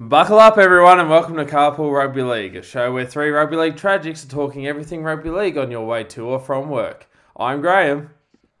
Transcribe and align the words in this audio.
Buckle 0.00 0.38
up, 0.38 0.56
everyone, 0.56 0.98
and 0.98 1.10
welcome 1.10 1.36
to 1.36 1.44
Carpool 1.44 1.92
Rugby 1.92 2.22
League, 2.22 2.56
a 2.56 2.62
show 2.62 2.92
where 2.92 3.06
three 3.06 3.28
rugby 3.28 3.56
league 3.56 3.76
tragics 3.76 4.24
are 4.24 4.30
talking 4.30 4.66
everything 4.66 5.02
rugby 5.04 5.28
league 5.28 5.58
on 5.58 5.70
your 5.70 5.86
way 5.86 6.02
to 6.04 6.24
or 6.24 6.40
from 6.40 6.70
work. 6.70 7.08
I'm 7.36 7.60
Graham. 7.60 8.10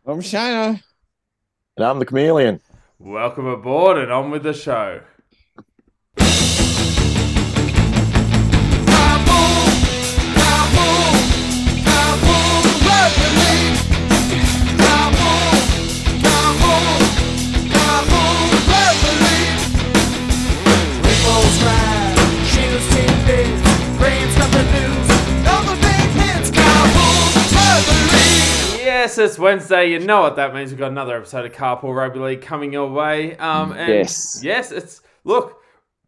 I'm 0.06 0.20
Shane. 0.20 0.82
And 1.76 1.86
I'm 1.86 1.98
the 1.98 2.04
chameleon. 2.04 2.60
Welcome 2.98 3.46
aboard 3.46 3.96
and 3.96 4.12
on 4.12 4.30
with 4.30 4.42
the 4.42 4.52
show. 4.52 5.00
Yes, 29.02 29.18
it's 29.18 29.36
Wednesday. 29.36 29.90
You 29.90 29.98
know 29.98 30.20
what 30.20 30.36
that 30.36 30.54
means. 30.54 30.70
We've 30.70 30.78
got 30.78 30.92
another 30.92 31.16
episode 31.16 31.44
of 31.44 31.50
Carpool 31.50 31.92
Rugby 31.92 32.20
League 32.20 32.40
coming 32.40 32.72
your 32.72 32.88
way. 32.88 33.36
Um, 33.36 33.72
and 33.72 33.88
Yes. 33.88 34.38
yes, 34.44 34.70
it's 34.70 35.02
look, 35.24 35.60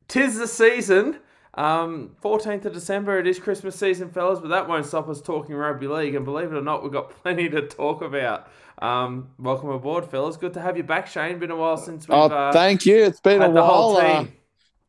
tis 0.06 0.38
the 0.38 0.46
season. 0.46 1.18
Um, 1.54 2.14
14th 2.22 2.66
of 2.66 2.72
December, 2.72 3.18
it 3.18 3.26
is 3.26 3.40
Christmas 3.40 3.74
season, 3.74 4.10
fellas, 4.10 4.38
but 4.38 4.46
that 4.50 4.68
won't 4.68 4.86
stop 4.86 5.08
us 5.08 5.20
talking 5.20 5.56
rugby 5.56 5.88
league. 5.88 6.14
And 6.14 6.24
believe 6.24 6.52
it 6.52 6.56
or 6.56 6.62
not, 6.62 6.84
we've 6.84 6.92
got 6.92 7.10
plenty 7.24 7.48
to 7.48 7.62
talk 7.66 8.00
about. 8.00 8.46
Um, 8.80 9.30
welcome 9.40 9.70
aboard, 9.70 10.04
fellas. 10.08 10.36
Good 10.36 10.54
to 10.54 10.60
have 10.60 10.76
you 10.76 10.84
back, 10.84 11.08
Shane. 11.08 11.40
Been 11.40 11.50
a 11.50 11.56
while 11.56 11.76
since 11.76 12.06
we've 12.06 12.16
Oh, 12.16 12.26
uh, 12.26 12.52
thank 12.52 12.86
you. 12.86 13.02
It's 13.02 13.18
been 13.18 13.42
a 13.42 13.46
had 13.46 13.56
the 13.56 13.64
whole 13.64 13.94
while. 13.94 14.20
uh, 14.22 14.26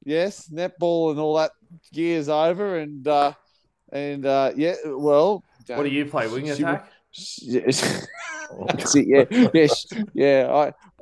yes, 0.03 0.47
netball 0.49 1.09
and 1.09 1.19
all 1.19 1.37
that 1.37 1.53
gears 1.91 2.29
over, 2.29 2.77
and 2.77 3.07
uh, 3.07 3.33
and 3.91 4.27
uh, 4.27 4.51
yeah, 4.55 4.75
well, 4.85 5.43
what 5.65 5.81
do 5.81 5.89
you 5.89 6.05
play? 6.05 6.27
Wing 6.27 6.51
attack? 6.51 6.91
Yes. 7.41 8.07
That's 8.67 8.95
it, 8.95 9.07
yeah, 9.07 9.47
yes, 9.55 9.85
yeah. 10.13 10.47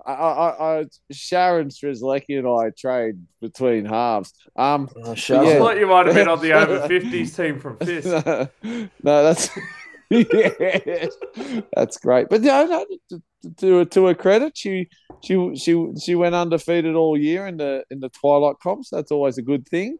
I, 0.05 0.09
I, 0.09 0.13
I, 0.13 0.79
I, 0.79 0.85
Sharon 1.11 1.67
Strzelecki 1.67 2.39
and 2.39 2.47
I 2.47 2.69
trade 2.77 3.15
between 3.41 3.83
halves. 3.85 4.33
Um, 4.55 4.89
I 5.05 5.09
Yeah. 5.09 5.57
thought 5.59 5.77
you 5.77 5.85
might 5.87 6.05
have 6.05 6.15
been 6.15 6.29
on 6.29 6.39
the 6.41 6.53
over 6.53 6.79
50s 6.87 7.35
team 7.35 7.59
from 7.59 7.77
Fist. 7.85 8.07
no, 9.03 9.23
that's 9.23 9.49
yeah, 10.09 11.07
that's 11.75 11.97
great. 11.97 12.29
But 12.29 12.41
no, 12.41 12.65
no, 12.65 12.85
to, 13.09 13.21
to 13.57 13.85
to 13.85 14.05
her 14.07 14.13
credit, 14.15 14.57
she 14.57 14.87
she 15.21 15.55
she 15.55 15.87
she 16.01 16.15
went 16.15 16.35
undefeated 16.35 16.95
all 16.95 17.17
year 17.17 17.45
in 17.47 17.57
the 17.57 17.83
in 17.91 17.99
the 17.99 18.09
Twilight 18.09 18.55
comps. 18.63 18.89
That's 18.89 19.11
always 19.11 19.37
a 19.37 19.41
good 19.41 19.67
thing. 19.67 19.97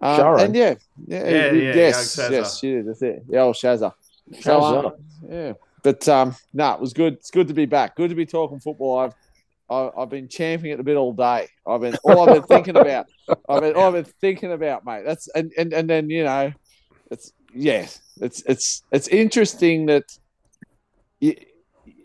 Um, 0.00 0.16
Sharon. 0.16 0.40
and 0.46 0.54
yeah, 0.56 0.74
yeah, 1.06 1.24
Yeah, 1.28 1.52
yeah, 1.52 1.74
yes, 1.74 2.16
young 2.18 2.32
yes, 2.32 2.58
she 2.58 2.70
did. 2.72 2.88
That's 2.88 3.02
it. 3.02 3.22
Yeah, 3.28 3.40
old 3.42 3.56
Shazza. 3.56 3.92
So, 4.40 4.60
um, 4.60 4.92
yeah, 5.28 5.52
but 5.82 6.08
um, 6.08 6.34
no, 6.52 6.74
it 6.74 6.80
was 6.80 6.92
good. 6.92 7.14
It's 7.14 7.30
good 7.30 7.48
to 7.48 7.54
be 7.54 7.66
back. 7.66 7.96
Good 7.96 8.10
to 8.10 8.16
be 8.16 8.26
talking 8.26 8.60
football. 8.60 8.98
I've 8.98 9.14
I, 9.68 9.90
I've 9.98 10.10
been 10.10 10.28
champing 10.28 10.70
at 10.70 10.78
the 10.78 10.84
bit 10.84 10.96
all 10.96 11.12
day. 11.12 11.48
I've 11.66 11.80
been 11.80 11.96
all 12.02 12.20
I've 12.20 12.34
been 12.34 12.42
thinking 12.42 12.76
about. 12.76 13.06
I've 13.48 13.60
been 13.60 13.74
all 13.74 13.86
I've 13.88 14.04
been 14.04 14.12
thinking 14.20 14.52
about, 14.52 14.84
mate. 14.84 15.04
That's 15.04 15.28
and 15.28 15.52
and 15.56 15.72
and 15.72 15.88
then 15.88 16.10
you 16.10 16.24
know, 16.24 16.52
it's 17.10 17.32
yes, 17.54 18.00
it's 18.20 18.42
it's 18.46 18.82
it's 18.92 19.08
interesting 19.08 19.86
that 19.86 20.04
y- 21.20 21.36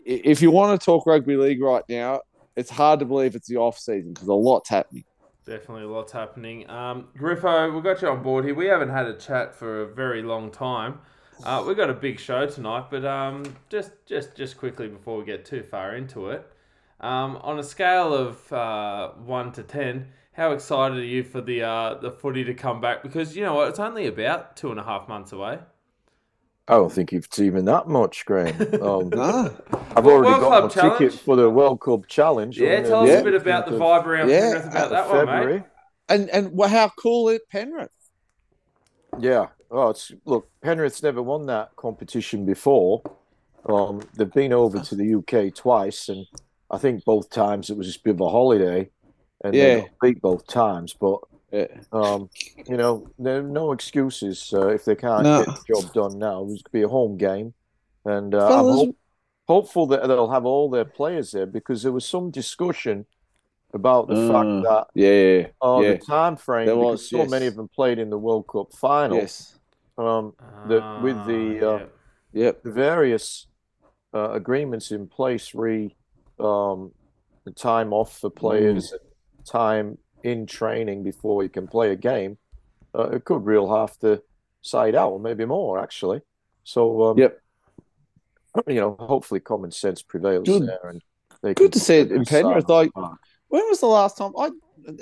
if 0.04 0.42
you 0.42 0.50
want 0.50 0.80
to 0.80 0.84
talk 0.84 1.06
rugby 1.06 1.36
league 1.36 1.62
right 1.62 1.84
now, 1.88 2.20
it's 2.56 2.70
hard 2.70 3.00
to 3.00 3.06
believe 3.06 3.34
it's 3.34 3.48
the 3.48 3.56
off 3.56 3.78
season 3.78 4.12
because 4.12 4.28
a 4.28 4.34
lot's 4.34 4.68
happening. 4.68 5.04
Definitely 5.44 5.84
a 5.84 5.88
lots 5.88 6.12
happening. 6.12 6.70
Um, 6.70 7.08
Griffo, 7.18 7.74
we've 7.74 7.82
got 7.82 8.00
you 8.00 8.08
on 8.08 8.22
board 8.22 8.44
here. 8.44 8.54
We 8.54 8.66
haven't 8.66 8.90
had 8.90 9.06
a 9.06 9.14
chat 9.14 9.52
for 9.54 9.82
a 9.82 9.92
very 9.92 10.22
long 10.22 10.52
time. 10.52 11.00
Uh, 11.44 11.64
we've 11.66 11.76
got 11.76 11.90
a 11.90 11.94
big 11.94 12.20
show 12.20 12.46
tonight, 12.46 12.84
but 12.90 13.04
um, 13.04 13.42
just 13.68 13.90
just 14.06 14.34
just 14.36 14.56
quickly 14.56 14.88
before 14.88 15.18
we 15.18 15.24
get 15.24 15.44
too 15.44 15.62
far 15.62 15.94
into 15.96 16.28
it, 16.30 16.46
um, 17.00 17.36
on 17.42 17.58
a 17.58 17.62
scale 17.64 18.14
of 18.14 18.52
uh, 18.52 19.08
one 19.24 19.50
to 19.52 19.62
ten, 19.62 20.08
how 20.32 20.52
excited 20.52 20.98
are 20.98 21.04
you 21.04 21.24
for 21.24 21.40
the 21.40 21.62
uh, 21.62 21.94
the 21.94 22.10
footy 22.10 22.44
to 22.44 22.54
come 22.54 22.80
back? 22.80 23.02
Because 23.02 23.36
you 23.36 23.42
know 23.42 23.54
what, 23.54 23.68
it's 23.68 23.80
only 23.80 24.06
about 24.06 24.56
two 24.56 24.70
and 24.70 24.78
a 24.78 24.84
half 24.84 25.08
months 25.08 25.32
away. 25.32 25.58
I 26.68 26.74
don't 26.74 26.92
think 26.92 27.12
it's 27.12 27.40
even 27.40 27.64
that 27.64 27.88
much, 27.88 28.24
Graham. 28.24 28.54
Um, 28.80 29.08
No, 29.08 29.52
I've 29.96 30.06
already 30.06 30.30
World 30.30 30.40
got 30.40 30.48
Club 30.48 30.62
my 30.64 30.68
Challenge? 30.68 30.98
ticket 30.98 31.20
for 31.20 31.34
the 31.34 31.50
World 31.50 31.80
Club 31.80 32.06
Challenge. 32.06 32.56
Yeah, 32.58 32.82
tell 32.82 33.02
us 33.02 33.08
Yeah. 33.08 33.14
a 33.16 33.24
bit 33.24 33.34
about 33.34 33.66
the 33.66 33.72
15th 33.72 33.80
vibe 33.80 34.06
around 34.06 34.28
Yeah, 34.30 34.40
Penrith 34.52 34.66
about 34.66 34.84
of 34.84 34.90
that 34.90 35.08
one, 35.08 35.26
mate. 35.48 35.62
And 36.08 36.30
and 36.30 36.50
well, 36.56 36.68
how 36.68 36.88
cool 36.96 37.28
it 37.30 37.42
Penrith. 37.50 37.90
Yeah. 39.18 39.46
Oh, 39.74 39.88
it's 39.88 40.12
look. 40.26 40.48
Penrith's 40.60 41.02
never 41.02 41.22
won 41.22 41.46
that 41.46 41.74
competition 41.76 42.44
before. 42.44 43.02
Um, 43.66 44.02
they've 44.16 44.30
been 44.30 44.52
over 44.52 44.80
to 44.80 44.94
the 44.94 45.14
UK 45.14 45.54
twice, 45.54 46.08
and 46.10 46.26
I 46.70 46.76
think 46.78 47.04
both 47.04 47.30
times 47.30 47.70
it 47.70 47.76
was 47.76 47.86
just 47.86 48.00
a 48.00 48.02
bit 48.04 48.14
of 48.16 48.20
a 48.20 48.28
holiday, 48.28 48.90
and 49.42 49.54
Yeah. 49.54 49.64
they 49.76 49.80
got 49.80 49.90
beat 50.02 50.20
both 50.22 50.46
times. 50.46 50.94
But 50.94 51.20
Yeah. 51.52 51.68
um, 51.90 52.28
you 52.66 52.76
know, 52.76 53.06
there 53.18 53.38
are 53.38 53.42
no 53.42 53.72
excuses 53.72 54.52
uh, 54.52 54.68
if 54.68 54.84
they 54.84 54.94
can't 54.94 55.22
No. 55.24 55.38
get 55.44 55.54
the 55.54 55.74
job 55.74 55.92
done 55.94 56.18
now. 56.18 56.42
It's 56.50 56.62
gonna 56.62 56.72
be 56.72 56.82
a 56.82 56.88
home 56.88 57.16
game, 57.16 57.54
and 58.04 58.34
uh, 58.34 58.70
I'm 58.82 58.94
hopeful 59.48 59.86
that 59.86 60.06
they'll 60.06 60.30
have 60.30 60.44
all 60.44 60.68
their 60.68 60.84
players 60.84 61.32
there 61.32 61.46
because 61.46 61.82
there 61.82 61.92
was 61.92 62.04
some 62.04 62.30
discussion 62.30 63.06
about 63.74 64.06
the 64.08 64.14
Mm. 64.14 64.28
fact 64.28 64.64
that 64.68 64.86
yeah, 64.94 65.46
uh, 65.66 65.80
Yeah. 65.82 65.92
the 65.94 65.98
time 65.98 66.36
frame 66.36 66.66
There 66.66 66.74
because 66.76 67.00
was, 67.00 67.10
so 67.10 67.16
yes. 67.18 67.30
many 67.30 67.46
of 67.46 67.56
them 67.56 67.68
played 67.74 67.98
in 67.98 68.10
the 68.10 68.18
World 68.18 68.46
Cup 68.48 68.72
final. 68.74 69.16
yes, 69.18 69.58
Um, 69.98 70.34
The- 70.68 71.00
with 71.02 71.16
the, 71.26 71.60
Ah, 71.66 71.74
uh, 71.74 71.78
yeah. 72.32 72.44
yep. 72.44 72.62
the 72.62 72.72
various 72.72 73.46
uh, 74.14 74.30
agreements 74.32 74.90
in 74.90 75.06
place 75.06 75.54
re 75.54 75.94
um, 76.38 76.92
the 77.44 77.50
time 77.52 77.92
off 77.92 78.18
for 78.18 78.30
players, 78.30 78.92
and 78.92 79.00
time 79.46 79.98
in 80.22 80.46
training 80.46 81.02
before 81.02 81.42
you 81.42 81.48
can 81.48 81.66
play 81.66 81.90
a 81.92 81.96
game. 81.96 82.38
Uh, 82.94 83.10
it 83.10 83.24
could 83.24 83.44
real 83.44 83.68
half 83.68 83.98
the 83.98 84.22
side 84.60 84.94
out, 84.94 85.10
or 85.12 85.20
maybe 85.20 85.44
more 85.44 85.78
actually. 85.78 86.20
So 86.64 87.02
um, 87.04 87.18
Yep. 87.18 87.40
you 88.68 88.74
know, 88.80 88.96
hopefully 88.98 89.40
common 89.40 89.70
sense 89.70 90.02
prevails 90.02 90.46
Good- 90.46 90.66
there, 90.68 90.84
and 90.88 91.02
they 91.42 91.54
good 91.54 91.72
to 91.72 91.80
see 91.80 91.96
it 91.96 92.12
in 92.12 92.24
Penrith, 92.24 92.68
like- 92.68 92.90
When 93.48 93.62
was 93.68 93.80
the 93.80 93.86
last 93.86 94.16
time 94.16 94.32
I? 94.38 94.50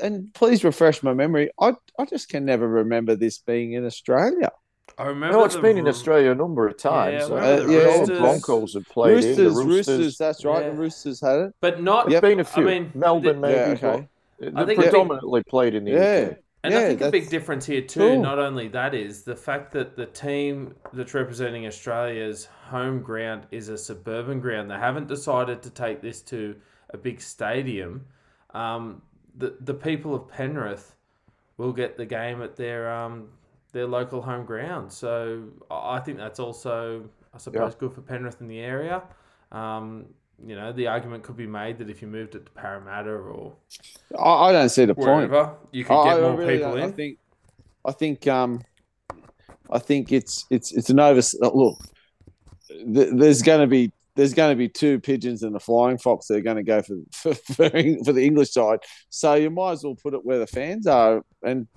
And 0.02 0.32
please 0.34 0.62
refresh 0.64 1.02
my 1.02 1.14
memory. 1.14 1.50
I 1.60 1.74
I 1.98 2.04
just 2.04 2.28
can 2.28 2.44
never 2.44 2.66
remember 2.68 3.14
this 3.16 3.38
being 3.38 3.72
in 3.72 3.84
Australia. 3.86 4.50
I 4.98 5.04
remember. 5.06 5.36
No, 5.38 5.44
it's 5.44 5.54
the 5.54 5.62
been 5.62 5.78
in 5.78 5.88
Australia 5.88 6.30
a 6.30 6.34
number 6.34 6.66
of 6.68 6.76
times. 6.76 7.28
Yeah, 7.28 7.34
Uh, 7.34 7.56
the 7.56 7.62
you 7.72 7.78
know, 7.78 7.98
Roosters. 8.00 8.18
Broncos 8.18 8.74
have 8.74 8.86
played 8.88 9.14
Roosters, 9.14 9.38
in. 9.38 9.44
The 9.44 9.50
Roosters, 9.50 9.66
Roosters. 9.98 10.18
that's 10.18 10.44
right. 10.44 10.62
Yeah. 10.64 10.70
The 10.70 10.76
Roosters 10.76 11.20
had 11.20 11.38
it. 11.40 11.54
but 11.60 11.82
not. 11.82 12.08
There's 12.08 12.20
been 12.20 12.40
a 12.40 12.44
few. 12.44 12.62
I 12.68 12.78
mean, 12.80 12.90
Melbourne, 12.94 13.40
the- 13.40 13.48
maybe, 13.48 13.80
Yeah, 13.80 13.88
okay. 13.88 14.08
I 14.42 14.44
they 14.44 14.50
think 14.50 14.60
a 14.60 14.66
big- 14.66 14.76
predominantly 14.90 15.42
played 15.44 15.74
in 15.74 15.84
the 15.84 15.90
Yeah. 15.92 16.28
UK. 16.32 16.36
And 16.62 16.74
I 16.74 16.80
think 16.88 17.00
a 17.00 17.10
big 17.10 17.30
difference 17.30 17.64
here 17.64 17.80
too. 17.80 18.00
cool. 18.00 18.20
Not 18.22 18.38
only 18.38 18.68
that 18.68 18.94
is 18.94 19.22
the 19.22 19.34
fact 19.34 19.72
that 19.72 19.96
the 19.96 20.04
team 20.04 20.74
that's 20.92 21.14
representing 21.14 21.66
Australia's 21.66 22.44
home 22.68 23.00
ground 23.00 23.46
is 23.50 23.70
a 23.70 23.78
suburban 23.78 24.40
ground. 24.40 24.70
They 24.70 24.74
haven't 24.74 25.08
decided 25.08 25.62
to 25.62 25.70
take 25.70 26.02
this 26.02 26.20
to 26.22 26.54
a 26.90 26.98
big 26.98 27.22
stadium. 27.22 28.04
Um, 28.52 29.00
the 29.38 29.54
the 29.60 29.72
people 29.72 30.14
of 30.14 30.28
Penrith 30.28 30.94
will 31.56 31.72
get 31.72 31.96
the 31.96 32.04
game 32.04 32.42
at 32.42 32.56
their 32.56 32.92
um, 32.92 33.28
their 33.70 33.86
local 33.86 34.22
home 34.22 34.44
ground. 34.44 34.92
So 34.92 35.44
I 35.70 35.96
I 35.96 36.00
think 36.00 36.18
that's 36.18 36.38
also, 36.38 37.04
I 37.34 37.38
suppose, 37.38 37.74
good 37.74 37.92
for 37.92 38.00
Penrith 38.02 38.40
in 38.40 38.48
the 38.48 38.60
area. 38.60 39.02
Um, 39.52 40.06
you 40.46 40.56
know, 40.56 40.72
the 40.72 40.86
argument 40.86 41.22
could 41.22 41.36
be 41.36 41.46
made 41.46 41.78
that 41.78 41.90
if 41.90 42.00
you 42.00 42.08
moved 42.08 42.34
it 42.34 42.46
to 42.46 42.52
Parramatta 42.52 43.10
or 43.10 43.52
I, 44.18 44.48
I 44.48 44.52
don't 44.52 44.68
see 44.68 44.84
the 44.84 44.94
point. 44.94 45.30
wherever, 45.30 45.54
you 45.72 45.84
could 45.84 45.94
I, 46.00 46.04
get 46.04 46.16
I 46.16 46.20
more 46.20 46.36
really 46.36 46.58
people 46.58 46.70
don't. 46.72 46.80
I 46.80 46.84
in. 46.84 46.92
think, 46.92 47.18
I 47.84 47.92
think, 47.92 48.26
um, 48.26 48.62
I 49.70 49.78
think 49.78 50.12
it's 50.12 50.46
it's 50.50 50.72
it's 50.72 50.90
an 50.90 50.98
over. 51.00 51.20
Look, 51.40 51.78
th- 52.68 53.10
there's 53.12 53.42
going 53.42 53.60
to 53.60 53.66
be 53.66 53.92
there's 54.16 54.34
going 54.34 54.50
to 54.50 54.56
be 54.56 54.68
two 54.68 54.98
pigeons 55.00 55.42
and 55.42 55.54
a 55.54 55.60
flying 55.60 55.98
fox 55.98 56.26
that 56.26 56.36
are 56.36 56.40
going 56.40 56.56
to 56.56 56.62
go 56.62 56.82
for 56.82 56.96
for, 57.12 57.34
for 57.34 57.70
for 58.04 58.12
the 58.12 58.24
English 58.24 58.52
side. 58.52 58.80
So 59.08 59.34
you 59.34 59.50
might 59.50 59.72
as 59.72 59.84
well 59.84 59.94
put 59.94 60.14
it 60.14 60.24
where 60.24 60.38
the 60.38 60.46
fans 60.46 60.86
are. 60.86 61.22
And 61.42 61.68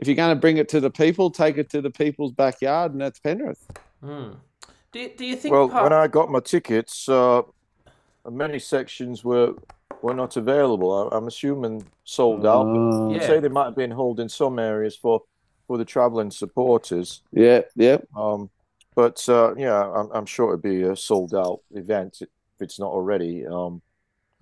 if 0.00 0.08
you're 0.08 0.16
going 0.16 0.34
to 0.34 0.40
bring 0.40 0.56
it 0.56 0.68
to 0.70 0.80
the 0.80 0.90
people, 0.90 1.30
take 1.30 1.58
it 1.58 1.70
to 1.70 1.80
the 1.80 1.90
people's 1.90 2.32
backyard, 2.32 2.92
and 2.92 3.00
that's 3.00 3.18
Penrith. 3.18 3.64
Hmm. 4.02 4.30
Do 4.92 4.98
you, 5.00 5.10
do 5.16 5.24
you 5.24 5.36
think? 5.36 5.52
Well, 5.52 5.68
part- 5.68 5.84
when 5.84 5.92
I 5.92 6.08
got 6.08 6.30
my 6.30 6.40
tickets, 6.40 7.08
uh, 7.08 7.42
many 8.30 8.58
sections 8.58 9.22
were 9.24 9.54
were 10.02 10.14
not 10.14 10.36
available. 10.36 11.10
I, 11.12 11.16
I'm 11.16 11.26
assuming 11.28 11.84
sold 12.04 12.46
out. 12.46 12.66
Uh, 12.66 13.08
I'd 13.10 13.16
Yeah. 13.20 13.26
say 13.26 13.40
they 13.40 13.48
might 13.48 13.66
have 13.66 13.76
been 13.76 13.90
holding 13.90 14.28
some 14.28 14.58
areas 14.58 14.96
for 14.96 15.22
for 15.68 15.78
the 15.78 15.84
travelling 15.84 16.30
supporters. 16.32 17.22
yeah, 17.32 17.60
yeah. 17.76 17.98
Um, 18.16 18.50
but 18.96 19.22
uh, 19.28 19.54
yeah, 19.56 19.88
I'm, 19.88 20.10
I'm 20.12 20.26
sure 20.26 20.48
it'd 20.48 20.62
be 20.62 20.82
a 20.82 20.96
sold 20.96 21.32
out 21.34 21.60
event 21.72 22.18
if 22.22 22.28
it's 22.60 22.80
not 22.80 22.90
already. 22.90 23.46
Um, 23.46 23.80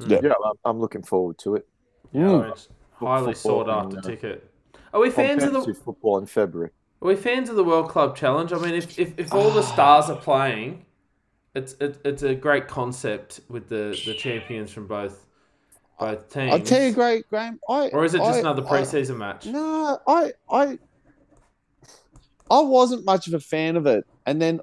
Yeah. 0.06 0.20
yeah, 0.22 0.32
I'm, 0.46 0.52
I'm 0.64 0.80
looking 0.80 1.02
forward 1.02 1.36
to 1.40 1.56
it. 1.56 1.68
Yeah, 2.12 2.22
Mm. 2.22 2.52
it's 2.52 2.68
highly 2.94 3.34
sought 3.34 3.68
after 3.68 3.96
and, 3.98 4.06
uh, 4.06 4.08
ticket. 4.08 4.50
Are 4.92 5.00
we 5.00 5.10
fans 5.10 5.42
of 5.42 5.52
the 5.52 5.74
football 5.74 6.18
in 6.18 6.26
February. 6.26 6.70
Are 7.00 7.08
we 7.08 7.16
fans 7.16 7.48
of 7.48 7.56
the 7.56 7.64
World 7.64 7.88
Club 7.88 8.16
Challenge? 8.16 8.52
I 8.52 8.58
mean, 8.58 8.74
if, 8.74 8.98
if, 8.98 9.18
if 9.18 9.32
all 9.32 9.50
the 9.50 9.62
stars 9.74 10.10
are 10.10 10.16
playing, 10.16 10.84
it's 11.54 11.74
it, 11.74 11.98
it's 12.04 12.22
a 12.22 12.34
great 12.34 12.68
concept 12.68 13.40
with 13.48 13.68
the, 13.68 14.00
the 14.04 14.14
champions 14.14 14.70
from 14.70 14.86
both 14.86 15.26
both 15.98 16.32
teams. 16.32 16.52
I'll 16.52 16.60
tell 16.60 16.82
you, 16.82 16.92
great 16.92 17.28
Graham. 17.28 17.60
I 17.68 17.88
or 17.88 18.04
is 18.04 18.14
it 18.14 18.18
just 18.18 18.36
I- 18.36 18.40
another 18.40 18.64
I- 18.66 18.70
preseason 18.82 19.16
match? 19.16 19.46
No, 19.46 19.98
I, 20.06 20.32
I, 20.50 20.78
I 22.50 22.60
wasn't 22.60 23.04
much 23.04 23.28
of 23.28 23.34
a 23.34 23.40
fan 23.40 23.76
of 23.76 23.86
it, 23.86 24.06
and 24.26 24.40
then 24.40 24.60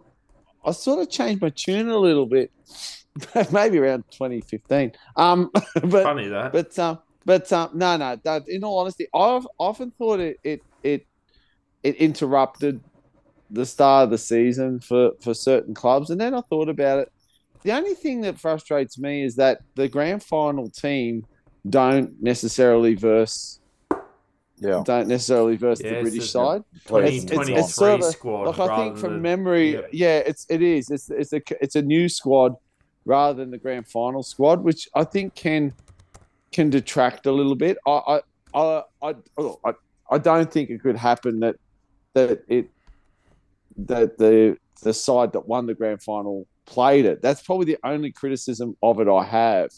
I 0.66 0.72
sort 0.72 1.02
of 1.02 1.10
changed 1.10 1.42
my 1.42 1.50
tune 1.50 1.90
a 1.90 1.98
little 1.98 2.26
bit, 2.26 2.52
maybe 3.52 3.78
around 3.78 4.04
2015. 4.12 4.94
Um, 5.16 5.52
but 5.84 6.04
Funny 6.04 6.28
that. 6.30 6.52
but 6.52 6.78
um, 6.80 7.00
but 7.26 7.52
um, 7.52 7.70
no, 7.74 7.98
no. 7.98 8.18
That, 8.24 8.48
in 8.48 8.64
all 8.64 8.80
honesty, 8.80 9.08
I've 9.14 9.48
often 9.58 9.92
thought 9.92 10.20
it 10.20 10.38
it 10.44 10.62
it 10.84 11.06
it 11.84 11.96
interrupted 11.96 12.82
the 13.52 13.66
start 13.66 14.06
of 14.06 14.10
the 14.12 14.18
season 14.18 14.80
for 14.80 15.12
for 15.22 15.34
certain 15.34 15.74
clubs, 15.74 16.10
and 16.10 16.20
then 16.20 16.34
I 16.34 16.42
thought 16.50 16.70
about 16.70 17.00
it. 17.00 17.12
The 17.64 17.72
only 17.72 17.96
thing 17.96 18.22
that 18.22 18.40
frustrates 18.40 18.98
me 19.00 19.24
is 19.24 19.36
that 19.38 19.62
the 19.76 19.88
grand 19.88 20.24
final 20.24 20.70
team 20.70 21.26
don't 21.68 22.22
necessarily 22.22 22.94
verse 22.94 23.60
Yeah. 24.58 24.84
don't 24.86 25.08
necessarily 25.08 25.58
verse 25.58 25.82
Yeah, 25.82 25.90
the 25.92 26.00
it's 26.02 26.10
British 26.12 26.32
side. 26.32 26.64
Players 26.86 27.24
It's- 27.26 27.32
it's- 27.32 27.50
it's 27.66 27.74
sort 27.76 28.00
2023 28.02 28.08
of 28.08 28.14
squad. 28.14 28.44
Like 28.48 28.60
I 28.70 28.78
think 28.78 28.98
from 28.98 29.14
than- 29.14 29.22
memory, 29.24 29.74
yeah. 29.74 29.82
yeah. 29.92 30.18
it's 30.20 30.46
it 30.50 30.62
is. 30.62 30.90
It's 30.92 31.10
it's 31.10 31.34
a 31.34 31.42
it's 31.62 31.76
a 31.76 31.82
new 31.82 32.08
squad 32.08 32.54
rather 33.06 33.34
than 33.40 33.52
the 33.52 33.58
grand 33.58 33.88
final 33.88 34.24
squad, 34.24 34.64
which 34.64 34.88
I 34.96 35.04
think 35.04 35.34
can 35.36 35.74
can 36.52 36.70
detract 36.70 37.26
a 37.26 37.32
little 37.32 37.56
bit. 37.56 37.78
I 37.86 37.92
I 37.92 38.22
I 38.54 38.84
I, 39.02 39.14
I, 39.66 39.74
I 40.12 40.18
don't 40.18 40.52
think 40.52 40.70
it 40.70 40.82
could 40.82 40.98
happen 40.98 41.40
that 41.42 41.56
that 42.14 42.42
it 42.48 42.70
that 43.78 44.18
the 44.18 44.58
the 44.84 44.94
side 44.94 45.34
that 45.34 45.48
won 45.48 45.66
the 45.66 45.74
grand 45.74 46.02
final 46.04 46.48
played 46.66 47.06
it. 47.06 47.22
That's 47.22 47.42
probably 47.42 47.66
the 47.66 47.78
only 47.84 48.12
criticism 48.12 48.76
of 48.82 49.00
it 49.00 49.08
I 49.08 49.24
have. 49.24 49.70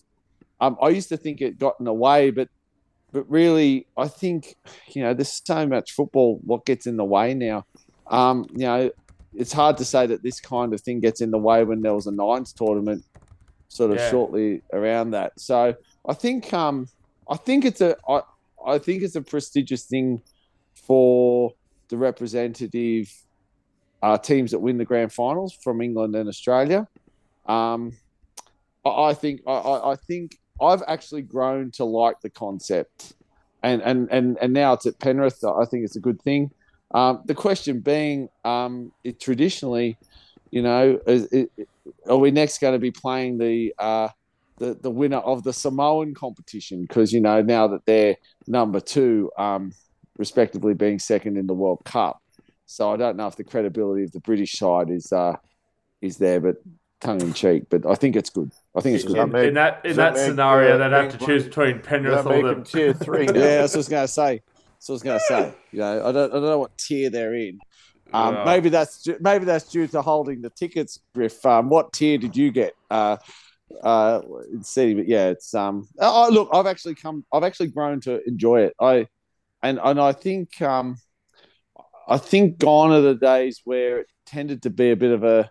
Um, 0.60 0.78
I 0.82 0.90
used 0.90 1.10
to 1.10 1.18
think 1.18 1.42
it 1.42 1.60
got 1.60 1.76
in 1.80 1.86
the 1.86 1.94
way, 1.94 2.32
but 2.32 2.48
but 3.14 3.30
really, 3.30 3.88
I 3.96 4.08
think 4.08 4.56
you 4.94 5.02
know 5.04 5.14
there's 5.14 5.42
so 5.46 5.68
much 5.68 5.94
football. 5.94 6.40
What 6.44 6.66
gets 6.66 6.88
in 6.88 6.98
the 6.98 7.06
way 7.06 7.34
now? 7.34 7.64
Um, 8.10 8.46
you 8.52 8.66
know, 8.66 8.92
it's 9.34 9.54
hard 9.54 9.78
to 9.78 9.86
say 9.86 10.08
that 10.08 10.24
this 10.24 10.40
kind 10.40 10.74
of 10.74 10.82
thing 10.82 11.00
gets 11.00 11.22
in 11.22 11.32
the 11.32 11.38
way 11.38 11.64
when 11.64 11.82
there 11.82 11.94
was 11.94 12.08
a 12.08 12.12
nines 12.12 12.54
tournament, 12.54 13.04
sort 13.68 13.92
of 13.92 13.98
Yeah. 13.98 14.10
shortly 14.10 14.62
around 14.74 15.12
that. 15.12 15.34
So 15.38 15.76
I 16.08 16.14
think 16.14 16.54
um, 16.54 16.88
I 17.30 17.36
think 17.36 17.66
it's 17.66 17.82
a 17.82 17.98
I, 18.08 18.22
I 18.66 18.78
think 18.78 19.04
it's 19.04 19.16
a 19.16 19.22
prestigious 19.22 19.84
thing 19.84 20.22
for 20.74 21.54
the 21.90 21.98
representative 21.98 23.12
uh, 24.02 24.18
teams 24.18 24.52
that 24.52 24.60
win 24.60 24.78
the 24.78 24.86
grand 24.86 25.12
finals 25.12 25.54
from 25.54 25.82
England 25.82 26.16
and 26.16 26.30
Australia. 26.30 26.88
Um, 27.46 27.94
I, 28.86 29.10
I 29.10 29.14
think 29.14 29.42
I, 29.48 29.52
I, 29.52 29.96
think 30.08 30.38
I've 30.62 30.84
actually 30.88 31.24
grown 31.24 31.72
to 31.72 31.86
like 31.86 32.22
the 32.22 32.30
concept, 32.30 33.14
and 33.64 33.82
and 33.82 34.08
and 34.12 34.38
and 34.42 34.54
now 34.54 34.74
it's 34.74 34.86
at 34.86 35.00
Penrith. 35.00 35.44
I 35.44 35.66
think 35.66 35.84
it's 35.84 35.96
a 35.96 36.02
good 36.02 36.22
thing. 36.22 36.52
Um, 36.92 37.24
the 37.26 37.36
question 37.36 37.82
being, 37.82 38.30
um, 38.46 38.94
it 39.04 39.20
traditionally, 39.20 39.98
you 40.52 40.62
know, 40.62 41.00
is, 41.06 41.26
is, 41.26 41.48
are 42.08 42.18
we 42.18 42.32
next 42.32 42.62
going 42.62 42.74
to 42.74 42.80
be 42.80 42.92
playing 42.92 43.38
the 43.38 43.74
uh, 43.78 44.08
the 44.58 44.76
the 44.76 44.92
winner 44.92 45.18
of 45.18 45.44
the 45.44 45.54
Samoan 45.54 46.14
competition? 46.14 46.82
Because 46.82 47.14
you 47.14 47.22
know 47.22 47.42
now 47.42 47.68
that 47.68 47.86
they're 47.86 48.16
number 48.48 48.80
two, 48.80 49.32
um, 49.38 49.72
respectively 50.18 50.74
being 50.74 51.00
second 51.00 51.38
in 51.38 51.48
the 51.48 51.54
World 51.54 51.82
Cup. 51.86 52.22
So 52.66 52.92
I 52.92 52.98
don't 52.98 53.16
know 53.16 53.28
if 53.28 53.36
the 53.36 53.44
credibility 53.44 54.04
of 54.04 54.12
the 54.12 54.20
British 54.20 54.54
side 54.54 54.90
is 54.90 55.12
uh, 55.14 55.36
is 56.02 56.18
there, 56.18 56.40
but 56.40 56.58
tongue 57.00 57.22
in 57.22 57.34
cheek. 57.34 57.64
But 57.70 57.86
I 57.86 57.96
think 57.96 58.16
it's 58.16 58.30
good. 58.30 58.52
I 58.76 58.82
think 58.82 58.96
it's 58.96 59.04
good. 59.06 59.18
in, 59.18 59.36
in 59.36 59.54
that 59.54 59.86
in 59.86 59.96
that, 59.96 60.16
that 60.16 60.18
scenario, 60.18 60.78
they'd 60.78 60.92
have 60.92 61.18
to 61.18 61.26
choose 61.26 61.46
between 61.46 61.78
Does 61.78 61.88
Penrith 61.88 62.26
or 62.26 62.30
make 62.30 62.42
the 62.44 62.48
them 62.56 62.64
tier 62.64 62.94
three 62.94 63.26
now? 63.28 63.34
Yeah, 63.34 63.62
that's 63.62 63.74
what 63.74 63.78
I 63.78 63.80
was 63.80 63.90
going 63.90 64.08
to 64.08 64.14
say. 64.14 64.42
So 64.80 64.94
I 64.94 64.96
was 64.96 65.04
going 65.04 65.20
to 65.20 65.26
say, 65.26 65.54
you 65.72 65.80
know, 65.80 66.08
I 66.08 66.12
don't, 66.12 66.30
I 66.30 66.34
don't 66.34 66.44
know 66.44 66.60
what 66.60 66.78
tier 66.78 67.10
they're 67.10 67.34
in. 67.34 67.60
Um, 68.14 68.36
Yeah. 68.36 68.44
Maybe 68.46 68.70
that's 68.70 69.02
due- 69.02 69.18
maybe 69.20 69.46
that's 69.46 69.66
due 69.70 69.88
to 69.88 70.02
holding 70.02 70.42
the 70.42 70.50
tickets. 70.52 71.00
Griff, 71.16 71.44
um, 71.46 71.70
what 71.70 71.94
tier 71.94 72.18
did 72.18 72.36
you 72.38 72.52
get? 72.52 72.74
Uh, 72.90 73.18
uh, 73.84 74.22
City, 74.62 74.94
but 74.94 75.08
yeah, 75.08 75.30
it's 75.30 75.54
um. 75.54 75.88
Oh, 76.00 76.30
look, 76.32 76.50
I've 76.54 76.68
actually 76.68 76.96
come. 76.96 77.26
I've 77.32 77.44
actually 77.44 77.68
grown 77.68 78.00
to 78.02 78.28
enjoy 78.28 78.62
it. 78.62 78.74
I, 78.80 79.08
and 79.62 79.80
and 79.84 80.00
I 80.00 80.14
think 80.14 80.62
um, 80.62 80.98
I 82.08 82.18
think 82.18 82.58
gone 82.58 82.92
are 82.92 83.02
the 83.02 83.16
days 83.16 83.62
where 83.66 84.00
it 84.00 84.08
tended 84.26 84.64
to 84.64 84.70
be 84.70 84.92
a 84.92 84.96
bit 84.96 85.12
of 85.12 85.24
a, 85.24 85.50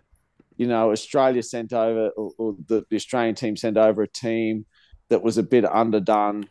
you 0.57 0.67
know, 0.67 0.91
Australia 0.91 1.43
sent 1.43 1.73
over 1.73 2.09
or, 2.09 2.31
or 2.37 2.55
the, 2.67 2.83
the 2.89 2.95
Australian 2.95 3.35
team 3.35 3.55
sent 3.55 3.77
over 3.77 4.01
a 4.01 4.07
team 4.07 4.65
that 5.09 5.21
was 5.21 5.37
a 5.37 5.43
bit 5.43 5.65
underdone. 5.65 6.47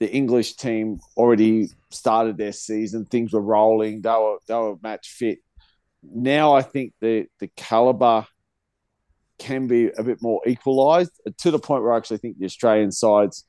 The 0.00 0.10
English 0.12 0.54
team 0.54 1.00
already 1.16 1.70
started 1.90 2.36
their 2.36 2.52
season; 2.52 3.06
things 3.06 3.32
were 3.32 3.40
rolling. 3.40 4.02
They 4.02 4.10
were 4.10 4.38
they 4.46 4.54
were 4.54 4.76
match 4.82 5.08
fit. 5.08 5.38
Now 6.02 6.54
I 6.54 6.62
think 6.62 6.92
the 7.00 7.26
the 7.40 7.48
caliber 7.56 8.26
can 9.38 9.66
be 9.66 9.90
a 9.96 10.02
bit 10.02 10.20
more 10.20 10.40
equalised 10.46 11.12
to 11.38 11.50
the 11.50 11.58
point 11.58 11.82
where 11.82 11.92
I 11.92 11.96
actually 11.96 12.18
think 12.18 12.38
the 12.38 12.46
Australian 12.46 12.92
sides 12.92 13.44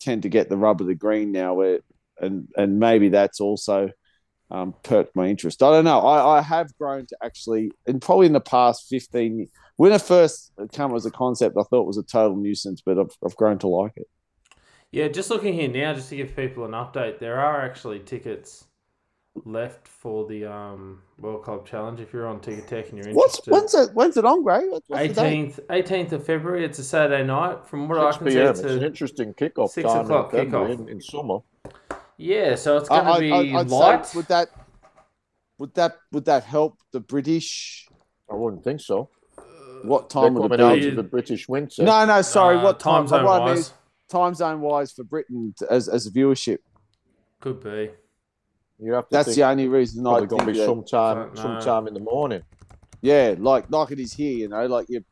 tend 0.00 0.22
to 0.22 0.28
get 0.28 0.48
the 0.48 0.56
rub 0.56 0.80
of 0.80 0.86
the 0.86 0.94
green 0.94 1.32
now. 1.32 1.54
Where 1.54 1.80
and 2.20 2.48
and 2.56 2.78
maybe 2.78 3.08
that's 3.08 3.40
also 3.40 3.90
um, 4.50 4.74
perked 4.82 5.16
my 5.16 5.26
interest. 5.26 5.62
I 5.62 5.70
don't 5.70 5.84
know. 5.84 6.00
I, 6.00 6.38
I 6.38 6.42
have 6.42 6.76
grown 6.78 7.06
to 7.06 7.16
actually, 7.22 7.72
and 7.86 8.00
probably 8.00 8.26
in 8.26 8.32
the 8.32 8.40
past 8.40 8.86
fifteen, 8.88 9.48
when 9.76 9.92
it 9.92 10.02
first 10.02 10.52
came 10.72 10.94
as 10.94 11.06
a 11.06 11.10
concept, 11.10 11.56
I 11.58 11.62
thought 11.64 11.82
it 11.82 11.86
was 11.86 11.98
a 11.98 12.04
total 12.04 12.36
nuisance, 12.36 12.80
but 12.84 12.98
I've, 12.98 13.16
I've 13.24 13.36
grown 13.36 13.58
to 13.58 13.68
like 13.68 13.94
it. 13.96 14.08
Yeah, 14.92 15.08
just 15.08 15.30
looking 15.30 15.54
here 15.54 15.68
now, 15.68 15.94
just 15.94 16.10
to 16.10 16.16
give 16.16 16.36
people 16.36 16.64
an 16.64 16.70
update, 16.70 17.18
there 17.18 17.40
are 17.40 17.62
actually 17.62 17.98
tickets 17.98 18.66
left 19.44 19.88
for 19.88 20.26
the 20.26 20.44
um, 20.44 21.02
World 21.18 21.42
Club 21.42 21.66
Challenge. 21.66 22.00
If 22.00 22.12
you're 22.12 22.26
on 22.26 22.40
Ticketek 22.40 22.90
and 22.90 22.98
you're 23.04 23.14
What's 23.14 23.38
interested, 23.38 23.50
when's 23.50 23.74
it? 23.74 23.94
When's 23.94 24.16
it 24.16 24.24
on, 24.24 24.42
Gray? 24.42 24.68
What's 24.68 24.86
the 24.88 24.96
date? 24.96 25.10
eighteenth, 25.18 25.60
eighteenth 25.70 26.12
of 26.12 26.24
February. 26.24 26.64
It's 26.64 26.78
a 26.78 26.84
Saturday 26.84 27.24
night. 27.24 27.66
From 27.66 27.88
what 27.88 27.98
I 27.98 28.16
can 28.16 28.28
see, 28.28 28.34
p.m. 28.34 28.48
it's 28.48 28.60
It's 28.60 28.72
an 28.72 28.82
interesting 28.84 29.34
kickoff 29.34 29.70
six 29.70 29.90
time 29.90 30.04
o'clock 30.04 30.32
in, 30.34 30.50
kickoff. 30.50 30.72
in, 30.72 30.88
in 30.88 31.00
summer. 31.00 31.38
yeah. 32.16 32.54
So 32.54 32.76
it's 32.76 32.88
going 32.88 33.04
to 33.14 33.20
be 33.20 33.32
I- 33.32 33.60
I'd 33.60 33.70
say 33.70 33.76
light. 33.76 34.14
would 34.14 34.26
that 34.26 34.48
would 35.58 35.74
that 35.74 35.96
would 36.12 36.24
that 36.26 36.44
help 36.44 36.78
the 36.92 37.00
British? 37.00 37.88
I 38.30 38.34
wouldn't 38.34 38.64
think 38.64 38.80
so. 38.80 39.10
What 39.82 40.08
time 40.08 40.34
would 40.34 40.46
it 40.46 40.56
coming 40.56 40.60
out 40.64 40.80
be? 40.80 40.88
of 40.88 40.96
the 40.96 41.02
British 41.02 41.46
winter. 41.46 41.82
No, 41.82 42.06
no, 42.06 42.22
sorry. 42.22 42.56
Uh, 42.56 42.62
what 42.64 42.80
time? 42.80 43.06
zone 43.06 43.24
what 43.24 43.42
I 43.42 43.54
mean 43.54 43.64
time 44.08 44.34
zone 44.34 44.60
wise 44.60 44.92
for 44.92 45.04
Britain 45.04 45.54
as 45.68 45.88
as 45.88 46.06
a 46.06 46.10
viewership. 46.10 46.58
Could 47.40 47.62
be. 47.62 47.90
You 48.78 48.92
have 48.92 49.08
to 49.08 49.12
That's 49.12 49.26
think 49.28 49.36
the 49.36 49.44
only 49.46 49.68
reason 49.68 50.06
I 50.06 50.10
probably 50.10 50.26
going 50.26 50.38
to 50.40 50.44
think 50.46 50.54
be 50.54 50.58
that- 50.60 50.66
sometime, 50.66 51.16
Don't 51.16 51.34
know. 51.36 51.42
sometime 51.42 51.86
in 51.86 51.94
the 51.94 52.00
morning. 52.00 52.42
Yeah, 53.02 53.34
like 53.38 53.70
like 53.70 53.90
it 53.90 54.00
is 54.00 54.12
here. 54.14 54.36
You 54.36 54.48
know, 54.48 54.66
like 54.66 54.88
you. 54.88 55.04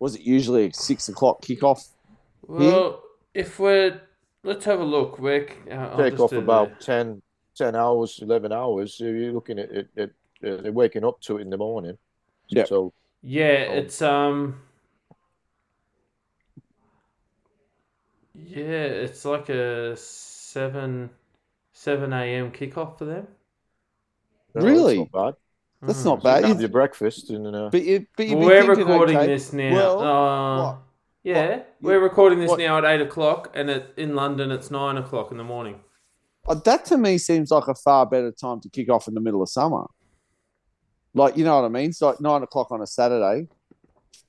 Was 0.00 0.16
it 0.16 0.22
usually 0.22 0.66
a 0.66 0.72
six 0.72 1.08
o'clock 1.08 1.40
kickoff? 1.42 1.88
Well, 2.46 3.02
if 3.32 3.58
we're 3.58 4.00
let's 4.42 4.64
have 4.64 4.80
a 4.80 4.84
look. 4.84 5.18
We're 5.18 5.48
uh, 5.70 5.74
I'll 5.74 5.96
Take 5.98 6.12
just 6.14 6.22
off 6.22 6.30
do 6.30 6.38
about 6.38 6.78
the- 6.80 6.84
10, 6.84 7.22
10 7.56 7.76
hours, 7.76 8.18
11 8.20 8.52
hours. 8.52 8.94
So 8.94 9.04
you're 9.04 9.32
looking 9.32 9.58
at 9.58 9.70
it, 9.70 9.88
it, 9.96 10.10
uh, 10.42 10.56
they're 10.62 10.72
waking 10.72 11.04
up 11.04 11.20
to 11.22 11.38
it 11.38 11.42
in 11.42 11.50
the 11.50 11.56
morning. 11.58 11.96
Yep. 12.48 12.68
So 12.68 12.92
Yeah, 13.22 13.44
it's 13.78 14.02
um. 14.02 14.60
Yeah, 18.34 18.64
it's 18.64 19.24
like 19.24 19.48
a 19.48 19.96
seven 19.96 21.10
seven 21.74 22.12
a.m. 22.14 22.50
kickoff 22.52 22.96
for 22.98 23.04
them. 23.04 23.26
no, 24.54 24.62
that's 24.62 24.64
Really? 24.64 24.98
not 24.98 25.12
bad. 25.12 25.34
That's 25.82 26.00
Mm. 26.00 26.04
not 26.06 26.22
So 26.22 26.28
you 26.28 26.34
bad. 26.40 26.44
have 26.46 26.60
your 26.60 26.68
breakfast 26.70 27.28
and 27.30 27.46
uh, 27.54 27.68
But 27.70 27.82
you, 27.82 28.06
but 28.16 28.26
you'd 28.26 28.38
Well, 28.38 28.46
we're 28.46 28.62
thinking, 28.64 28.86
recording 28.86 29.16
okay, 29.18 29.26
this 29.26 29.52
now. 29.52 29.72
well, 29.74 30.00
uh, 30.00 30.64
what? 30.72 30.78
Yeah, 31.24 31.48
What? 31.56 31.66
we're 31.80 32.00
recording 32.00 32.38
this 32.38 32.48
What? 32.50 32.58
now 32.60 32.78
at 32.78 32.84
eight 32.84 33.00
o'clock, 33.02 33.50
and 33.54 33.68
it, 33.68 33.92
in 33.98 34.14
London 34.14 34.50
it's 34.50 34.70
nine 34.70 34.96
o'clock 34.96 35.30
in 35.30 35.36
the 35.36 35.44
morning. 35.44 35.80
Uh, 36.48 36.54
that 36.54 36.84
to 36.86 36.96
me 36.96 37.18
seems 37.18 37.50
like 37.50 37.66
a 37.68 37.74
far 37.74 38.06
better 38.06 38.30
time 38.30 38.60
to 38.60 38.68
kick 38.70 38.88
off 38.90 39.08
in 39.08 39.14
the 39.14 39.20
middle 39.20 39.42
of 39.42 39.48
summer. 39.48 39.84
Like 41.14 41.36
you 41.36 41.44
know 41.44 41.56
what 41.60 41.64
I 41.66 41.68
mean? 41.68 41.90
It's 41.90 42.00
like 42.02 42.20
nine 42.20 42.42
o'clock 42.42 42.70
on 42.70 42.80
a 42.82 42.86
Saturday. 42.86 43.48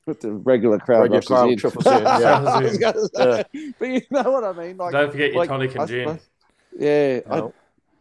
With 0.05 0.21
the 0.21 0.33
regular 0.33 0.77
crowd 0.77 1.01
Regular 1.01 1.21
crowd 1.23 1.49
in. 1.51 1.57
shuffles 1.57 1.85
in, 1.87 2.03
yeah. 2.03 2.43
I 2.47 2.59
was 2.61 2.77
gonna 2.77 3.45
But 3.79 3.87
you 3.89 4.01
know 4.11 4.31
what 4.31 4.43
I 4.43 4.53
mean? 4.53 4.77
Like, 4.77 4.91
Don't 4.91 5.11
forget 5.11 5.31
your 5.31 5.39
like, 5.39 5.49
tonic 5.49 5.75
and 5.75 5.87
gin. 5.87 6.19
Suppose- 6.75 6.81
yeah, 6.87 7.19
no, 7.29 7.53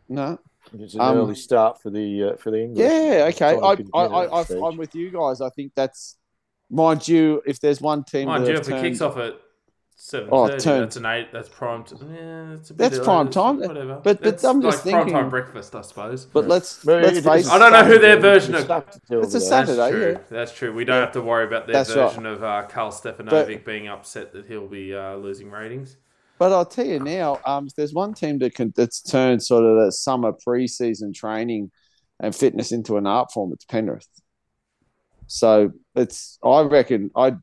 no, 0.08 0.38
it's 0.78 0.94
an 0.94 1.00
Um, 1.00 1.16
early 1.18 1.34
start 1.34 1.80
for 1.80 1.90
the 1.90 2.24
uh, 2.24 2.36
for 2.36 2.50
the 2.50 2.62
English. 2.62 2.78
yeah, 2.78 3.26
okay. 3.30 3.46
I, 3.46 3.50
I, 3.52 3.70
I, 3.72 3.74
that 3.76 4.32
I, 4.32 4.44
stage. 4.44 4.58
I'm 4.62 4.76
with 4.76 4.94
you 4.94 5.10
guys. 5.10 5.40
I 5.40 5.50
think 5.50 5.72
that's, 5.74 6.16
mind 6.70 7.06
you, 7.06 7.42
if 7.46 7.60
there's 7.60 7.80
one 7.80 8.04
team 8.04 8.26
Mind 8.28 8.46
you, 8.46 8.54
have 8.54 8.68
if 8.68 8.74
it 8.74 8.80
kicks 8.80 9.00
off 9.00 9.16
at 9.16 9.34
Seven 9.96 10.28
Oh, 10.32 10.48
thirty. 10.48 10.60
turn- 10.60 10.80
That's 10.80 10.96
an 10.96 11.06
eight. 11.06 11.28
That's 11.32 11.48
prime. 11.48 11.84
T- 11.84 11.94
yeah, 12.12 12.46
that's 12.50 12.68
a 12.70 12.74
bit 12.74 12.78
That's 12.78 12.96
early, 12.96 13.04
prime 13.04 13.30
time. 13.30 13.60
Whatever. 13.60 13.94
But- 13.94 14.02
but 14.02 14.20
That's 14.22 14.44
I'm 14.44 14.60
just 14.60 14.84
like 14.84 14.92
prime 14.92 15.04
thinking- 15.04 15.14
time 15.22 15.30
breakfast, 15.30 15.74
I 15.76 15.82
suppose. 15.82 16.24
But 16.26 16.48
let's 16.48 16.84
Well, 16.84 17.00
let's 17.00 17.20
face. 17.20 17.48
I 17.48 17.58
don't 17.58 17.72
know 17.72 17.84
who 17.84 17.98
their 18.00 18.18
version 18.18 18.56
it's 18.56 18.68
of- 18.68 18.84
It's 19.08 19.34
a. 19.34 19.40
Saturday. 19.40 19.76
That's 19.76 19.92
true. 19.92 20.10
yeah. 20.12 20.18
That's 20.30 20.52
true. 20.52 20.74
We 20.74 20.84
don't 20.84 21.00
have 21.00 21.12
to 21.12 21.20
worry 21.22 21.44
about 21.46 21.66
their 21.68 21.74
That's 21.74 21.90
right. 21.94 22.08
version 22.08 22.26
of 22.26 22.42
uh, 22.42 22.64
Karl 22.68 22.90
Stefanovic 22.90 23.64
being 23.64 23.86
upset 23.86 24.32
that 24.32 24.46
he'll 24.46 24.66
be 24.66 24.92
uh, 24.94 25.14
losing 25.14 25.48
ratings. 25.50 25.96
But 26.38 26.52
I'll 26.52 26.66
tell 26.66 26.86
you 26.86 26.98
now, 26.98 27.38
um, 27.46 27.68
there's 27.76 27.94
one 27.94 28.12
team 28.14 28.38
that 28.38 28.54
can 28.54 28.72
that's 28.76 29.00
turned 29.00 29.42
sort 29.42 29.64
of 29.64 29.84
the 29.84 29.92
summer 29.92 30.32
preseason 30.32 31.14
training 31.14 31.70
and 32.20 32.34
fitness 32.34 32.72
into 32.72 32.96
an 32.96 33.06
art 33.06 33.32
form, 33.32 33.52
it's 33.52 33.64
Penrith. 33.64 34.08
So 35.26 35.72
it's 35.94 36.38
I 36.44 36.62
reckon 36.62 37.10
I, 37.16 37.36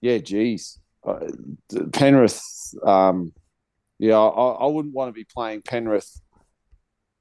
yeah, 0.00 0.18
geez, 0.18 0.78
uh, 1.06 1.20
Penrith. 1.92 2.42
Um, 2.84 3.32
yeah, 3.98 4.18
I, 4.18 4.64
I 4.64 4.66
wouldn't 4.66 4.94
want 4.94 5.08
to 5.08 5.12
be 5.12 5.24
playing 5.24 5.62
Penrith 5.62 6.20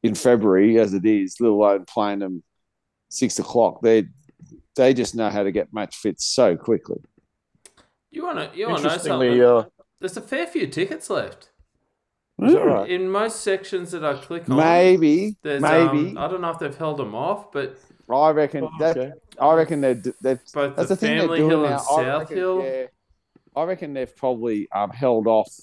in 0.03 0.15
February 0.15 0.79
as 0.79 0.93
it 0.93 1.05
is, 1.05 1.35
let 1.39 1.49
alone 1.49 1.85
playing 1.85 2.19
them 2.19 2.43
six 3.09 3.39
o'clock. 3.39 3.81
They 3.81 4.05
they 4.75 4.93
just 4.93 5.15
know 5.15 5.29
how 5.29 5.43
to 5.43 5.51
get 5.51 5.73
match 5.73 5.95
fit 5.95 6.19
so 6.19 6.55
quickly. 6.57 7.01
You 8.11 8.23
want 8.25 8.51
to? 8.51 8.57
You 8.57 8.67
want 8.67 8.79
to 8.79 8.87
know 8.87 8.93
Interestingly, 8.93 9.39
something? 9.39 9.43
uh, 9.43 9.80
There's 10.01 10.17
a 10.17 10.21
fair 10.21 10.45
few 10.47 10.67
tickets 10.67 11.09
left 11.09 11.49
is 12.41 12.53
that 12.53 12.59
right? 12.65 12.89
in 12.89 13.07
most 13.09 13.41
sections 13.41 13.91
that 13.91 14.03
I 14.03 14.15
click 14.15 14.49
on. 14.49 14.57
Maybe, 14.57 15.37
There's, 15.43 15.61
maybe. 15.61 16.09
Um, 16.09 16.17
I 16.17 16.27
don't 16.27 16.41
know 16.41 16.49
if 16.49 16.57
they've 16.59 16.75
held 16.75 16.97
them 16.97 17.13
off, 17.13 17.51
but 17.51 17.77
I 18.11 18.31
reckon 18.31 18.63
Oh, 18.65 18.71
that 18.79 18.97
okay. 18.97 19.11
I 19.39 19.53
reckon 19.53 19.79
they're 19.79 19.93
they're 19.93 20.41
both 20.53 20.75
that's 20.75 20.89
the 20.89 20.95
the 20.95 20.95
thing 20.95 21.11
they're 21.17 21.21
Family 21.27 21.37
doing 21.37 21.49
Hill 21.51 21.61
now. 21.61 21.65
and 21.67 21.75
I 21.75 21.77
South 21.77 22.19
reckon, 22.21 22.37
Hill. 22.37 22.63
yeah, 22.65 22.85
I 23.55 23.63
reckon 23.63 23.93
they've 23.93 24.15
probably 24.15 24.67
um, 24.71 24.89
held 24.89 25.27
off, 25.27 25.53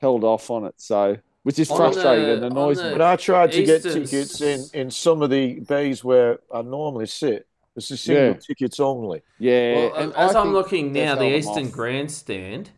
held 0.00 0.22
off 0.24 0.50
on 0.52 0.66
it. 0.66 0.74
So, 0.76 1.16
which 1.42 1.58
is 1.58 1.68
On 1.70 1.76
frustrating 1.78 2.26
the- 2.26 2.34
and 2.34 2.44
on 2.44 2.52
annoys 2.52 2.80
me. 2.82 2.92
But 2.92 3.02
I 3.02 3.16
tried 3.16 3.50
to 3.52 3.64
get 3.64 3.82
tickets 3.82 4.40
in, 4.40 4.64
in 4.74 4.90
some 4.92 5.20
of 5.20 5.30
the 5.30 5.58
bays 5.60 6.04
where 6.04 6.38
I 6.54 6.62
normally 6.62 7.06
sit. 7.06 7.46
It's 7.76 7.90
a 7.90 7.96
single 7.96 8.24
Yeah. 8.24 8.32
tickets 8.34 8.80
only. 8.80 9.22
Yeah, 9.38 9.74
Well, 9.74 9.94
and 9.94 10.12
as 10.14 10.34
I 10.36 10.40
I'm 10.40 10.52
looking 10.52 10.92
now, 10.92 11.14
the 11.16 11.36
Eastern 11.36 11.66
off. 11.66 11.72
Grandstand, 11.72 12.70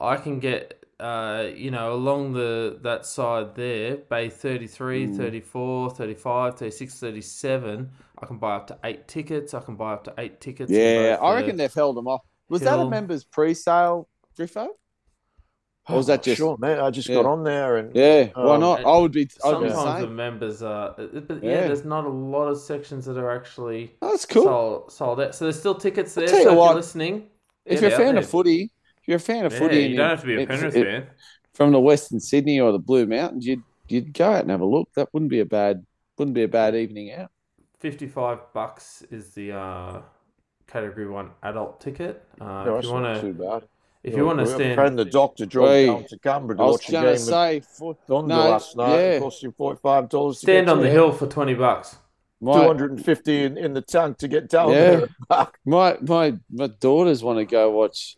I 0.00 0.16
can 0.16 0.38
get, 0.40 0.84
uh, 0.98 1.46
you 1.54 1.70
know, 1.70 1.92
along 1.94 2.32
the 2.32 2.78
that 2.82 3.06
side 3.06 3.54
there, 3.54 3.96
Bay 3.96 4.28
33, 4.28 5.06
Mm. 5.08 5.16
34, 5.16 5.90
35, 5.90 6.56
36, 6.58 6.98
37. 6.98 7.90
I 8.22 8.26
can 8.26 8.38
buy 8.38 8.56
up 8.56 8.66
to 8.68 8.78
eight 8.84 9.08
tickets. 9.08 9.54
I 9.54 9.60
can 9.60 9.76
buy 9.76 9.94
up 9.94 10.04
to 10.04 10.14
eight 10.18 10.40
tickets. 10.40 10.70
Yeah, 10.70 11.18
I 11.20 11.34
reckon 11.36 11.56
they've 11.56 11.72
held 11.72 11.96
them 11.96 12.06
off. 12.08 12.20
Was 12.48 12.62
that 12.62 12.78
a 12.78 12.84
members 12.88 13.24
pre-sale, 13.24 14.08
Griffo? 14.38 14.68
Or 15.88 15.96
was 15.96 16.06
that 16.08 16.22
just- 16.22 16.36
sure, 16.38 16.56
man? 16.58 16.78
I 16.78 16.90
just 16.90 17.08
Yeah. 17.08 17.16
got 17.16 17.26
on 17.26 17.42
there 17.42 17.76
and 17.76 17.94
Yeah, 17.96 18.28
why 18.34 18.54
Um, 18.54 18.60
not? 18.60 18.84
I 18.84 18.98
would 18.98 19.12
be. 19.12 19.22
I'd 19.22 19.60
be 19.60 19.70
Sometimes 19.70 20.00
the 20.02 20.06
members 20.08 20.62
are, 20.62 20.94
uh, 20.98 21.06
but 21.26 21.42
yeah, 21.42 21.50
Yeah. 21.62 21.66
there's 21.68 21.84
not 21.84 22.04
a 22.04 22.08
lot 22.10 22.48
of 22.48 22.58
sections 22.58 23.06
that 23.06 23.16
are 23.16 23.30
actually 23.30 23.94
Oh, 24.02 24.10
that's 24.10 24.26
cool. 24.26 24.44
sold, 24.44 24.92
sold 24.92 25.20
out. 25.20 25.34
So 25.34 25.46
there's 25.46 25.58
still 25.58 25.74
tickets 25.74 26.14
there. 26.14 26.26
tell 26.28 26.38
you 26.38 26.44
So 26.44 26.50
if 26.50 26.56
you're 26.56 26.74
listening, 26.74 27.26
if 27.64 27.80
you're 27.80 27.90
a 27.92 27.96
fan 27.96 28.18
of 28.18 28.26
footy, 28.28 28.64
if 28.64 28.70
you're 29.06 29.16
a 29.16 29.20
fan 29.20 29.44
of 29.46 29.52
yeah, 29.52 29.58
footy, 29.58 29.82
you 29.86 29.96
don't 29.96 30.10
have 30.10 30.20
to 30.20 30.26
be 30.26 30.34
a 30.36 30.40
it- 30.40 30.48
Penrith 30.48 30.76
it- 30.76 30.84
fan. 30.86 31.06
from 31.54 31.72
the 31.72 31.80
Western 31.80 32.20
Sydney 32.20 32.60
or 32.60 32.72
the 32.72 32.78
Blue 32.78 33.06
Mountains, 33.06 33.46
you'd 33.46 33.62
you'd 33.88 34.12
go 34.14 34.30
out 34.32 34.42
and 34.42 34.50
have 34.50 34.60
a 34.60 34.64
look. 34.66 34.88
That 34.94 35.08
wouldn't 35.12 35.30
be 35.30 35.40
a 35.40 35.46
bad 35.46 35.84
wouldn't 36.18 36.34
be 36.34 36.42
a 36.44 36.48
bad 36.48 36.74
evening 36.74 37.12
out. 37.12 37.30
55 37.80 38.52
bucks 38.52 39.02
is 39.10 39.32
the 39.34 39.52
uh, 39.52 40.02
category 40.66 41.08
one 41.08 41.30
adult 41.42 41.80
ticket. 41.80 42.22
Uh, 42.40 42.64
no, 42.64 42.76
if 42.76 42.84
you 42.84 42.92
not 42.92 43.02
want 43.02 43.20
too 43.22 43.32
to, 43.32 43.38
bad. 43.38 43.68
if 44.04 44.14
you 44.14 44.24
want 44.26 44.38
to 44.38 44.44
We 44.44 44.50
have 44.50 44.60
a 44.60 44.62
stand, 44.64 44.74
friend, 44.74 44.98
the 44.98 45.04
doctor, 45.06 45.46
drove 45.46 45.68
Hey, 45.70 45.86
down 45.86 46.04
to 46.04 46.18
Canberra 46.18 46.56
to 46.58 46.62
I 46.62 46.66
was 46.66 46.74
watch 46.74 46.88
a 46.88 46.92
going 46.92 47.04
game 47.04 47.14
to 47.16 47.20
of 47.22 47.26
say, 47.26 47.60
for, 47.60 47.94
Thunder 48.06 48.34
no, 48.34 48.50
last 48.50 48.76
night. 48.76 48.90
yeah. 48.90 48.96
It 49.12 49.20
cost 49.22 49.42
you 49.42 49.52
forty-five 49.52 50.08
dollars. 50.10 50.38
stand 50.40 50.68
on 50.68 50.80
the 50.80 50.86
Yeah. 50.86 50.92
hill 50.92 51.12
for 51.12 51.26
20 51.26 51.54
bucks. 51.54 51.90
Two 51.92 51.96
my, 52.46 52.64
hundred 52.64 52.90
and 52.92 53.04
fifty 53.04 53.44
in, 53.44 53.56
in 53.58 53.72
the 53.74 53.82
tank 53.82 54.16
to 54.18 54.28
get 54.28 54.48
down 54.48 54.70
Yeah. 54.70 55.04
there 55.30 55.48
my 55.66 55.96
my 56.02 56.34
my 56.50 56.66
daughters 56.80 57.22
want 57.22 57.38
to 57.38 57.44
go 57.44 57.70
watch 57.70 58.16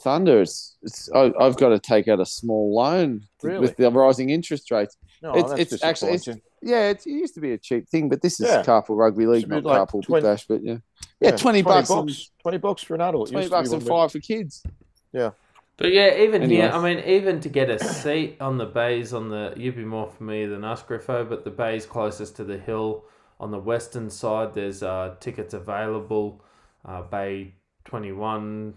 Thunder. 0.00 0.42
It's, 0.42 0.76
it's 0.82 1.10
I, 1.12 1.32
I've 1.40 1.56
got 1.56 1.70
to 1.70 1.78
take 1.78 2.08
out 2.08 2.20
a 2.20 2.26
small 2.26 2.74
loan 2.74 3.22
Really? 3.42 3.60
with 3.60 3.76
the 3.76 3.90
rising 3.90 4.30
interest 4.30 4.70
rates. 4.70 4.96
No, 5.22 5.30
It's- 5.36 5.50
that's 5.50 5.72
it's 5.72 5.84
actually- 5.84 6.08
it's- 6.08 6.20
disappointing. 6.24 6.42
Yeah, 6.60 6.88
it 6.90 7.06
used 7.06 7.34
to 7.34 7.40
be 7.40 7.52
a 7.52 7.58
cheap 7.58 7.88
thing, 7.88 8.08
but 8.08 8.20
this 8.20 8.40
is 8.40 8.48
Yeah. 8.48 8.64
carpool 8.64 8.96
rugby 8.98 9.26
league, 9.26 9.46
not 9.48 9.62
like 9.62 9.78
carpool 9.88 10.02
20 10.02 10.22
dash. 10.26 10.44
But 10.48 10.60
yeah, 10.64 10.78
yeah, 11.20 11.30
twenty, 11.36 11.62
bucks, 11.62 11.88
and, 11.88 12.10
Twenty 12.42 12.58
bucks 12.58 12.82
for 12.82 12.96
an 12.96 13.00
adult. 13.00 13.28
twenty 13.28 13.44
Used 13.44 13.52
to 13.52 13.56
be 13.56 13.60
bucks 13.60 13.70
and 13.72 13.82
one 13.82 13.88
five 13.88 14.10
for 14.10 14.18
kids. 14.18 14.64
Yeah, 15.12 15.30
but 15.76 15.92
yeah, 15.92 16.16
even 16.20 16.42
Anyway. 16.42 16.62
here, 16.62 16.70
I 16.74 16.82
mean, 16.82 17.04
even 17.04 17.38
to 17.42 17.48
get 17.48 17.70
a 17.70 17.78
seat 17.78 18.38
on 18.40 18.58
the 18.58 18.66
bays 18.66 19.12
on 19.14 19.28
the, 19.28 19.54
you'd 19.56 19.76
be 19.76 19.84
more 19.84 20.08
familiar 20.10 20.48
than 20.48 20.64
us, 20.64 20.82
Griffo, 20.82 21.28
but 21.28 21.44
the 21.44 21.50
bays 21.52 21.86
closest 21.86 22.34
to 22.38 22.42
the 22.44 22.58
hill 22.58 23.04
on 23.38 23.52
the 23.52 23.60
western 23.60 24.10
side, 24.10 24.52
there's 24.52 24.82
uh, 24.82 25.14
tickets 25.20 25.54
available. 25.54 26.42
Uh, 26.84 27.02
bay 27.02 27.54
21, 27.84 28.74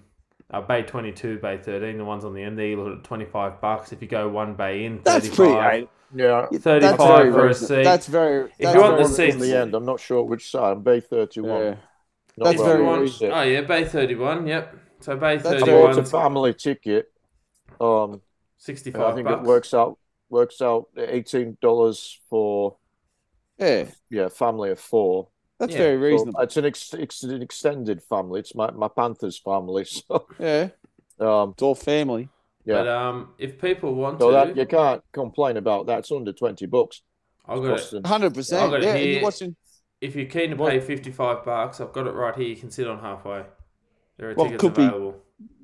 uh, 0.51 0.62
bay 0.62 0.84
22, 0.84 1.39
bay 1.39 1.58
13, 1.58 1.98
the 1.98 2.05
ones 2.05 2.25
on 2.25 2.34
the 2.34 2.41
end 2.43 2.58
there, 2.58 2.67
you 2.67 2.81
look 2.84 3.00
at 3.00 3.03
25 3.03 3.62
bucks. 3.62 3.91
If 3.93 4.01
you 4.01 4.08
go 4.08 4.27
one 4.29 4.53
bay 4.55 4.86
in, 4.86 5.00
35, 5.00 5.03
That's 5.24 5.36
pretty. 5.36 5.53
eh? 5.53 5.86
Yeah. 6.13 6.48
That's 6.51 6.63
35 6.63 6.98
very 6.98 7.31
for 7.31 7.48
a 7.48 7.53
seat. 7.53 7.84
That's 7.84 8.08
very. 8.08 8.46
If 8.46 8.58
that's 8.60 8.75
you 8.75 8.81
want 8.81 8.98
the 8.98 9.03
very 9.03 9.31
seats- 9.31 9.36
in 9.36 9.41
the 9.41 9.58
end, 9.58 9.74
I'm 9.74 9.86
not 9.86 10.00
sure 10.00 10.24
which 10.24 10.50
side. 10.51 10.72
I'm 10.74 10.84
Bay 10.84 11.00
31. 11.00 11.50
Yeah. 11.62 11.75
Not 12.38 12.46
That's 12.46 12.62
very 12.62 12.79
you 12.79 12.86
I 12.86 12.98
want, 12.98 13.10
sit. 13.10 13.31
oh 13.34 13.41
yeah, 13.41 13.62
bay 13.62 13.84
31, 13.86 14.48
yep. 14.48 14.75
So 15.01 15.15
bay 15.17 15.38
That's 15.38 15.63
I 15.63 15.65
31, 15.65 15.81
bought 15.96 15.98
a 15.98 16.05
family 16.05 16.53
ticket. 16.53 17.12
Um, 17.79 18.22
65 18.58 19.01
I 19.01 19.15
think 19.15 19.27
bucks. 19.27 19.41
it 19.41 19.48
works 19.48 19.74
out 19.74 19.98
works 20.29 20.62
out 20.62 20.86
eighteen 20.98 21.58
dollars 21.62 22.20
for 22.29 22.77
Yeah, 23.58 23.86
yeah 24.10 24.29
family 24.29 24.70
of 24.72 24.79
four. 24.79 25.27
That's 25.62 25.74
Yeah. 25.74 25.77
very 25.77 25.96
So 25.98 26.01
reasonable. 26.12 26.41
it's 26.41 26.58
an 26.58 26.65
ex- 26.65 26.94
it's 26.94 27.24
an 27.24 27.41
extended 27.41 28.01
family. 28.03 28.39
It's 28.41 28.53
my, 28.56 28.72
my 28.72 28.88
Panthers 28.89 29.38
family. 29.39 29.86
So 30.08 30.25
yeah, 30.39 30.70
um 31.20 31.51
it's 31.51 31.62
all 31.62 31.75
family. 31.75 32.30
yeah. 32.65 32.75
But 32.75 32.88
um, 32.88 33.30
if 33.38 33.60
people 33.62 33.94
want 33.96 34.20
so 34.20 34.27
to, 34.32 34.34
that 34.38 34.58
you 34.58 34.65
can't 34.65 35.01
complain 35.13 35.58
about 35.58 35.86
that. 35.88 36.00
It's 36.00 36.12
under 36.12 36.34
twenty 36.34 36.65
bucks. 36.65 37.01
I've 37.48 37.58
got 37.62 37.65
it. 37.65 37.70
Costing. 37.77 38.03
Hundred 38.03 38.27
I've 38.27 38.34
percent. 38.34 38.72
got 38.72 38.82
it 38.82 38.86
Yeah, 38.86 38.96
here. 38.98 39.13
you're 39.13 39.24
watching. 39.24 39.56
If 40.01 40.15
you're 40.15 40.25
keen 40.25 40.50
to 40.50 40.56
pay 40.56 40.80
55 40.80 41.46
bucks, 41.46 41.80
I've 41.80 41.94
got 41.94 42.08
it 42.08 42.13
right 42.15 42.36
here. 42.36 42.48
You 42.48 42.56
can 42.56 42.72
sit 42.72 42.88
on 42.88 42.98
halfway. 43.00 43.44
There 44.18 44.32
are 44.32 44.34
Well, 44.34 44.46
tickets 44.48 44.62
could 44.62 44.74
be- 44.74 44.84
available. 44.86 45.15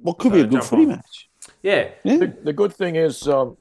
What 0.01 0.19
could 0.19 0.31
be 0.31 0.41
Uh, 0.41 0.43
a 0.43 0.47
good 0.47 0.51
jump 0.61 0.63
footy 0.65 0.83
on. 0.83 0.89
match? 0.89 1.29
Yeah, 1.63 1.89
Yeah. 2.03 2.17
The, 2.17 2.37
the 2.43 2.53
good 2.53 2.71
thing 2.73 2.95
is, 2.97 3.27
um, 3.27 3.57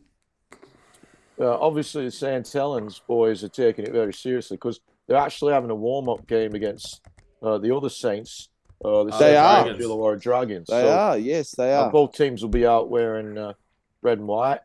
uh, 1.41 1.59
obviously, 1.61 2.05
the 2.05 2.11
St. 2.11 2.51
Helens 2.53 2.99
boys 3.07 3.43
are 3.45 3.49
taking 3.49 3.87
it 3.87 3.93
very 3.93 4.13
seriously 4.13 4.57
because 4.59 4.81
they're 5.07 5.17
actually 5.19 5.53
having 5.53 5.71
a 5.71 5.75
warm 5.75 6.09
up 6.09 6.27
game 6.27 6.55
against 6.55 7.01
uh, 7.43 7.59
the 7.59 7.75
other 7.75 7.89
Saints, 7.89 8.49
uh, 8.85 9.05
the 9.05 9.11
They 9.13 9.19
Saint 9.19 9.37
are. 9.37 9.65
Dragons. 9.65 9.85
Illawarra 9.85 10.21
Dragons. 10.21 10.69
They 10.69 10.83
So, 10.83 10.89
are. 10.93 11.19
Yes, 11.19 11.51
they 11.53 11.73
are. 11.73 11.91
both 11.91 12.13
teams 12.13 12.43
will 12.43 12.49
be 12.51 12.67
out 12.67 12.91
wearing 12.91 13.37
uh, 13.39 13.53
red 14.03 14.19
and 14.19 14.27
white. 14.27 14.61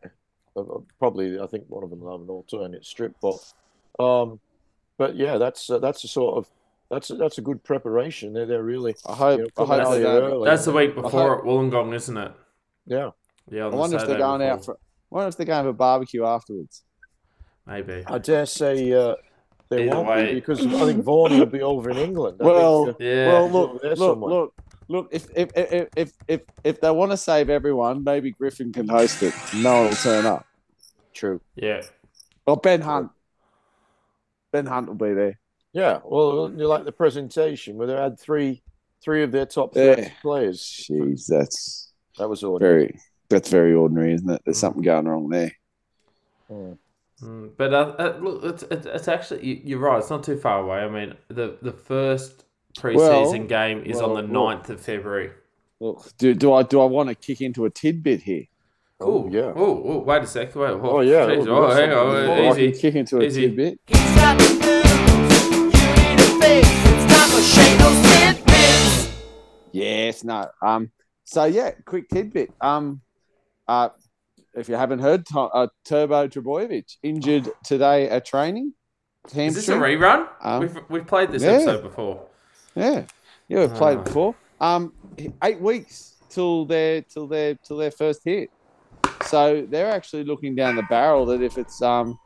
Uh, 0.56 0.60
uh, 0.60 0.78
probably, 0.98 1.38
I 1.40 1.46
think 1.46 1.64
one 1.68 1.84
of 1.84 1.90
them 1.90 2.00
will 2.00 2.12
have 2.12 2.20
an 2.20 2.28
alternate 2.28 2.84
strip, 2.84 3.14
but 3.22 3.36
um, 4.02 4.40
but 4.98 5.16
yeah, 5.16 5.38
that's 5.38 5.70
uh, 5.70 5.78
that's 5.78 6.04
a 6.04 6.08
sort 6.08 6.36
of 6.38 6.46
that's 6.90 7.08
a, 7.10 7.14
that's 7.14 7.38
a 7.38 7.40
good 7.42 7.62
preparation. 7.64 8.32
They're 8.34 8.46
they're 8.46 8.62
really 8.62 8.94
I 9.06 9.14
hope. 9.14 9.38
you 9.40 9.46
know, 9.56 9.64
I 9.64 9.66
hope 9.66 9.86
out 9.86 9.90
they 9.92 10.04
early. 10.04 10.48
that's 10.48 10.64
the 10.66 10.72
week 10.72 10.94
before 10.94 11.10
hope- 11.36 11.38
at 11.40 11.44
Wollongong, 11.44 11.94
isn't 11.94 12.16
it? 12.16 12.32
yeah. 12.86 13.10
Yeah, 13.50 13.62
I 13.62 13.64
on 13.66 13.70
the 13.72 13.76
wonder 13.76 13.96
if 13.96 14.02
they're 14.02 14.08
Saturday 14.18 14.22
going 14.22 14.42
out 14.42 14.64
for. 14.64 14.74
I 14.74 14.76
wonder 15.10 15.28
if 15.28 15.36
they're 15.36 15.46
going 15.46 15.64
for 15.64 15.72
barbecue 15.72 16.24
afterwards. 16.24 16.84
Maybe. 17.66 18.04
I 18.06 18.18
dare 18.18 18.46
say 18.46 18.92
uh, 18.92 19.14
they 19.76 19.84
Either 19.88 19.96
won't 19.96 20.08
way. 20.08 20.26
be 20.28 20.34
because 20.34 20.64
I 20.66 20.70
think 20.86 21.02
Vaughan 21.10 21.38
will 21.38 21.46
be 21.46 21.62
over 21.62 21.90
in 21.90 21.96
England. 21.98 22.38
I 22.40 22.44
Well, 22.44 22.84
think, 22.86 23.00
uh, 23.00 23.04
Yeah. 23.04 23.28
Well, 23.32 23.50
look, 23.50 23.82
look, 23.82 23.96
somewhere. 23.98 24.30
look, 24.34 24.54
look. 24.88 25.08
If 25.10 25.26
if, 25.34 25.50
if 25.56 25.88
if 25.96 26.12
if 26.28 26.40
if 26.64 26.80
they 26.80 26.90
want 26.90 27.10
to 27.12 27.16
save 27.16 27.50
everyone, 27.50 28.04
maybe 28.04 28.30
Griffin 28.32 28.72
can 28.72 28.88
host 28.88 29.22
it. 29.22 29.34
No 29.54 29.74
one 29.80 29.84
will 29.88 29.94
turn 29.96 30.26
up. 30.26 30.46
true. 31.14 31.40
yeah. 31.56 31.82
Or 32.46 32.56
Ben 32.56 32.80
Hunt. 32.80 33.10
Ben 34.52 34.66
Hunt 34.66 34.88
will 34.88 34.94
be 35.08 35.14
there. 35.14 35.38
Yeah, 35.72 36.00
well, 36.04 36.52
you 36.54 36.66
like 36.66 36.84
the 36.84 36.92
presentation 36.92 37.76
where 37.76 37.86
they 37.86 37.94
had 37.96 38.18
three 38.20 38.62
three 39.02 39.22
of 39.22 39.32
their 39.32 39.46
top 39.46 39.74
Yeah. 39.74 39.94
30 39.94 40.12
players. 40.22 40.60
Jeez, 40.90 41.26
that's 41.26 41.92
That 42.18 42.28
was 42.28 42.44
ordinary. 42.44 42.86
very 42.88 43.00
that's 43.30 43.48
very 43.48 43.72
ordinary, 43.74 44.12
isn't 44.14 44.28
it? 44.30 44.42
There's 44.44 44.58
something 44.58 44.82
going 44.82 45.06
wrong 45.08 45.28
there. 45.30 45.52
Mm. 46.50 46.76
Mm, 47.22 47.50
But 47.56 47.72
uh, 47.74 47.94
uh, 47.98 48.18
look, 48.20 48.44
it's, 48.44 48.62
it's, 48.64 48.86
it's 48.86 49.08
actually 49.08 49.46
you- 49.46 49.60
you're 49.64 49.78
right. 49.78 49.98
It's 49.98 50.10
not 50.10 50.22
too 50.24 50.36
far 50.36 50.60
away. 50.60 50.78
I 50.80 50.88
mean, 50.88 51.14
the 51.28 51.56
the 51.62 51.72
first 51.72 52.44
preseason 52.76 52.96
Well, 53.40 53.46
game 53.46 53.82
is 53.84 54.00
on 54.00 54.12
well, 54.12 54.22
the 54.22 54.28
look. 54.28 54.62
9th 54.64 54.68
of 54.70 54.80
February. 54.80 55.30
Look, 55.80 56.10
do 56.18 56.34
do 56.34 56.52
I 56.52 56.62
do 56.62 56.80
I 56.80 56.84
want 56.86 57.08
to 57.08 57.14
kick 57.14 57.40
into 57.40 57.64
a 57.64 57.70
tidbit 57.70 58.22
here? 58.22 58.44
Oh, 59.00 59.28
yeah. 59.28 59.52
Oh, 59.56 59.82
oh, 59.84 59.98
wait 60.04 60.22
a 60.22 60.26
sec. 60.28 60.54
Wait. 60.54 60.70
Oh, 60.70 60.80
Oh, 60.82 61.00
yeah. 61.00 61.26
jeez. 61.26 61.46
Oh, 61.48 61.64
Oh, 61.64 61.70
hang 61.74 61.90
something 61.90 61.98
on. 61.98 62.20
before. 62.20 62.36
I 62.36 62.50
Easy. 62.50 62.70
can 62.72 62.80
kick 62.80 62.94
into 62.94 63.18
a 63.18 63.22
Easy. 63.24 63.40
tidbit. 63.48 63.80
Can't 63.88 64.16
stop 64.16 64.38
the 64.38 64.44
news. 64.62 65.74
You 65.74 65.90
need 65.90 66.20
a 66.20 66.28
fix. 66.40 66.68
It's 66.68 67.12
time 67.12 67.28
for 67.30 67.42
Shadows 67.42 68.00
tidbits. 68.12 69.22
Yes, 69.72 70.22
no. 70.24 70.48
Um, 70.62 70.90
so 71.24 71.44
yeah, 71.46 71.72
quick 71.84 72.08
tidbit. 72.10 72.50
Um, 72.60 73.00
uh, 73.66 73.88
if 74.54 74.68
you 74.68 74.74
haven't 74.74 74.98
heard, 75.00 75.24
uh, 75.34 75.66
Turbo 75.84 76.28
Trbojevic 76.28 76.96
injured 77.02 77.48
today 77.64 78.08
at 78.08 78.24
training. 78.24 78.74
Is 79.34 79.54
this 79.54 79.68
a 79.68 79.74
rerun? 79.74 80.28
Um, 80.40 80.60
we've 80.60 80.78
we've 80.88 81.06
played 81.06 81.30
this 81.30 81.42
yeah. 81.42 81.50
episode 81.52 81.82
before. 81.82 82.26
Yeah, 82.74 83.04
yeah, 83.48 83.60
we've 83.60 83.74
played 83.74 83.98
Ah. 83.98 84.00
it 84.00 84.04
before. 84.04 84.34
Um, 84.60 84.92
eight 85.44 85.60
weeks 85.60 86.16
till 86.28 86.64
their 86.64 87.02
till 87.02 87.26
their 87.28 87.54
till 87.54 87.76
their 87.76 87.90
first 87.92 88.22
hit. 88.24 88.50
So 89.26 89.66
they're 89.68 89.90
actually 89.90 90.24
looking 90.24 90.54
down 90.56 90.74
the 90.76 90.82
barrel 90.82 91.26
that 91.26 91.40
if 91.40 91.56
it's 91.56 91.80
um 91.82 92.18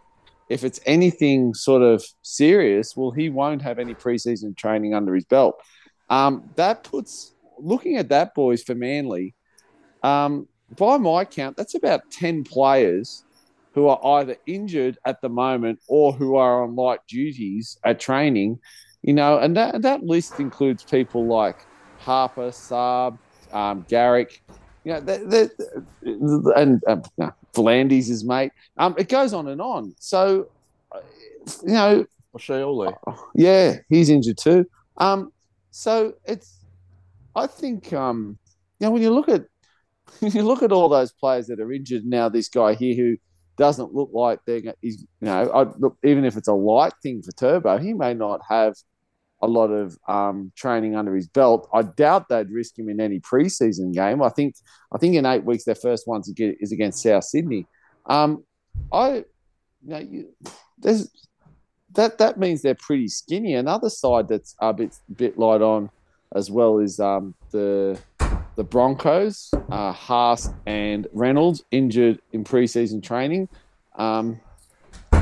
if 0.49 0.64
it's 0.64 0.80
anything 0.87 1.52
sort 1.54 1.83
of 1.83 2.04
serious, 2.23 2.97
well, 2.97 3.11
he 3.11 3.28
won't 3.28 3.61
have 3.62 3.78
any 3.78 3.95
preseason 3.95 4.56
training 4.56 4.95
under 4.95 5.14
his 5.14 5.25
belt. 5.25 5.61
Um, 6.09 6.49
that 6.54 6.85
puts 6.85 7.35
looking 7.59 7.97
at 7.97 8.09
that, 8.11 8.35
boys, 8.35 8.62
for 8.62 8.75
Manly. 8.75 9.35
Um, 10.02 10.49
by 10.76 10.96
my 10.96 11.25
count, 11.25 11.56
that's 11.56 11.75
about 11.75 12.11
ten 12.11 12.44
players 12.44 13.25
who 13.73 13.88
are 13.88 14.00
either 14.20 14.37
injured 14.46 14.99
at 15.04 15.20
the 15.20 15.28
moment 15.28 15.78
or 15.87 16.12
who 16.12 16.37
are 16.37 16.64
on 16.64 16.75
light 16.75 17.00
duties 17.06 17.78
at 17.85 18.00
training 18.00 18.58
you 19.06 19.14
know, 19.14 19.38
and 19.38 19.56
that 19.56 19.82
that 19.82 20.02
list 20.02 20.40
includes 20.40 20.82
people 20.82 21.26
like 21.26 21.64
Harper, 21.99 22.49
Saab, 22.49 23.16
um, 23.52 23.87
Garrick, 23.88 24.42
you 24.85 24.92
know, 24.92 25.00
the, 25.00 25.50
the, 26.02 26.52
and 26.56 26.82
um, 26.88 27.02
no, 27.16 27.32
his 27.88 28.25
mate. 28.25 28.50
Um, 28.76 28.96
it 28.99 29.08
goes 29.08 29.32
on 29.32 29.46
and 29.46 29.61
on. 29.61 29.94
So, 30.00 30.49
uh, 30.90 31.00
you 31.62 31.73
know, 31.73 32.06
Oshaole. 32.37 32.94
yeah, 33.37 33.76
he's 33.88 34.11
injured 34.11 34.38
too. 34.38 34.66
Um, 34.96 35.32
so 35.70 36.14
it's, 36.25 36.64
I 37.37 37.46
think, 37.46 37.92
um, 37.92 38.38
you 38.80 38.87
know, 38.87 38.90
when 38.90 39.02
you 39.02 39.11
look 39.11 39.28
at 39.28 39.44
you 40.20 40.42
look 40.42 40.62
at 40.62 40.72
all 40.72 40.88
those 40.88 41.12
players 41.12 41.46
that 41.48 41.60
are 41.60 41.72
injured 41.72 42.04
now, 42.04 42.28
this 42.28 42.48
guy 42.48 42.75
here 42.75 42.94
who 42.94 43.16
doesn't 43.56 43.94
look 43.94 44.10
like 44.12 44.40
they're, 44.46 44.75
he's, 44.82 45.02
you 45.20 45.26
know, 45.26 45.50
I, 45.50 45.62
look, 45.78 45.96
even 46.04 46.25
if 46.25 46.36
it's 46.36 46.48
a 46.48 46.52
light 46.52 46.92
thing 47.02 47.22
for 47.22 47.32
Turbo, 47.32 47.78
he 47.78 47.94
may 47.94 48.14
not 48.14 48.40
have 48.48 48.75
a 49.42 49.46
lot 49.46 49.68
of 49.68 49.96
um, 50.08 50.52
training 50.56 50.96
under 50.96 51.14
his 51.14 51.28
belt. 51.28 51.68
I 51.72 51.82
doubt 51.82 52.28
they'd 52.28 52.50
risk 52.50 52.78
him 52.78 52.88
in 52.88 53.00
any 53.00 53.20
preseason 53.20 53.92
game. 53.92 54.22
I 54.22 54.28
think, 54.30 54.56
I 54.92 54.98
think 54.98 55.14
in 55.14 55.26
eight 55.26 55.44
weeks 55.44 55.64
their 55.64 55.75
first 55.75 56.06
one 56.06 56.22
is 56.26 56.72
against 56.72 57.02
South 57.02 57.25
Sydney. 57.25 57.66
Um, 58.06 58.44
I, 58.92 59.16
you 59.16 59.25
know, 59.82 59.98
you, 59.98 60.34
there's 60.78 61.10
that 61.92 62.18
that 62.18 62.38
means 62.38 62.62
they're 62.62 62.75
pretty 62.75 63.08
skinny. 63.08 63.54
Another 63.54 63.90
side 63.90 64.28
that's 64.28 64.54
a 64.60 64.72
bit 64.72 64.94
bit 65.16 65.38
light 65.38 65.62
on 65.62 65.90
as 66.34 66.50
well 66.50 66.78
is 66.78 67.00
um, 67.00 67.34
the 67.50 67.98
the 68.56 68.64
Broncos, 68.64 69.50
uh, 69.70 69.92
Haas 69.92 70.50
and 70.66 71.06
Reynolds 71.12 71.62
injured 71.70 72.20
in 72.32 72.44
preseason 72.44 73.02
training. 73.02 73.48
Um, 73.96 74.40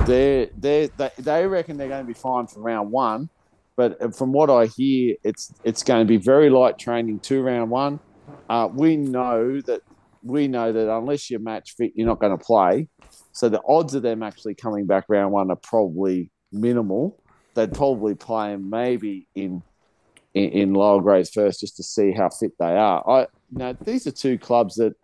they 0.06 0.50
they 0.58 0.90
they 1.18 1.46
reckon 1.46 1.76
they're 1.76 1.88
going 1.88 2.04
to 2.04 2.06
be 2.06 2.14
fine 2.14 2.46
for 2.46 2.60
round 2.60 2.90
one, 2.90 3.28
but 3.76 4.14
from 4.16 4.32
what 4.32 4.50
I 4.50 4.66
hear, 4.66 5.16
it's 5.22 5.52
it's 5.64 5.82
going 5.82 6.06
to 6.06 6.08
be 6.08 6.16
very 6.16 6.50
light 6.50 6.78
training 6.78 7.20
to 7.20 7.42
round 7.42 7.70
one. 7.70 8.00
Uh, 8.48 8.68
we 8.72 8.96
know 8.96 9.60
that 9.62 9.82
we 10.22 10.48
know 10.48 10.72
that 10.72 10.90
unless 10.90 11.30
you're 11.30 11.40
match 11.40 11.74
fit, 11.76 11.92
you're 11.94 12.06
not 12.06 12.18
going 12.18 12.36
to 12.36 12.42
play. 12.42 12.88
So 13.32 13.48
the 13.48 13.60
odds 13.68 13.94
of 13.94 14.02
them 14.02 14.22
actually 14.22 14.54
coming 14.54 14.86
back 14.86 15.04
round 15.08 15.32
one 15.32 15.50
are 15.50 15.56
probably 15.56 16.30
minimal. 16.52 17.20
They'd 17.54 17.72
probably 17.72 18.14
play 18.14 18.56
maybe 18.56 19.28
in, 19.34 19.62
in 20.34 20.50
in 20.50 20.74
lower 20.74 21.00
grades 21.00 21.30
first 21.30 21.60
just 21.60 21.76
to 21.76 21.82
see 21.82 22.12
how 22.12 22.28
fit 22.28 22.52
they 22.58 22.76
are. 22.76 23.08
I 23.08 23.26
know 23.50 23.72
these 23.72 24.06
are 24.06 24.12
two 24.12 24.38
clubs 24.38 24.76
that 24.76 24.94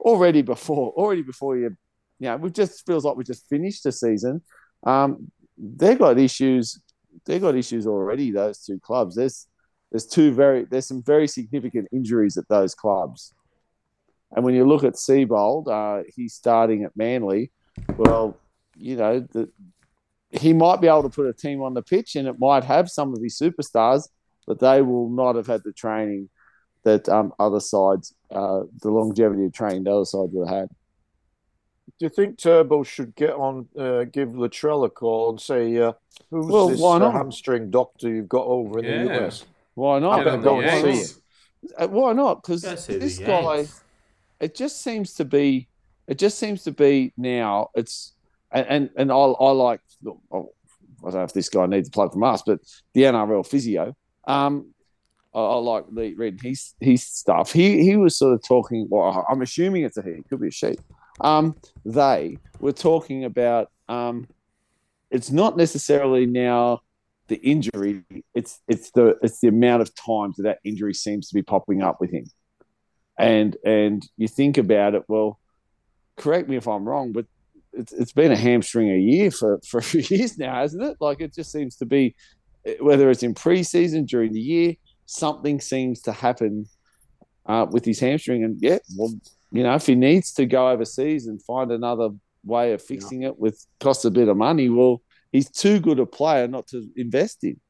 already 0.00 0.42
before 0.42 0.92
already 0.92 1.22
before 1.22 1.56
you 1.56 1.76
you 2.18 2.28
know, 2.28 2.46
it 2.46 2.54
just 2.54 2.86
feels 2.86 3.04
like 3.04 3.16
we 3.16 3.24
just 3.24 3.48
finished 3.48 3.84
the 3.84 3.92
season. 3.92 4.42
Um, 4.84 5.30
they've 5.58 5.98
got 5.98 6.18
issues. 6.18 6.80
They've 7.24 7.40
got 7.40 7.56
issues 7.56 7.86
already. 7.86 8.30
Those 8.30 8.58
two 8.58 8.78
clubs. 8.80 9.16
There's 9.16 9.46
there's 9.90 10.06
two 10.06 10.32
very 10.32 10.64
there's 10.64 10.86
some 10.86 11.02
very 11.02 11.28
significant 11.28 11.88
injuries 11.92 12.36
at 12.36 12.48
those 12.48 12.74
clubs. 12.74 13.34
And 14.34 14.44
when 14.44 14.54
you 14.54 14.66
look 14.66 14.84
at 14.84 14.94
Seibold, 14.94 15.68
uh, 15.68 16.04
he's 16.14 16.34
starting 16.34 16.84
at 16.84 16.96
Manly. 16.96 17.52
Well, 17.96 18.36
you 18.76 18.96
know, 18.96 19.20
the, 19.20 19.48
he 20.30 20.52
might 20.52 20.80
be 20.80 20.88
able 20.88 21.04
to 21.04 21.08
put 21.08 21.26
a 21.26 21.32
team 21.32 21.62
on 21.62 21.74
the 21.74 21.82
pitch, 21.82 22.16
and 22.16 22.26
it 22.26 22.38
might 22.38 22.64
have 22.64 22.90
some 22.90 23.14
of 23.14 23.22
his 23.22 23.38
superstars, 23.38 24.08
but 24.46 24.60
they 24.60 24.82
will 24.82 25.08
not 25.08 25.36
have 25.36 25.46
had 25.46 25.62
the 25.64 25.72
training 25.72 26.28
that 26.84 27.08
um, 27.08 27.32
other 27.38 27.60
sides, 27.60 28.14
uh, 28.30 28.62
the 28.80 28.90
longevity 28.90 29.44
of 29.46 29.52
training 29.52 29.84
the 29.84 29.92
other 29.94 30.04
sides 30.04 30.30
would 30.32 30.48
have 30.48 30.56
had. 30.58 30.68
Do 31.98 32.06
you 32.06 32.08
think 32.10 32.38
Turbo 32.38 32.82
should 32.82 33.14
get 33.14 33.30
on, 33.30 33.68
uh, 33.78 34.04
give 34.04 34.30
Latrell 34.30 34.84
a 34.84 34.90
call 34.90 35.30
and 35.30 35.40
say, 35.40 35.76
uh, 35.78 35.92
who's 36.30 36.46
Well, 36.46 36.68
this 36.68 36.80
why 36.80 36.96
uh, 36.96 36.98
not? 36.98 37.14
hamstring 37.14 37.70
doctor 37.70 38.08
you've 38.08 38.28
got 38.28 38.44
over 38.46 38.78
in 38.80 38.84
Yeah. 38.84 39.04
the 39.04 39.26
US? 39.26 39.44
Why 39.74 39.98
not? 39.98 40.20
I 40.20 40.24
better 40.24 40.38
go 40.42 40.60
and 40.60 40.80
see 40.82 40.92
Yanks. 40.94 41.20
Uh, 41.76 41.88
Why 41.88 42.12
not? 42.12 42.42
Because 42.42 42.62
Go 42.62 42.74
see 42.76 42.92
the 42.94 42.98
this 43.00 43.18
guy, 43.18 43.56
Yanks. 43.56 43.82
it 44.40 44.54
just 44.54 44.82
seems 44.82 45.14
to 45.14 45.24
be, 45.24 45.68
it 46.06 46.18
just 46.18 46.38
seems 46.38 46.62
to 46.64 46.72
be 46.72 47.12
now. 47.16 47.68
It's 47.74 48.14
and 48.52 48.66
and, 48.68 48.90
and 48.96 49.12
I, 49.12 49.14
I 49.16 49.50
like. 49.50 49.80
look, 50.02 50.18
I 50.32 50.36
don't 51.02 51.14
know 51.14 51.22
if 51.24 51.32
this 51.32 51.48
guy 51.48 51.66
needs 51.66 51.88
a 51.88 51.90
plug 51.90 52.12
from 52.12 52.22
us, 52.24 52.42
but 52.46 52.60
the 52.94 53.02
NRL 53.02 53.46
physio. 53.46 53.96
Um, 54.26 54.74
I, 55.34 55.40
I 55.40 55.56
like 55.56 55.84
reading 55.90 56.38
his 56.42 56.74
his 56.80 57.02
stuff. 57.02 57.52
He 57.52 57.82
he 57.82 57.96
was 57.96 58.18
sort 58.18 58.34
of 58.34 58.42
talking. 58.42 58.86
Well, 58.90 59.24
I'm 59.28 59.42
assuming 59.42 59.84
it's 59.84 59.96
a 59.96 60.02
he. 60.02 60.10
It 60.10 60.28
could 60.28 60.40
be 60.40 60.48
a 60.48 60.52
she. 60.52 60.76
Um, 61.20 61.56
they 61.84 62.38
were 62.60 62.72
talking 62.72 63.24
about. 63.24 63.70
Um, 63.88 64.26
it's 65.10 65.30
not 65.30 65.56
necessarily 65.56 66.26
now 66.26 66.80
the 67.28 67.36
injury. 67.36 68.02
It's 68.34 68.60
it's 68.68 68.90
the 68.92 69.16
it's 69.22 69.40
the 69.40 69.48
amount 69.48 69.82
of 69.82 69.94
times 69.94 70.36
that 70.36 70.44
that 70.44 70.58
injury 70.64 70.94
seems 70.94 71.28
to 71.28 71.34
be 71.34 71.42
popping 71.42 71.82
up 71.82 72.00
with 72.00 72.10
him. 72.10 72.24
And 73.18 73.56
and 73.64 74.06
you 74.16 74.28
think 74.28 74.58
about 74.58 74.94
it. 74.94 75.04
Well, 75.08 75.38
correct 76.16 76.48
me 76.48 76.56
if 76.56 76.66
I'm 76.66 76.88
wrong, 76.88 77.12
but 77.12 77.26
it's 77.72 77.92
it's 77.92 78.12
been 78.12 78.32
a 78.32 78.36
hamstring 78.36 78.90
a 78.90 78.98
year 78.98 79.30
for 79.30 79.60
for 79.68 79.78
a 79.78 79.82
few 79.82 80.00
years 80.00 80.38
now, 80.38 80.54
hasn't 80.54 80.82
it? 80.82 80.96
Like 81.00 81.20
it 81.20 81.34
just 81.34 81.52
seems 81.52 81.76
to 81.76 81.86
be, 81.86 82.14
whether 82.80 83.10
it's 83.10 83.22
in 83.22 83.34
preseason 83.34 84.06
during 84.06 84.32
the 84.32 84.40
year, 84.40 84.74
something 85.06 85.60
seems 85.60 86.00
to 86.02 86.12
happen 86.12 86.66
uh, 87.46 87.66
with 87.70 87.84
his 87.84 88.00
hamstring. 88.00 88.44
And 88.44 88.58
yeah, 88.60 88.78
well, 88.96 89.14
you 89.52 89.62
know, 89.62 89.74
if 89.74 89.86
he 89.86 89.94
needs 89.94 90.32
to 90.34 90.46
go 90.46 90.68
overseas 90.70 91.26
and 91.26 91.42
find 91.42 91.70
another 91.70 92.10
way 92.44 92.72
of 92.72 92.82
fixing 92.82 93.22
it 93.22 93.38
with 93.38 93.66
costs 93.80 94.04
a 94.04 94.10
bit 94.10 94.28
of 94.28 94.36
money, 94.36 94.68
well, 94.68 95.02
he's 95.32 95.50
too 95.50 95.80
good 95.80 95.98
a 95.98 96.06
player 96.06 96.48
not 96.48 96.66
to 96.68 96.88
invest 96.96 97.44
in. 97.44 97.60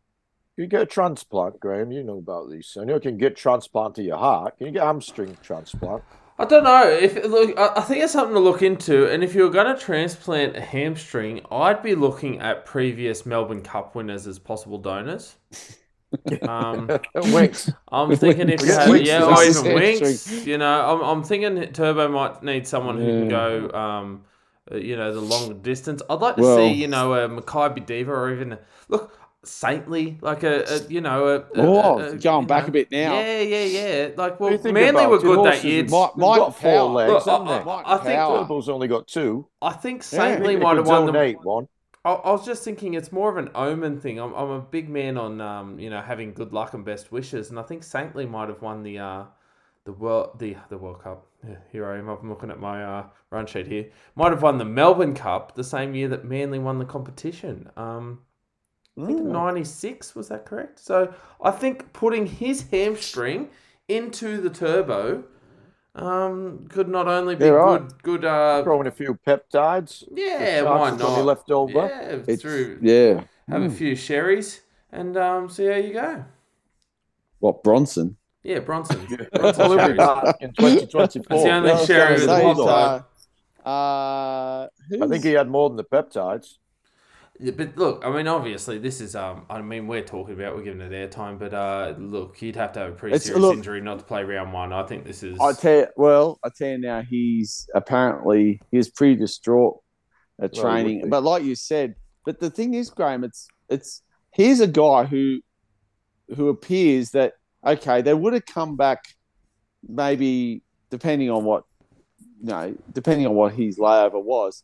You 0.57 0.67
get 0.67 0.83
a 0.83 0.87
transplant, 0.87 1.61
Graham. 1.61 1.93
You 1.93 2.03
know 2.03 2.19
about 2.19 2.51
these. 2.51 2.77
I 2.81 2.85
know 2.85 2.95
you 2.95 3.01
can 3.01 3.19
get 3.19 3.37
transplant 3.37 3.95
to 3.97 4.03
your 4.03 4.17
heart. 4.17 4.57
Can 4.57 4.69
you 4.69 4.73
get 4.73 4.85
hamstring 4.85 5.37
transplant? 5.43 6.03
I 6.39 6.45
don't 6.45 6.65
know 6.65 6.89
if 6.89 7.15
look. 7.25 7.59
I 7.59 7.73
I 7.77 7.81
think 7.81 8.03
it's 8.03 8.13
something 8.13 8.35
to 8.35 8.41
look 8.41 8.63
into. 8.63 9.11
And 9.11 9.25
if 9.25 9.35
you're 9.35 9.51
going 9.51 9.75
to 9.75 9.81
transplant 9.81 10.57
a 10.57 10.61
hamstring, 10.61 11.41
I'd 11.51 11.83
be 11.83 11.95
looking 11.95 12.41
at 12.41 12.67
previous 12.67 13.25
Melbourne 13.25 13.63
Cup 13.63 13.95
winners 13.95 14.27
as 14.27 14.39
possible 14.39 14.79
donors. 14.79 15.37
Um, 16.43 16.87
Winx. 17.17 17.71
I'm 17.91 18.15
thinking 18.17 18.49
if 18.49 18.63
you 18.63 18.73
had, 18.73 18.89
Winx 18.89 19.05
yeah, 19.05 19.25
or 19.25 19.43
even. 19.43 19.77
Winx, 19.77 20.47
you 20.47 20.57
know, 20.57 20.95
I'm, 20.95 21.03
I'm 21.03 21.23
thinking 21.25 21.73
Turbo 21.73 22.09
might 22.09 22.43
need 22.43 22.67
someone 22.67 22.97
who 22.99 23.07
can 23.07 23.29
go, 23.29 23.71
um, 23.73 24.25
uh, 24.71 24.77
you 24.77 24.97
know, 24.97 25.13
the 25.13 25.21
long 25.21 25.61
distance. 25.63 26.01
I'd 26.09 26.21
like 26.21 26.37
to 26.37 26.43
Well- 26.43 26.57
see, 26.59 26.73
you 26.73 26.87
know, 26.89 27.13
a 27.13 27.29
Makybe 27.29 27.85
Diva 27.85 28.13
or 28.13 28.33
even 28.33 28.57
look 28.89 29.19
Saintly, 29.47 30.19
like 30.21 30.43
a, 30.43 30.65
a 30.65 30.81
you 30.89 31.01
know, 31.01 31.27
a, 31.29 31.37
a- 31.39 31.45
Oh, 31.57 31.99
a- 32.01 32.07
a- 32.13 32.17
going 32.17 32.43
you 32.43 32.47
back 32.49 32.65
know. 32.65 32.69
a 32.69 32.71
bit 32.73 32.91
now. 32.91 33.13
Yeah, 33.15 33.41
yeah, 33.41 33.65
yeah. 33.65 34.09
Like, 34.17 34.39
well, 34.41 34.59
Manly 34.65 34.89
about 35.05 35.11
were 35.11 35.19
good 35.19 35.45
that 35.47 35.65
year. 35.65 35.83
have- 35.83 35.91
Mike- 35.91 36.11
they've 36.15 36.21
Mike 36.21 36.39
got 36.39 36.57
four 36.61 36.71
Powell. 36.73 36.93
legs, 36.93 37.13
Look, 37.13 37.25
haven't 37.25 37.49
I- 37.49 37.59
they? 37.63 37.71
I- 37.71 37.95
I 37.95 37.97
think- 37.99 38.19
Powell. 38.19 38.39
Turbo's 38.43 38.69
only 38.69 38.89
got 38.89 39.07
two. 39.07 39.47
I 39.63 39.73
think 39.73 39.99
Yeah. 39.99 40.03
Saintly 40.05 40.57
They 40.57 40.63
might 40.63 40.77
have 40.77 40.87
won 40.87 41.07
the 41.07 41.13
donate 41.13 41.45
one. 41.45 41.69
I, 42.05 42.13
I 42.13 42.31
was 42.33 42.45
just 42.47 42.63
thinking 42.65 42.95
it's 42.95 43.11
more 43.11 43.29
of 43.31 43.37
an 43.37 43.51
omen 43.55 43.99
thing. 44.01 44.19
I'm, 44.21 44.33
I'm 44.35 44.51
a 44.51 44.61
big 44.61 44.89
man 44.89 45.19
on 45.19 45.41
um, 45.41 45.79
you 45.81 45.91
know 45.91 46.01
having 46.01 46.33
good 46.35 46.53
luck 46.53 46.73
and 46.75 46.85
best 46.85 47.11
wishes, 47.11 47.51
and 47.51 47.59
I 47.59 47.63
think 47.63 47.83
Saintly 47.83 48.27
might 48.27 48.49
have 48.49 48.63
won 48.63 48.83
the 48.85 48.99
uh, 48.99 49.25
the 49.85 49.93
world 49.93 50.39
the 50.39 50.57
the 50.69 50.79
World 50.79 51.03
Cup. 51.03 51.27
Yeah, 51.47 51.57
here 51.73 51.87
I 51.91 51.99
am. 51.99 52.09
I'm 52.09 52.29
looking 52.29 52.51
at 52.51 52.59
my 52.61 52.83
uh, 52.85 53.05
run 53.31 53.47
sheet 53.47 53.67
here. 53.69 53.87
Might 54.17 54.31
have 54.33 54.43
won 54.43 54.59
the 54.59 54.65
Melbourne 54.65 55.15
Cup 55.15 55.55
the 55.57 55.63
same 55.65 55.95
year 55.95 56.09
that 56.09 56.25
Manly 56.25 56.59
won 56.59 56.79
the 56.79 56.85
competition. 56.85 57.71
Um, 57.77 58.21
I 58.21 58.25
think 58.25 58.36
'96 58.97 60.15
was 60.15 60.29
that 60.29 60.45
correct? 60.47 60.79
So 60.79 61.13
I 61.43 61.51
think 61.51 61.93
putting 61.93 62.27
his 62.27 62.63
hamstring 62.71 63.51
into 63.89 64.41
the 64.41 64.51
turbo 64.51 65.25
um, 65.95 66.67
could 66.69 66.89
not 66.89 67.09
only 67.09 67.37
be 67.37 67.45
Yeah, 67.47 67.51
right. 67.53 67.81
good 67.81 68.03
good 68.03 68.25
uh, 68.25 68.63
Throwing 68.65 68.87
a 68.87 68.91
few 68.91 69.19
peptides. 69.27 70.05
yeah, 70.13 70.61
The 70.61 70.67
why 70.67 70.91
chances 70.91 71.07
only 71.07 71.17
not? 71.19 71.27
left 71.27 71.51
over. 71.51 71.87
Yeah, 71.87 72.19
It's, 72.27 72.43
through 72.43 72.79
yeah. 72.83 73.25
have 73.49 73.63
a 73.63 73.71
few 73.71 73.95
sherries 73.97 74.63
and 74.93 75.17
um, 75.17 75.49
see 75.49 75.67
how 75.67 75.77
you 75.77 75.93
go. 75.93 76.25
What 77.39 77.63
Bronson? 77.63 78.17
Yeah, 78.43 78.61
Bronson. 78.61 79.07
Bronson 79.33 79.67
he'll 79.67 79.77
be 79.77 79.77
Cherries. 79.77 79.97
back 79.97 80.37
in 80.41 80.53
2024. 80.53 81.23
That's 81.29 81.43
the 81.45 81.51
only 81.51 81.69
Yeah, 81.69 81.75
I 81.75 81.79
was 81.79 81.87
Sherry 81.87 82.27
gonna 82.27 82.49
with 82.49 82.57
the 82.57 82.65
uh, 82.65 83.03
uh, 83.65 84.69
I 85.01 85.07
think 85.09 85.25
he 85.25 85.33
had 85.33 85.49
more 85.49 85.69
than 85.69 85.77
the 85.77 85.85
peptides. 85.85 86.59
Yeah, 87.39 87.53
but 87.57 87.77
look, 87.77 88.03
I 88.05 88.11
mean, 88.11 88.27
obviously, 88.29 88.79
this 88.79 89.01
is 89.01 89.15
um. 89.15 89.45
I 89.51 89.61
mean, 89.61 89.87
we're 89.87 90.03
talking 90.05 90.35
about 90.35 90.57
we're 90.57 90.63
giving 90.63 90.81
it 90.81 90.93
airtime, 90.93 91.39
but 91.39 91.53
uh, 91.53 91.95
look, 91.99 92.41
you'd 92.41 92.57
have 92.57 92.73
to 92.75 92.81
have 92.81 92.93
a 92.93 92.95
pretty 92.95 93.17
It's- 93.17 93.27
serious 93.27 93.43
look- 93.43 93.57
injury 93.57 93.81
not 93.81 93.99
to 93.99 94.05
play 94.05 94.25
round 94.25 94.53
one. 94.53 94.73
I 94.73 94.85
think 94.87 95.05
this 95.05 95.23
is. 95.23 95.39
I 95.41 95.53
tell 95.53 95.77
you, 95.81 95.87
well, 95.97 96.39
I 96.45 96.49
tell 96.57 96.69
you 96.71 96.79
now, 96.79 97.03
he's 97.03 97.69
apparently 97.75 98.61
he's 98.71 98.89
pretty 98.91 99.17
distraught 99.17 99.81
at 100.41 100.53
Well, 100.55 100.63
training. 100.63 101.09
but 101.11 101.23
like 101.23 101.43
you 101.45 101.55
said, 101.55 101.95
but 102.25 102.41
the 102.41 102.51
thing 102.51 102.75
is, 102.75 102.89
Graham, 102.91 103.23
it's 103.25 103.49
it's 103.69 104.03
here's 104.33 104.61
a 104.61 104.67
guy 104.67 105.05
who 105.05 105.41
who 106.37 106.49
appears 106.49 107.11
that 107.11 107.35
okay, 107.67 108.01
they 108.01 108.15
would 108.15 108.33
have 108.33 108.47
come 108.47 108.77
back 108.77 109.05
maybe 109.89 110.63
depending 110.91 111.31
on 111.31 111.45
what 111.45 111.65
you 112.41 112.47
know, 112.49 112.75
depending 112.93 113.27
on 113.27 113.35
what 113.35 113.53
his 113.55 113.79
layover 113.79 114.23
was. 114.23 114.63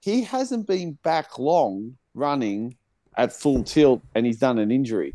He 0.00 0.22
hasn't 0.22 0.66
been 0.66 0.98
back 1.02 1.38
long 1.38 1.96
running 2.14 2.76
at 3.16 3.32
full 3.32 3.62
tilt 3.62 4.02
and 4.14 4.24
he's 4.26 4.38
done 4.38 4.58
an 4.58 4.70
injury. 4.70 5.14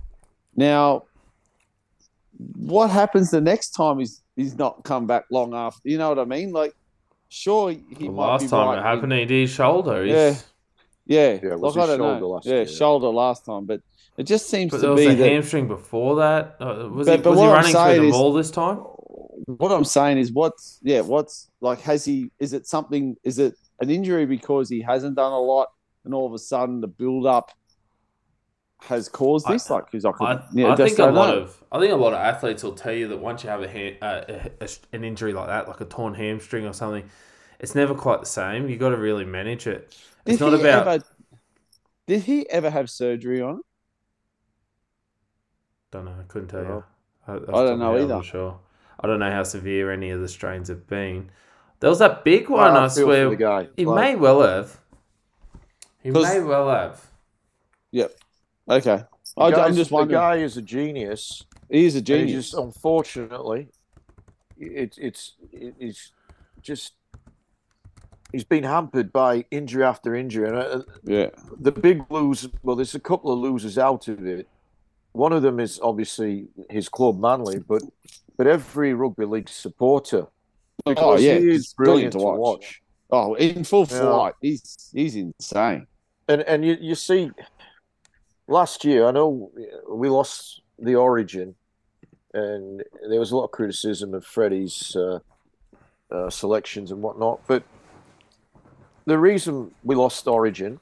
Now, 0.56 1.04
what 2.56 2.90
happens 2.90 3.32
the 3.32 3.42
next 3.42 3.72
time 3.72 4.00
he's 4.00 4.22
he's 4.36 4.58
not 4.58 4.84
come 4.84 5.08
back 5.08 5.26
long 5.32 5.54
after? 5.54 5.82
You 5.90 5.98
know 5.98 6.10
what 6.10 6.20
I 6.20 6.26
mean? 6.26 6.52
Like, 6.52 6.74
sure, 7.30 7.72
he 7.72 7.78
the 7.98 8.10
might 8.10 8.28
last 8.28 8.42
be 8.44 8.48
time 8.50 8.68
right 8.68 8.76
it 8.76 8.78
in- 8.80 8.84
happened, 8.84 9.14
he 9.14 9.26
did 9.26 9.42
his 9.42 9.50
shoulder. 9.50 10.04
He's, 10.04 10.14
Yeah. 10.14 10.36
Yeah, 11.06 11.40
Yeah, 11.42 11.56
like, 11.56 11.76
I 11.76 11.88
don't 11.88 11.98
shoulder 11.98 12.20
know. 12.20 12.30
last 12.30 12.46
yeah, 12.46 12.54
year. 12.56 12.68
shoulder 12.68 13.08
last 13.08 13.44
time, 13.44 13.66
but 13.66 13.82
it 14.18 14.24
just 14.24 14.48
seems 14.48 14.70
But 14.70 14.78
to 14.78 14.82
there 14.82 14.92
was 14.92 15.00
be 15.02 15.08
a 15.08 15.16
that. 15.16 15.30
hamstring 15.32 15.68
before 15.68 16.18
that. 16.18 16.56
Uh, 16.62 16.88
was 16.94 17.08
But- 17.08 17.16
he, 17.18 17.24
but 17.24 17.30
was 17.32 17.40
he 17.40 17.46
running 17.48 17.72
through 17.72 18.02
the 18.04 18.08
is- 18.10 18.14
wall 18.14 18.34
this 18.34 18.52
time? 18.52 18.78
What 19.46 19.72
I'm 19.72 19.86
saying 19.86 20.20
is, 20.20 20.32
what's 20.32 20.80
yeah, 20.84 21.02
what's 21.02 21.50
like? 21.62 21.82
Has 21.82 22.06
he? 22.06 22.30
Is 22.40 22.54
it 22.54 22.68
something? 22.68 23.18
Is 23.24 23.40
it 23.40 23.56
an 23.82 23.90
injury 23.90 24.28
because 24.28 24.70
he 24.70 24.82
hasn't 24.82 25.16
done 25.16 25.32
a 25.32 25.40
lot, 25.40 25.70
and 26.10 26.16
all 26.16 26.26
of 26.26 26.34
a 26.34 26.40
sudden 26.40 26.82
the 26.82 26.88
build 26.88 27.28
up 27.28 27.52
has 28.82 29.08
caused 29.08 29.48
I- 29.48 29.54
this? 29.54 29.70
like, 29.70 29.86
because 29.86 30.06
I 30.06 30.12
could, 30.12 30.26
I, 30.28 30.44
yeah, 30.54 30.72
I 30.74 30.76
think 30.76 30.98
a 30.98 31.06
lot 31.06 31.36
know. 31.36 31.42
of 31.44 31.64
I 31.72 31.80
think 31.80 31.94
a 31.94 31.96
lot 31.96 32.14
of 32.14 32.20
athletes 32.20 32.64
will 32.64 32.74
tell 32.74 32.94
you 32.94 33.08
that 33.10 33.18
once 33.18 33.44
you 33.44 33.50
have 33.52 33.62
a, 33.62 33.68
hand, 33.68 33.98
uh, 34.02 34.24
a, 34.28 34.52
a- 34.66 34.70
an 34.96 35.04
injury 35.04 35.34
like 35.34 35.46
that, 35.48 35.68
like 35.68 35.82
a 35.82 35.86
torn 35.86 36.16
hamstring 36.16 36.66
or 36.66 36.74
something, 36.74 37.08
it's 37.60 37.76
never 37.76 37.94
quite 37.94 38.22
the 38.22 38.26
same. 38.26 38.68
You 38.68 38.78
got 38.78 38.90
to 38.90 38.98
really 38.98 39.24
manage 39.26 39.68
it. 39.68 39.96
It's 40.26 40.40
Did 40.40 40.46
not 40.46 40.54
about. 40.60 40.88
Ever, 40.88 41.04
did 42.08 42.24
he 42.24 42.50
ever 42.50 42.72
have 42.72 42.90
surgery 42.90 43.40
on? 43.40 43.58
it? 43.60 43.66
Don't 45.92 46.06
know. 46.06 46.16
I 46.20 46.24
couldn't 46.24 46.48
tell 46.48 46.64
you. 46.64 46.84
I, 47.28 47.34
I 47.34 47.38
don't 47.38 47.78
know 47.80 47.94
head, 47.94 48.10
I'm 48.10 48.12
either. 48.12 48.24
sure. 48.24 48.60
I 49.00 49.06
don't 49.08 49.20
know 49.20 49.32
how 49.32 49.44
severe 49.44 49.92
any 49.92 50.10
of 50.10 50.22
the 50.22 50.28
strains 50.28 50.70
have 50.70 50.88
been. 50.88 51.30
There 51.80 51.90
was 51.90 52.00
that 52.00 52.24
big 52.24 52.50
one. 52.50 52.72
Ah, 52.72 52.82
I 52.82 52.86
I 52.86 52.88
swear 52.88 53.30
the 53.30 53.36
guy. 53.36 53.68
he 53.78 53.86
Like, 53.86 53.96
may 53.96 54.16
well 54.16 54.42
have. 54.42 54.80
He 56.04 56.12
'Cause- 56.12 56.24
may 56.24 56.40
well 56.42 56.70
have. 56.70 57.06
Yep. 57.92 58.12
Okay, 58.70 58.98
the 59.36 59.42
I, 59.42 59.46
I'm 59.48 59.52
guy's- 59.52 59.76
just 59.76 59.90
the 59.90 60.06
guy 60.06 60.36
is 60.38 60.56
a 60.58 60.62
genius. 60.62 61.44
he 61.70 61.86
is 61.86 61.96
a 61.96 62.02
genius. 62.02 62.52
just 62.52 62.54
unfortunately, 62.54 63.68
it's 64.58 64.98
it's 65.00 65.34
it's 65.52 66.12
just 66.62 66.94
he's 68.32 68.44
been 68.44 68.64
hampered 68.64 69.12
by 69.12 69.44
injury 69.50 69.84
after 69.84 70.14
injury, 70.16 70.48
and 70.50 70.58
uh, 70.58 70.82
yeah, 71.04 71.30
the 71.60 71.72
big 71.72 72.04
lose. 72.12 72.48
Well, 72.62 72.76
there's 72.76 72.94
a 72.96 73.00
couple 73.00 73.32
of 73.34 73.40
losers 73.40 73.78
out 73.78 74.08
of 74.08 74.26
it. 74.26 74.48
One 75.14 75.34
of 75.34 75.42
them 75.42 75.60
is 75.60 75.80
obviously 75.82 76.48
his 76.70 76.88
club, 76.90 77.20
Manly, 77.20 77.58
but 77.60 77.82
but 78.38 78.46
every 78.46 78.94
rugby 78.94 79.26
league 79.26 79.50
supporter, 79.50 80.28
oh 80.86 81.18
yeah, 81.18 81.40
he 81.40 81.50
is 81.50 81.74
brilliant 81.74 82.14
to 82.14 82.20
watch. 82.20 82.38
watch. 82.40 82.82
Oh, 83.12 83.34
in 83.36 83.64
full 83.64 83.88
Yeah. 83.90 84.00
flight, 84.00 84.34
he's 84.42 84.90
he's 84.94 85.16
insane. 85.16 85.88
And 86.28 86.42
and 86.44 86.64
you 86.66 86.78
you 86.80 86.96
see, 86.96 87.32
last 88.48 88.86
year 88.86 89.08
I 89.08 89.12
know 89.12 89.52
we 89.90 90.10
lost 90.10 90.62
the 90.78 90.96
Origin, 90.96 91.56
and 92.34 92.84
there 93.10 93.20
was 93.20 93.32
a 93.32 93.36
lot 93.38 93.46
of 93.46 93.52
criticism 93.52 94.14
of 94.14 94.26
Freddie's 94.26 94.96
uh, 94.96 95.20
uh, 96.12 96.30
selections 96.30 96.92
and 96.92 97.02
whatnot. 97.02 97.42
But 97.48 97.64
the 99.06 99.18
reason 99.18 99.72
we 99.84 99.96
lost 99.96 100.28
Origin, 100.28 100.80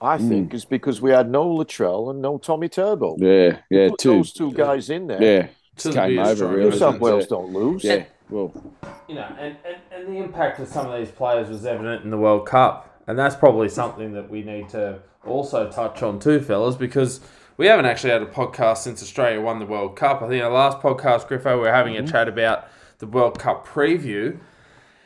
I 0.00 0.18
Mm. 0.18 0.28
think, 0.28 0.54
is 0.54 0.64
because 0.64 1.00
we 1.00 1.12
had 1.12 1.30
no 1.30 1.46
Latrell 1.46 2.10
and 2.10 2.20
no 2.20 2.38
Tommy 2.38 2.68
Turbo. 2.68 3.16
Yeah, 3.18 3.60
yeah, 3.70 3.88
Put 3.90 4.00
two, 4.00 4.10
those 4.16 4.32
two 4.32 4.52
guys 4.52 4.90
in 4.90 5.06
there. 5.06 5.22
yeah, 5.22 5.42
To 5.42 5.52
just 5.76 5.84
the 5.84 5.92
came 5.92 6.18
over 6.18 6.34
strike. 6.36 6.56
New. 6.58 6.72
South 6.72 7.00
Wales 7.00 7.22
yeah. 7.22 7.28
don't 7.28 7.52
lose. 7.52 7.84
Yeah, 7.84 8.04
well, 8.30 8.52
you 9.08 9.14
know, 9.14 9.28
and, 9.38 9.56
and, 9.64 9.76
and 9.92 10.08
the 10.08 10.18
impact 10.18 10.58
of 10.58 10.68
some 10.68 10.90
of 10.90 10.98
these 10.98 11.10
players 11.10 11.48
was 11.48 11.64
evident 11.64 12.04
in 12.04 12.10
the 12.10 12.18
World 12.18 12.46
Cup. 12.46 13.02
And 13.06 13.18
that's 13.18 13.36
probably 13.36 13.68
something 13.68 14.12
that 14.14 14.28
we 14.28 14.42
need 14.42 14.68
to 14.70 15.00
also 15.24 15.70
touch 15.70 16.02
on 16.02 16.18
too, 16.18 16.40
fellas, 16.40 16.74
because 16.74 17.20
we 17.56 17.66
haven't 17.66 17.86
actually 17.86 18.10
had 18.10 18.22
a 18.22 18.26
podcast 18.26 18.78
since 18.78 19.02
Australia 19.02 19.40
won 19.40 19.58
the 19.58 19.66
World 19.66 19.96
Cup. 19.96 20.22
I 20.22 20.28
think 20.28 20.42
our 20.42 20.50
last 20.50 20.80
podcast, 20.80 21.28
Griffo, 21.28 21.54
we 21.54 21.60
were 21.62 21.72
having 21.72 21.96
a 21.96 22.06
chat 22.06 22.28
about 22.28 22.68
the 22.98 23.06
World 23.06 23.38
Cup 23.38 23.66
preview. 23.66 24.38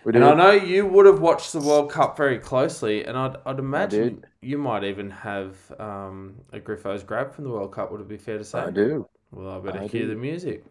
And. 0.04 0.24
I 0.24 0.34
know 0.34 0.52
you 0.52 0.86
would 0.86 1.04
have 1.04 1.20
watched 1.20 1.52
the 1.52 1.60
World 1.60 1.90
Cup 1.90 2.16
very 2.16 2.38
closely, 2.38 3.04
and 3.04 3.18
I'd, 3.18 3.36
I'd 3.44 3.58
imagine 3.58 4.24
you 4.40 4.56
might 4.56 4.82
even 4.82 5.10
have 5.10 5.56
um, 5.78 6.36
a 6.54 6.58
Griffo's 6.58 7.02
grab 7.02 7.34
from 7.34 7.44
the 7.44 7.50
World 7.50 7.72
Cup, 7.72 7.92
would 7.92 8.00
it 8.00 8.08
be 8.08 8.16
fair 8.16 8.38
to 8.38 8.44
say? 8.44 8.60
I 8.60 8.70
do. 8.70 9.06
Well, 9.30 9.58
I 9.58 9.60
better 9.60 9.80
I 9.80 9.86
hear 9.86 10.02
do. 10.02 10.08
the 10.08 10.16
music. 10.16 10.64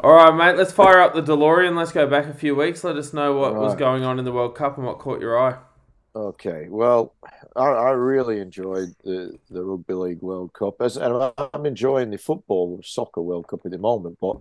All 0.00 0.14
right, 0.14 0.34
mate. 0.36 0.56
Let's 0.56 0.72
fire 0.72 1.00
up 1.00 1.14
the 1.14 1.22
DeLorean. 1.22 1.76
Let's 1.76 1.92
go 1.92 2.06
back 2.06 2.26
a 2.26 2.34
few 2.34 2.54
weeks. 2.54 2.84
Let 2.84 2.96
us 2.96 3.12
know 3.12 3.34
what 3.34 3.54
was 3.54 3.74
going 3.74 4.04
on 4.04 4.18
in 4.18 4.24
the 4.24 4.32
World 4.32 4.54
Cup 4.54 4.76
and 4.76 4.86
what 4.86 4.98
caught 4.98 5.20
your 5.20 5.38
eye. 5.38 5.58
Okay, 6.16 6.68
well, 6.70 7.14
I, 7.56 7.64
I 7.66 7.90
really 7.90 8.40
enjoyed 8.40 8.94
the, 9.04 9.38
the 9.50 9.62
Rugby 9.62 9.92
League 9.92 10.22
World 10.22 10.52
Cup, 10.54 10.80
as 10.80 10.96
and 10.96 11.32
I'm 11.52 11.66
enjoying 11.66 12.10
the 12.10 12.16
football 12.16 12.80
soccer 12.82 13.20
World 13.20 13.48
Cup 13.48 13.66
at 13.66 13.72
the 13.72 13.78
moment. 13.78 14.16
But, 14.18 14.38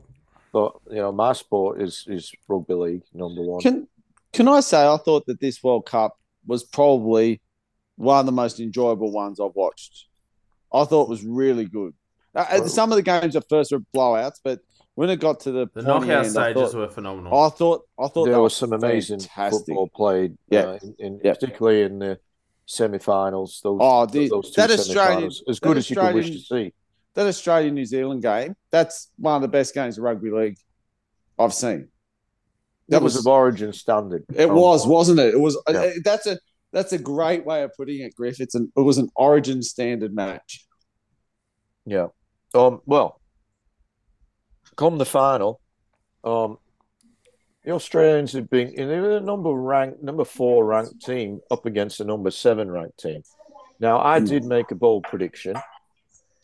but 0.54 0.76
you 0.90 0.98
know, 0.98 1.12
my 1.12 1.34
sport 1.34 1.82
is 1.82 2.06
is 2.08 2.32
Rugby 2.48 2.76
League 2.76 3.04
number 3.14 3.42
one. 3.42 3.62
can 3.62 3.88
can 4.32 4.48
I 4.48 4.62
say 4.62 4.88
I 4.88 4.98
thought 4.98 5.26
that 5.26 5.42
this 5.42 5.62
World 5.62 5.86
Cup 5.86 6.18
was 6.46 6.64
probably 6.64 7.42
one 7.98 8.20
of 8.20 8.26
the 8.26 8.32
most 8.32 8.62
enjoyable 8.62 9.12
ones 9.12 9.40
I've 9.42 9.56
watched. 9.56 10.06
I 10.74 10.86
thought 10.86 11.04
it 11.04 11.10
was 11.10 11.26
really 11.26 11.66
good. 11.66 11.94
Uh, 12.36 12.68
some 12.68 12.92
of 12.92 12.96
the 12.98 13.02
games 13.02 13.36
at 13.36 13.48
first 13.50 13.72
were 13.72 13.80
blowouts, 13.96 14.40
but 14.44 14.60
when 14.96 15.10
it 15.10 15.20
got 15.20 15.40
to 15.42 15.52
the, 15.52 15.60
The 15.74 15.84
pointy 15.84 16.08
knockout 16.08 16.26
end, 16.26 16.32
stages 16.32 16.72
thought, 16.72 16.76
were 16.76 16.90
phenomenal. 16.90 17.38
I 17.38 17.50
thought 17.50 17.88
I 18.00 18.08
thought 18.08 18.26
there 18.26 18.42
was 18.42 18.56
some 18.56 18.74
amazing 18.74 19.20
fantastic. 19.20 19.66
football 19.68 19.90
played, 19.90 20.38
Yeah. 20.50 20.62
uh, 20.62 20.80
in, 20.84 20.96
in, 21.00 21.22
Yeah. 21.24 21.34
particularly 21.34 21.82
in 21.84 22.00
the 22.00 22.20
semi-finals. 22.66 23.62
Those, 23.64 23.78
Oh, 23.82 24.06
the, 24.06 24.28
those 24.30 24.52
two 24.52 24.62
that 24.62 24.72
Australian 24.72 25.32
semi-finals, 25.32 25.44
as 25.48 25.60
good 25.60 25.76
that 25.76 25.78
as 25.80 25.90
you 25.90 25.96
could 25.96 26.16
wish 26.16 26.30
to 26.32 26.36
Australian- 26.38 26.70
see. 26.72 26.74
that 27.14 27.28
Australian 27.28 27.74
New 27.76 27.86
Zealand 27.86 28.22
game. 28.22 28.56
That's 28.72 29.12
one 29.18 29.36
of 29.36 29.42
the 29.42 29.48
best 29.48 29.74
games 29.74 29.98
of 29.98 30.04
rugby 30.04 30.32
league 30.32 30.58
I've 31.40 31.54
seen. 31.54 31.90
That 32.90 33.02
was 33.02 33.16
of 33.18 33.26
Origin 33.28 33.74
standard. 33.74 34.26
It 34.36 34.50
was, 34.50 34.86
wasn't 34.86 35.20
it? 35.20 35.34
It 35.34 35.40
was. 35.40 35.58
Yeah. 35.70 35.80
uh, 35.80 35.92
that's 36.04 36.28
a 36.28 36.38
that's 36.72 36.94
a 36.94 36.98
great 37.00 37.46
way 37.46 37.64
of 37.64 37.74
putting 37.76 38.02
it, 38.02 38.14
Griff. 38.16 38.40
It's 38.40 38.54
an 38.54 38.72
it 38.78 38.82
was 38.82 38.98
an 39.00 39.10
Origin 39.16 39.64
standard 39.64 40.14
match. 40.14 40.66
Yeah. 41.86 42.08
Um. 42.56 42.82
Well, 42.86 43.20
come 44.76 44.98
the 44.98 45.06
final, 45.06 45.62
um, 46.24 46.58
the 47.64 47.72
Australians 47.72 48.34
have 48.34 48.50
been. 48.50 48.74
Were 48.78 49.16
the 49.16 49.22
number 49.22 49.52
ranked, 49.52 50.02
number 50.02 50.26
four 50.26 50.66
ranked 50.66 51.02
team 51.06 51.42
up 51.52 51.66
against 51.66 51.98
the 51.98 52.06
number 52.06 52.32
seven 52.32 52.72
ranked 52.72 53.00
team. 53.00 53.22
Now, 53.80 54.00
I 54.00 54.20
Hmm. 54.20 54.26
did 54.26 54.46
make 54.46 54.72
a 54.72 54.76
bold 54.76 55.04
prediction 55.04 55.56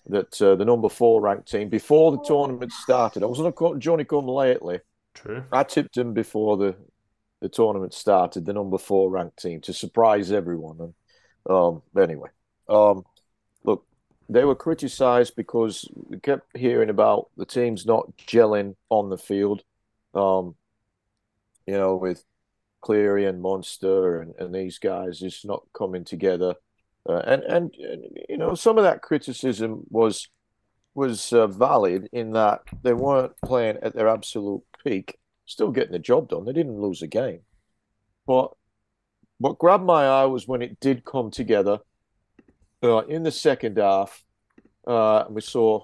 that 0.07 0.41
uh, 0.41 0.55
the 0.55 0.65
number 0.65 0.89
four 0.89 1.21
ranked 1.21 1.49
team 1.49 1.69
before 1.69 2.11
the 2.11 2.23
tournament 2.25 2.71
started. 2.73 3.23
I 3.23 3.27
wasn't 3.27 3.55
a 3.55 3.79
Johnny 3.79 4.03
come 4.03 4.27
lately. 4.27 4.79
True. 5.13 5.43
I 5.51 5.63
tipped 5.63 5.95
them 5.95 6.13
before 6.13 6.57
the 6.57 6.75
the 7.41 7.49
tournament 7.49 7.93
started, 7.93 8.45
the 8.45 8.53
number 8.53 8.77
four 8.77 9.09
ranked 9.09 9.41
team, 9.41 9.61
to 9.61 9.73
surprise 9.73 10.31
everyone. 10.31 10.77
And 10.79 10.93
um, 11.49 11.81
anyway, 11.97 12.29
um, 12.69 13.03
they 14.31 14.45
were 14.45 14.55
criticised 14.55 15.35
because 15.35 15.89
we 15.93 16.17
kept 16.17 16.55
hearing 16.55 16.89
about 16.89 17.29
the 17.35 17.45
teams 17.45 17.85
not 17.85 18.15
gelling 18.17 18.75
on 18.89 19.09
the 19.09 19.17
field. 19.17 19.61
Um, 20.13 20.55
you 21.67 21.73
know, 21.73 21.97
with 21.97 22.23
Cleary 22.81 23.25
and 23.25 23.41
Munster 23.41 24.21
and, 24.21 24.33
and 24.39 24.55
these 24.55 24.79
guys 24.79 25.19
just 25.19 25.45
not 25.45 25.63
coming 25.73 26.05
together. 26.05 26.55
Uh, 27.07 27.21
and, 27.25 27.43
and 27.43 27.75
and 27.75 28.03
you 28.29 28.37
know 28.37 28.53
some 28.53 28.77
of 28.77 28.83
that 28.83 29.01
criticism 29.01 29.83
was 29.89 30.29
was 30.93 31.33
uh, 31.33 31.47
valid 31.47 32.07
in 32.13 32.31
that 32.33 32.61
they 32.83 32.93
weren't 32.93 33.33
playing 33.43 33.77
at 33.81 33.95
their 33.95 34.07
absolute 34.07 34.61
peak, 34.83 35.17
still 35.45 35.71
getting 35.71 35.93
the 35.93 35.99
job 35.99 36.29
done. 36.29 36.45
They 36.45 36.53
didn't 36.53 36.79
lose 36.79 37.01
a 37.01 37.07
game, 37.07 37.41
but 38.27 38.51
what 39.39 39.57
grabbed 39.57 39.83
my 39.83 40.05
eye 40.05 40.25
was 40.25 40.47
when 40.47 40.61
it 40.61 40.79
did 40.79 41.03
come 41.03 41.31
together 41.31 41.79
uh, 42.83 42.99
in 42.99 43.23
the 43.23 43.31
second 43.31 43.77
half. 43.77 44.23
uh, 44.87 45.25
we 45.29 45.41
saw 45.41 45.83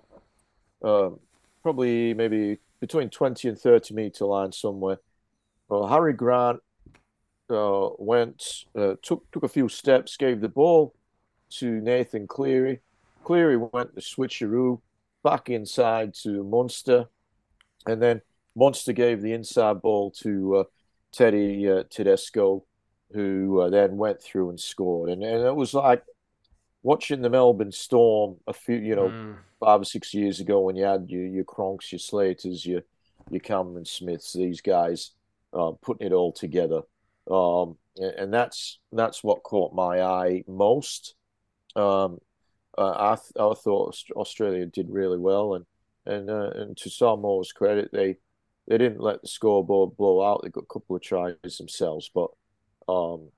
uh, 0.84 1.10
probably 1.62 2.14
maybe 2.14 2.58
between 2.80 3.10
20 3.10 3.50
and 3.50 3.60
30 3.60 3.94
meter 3.94 4.26
line 4.26 4.52
somewhere. 4.52 5.00
Well, 5.70 5.88
Harry 5.88 6.14
Grant 6.14 6.60
uh, 7.50 7.90
went, 7.98 8.66
uh, 8.76 8.96
took 9.02 9.30
took 9.32 9.44
a 9.44 9.48
few 9.50 9.70
steps, 9.70 10.18
gave 10.18 10.42
the 10.42 10.50
ball 10.50 10.96
to 11.50 11.82
Nathan 11.82 12.28
Cleary. 12.28 12.80
Cleary 13.24 13.58
went 13.58 13.94
the 13.96 14.02
switcheroo 14.02 14.82
back 15.24 15.50
inside 15.50 16.14
to 16.24 16.44
Munster, 16.44 17.08
and 17.86 18.02
then 18.02 18.22
Munster 18.56 18.94
gave 18.94 19.22
the 19.22 19.34
inside 19.34 19.82
ball 19.82 20.12
to 20.12 20.58
uh, 20.58 20.64
Teddy 21.12 21.84
Tedesco, 21.90 22.64
who 23.12 23.70
then 23.72 23.98
went 23.98 24.22
through 24.22 24.50
and 24.50 24.60
scored. 24.60 25.10
And, 25.10 25.24
and 25.24 25.46
it 25.46 25.56
was 25.56 25.74
like 25.74 26.04
watching 26.88 27.21
the 27.21 27.30
Melbourne 27.30 27.73
Storm 27.73 28.38
a 28.47 28.54
few, 28.54 28.78
you 28.78 28.95
know, 28.95 29.10
Mm. 29.10 29.36
five 29.60 29.82
or 29.82 29.86
six 29.95 30.13
years 30.13 30.39
ago 30.39 30.62
when 30.62 30.78
you 30.78 30.86
had 30.86 31.10
your, 31.10 31.26
your 31.26 31.43
Cronks, 31.43 31.91
your 31.91 32.00
Slaters, 32.00 32.65
your, 32.65 32.82
your 33.30 33.41
Cameron 33.41 33.84
Smiths, 33.84 34.32
these 34.32 34.62
guys 34.62 35.12
uh, 35.52 35.71
putting 35.82 36.08
it 36.08 36.13
all 36.13 36.32
together. 36.32 36.82
Um, 37.30 37.78
and, 37.97 38.34
that's 38.34 38.80
that's 38.93 39.21
what 39.21 39.43
caught 39.43 39.73
my 39.73 40.02
eye 40.02 40.43
most. 40.47 41.15
Um, 41.76 42.19
uh, 42.78 42.95
I, 43.12 43.15
th- 43.15 43.36
I 43.38 43.54
thought 43.54 43.97
Australia 44.15 44.65
did 44.65 44.89
really 44.89 45.17
well, 45.17 45.56
and 45.56 45.65
and 46.06 46.30
uh, 46.30 46.52
and 46.56 46.78
to 46.78 46.89
Samoa's 46.89 47.52
credit, 47.52 47.89
they 47.91 48.15
they 48.67 48.78
didn't 48.78 49.02
let 49.02 49.21
the 49.21 49.28
scoreboard 49.28 49.97
blow 49.97 50.23
out. 50.23 50.41
They 50.41 50.50
got 50.50 50.63
a 50.69 50.73
couple 50.73 50.95
of 50.95 51.02
tries 51.02 51.58
themselves, 51.58 52.10
but 52.13 52.30
um, 52.88 53.30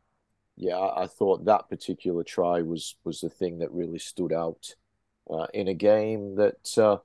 yeah, 0.59 0.77
I, 0.77 1.07
thought 1.07 1.45
that 1.45 1.69
particular 1.69 2.23
try 2.23 2.61
was 2.61 2.95
was 3.05 3.21
the 3.21 3.29
thing 3.29 3.59
that 3.59 3.71
really 3.71 3.97
stood 3.97 4.33
out 4.33 4.75
uh, 5.29 5.47
in 5.53 5.69
a 5.69 5.73
game 5.73 6.35
that 6.35 6.77
uh, 6.77 6.97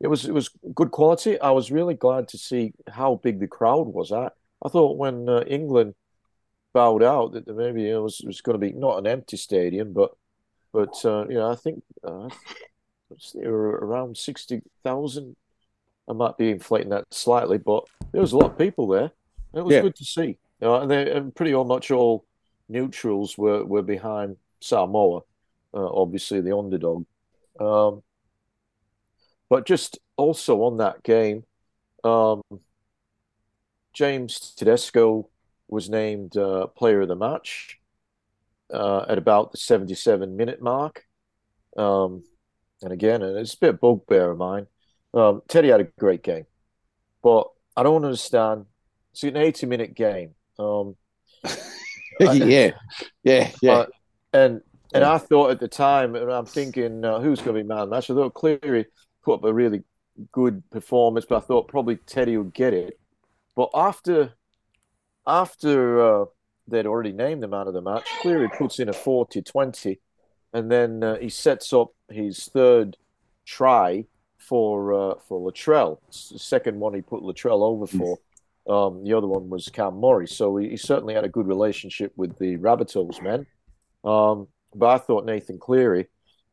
it 0.00 0.08
was 0.08 0.26
it 0.26 0.34
was 0.34 0.50
good 0.74 0.90
quality. 0.90 1.40
I 1.40 1.50
was 1.50 1.72
really 1.72 1.94
glad 1.94 2.28
to 2.28 2.38
see 2.38 2.74
how 2.86 3.16
big 3.16 3.40
the 3.40 3.48
crowd 3.48 3.86
was. 3.86 4.12
I 4.12 4.28
I 4.62 4.68
thought 4.68 4.98
when 4.98 5.28
uh, 5.28 5.44
England 5.46 5.94
bowed 6.74 7.02
out 7.02 7.32
that 7.32 7.48
maybe 7.48 7.88
it 7.88 7.96
was 7.96 8.20
it 8.20 8.26
was 8.26 8.42
going 8.42 8.60
to 8.60 8.66
be 8.66 8.72
not 8.72 8.98
an 8.98 9.06
empty 9.06 9.38
stadium, 9.38 9.94
but 9.94 10.14
but 10.70 11.02
uh, 11.06 11.26
you 11.26 11.36
know 11.36 11.50
I 11.50 11.54
think 11.56 11.82
uh, 12.04 12.28
they 13.34 13.48
were 13.48 13.70
around 13.70 14.18
sixty 14.18 14.60
thousand. 14.84 15.36
I 16.06 16.12
might 16.12 16.36
be 16.36 16.50
inflating 16.50 16.90
that 16.90 17.06
slightly, 17.10 17.56
but 17.56 17.84
there 18.12 18.20
was 18.20 18.32
a 18.32 18.36
lot 18.36 18.52
of 18.52 18.58
people 18.58 18.88
there. 18.88 19.10
It 19.54 19.62
was 19.64 19.74
Yeah. 19.74 19.82
good 19.82 19.96
to 19.96 20.04
see. 20.04 20.38
You 20.60 20.66
know, 20.66 20.74
and, 20.80 20.90
they, 20.90 21.10
and 21.10 21.34
pretty 21.34 21.52
much 21.52 21.90
all 21.90 22.24
neutrals 22.68 23.36
were, 23.38 23.64
were 23.64 23.82
behind 23.82 24.36
Samoa, 24.60 25.20
uh, 25.74 25.88
obviously 25.92 26.40
the 26.40 26.56
underdog. 26.56 27.04
Um, 27.60 28.02
but 29.48 29.66
just 29.66 29.98
also 30.16 30.62
on 30.62 30.78
that 30.78 31.02
game, 31.02 31.44
um, 32.04 32.42
James 33.92 34.54
Tedesco 34.56 35.28
was 35.68 35.90
named 35.90 36.36
uh, 36.36 36.66
player 36.68 37.00
of 37.00 37.08
the 37.08 37.16
match 37.16 37.78
uh, 38.72 39.04
at 39.08 39.18
about 39.18 39.52
the 39.52 39.58
77 39.58 40.36
minute 40.36 40.62
mark. 40.62 41.04
Um, 41.76 42.24
and 42.82 42.92
again, 42.92 43.22
and 43.22 43.36
it's 43.36 43.54
a 43.54 43.58
bit 43.58 43.80
bugbear 43.80 44.30
of 44.30 44.38
mine. 44.38 44.66
Um, 45.14 45.42
Teddy 45.48 45.68
had 45.68 45.80
a 45.80 45.84
great 45.98 46.22
game, 46.22 46.46
but 47.22 47.48
I 47.76 47.82
don't 47.82 48.04
understand. 48.04 48.66
It's 49.12 49.24
an 49.24 49.36
80 49.36 49.66
minute 49.66 49.94
game. 49.94 50.34
Um, 50.58 50.96
yeah, 52.34 52.70
yeah, 53.22 53.50
yeah. 53.62 53.72
uh, 53.72 53.86
and 54.32 54.60
and. 54.92 55.04
I 55.04 55.18
thought 55.18 55.50
at 55.50 55.60
the 55.60 55.68
time, 55.68 56.14
and 56.14 56.30
I'm 56.30 56.46
thinking, 56.46 57.04
uh, 57.04 57.20
who's 57.20 57.40
going 57.40 57.56
to 57.56 57.62
be 57.62 57.68
man 57.68 57.78
of 57.78 57.88
the 57.88 57.94
match? 57.96 58.10
I 58.10 58.14
thought 58.14 58.34
Cleary 58.34 58.86
put 59.22 59.34
up 59.34 59.44
a 59.44 59.52
really 59.52 59.82
good 60.32 60.62
performance, 60.70 61.26
but 61.28 61.36
I 61.36 61.40
thought 61.40 61.68
probably 61.68 61.96
Teddy 61.96 62.36
would 62.36 62.54
get 62.54 62.74
it. 62.74 62.98
But 63.54 63.70
after 63.74 64.34
after 65.26 66.22
uh, 66.22 66.24
they'd 66.66 66.86
already 66.86 67.12
named 67.12 67.42
the 67.42 67.48
man 67.48 67.68
of 67.68 67.74
the 67.74 67.82
match, 67.82 68.06
Cleary 68.22 68.48
puts 68.56 68.78
in 68.78 68.88
a 68.88 68.92
40-20, 68.92 69.98
and 70.52 70.70
then 70.70 71.02
uh, 71.02 71.16
he 71.16 71.28
sets 71.28 71.72
up 71.72 71.88
his 72.10 72.44
third 72.46 72.96
try 73.44 74.06
for 74.38 74.92
uh, 74.94 75.14
for 75.28 75.40
Latrell. 75.40 75.98
The 76.32 76.38
second 76.38 76.80
one 76.80 76.94
he 76.94 77.02
put 77.02 77.22
Latrell 77.22 77.62
over 77.62 77.86
for. 77.86 78.18
Um, 78.68 79.02
the 79.04 79.14
other 79.14 79.26
one 79.26 79.48
was 79.48 79.68
Cam 79.68 79.94
Murray. 80.00 80.26
So 80.28 80.56
he, 80.56 80.70
he 80.70 80.76
certainly 80.76 81.14
had 81.14 81.24
a 81.24 81.28
good 81.28 81.46
relationship 81.46 82.12
with 82.16 82.36
the 82.38 82.56
Rabbitohs 82.58 83.22
men. 83.22 83.46
Um, 84.04 84.48
but 84.74 84.88
I 84.90 84.98
thought 84.98 85.24
Nathan 85.24 85.58
Cleary. 85.58 86.08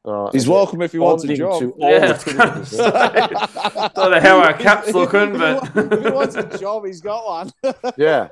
Uh, 0.06 0.30
He's 0.32 0.48
welcome 0.48 0.82
if 0.84 0.92
he 0.92 1.00
wants 1.00 1.24
a 1.24 1.36
job. 1.36 1.60
to 1.62 1.72
all 1.72 1.92
Yeah, 1.92 2.00
the 2.00 2.06
I 2.06 2.12
was 2.14 2.24
gonna 2.24 2.52
criticism- 2.52 2.92
say. 2.92 3.90
Don't 3.96 4.12
know 4.12 4.20
how 4.22 4.40
our 4.40 4.54
cap's 4.54 4.94
looking, 4.94 5.38
but- 5.38 5.68
he, 5.74 5.80
if 5.80 6.04
he 6.04 6.10
wants 6.12 6.36
a 6.36 6.58
job, 6.58 6.86
he's 6.86 7.02
got 7.02 7.26
one. 7.26 7.52
yeah. 7.98 8.28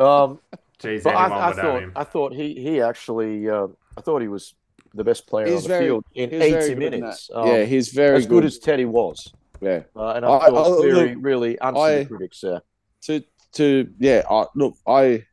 Um, 0.00 0.40
Jeez, 0.80 1.04
but 1.04 1.14
I, 1.14 1.50
I 1.50 1.52
thought 1.52 1.82
him. 1.82 1.92
I 1.94 2.02
thought 2.04 2.32
he 2.34 2.54
he 2.54 2.80
actually 2.80 3.48
uh, 3.48 3.68
I 3.96 4.00
thought 4.00 4.20
he 4.20 4.26
was 4.28 4.54
the 4.94 5.04
best 5.04 5.28
player 5.28 5.46
He's 5.46 5.56
on 5.58 5.62
the 5.62 5.68
very- 5.68 5.86
field 5.86 6.04
in 6.14 6.34
80 6.34 6.50
good 6.50 6.70
in 6.72 6.78
minutes. 6.80 7.30
Um, 7.32 7.46
yeah, 7.46 7.64
he's 7.64 7.90
very 7.90 8.16
as 8.16 8.26
good 8.26 8.44
as 8.44 8.58
Teddy 8.58 8.84
was. 8.84 9.32
yeah. 9.60 9.82
Uh, 9.94 10.08
and 10.16 10.24
I, 10.26 10.28
I- 10.38 10.46
thought 10.50 10.72
I- 10.72 10.76
Cleary 10.80 11.14
look, 11.14 11.24
really 11.24 11.60
answered 11.60 11.80
I- 11.80 11.98
the 12.00 12.04
critics 12.06 12.40
there. 12.40 12.62
To 13.02 13.22
to 13.52 13.88
yeah 13.98 14.22
look 14.54 14.74
i 14.86 15.24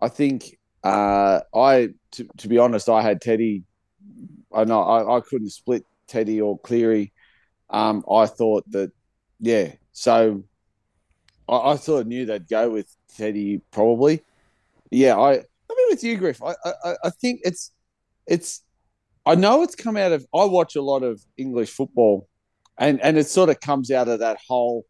i 0.00 0.08
think 0.08 0.58
uh 0.84 1.40
i 1.54 1.88
to, 2.12 2.28
to 2.38 2.48
be 2.48 2.58
honest 2.58 2.88
i 2.88 3.02
had 3.02 3.20
teddy 3.20 3.64
i 4.54 4.64
know 4.64 4.82
I, 4.82 5.18
I 5.18 5.20
couldn't 5.20 5.50
split 5.50 5.84
teddy 6.06 6.40
or 6.40 6.58
cleary. 6.58 7.12
Um 7.70 8.04
i 8.10 8.26
thought 8.26 8.64
that 8.70 8.92
yeah 9.40 9.72
so 9.92 10.44
i, 11.48 11.56
I 11.56 11.76
sort 11.76 12.02
of 12.02 12.06
knew 12.06 12.26
they'd 12.26 12.48
go 12.48 12.70
with 12.70 12.94
teddy 13.16 13.60
probably. 13.70 14.22
Yeah 14.90 15.16
i 15.16 15.32
i 15.32 15.74
mean 15.76 15.86
with 15.90 16.04
you 16.04 16.16
griff. 16.16 16.42
I 16.42 16.54
i, 16.84 16.94
I 17.04 17.10
think 17.10 17.40
it's 17.44 17.72
it's 18.26 18.62
i 19.24 19.34
know 19.34 19.62
it's 19.62 19.74
come 19.74 19.96
out 19.96 20.12
of 20.12 20.26
i 20.34 20.44
watch 20.44 20.76
a 20.76 20.82
lot 20.82 21.02
of 21.02 21.20
english 21.36 21.70
football 21.70 22.28
and 22.78 23.00
and 23.00 23.16
it 23.18 23.28
sort 23.28 23.48
of 23.48 23.60
comes 23.60 23.90
out 23.90 24.08
of 24.08 24.20
that 24.20 24.38
whole 24.46 24.84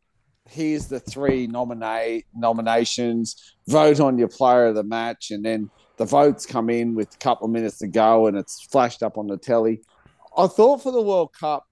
here's 0.49 0.87
the 0.89 1.01
three 1.01 1.47
nominate 1.47 2.27
nominations, 2.35 3.55
vote 3.69 4.01
on 4.01 4.19
your 4.19 4.29
player 4.29 4.67
of 4.67 4.75
the 4.75 4.83
match, 4.83 5.31
and 5.31 5.45
then 5.45 5.71
the 5.97 6.05
votes 6.05 6.47
come 6.47 6.71
in 6.71 6.95
with 6.95 7.15
a 7.15 7.19
couple 7.19 7.47
of 7.47 7.53
minutes 7.53 7.79
to 7.79 7.87
go 7.87 8.27
and 8.27 8.37
it's 8.37 8.63
flashed 8.63 9.03
up 9.03 9.19
on 9.19 9.27
the 9.27 9.37
telly. 9.37 9.81
I 10.37 10.47
thought 10.47 10.83
for 10.83 10.93
the 10.93 11.03
World 11.03 11.31
Cup, 11.39 11.65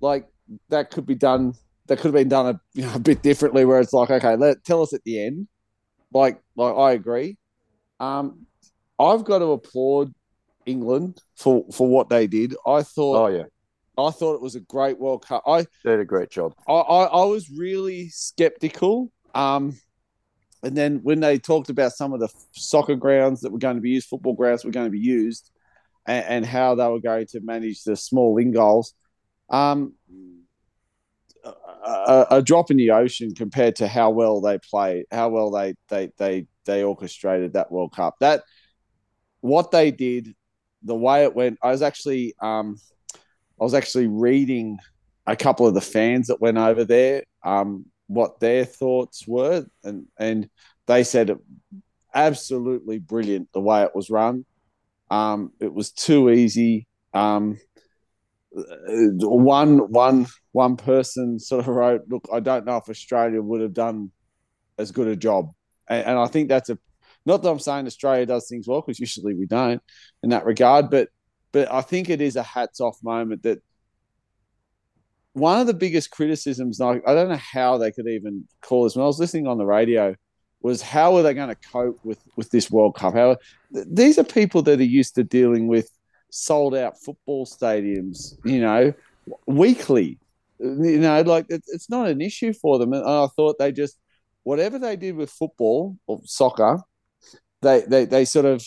like 0.00 0.28
that 0.68 0.90
could 0.90 1.06
be 1.06 1.14
done. 1.14 1.54
That 1.86 1.96
could 1.96 2.06
have 2.08 2.14
been 2.14 2.28
done 2.28 2.46
a, 2.46 2.60
you 2.72 2.82
know, 2.82 2.94
a 2.94 3.00
bit 3.00 3.22
differently, 3.22 3.64
where 3.64 3.80
it's 3.80 3.92
like, 3.92 4.10
okay, 4.10 4.36
let 4.36 4.64
tell 4.64 4.82
us 4.82 4.92
at 4.92 5.02
the 5.04 5.24
end. 5.24 5.48
Like, 6.12 6.40
like 6.54 6.74
I 6.74 6.92
agree. 6.92 7.36
Um, 7.98 8.46
I've 8.98 9.24
got 9.24 9.38
to 9.40 9.52
applaud 9.52 10.14
England 10.66 11.20
for 11.36 11.64
for 11.72 11.88
what 11.88 12.08
they 12.08 12.26
did. 12.26 12.54
I 12.66 12.82
thought 12.82 13.16
Oh 13.16 13.26
yeah, 13.26 13.44
I 14.06 14.10
thought 14.10 14.34
it 14.34 14.42
was 14.42 14.56
a 14.56 14.60
great 14.60 14.98
World 14.98 15.26
Cup. 15.26 15.42
I 15.46 15.62
they 15.62 15.92
did 15.92 16.00
a 16.00 16.04
great 16.04 16.30
job. 16.30 16.54
I, 16.68 16.72
I, 16.72 17.04
I 17.04 17.24
was 17.24 17.50
really 17.50 18.08
skeptical. 18.08 19.12
Um, 19.34 19.76
and 20.62 20.76
then 20.76 21.00
when 21.02 21.20
they 21.20 21.38
talked 21.38 21.70
about 21.70 21.92
some 21.92 22.12
of 22.12 22.20
the 22.20 22.28
soccer 22.52 22.96
grounds 22.96 23.40
that 23.40 23.52
were 23.52 23.58
going 23.58 23.76
to 23.76 23.82
be 23.82 23.90
used, 23.90 24.08
football 24.08 24.34
grounds 24.34 24.64
were 24.64 24.70
going 24.70 24.86
to 24.86 24.90
be 24.90 24.98
used, 24.98 25.50
and, 26.06 26.24
and 26.26 26.46
how 26.46 26.74
they 26.74 26.86
were 26.86 27.00
going 27.00 27.26
to 27.28 27.40
manage 27.40 27.82
the 27.84 27.96
small 27.96 28.36
in 28.36 28.52
goals, 28.52 28.94
um, 29.48 29.94
a, 31.44 31.52
a, 31.90 32.26
a 32.30 32.42
drop 32.42 32.70
in 32.70 32.76
the 32.76 32.90
ocean 32.90 33.34
compared 33.34 33.76
to 33.76 33.88
how 33.88 34.10
well 34.10 34.40
they 34.40 34.58
played, 34.58 35.06
how 35.10 35.28
well 35.28 35.50
they 35.50 35.74
they 35.88 36.10
they 36.18 36.46
they 36.64 36.84
orchestrated 36.84 37.54
that 37.54 37.72
World 37.72 37.94
Cup. 37.94 38.16
That 38.20 38.42
what 39.40 39.70
they 39.70 39.90
did, 39.90 40.34
the 40.82 40.94
way 40.94 41.24
it 41.24 41.34
went. 41.34 41.58
I 41.62 41.70
was 41.70 41.82
actually 41.82 42.34
um, 42.42 42.76
I 43.60 43.64
was 43.64 43.74
actually 43.74 44.06
reading 44.06 44.78
a 45.26 45.36
couple 45.36 45.66
of 45.66 45.74
the 45.74 45.80
fans 45.80 46.28
that 46.28 46.40
went 46.40 46.58
over 46.58 46.84
there 46.84 47.24
um, 47.44 47.86
what 48.06 48.40
their 48.40 48.64
thoughts 48.64 49.26
were, 49.26 49.66
and 49.84 50.06
and 50.18 50.48
they 50.86 51.04
said 51.04 51.36
absolutely 52.14 52.98
brilliant 52.98 53.52
the 53.52 53.60
way 53.60 53.82
it 53.82 53.94
was 53.94 54.10
run. 54.10 54.44
Um, 55.10 55.52
it 55.60 55.72
was 55.72 55.92
too 55.92 56.30
easy. 56.30 56.86
Um, 57.14 57.58
one 58.52 59.78
one 59.92 60.26
one 60.52 60.76
person 60.76 61.38
sort 61.38 61.60
of 61.60 61.68
wrote, 61.74 62.02
"Look, 62.08 62.28
I 62.32 62.40
don't 62.40 62.64
know 62.64 62.78
if 62.78 62.88
Australia 62.88 63.42
would 63.42 63.60
have 63.60 63.74
done 63.74 64.10
as 64.78 64.90
good 64.90 65.08
a 65.08 65.16
job," 65.16 65.52
and, 65.88 66.06
and 66.06 66.18
I 66.18 66.26
think 66.26 66.48
that's 66.48 66.70
a 66.70 66.78
not 67.26 67.42
that 67.42 67.50
I'm 67.50 67.58
saying 67.58 67.86
Australia 67.86 68.26
does 68.26 68.48
things 68.48 68.66
well 68.66 68.80
because 68.80 68.98
usually 68.98 69.34
we 69.34 69.46
don't 69.46 69.82
in 70.22 70.30
that 70.30 70.46
regard, 70.46 70.90
but 70.90 71.10
but 71.52 71.70
I 71.70 71.80
think 71.80 72.08
it 72.08 72.20
is 72.20 72.36
a 72.36 72.42
hats 72.42 72.80
off 72.80 72.98
moment 73.02 73.42
that 73.42 73.62
one 75.32 75.60
of 75.60 75.66
the 75.66 75.74
biggest 75.74 76.10
criticisms, 76.10 76.80
I 76.80 76.98
don't 76.98 77.28
know 77.28 77.36
how 77.36 77.78
they 77.78 77.92
could 77.92 78.08
even 78.08 78.46
call 78.62 78.84
this 78.84 78.96
when 78.96 79.04
I 79.04 79.06
was 79.06 79.20
listening 79.20 79.46
on 79.46 79.58
the 79.58 79.66
radio, 79.66 80.14
was 80.62 80.82
how 80.82 81.16
are 81.16 81.22
they 81.22 81.34
going 81.34 81.48
to 81.48 81.68
cope 81.72 81.98
with 82.04 82.18
with 82.36 82.50
this 82.50 82.70
World 82.70 82.94
Cup? 82.94 83.14
How 83.14 83.36
these 83.70 84.18
are 84.18 84.24
people 84.24 84.62
that 84.62 84.80
are 84.80 84.84
used 84.84 85.14
to 85.14 85.24
dealing 85.24 85.68
with 85.68 85.90
sold 86.30 86.74
out 86.74 87.00
football 87.02 87.46
stadiums, 87.46 88.36
you 88.44 88.60
know, 88.60 88.92
weekly. 89.46 90.18
You 90.58 90.98
know, 90.98 91.22
like 91.22 91.46
it, 91.48 91.62
it's 91.68 91.88
not 91.88 92.08
an 92.08 92.20
issue 92.20 92.52
for 92.52 92.78
them. 92.78 92.92
And 92.92 93.04
I 93.04 93.26
thought 93.34 93.58
they 93.58 93.72
just 93.72 93.98
whatever 94.42 94.78
they 94.78 94.96
did 94.96 95.16
with 95.16 95.30
football 95.30 95.96
or 96.06 96.20
soccer, 96.24 96.82
they 97.62 97.80
they 97.80 98.04
they 98.04 98.24
sort 98.24 98.46
of 98.46 98.62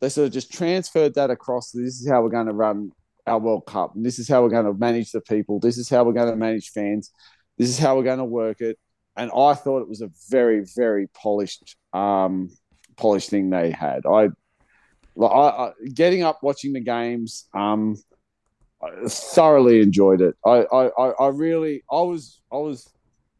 they 0.00 0.08
sort 0.08 0.26
of 0.26 0.32
just 0.32 0.52
transferred 0.52 1.14
that 1.14 1.30
across. 1.30 1.70
This 1.70 2.00
is 2.00 2.08
how 2.08 2.22
we're 2.22 2.30
going 2.30 2.46
to 2.46 2.52
run 2.52 2.92
our 3.26 3.38
World 3.38 3.66
Cup, 3.66 3.94
and 3.94 4.04
this 4.04 4.18
is 4.18 4.28
how 4.28 4.42
we're 4.42 4.50
going 4.50 4.66
to 4.66 4.74
manage 4.74 5.12
the 5.12 5.20
people. 5.20 5.60
This 5.60 5.78
is 5.78 5.88
how 5.88 6.04
we're 6.04 6.12
going 6.12 6.30
to 6.30 6.36
manage 6.36 6.70
fans. 6.70 7.12
This 7.58 7.68
is 7.68 7.78
how 7.78 7.96
we're 7.96 8.04
going 8.04 8.18
to 8.18 8.24
work 8.24 8.60
it. 8.60 8.78
And 9.16 9.30
I 9.36 9.54
thought 9.54 9.82
it 9.82 9.88
was 9.88 10.00
a 10.00 10.10
very 10.30 10.64
very 10.76 11.08
polished 11.08 11.76
um, 11.92 12.50
polished 12.96 13.30
thing 13.30 13.50
they 13.50 13.70
had. 13.70 14.06
I 14.06 14.28
I, 15.20 15.26
I, 15.26 15.72
getting 15.92 16.22
up 16.22 16.42
watching 16.42 16.72
the 16.72 16.80
games. 16.80 17.46
Um, 17.54 17.96
I 18.82 19.08
thoroughly 19.08 19.80
enjoyed 19.80 20.20
it. 20.22 20.36
I, 20.44 20.64
I, 20.72 21.08
I 21.10 21.28
really, 21.28 21.82
I 21.90 22.00
was, 22.00 22.40
I 22.50 22.56
was, 22.56 22.88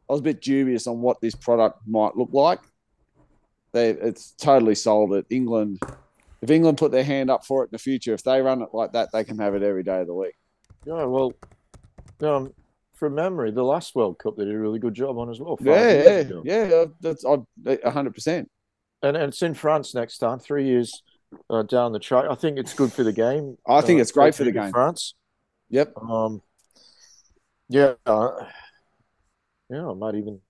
I 0.08 0.12
was 0.12 0.20
a 0.20 0.24
bit 0.24 0.42
dubious 0.42 0.86
on 0.86 1.00
what 1.00 1.20
this 1.20 1.34
product 1.34 1.80
might 1.86 2.16
look 2.16 2.30
like. 2.32 2.60
They, 3.72 3.90
it's 3.90 4.32
totally 4.32 4.74
sold 4.74 5.14
it. 5.14 5.26
England, 5.30 5.78
if 6.42 6.50
England 6.50 6.78
put 6.78 6.92
their 6.92 7.04
hand 7.04 7.30
up 7.30 7.44
for 7.44 7.62
it 7.62 7.66
in 7.66 7.72
the 7.72 7.78
future, 7.78 8.14
if 8.14 8.22
they 8.22 8.40
run 8.40 8.62
it 8.62 8.70
like 8.72 8.92
that, 8.92 9.10
they 9.12 9.24
can 9.24 9.38
have 9.38 9.54
it 9.54 9.62
every 9.62 9.82
day 9.82 10.00
of 10.00 10.06
the 10.06 10.14
week. 10.14 10.34
Yeah, 10.86 11.04
well, 11.04 11.32
um, 12.22 12.52
from 12.94 13.14
memory, 13.14 13.50
the 13.50 13.62
last 13.62 13.94
World 13.94 14.18
Cup 14.18 14.36
they 14.36 14.44
did 14.44 14.54
a 14.54 14.58
really 14.58 14.78
good 14.78 14.94
job 14.94 15.18
on 15.18 15.30
as 15.30 15.40
well. 15.40 15.56
five 15.56 15.66
Yeah, 15.66 15.90
years 15.90 16.06
yeah, 16.06 16.18
ago. 16.18 16.42
yeah. 16.44 16.84
That's 17.00 17.24
a 17.24 17.90
hundred 17.90 18.14
percent. 18.14 18.50
And, 19.02 19.16
and 19.16 19.32
it's 19.32 19.42
in 19.42 19.54
France 19.54 19.94
next 19.94 20.18
time, 20.18 20.38
three 20.38 20.66
years 20.66 21.02
uh, 21.48 21.62
down 21.62 21.92
the 21.92 21.98
track. 21.98 22.26
I 22.30 22.34
think 22.34 22.58
it's 22.58 22.74
good 22.74 22.92
for 22.92 23.02
the 23.02 23.12
game. 23.12 23.56
I 23.66 23.80
think 23.80 23.98
uh, 23.98 24.02
it's 24.02 24.12
great 24.12 24.34
for 24.34 24.44
the 24.44 24.52
game. 24.52 24.70
France. 24.70 25.14
Yep. 25.70 25.96
Um, 25.96 26.42
yeah, 27.68 27.94
uh, 28.04 28.30
yeah, 29.70 29.88
I 29.88 29.94
might 29.94 30.16
even, 30.16 30.40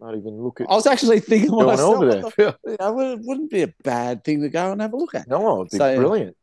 might 0.00 0.16
even 0.16 0.42
look 0.42 0.60
at 0.60 0.70
I 0.70 0.74
was 0.74 0.86
actually 0.86 1.20
thinking 1.20 1.50
going 1.50 1.66
myself, 1.66 1.96
over 1.96 2.06
there. 2.06 2.22
the- 2.22 2.56
you 2.66 3.12
it 3.12 3.20
wouldn't 3.22 3.50
be 3.50 3.62
a 3.62 3.74
bad 3.82 4.24
thing 4.24 4.42
to 4.42 4.48
go 4.48 4.72
and 4.72 4.80
have 4.80 4.92
a 4.92 4.96
look 4.96 5.14
at. 5.14 5.28
no, 5.28 5.60
it'd 5.60 5.70
be 5.72 5.78
So, 5.78 5.96
brilliant. 5.96 6.36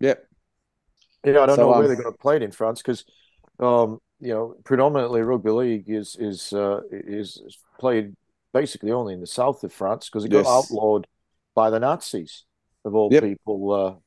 Yep. 0.00 0.26
Yeah, 1.24 1.40
I 1.40 1.46
don't 1.46 1.56
So, 1.56 1.62
know 1.62 1.68
where 1.68 1.82
um, 1.82 1.86
they're 1.86 1.96
going 1.96 2.12
to 2.12 2.18
play 2.18 2.36
it 2.36 2.42
in 2.42 2.50
France 2.50 2.82
because, 2.82 3.04
um, 3.60 4.00
you 4.20 4.32
know, 4.34 4.56
predominantly 4.64 5.22
rugby 5.22 5.50
league 5.50 5.88
is 5.88 6.16
is 6.16 6.52
uh, 6.52 6.80
is 6.90 7.58
played 7.78 8.14
basically 8.52 8.90
only 8.92 9.14
in 9.14 9.20
the 9.20 9.26
south 9.26 9.62
of 9.64 9.72
France 9.72 10.08
because 10.08 10.24
it 10.24 10.30
got 10.30 10.46
outlawed 10.46 11.06
by 11.54 11.70
the 11.70 11.78
Nazis 11.80 12.44
of 12.84 12.94
all 12.94 13.10
Yep. 13.10 13.22
people. 13.22 14.00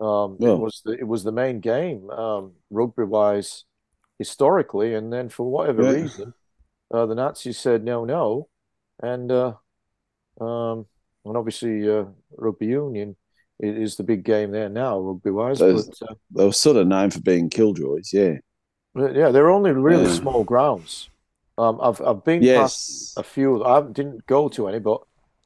Uh, 0.00 0.04
um, 0.04 0.36
Yeah. 0.40 0.50
It 0.54 0.58
was 0.58 0.82
the 0.84 0.92
it 0.92 1.06
was 1.06 1.22
the 1.24 1.32
main 1.32 1.60
game 1.60 2.10
um, 2.10 2.52
rugby 2.70 3.04
wise 3.04 3.64
historically, 4.18 4.94
and 4.94 5.12
then 5.12 5.28
for 5.28 5.48
whatever 5.50 5.82
Yeah. 5.84 6.02
reason, 6.02 6.34
uh, 6.90 7.06
the 7.06 7.14
Nazis 7.14 7.58
said 7.58 7.84
no, 7.84 8.04
no, 8.04 8.48
and 9.02 9.30
uh, 9.30 9.52
um, 10.40 10.86
and 11.24 11.36
obviously 11.36 11.88
uh, 11.88 12.04
rugby 12.36 12.66
union 12.66 13.16
is 13.58 13.96
the 13.96 14.02
big 14.02 14.24
game 14.24 14.50
there 14.52 14.68
now, 14.70 14.98
rugby 14.98 15.30
wise. 15.30 15.58
Those- 15.58 15.86
But 16.00 16.10
uh, 16.10 16.14
They 16.34 16.44
were 16.46 16.52
sort 16.52 16.76
of 16.78 16.86
known 16.86 17.10
for 17.10 17.20
being 17.20 17.50
killjoys. 17.50 18.10
Yeah. 18.12 18.38
yeah, 18.96 19.30
they're 19.30 19.50
only 19.50 19.72
really 19.72 20.04
Yeah. 20.04 20.14
small 20.14 20.44
grounds. 20.44 21.10
Um, 21.58 21.78
I've 21.82 22.00
I've 22.00 22.24
been 22.24 22.42
past 22.42 23.18
a 23.18 23.22
few. 23.22 23.62
I 23.62 23.82
didn't 23.82 24.26
go 24.26 24.48
to 24.48 24.68
any, 24.68 24.78
but 24.78 25.02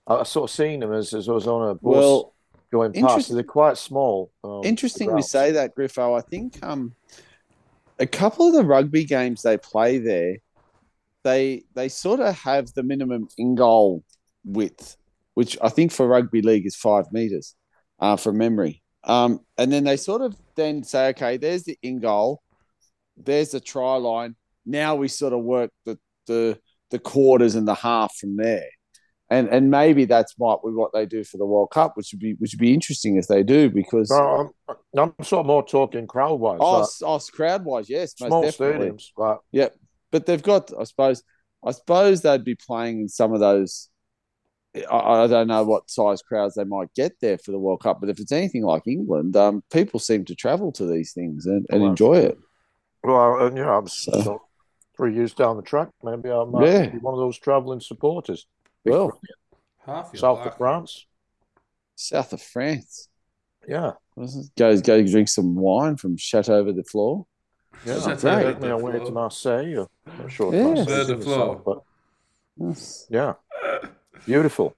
I, 0.06 0.16
I 0.16 0.22
sort 0.22 0.48
of 0.48 0.54
seen 0.54 0.78
them 0.80 0.92
as, 0.92 1.12
as 1.12 1.28
I 1.28 1.32
was 1.32 1.48
on 1.48 1.70
a 1.70 1.74
bus 1.74 1.80
Well, 1.82 2.34
going 2.70 2.92
past. 2.92 3.02
interest- 3.04 3.34
They're 3.34 3.42
quite 3.42 3.78
small. 3.78 4.30
Um, 4.44 4.60
Interesting 4.64 5.10
you 5.16 5.22
say 5.22 5.50
that, 5.52 5.74
Griffo. 5.74 6.16
I 6.16 6.20
think 6.20 6.64
um, 6.64 6.94
a 7.98 8.06
couple 8.06 8.46
of 8.46 8.54
the 8.54 8.62
rugby 8.64 9.04
games 9.04 9.42
they 9.42 9.56
play 9.56 9.98
there, 9.98 10.36
they 11.24 11.64
they 11.74 11.88
sort 11.88 12.20
of 12.20 12.38
have 12.38 12.72
the 12.74 12.82
minimum 12.82 13.28
in 13.36 13.54
goal 13.54 14.04
width, 14.44 14.96
which 15.34 15.58
I 15.60 15.70
think 15.70 15.90
for 15.90 16.06
rugby 16.06 16.42
league 16.42 16.66
is 16.66 16.76
five 16.76 17.06
meters, 17.12 17.56
uh, 17.98 18.16
from 18.16 18.38
memory. 18.38 18.82
Um, 19.02 19.40
and 19.58 19.72
then 19.72 19.84
they 19.84 19.96
sort 19.96 20.22
of 20.22 20.36
then 20.54 20.82
say, 20.82 21.08
okay, 21.08 21.36
there's 21.36 21.64
the 21.64 21.76
in 21.82 22.00
goal, 22.00 22.42
there's 23.16 23.50
the 23.50 23.60
try 23.60 23.96
line. 23.96 24.36
Now 24.64 24.94
we 24.94 25.08
sort 25.08 25.32
of 25.32 25.42
work 25.42 25.70
the 25.84 25.98
the 26.26 26.58
the 26.90 26.98
quarters 26.98 27.54
and 27.54 27.66
the 27.66 27.74
half 27.74 28.14
from 28.16 28.36
there. 28.36 28.68
And 29.30 29.48
and 29.48 29.70
maybe 29.70 30.04
that's 30.04 30.38
might 30.38 30.58
be 30.64 30.70
what 30.70 30.92
they 30.92 31.06
do 31.06 31.24
for 31.24 31.38
the 31.38 31.46
World 31.46 31.70
Cup, 31.70 31.96
which 31.96 32.10
would 32.12 32.20
be 32.20 32.34
which 32.34 32.52
would 32.52 32.60
be 32.60 32.74
interesting 32.74 33.16
if 33.16 33.26
they 33.26 33.42
do 33.42 33.70
because 33.70 34.10
No, 34.10 34.52
I'm, 34.68 34.76
I'm 35.18 35.24
sort 35.24 35.40
of 35.40 35.46
more 35.46 35.66
talking 35.66 36.06
crowd 36.06 36.38
wise. 36.40 36.58
Oh, 36.60 36.86
oh 37.02 37.20
crowd 37.32 37.64
wise, 37.64 37.88
yes, 37.88 38.14
most 38.20 38.28
small 38.28 38.42
definitely. 38.42 38.90
stadiums. 38.90 39.04
Like, 39.16 39.38
Yep, 39.52 39.76
but 40.14 40.26
they've 40.26 40.42
got. 40.42 40.70
I 40.78 40.84
suppose. 40.84 41.22
I 41.66 41.72
suppose 41.72 42.20
they'd 42.22 42.44
be 42.44 42.54
playing 42.54 43.00
in 43.00 43.08
some 43.08 43.32
of 43.34 43.40
those. 43.40 43.88
I, 44.90 44.96
I 45.24 45.26
don't 45.26 45.48
know 45.48 45.64
what 45.64 45.90
size 45.90 46.20
crowds 46.22 46.54
they 46.54 46.64
might 46.64 46.92
get 46.94 47.12
there 47.20 47.38
for 47.38 47.50
the 47.52 47.58
World 47.58 47.82
Cup, 47.82 48.00
but 48.00 48.10
if 48.10 48.20
it's 48.20 48.32
anything 48.32 48.62
like 48.64 48.86
England, 48.86 49.34
um, 49.36 49.62
people 49.72 49.98
seem 49.98 50.24
to 50.26 50.34
travel 50.34 50.70
to 50.72 50.86
these 50.86 51.12
things 51.12 51.46
and, 51.46 51.64
and 51.70 51.80
Well, 51.80 51.90
enjoy 51.90 52.16
it. 52.18 52.38
well, 53.02 53.46
and, 53.46 53.56
you 53.56 53.64
know, 53.64 53.78
I'm 53.78 53.88
So- 53.88 54.20
so, 54.20 54.42
three 54.96 55.14
years 55.14 55.32
down 55.32 55.56
the 55.56 55.62
track. 55.62 55.88
Maybe 56.02 56.30
I 56.30 56.44
might 56.44 56.66
Yeah. 56.66 56.86
be 56.86 56.98
one 56.98 57.14
of 57.14 57.20
those 57.20 57.38
travelling 57.38 57.80
supporters. 57.80 58.46
Well, 58.84 59.18
Half 59.86 60.10
your 60.12 60.20
South 60.20 60.38
life. 60.38 60.48
of 60.48 60.56
France. 60.58 61.06
south 61.96 62.32
of 62.32 62.42
France, 62.42 63.08
Yeah, 63.66 63.92
go 64.56 64.80
go 64.80 65.02
drink 65.06 65.28
some 65.28 65.54
wine 65.54 65.96
from 65.96 66.16
Chateau 66.16 66.56
over 66.58 66.72
the 66.72 66.84
Flore. 66.84 67.26
Yeah. 67.86 67.94
That's 67.94 68.22
great. 68.22 68.44
Take 68.44 68.60
me 68.60 68.68
away 68.68 68.98
to 68.98 69.10
Marseille. 69.10 69.74
Or, 69.76 69.88
I'm 70.06 70.18
not 70.22 70.30
sure. 70.32 70.54
if 70.54 70.60
Yeah. 70.60 70.64
Marseille's 70.74 70.86
There 70.86 71.04
de 71.04 71.12
in 71.12 71.18
the 71.18 71.24
Flore. 71.24 71.54
south, 71.56 71.64
but 71.64 73.06
yeah, 73.10 73.34
beautiful. 74.26 74.76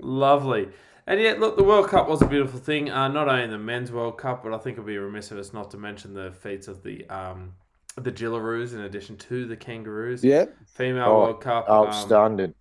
Lovely. 0.00 0.68
And 1.08 1.20
yet, 1.20 1.38
look, 1.38 1.56
the 1.56 1.62
World 1.64 1.88
Cup 1.88 2.08
was 2.08 2.20
a 2.20 2.26
beautiful 2.26 2.58
thing. 2.58 2.90
Uh, 2.90 3.08
not 3.08 3.28
only 3.28 3.46
the 3.46 3.58
men's 3.58 3.92
World 3.92 4.18
Cup, 4.18 4.42
but 4.42 4.52
I 4.52 4.58
think 4.58 4.74
it'd 4.74 4.86
be 4.86 4.98
remiss 4.98 5.30
of 5.30 5.38
us 5.38 5.52
not 5.52 5.70
to 5.70 5.78
mention 5.78 6.14
the 6.14 6.32
feats 6.32 6.66
of 6.68 6.82
the 6.82 7.08
um, 7.08 7.52
the 7.96 8.10
Jillaroos 8.12 8.74
in 8.74 8.80
addition 8.80 9.16
to 9.18 9.46
the 9.46 9.56
Kangaroos. 9.56 10.22
Yep. 10.24 10.54
Female 10.74 11.04
Oh, 11.06 11.20
World 11.22 11.40
Cup. 11.40 11.68
um, 11.70 11.86
Outstanding. 11.86 12.54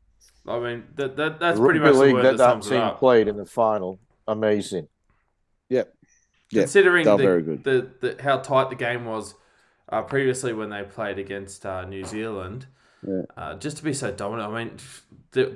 I 0.48 0.60
mean, 0.60 0.84
that, 0.96 1.18
that 1.18 1.40
that's 1.40 1.58
The 1.60 1.66
pretty 1.66 1.80
rugby 1.80 1.90
much 1.92 2.00
the 2.00 2.06
league 2.06 2.14
word 2.14 2.24
that 2.26 2.38
that, 2.38 2.38
that 2.38 2.64
sums 2.64 2.70
team 2.70 2.92
played 2.98 3.28
in 3.28 3.36
the 3.36 3.46
final. 3.46 4.00
Amazing. 4.28 4.88
Yep. 5.70 5.92
Yeah, 6.52 6.62
Considering 6.62 7.06
the, 7.06 7.18
very 7.18 7.42
good. 7.42 7.64
The, 7.64 7.90
the 8.00 8.22
how 8.22 8.38
tight 8.38 8.70
the 8.70 8.76
game 8.76 9.06
was 9.06 9.34
uh, 9.90 10.02
previously 10.02 10.54
when 10.54 10.70
they 10.70 10.84
played 10.84 11.20
against 11.20 11.66
uh, 11.66 11.86
New 11.86 12.06
Zealand, 12.06 12.68
Yeah. 13.08 13.22
uh, 13.38 13.56
just 13.56 13.78
to 13.78 13.84
be 13.84 13.94
so 13.94 14.12
dominant. 14.12 14.52
I 14.52 14.64
mean, 14.64 14.78
they, 15.32 15.54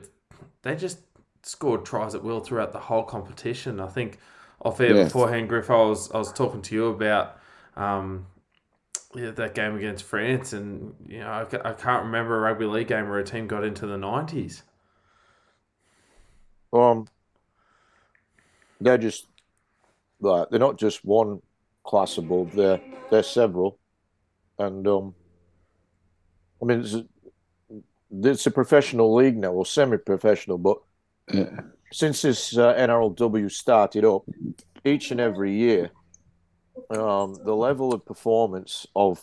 they 0.61 0.75
just 0.75 0.99
scored 1.43 1.85
tries 1.85 2.15
at 2.15 2.23
will 2.23 2.39
throughout 2.39 2.71
the 2.71 2.79
whole 2.79 3.03
competition. 3.03 3.79
I 3.79 3.87
think 3.87 4.19
off 4.61 4.79
air 4.81 4.93
Yeah. 4.93 5.03
beforehand, 5.03 5.49
Griff, 5.49 5.69
I 5.69 5.77
was 5.77 6.11
I 6.11 6.17
was 6.17 6.31
talking 6.33 6.61
to 6.63 6.75
you 6.75 6.87
about 6.87 7.37
um, 7.75 8.27
yeah, 9.15 9.31
that 9.31 9.55
game 9.55 9.75
against 9.75 10.03
France, 10.03 10.53
and 10.53 10.95
you 11.07 11.19
know 11.19 11.29
I, 11.29 11.41
I 11.69 11.73
can't 11.73 12.05
remember 12.05 12.37
a 12.37 12.41
rugby 12.41 12.65
league 12.65 12.87
game 12.87 13.09
where 13.09 13.19
a 13.19 13.23
team 13.23 13.47
got 13.47 13.63
into 13.63 13.87
the 13.87 13.97
nineties. 13.97 14.63
Um, 16.73 17.05
they're 18.79 18.97
just 18.97 19.27
like 20.21 20.49
they're 20.49 20.59
not 20.59 20.77
just 20.77 21.05
one 21.05 21.41
class 21.83 22.17
above. 22.17 22.53
They're 22.53 22.81
they're 23.11 23.23
several, 23.23 23.79
and 24.59 24.87
um, 24.87 25.15
I 26.61 26.65
mean 26.65 26.81
it's 26.81 26.93
a, 26.93 27.05
it's 28.23 28.45
a 28.47 28.51
professional 28.51 29.13
league 29.15 29.37
now 29.37 29.51
or 29.51 29.65
semi-professional, 29.65 30.57
but 30.57 30.77
Yeah. 31.33 31.49
since 31.91 32.21
this 32.21 32.57
uh, 32.57 32.73
NRLW 32.75 33.51
started 33.51 34.03
up, 34.05 34.23
each 34.85 35.11
and 35.11 35.19
every 35.19 35.53
year, 35.53 35.91
um, 36.89 37.35
the 37.45 37.55
level 37.55 37.93
of 37.93 38.05
performance 38.05 38.85
of 38.95 39.21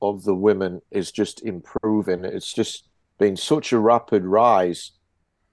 of 0.00 0.22
the 0.22 0.34
women 0.34 0.80
is 0.92 1.10
just 1.10 1.42
improving. 1.42 2.24
It's 2.24 2.52
just 2.52 2.88
been 3.18 3.36
such 3.36 3.72
a 3.72 3.78
rapid 3.78 4.24
rise. 4.24 4.92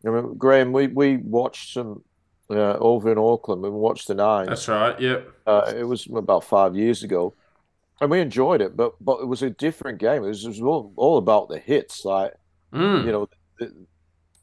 I 0.05 0.09
remember, 0.09 0.35
Graham, 0.35 0.71
we, 0.71 0.85
we 0.85 1.17
watched 1.17 1.73
some 1.73 2.03
uh, 2.51 2.77
over 2.77 3.11
in 3.11 3.17
Auckland. 3.17 3.63
We 3.63 3.71
watched 3.71 4.07
the 4.07 4.13
nines. 4.13 4.49
That's 4.49 4.67
right. 4.67 4.99
Yep. 5.01 5.27
Uh, 5.47 5.73
it 5.75 5.83
was 5.83 6.05
about 6.05 6.43
five 6.43 6.75
years 6.75 7.01
ago, 7.01 7.33
and 8.01 8.09
we 8.11 8.19
enjoyed 8.19 8.61
it. 8.61 8.75
But 8.75 8.93
but 9.03 9.19
it 9.21 9.25
was 9.27 9.41
a 9.43 9.49
different 9.49 9.99
game. 9.99 10.23
It 10.23 10.27
was, 10.27 10.43
it 10.45 10.49
was 10.49 10.61
all, 10.61 10.93
all 10.95 11.17
about 11.17 11.49
the 11.49 11.59
hits. 11.59 12.05
Like 12.05 12.33
Mm. 12.73 13.05
you 13.05 13.11
know, 13.11 13.29
th- 13.59 13.71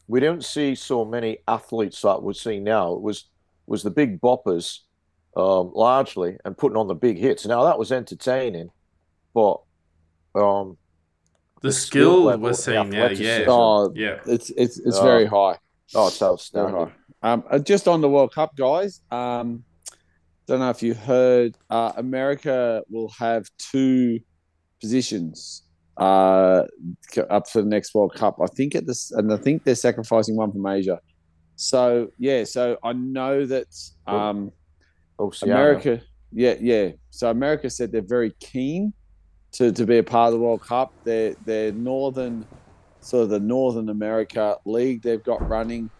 we 0.08 0.20
don't 0.20 0.44
see 0.44 0.74
so 0.74 1.04
many 1.04 1.38
athletes 1.46 2.02
like 2.02 2.20
we're 2.20 2.32
seeing 2.32 2.64
now. 2.64 2.94
It 2.94 3.02
was 3.02 3.26
was 3.66 3.82
the 3.82 3.90
big 3.90 4.20
boppers 4.20 4.78
um, 5.36 5.72
largely 5.74 6.36
and 6.44 6.56
putting 6.56 6.76
on 6.76 6.88
the 6.88 6.94
big 6.94 7.18
hits. 7.18 7.44
Now 7.46 7.64
that 7.64 7.78
was 7.78 7.92
entertaining, 7.92 8.70
but 9.34 9.60
um, 10.34 10.76
the, 11.60 11.68
the 11.68 11.72
skill, 11.72 12.10
skill 12.12 12.22
level, 12.24 12.42
we're 12.44 12.48
the 12.50 12.54
seeing 12.56 12.90
now, 12.90 13.08
yeah. 13.08 13.44
Oh, 13.48 13.92
yeah. 13.94 14.18
it's 14.26 14.50
it's 14.50 14.78
it's 14.78 14.98
Oh. 14.98 15.02
very 15.04 15.26
high. 15.26 15.58
oh, 15.94 16.06
it's 16.08 16.18
Very 16.18 16.30
outstanding. 16.32 16.74
high. 16.74 16.92
Um, 17.32 17.44
uh, 17.50 17.58
just 17.58 17.86
on 17.86 18.00
the 18.00 18.08
World 18.08 18.34
Cup, 18.34 18.56
guys. 18.56 19.00
Um, 19.10 19.62
don't 20.46 20.60
know 20.60 20.70
if 20.70 20.82
you 20.82 20.94
heard, 20.94 21.56
uh, 21.70 21.92
America 21.96 22.82
will 22.90 23.10
have 23.18 23.46
two 23.58 24.20
positions 24.80 25.62
uh, 25.96 26.64
up 27.30 27.48
for 27.48 27.62
the 27.62 27.68
next 27.68 27.94
World 27.94 28.14
Cup. 28.14 28.38
I 28.42 28.46
think 28.46 28.74
at 28.74 28.86
this, 28.86 29.10
and 29.12 29.32
I 29.32 29.36
think 29.36 29.64
they're 29.64 29.74
sacrificing 29.74 30.36
one 30.36 30.52
from 30.52 30.66
Asia. 30.66 31.00
So 31.56 32.08
yeah, 32.18 32.44
so 32.44 32.76
I 32.82 32.92
know 32.92 33.46
that 33.46 33.66
um, 34.06 34.50
Oceania. 35.20 35.54
America, 35.54 36.02
yeah, 36.32 36.54
yeah. 36.60 36.90
So 37.10 37.30
America 37.30 37.70
said 37.70 37.92
they're 37.92 38.02
very 38.02 38.32
keen 38.40 38.92
to, 39.52 39.70
to 39.70 39.86
be 39.86 39.98
a 39.98 40.02
part 40.02 40.28
of 40.28 40.32
the 40.32 40.44
World 40.44 40.62
Cup. 40.62 40.92
They're 41.04 41.34
they're 41.44 41.72
northern, 41.72 42.46
sort 43.00 43.24
of 43.24 43.30
the 43.30 43.40
Northern 43.40 43.88
America 43.90 44.56
League 44.64 45.02
they've 45.02 45.22
got 45.22 45.46
running. 45.48 45.90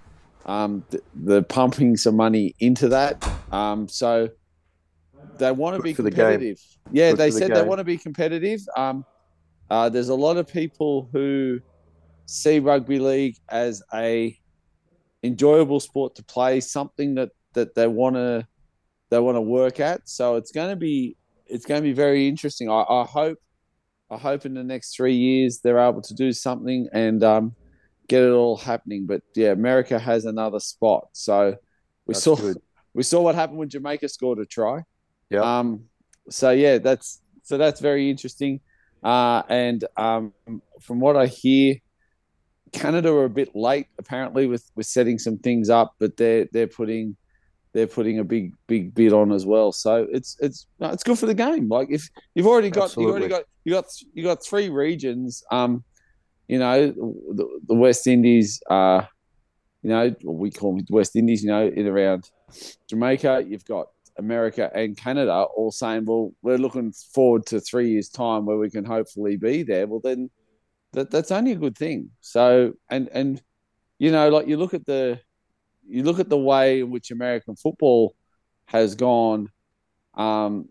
Um, 0.47 0.84
th- 0.90 1.05
they're 1.14 1.43
pumping 1.43 1.97
some 1.97 2.16
money 2.16 2.57
into 2.59 2.88
that. 2.88 3.32
Um, 3.53 3.88
so 3.88 4.30
they 5.38 5.53
want 5.53 5.76
to 5.76 5.78
Good 5.78 5.84
be 5.84 5.94
for 5.94 6.03
the 6.03 6.11
competitive. 6.11 6.59
Yeah, 6.90 7.11
Good 7.11 7.18
they 7.18 7.30
for 7.30 7.34
the 7.34 7.46
said 7.46 7.55
they 7.55 7.62
want 7.62 7.78
to 7.78 7.84
be 7.84 7.98
competitive. 7.98 8.61
Um, 8.76 9.05
uh, 9.70 9.88
there's 9.88 10.09
a 10.09 10.14
lot 10.14 10.36
of 10.36 10.46
people 10.48 11.09
who 11.12 11.61
see 12.26 12.59
rugby 12.59 12.98
league 12.98 13.36
as 13.50 13.82
a 13.92 14.36
enjoyable 15.22 15.80
sport 15.80 16.14
to 16.16 16.24
play, 16.24 16.61
something 16.61 17.14
that 17.14 17.30
that 17.55 17.74
they 17.74 17.86
want 17.86 18.16
to 18.16 18.46
they 19.11 19.18
want 19.18 19.36
to 19.36 19.42
work 19.42 19.80
at. 19.80 20.09
So 20.09 20.36
it's 20.36 20.53
going 20.53 20.70
to 20.70 20.76
be 20.76 21.16
it's 21.46 21.66
going 21.66 21.80
to 21.80 21.86
be 21.86 21.92
very 21.92 22.28
interesting. 22.28 22.70
I, 22.70 22.82
I 22.88 23.05
hope 23.05 23.38
I 24.11 24.16
hope 24.16 24.46
in 24.46 24.55
the 24.55 24.64
next 24.64 24.96
three 24.96 25.14
years 25.14 25.61
they're 25.61 25.78
able 25.78 26.03
to 26.03 26.14
do 26.14 26.32
something 26.32 26.88
and 26.92 27.22
um, 27.22 27.55
get 28.09 28.22
it 28.22 28.30
all 28.30 28.57
happening. 28.57 29.07
But 29.07 29.22
yeah, 29.34 29.53
America 29.53 29.98
has 29.98 30.24
another 30.24 30.61
spot. 30.61 31.09
So 31.12 31.57
we 32.07 32.14
That's 32.14 32.24
saw 32.24 32.36
good. 32.36 32.59
We 32.95 33.03
saw 33.03 33.20
what 33.20 33.34
happened 33.34 33.59
when 33.59 33.68
Jamaica 33.68 34.09
scored 34.09 34.38
a 34.38 34.47
try. 34.47 34.82
Yeah. 35.30 35.40
Um. 35.40 35.84
So 36.28 36.51
yeah, 36.51 36.78
that's 36.78 37.20
so 37.43 37.59
that's 37.59 37.80
very 37.80 38.11
interesting. 38.11 38.61
Uh, 39.03 39.43
and 39.49 39.84
um, 39.97 40.32
from 40.80 41.01
what 41.01 41.16
I 41.16 41.26
hear, 41.26 41.76
Canada 42.72 43.12
are 43.12 43.24
a 43.24 43.30
bit 43.30 43.55
late 43.55 43.88
apparently 43.99 44.47
with 44.47 44.70
with 44.76 44.86
setting 44.86 45.18
some 45.18 45.38
things 45.38 45.68
up, 45.68 45.95
but 45.99 46.16
they're 46.16 46.49
they're 46.53 46.68
putting 46.68 47.16
they're 47.72 47.86
putting 47.86 48.18
a 48.18 48.24
big 48.24 48.53
big 48.66 48.95
bid 48.95 49.12
on 49.12 49.32
as 49.32 49.45
well. 49.45 49.72
So 49.72 50.07
it's 50.11 50.36
it's 50.40 50.66
no, 50.78 50.90
it's 50.90 51.03
good 51.03 51.18
for 51.18 51.26
the 51.26 51.34
game. 51.34 51.68
Like 51.68 51.88
if 51.90 52.09
you've 52.34 52.47
already 52.47 52.70
got 52.70 52.97
you 52.97 53.09
already 53.09 53.28
got 53.28 53.45
you 53.64 53.72
got 53.72 53.84
you 54.14 54.22
got 54.22 54.45
three 54.45 54.68
regions. 54.68 55.43
Um, 55.51 55.84
you 56.49 56.59
know 56.59 56.88
the, 56.88 57.61
the 57.66 57.74
West 57.74 58.07
Indies. 58.07 58.62
Uh, 58.70 59.03
you 59.82 59.90
know 59.90 60.14
we 60.24 60.51
call 60.51 60.76
them 60.76 60.86
West 60.90 61.16
Indies. 61.16 61.43
You 61.43 61.51
know 61.51 61.66
in 61.66 61.86
around 61.86 62.30
Jamaica, 62.88 63.44
you've 63.46 63.64
got 63.64 63.88
America 64.18 64.70
and 64.74 64.96
Canada 64.96 65.32
all 65.57 65.70
saying, 65.70 66.05
well, 66.05 66.32
we're 66.42 66.59
looking 66.59 66.92
forward 66.92 67.46
to 67.46 67.61
three 67.61 67.90
years' 67.90 68.09
time 68.09 68.44
where 68.46 68.59
we 68.59 68.70
can 68.70 68.84
hopefully 68.84 69.36
be 69.36 69.62
there. 69.62 69.86
Well, 69.86 70.00
then 70.03 70.30
that 70.92 71.11
that's 71.11 71.30
only 71.30 71.53
a 71.53 71.57
good 71.57 71.76
thing. 71.76 72.11
So 72.20 72.74
and 72.90 73.09
and 73.12 73.42
you 73.98 74.12
know, 74.12 74.28
like 74.28 74.46
you 74.46 74.57
look 74.57 74.74
at 74.74 74.84
the 74.84 75.20
you 75.88 76.03
look 76.03 76.20
at 76.20 76.28
the 76.28 76.38
way 76.38 76.80
in 76.80 76.90
which 76.90 77.11
American 77.11 77.57
football 77.57 78.14
has 78.66 78.94
gone. 78.94 79.48
Um, 80.14 80.68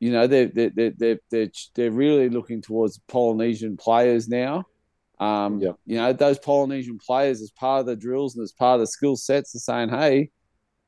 you 0.00 0.12
know, 0.12 0.26
they're 0.26 0.46
they're 0.46 0.70
they're 0.70 0.90
they're, 0.96 1.20
they're, 1.30 1.50
they're 1.74 1.90
really 1.90 2.28
looking 2.28 2.62
towards 2.62 2.98
Polynesian 3.08 3.76
players 3.76 4.28
now. 4.28 4.64
Um, 5.18 5.60
Yeah. 5.60 5.72
you 5.84 5.96
know, 5.96 6.12
those 6.12 6.38
Polynesian 6.38 6.98
players 7.04 7.42
as 7.42 7.50
part 7.50 7.80
of 7.80 7.86
the 7.86 7.96
drills 7.96 8.36
and 8.36 8.44
as 8.44 8.52
part 8.52 8.76
of 8.76 8.80
the 8.80 8.86
skill 8.86 9.16
sets 9.16 9.54
are 9.56 9.58
saying, 9.58 9.88
hey, 9.88 10.30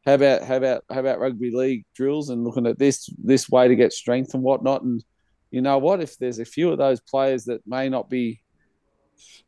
how 0.06 0.14
about 0.14 0.42
how 0.42 0.56
about 0.56 0.84
how 0.90 1.00
about 1.00 1.20
rugby 1.20 1.50
league 1.50 1.84
drills 1.94 2.30
and 2.30 2.44
looking 2.44 2.66
at 2.66 2.78
this 2.78 3.08
this 3.22 3.48
way 3.48 3.68
to 3.68 3.76
get 3.76 3.92
strength 3.92 4.34
and 4.34 4.42
whatnot? 4.42 4.82
And 4.82 5.04
you 5.50 5.60
know 5.60 5.78
what? 5.78 6.00
If 6.00 6.16
there's 6.18 6.38
a 6.38 6.44
few 6.44 6.70
of 6.70 6.78
those 6.78 7.00
players 7.00 7.44
that 7.44 7.66
may 7.66 7.88
not 7.88 8.08
be 8.08 8.40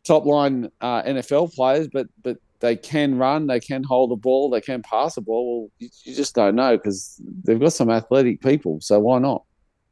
top 0.05 0.27
line 0.27 0.71
uh, 0.81 1.03
NFL 1.03 1.55
players 1.55 1.89
but 1.89 2.07
but 2.23 2.37
they 2.61 2.77
can 2.77 3.17
run 3.17 3.47
they 3.47 3.61
can 3.61 3.83
hold 3.83 4.11
the 4.11 4.17
ball 4.17 4.51
they 4.51 4.61
can 4.61 4.83
pass 4.83 5.15
the 5.15 5.21
ball 5.21 5.63
well 5.63 5.71
you, 5.79 5.89
you 6.05 6.15
just 6.15 6.35
don't 6.35 6.55
know 6.55 6.77
because 6.77 7.21
they've 7.45 7.59
got 7.61 7.73
some 7.73 7.91
athletic 7.91 8.41
people 8.41 8.81
so 8.81 8.99
why 9.01 9.19
not? 9.19 9.45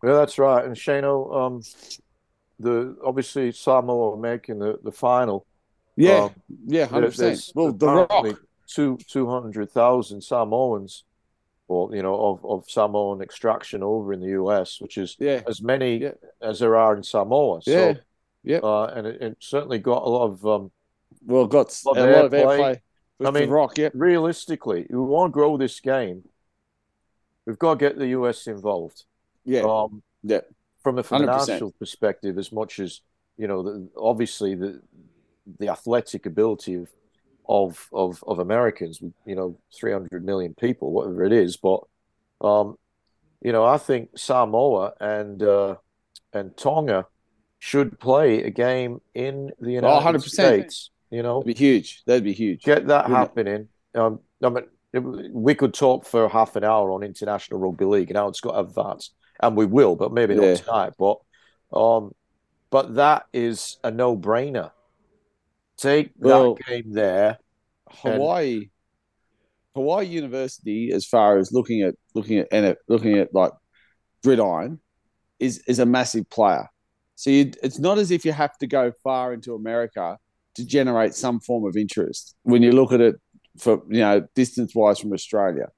Yeah, 0.03 0.15
that's 0.15 0.39
right. 0.39 0.65
And 0.65 0.75
Shano, 0.75 1.35
um, 1.35 1.63
the 2.59 2.97
obviously 3.05 3.53
Samoa 3.53 4.17
making 4.19 4.59
the, 4.59 4.79
the 4.83 4.93
final. 4.93 5.47
yeah. 5.97 6.25
Um, 6.25 6.35
yeah 6.67 6.87
100% 6.87 7.53
well 7.55 7.73
the 7.73 7.87
rock 7.87 8.27
two 8.75 8.99
two 9.09 9.27
hundred 9.29 9.71
thousand 9.71 10.23
Samoans, 10.23 11.05
or 11.69 11.95
you 11.95 12.03
know, 12.03 12.15
of, 12.31 12.45
of 12.45 12.71
Samoan 12.71 13.23
extraction 13.23 13.83
over 13.83 14.13
in 14.13 14.21
the 14.21 14.31
US, 14.43 14.81
which 14.81 14.97
is 14.99 15.17
yeah 15.19 15.43
as 15.47 15.61
many 15.63 15.99
Yeah. 15.99 16.13
as 16.41 16.59
there 16.61 16.77
are 16.77 16.97
in 16.97 17.03
Samoa. 17.03 17.63
So, 17.63 17.97
Yeah. 18.43 18.59
Uh, 18.63 18.85
and 18.97 19.07
it, 19.07 19.23
it 19.23 19.37
certainly 19.41 19.79
got 19.79 20.03
a 20.03 20.09
lot 20.09 20.25
of 20.33 20.47
um, 20.47 20.71
well 21.27 21.47
got 21.47 21.69
Lot 21.85 21.99
a 21.99 22.05
of 22.05 22.11
lot 22.11 22.25
of 22.27 22.33
airplay. 22.33 22.59
airplay 22.59 22.81
with 23.19 23.29
I 23.29 23.31
mean, 23.33 23.51
rock 23.51 23.77
yep 23.79 23.93
realistically, 23.95 24.87
we 24.91 24.99
want 24.99 25.31
to 25.31 25.35
grow 25.35 25.57
this 25.59 25.81
game, 25.81 26.25
we've 27.47 27.59
got 27.59 27.75
to 27.75 27.79
get 27.89 27.99
the 27.99 28.09
US 28.09 28.47
involved. 28.47 29.05
yeah 29.45 29.63
Um, 29.63 30.03
yeah 30.23 30.41
from 30.83 30.99
a 30.99 31.03
100%. 31.03 31.07
financial 31.07 31.73
perspective, 31.73 32.39
as 32.39 32.51
much 32.53 32.79
as 32.81 33.03
you 33.37 33.47
know, 33.49 33.63
the, 33.63 33.89
obviously 33.97 34.55
the 34.55 34.81
the 35.59 35.69
athletic 35.69 36.27
ability 36.27 36.75
of 36.75 36.89
of 37.51 37.89
of, 37.93 38.23
of 38.27 38.39
Americans, 38.39 39.01
you 39.27 39.35
know, 39.35 39.59
three 39.79 39.93
hundred 39.93 40.25
million 40.25 40.55
people, 40.55 40.93
whatever 40.93 41.25
it 41.25 41.33
is, 41.33 41.57
but 41.57 41.81
um, 42.41 42.77
you 43.43 43.53
know, 43.53 43.65
I 43.65 43.77
think 43.77 44.11
Samoa 44.17 44.93
and 45.01 45.43
uh, 45.43 45.75
and 46.33 46.57
Tonga 46.57 47.07
should 47.59 47.99
play 47.99 48.45
a 48.45 48.51
game 48.51 49.01
in 49.15 49.51
the 49.61 49.73
United 49.73 50.21
100%. 50.21 50.29
States. 50.31 50.91
You 51.11 51.23
know, 51.25 51.41
that'd 51.41 51.57
be 51.57 51.65
huge 51.67 52.03
that'd 52.07 52.23
be 52.25 52.33
huge 52.33 52.63
get 52.63 52.87
that 52.87 53.09
Wouldn't 53.09 53.19
happening. 53.19 53.69
Um, 53.97 54.21
I 54.45 54.49
mean, 54.49 54.65
it- 54.93 55.01
we 55.35 55.55
could 55.57 55.75
talk 55.75 56.07
for 56.07 56.29
half 56.29 56.55
an 56.55 56.63
hour 56.63 56.93
on 56.93 57.03
international 57.03 57.59
rugby 57.59 57.85
league 57.85 58.11
and 58.11 58.17
how 58.17 58.29
it's 58.29 58.41
got 58.41 58.53
to 58.53 58.61
advance, 58.61 59.11
and 59.43 59.57
we 59.57 59.67
will, 59.67 59.97
but 59.97 60.13
maybe 60.13 60.35
Yeah. 60.35 60.53
not 60.53 60.57
tonight. 60.63 60.93
But, 60.99 61.17
um, 61.77 62.15
but 62.71 62.95
that 62.95 63.27
is 63.33 63.79
a 63.83 63.91
no-brainer. 63.91 64.71
Take 65.81 66.13
Well- 66.17 66.55
that 66.55 66.67
game 66.67 66.93
there. 66.93 67.39
Hawaii, 67.89 68.71
Hawaii 69.75 70.07
University, 70.07 70.93
as 70.93 71.05
far 71.05 71.39
as 71.39 71.53
looking 71.53 71.83
at 71.83 71.95
looking 72.15 72.39
at 72.39 72.49
and 72.53 72.77
looking 72.89 73.19
at 73.19 73.35
like 73.35 73.53
gridiron, 74.23 74.81
is 75.41 75.59
is 75.67 75.79
a 75.81 75.87
massive 75.87 76.29
player. 76.31 76.69
So 77.17 77.31
you, 77.31 77.53
it's 77.63 77.79
not 77.79 77.99
as 77.99 78.11
if 78.11 78.25
you 78.25 78.33
have 78.33 78.57
to 78.59 78.67
go 78.67 78.93
far 79.03 79.33
into 79.33 79.55
America 79.55 80.19
to 80.55 80.65
generate 80.65 81.15
some 81.15 81.41
form 81.41 81.65
of 81.65 81.77
interest 81.77 82.37
when 82.45 82.63
you 82.63 82.73
look 82.73 82.93
at 82.93 83.01
it 83.01 83.17
for 83.59 83.83
you 83.89 84.01
know 84.01 84.27
distance 84.35 84.75
wise 84.75 84.99
from 85.01 85.13
Australia. 85.13 85.69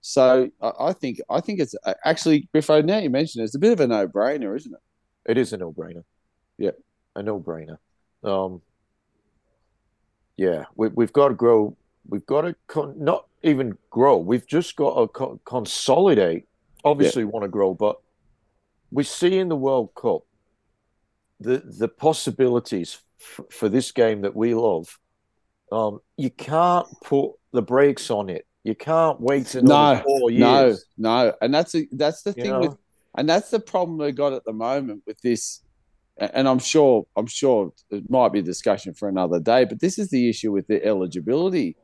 So 0.00 0.48
I, 0.60 0.72
I 0.80 0.92
think 0.92 1.20
I 1.28 1.40
think 1.40 1.58
it's 1.60 1.74
uh, 1.84 1.94
actually 2.04 2.48
Griffo. 2.54 2.84
Now 2.84 2.98
you 2.98 3.10
mention 3.10 3.40
it, 3.40 3.44
it's 3.44 3.56
a 3.56 3.58
bit 3.58 3.72
of 3.72 3.80
a 3.80 3.86
no 3.86 4.06
brainer, 4.06 4.56
isn't 4.56 4.72
it? 4.72 4.80
It 5.30 5.36
is 5.36 5.52
a 5.52 5.58
no-brainer. 5.58 6.04
Yeah. 6.56 6.70
a 7.14 7.22
no-brainer. 7.22 7.76
Um, 8.24 8.62
yeah, 10.38 10.64
we, 10.76 10.88
we've 10.88 11.12
got 11.12 11.28
to 11.28 11.34
grow. 11.34 11.76
We've 12.08 12.24
got 12.24 12.42
to 12.42 12.54
con- 12.68 12.94
not 12.96 13.26
even 13.42 13.76
grow. 13.90 14.16
We've 14.16 14.46
just 14.46 14.76
got 14.76 14.94
to 14.98 15.08
co- 15.08 15.40
consolidate. 15.44 16.46
Obviously, 16.84 17.24
want 17.24 17.42
to 17.42 17.48
grow, 17.48 17.74
but 17.74 18.00
we 18.90 19.02
see 19.04 19.36
in 19.38 19.48
the 19.50 19.56
World 19.56 19.90
Cup 19.94 20.22
the 21.40 21.58
the 21.58 21.88
possibilities 21.88 22.98
f- 23.20 23.44
for 23.50 23.68
this 23.68 23.92
game 23.92 24.22
that 24.22 24.34
we 24.34 24.54
love. 24.54 24.98
Um, 25.70 25.98
you 26.16 26.30
can't 26.30 26.86
put 27.04 27.32
the 27.52 27.60
brakes 27.60 28.10
on 28.10 28.30
it. 28.30 28.46
You 28.64 28.74
can't 28.74 29.20
wait 29.20 29.54
another 29.54 29.96
No, 29.96 30.02
four 30.04 30.30
years. 30.30 30.86
no, 30.96 31.24
no, 31.26 31.32
and 31.42 31.52
that's 31.52 31.74
a, 31.74 31.86
that's 31.92 32.22
the 32.22 32.32
You 32.36 32.42
thing 32.42 32.52
know? 32.52 32.60
with, 32.60 32.76
and 33.16 33.28
that's 33.28 33.50
the 33.50 33.60
problem 33.60 33.98
they 33.98 34.12
got 34.12 34.32
at 34.32 34.44
the 34.44 34.52
moment 34.52 35.02
with 35.06 35.20
this. 35.20 35.62
And 36.18 36.48
I'm 36.48 36.58
sure, 36.58 37.06
I'm 37.16 37.26
sure 37.26 37.72
it 37.90 38.10
might 38.10 38.32
be 38.32 38.40
a 38.40 38.42
discussion 38.42 38.92
for 38.92 39.08
another 39.08 39.38
day. 39.38 39.64
But 39.64 39.80
this 39.80 39.98
is 39.98 40.10
the 40.10 40.28
issue 40.28 40.50
with 40.52 40.66
the 40.66 40.84
eligibility. 40.84 41.76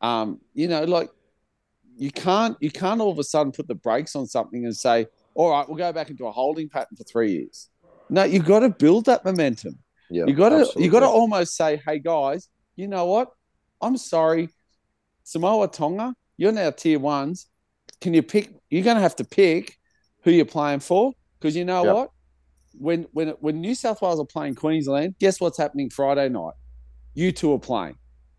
Um, 0.00 0.40
you 0.54 0.66
know, 0.68 0.84
like 0.84 1.10
you 1.96 2.10
can't, 2.10 2.56
you 2.60 2.70
can't 2.70 3.00
all 3.00 3.12
of 3.12 3.18
a 3.18 3.24
sudden 3.24 3.52
put 3.52 3.68
the 3.68 3.74
brakes 3.74 4.16
on 4.16 4.26
something 4.26 4.64
and 4.64 4.74
say, 4.74 5.06
"All 5.34 5.50
right, 5.50 5.68
we'll 5.68 5.76
go 5.76 5.92
back 5.92 6.08
into 6.10 6.26
a 6.26 6.32
holding 6.32 6.68
pattern 6.68 6.96
for 6.96 7.04
three 7.04 7.32
years." 7.32 7.68
No, 8.08 8.24
you've 8.24 8.46
got 8.46 8.60
to 8.60 8.70
build 8.70 9.04
that 9.06 9.24
momentum. 9.24 9.78
Yeah, 10.10 10.24
you 10.26 10.34
got 10.34 10.48
to, 10.48 10.80
you 10.80 10.90
got 10.90 11.00
to 11.00 11.06
almost 11.06 11.54
say, 11.54 11.80
"Hey 11.86 11.98
guys, 11.98 12.48
you 12.76 12.88
know 12.88 13.04
what? 13.06 13.30
I'm 13.80 13.96
sorry, 13.96 14.48
Samoa 15.22 15.68
Tonga, 15.68 16.14
you're 16.36 16.52
now 16.52 16.70
tier 16.70 16.98
ones. 16.98 17.46
Can 18.00 18.14
you 18.14 18.22
pick? 18.22 18.50
You're 18.70 18.84
going 18.84 18.96
to 18.96 19.02
have 19.02 19.16
to 19.16 19.24
pick 19.24 19.78
who 20.22 20.30
you're 20.30 20.44
playing 20.46 20.80
for 20.80 21.12
because 21.38 21.54
you 21.54 21.64
know 21.64 21.84
Yeah. 21.84 21.92
what? 21.92 22.10
When 22.78 23.06
when 23.12 23.28
when 23.40 23.60
New 23.60 23.74
South 23.74 24.00
Wales 24.02 24.20
are 24.20 24.26
playing 24.26 24.54
Queensland, 24.54 25.16
guess 25.18 25.40
what's 25.40 25.58
happening 25.58 25.90
Friday 25.90 26.28
night? 26.28 26.54
You 27.14 27.32
two 27.32 27.52
are 27.52 27.58
playing. 27.58 27.96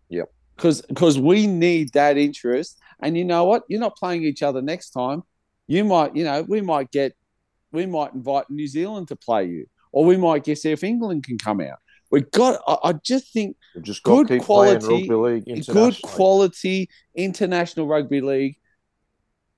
Yep. 0.08 0.30
Because 0.56 0.82
because 0.82 1.18
we 1.18 1.46
need 1.46 1.92
that 1.92 2.16
interest 2.16 2.78
And 3.00 3.16
you 3.16 3.24
know 3.24 3.44
what? 3.44 3.64
You're 3.68 3.80
not 3.80 3.96
playing 3.96 4.24
each 4.24 4.42
other 4.42 4.62
next 4.62 4.90
time. 4.90 5.22
You 5.66 5.84
might, 5.84 6.14
you 6.14 6.24
know, 6.24 6.42
we 6.42 6.60
might 6.60 6.90
get, 6.90 7.14
we 7.72 7.86
might 7.86 8.12
invite 8.14 8.48
New 8.50 8.66
Zealand 8.66 9.08
to 9.08 9.16
play 9.16 9.46
you, 9.46 9.66
or 9.92 10.04
we 10.04 10.16
might 10.16 10.44
see 10.46 10.70
if 10.72 10.84
England 10.84 11.24
can 11.24 11.38
come 11.38 11.60
out. 11.60 11.78
We've 12.10 12.30
got. 12.30 12.60
I, 12.68 12.90
I 12.90 12.92
just 12.92 13.32
think 13.32 13.56
We've 13.74 13.82
just 13.84 14.02
got 14.02 14.16
Good 14.16 14.28
to 14.28 14.38
keep 14.38 14.46
playing 14.46 14.80
quality- 14.80 15.60
good 15.72 15.96
quality 16.02 16.88
international 17.14 17.86
rugby 17.88 18.20
league. 18.20 18.56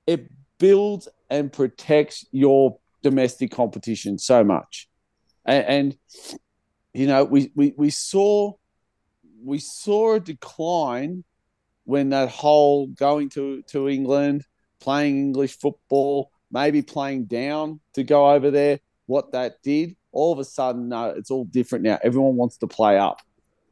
It 0.07 0.31
builds 0.59 1.09
and 1.29 1.53
protects 1.53 2.25
your 2.31 2.79
domestic 3.11 3.51
competition 3.51 4.19
so 4.19 4.43
much, 4.43 4.89
and, 5.45 5.65
and 5.75 5.97
you 6.93 7.07
know 7.07 7.25
we, 7.25 7.51
we 7.55 7.73
we 7.77 7.91
saw 7.91 8.53
we 9.45 9.59
saw 9.59 10.15
a 10.15 10.21
decline 10.21 11.25
when 11.85 12.11
that 12.11 12.29
whole 12.29 12.89
going 12.89 13.29
to 13.31 13.63
to 13.63 13.89
England, 13.89 14.45
playing 14.81 15.17
English 15.19 15.59
football, 15.59 16.31
maybe 16.51 16.83
playing 16.83 17.25
down 17.27 17.81
to 17.95 18.03
go 18.03 18.31
over 18.31 18.51
there. 18.51 18.81
What 19.07 19.33
that 19.33 19.63
did, 19.63 19.95
all 20.11 20.33
of 20.33 20.41
a 20.41 20.45
sudden, 20.45 20.89
no, 20.89 21.11
it's 21.11 21.31
all 21.31 21.45
different 21.45 21.85
now. 21.85 21.99
Everyone 22.03 22.35
wants 22.35 22.57
to 22.59 22.67
play 22.67 22.99
up. 22.99 23.21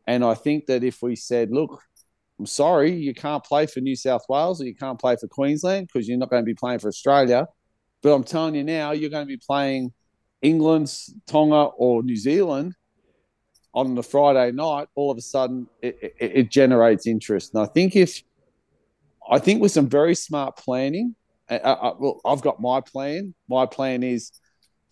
And 0.07 0.25
I 0.25 0.35
think 0.35 0.67
that 0.67 0.85
if 0.85 1.03
we 1.03 1.17
said, 1.17 1.51
look, 1.51 1.83
I'm 2.39 2.47
sorry, 2.47 2.93
you 2.93 3.15
can't 3.15 3.43
play 3.43 3.67
for 3.67 3.81
New 3.81 3.97
South 3.97 4.23
Wales 4.29 4.61
or 4.61 4.67
you 4.67 4.77
can't 4.77 5.01
play 5.01 5.17
for 5.17 5.27
Queensland 5.27 5.89
because 5.89 6.09
you're 6.09 6.19
not 6.19 6.31
going 6.31 6.43
to 6.43 6.47
be 6.47 6.55
playing 6.55 6.79
for 6.79 6.89
Australia. 6.89 7.49
But 8.05 8.13
I'm 8.13 8.23
telling 8.23 8.55
you 8.55 8.63
now, 8.63 8.93
you're 8.93 9.09
going 9.09 9.27
to 9.27 9.27
be 9.27 9.39
playing 9.39 9.95
England, 10.43 10.95
Tonga, 11.27 11.71
or 11.79 12.03
New 12.03 12.17
Zealand 12.17 12.75
on 13.73 13.95
the 13.95 14.03
Friday 14.03 14.53
night. 14.53 14.89
All 14.95 15.11
of 15.11 15.17
a 15.17 15.23
sudden, 15.23 15.67
it, 15.81 15.99
it, 16.03 16.15
it 16.21 16.51
generates 16.51 17.07
interest. 17.07 17.55
And 17.55 17.63
I 17.63 17.67
think 17.67 17.97
if, 17.97 18.23
I 19.29 19.39
think 19.39 19.63
with 19.63 19.73
some 19.73 19.89
very 19.89 20.15
smart 20.15 20.59
planning, 20.59 21.17
I, 21.49 21.59
I, 21.59 21.93
well, 21.99 22.21
I've 22.27 22.43
got 22.43 22.61
my 22.61 22.83
plan. 22.83 23.35
My 23.49 23.65
plan 23.65 24.03
is 24.03 24.33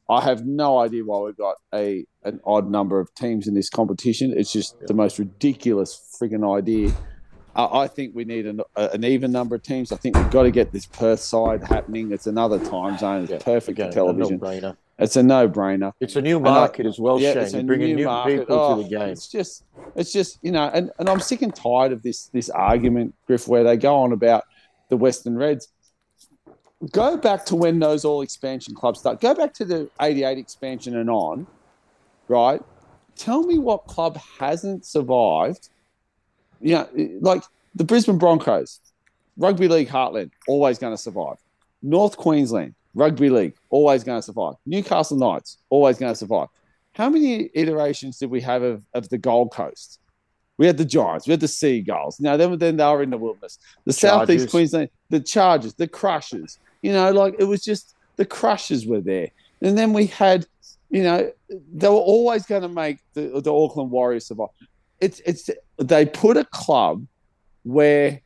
I 0.08 0.22
have 0.22 0.46
no 0.46 0.78
idea 0.78 1.04
why 1.04 1.20
we've 1.20 1.36
got 1.36 1.56
a 1.74 2.06
an 2.24 2.40
odd 2.46 2.70
number 2.70 2.98
of 2.98 3.14
teams 3.14 3.46
in 3.46 3.52
this 3.52 3.68
competition. 3.68 4.32
It's 4.34 4.52
just 4.52 4.74
the 4.86 4.94
most 4.94 5.18
ridiculous 5.18 6.16
frigging 6.18 6.50
idea. 6.58 6.92
I 7.54 7.82
I 7.82 7.88
think 7.88 8.14
we 8.14 8.24
need 8.24 8.46
an, 8.46 8.60
an 8.76 9.04
even 9.04 9.32
number 9.32 9.54
of 9.56 9.62
teams. 9.62 9.92
I 9.92 9.96
think 9.96 10.16
we've 10.16 10.30
got 10.30 10.44
to 10.44 10.50
get 10.50 10.72
this 10.72 10.86
Perth 10.86 11.20
side 11.20 11.62
happening. 11.64 12.12
It's 12.12 12.26
another 12.26 12.58
time 12.58 12.98
zone. 12.98 13.22
It's 13.22 13.30
Yeah, 13.32 13.38
perfect 13.38 13.78
Again, 13.78 13.90
for 13.90 13.94
television. 13.94 14.34
A 14.34 14.38
no-brainer. 14.38 14.76
It's 14.98 15.16
a 15.16 15.22
no-brainer. 15.22 15.92
It's 16.00 16.16
a 16.16 16.22
new 16.22 16.38
I- 16.38 16.42
market 16.42 16.86
as 16.86 16.98
well, 17.00 17.18
yeah, 17.18 17.32
Shane. 17.32 17.42
it's 17.42 17.54
a 17.54 17.62
bringing 17.62 17.96
new, 17.96 18.04
market. 18.04 18.40
people 18.40 18.56
Oh, 18.58 18.76
to 18.76 18.82
the 18.88 18.96
oh, 18.96 19.00
game. 19.00 19.08
It's 19.10 19.26
just, 19.26 19.64
it's 19.96 20.12
just, 20.12 20.38
you 20.42 20.52
know, 20.52 20.70
and, 20.72 20.90
and 20.98 21.08
I'm 21.08 21.18
sick 21.20 21.42
and 21.42 21.54
tired 21.54 21.92
of 21.92 22.02
this 22.02 22.26
this 22.26 22.50
argument, 22.50 23.14
Griff, 23.26 23.48
where 23.48 23.64
they 23.64 23.76
go 23.76 23.96
on 23.96 24.12
about 24.12 24.44
the 24.90 24.96
Western 24.96 25.36
Reds. 25.36 25.68
Go 26.92 27.16
back 27.16 27.44
to 27.46 27.56
when 27.56 27.78
those 27.78 28.04
all 28.04 28.22
expansion 28.22 28.74
clubs 28.74 29.00
start. 29.00 29.20
Go 29.20 29.34
back 29.34 29.54
to 29.54 29.64
the 29.64 29.88
'88 30.00 30.36
expansion 30.38 30.96
and 30.96 31.08
on, 31.08 31.46
right? 32.28 32.60
Tell 33.16 33.42
me 33.44 33.58
what 33.58 33.86
club 33.86 34.18
hasn't 34.40 34.84
survived. 34.84 35.68
You 36.62 36.74
know, 36.74 36.88
like 37.20 37.42
the 37.74 37.84
Brisbane 37.84 38.18
Broncos, 38.18 38.80
rugby 39.36 39.68
league 39.68 39.88
heartland, 39.88 40.30
always 40.46 40.78
going 40.78 40.94
to 40.94 40.98
survive. 40.98 41.36
North 41.82 42.16
Queensland, 42.16 42.74
rugby 42.94 43.28
league, 43.28 43.54
always 43.70 44.04
going 44.04 44.18
to 44.18 44.22
survive. 44.22 44.54
Newcastle 44.66 45.16
Knights, 45.16 45.58
always 45.68 45.98
going 45.98 46.12
to 46.12 46.18
survive. 46.18 46.48
How 46.92 47.08
many 47.08 47.50
iterations 47.54 48.18
did 48.18 48.30
we 48.30 48.40
have 48.42 48.62
of, 48.62 48.82
of 48.94 49.08
the 49.08 49.18
Gold 49.18 49.50
Coast? 49.50 49.98
We 50.58 50.66
had 50.66 50.76
the 50.76 50.84
Giants, 50.84 51.26
we 51.26 51.32
had 51.32 51.40
the 51.40 51.48
Seagulls. 51.48 52.20
Now 52.20 52.36
then, 52.36 52.56
then 52.58 52.76
they 52.76 52.84
were 52.84 53.02
in 53.02 53.10
the 53.10 53.18
wilderness. 53.18 53.58
The 53.84 53.92
Chargers. 53.92 54.28
Southeast 54.28 54.50
Queensland, 54.50 54.90
the 55.08 55.20
Chargers, 55.20 55.74
the 55.74 55.88
Crushers. 55.88 56.58
You 56.82 56.92
know, 56.92 57.10
like 57.10 57.36
it 57.38 57.44
was 57.44 57.64
just 57.64 57.94
the 58.16 58.26
Crushers 58.26 58.86
were 58.86 59.00
there, 59.00 59.28
and 59.62 59.76
then 59.76 59.92
we 59.92 60.06
had, 60.06 60.46
you 60.90 61.02
know, 61.02 61.32
they 61.48 61.88
were 61.88 61.94
always 61.94 62.44
going 62.44 62.62
to 62.62 62.68
make 62.68 62.98
the, 63.14 63.40
the 63.40 63.52
Auckland 63.52 63.90
Warriors 63.90 64.26
survive. 64.26 64.48
It's 65.00 65.20
it's 65.24 65.48
they 65.88 66.06
put 66.06 66.36
a 66.36 66.44
club 66.44 67.06
where 67.62 68.20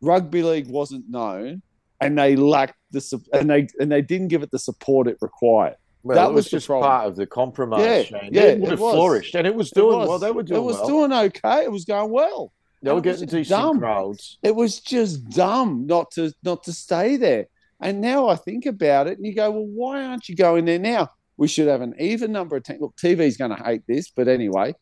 rugby 0.00 0.42
league 0.42 0.68
wasn't 0.68 1.08
known, 1.08 1.62
and 2.00 2.18
they 2.18 2.36
lacked 2.36 2.76
the 2.90 3.20
and 3.32 3.48
they 3.50 3.68
and 3.78 3.90
they 3.90 4.02
didn't 4.02 4.28
give 4.28 4.42
it 4.42 4.50
the 4.50 4.58
support 4.58 5.06
it 5.08 5.18
required. 5.20 5.76
Well, 6.04 6.16
that 6.16 6.30
it 6.30 6.34
was 6.34 6.46
was 6.46 6.50
just 6.50 6.66
problem. 6.66 6.90
part 6.90 7.06
of 7.06 7.16
the 7.16 7.26
compromise, 7.26 7.80
Yeah, 7.84 8.02
Shane. 8.02 8.30
yeah, 8.32 8.42
it 8.42 8.58
would 8.58 8.68
it 8.68 8.70
have 8.72 8.80
was. 8.80 8.94
flourished, 8.94 9.34
and 9.36 9.46
it 9.46 9.54
was 9.54 9.68
It 9.70 9.76
doing 9.76 9.98
was- 9.98 10.08
well. 10.08 10.18
They 10.18 10.32
were 10.32 10.42
doing 10.42 10.60
It 10.60 10.64
was 10.64 10.76
well. 10.78 10.86
doing 10.88 11.12
okay. 11.12 11.62
It 11.64 11.70
was 11.70 11.84
going 11.84 12.10
well. 12.10 12.52
they 12.82 12.90
were 12.90 12.98
it 12.98 13.04
getting 13.04 13.26
decent 13.28 13.48
dumb. 13.48 13.78
crowds. 13.78 14.38
It 14.42 14.56
was 14.56 14.80
just 14.80 15.28
dumb 15.30 15.86
not 15.86 16.10
to 16.12 16.32
not 16.42 16.64
to 16.64 16.72
stay 16.72 17.16
there. 17.16 17.46
And 17.80 18.00
now 18.00 18.28
I 18.28 18.34
think 18.36 18.66
about 18.66 19.06
it, 19.06 19.18
and 19.18 19.26
you 19.26 19.34
go, 19.34 19.50
well, 19.52 19.66
why 19.66 20.02
aren't 20.04 20.28
you 20.28 20.34
going 20.36 20.64
there 20.64 20.78
now? 20.80 21.08
We 21.36 21.46
should 21.48 21.66
have 21.68 21.80
an 21.80 21.94
even 22.00 22.30
number 22.32 22.56
of 22.56 22.64
teams. 22.64 22.80
Look, 22.80 22.94
TV's 22.96 23.36
going 23.36 23.56
to 23.56 23.62
hate 23.62 23.82
this, 23.88 24.10
but 24.10 24.26
anyway, 24.28 24.74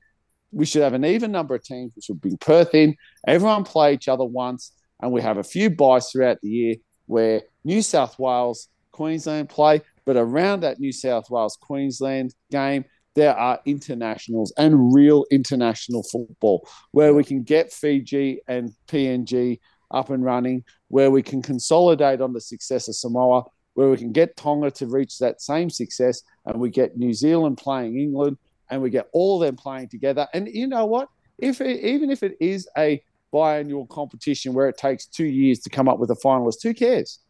we 0.53 0.67
should 0.67 0.83
have 0.83 0.95
an 0.95 1.05
even 1.05 1.33
number 1.33 1.55
of 1.55 1.63
teams. 1.63 1.93
which 1.95 2.07
would 2.09 2.21
bring 2.21 2.37
Perth 2.37 2.75
in. 2.75 2.97
Everyone 3.27 3.65
play 3.65 3.95
each 3.95 4.09
other 4.09 4.25
once, 4.25 4.73
and 5.01 5.13
we 5.13 5.23
have 5.23 5.39
a 5.39 5.45
few 5.45 5.71
buys 5.71 6.11
throughout 6.11 6.41
the 6.41 6.49
year 6.49 6.75
where 7.07 7.43
New 7.65 7.83
South 7.83 8.19
Wales, 8.19 8.69
Queensland 8.93 9.49
play. 9.49 9.83
But 10.05 10.17
around 10.17 10.61
that 10.61 10.81
New 10.81 10.93
South 10.93 11.31
Wales 11.31 11.57
Queensland 11.61 12.35
game, 12.51 12.85
there 13.15 13.37
are 13.37 13.61
internationals 13.67 14.53
and 14.57 14.95
real 14.95 15.25
international 15.31 16.03
football 16.03 16.67
where 16.93 17.13
we 17.13 17.25
can 17.25 17.43
get 17.43 17.73
Fiji 17.73 18.41
and 18.49 18.73
PNG 18.87 19.59
up 19.91 20.11
and 20.11 20.25
running, 20.25 20.65
where 20.89 21.11
we 21.11 21.23
can 21.23 21.43
consolidate 21.43 22.21
on 22.21 22.33
the 22.33 22.41
success 22.41 22.89
of 22.89 22.95
Samoa, 22.95 23.45
where 23.75 23.91
we 23.91 23.97
can 23.97 24.13
get 24.13 24.37
Tonga 24.37 24.71
to 24.73 24.87
reach 24.87 25.19
that 25.19 25.41
same 25.41 25.71
success, 25.71 26.23
and 26.47 26.61
we 26.61 26.71
get 26.71 26.97
New 26.97 27.13
Zealand 27.13 27.59
playing 27.59 27.99
England, 27.99 28.37
and 28.71 28.81
we 28.81 28.91
get 28.91 29.09
all 29.13 29.43
of 29.43 29.47
them 29.47 29.57
playing 29.57 29.89
together. 29.89 30.27
And 30.33 30.49
you 30.49 30.67
know 30.67 30.87
what? 30.87 31.09
If 31.39 31.61
it, 31.61 31.85
even 31.85 32.11
if 32.11 32.23
it 32.23 32.37
is 32.41 32.69
a 32.77 33.03
biannual 33.33 33.89
competition 33.89 34.53
where 34.53 34.69
it 34.69 34.77
takes 34.77 35.07
two 35.07 35.25
years 35.25 35.61
to 35.61 35.71
come 35.71 35.89
up 35.89 35.99
with 35.99 36.11
a 36.11 36.17
finalist, 36.17 36.63
who 36.63 36.75
cares? 36.75 37.21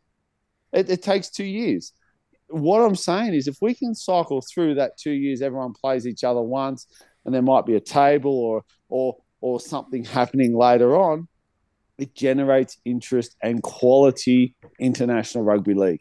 It, 0.73 0.89
it 0.91 1.03
takes 1.03 1.31
two 1.31 1.45
years. 1.45 1.93
What 2.49 2.81
I'm 2.81 2.97
saying 2.97 3.35
is, 3.35 3.47
if 3.47 3.59
we 3.61 3.75
can 3.75 3.95
cycle 3.95 4.41
through 4.41 4.75
that 4.77 4.97
two 4.99 5.13
years, 5.13 5.41
everyone 5.43 5.73
plays 5.73 6.07
each 6.07 6.25
other 6.25 6.43
once, 6.43 6.87
and 7.25 7.35
there 7.35 7.43
might 7.43 7.67
be 7.67 7.77
a 7.77 7.81
table 7.81 8.33
or 8.33 8.65
or 8.89 9.17
or 9.41 9.61
something 9.61 10.05
happening 10.05 10.55
later 10.55 10.97
on, 10.97 11.29
it 11.97 12.15
generates 12.15 12.79
interest 12.85 13.37
and 13.43 13.63
quality 13.63 14.55
international 14.81 15.45
rugby 15.45 15.75
league. 15.75 16.01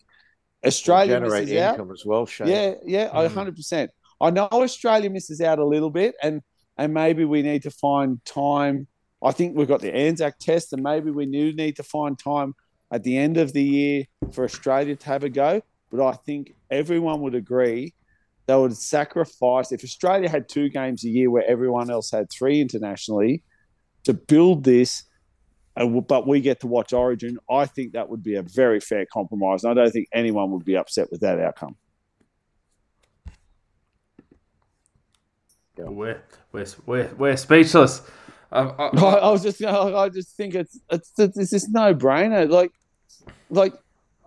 Australia 0.65 1.15
generate 1.15 1.43
misses 1.43 1.57
out. 1.57 1.73
income 1.75 1.91
as 1.91 2.03
well, 2.05 2.25
Shane. 2.25 2.47
Yeah, 2.47 2.73
yeah, 2.85 3.09
a 3.13 3.29
Mm. 3.29 3.33
hundred 3.33 3.55
percent. 3.55 3.91
I 4.22 4.30
know 4.32 4.47
Australia 4.51 5.09
misses 5.09 5.41
out 5.41 5.59
a 5.59 5.65
little 5.65 5.89
bit, 5.89 6.15
and 6.22 6.41
and 6.78 6.93
maybe 6.93 7.26
we 7.26 7.41
need 7.41 7.63
to 7.63 7.72
find 7.72 8.24
time. 8.26 8.88
I 9.24 9.32
think 9.32 9.57
we've 9.57 9.67
got 9.67 9.82
the 9.82 9.93
Anzac 9.93 10.39
test, 10.39 10.74
and 10.74 10.82
maybe 10.82 11.11
we 11.11 11.26
do 11.26 11.53
need 11.53 11.76
to 11.76 11.84
find 11.84 12.17
time 12.17 12.55
at 12.91 13.03
the 13.03 13.17
end 13.17 13.38
of 13.38 13.53
the 13.53 13.63
year 13.63 14.05
for 14.32 14.43
Australia 14.43 14.95
to 14.95 15.05
have 15.05 15.24
a 15.24 15.30
go. 15.30 15.61
But 15.91 16.05
I 16.05 16.13
think 16.13 16.55
everyone 16.70 17.22
would 17.22 17.36
agree 17.36 17.93
they 18.49 18.55
would 18.55 18.76
sacrifice 18.76 19.72
if 19.72 19.84
Australia 19.84 20.28
had 20.28 20.49
two 20.49 20.70
games 20.70 21.05
a 21.05 21.07
year 21.07 21.30
where 21.30 21.45
everyone 21.45 21.91
else 21.91 22.09
had 22.09 22.32
three 22.32 22.59
internationally 22.59 23.43
to 24.05 24.13
build 24.15 24.63
this. 24.63 25.03
uh, 25.76 25.86
But 25.86 26.28
we 26.28 26.41
get 26.41 26.59
to 26.61 26.67
watch 26.67 26.91
Origin. 26.91 27.38
I 27.47 27.67
think 27.67 27.93
that 27.93 28.09
would 28.09 28.24
be 28.24 28.38
a 28.38 28.41
very 28.41 28.80
fair 28.80 29.05
compromise. 29.13 29.63
And 29.63 29.70
I 29.72 29.76
don't 29.76 29.91
think 29.91 30.07
anyone 30.13 30.49
would 30.49 30.65
be 30.65 30.76
upset 30.76 31.11
with 31.11 31.22
that 31.22 31.39
outcome. 31.39 31.76
We're, 35.88 36.21
we're, 36.51 36.65
we're, 36.86 37.09
we're 37.17 37.38
speechless. 37.38 38.01
Um, 38.51 38.73
I, 38.77 38.84
I, 38.84 38.88
I, 38.97 39.13
I 39.15 39.32
was 39.32 39.43
just, 39.43 39.63
I 39.63 40.09
just 40.09 40.36
think 40.36 40.55
it's 40.55 40.80
it's 40.91 41.11
it's 41.17 41.51
this 41.51 41.69
no 41.69 41.93
brainer. 41.93 42.49
Like, 42.49 42.71
like 43.49 43.73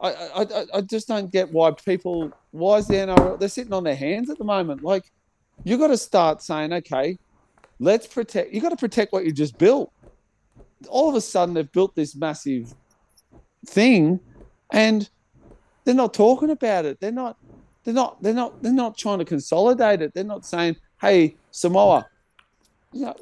I, 0.00 0.10
I 0.12 0.42
I- 0.42 0.66
I 0.74 0.80
just 0.82 1.08
don't 1.08 1.30
get 1.30 1.52
why 1.52 1.70
people 1.72 2.32
why 2.52 2.78
is 2.78 2.86
the 2.86 2.94
NRL 2.94 3.38
they're 3.38 3.48
sitting 3.48 3.72
on 3.72 3.84
their 3.84 3.96
hands 3.96 4.30
at 4.30 4.38
the 4.38 4.44
moment. 4.44 4.82
Like, 4.82 5.10
you 5.64 5.78
got 5.78 5.88
to 5.88 5.96
start 5.96 6.42
saying, 6.42 6.72
okay, 6.72 7.18
let's 7.78 8.06
protect. 8.06 8.52
You 8.52 8.60
got 8.60 8.70
to 8.70 8.76
protect 8.76 9.12
what 9.12 9.24
you 9.24 9.32
just 9.32 9.58
built. 9.58 9.92
All 10.88 11.08
of 11.08 11.14
a 11.14 11.20
sudden, 11.20 11.54
they've 11.54 11.70
built 11.70 11.94
this 11.94 12.14
massive 12.16 12.74
thing, 13.66 14.18
and 14.72 15.08
they're 15.84 15.94
not 15.94 16.14
talking 16.14 16.50
about 16.50 16.84
it. 16.84 17.00
They're 17.00 17.12
not. 17.12 17.36
They're 17.84 17.94
not. 17.94 18.22
They're 18.22 18.34
not. 18.34 18.62
They're 18.62 18.72
not 18.72 18.96
trying 18.96 19.18
to 19.18 19.24
consolidate 19.24 20.02
it. 20.02 20.14
They're 20.14 20.24
not 20.24 20.44
saying, 20.44 20.76
"Hey, 21.02 21.34
Samoa, 21.50 22.06
you 22.92 23.06
know, 23.06 23.16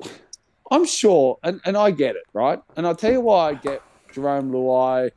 I'm 0.70 0.84
sure, 0.84 1.38
and, 1.42 1.60
and 1.64 1.76
I 1.76 1.90
get 1.90 2.14
it, 2.14 2.24
right? 2.32 2.60
And 2.76 2.86
I'll 2.86 2.94
tell 2.94 3.10
you 3.10 3.20
why 3.20 3.50
I 3.50 3.54
get 3.54 3.82
Jarome 4.12 4.50
Luai, 4.50 5.10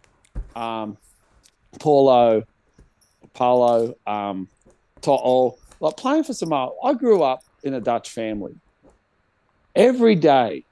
um, 0.55 0.97
Paulo, 1.79 2.43
Paulo, 3.33 3.95
um, 4.07 4.47
To'o, 5.01 5.57
like 5.79 5.97
playing 5.97 6.23
for 6.23 6.33
Samoa. 6.33 6.71
I 6.83 6.93
grew 6.93 7.21
up 7.21 7.43
in 7.63 7.73
a 7.73 7.81
Dutch 7.81 8.09
family. 8.09 8.55
Every 9.75 10.15
day 10.15 10.63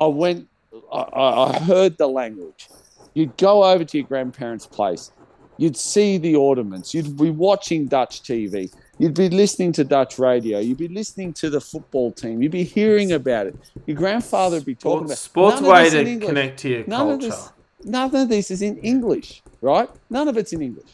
I 0.00 0.06
went, 0.06 0.48
I, 0.92 0.98
I 0.98 1.50
I 1.50 1.58
heard 1.60 1.98
the 1.98 2.08
language. 2.08 2.68
You'd 3.14 3.36
go 3.36 3.64
over 3.64 3.84
to 3.84 3.98
your 3.98 4.06
grandparents' 4.06 4.66
place. 4.66 5.12
You'd 5.58 5.76
see 5.76 6.18
the 6.18 6.36
ornaments. 6.36 6.92
You'd 6.92 7.16
be 7.16 7.30
watching 7.30 7.86
Dutch 7.86 8.22
TV. 8.22 8.72
You'd 8.98 9.14
be 9.14 9.28
listening 9.28 9.72
to 9.72 9.84
Dutch 9.84 10.18
radio. 10.18 10.58
You'd 10.58 10.78
be 10.78 10.88
listening 10.88 11.32
to 11.34 11.50
the 11.50 11.60
football 11.60 12.12
team. 12.12 12.42
You'd 12.42 12.52
be 12.52 12.64
hearing 12.64 13.12
about 13.12 13.46
it. 13.46 13.56
Your 13.86 13.96
grandfather 13.96 14.56
would 14.56 14.64
be 14.64 14.74
talking 14.74 15.08
Sports, 15.08 15.58
about 15.58 15.58
sports 15.58 15.60
of 15.60 15.66
way 15.66 15.90
to 16.04 16.10
English. 16.10 16.28
connect 16.28 16.58
to 16.60 16.68
your 16.70 16.84
None 16.86 17.00
of 17.10 17.20
culture. 17.20 17.26
this, 17.28 17.52
none 17.84 18.14
of 18.16 18.28
this 18.28 18.50
is 18.50 18.62
in 18.62 18.78
English, 18.78 19.42
right? 19.60 19.90
None 20.08 20.28
of 20.28 20.36
it's 20.38 20.52
in 20.52 20.62
English. 20.62 20.90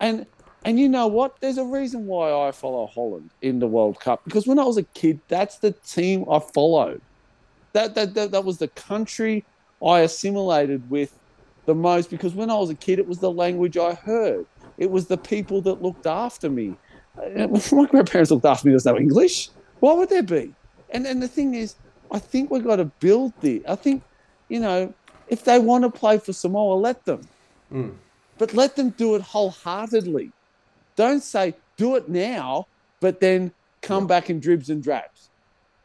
And 0.00 0.26
and 0.64 0.78
you 0.78 0.88
know 0.88 1.06
what? 1.06 1.40
There's 1.40 1.58
a 1.58 1.64
reason 1.64 2.06
why 2.06 2.32
I 2.32 2.52
follow 2.52 2.86
Holland 2.86 3.30
in 3.42 3.58
the 3.58 3.66
World 3.66 4.00
Cup 4.00 4.22
because 4.24 4.46
when 4.46 4.58
I 4.58 4.64
was 4.64 4.78
a 4.78 4.82
kid, 4.82 5.20
that's 5.28 5.56
the 5.58 5.72
team 5.72 6.24
I 6.30 6.38
followed. 6.38 7.02
That 7.74 7.94
that 7.96 8.14
that, 8.14 8.30
that 8.30 8.44
was 8.44 8.58
the 8.58 8.68
country 8.68 9.44
I 9.84 10.00
assimilated 10.00 10.88
with 10.90 11.18
the 11.66 11.74
most 11.74 12.08
because 12.10 12.34
when 12.34 12.50
I 12.50 12.54
was 12.56 12.70
a 12.70 12.74
kid, 12.74 12.98
it 12.98 13.06
was 13.06 13.18
the 13.18 13.30
language 13.30 13.76
I 13.76 13.92
heard. 13.94 14.46
It 14.78 14.90
was 14.90 15.06
the 15.06 15.18
people 15.18 15.60
that 15.62 15.82
looked 15.82 16.06
after 16.06 16.48
me. 16.48 16.76
My 17.34 17.86
grandparents 17.86 18.30
looked 18.30 18.44
after 18.44 18.66
me. 18.66 18.72
There's 18.72 18.84
no 18.86 18.96
English. 18.96 19.50
Why 19.80 19.92
would 19.94 20.08
there 20.10 20.22
be? 20.22 20.54
And 20.90 21.06
and 21.06 21.22
the 21.22 21.28
thing 21.28 21.54
is, 21.54 21.74
I 22.10 22.18
think 22.18 22.50
we've 22.50 22.64
got 22.64 22.76
to 22.76 22.86
build 22.86 23.32
the. 23.40 23.62
I 23.68 23.76
think, 23.76 24.02
you 24.48 24.60
know, 24.60 24.92
if 25.28 25.44
they 25.44 25.58
want 25.58 25.84
to 25.84 25.90
play 25.90 26.18
for 26.18 26.32
Samoa, 26.32 26.74
let 26.74 27.04
them. 27.04 27.26
Mm. 27.72 27.94
But 28.38 28.54
let 28.54 28.76
them 28.76 28.90
do 28.90 29.14
it 29.14 29.22
wholeheartedly. 29.22 30.32
Don't 30.96 31.22
say 31.22 31.54
do 31.76 31.96
it 31.96 32.08
now, 32.08 32.66
but 33.00 33.20
then 33.20 33.52
come 33.82 34.06
back 34.06 34.28
in 34.30 34.40
dribs 34.40 34.70
and 34.70 34.82
drabs. 34.82 35.28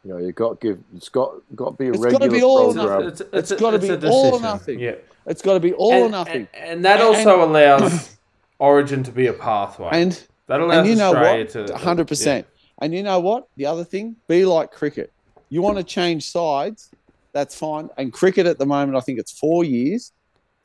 You 0.03 0.11
know, 0.11 0.17
you've 0.17 0.35
got 0.35 0.59
to 0.59 0.67
give. 0.67 0.83
It's 0.95 1.09
got 1.09 1.33
got 1.55 1.71
to 1.71 1.77
be 1.77 1.87
a 1.87 1.91
It's 1.91 1.99
regular 1.99 2.29
be 2.29 2.43
all 2.43 2.69
or 2.69 2.73
program. 2.73 3.07
It's, 3.09 3.21
It's 3.33 3.51
a- 3.51 3.57
gotta 3.57 3.79
be 3.79 3.91
all 4.07 4.35
or 4.35 4.41
nothing. 4.41 4.79
Yeah. 4.79 4.95
It's 5.27 5.41
got 5.41 5.55
to 5.55 5.59
be 5.59 5.73
all 5.73 5.93
or 6.03 6.09
nothing. 6.09 6.47
And, 6.53 6.69
and 6.71 6.85
that 6.85 6.99
And- 6.99 7.07
also 7.09 7.43
allows 7.43 8.17
Origin 8.59 9.03
to 9.03 9.11
be 9.11 9.27
a 9.27 9.33
pathway. 9.33 9.89
And 9.91 10.21
that 10.47 10.59
allows 10.59 10.77
and 10.79 10.87
you 10.87 10.95
know 10.95 11.13
Australia 11.15 11.45
what? 11.53 11.67
to 11.67 11.77
hundred 11.77 12.07
percent. 12.07 12.47
And 12.81 12.93
you 12.93 13.03
know 13.03 13.19
what? 13.19 13.47
The 13.55 13.65
other 13.65 13.83
thing, 13.83 14.15
be 14.27 14.45
like 14.45 14.71
cricket. 14.71 15.11
You 15.49 15.61
want 15.61 15.77
to 15.77 15.83
change 15.83 16.29
sides, 16.29 16.91
that's 17.31 17.57
fine. 17.57 17.89
And 17.97 18.11
cricket 18.11 18.45
at 18.45 18.59
the 18.59 18.65
moment, 18.65 18.97
I 18.97 19.01
think 19.01 19.19
it's 19.19 19.31
four 19.31 19.63
years. 19.63 20.11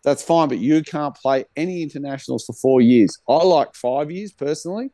That's 0.03 0.23
fine, 0.23 0.49
but 0.49 0.59
you 0.59 0.83
can't 0.83 1.15
play 1.15 1.45
any 1.57 1.83
internationals 1.83 2.47
for 2.47 2.55
four 2.55 2.81
years. 2.81 3.19
I 3.29 3.45
like 3.45 3.75
five 3.75 4.11
years 4.11 4.33
personally. 4.33 4.91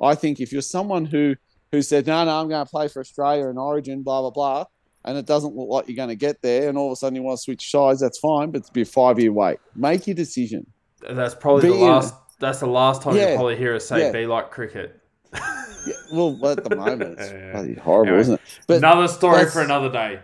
I 0.00 0.14
think 0.14 0.40
if 0.40 0.52
you're 0.52 0.62
someone 0.62 1.04
who 1.04 1.34
who 1.72 1.82
said, 1.82 2.06
No, 2.06 2.24
no, 2.24 2.40
I'm 2.40 2.48
going 2.48 2.64
to 2.64 2.70
play 2.70 2.88
for 2.88 3.00
Australia 3.00 3.48
and 3.48 3.58
Origin, 3.58 4.02
blah 4.02 4.20
blah 4.20 4.30
blah, 4.30 4.64
and 5.04 5.16
it 5.16 5.26
doesn't 5.26 5.54
look 5.56 5.68
like 5.68 5.88
you're 5.88 5.96
going 5.96 6.08
to 6.08 6.16
get 6.16 6.42
there, 6.42 6.68
and 6.68 6.76
all 6.76 6.88
of 6.88 6.92
a 6.92 6.96
sudden 6.96 7.16
you 7.16 7.22
want 7.22 7.38
to 7.38 7.42
switch 7.42 7.70
sides, 7.70 8.00
that's 8.00 8.18
fine, 8.18 8.50
but 8.50 8.60
it's 8.60 8.70
be 8.70 8.82
a 8.82 8.84
five 8.84 9.18
year 9.18 9.32
wait. 9.32 9.58
Make 9.74 10.06
your 10.06 10.14
decision. 10.16 10.66
That's 11.08 11.34
probably 11.34 11.68
the 11.68 11.74
Be 11.74 11.82
in- 11.82 11.88
last. 11.88 12.14
That's 12.40 12.58
the 12.60 12.66
last 12.66 13.02
time 13.02 13.14
Yeah. 13.16 13.28
you'll 13.28 13.36
probably 13.36 13.56
hear 13.56 13.74
us 13.76 13.86
say 13.86 14.00
Yeah. 14.06 14.12
"be 14.12 14.26
like 14.26 14.50
cricket." 14.50 15.00
Yeah, 15.32 15.94
well, 16.12 16.36
at 16.46 16.62
the 16.64 16.74
moment, 16.76 17.18
it's 17.18 17.30
bloody 17.52 17.74
horrible, 17.74 18.08
Anyway. 18.08 18.20
isn't 18.20 18.34
it? 18.34 18.40
But 18.66 18.76
another 18.78 19.08
story 19.08 19.46
for 19.46 19.62
another 19.62 19.90
day. 19.90 20.20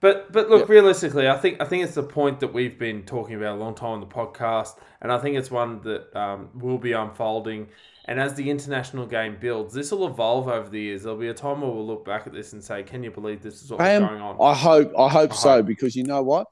But 0.00 0.30
but 0.32 0.48
look, 0.50 0.68
realistically, 0.68 1.28
I 1.28 1.36
think 1.38 1.60
I 1.60 1.64
think 1.64 1.82
it's 1.84 1.94
the 1.94 2.02
point 2.02 2.40
that 2.40 2.52
we've 2.52 2.78
been 2.78 3.02
talking 3.04 3.34
about 3.36 3.56
a 3.56 3.60
long 3.60 3.74
time 3.74 3.90
on 3.90 4.00
the 4.00 4.06
podcast, 4.06 4.78
and 5.00 5.10
I 5.10 5.18
think 5.18 5.36
it's 5.36 5.50
one 5.50 5.80
that 5.82 6.14
um, 6.14 6.50
will 6.54 6.78
be 6.78 6.92
unfolding. 6.92 7.68
And 8.04 8.18
as 8.20 8.32
the 8.34 8.48
international 8.48 9.06
game 9.06 9.36
builds, 9.40 9.74
this 9.74 9.90
will 9.92 10.06
evolve 10.06 10.48
over 10.48 10.68
the 10.70 10.80
years. 10.80 11.02
There'll 11.02 11.18
be 11.18 11.28
a 11.28 11.34
time 11.34 11.60
where 11.60 11.70
we'll 11.70 11.86
look 11.86 12.04
back 12.06 12.26
at 12.26 12.32
this 12.32 12.52
and 12.52 12.62
say, 12.62 12.82
"Can 12.82 13.02
you 13.02 13.10
believe 13.10 13.42
this 13.42 13.62
is 13.62 13.70
what 13.70 13.80
was 13.80 13.86
I 13.88 13.90
am- 13.92 14.06
going 14.06 14.20
on?" 14.20 14.36
I 14.40 14.54
hope 14.54 14.92
I 14.98 15.08
hope 15.08 15.32
I 15.32 15.34
so 15.34 15.50
hope. 15.56 15.66
because 15.66 15.96
you 15.96 16.04
know 16.04 16.22
what? 16.22 16.46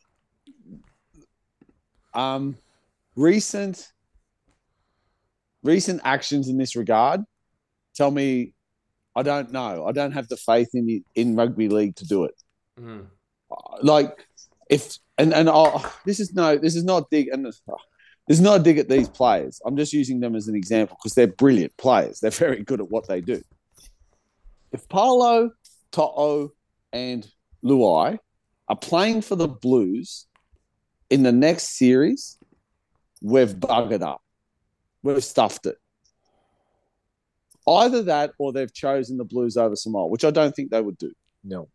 Um 2.15 2.57
recent 3.15 3.93
recent 5.67 6.01
actions 6.05 6.49
in 6.49 6.57
this 6.57 6.77
regard 6.77 7.21
tell 7.95 8.11
me 8.11 8.55
I 9.17 9.23
don't 9.23 9.51
know. 9.51 9.87
I 9.87 9.93
don't 9.93 10.13
have 10.13 10.29
the 10.29 10.37
faith 10.37 10.69
in 10.75 11.03
in 11.15 11.37
rugby 11.37 11.69
league 11.69 11.97
to 11.97 12.07
do 12.07 12.25
it. 12.25 12.35
Mm. 12.79 13.07
Like 13.83 14.27
if 14.69 14.99
and 15.17 15.33
and 15.33 15.49
i 15.49 15.91
this 16.05 16.21
is 16.21 16.35
no 16.35 16.59
this 16.59 16.77
is 16.77 16.85
not 16.85 17.09
dig 17.11 17.29
and 17.29 17.47
this 17.47 17.63
is 18.29 18.41
not 18.41 18.61
a 18.61 18.63
dig 18.63 18.79
at 18.79 18.89
these 18.89 19.09
players. 19.09 19.61
I'm 19.65 19.77
just 19.77 19.93
using 19.93 20.21
them 20.21 20.37
as 20.37 20.49
an 20.49 20.55
example 20.55 20.97
because 20.99 21.15
they're 21.15 21.27
brilliant 21.27 21.77
players. 21.79 22.21
They're 22.21 22.31
very 22.31 22.63
good 22.63 22.81
at 22.81 22.91
what 22.91 23.09
they 23.09 23.21
do. 23.21 23.43
If 24.73 24.89
Paulo, 24.89 25.53
To'o, 25.93 26.53
and 26.93 27.27
Luai 27.65 28.19
are 28.69 28.77
playing 28.77 29.23
for 29.23 29.37
the 29.37 29.49
Blues 29.49 30.27
in 31.09 31.23
the 31.23 31.33
next 31.33 31.79
series, 31.79 32.37
we've 33.23 33.55
buggered 33.55 34.03
up. 34.03 34.21
We've 35.07 35.25
stuffed 35.25 35.67
it. 35.67 35.77
Either 37.69 38.03
that 38.03 38.33
or 38.39 38.53
they've 38.53 38.73
chosen 38.73 39.17
the 39.17 39.25
Blues 39.25 39.57
over 39.57 39.77
Samoa, 39.77 40.09
which 40.09 40.25
I 40.25 40.31
don't 40.31 40.55
think 40.55 40.71
they 40.71 40.81
would 40.81 40.99
do. 40.99 41.13
No. 41.43 41.69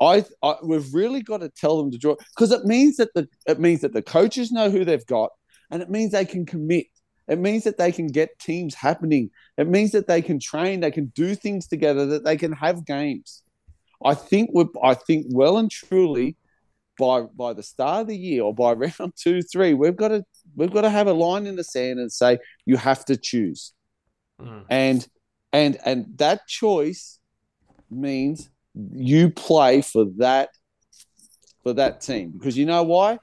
I, 0.00 0.24
I 0.42 0.56
we've 0.62 0.92
really 0.92 1.22
got 1.22 1.40
to 1.40 1.48
tell 1.48 1.78
them 1.78 1.90
to 1.90 1.98
draw 1.98 2.16
because 2.34 2.52
it 2.52 2.64
means 2.64 2.96
that 2.96 3.14
the 3.14 3.28
it 3.46 3.58
means 3.58 3.80
that 3.80 3.92
the 3.92 4.02
coaches 4.02 4.52
know 4.52 4.68
who 4.70 4.84
they've 4.84 5.06
got, 5.06 5.30
and 5.70 5.80
it 5.82 5.90
means 5.90 6.12
they 6.12 6.26
can 6.26 6.44
commit. 6.44 6.86
It 7.28 7.38
means 7.38 7.64
that 7.64 7.78
they 7.78 7.92
can 7.92 8.06
get 8.06 8.38
teams 8.38 8.74
happening. 8.74 9.30
It 9.56 9.68
means 9.68 9.92
that 9.92 10.06
they 10.06 10.22
can 10.22 10.38
train, 10.38 10.80
they 10.80 10.90
can 10.90 11.06
do 11.14 11.34
things 11.34 11.66
together, 11.66 12.06
that 12.06 12.24
they 12.24 12.36
can 12.36 12.52
have 12.52 12.86
games. 12.86 13.42
I 14.04 14.14
think 14.14 14.50
we 14.52 14.66
I 14.82 14.94
think 14.94 15.26
well 15.30 15.56
and 15.58 15.70
truly 15.70 16.36
by 16.98 17.22
by 17.22 17.52
the 17.52 17.62
start 17.62 18.02
of 18.02 18.08
the 18.08 18.16
year 18.16 18.42
or 18.42 18.54
by 18.54 18.72
round 18.98 19.14
two, 19.16 19.42
three, 19.42 19.74
we've 19.74 19.96
got 19.96 20.08
to 20.08 20.24
we've 20.54 20.72
got 20.72 20.82
to 20.82 20.90
have 20.90 21.06
a 21.06 21.12
line 21.12 21.46
in 21.46 21.56
the 21.56 21.64
sand 21.64 21.98
and 21.98 22.10
say 22.10 22.38
you 22.64 22.76
have 22.76 23.04
to 23.06 23.16
choose. 23.16 23.72
Mm. 24.40 24.64
and 24.68 25.08
and 25.52 25.78
and 25.86 26.06
that 26.16 26.46
choice 26.46 27.18
means 27.90 28.50
you 28.74 29.30
play 29.30 29.80
for 29.80 30.04
that 30.18 30.50
for 31.62 31.72
that 31.72 32.02
team. 32.02 32.32
Because 32.32 32.56
you 32.56 32.66
know 32.66 32.82
why? 32.82 33.18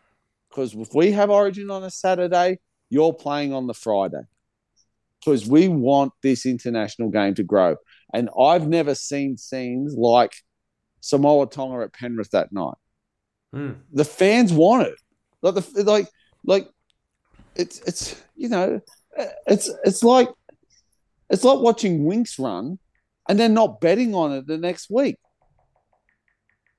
Because 0.49 0.73
if 0.73 0.93
we 0.95 1.11
have 1.11 1.29
origin 1.29 1.69
on 1.69 1.83
a 1.83 1.91
saturday 1.91 2.57
you're 2.89 3.13
playing 3.13 3.53
on 3.53 3.67
the 3.67 3.73
friday. 3.73 4.21
Because 5.19 5.47
we 5.47 5.67
want 5.67 6.13
this 6.21 6.45
international 6.45 7.09
game 7.09 7.35
to 7.35 7.43
grow. 7.43 7.75
And 8.13 8.29
i've 8.39 8.67
never 8.67 8.95
seen 8.95 9.37
scenes 9.37 9.95
like 9.95 10.33
samoa 10.99 11.47
tonga 11.47 11.83
at 11.83 11.93
penrith 11.93 12.31
that 12.31 12.51
night. 12.51 12.77
Mm. 13.53 13.77
the 13.91 14.05
fans 14.05 14.51
want 14.51 14.87
it. 14.87 14.95
Like 15.43 15.55
the 15.55 15.83
like 15.83 16.07
like 16.43 16.67
it's 17.55 17.79
it's 17.81 18.21
you 18.35 18.49
know 18.49 18.81
it's 19.47 19.69
it's 19.83 20.03
like 20.03 20.29
it's 21.29 21.43
like 21.43 21.59
watching 21.59 22.05
Winx 22.05 22.39
run 22.39 22.79
and 23.29 23.39
then 23.39 23.53
not 23.53 23.81
betting 23.81 24.13
on 24.13 24.31
it 24.33 24.47
the 24.47 24.57
next 24.57 24.89
week. 24.89 25.17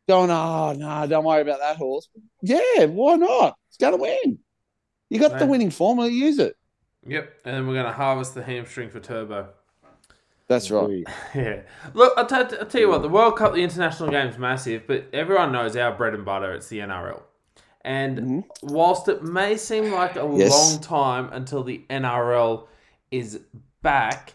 Going, 0.08 0.30
oh 0.30 0.74
no, 0.76 1.06
don't 1.06 1.24
worry 1.24 1.42
about 1.42 1.60
that 1.60 1.76
horse. 1.76 2.08
Yeah, 2.42 2.86
why 2.86 3.16
not? 3.16 3.56
It's 3.68 3.78
gonna 3.78 3.96
win. 3.96 4.38
You 5.10 5.20
got 5.20 5.38
the 5.38 5.46
winning 5.46 5.70
formula, 5.70 6.10
use 6.10 6.38
it. 6.38 6.56
Yep, 7.06 7.32
and 7.44 7.54
then 7.54 7.66
we're 7.66 7.74
going 7.74 7.86
to 7.86 7.92
harvest 7.92 8.34
the 8.34 8.42
hamstring 8.42 8.88
for 8.90 9.00
Turbo. 9.00 9.50
That's 10.48 10.70
right. 10.70 10.84
Indeed. 10.84 11.06
Yeah. 11.34 11.62
Look, 11.92 12.14
I'll, 12.16 12.26
t- 12.26 12.34
I'll 12.34 12.66
tell 12.66 12.80
you 12.80 12.88
what, 12.88 13.02
the 13.02 13.08
World 13.08 13.36
Cup, 13.36 13.54
the 13.54 13.62
international 13.62 14.10
game's 14.10 14.38
massive, 14.38 14.86
but 14.86 15.06
everyone 15.12 15.52
knows 15.52 15.76
our 15.76 15.92
bread 15.92 16.14
and 16.14 16.24
butter, 16.24 16.52
it's 16.52 16.68
the 16.68 16.78
NRL. 16.78 17.22
And 17.84 18.18
Mhm. 18.18 18.44
whilst 18.62 19.08
it 19.08 19.22
may 19.22 19.56
seem 19.56 19.92
like 19.92 20.16
a 20.16 20.26
Yes. 20.34 20.50
long 20.50 20.80
time 20.80 21.28
until 21.32 21.62
the 21.62 21.84
NRL 21.90 22.66
is 23.10 23.40
back, 23.82 24.32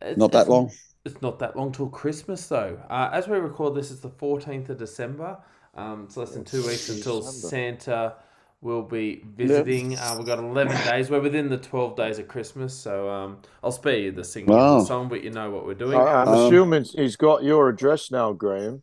it's, 0.00 0.16
Not 0.18 0.32
that 0.32 0.42
it's- 0.42 0.48
long. 0.48 0.70
It's 1.04 1.20
not 1.20 1.38
that 1.40 1.54
long 1.56 1.70
till 1.72 1.88
Christmas, 1.88 2.46
though. 2.46 2.78
Uh, 2.88 3.10
as 3.12 3.28
we 3.28 3.36
record 3.36 3.74
this, 3.74 3.90
it's 3.90 4.00
the 4.00 4.08
14th 4.08 4.70
of 4.70 4.78
December. 4.78 5.36
Um, 5.74 6.04
it's 6.04 6.16
less 6.16 6.30
than 6.30 6.44
two 6.44 6.62
weeks 6.66 6.88
until 6.88 7.20
Santa 7.20 8.14
will 8.62 8.80
be 8.80 9.22
visiting. 9.36 9.98
Uh, 9.98 10.14
we've 10.16 10.26
got 10.26 10.38
11 10.38 10.74
days. 10.90 11.10
We're 11.10 11.20
within 11.20 11.50
the 11.50 11.58
12 11.58 11.94
days 11.96 12.18
of 12.18 12.28
Christmas, 12.28 12.72
so 12.72 13.10
um, 13.10 13.38
I'll 13.62 13.70
spare 13.72 13.98
you 13.98 14.12
the 14.12 14.24
singing 14.24 14.48
of 14.50 14.56
Wow. 14.56 14.78
the 14.78 14.86
song, 14.86 15.08
but 15.10 15.22
you 15.22 15.30
know 15.30 15.50
what 15.50 15.66
we're 15.66 15.74
doing. 15.74 15.98
I, 15.98 16.22
I'm 16.22 16.28
Um, 16.28 16.34
assuming 16.46 16.84
he's 16.84 17.16
got 17.16 17.42
your 17.42 17.68
address 17.68 18.10
now, 18.10 18.32
Graham. 18.32 18.82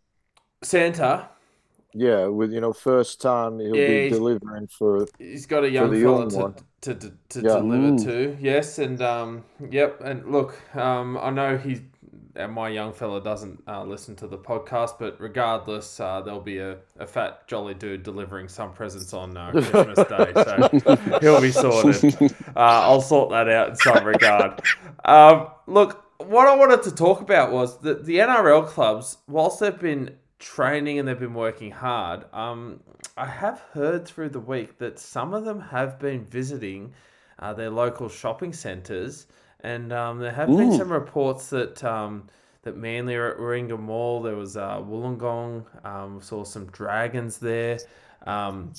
Santa, 0.63 1.29
Yeah, 1.93 2.27
with 2.27 2.51
you 2.53 2.61
know, 2.61 2.73
first 2.73 3.21
time 3.21 3.59
he'll 3.59 3.75
Yeah, 3.75 3.87
be 3.87 4.01
he's- 4.03 4.13
delivering 4.13 4.67
for. 4.67 5.07
he's 5.19 5.45
got 5.45 5.63
a 5.63 5.69
young 5.69 5.91
fella 5.91 6.29
young 6.31 6.53
to, 6.81 6.93
to, 6.93 6.95
to, 6.95 7.09
to 7.29 7.41
Yeah. 7.41 7.55
deliver 7.57 7.91
Mm. 7.91 8.03
to. 8.05 8.37
Yes, 8.39 8.79
and 8.79 9.01
um, 9.01 9.43
yep, 9.69 9.99
and 10.03 10.31
look, 10.31 10.55
um, 10.75 11.17
I 11.17 11.29
know 11.31 11.57
he's. 11.57 11.81
uh, 12.37 12.47
My 12.47 12.69
young 12.69 12.93
fella 12.93 13.21
doesn't 13.21 13.61
uh, 13.67 13.83
listen 13.83 14.15
to 14.15 14.27
the 14.27 14.37
podcast, 14.37 14.91
but 14.99 15.19
regardless, 15.19 15.99
uh, 15.99 16.21
there'll 16.21 16.39
be 16.39 16.59
a, 16.59 16.77
a 16.97 17.05
fat, 17.05 17.45
jolly 17.47 17.73
dude 17.73 18.03
delivering 18.03 18.47
some 18.47 18.71
presents 18.71 19.13
on 19.13 19.35
uh, 19.35 19.51
Christmas 19.51 19.99
Day, 20.07 20.31
so 20.33 21.17
he'll 21.19 21.41
be 21.41 21.51
sorted. 21.51 22.15
Uh, 22.55 22.87
I'll 22.87 23.01
sort 23.01 23.31
that 23.31 23.49
out 23.49 23.69
in 23.71 23.75
some 23.75 24.05
regard. 24.05 24.61
Um, 25.03 25.47
look, 25.67 26.05
what 26.19 26.47
I 26.47 26.55
wanted 26.55 26.83
to 26.83 26.95
talk 26.95 27.19
about 27.19 27.51
was 27.51 27.79
that 27.79 28.05
the 28.05 28.19
NRL 28.19 28.65
clubs, 28.65 29.17
whilst 29.27 29.59
they've 29.59 29.77
been 29.77 30.11
training 30.41 30.99
and 30.99 31.07
they've 31.07 31.19
been 31.19 31.33
working 31.33 31.71
hard. 31.71 32.25
Um, 32.33 32.81
I 33.15 33.25
have 33.25 33.61
heard 33.73 34.05
through 34.05 34.29
the 34.29 34.39
week 34.39 34.77
that 34.79 34.99
some 34.99 35.33
of 35.33 35.45
them 35.45 35.59
have 35.59 35.99
been 35.99 36.25
visiting 36.25 36.93
uh, 37.39 37.53
their 37.53 37.69
local 37.69 38.09
shopping 38.09 38.51
centres, 38.51 39.27
and 39.61 39.93
um, 39.93 40.19
there 40.19 40.31
have 40.31 40.49
been 40.49 40.73
some 40.77 40.91
reports 40.91 41.49
that 41.51 41.83
um, 41.83 42.27
that 42.63 42.75
Manly 42.75 43.15
are 43.15 43.31
at 43.31 43.37
Warringah 43.37 43.79
Mall. 43.79 44.21
There 44.21 44.35
was 44.35 44.57
uh, 44.57 44.79
Wollongong. 44.79 45.65
Um, 45.85 46.21
saw 46.21 46.43
some 46.43 46.65
dragons 46.67 47.37
there. 47.37 47.79
Um, 48.25 48.73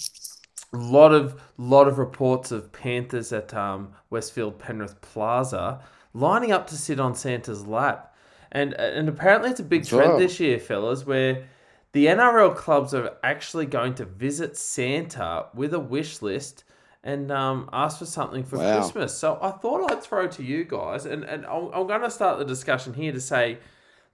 lot 0.72 1.12
of 1.12 1.40
lot 1.56 1.88
of 1.88 1.98
reports 1.98 2.52
of 2.52 2.72
Panthers 2.72 3.32
at 3.32 3.54
um, 3.54 3.92
Westfield 4.10 4.58
Penrith 4.58 5.00
Plaza 5.00 5.80
lining 6.14 6.52
up 6.52 6.66
to 6.68 6.76
sit 6.76 7.00
on 7.00 7.14
Santa's 7.14 7.66
lap, 7.66 8.11
and 8.52 8.74
and 8.74 9.08
apparently 9.08 9.50
it's 9.50 9.60
a 9.60 9.64
big 9.64 9.82
That's 9.82 9.88
trend 9.90 10.10
right. 10.12 10.18
this 10.18 10.38
year, 10.40 10.58
fellas, 10.60 11.04
where 11.06 11.44
the 11.92 12.06
NRL 12.06 12.54
clubs 12.56 12.94
are 12.94 13.16
actually 13.22 13.66
going 13.66 13.94
to 13.96 14.04
visit 14.04 14.56
Santa 14.56 15.46
with 15.54 15.74
a 15.74 15.80
wish 15.80 16.22
list 16.22 16.64
and 17.04 17.32
um, 17.32 17.68
ask 17.72 17.98
for 17.98 18.06
something 18.06 18.44
for 18.44 18.58
Wow. 18.58 18.80
Christmas. 18.80 19.16
So 19.18 19.38
I 19.42 19.50
thought 19.50 19.90
I'd 19.90 20.02
throw 20.02 20.28
to 20.28 20.42
you 20.42 20.64
guys, 20.64 21.04
and 21.06 21.24
and 21.24 21.44
I'm, 21.46 21.66
I'm 21.74 21.86
going 21.86 22.00
to 22.02 22.10
start 22.10 22.38
the 22.38 22.44
discussion 22.44 22.94
here 22.94 23.12
to 23.12 23.20
say, 23.20 23.58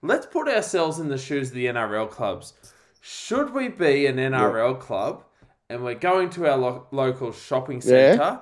let's 0.01 0.25
put 0.25 0.47
ourselves 0.47 0.99
in 0.99 1.07
the 1.09 1.17
shoes 1.17 1.49
of 1.49 1.53
the 1.55 1.67
NRL 1.67 2.09
clubs. 2.09 2.53
Should 3.01 3.53
we 3.53 3.69
be 3.69 4.07
an 4.07 4.17
NRL 4.17 4.79
club 4.79 5.23
and 5.69 5.83
we're 5.83 5.95
going 5.95 6.29
to 6.31 6.47
our 6.49 6.57
lo- 6.57 6.87
local 6.91 7.31
shopping 7.31 7.79
centre? 7.81 8.41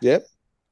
Yeah. 0.00 0.12
Yep. 0.12 0.26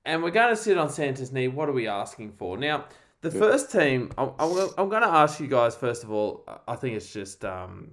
and 0.06 0.22
we're 0.22 0.30
going 0.30 0.48
to 0.54 0.56
sit 0.56 0.78
on 0.78 0.88
Santa's 0.88 1.32
knee? 1.32 1.48
What 1.48 1.68
are 1.68 1.72
we 1.72 1.86
asking 1.88 2.32
for? 2.32 2.56
Now, 2.56 2.86
the 3.20 3.30
first 3.30 3.72
team, 3.72 4.10
I'm, 4.16 4.30
I'm, 4.38 4.68
I'm 4.78 4.88
going 4.88 5.02
to 5.02 5.08
ask 5.08 5.40
you 5.40 5.48
guys, 5.48 5.74
first 5.74 6.04
of 6.04 6.12
all, 6.12 6.44
I 6.66 6.76
think 6.76 6.96
it's 6.96 7.12
just 7.12 7.44
um, 7.44 7.90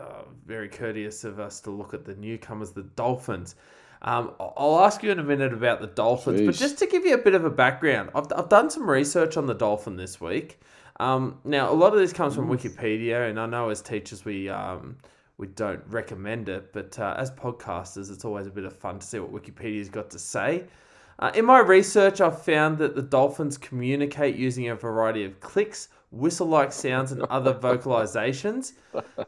uh, 0.00 0.22
very 0.44 0.68
courteous 0.68 1.24
of 1.24 1.38
us 1.38 1.60
to 1.60 1.70
look 1.70 1.94
at 1.94 2.04
the 2.04 2.14
newcomers, 2.16 2.72
the 2.72 2.82
Dolphins. 2.82 3.54
Um, 4.02 4.32
I'll 4.40 4.80
ask 4.80 5.02
you 5.04 5.12
in 5.12 5.20
a 5.20 5.22
minute 5.22 5.52
about 5.52 5.80
the 5.80 5.86
Dolphins, 5.86 6.40
but 6.40 6.56
just 6.56 6.78
to 6.78 6.86
give 6.86 7.06
you 7.06 7.14
a 7.14 7.18
bit 7.18 7.34
of 7.34 7.44
a 7.44 7.50
background, 7.50 8.10
I've, 8.16 8.26
I've 8.34 8.48
done 8.48 8.68
some 8.68 8.90
research 8.90 9.36
on 9.36 9.46
the 9.46 9.54
Dolphin 9.54 9.96
this 9.96 10.20
week. 10.20 10.60
Um, 10.98 11.38
now, 11.44 11.72
a 11.72 11.74
lot 11.74 11.92
of 11.92 12.00
this 12.00 12.12
comes 12.12 12.34
from 12.34 12.48
Wikipedia, 12.48 13.30
and 13.30 13.38
I 13.38 13.46
know 13.46 13.68
as 13.68 13.80
teachers 13.80 14.24
we 14.24 14.48
um, 14.48 14.96
we 15.38 15.46
don't 15.46 15.82
recommend 15.88 16.48
it, 16.48 16.72
but 16.72 16.98
uh, 16.98 17.14
as 17.16 17.30
podcasters, 17.30 18.10
it's 18.10 18.24
always 18.24 18.46
a 18.46 18.50
bit 18.50 18.64
of 18.64 18.76
fun 18.76 18.98
to 18.98 19.06
see 19.06 19.18
what 19.18 19.32
Wikipedia's 19.32 19.88
got 19.88 20.10
to 20.10 20.18
say. 20.18 20.64
Uh, 21.18 21.30
in 21.34 21.44
my 21.44 21.60
research, 21.60 22.20
I've 22.20 22.42
found 22.42 22.78
that 22.78 22.94
the 22.94 23.02
dolphins 23.02 23.56
communicate 23.58 24.36
using 24.36 24.68
a 24.68 24.74
variety 24.74 25.24
of 25.24 25.38
clicks, 25.40 25.88
whistle 26.10 26.48
like 26.48 26.72
sounds, 26.72 27.12
and 27.12 27.22
other 27.24 27.54
vocalizations. 27.54 28.72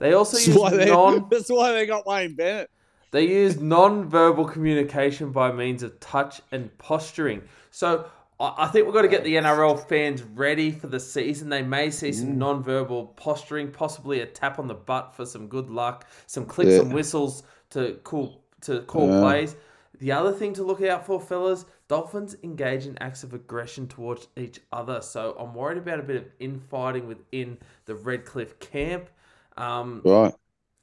They 0.00 0.12
also 0.14 0.36
That's 0.36 0.48
use 0.48 0.56
why, 0.58 0.70
they, 0.70 0.86
non 0.90 1.26
that's 1.30 1.50
why 1.50 1.72
they 1.72 1.86
got 1.86 2.06
Wayne 2.06 2.34
Bennett. 2.34 2.70
they 3.10 3.26
use 3.28 3.60
non-verbal 3.60 4.46
communication 4.46 5.30
by 5.30 5.52
means 5.52 5.82
of 5.82 5.98
touch 6.00 6.40
and 6.52 6.76
posturing. 6.78 7.42
So 7.70 8.06
I 8.40 8.54
I 8.58 8.66
think 8.68 8.86
we've 8.86 8.94
got 8.94 9.02
to 9.02 9.08
get 9.08 9.22
the 9.24 9.36
NRL 9.36 9.86
fans 9.88 10.22
ready 10.22 10.72
for 10.72 10.88
the 10.88 10.98
season. 10.98 11.48
They 11.48 11.62
may 11.62 11.90
see 11.90 12.10
Mm. 12.10 12.14
some 12.14 12.38
non-verbal 12.38 13.06
posturing, 13.16 13.70
possibly 13.70 14.20
a 14.20 14.26
tap 14.26 14.58
on 14.58 14.66
the 14.66 14.74
butt 14.74 15.14
for 15.14 15.24
some 15.24 15.46
good 15.46 15.70
luck, 15.70 16.06
some 16.26 16.44
clicks 16.44 16.72
Yeah. 16.72 16.80
and 16.80 16.92
whistles 16.92 17.44
to 17.70 17.94
call 18.02 18.42
to 18.62 18.80
call 18.82 19.08
Yeah. 19.08 19.20
plays. 19.20 19.56
The 20.00 20.12
other 20.12 20.32
thing 20.32 20.52
to 20.54 20.64
look 20.64 20.82
out 20.82 21.06
for, 21.06 21.20
fellas, 21.20 21.64
Dolphins 21.88 22.36
engage 22.42 22.86
in 22.86 22.98
acts 22.98 23.22
of 23.22 23.32
aggression 23.32 23.86
towards 23.86 24.28
each 24.36 24.60
other. 24.72 25.00
So 25.00 25.36
I'm 25.38 25.54
worried 25.54 25.78
about 25.78 26.00
a 26.00 26.02
bit 26.02 26.16
of 26.16 26.26
infighting 26.40 27.06
within 27.06 27.58
the 27.84 27.94
Redcliffe 27.94 28.58
camp. 28.58 29.08
Um, 29.56 30.02
Right. 30.04 30.34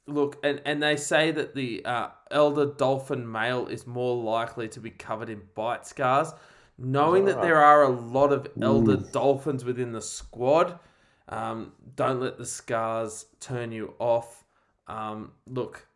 Look, 0.08 0.38
and, 0.42 0.60
and 0.64 0.82
they 0.82 0.96
say 0.96 1.30
that 1.30 1.54
the 1.54 1.84
uh, 1.84 2.08
elder 2.30 2.66
dolphin 2.66 3.30
male 3.30 3.68
is 3.68 3.86
more 3.86 4.16
likely 4.16 4.68
to 4.70 4.80
be 4.80 4.90
covered 4.90 5.28
in 5.30 5.42
bite 5.54 5.86
scars. 5.86 6.32
Knowing 6.76 7.24
that 7.26 7.40
there 7.40 7.58
are 7.62 7.84
a 7.84 7.88
lot 7.88 8.32
of 8.32 8.48
elder 8.60 8.96
dolphins 8.96 9.64
within 9.64 9.92
the 9.92 10.02
squad, 10.02 10.80
um, 11.28 11.72
don't 11.94 12.20
let 12.20 12.36
the 12.36 12.46
scars 12.46 13.26
turn 13.38 13.70
you 13.70 13.94
off. 14.00 14.44
Um, 14.88 15.32
look, 15.46 15.86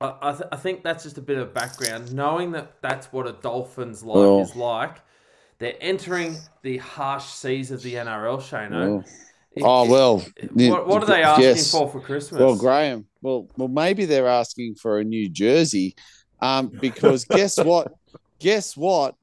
I, 0.00 0.14
I, 0.20 0.32
th- 0.32 0.48
I 0.52 0.56
think 0.56 0.82
that's 0.82 1.04
just 1.04 1.18
a 1.18 1.22
bit 1.22 1.38
of 1.38 1.54
background. 1.54 2.12
Knowing 2.12 2.52
that 2.52 2.80
that's 2.82 3.12
what 3.12 3.26
a 3.26 3.32
dolphin's 3.32 4.02
life 4.02 4.16
Well. 4.16 4.40
is 4.40 4.54
like, 4.56 4.96
they're 5.58 5.76
entering 5.80 6.36
the 6.62 6.78
harsh 6.78 7.24
seas 7.24 7.70
of 7.70 7.82
the 7.82 7.94
NRL, 7.94 8.38
Shano. 8.38 9.04
If- 9.52 9.62
oh 9.64 9.90
well. 9.90 10.18
what, 10.52 10.86
what 10.86 11.02
are 11.02 11.06
they 11.06 11.22
asking 11.22 11.44
yes. 11.44 11.70
for 11.70 11.88
for 11.88 12.00
Christmas? 12.00 12.40
Well, 12.40 12.56
Graham. 12.56 13.06
Well, 13.22 13.48
well, 13.56 13.68
maybe 13.68 14.04
they're 14.04 14.28
asking 14.28 14.74
for 14.74 14.98
a 14.98 15.04
new 15.04 15.30
jersey, 15.30 15.96
um, 16.40 16.68
because 16.80 17.24
guess 17.30 17.56
what? 17.56 17.94
Guess 18.38 18.76
what? 18.76 19.14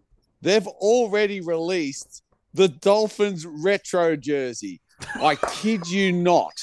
They've 0.41 0.65
already 0.65 1.39
released 1.39 2.23
the 2.53 2.67
Dolphins 2.67 3.45
retro 3.45 4.15
jersey. 4.15 4.81
I 5.21 5.35
kid 5.35 5.87
you 5.87 6.11
not. 6.11 6.53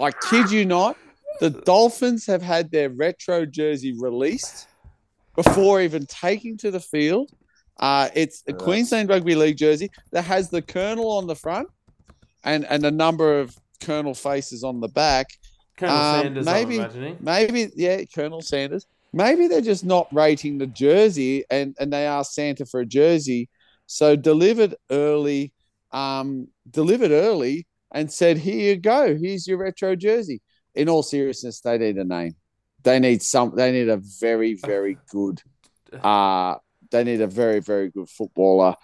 I 0.00 0.10
kid 0.10 0.50
you 0.50 0.64
not. 0.64 0.96
The 1.40 1.50
Dolphins 1.50 2.26
have 2.26 2.42
had 2.42 2.70
their 2.70 2.90
retro 2.90 3.46
jersey 3.46 3.94
released 3.98 4.68
before 5.34 5.80
even 5.82 6.06
taking 6.06 6.56
to 6.58 6.70
the 6.70 6.80
field. 6.80 7.30
Uh, 7.78 8.08
it's 8.14 8.42
a. 8.48 8.52
Queensland 8.52 9.08
Rugby 9.10 9.34
League 9.34 9.58
jersey 9.58 9.90
that 10.12 10.22
has 10.22 10.48
the 10.48 10.62
Colonel 10.62 11.12
on 11.12 11.26
the 11.26 11.34
front 11.34 11.68
and, 12.44 12.64
and 12.66 12.84
a 12.86 12.90
number 12.90 13.38
of 13.38 13.54
Colonel 13.80 14.14
faces 14.14 14.64
on 14.64 14.80
the 14.80 14.88
back. 14.88 15.26
Colonel 15.76 15.96
um, 15.96 16.22
Sanders, 16.22 16.46
maybe- 16.46 16.74
I'm 16.76 16.80
imagining. 16.80 17.16
Maybe, 17.20 17.70
yeah, 17.76 18.02
Colonel 18.14 18.40
Sanders. 18.40 18.86
Maybe 19.12 19.46
they're 19.46 19.60
just 19.60 19.84
not 19.84 20.12
rating 20.12 20.58
the 20.58 20.66
jersey 20.66 21.44
and, 21.50 21.76
and 21.78 21.92
they 21.92 22.06
asked 22.06 22.34
Santa 22.34 22.66
for 22.66 22.80
a 22.80 22.86
jersey. 22.86 23.48
So 23.86 24.16
delivered 24.16 24.74
early, 24.90 25.52
um, 25.92 26.48
delivered 26.70 27.12
early 27.12 27.66
and 27.92 28.10
said, 28.10 28.38
Here 28.38 28.74
you 28.74 28.76
go, 28.76 29.16
here's 29.16 29.46
your 29.46 29.58
retro 29.58 29.96
jersey. 29.96 30.40
In 30.76 30.88
all 30.88 31.02
seriousness, 31.02 31.60
they 31.60 31.78
need 31.78 31.96
a 31.96 32.04
name. 32.04 32.36
They 32.82 33.00
need 33.00 33.22
some 33.22 33.54
they 33.56 33.72
need 33.72 33.88
a 33.88 33.96
very, 33.96 34.54
very 34.54 34.98
good 35.10 35.42
uh 36.02 36.56
they 36.90 37.02
need 37.02 37.20
a 37.20 37.26
very, 37.26 37.60
very 37.60 37.90
good 37.90 38.08
footballer. 38.08 38.74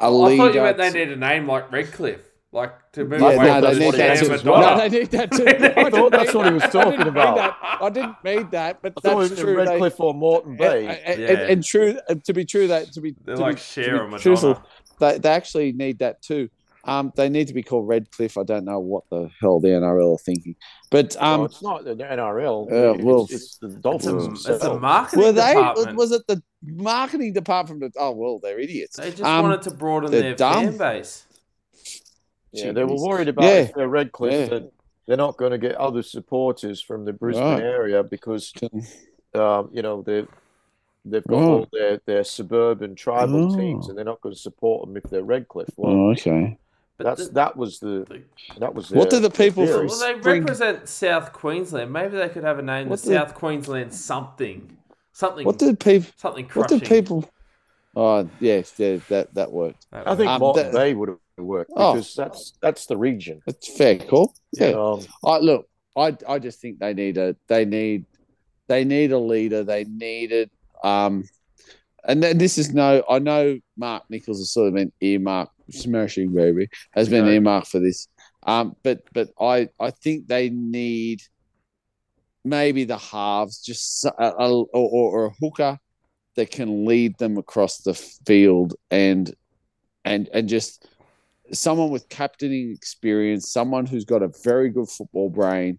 A 0.00 0.04
I 0.06 0.36
thought 0.36 0.54
you 0.54 0.62
meant 0.62 0.76
they 0.78 0.92
need 0.92 1.12
a 1.12 1.16
name 1.16 1.46
like 1.48 1.70
Redcliffe, 1.72 2.24
like 2.52 2.92
to 2.92 3.04
move 3.04 3.20
yeah, 3.20 3.26
away 3.32 3.36
no, 3.36 3.52
from 3.60 3.78
they 3.78 3.78
need 3.84 3.94
that 3.94 4.18
too. 4.18 4.28
Madonna. 4.28 4.60
No, 4.76 4.76
they 4.88 4.98
need 4.98 5.10
that 5.10 5.32
too. 5.36 5.44
They 5.44 5.74
I 5.74 5.82
need- 5.82 5.92
didn't 5.92 6.10
that's 6.12 6.34
what 6.34 6.46
he 6.46 6.52
was 6.54 6.62
that. 6.62 6.76
I 6.76 6.84
talking 6.84 7.06
about. 7.08 7.56
I 7.82 7.90
didn't 7.90 8.16
mean 8.24 8.48
that, 8.50 8.80
but 8.80 8.92
I 8.96 9.00
that's 9.02 9.14
was 9.14 9.38
true. 9.38 9.56
They- 9.56 9.66
Redcliffe 9.72 10.00
or 10.00 10.14
Moreton 10.14 10.56
B. 10.56 10.64
and, 10.64 10.88
and, 10.88 11.20
Yeah. 11.20 11.28
and, 11.28 11.40
and 11.50 11.64
true 11.64 11.98
to 12.24 12.32
be 12.32 12.44
true 12.44 12.68
that 12.68 12.92
to 12.92 13.00
be 13.00 13.14
They're 13.24 13.34
to 13.36 13.42
like 13.42 13.56
be, 13.56 13.60
Cher 13.60 13.98
to 13.98 14.00
or 14.04 14.08
be 14.10 14.18
truthful, 14.18 14.62
they, 15.00 15.18
they 15.18 15.28
actually 15.30 15.72
need 15.72 15.98
that 15.98 16.22
too. 16.22 16.48
Um, 16.88 17.12
they 17.16 17.28
need 17.28 17.48
to 17.48 17.54
be 17.54 17.62
called 17.62 17.86
Redcliffe. 17.86 18.38
I 18.38 18.42
don't 18.44 18.64
know 18.64 18.80
what 18.80 19.04
the 19.10 19.28
hell 19.40 19.60
the 19.60 19.68
NRL 19.68 20.14
are 20.14 20.18
thinking, 20.18 20.56
but 20.90 21.16
um, 21.22 21.44
it's 21.44 21.62
not 21.62 21.84
the 21.84 21.94
NRL. 21.94 22.70
uh, 22.72 22.94
it's, 22.94 23.04
well, 23.04 23.26
it's 23.30 23.58
the 23.58 23.66
It's 23.66 23.76
a, 23.76 23.80
Dolphins. 23.80 24.46
it's 24.48 24.64
a 24.64 24.78
marketing 24.78 25.24
were 25.24 25.32
they? 25.32 25.54
department. 25.54 25.96
Was 25.98 26.12
it 26.12 26.22
the 26.26 26.42
marketing 26.64 27.32
department? 27.34 27.80
That, 27.80 27.92
oh 27.98 28.12
well, 28.12 28.38
they're 28.42 28.58
idiots. 28.58 28.96
they 28.96 29.10
just 29.10 29.22
Um, 29.22 29.42
wanted 29.44 29.62
to 29.62 29.70
broaden 29.72 30.10
their 30.10 30.34
dumb. 30.34 30.64
fan 30.64 30.76
base. 30.78 31.24
Yeah, 32.52 32.72
they 32.72 32.84
were 32.84 32.96
worried 32.96 33.28
about 33.28 33.44
Yeah. 33.44 33.50
if 33.60 33.74
they're 33.74 33.88
Redcliffe 33.88 34.32
Yeah. 34.32 34.46
that 34.58 34.72
they're 35.06 35.16
not 35.16 35.36
going 35.36 35.52
to 35.52 35.58
get 35.58 35.74
other 35.76 36.02
supporters 36.02 36.80
from 36.80 37.04
the 37.04 37.12
Brisbane 37.12 37.44
Right. 37.44 37.62
area 37.62 38.02
because 38.02 38.52
um, 39.34 39.68
you 39.72 39.82
know 39.82 40.02
they 40.02 40.26
they've 41.04 41.24
got 41.26 41.42
Oh. 41.42 41.52
all 41.58 41.68
their, 41.72 42.00
their 42.06 42.24
suburban 42.24 42.94
tribal 42.94 43.52
Oh. 43.52 43.56
teams 43.56 43.88
and 43.88 43.96
they're 43.96 44.04
not 44.04 44.20
going 44.20 44.34
to 44.34 44.40
support 44.40 44.86
them 44.86 44.96
if 44.96 45.04
they're 45.04 45.22
Redcliffe. 45.22 45.70
Well, 45.76 45.92
Oh, 45.92 46.10
okay. 46.12 46.58
But 46.98 47.04
that's 47.04 47.28
the- 47.28 47.34
that 47.34 47.56
was 47.56 47.78
the 47.78 48.04
the- 48.08 48.58
that 48.58 48.74
was 48.74 48.90
What 48.90 49.08
their 49.10 49.20
do 49.20 49.28
the 49.28 49.30
people 49.30 49.64
theory. 49.64 49.88
from- 49.88 49.98
well, 49.98 50.12
they 50.14 50.20
Spring- 50.20 50.42
represent 50.42 50.88
South 50.88 51.32
Queensland. 51.32 51.92
Maybe 51.92 52.16
they 52.16 52.28
could 52.28 52.42
have 52.44 52.58
a 52.58 52.62
name, 52.62 52.88
What 52.88 53.00
the 53.00 53.08
the- 53.10 53.14
South 53.14 53.34
Queensland 53.34 53.94
something, 53.94 54.76
something, 55.12 55.46
What 55.46 55.58
did 55.58 55.78
people? 55.78 56.10
something 56.16 56.46
Crushing. 56.46 56.78
What 56.78 56.82
did 56.82 56.88
people? 56.88 57.30
Oh 57.96 58.28
yes, 58.40 58.74
yeah, 58.78 58.96
that 59.08 59.32
that 59.34 59.50
worked. 59.52 59.86
I 59.92 60.14
think 60.16 60.28
Um, 60.28 60.40
Moreton 60.40 60.64
that- 60.64 60.72
Bay 60.72 60.94
would 60.94 61.08
have 61.08 61.18
worked 61.38 61.70
Oh. 61.76 61.94
because 61.94 62.14
that's 62.14 62.52
that's 62.60 62.86
the 62.86 62.96
region. 62.96 63.42
That's 63.46 63.68
fair, 63.76 63.96
cool. 63.98 64.34
Yeah. 64.52 64.70
Um, 64.70 65.00
I 65.24 65.38
look, 65.38 65.68
I 65.96 66.16
I 66.28 66.38
just 66.40 66.60
think 66.60 66.80
they 66.80 66.94
need 66.94 67.16
a 67.16 67.36
they 67.46 67.64
need 67.64 68.06
they 68.66 68.84
need 68.84 69.12
a 69.12 69.18
leader. 69.18 69.62
They 69.64 69.84
needed 69.84 70.50
um 70.84 71.24
and 72.04 72.22
then 72.22 72.38
this 72.38 72.58
is 72.58 72.74
no 72.74 73.02
I 73.08 73.18
know 73.20 73.58
Mark 73.76 74.04
Nicholls 74.10 74.38
has 74.38 74.50
sort 74.50 74.68
of 74.68 74.74
been 74.74 74.92
earmarked 75.00 75.57
smashing 75.70 76.32
baby 76.32 76.68
has 76.92 77.08
been 77.08 77.26
earmarked 77.26 77.68
for 77.68 77.80
this. 77.80 78.08
Um 78.44 78.76
but 78.82 79.02
but 79.12 79.30
I 79.40 79.68
I 79.78 79.90
think 79.90 80.26
they 80.26 80.50
need 80.50 81.22
maybe 82.44 82.84
the 82.84 82.98
halves 82.98 83.60
just 83.60 84.04
a, 84.04 84.10
a, 84.24 84.48
or, 84.48 84.66
or 84.72 85.26
a 85.26 85.34
hooker 85.40 85.78
that 86.36 86.50
can 86.50 86.86
lead 86.86 87.18
them 87.18 87.36
across 87.36 87.78
the 87.78 87.94
field 87.94 88.74
and 88.90 89.34
and 90.04 90.28
and 90.32 90.48
just 90.48 90.86
someone 91.52 91.90
with 91.90 92.08
captaining 92.08 92.72
experience, 92.72 93.50
someone 93.50 93.86
who's 93.86 94.04
got 94.04 94.22
a 94.22 94.30
very 94.44 94.70
good 94.70 94.88
football 94.88 95.30
brain, 95.30 95.78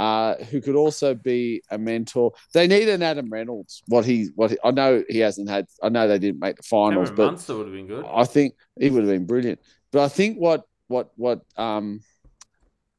uh, 0.00 0.42
who 0.44 0.62
could 0.62 0.76
also 0.76 1.14
be 1.14 1.62
a 1.70 1.76
mentor. 1.76 2.32
They 2.54 2.66
need 2.66 2.88
an 2.88 3.02
Adam 3.02 3.28
Reynolds. 3.28 3.82
What 3.86 4.06
he, 4.06 4.30
what 4.34 4.50
he, 4.50 4.56
I 4.64 4.70
know 4.70 5.04
he 5.10 5.18
hasn't 5.18 5.50
had. 5.50 5.66
I 5.82 5.90
know 5.90 6.08
they 6.08 6.18
didn't 6.18 6.40
make 6.40 6.56
the 6.56 6.62
finals, 6.62 7.10
Cameron 7.10 7.16
but 7.16 7.26
Munster 7.32 7.56
would 7.58 7.66
have 7.66 7.74
been 7.74 7.86
good. 7.86 8.06
I 8.10 8.24
think 8.24 8.54
he 8.78 8.88
would 8.88 9.02
have 9.02 9.12
been 9.12 9.26
brilliant. 9.26 9.60
But 9.92 10.02
I 10.02 10.08
think 10.08 10.38
what 10.38 10.64
what 10.88 11.10
what 11.16 11.42
um 11.58 12.00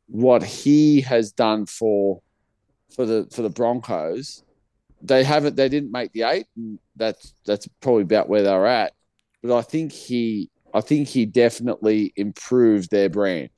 what 0.05 0.43
he 0.43 1.01
has 1.01 1.31
done 1.31 1.65
for 1.65 2.21
for 2.95 3.07
the 3.07 3.27
for 3.33 3.41
the 3.41 3.49
Broncos, 3.49 4.43
they 5.01 5.23
haven't 5.23 5.55
they 5.55 5.69
didn't 5.69 5.91
make 5.91 6.11
the 6.11 6.21
eight, 6.21 6.45
and 6.55 6.77
that's 6.97 7.33
that's 7.47 7.67
probably 7.81 8.03
about 8.03 8.29
where 8.29 8.43
they're 8.43 8.67
at. 8.67 8.93
But 9.41 9.57
I 9.57 9.63
think 9.63 9.91
he 9.91 10.51
I 10.71 10.81
think 10.81 11.07
he 11.07 11.25
definitely 11.25 12.13
improved 12.15 12.91
their 12.91 13.09
brand. 13.09 13.49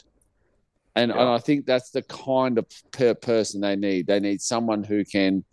And, 0.95 1.11
and 1.11 1.21
I 1.21 1.39
think 1.39 1.65
that's 1.65 1.89
the 1.89 2.03
kind 2.03 2.57
of 2.57 2.65
per 2.91 3.15
person 3.15 3.61
they 3.61 3.75
need. 3.75 4.05
They 4.07 4.19
need 4.19 4.41
someone 4.41 4.83
who 4.83 5.03
can 5.03 5.43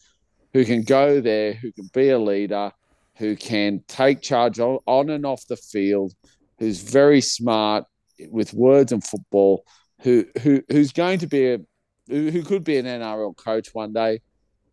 who 0.52 0.64
can 0.64 0.82
go 0.82 1.20
there, 1.20 1.54
who 1.54 1.72
can 1.72 1.88
be 1.94 2.10
a 2.10 2.18
leader, 2.18 2.72
who 3.16 3.36
can 3.36 3.82
take 3.86 4.20
charge 4.20 4.58
on, 4.58 4.80
on 4.86 5.10
and 5.10 5.24
off 5.24 5.46
the 5.46 5.56
field, 5.56 6.12
who's 6.58 6.80
very 6.80 7.20
smart 7.20 7.84
with 8.28 8.52
words 8.52 8.92
and 8.92 9.02
football, 9.02 9.64
who 10.02 10.26
who 10.42 10.62
who's 10.70 10.92
going 10.92 11.20
to 11.20 11.26
be 11.26 11.52
a 11.52 11.58
who, 12.08 12.30
who 12.30 12.42
could 12.42 12.64
be 12.64 12.76
an 12.76 12.86
NRL 12.86 13.36
coach 13.36 13.68
one 13.72 13.92
day. 13.92 14.20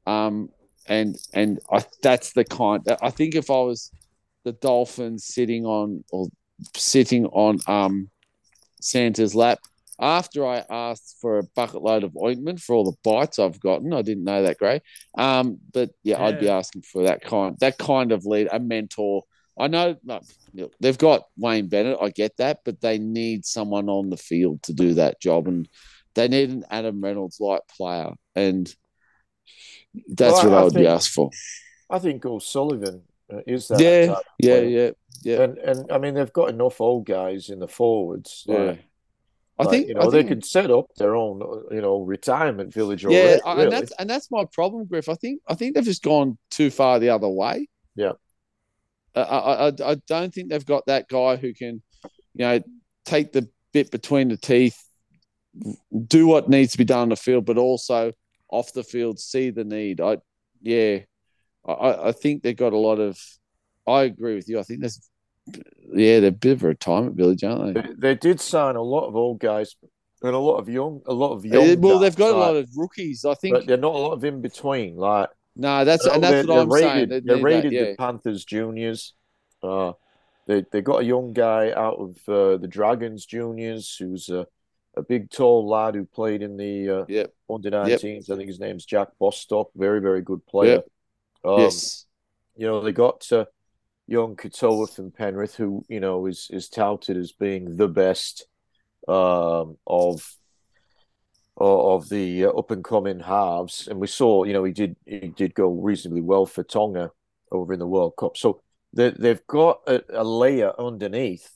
Um, 0.06 0.50
and 0.88 1.16
and 1.34 1.60
I, 1.72 1.86
that's 2.02 2.34
the 2.34 2.44
kind. 2.44 2.84
I 3.02 3.10
think 3.10 3.36
if 3.36 3.50
I 3.50 3.62
was 3.62 3.92
the 4.44 4.54
Dolphins 4.54 5.26
sitting 5.26 5.66
on 5.66 6.04
or 6.12 6.28
sitting 6.76 7.26
on 7.28 7.60
um, 7.68 8.10
Santa's 8.82 9.36
lap 9.36 9.60
after 10.00 10.46
I 10.46 10.64
asked 10.70 11.18
for 11.22 11.40
a 11.40 11.44
bucket 11.56 11.82
load 11.82 12.04
of 12.04 12.16
ointment 12.18 12.60
for 12.60 12.76
all 12.76 12.86
the 12.86 12.98
bites 13.04 13.40
I've 13.40 13.60
gotten. 13.60 13.94
I 13.94 14.02
didn't 14.02 14.24
know 14.26 14.44
that 14.44 14.58
great. 14.60 14.82
Um, 15.18 15.60
but 15.74 15.92
yeah, 16.04 16.22
I'd 16.24 16.40
be 16.40 16.50
asking 16.50 16.84
for 16.84 17.04
that 17.04 17.22
kind 17.22 17.58
that 17.60 17.78
kind 17.78 18.12
of 18.12 18.26
lead, 18.26 18.50
a 18.52 18.60
mentor. 18.60 19.24
I 19.60 19.68
know 19.68 19.96
they've 20.80 20.98
got 20.98 21.24
Wayne 21.38 21.68
Bennett. 21.68 21.98
I 22.02 22.10
get 22.10 22.38
that, 22.38 22.60
but 22.64 22.82
they 22.82 23.00
need 23.00 23.46
someone 23.46 23.90
on 23.90 24.10
the 24.10 24.18
field 24.18 24.62
to 24.64 24.74
do 24.74 24.94
that 24.96 25.20
job, 25.20 25.48
and 25.48 25.68
they 26.16 26.28
need 26.28 26.50
an 26.50 26.66
Adam 26.70 27.02
Reynolds 27.02 27.40
like 27.40 27.62
player, 27.76 28.12
and 28.36 28.72
that's 30.10 30.44
Well, 30.44 30.50
what 30.52 30.54
I 30.54 30.62
I 30.62 30.64
would 30.64 30.74
be 30.74 30.88
asked 30.88 31.10
for. 31.10 31.32
I 31.90 32.00
think 32.00 32.26
O'Sullivan 32.26 33.04
uh, 33.32 33.42
is 33.48 33.68
that. 33.70 33.80
Yeah, 33.80 34.16
yeah, 34.40 34.60
player. 34.60 34.64
yeah, 34.64 34.92
yeah, 35.24 35.42
And 35.44 35.58
and 35.58 35.92
I 35.92 35.98
mean 35.98 36.14
they've 36.14 36.34
got 36.34 36.50
enough 36.50 36.82
old 36.82 37.06
guys 37.06 37.50
in 37.50 37.60
the 37.60 37.68
forwards. 37.68 38.44
yeah. 38.48 38.58
Like, 38.58 38.87
I 39.60 39.66
think 39.66 39.88
you 39.88 39.96
know 39.96 40.02
I 40.02 40.10
they 40.10 40.24
could 40.24 40.46
set 40.46 40.70
up 40.70 40.94
their 40.98 41.16
own 41.16 41.42
uh, 41.42 41.74
you 41.74 41.82
know 41.82 42.02
retirement 42.02 42.74
village 42.74 43.04
Yeah, 43.04 43.10
already. 43.10 43.42
I- 43.42 43.54
really. 43.54 43.64
and 43.64 43.72
that's 43.72 43.92
and 44.00 44.10
that's 44.10 44.32
my 44.32 44.46
problem, 44.52 44.86
Griff. 44.86 45.10
I 45.10 45.16
think 45.16 45.42
I 45.48 45.56
think 45.56 45.76
they've 45.76 45.84
just 45.84 46.04
gone 46.04 46.38
too 46.52 46.70
far 46.70 47.00
the 47.00 47.10
other 47.10 47.30
way. 47.30 47.68
Yeah. 47.96 48.14
I 49.16 49.22
I, 49.22 49.68
I, 49.68 49.96
don't 50.08 50.32
think 50.32 50.50
they've 50.50 50.66
got 50.66 50.86
that 50.86 51.08
guy 51.08 51.38
who 51.38 51.54
can, 51.54 51.82
you 52.36 52.46
know, 52.46 52.60
take 53.04 53.32
the 53.32 53.50
bit 53.74 53.90
between 53.90 54.28
the 54.28 54.38
teeth, 54.38 54.78
do 56.08 56.28
what 56.28 56.50
needs 56.50 56.74
to 56.74 56.78
be 56.78 56.86
done 56.86 57.00
on 57.00 57.10
the 57.10 57.16
field, 57.16 57.46
but 57.46 57.58
also 57.58 58.12
off 58.50 58.74
the 58.74 58.84
field 58.84 59.20
see 59.20 59.50
the 59.50 59.64
need. 59.64 60.02
I 60.02 60.18
yeah, 60.62 61.00
I 61.68 62.10
I 62.10 62.12
think 62.12 62.44
they've 62.44 62.56
got 62.56 62.74
a 62.74 62.78
lot 62.78 63.00
of. 63.00 63.20
I 63.88 64.04
agree 64.04 64.36
with 64.36 64.50
you. 64.50 64.60
I 64.60 64.64
think 64.64 64.82
there's, 64.82 65.10
yeah, 65.94 66.20
they're 66.20 66.30
a 66.30 66.32
bit 66.32 66.54
of 66.54 66.64
a 66.64 66.68
retirement 66.68 67.16
village, 67.16 67.44
aren't 67.44 67.76
they? 67.76 67.82
They, 67.82 67.94
they 67.98 68.16
did 68.16 68.40
sign 68.42 68.76
a 68.76 68.82
lot 68.82 69.08
of 69.08 69.16
old 69.16 69.40
guys 69.40 69.76
and 70.22 70.34
a 70.34 70.38
lot 70.40 70.58
of 70.58 70.68
young, 70.70 71.02
a 71.06 71.14
lot 71.14 71.34
of 71.34 71.46
young. 71.46 71.72
Uh, 71.72 71.76
well, 71.80 72.00
they've 72.00 72.16
guys, 72.16 72.32
got 72.32 72.36
a 72.36 72.40
lot 72.40 72.56
of 72.56 72.70
rookies. 72.76 73.26
I 73.26 73.36
think 73.36 73.54
but 73.54 73.68
they're 73.68 73.78
not 73.78 73.96
a 73.96 73.98
lot 73.98 74.14
of 74.14 74.24
in 74.24 74.42
between. 74.42 74.96
Like 74.96 75.30
no, 75.56 75.86
that's 75.86 76.06
and 76.06 76.24
that's 76.24 76.48
what 76.48 76.60
I'm 76.60 76.70
they 76.70 76.80
saying. 76.82 77.10
They 77.10 77.20
They 77.20 77.36
need 77.36 77.64
that, 77.64 77.72
yeah. 77.72 77.84
the 77.92 77.96
Panthers 77.98 78.46
juniors. 78.46 79.14
Uh, 79.62 79.94
they 80.48 80.64
they 80.72 80.82
got 80.82 81.02
a 81.02 81.06
young 81.06 81.34
guy 81.34 81.72
out 81.72 81.96
of 82.00 82.18
uh, 82.30 82.58
the 82.58 82.68
Dragons 82.68 83.26
juniors 83.26 83.96
who's 83.98 84.30
a, 84.30 84.48
a 84.96 85.04
big 85.04 85.30
tall 85.30 85.68
lad 85.68 85.96
who 85.96 86.06
played 86.06 86.42
in 86.42 86.58
the 86.58 86.90
uh, 87.02 87.06
Yep. 87.08 87.34
under 87.50 87.72
19s. 87.72 88.30
I 88.30 88.36
think 88.36 88.48
his 88.48 88.60
name's 88.60 88.86
Jack 88.86 89.10
Bostock. 89.20 89.70
Very 89.76 90.00
very 90.00 90.22
good 90.22 90.46
player. 90.46 90.82
Yep. 90.84 90.88
Um, 91.46 91.60
yes. 91.62 92.06
you 92.56 92.66
know 92.66 92.82
they 92.82 92.92
got 92.92 93.32
uh, 93.32 93.46
young 94.08 94.36
Katoa 94.36 94.94
from 94.94 95.12
Penrith, 95.12 95.56
who 95.56 95.86
you 95.88 96.00
know 96.00 96.26
is 96.26 96.48
is 96.52 96.70
touted 96.70 97.18
as 97.18 97.32
being 97.32 97.76
the 97.78 97.88
best 97.88 98.48
um, 99.08 99.78
of 99.86 100.36
of 101.60 102.10
the 102.10 102.46
uh, 102.46 102.50
up 102.50 102.72
and 102.72 102.84
coming 102.84 103.20
halves, 103.20 103.88
and 103.88 104.00
we 104.00 104.08
saw 104.08 104.44
you 104.44 104.54
know 104.54 104.64
he 104.64 104.74
did 104.74 104.96
he 105.06 105.28
did 105.36 105.54
go 105.54 105.70
reasonably 105.70 106.22
well 106.22 106.46
for 106.46 106.64
Tonga 106.64 107.12
over 107.52 107.74
in 107.74 107.80
the 107.80 107.88
World 107.88 108.14
Cup. 108.18 108.38
So 108.38 108.62
they 108.94 109.12
they've 109.12 109.46
got 109.48 109.82
a, 109.88 110.04
a 110.10 110.24
layer 110.24 110.74
underneath. 110.80 111.52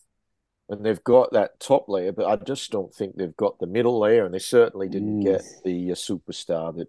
And 0.70 0.86
they've 0.86 1.04
got 1.04 1.34
that 1.34 1.60
top 1.60 1.90
layer, 1.90 2.14
but 2.14 2.28
I 2.28 2.38
just 2.38 2.72
don't 2.72 2.96
think 2.96 3.18
they've 3.18 3.36
got 3.36 3.60
the 3.60 3.68
middle 3.68 4.00
layer, 4.00 4.24
and 4.24 4.34
they 4.34 4.40
certainly 4.40 4.88
didn't 4.88 5.20
Mm. 5.20 5.24
get 5.24 5.44
the 5.66 5.92
uh, 5.92 5.96
superstar 5.96 6.74
that 6.78 6.88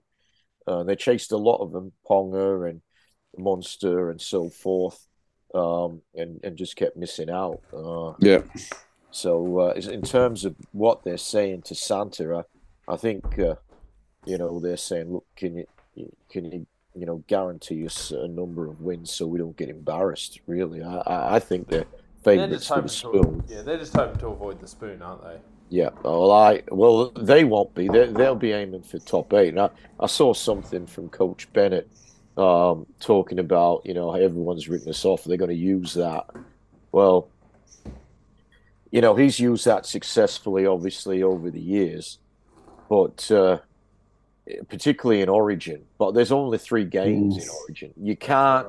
uh, 0.69 0.85
they 0.85 0.95
chased 0.95 1.33
a 1.33 1.37
lot 1.37 1.57
of 1.57 1.73
them, 1.73 1.91
Ponga 2.09 2.71
and 2.71 2.81
Munster 3.37 4.11
and 4.11 4.21
so 4.21 4.51
forth, 4.51 5.05
um, 5.55 6.01
and 6.15 6.41
and 6.45 6.57
just 6.57 6.77
kept 6.77 6.97
missing 6.97 7.31
out. 7.31 7.61
Uh, 7.73 8.13
Yeah. 8.19 8.43
so 9.11 9.61
uh, 9.61 9.73
in 9.75 10.03
terms 10.03 10.45
of 10.45 10.55
what 10.73 11.05
they're 11.05 11.19
saying 11.19 11.63
to 11.63 11.75
Santa, 11.75 12.45
I, 12.89 12.93
I 12.93 12.97
think 12.97 13.39
uh, 13.39 13.57
you 14.25 14.39
know 14.39 14.61
they're 14.61 14.77
saying, 14.77 15.13
look, 15.13 15.27
can 15.37 15.57
you 15.57 15.67
can 16.31 16.51
you 16.53 16.67
you 16.95 17.07
know 17.07 17.23
guarantee 17.27 17.87
us 17.87 18.11
a 18.11 18.29
number 18.29 18.67
of 18.67 18.81
wins 18.81 19.13
so 19.13 19.27
we 19.27 19.39
don't 19.39 19.57
get 19.57 19.69
embarrassed? 19.69 20.41
Really, 20.47 20.83
I 20.83 20.97
I, 20.99 21.35
I 21.37 21.39
think 21.39 21.69
they're 21.69 21.87
They're 22.25 22.37
favourites 22.49 22.67
just 22.67 22.69
for 22.69 22.75
hoping 22.75 22.87
the 22.87 22.89
to, 22.89 22.97
spoon. 22.97 23.45
yeah, 23.49 23.63
they're 23.63 23.79
just 23.79 23.95
hoping 23.95 24.21
to 24.21 24.29
avoid 24.29 24.61
the 24.61 24.69
spoon, 24.69 25.03
aren't 25.03 25.23
they? 25.25 25.39
Yeah, 25.71 25.89
well, 26.03 26.31
I 26.33 26.63
well 26.71 27.11
they 27.11 27.45
won't 27.45 27.75
be. 27.75 27.89
They 27.89 28.07
they'll 28.09 28.35
be 28.37 28.53
aiming 28.53 28.83
for 28.83 28.99
top 28.99 29.33
eight. 29.35 29.49
And 29.51 29.61
I, 29.61 29.71
I 30.01 30.07
saw 30.07 30.33
something 30.35 30.87
from 30.87 31.09
Coach 31.09 31.51
Bennett 31.53 31.89
um, 32.37 32.87
talking 33.01 33.39
about 33.39 33.83
you 33.85 33.95
know 33.95 34.13
everyone's 34.13 34.69
written 34.69 34.89
us 34.89 35.05
off. 35.05 35.25
They're 35.25 35.37
going 35.37 35.51
to 35.51 35.57
use 35.57 35.95
that. 35.95 36.27
Well, 36.91 37.29
you 38.91 39.01
know 39.01 39.15
he's 39.15 39.39
used 39.39 39.65
that 39.67 39.87
successfully, 39.87 40.67
obviously 40.67 41.23
over 41.23 41.51
the 41.51 41.61
years, 41.61 42.19
but 42.89 43.31
uh, 43.31 43.59
particularly 44.69 45.21
in 45.23 45.29
Origin. 45.29 45.85
But 45.99 46.13
there's 46.13 46.33
only 46.33 46.59
three 46.59 46.85
games 46.85 47.43
in 47.43 47.49
Origin. 47.49 47.93
You 47.97 48.17
can't 48.17 48.69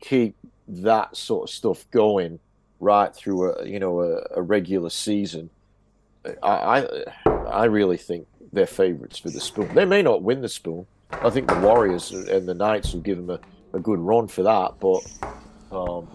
keep 0.00 0.36
that 0.68 1.16
sort 1.16 1.48
of 1.48 1.54
stuff 1.54 1.88
going 1.90 2.38
right 2.80 3.14
through 3.14 3.52
a 3.52 3.66
you 3.66 3.78
know 3.78 4.00
a, 4.00 4.22
a 4.36 4.42
regular 4.42 4.90
season. 4.90 5.50
I, 6.42 6.48
I 6.48 6.86
I 7.26 7.64
really 7.64 7.96
think 7.96 8.26
they're 8.52 8.66
favourites 8.66 9.18
for 9.18 9.30
the 9.30 9.40
spoon. 9.40 9.74
They 9.74 9.84
may 9.84 10.02
not 10.02 10.22
win 10.22 10.40
the 10.40 10.48
spoon. 10.48 10.86
I 11.12 11.30
think 11.30 11.48
the 11.48 11.58
Warriors 11.60 12.12
and 12.12 12.48
the 12.48 12.54
Knights 12.54 12.92
will 12.92 13.00
give 13.00 13.16
them 13.16 13.30
a, 13.30 13.76
a 13.76 13.80
good 13.80 13.98
run 13.98 14.28
for 14.28 14.42
that. 14.42 14.74
But 14.80 15.00
um, 15.70 16.08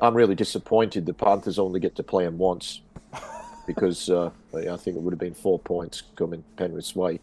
I'm 0.00 0.14
really 0.14 0.34
disappointed 0.34 1.06
the 1.06 1.14
Panthers 1.14 1.58
only 1.58 1.80
get 1.80 1.96
to 1.96 2.02
play 2.02 2.24
them 2.24 2.38
once 2.38 2.80
because 3.66 4.10
uh, 4.10 4.30
I 4.54 4.76
think 4.76 4.96
it 4.96 5.02
would 5.02 5.12
have 5.12 5.20
been 5.20 5.34
four 5.34 5.58
points 5.58 6.02
coming 6.16 6.44
Penrith's 6.56 6.94
way. 6.94 7.20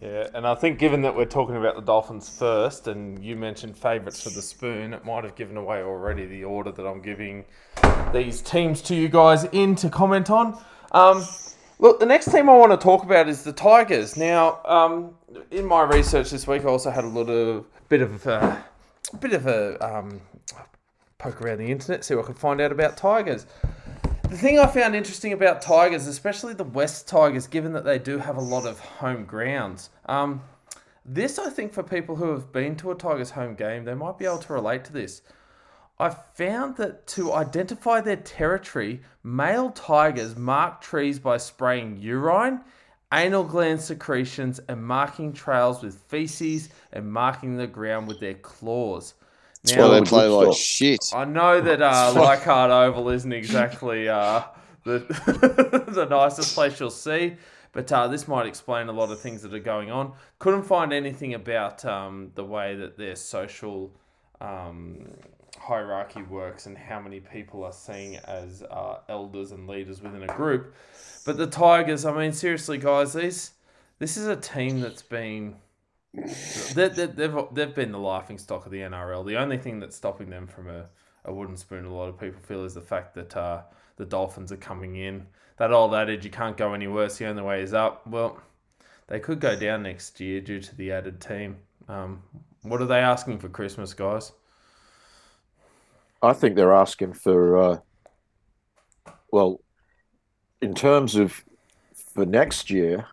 Yeah, 0.00 0.28
and 0.34 0.46
I 0.46 0.54
think 0.54 0.78
given 0.78 1.00
that 1.02 1.16
we're 1.16 1.24
talking 1.24 1.56
about 1.56 1.76
the 1.76 1.80
Dolphins 1.80 2.28
first, 2.28 2.88
and 2.88 3.24
you 3.24 3.36
mentioned 3.36 3.74
favourites 3.74 4.22
for 4.22 4.28
the 4.28 4.42
spoon, 4.42 4.92
it 4.92 5.04
might 5.04 5.24
have 5.24 5.34
given 5.34 5.56
away 5.56 5.82
already 5.82 6.26
the 6.26 6.44
order 6.44 6.70
that 6.72 6.86
I'm 6.86 7.00
giving 7.00 7.46
these 8.12 8.42
teams 8.42 8.82
to 8.82 8.94
you 8.94 9.08
guys 9.08 9.44
in 9.44 9.74
to 9.76 9.88
comment 9.88 10.28
on. 10.28 10.62
Um, 10.92 11.24
look, 11.78 12.00
the 12.00 12.06
next 12.06 12.30
team 12.30 12.48
I 12.48 12.56
want 12.56 12.72
to 12.72 12.78
talk 12.78 13.02
about 13.02 13.28
is 13.28 13.42
the 13.42 13.52
Tigers. 13.52 14.16
Now, 14.16 14.60
um, 14.64 15.14
in 15.50 15.64
my 15.66 15.82
research 15.82 16.30
this 16.30 16.46
week, 16.46 16.62
I 16.64 16.68
also 16.68 16.90
had 16.90 17.04
a 17.04 17.08
little 17.08 17.66
bit 17.88 18.02
of 18.02 18.26
a, 18.26 18.64
bit 19.20 19.32
of 19.32 19.46
a 19.46 19.82
um, 19.84 20.20
poke 21.18 21.40
around 21.40 21.58
the 21.58 21.70
internet, 21.70 22.04
see 22.04 22.14
what 22.14 22.24
I 22.24 22.26
could 22.28 22.38
find 22.38 22.60
out 22.60 22.72
about 22.72 22.96
Tigers. 22.96 23.46
The 24.28 24.38
thing 24.38 24.58
I 24.58 24.66
found 24.66 24.96
interesting 24.96 25.32
about 25.32 25.62
Tigers, 25.62 26.06
especially 26.06 26.54
the 26.54 26.64
West 26.64 27.06
Tigers, 27.06 27.46
given 27.46 27.72
that 27.74 27.84
they 27.84 27.98
do 27.98 28.18
have 28.18 28.36
a 28.36 28.40
lot 28.40 28.66
of 28.66 28.80
home 28.80 29.24
grounds, 29.24 29.90
um, 30.06 30.42
this 31.04 31.38
I 31.38 31.50
think 31.50 31.72
for 31.72 31.82
people 31.82 32.16
who 32.16 32.30
have 32.30 32.50
been 32.50 32.76
to 32.76 32.90
a 32.90 32.94
Tigers 32.94 33.30
home 33.30 33.54
game, 33.54 33.84
they 33.84 33.94
might 33.94 34.18
be 34.18 34.24
able 34.24 34.38
to 34.38 34.52
relate 34.54 34.84
to 34.86 34.92
this. 34.92 35.22
I 35.98 36.10
found 36.10 36.76
that 36.76 37.06
to 37.08 37.32
identify 37.32 38.00
their 38.00 38.16
territory, 38.16 39.00
male 39.22 39.70
tigers 39.70 40.36
mark 40.36 40.80
trees 40.80 41.18
by 41.18 41.36
spraying 41.36 41.98
urine, 41.98 42.60
anal 43.12 43.44
gland 43.44 43.80
secretions, 43.80 44.60
and 44.68 44.84
marking 44.84 45.32
trails 45.32 45.82
with 45.82 45.94
feces 46.08 46.70
and 46.92 47.12
marking 47.12 47.56
the 47.56 47.68
ground 47.68 48.08
with 48.08 48.18
their 48.18 48.34
claws. 48.34 49.14
That's 49.62 49.76
why 49.76 49.88
they 49.88 50.02
play 50.02 50.26
like 50.26 50.46
stuff. 50.48 50.56
shit. 50.56 50.98
I 51.14 51.24
know 51.24 51.60
that 51.60 51.80
uh, 51.80 52.12
Leichhardt 52.14 52.70
Oval 52.70 53.08
isn't 53.10 53.32
exactly 53.32 54.08
uh, 54.08 54.42
the 54.84 54.98
the 55.88 56.06
nicest 56.10 56.54
place 56.54 56.78
you'll 56.80 56.90
see. 56.90 57.36
But 57.72 57.90
uh, 57.90 58.06
this 58.06 58.28
might 58.28 58.46
explain 58.46 58.88
a 58.88 58.92
lot 58.92 59.10
of 59.10 59.20
things 59.20 59.42
that 59.42 59.52
are 59.52 59.58
going 59.58 59.90
on. 59.90 60.12
Couldn't 60.38 60.62
find 60.62 60.92
anything 60.92 61.34
about 61.34 61.84
um, 61.84 62.30
the 62.36 62.44
way 62.44 62.76
that 62.76 62.96
their 62.96 63.16
social 63.16 63.90
um, 64.40 65.08
hierarchy 65.64 66.22
works 66.22 66.66
and 66.66 66.76
how 66.76 67.00
many 67.00 67.20
people 67.20 67.64
are 67.64 67.72
seen 67.72 68.16
as 68.24 68.62
uh, 68.70 68.98
elders 69.08 69.52
and 69.52 69.66
leaders 69.66 70.02
within 70.02 70.22
a 70.22 70.34
group. 70.34 70.74
But 71.24 71.36
the 71.38 71.46
Tigers, 71.46 72.04
I 72.04 72.16
mean, 72.16 72.32
seriously, 72.32 72.78
guys, 72.78 73.14
these 73.14 73.52
this 73.98 74.16
is 74.16 74.26
a 74.26 74.36
team 74.36 74.80
that's 74.80 75.02
been 75.02 75.56
they, 76.74 76.88
they, 76.88 77.06
they've 77.06 77.34
they've 77.52 77.74
been 77.74 77.92
the 77.92 77.98
laughing 77.98 78.38
stock 78.38 78.66
of 78.66 78.72
the 78.72 78.80
NRL. 78.80 79.26
The 79.26 79.36
only 79.36 79.58
thing 79.58 79.80
that's 79.80 79.96
stopping 79.96 80.30
them 80.30 80.46
from 80.46 80.68
a, 80.68 80.86
a 81.24 81.32
wooden 81.32 81.56
spoon, 81.56 81.84
a 81.84 81.94
lot 81.94 82.08
of 82.08 82.20
people 82.20 82.40
feel, 82.42 82.64
is 82.64 82.74
the 82.74 82.80
fact 82.80 83.14
that 83.14 83.36
uh, 83.36 83.62
the 83.96 84.04
Dolphins 84.04 84.52
are 84.52 84.56
coming 84.56 84.96
in. 84.96 85.26
That 85.56 85.72
old 85.72 85.94
adage, 85.94 86.24
you 86.24 86.30
can't 86.30 86.56
go 86.56 86.74
any 86.74 86.88
worse. 86.88 87.18
The 87.18 87.26
only 87.26 87.42
way 87.42 87.62
is 87.62 87.74
up. 87.74 88.06
Well, 88.06 88.40
they 89.06 89.20
could 89.20 89.40
go 89.40 89.56
down 89.56 89.82
next 89.84 90.20
year 90.20 90.40
due 90.40 90.60
to 90.60 90.76
the 90.76 90.92
added 90.92 91.20
team. 91.20 91.56
Um, 91.88 92.22
what 92.62 92.80
are 92.80 92.86
they 92.86 92.98
asking 92.98 93.38
for 93.38 93.48
Christmas, 93.48 93.94
guys? 93.94 94.32
I 96.24 96.32
think 96.32 96.56
they're 96.56 96.72
asking 96.72 97.12
for, 97.12 97.58
uh, 97.58 97.78
well, 99.30 99.60
in 100.62 100.74
terms 100.74 101.16
of 101.16 101.44
for 102.14 102.24
next 102.24 102.70
year, 102.70 103.06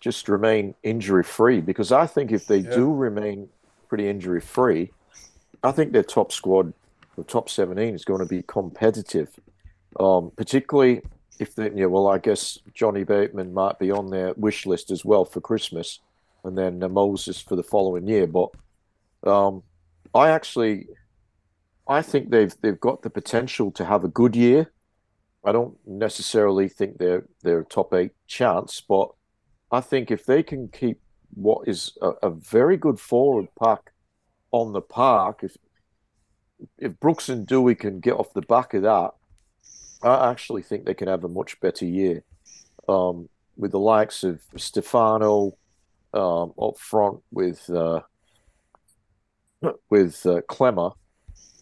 just 0.00 0.28
remain 0.28 0.74
injury 0.82 1.24
free 1.24 1.60
because 1.60 1.90
I 1.90 2.06
think 2.06 2.30
if 2.30 2.46
they 2.46 2.60
Yeah. 2.60 2.74
do 2.74 2.92
remain 2.92 3.48
pretty 3.88 4.08
injury 4.08 4.40
free, 4.40 4.92
I 5.62 5.72
think 5.72 5.92
their 5.92 6.02
top 6.02 6.30
squad, 6.30 6.74
the 7.16 7.24
top 7.24 7.48
17, 7.48 7.94
is 7.94 8.04
going 8.04 8.20
to 8.20 8.26
be 8.26 8.42
competitive. 8.42 9.30
Um, 9.98 10.30
particularly 10.36 11.00
if 11.38 11.54
they, 11.54 11.70
yeah, 11.74 11.86
well, 11.86 12.08
I 12.08 12.18
guess 12.18 12.58
Johnny 12.74 13.04
Bateman 13.04 13.54
might 13.54 13.78
be 13.78 13.90
on 13.90 14.10
their 14.10 14.34
wish 14.36 14.66
list 14.66 14.90
as 14.90 15.04
well 15.04 15.24
for 15.24 15.40
Christmas 15.40 16.00
and 16.44 16.56
then 16.56 16.78
Moses 16.92 17.40
for 17.40 17.56
the 17.56 17.62
following 17.62 18.06
year. 18.06 18.26
But 18.26 18.50
um, 19.26 19.62
I 20.14 20.30
actually, 20.30 20.86
I 21.88 22.02
think 22.02 22.30
they've 22.30 22.54
they've 22.60 22.78
got 22.78 23.02
the 23.02 23.10
potential 23.10 23.70
to 23.72 23.84
have 23.84 24.04
a 24.04 24.08
good 24.08 24.36
year. 24.36 24.70
I 25.44 25.52
don't 25.52 25.76
necessarily 25.86 26.68
think 26.68 26.98
they're 26.98 27.26
they're 27.42 27.60
a 27.60 27.64
top 27.64 27.94
eight 27.94 28.12
chance, 28.26 28.80
but 28.80 29.08
I 29.70 29.80
think 29.80 30.10
if 30.10 30.26
they 30.26 30.42
can 30.42 30.68
keep 30.68 31.00
what 31.34 31.66
is 31.68 31.96
a, 32.02 32.10
a 32.22 32.30
very 32.30 32.76
good 32.76 33.00
forward 33.00 33.48
pack 33.62 33.92
on 34.50 34.72
the 34.72 34.82
park, 34.82 35.40
if 35.42 35.56
if 36.78 36.98
Brooks 37.00 37.28
and 37.28 37.46
Doueihi 37.46 37.78
can 37.78 38.00
get 38.00 38.14
off 38.14 38.32
the 38.34 38.42
back 38.42 38.74
of 38.74 38.82
that, 38.82 39.12
I 40.02 40.30
actually 40.30 40.62
think 40.62 40.84
they 40.84 40.94
can 40.94 41.08
have 41.08 41.24
a 41.24 41.28
much 41.28 41.58
better 41.60 41.86
year. 41.86 42.24
Um, 42.88 43.28
with 43.56 43.72
the 43.72 43.80
likes 43.80 44.22
of 44.24 44.40
Stefano 44.56 45.52
um, 46.14 46.52
up 46.60 46.78
front 46.78 47.20
with 47.30 47.68
uh, 47.70 48.00
with 49.90 50.24
uh, 50.24 50.40
Klemmer, 50.48 50.94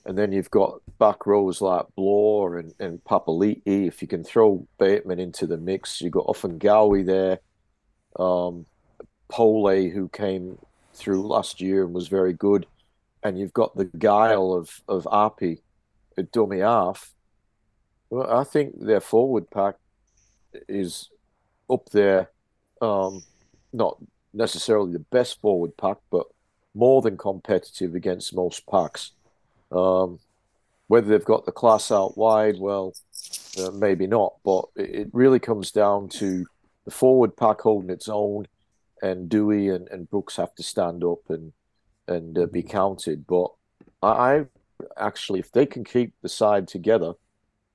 and 0.07 0.17
then 0.17 0.31
you've 0.31 0.51
got 0.51 0.81
back 0.99 1.27
rows 1.27 1.61
like 1.61 1.85
Blore 1.97 2.59
and, 2.59 2.73
and 2.79 3.03
Papali'i. 3.03 3.89
If 3.89 4.01
you 4.01 4.09
can 4.09 4.23
throw 4.23 4.67
Bateman 4.79 5.19
into 5.19 5.49
the 5.49 5.57
mix, 5.57 6.01
you've 6.01 6.13
got 6.13 6.27
Ofahengaue 6.27 7.05
there. 7.05 7.41
Um, 8.19 8.67
Pole, 9.29 9.91
who 9.91 10.09
came 10.09 10.59
through 10.95 11.27
last 11.27 11.61
year 11.61 11.85
and 11.85 11.93
was 11.93 12.07
very 12.07 12.33
good. 12.33 12.67
And 13.25 13.37
you've 13.37 13.53
got 13.53 13.77
the 13.77 13.87
guile 13.99 14.53
of, 14.53 14.81
of 14.89 15.09
Api 15.11 15.61
at 16.17 16.31
dummy 16.31 16.61
half. 16.61 17.13
Well, 18.09 18.31
I 18.31 18.45
think 18.45 18.81
their 18.81 19.01
forward 19.01 19.51
pack 19.51 19.75
is 20.69 21.11
up 21.69 21.89
there. 21.91 22.31
Um, 22.81 23.25
not 23.73 23.99
necessarily 24.33 24.93
the 24.93 25.01
best 25.01 25.41
forward 25.41 25.77
pack, 25.77 25.97
but 26.13 26.27
more 26.75 27.03
than 27.03 27.17
competitive 27.17 27.97
against 27.97 28.37
most 28.37 28.65
packs. 28.69 29.11
Um, 29.73 30.19
whether 30.89 31.09
they've 31.09 31.25
got 31.25 31.45
the 31.45 31.53
class 31.53 31.91
out 31.91 32.17
wide, 32.17 32.59
well, 32.59 32.95
uh, 33.59 33.71
maybe 33.71 34.07
not. 34.07 34.35
But 34.45 34.67
it, 34.77 34.95
it 34.95 35.09
really 35.13 35.41
comes 35.41 35.71
down 35.71 36.09
to 36.11 36.47
the 36.85 36.91
forward 36.91 37.37
pack 37.37 37.61
holding 37.61 37.91
its 37.91 38.09
own, 38.09 38.47
and 39.03 39.29
Doueihi 39.29 39.75
and, 39.75 39.89
and 39.89 40.09
Brooks 40.09 40.37
have 40.37 40.55
to 40.55 40.63
stand 40.63 41.05
up 41.05 41.29
and 41.29 41.53
and 42.09 42.39
uh, 42.39 42.47
be 42.47 42.63
counted. 42.63 43.27
But 43.27 43.49
I, 44.03 44.09
I 44.09 44.45
actually, 44.97 45.41
if 45.41 45.53
they 45.53 45.67
can 45.67 45.85
keep 45.85 46.15
the 46.23 46.29
side 46.29 46.69
together, 46.69 47.15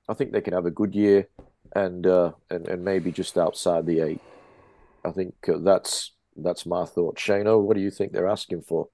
I 0.08 0.14
think 0.14 0.32
they 0.32 0.40
can 0.40 0.54
have 0.54 0.66
a 0.66 0.70
good 0.70 0.94
year, 0.94 1.28
and 1.74 2.06
uh, 2.06 2.32
and 2.50 2.66
and 2.66 2.84
maybe 2.84 3.12
just 3.12 3.38
outside 3.38 3.86
the 3.86 4.00
eight. 4.00 4.20
I 5.04 5.10
think 5.10 5.34
uh, 5.48 5.58
that's 5.58 6.12
that's 6.36 6.66
my 6.66 6.84
thought. 6.84 7.16
Shano, 7.16 7.60
what 7.60 7.76
do 7.76 7.82
you 7.82 7.90
think 7.90 8.12
they're 8.12 8.28
asking 8.28 8.62
for? 8.62 8.88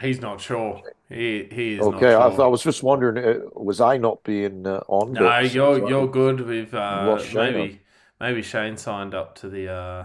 He's 0.00 0.20
not 0.20 0.40
sure. 0.40 0.80
He 1.08 1.48
he 1.50 1.74
is 1.74 1.80
Okay, 1.80 2.12
not 2.12 2.20
I, 2.22 2.28
sure. 2.28 2.30
th- 2.30 2.40
I 2.40 2.46
was 2.46 2.62
just 2.62 2.82
wondering, 2.82 3.18
uh, 3.24 3.40
was 3.54 3.80
I 3.80 3.96
not 3.96 4.22
being 4.24 4.66
uh, 4.66 4.80
on? 4.88 5.12
No, 5.12 5.38
you're 5.40 5.88
you're 5.88 6.06
good. 6.08 6.40
We've 6.40 6.72
uh, 6.74 7.04
Lost 7.08 7.26
Shane 7.26 7.52
maybe 7.54 7.80
maybe 8.20 8.42
Shane 8.42 8.76
signed 8.76 9.14
up 9.14 9.34
to 9.36 9.48
the. 9.48 9.68
Uh, 9.72 10.04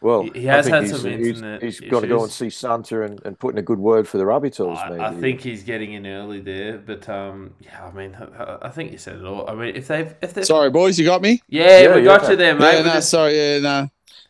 Well, 0.00 0.22
he- 0.22 0.40
he 0.40 0.46
has 0.46 0.66
had 0.66 0.82
he's, 0.84 0.92
some 1.00 1.10
he's- 1.10 1.26
internet 1.28 1.62
he's 1.62 1.80
got 1.80 2.00
to 2.00 2.06
go 2.06 2.22
and 2.22 2.30
see 2.32 2.50
Santa 2.50 3.02
and, 3.02 3.20
and 3.24 3.38
put 3.38 3.54
in 3.54 3.58
a 3.58 3.62
good 3.62 3.78
word 3.78 4.06
for 4.06 4.18
the 4.18 4.24
Rabbitohs, 4.24 4.90
maybe. 4.90 5.02
I, 5.02 5.08
I 5.08 5.14
think 5.14 5.40
he's 5.40 5.62
getting 5.62 5.92
in 5.94 6.06
early 6.06 6.40
there, 6.40 6.78
but 6.78 7.08
um, 7.08 7.54
yeah, 7.60 7.84
I 7.86 7.90
mean, 7.92 8.14
I, 8.14 8.58
I 8.62 8.70
think 8.70 8.92
you 8.92 8.98
said 8.98 9.16
it 9.16 9.24
all. 9.24 9.48
I 9.48 9.54
mean, 9.54 9.74
if 9.76 9.88
they've 9.88 10.14
if 10.22 10.34
they 10.34 10.42
Sorry, 10.42 10.70
boys, 10.70 10.98
you 10.98 11.04
got 11.06 11.22
me. 11.22 11.40
yeah, 11.48 11.80
Yeah, 11.80 11.94
we 11.96 12.02
got 12.02 12.22
yeah. 12.22 12.30
you 12.30 12.36
there, 12.36 12.54
mate. 12.54 12.72
yeah, 12.78 12.82
no, 12.82 12.92
just- 12.94 13.10
sorry, 13.10 13.36
yeah, 13.36 13.58
no, 13.60 13.88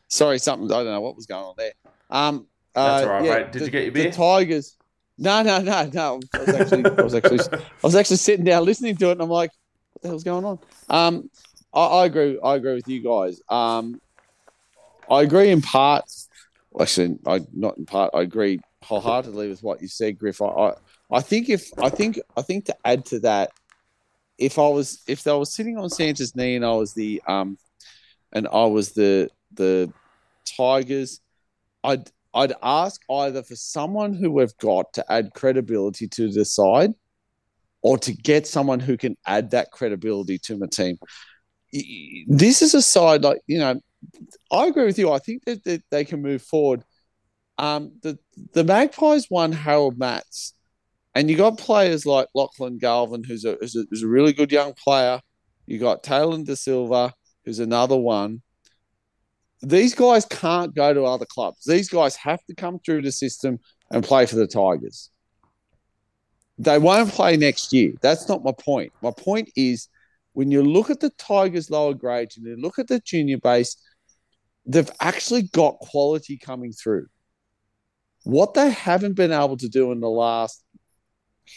sorry, 0.08 0.38
something. 0.38 0.70
I 0.70 0.82
don't 0.82 0.86
know 0.86 1.00
what 1.00 1.16
was 1.16 1.26
going 1.26 1.44
on 1.44 1.54
there. 1.58 1.72
Um, 2.10 2.46
That's 2.76 3.04
uh, 3.04 3.08
all 3.08 3.14
right, 3.14 3.24
yeah, 3.24 3.34
mate. 3.38 3.52
Did 3.52 3.60
the- 3.60 3.64
you 3.64 3.70
get 3.70 3.82
your 3.84 3.92
beer? 3.92 4.10
The? 4.10 4.16
Tigers. 4.16 4.76
No, 5.18 5.42
no, 5.42 5.60
no, 5.62 5.90
no. 5.94 6.20
I 6.34 6.38
was 6.38 6.48
actually, 6.50 6.84
I 6.84 7.02
was 7.02 7.14
actually, 7.14 7.40
I 7.40 7.60
was 7.82 7.96
actually 7.96 8.18
sitting 8.18 8.44
down 8.44 8.66
listening 8.66 8.96
to 8.96 9.08
it, 9.08 9.12
and 9.12 9.22
I'm 9.22 9.30
like, 9.30 9.50
what 9.92 10.02
the 10.02 10.08
hell's 10.08 10.24
going 10.24 10.44
on? 10.44 10.58
Um, 10.90 11.30
I, 11.72 11.86
I 11.86 12.06
agree. 12.06 12.38
I 12.44 12.54
agree 12.56 12.74
with 12.74 12.86
you 12.86 13.02
guys. 13.02 13.40
Um, 13.48 13.98
I 15.08 15.22
agree 15.22 15.50
in 15.50 15.62
part. 15.62 16.04
Actually, 16.78 17.18
I 17.26 17.40
not 17.54 17.78
in 17.78 17.86
part. 17.86 18.10
I 18.12 18.20
agree 18.20 18.60
wholeheartedly 18.84 19.48
with 19.48 19.62
what 19.62 19.80
you 19.80 19.88
said, 19.88 20.18
Griff. 20.18 20.42
I, 20.42 20.46
I, 20.46 20.74
I 21.10 21.20
think 21.22 21.48
if 21.48 21.70
I 21.78 21.88
think 21.88 22.20
I 22.36 22.42
think 22.42 22.66
to 22.66 22.76
add 22.84 23.06
to 23.06 23.20
that, 23.20 23.52
if 24.36 24.58
I 24.58 24.68
was 24.68 25.02
if 25.08 25.26
I 25.26 25.32
was 25.32 25.54
sitting 25.54 25.78
on 25.78 25.88
Santa's 25.88 26.36
knee 26.36 26.56
and 26.56 26.64
I 26.64 26.72
was 26.72 26.92
the 26.92 27.22
um, 27.26 27.56
and 28.32 28.46
I 28.46 28.66
was 28.66 28.92
the 28.92 29.30
the 29.54 29.90
Tigers, 30.56 31.22
I'd 31.82 32.10
I'd 32.36 32.52
ask 32.62 33.00
either 33.10 33.42
for 33.42 33.56
someone 33.56 34.12
who 34.12 34.30
we've 34.30 34.56
got 34.58 34.92
to 34.92 35.12
add 35.12 35.32
credibility 35.34 36.06
to 36.08 36.30
the 36.30 36.44
side, 36.44 36.92
or 37.82 37.96
to 37.98 38.12
get 38.12 38.46
someone 38.46 38.78
who 38.78 38.96
can 38.96 39.16
add 39.26 39.50
that 39.52 39.70
credibility 39.70 40.38
to 40.40 40.58
my 40.58 40.66
team. 40.66 40.98
This 42.28 42.60
is 42.60 42.74
a 42.74 42.82
side 42.82 43.22
like 43.24 43.40
you 43.46 43.58
know, 43.58 43.80
I 44.52 44.66
agree 44.66 44.84
with 44.84 44.98
you. 44.98 45.10
I 45.10 45.18
think 45.18 45.44
that, 45.46 45.64
that 45.64 45.82
they 45.90 46.04
can 46.04 46.20
move 46.20 46.42
forward. 46.42 46.84
Um, 47.58 47.92
the 48.02 48.18
the 48.52 48.64
Magpies 48.64 49.28
won 49.30 49.52
Harold 49.52 49.98
Matts, 49.98 50.52
and 51.14 51.30
you 51.30 51.38
got 51.38 51.56
players 51.58 52.04
like 52.04 52.28
Lachlan 52.34 52.76
Galvin, 52.76 53.24
who's 53.24 53.46
a, 53.46 53.56
who's 53.60 53.74
a 53.74 53.84
who's 53.88 54.02
a 54.02 54.08
really 54.08 54.34
good 54.34 54.52
young 54.52 54.74
player. 54.74 55.20
You 55.64 55.78
got 55.78 56.02
Tallyn 56.02 56.44
Da 56.44 56.54
Silva, 56.54 57.14
who's 57.44 57.60
another 57.60 57.96
one 57.96 58.42
these 59.62 59.94
guys 59.94 60.24
can't 60.26 60.74
go 60.74 60.92
to 60.92 61.04
other 61.04 61.26
clubs. 61.26 61.64
These 61.64 61.88
guys 61.88 62.16
have 62.16 62.44
to 62.46 62.54
come 62.54 62.78
through 62.78 63.02
the 63.02 63.12
system 63.12 63.58
and 63.90 64.04
play 64.04 64.26
for 64.26 64.36
the 64.36 64.46
Tigers. 64.46 65.10
They 66.58 66.78
won't 66.78 67.10
play 67.10 67.36
next 67.36 67.72
year. 67.72 67.92
That's 68.00 68.28
not 68.28 68.44
my 68.44 68.52
point. 68.52 68.92
My 69.02 69.10
point 69.10 69.50
is 69.56 69.88
when 70.32 70.50
you 70.50 70.62
look 70.62 70.90
at 70.90 71.00
the 71.00 71.10
Tigers 71.10 71.70
lower 71.70 71.94
grades 71.94 72.36
and 72.36 72.46
you 72.46 72.56
look 72.56 72.78
at 72.78 72.88
the 72.88 73.00
junior 73.00 73.38
base, 73.38 73.76
they've 74.66 74.90
actually 75.00 75.42
got 75.42 75.78
quality 75.78 76.36
coming 76.36 76.72
through. 76.72 77.06
What 78.24 78.54
they 78.54 78.70
haven't 78.70 79.14
been 79.14 79.32
able 79.32 79.56
to 79.58 79.68
do 79.68 79.92
in 79.92 80.00
the 80.00 80.08
last 80.08 80.62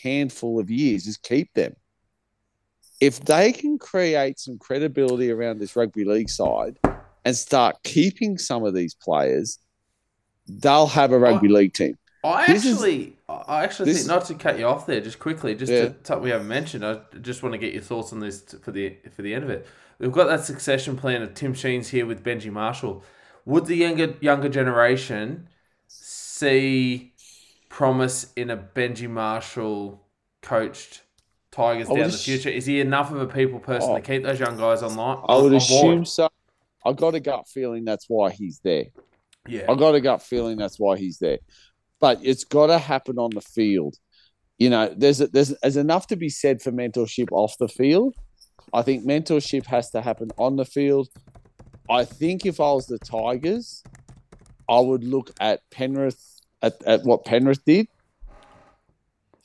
handful 0.03 0.59
of 0.59 0.69
years 0.69 1.07
is 1.07 1.17
keep 1.17 1.53
them. 1.53 1.75
If 3.01 3.21
they 3.21 3.53
can 3.53 3.79
create 3.79 4.39
some 4.39 4.57
credibility 4.59 5.31
around 5.31 5.59
this 5.59 5.75
rugby 5.75 6.03
league 6.03 6.29
side, 6.29 6.77
and 7.25 7.35
start 7.35 7.77
keeping 7.83 8.37
some 8.37 8.63
of 8.63 8.73
these 8.73 8.93
players, 8.95 9.59
they'll 10.47 10.87
have 10.87 11.11
a 11.11 11.19
rugby 11.19 11.47
league 11.47 11.73
team. 11.73 11.97
I 12.23 12.47
This 12.47 12.65
is- 12.65 12.73
actually, 12.73 13.15
I 13.29 13.63
actually 13.63 13.91
this- 13.91 13.99
think 13.99 14.07
not 14.09 14.25
to 14.25 14.33
cut 14.35 14.59
you 14.59 14.65
off 14.65 14.85
there, 14.85 14.99
just 14.99 15.19
quickly, 15.19 15.55
just 15.55 15.71
Yeah. 15.71 15.89
to 15.89 15.95
something 16.03 16.23
we 16.23 16.31
haven't 16.31 16.47
mentioned. 16.49 16.85
I 16.85 16.99
just 17.21 17.43
want 17.43 17.53
to 17.53 17.57
get 17.59 17.71
your 17.73 17.81
thoughts 17.81 18.11
on 18.11 18.19
this 18.19 18.41
for 18.61 18.71
the 18.71 18.97
for 19.15 19.21
the 19.21 19.33
end 19.33 19.43
of 19.43 19.49
it. 19.49 19.65
We've 19.99 20.11
got 20.11 20.27
that 20.27 20.43
succession 20.45 20.97
plan 20.97 21.21
of 21.21 21.33
Tim 21.33 21.53
Sheens 21.53 21.89
here 21.89 22.05
with 22.05 22.23
Benji 22.23 22.51
Marshall. 22.51 23.03
Would 23.45 23.65
the 23.67 23.75
younger 23.75 24.15
younger 24.21 24.49
generation 24.49 25.47
see 25.87 27.13
promise 27.69 28.31
in 28.35 28.49
a 28.49 28.57
Benji 28.57 29.09
Marshall 29.09 30.01
coached 30.41 31.01
Tigers 31.51 31.89
I 31.89 31.95
down 31.95 32.11
the 32.11 32.17
future? 32.17 32.49
Is 32.49 32.65
he 32.65 32.79
enough 32.79 33.11
of 33.11 33.19
a 33.21 33.27
people 33.27 33.59
person 33.59 33.91
Oh. 33.91 33.95
to 33.95 34.01
keep 34.01 34.23
those 34.23 34.39
young 34.39 34.57
guys 34.57 34.81
online? 34.83 35.17
I 35.27 35.35
would 35.37 35.51
on 35.51 35.55
assume 35.55 36.05
so. 36.05 36.28
I 36.85 36.93
got 36.93 37.15
a 37.15 37.19
gut 37.19 37.47
feeling 37.47 37.85
that's 37.85 38.05
why 38.07 38.31
he's 38.31 38.59
there. 38.63 38.85
Yeah. 39.47 39.65
I 39.69 39.75
got 39.75 39.95
a 39.95 40.01
gut 40.01 40.21
feeling 40.21 40.57
that's 40.57 40.79
why 40.79 40.97
he's 40.97 41.19
there. 41.19 41.39
But 41.99 42.19
it's 42.23 42.43
got 42.43 42.67
to 42.67 42.77
happen 42.77 43.17
on 43.17 43.31
the 43.31 43.41
field. 43.41 43.95
You 44.57 44.69
know, 44.69 44.93
there's 44.95 45.21
a, 45.21 45.27
there's 45.27 45.53
there's 45.61 45.77
enough 45.77 46.07
to 46.07 46.15
be 46.15 46.29
said 46.29 46.61
for 46.61 46.71
mentorship 46.71 47.27
off 47.31 47.57
the 47.57 47.67
field. 47.67 48.15
I 48.73 48.81
think 48.81 49.05
mentorship 49.05 49.65
has 49.65 49.89
to 49.91 50.01
happen 50.01 50.29
on 50.37 50.55
the 50.55 50.65
field. 50.65 51.09
I 51.89 52.05
think 52.05 52.45
if 52.45 52.59
I 52.59 52.71
was 52.71 52.85
the 52.85 52.99
Tigers, 52.99 53.83
I 54.69 54.79
would 54.79 55.03
look 55.03 55.31
at 55.39 55.61
Penrith 55.71 56.41
at, 56.61 56.81
at 56.85 57.03
what 57.03 57.25
Penrith 57.25 57.65
did. 57.65 57.87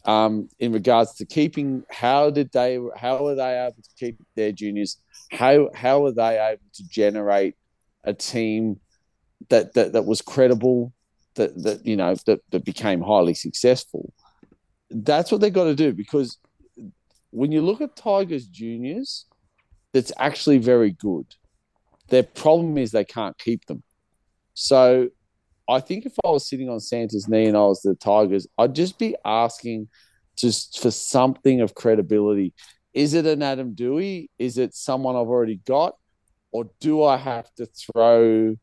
Um, 0.06 0.48
in 0.58 0.72
regards 0.72 1.14
to 1.14 1.24
keeping, 1.24 1.84
how 1.90 2.30
did 2.30 2.52
they, 2.52 2.78
how 2.96 3.24
were 3.24 3.34
they 3.34 3.58
able 3.58 3.82
to 3.82 3.90
keep 3.98 4.20
their 4.36 4.52
juniors? 4.52 4.98
How 5.32 5.70
how 5.74 6.00
were 6.00 6.12
they 6.12 6.38
able 6.38 6.60
to 6.74 6.88
generate 6.88 7.56
a 8.04 8.12
team 8.12 8.80
that 9.48 9.72
that, 9.74 9.94
that 9.94 10.04
was 10.04 10.20
credible, 10.20 10.92
that 11.36 11.62
that 11.62 11.86
you 11.86 11.96
know 11.96 12.14
that, 12.26 12.40
that 12.50 12.64
became 12.64 13.00
highly 13.00 13.34
successful? 13.34 14.12
That's 14.90 15.32
what 15.32 15.40
they've 15.40 15.52
got 15.52 15.64
to 15.64 15.74
do 15.74 15.92
because 15.92 16.38
when 17.30 17.50
you 17.50 17.62
look 17.62 17.80
at 17.80 17.96
Tigers 17.96 18.46
juniors, 18.46 19.26
that's 19.92 20.12
actually 20.18 20.58
very 20.58 20.92
good. 20.92 21.26
Their 22.08 22.22
problem 22.22 22.78
is 22.78 22.90
they 22.90 23.04
can't 23.04 23.36
keep 23.38 23.64
them. 23.66 23.82
So 24.54 25.08
I 25.68 25.80
think 25.80 26.04
if 26.06 26.14
I 26.24 26.30
was 26.30 26.48
sitting 26.48 26.68
on 26.68 26.80
Santa's 26.80 27.28
knee 27.28 27.46
and 27.46 27.56
I 27.56 27.62
was 27.62 27.80
the 27.80 27.94
Tigers, 27.94 28.46
I'd 28.58 28.74
just 28.74 28.98
be 28.98 29.16
asking 29.24 29.88
just 30.36 30.80
for 30.80 30.90
something 30.90 31.60
of 31.60 31.74
credibility. 31.74 32.52
Is 32.92 33.14
it 33.14 33.26
an 33.26 33.42
Adam 33.42 33.74
Doueihi? 33.74 34.28
Is 34.38 34.58
it 34.58 34.74
someone 34.74 35.16
I've 35.16 35.26
already 35.28 35.60
got? 35.66 35.96
Or 36.52 36.70
do 36.80 37.02
I 37.02 37.16
have 37.16 37.52
to 37.54 37.66
throw 37.66 38.56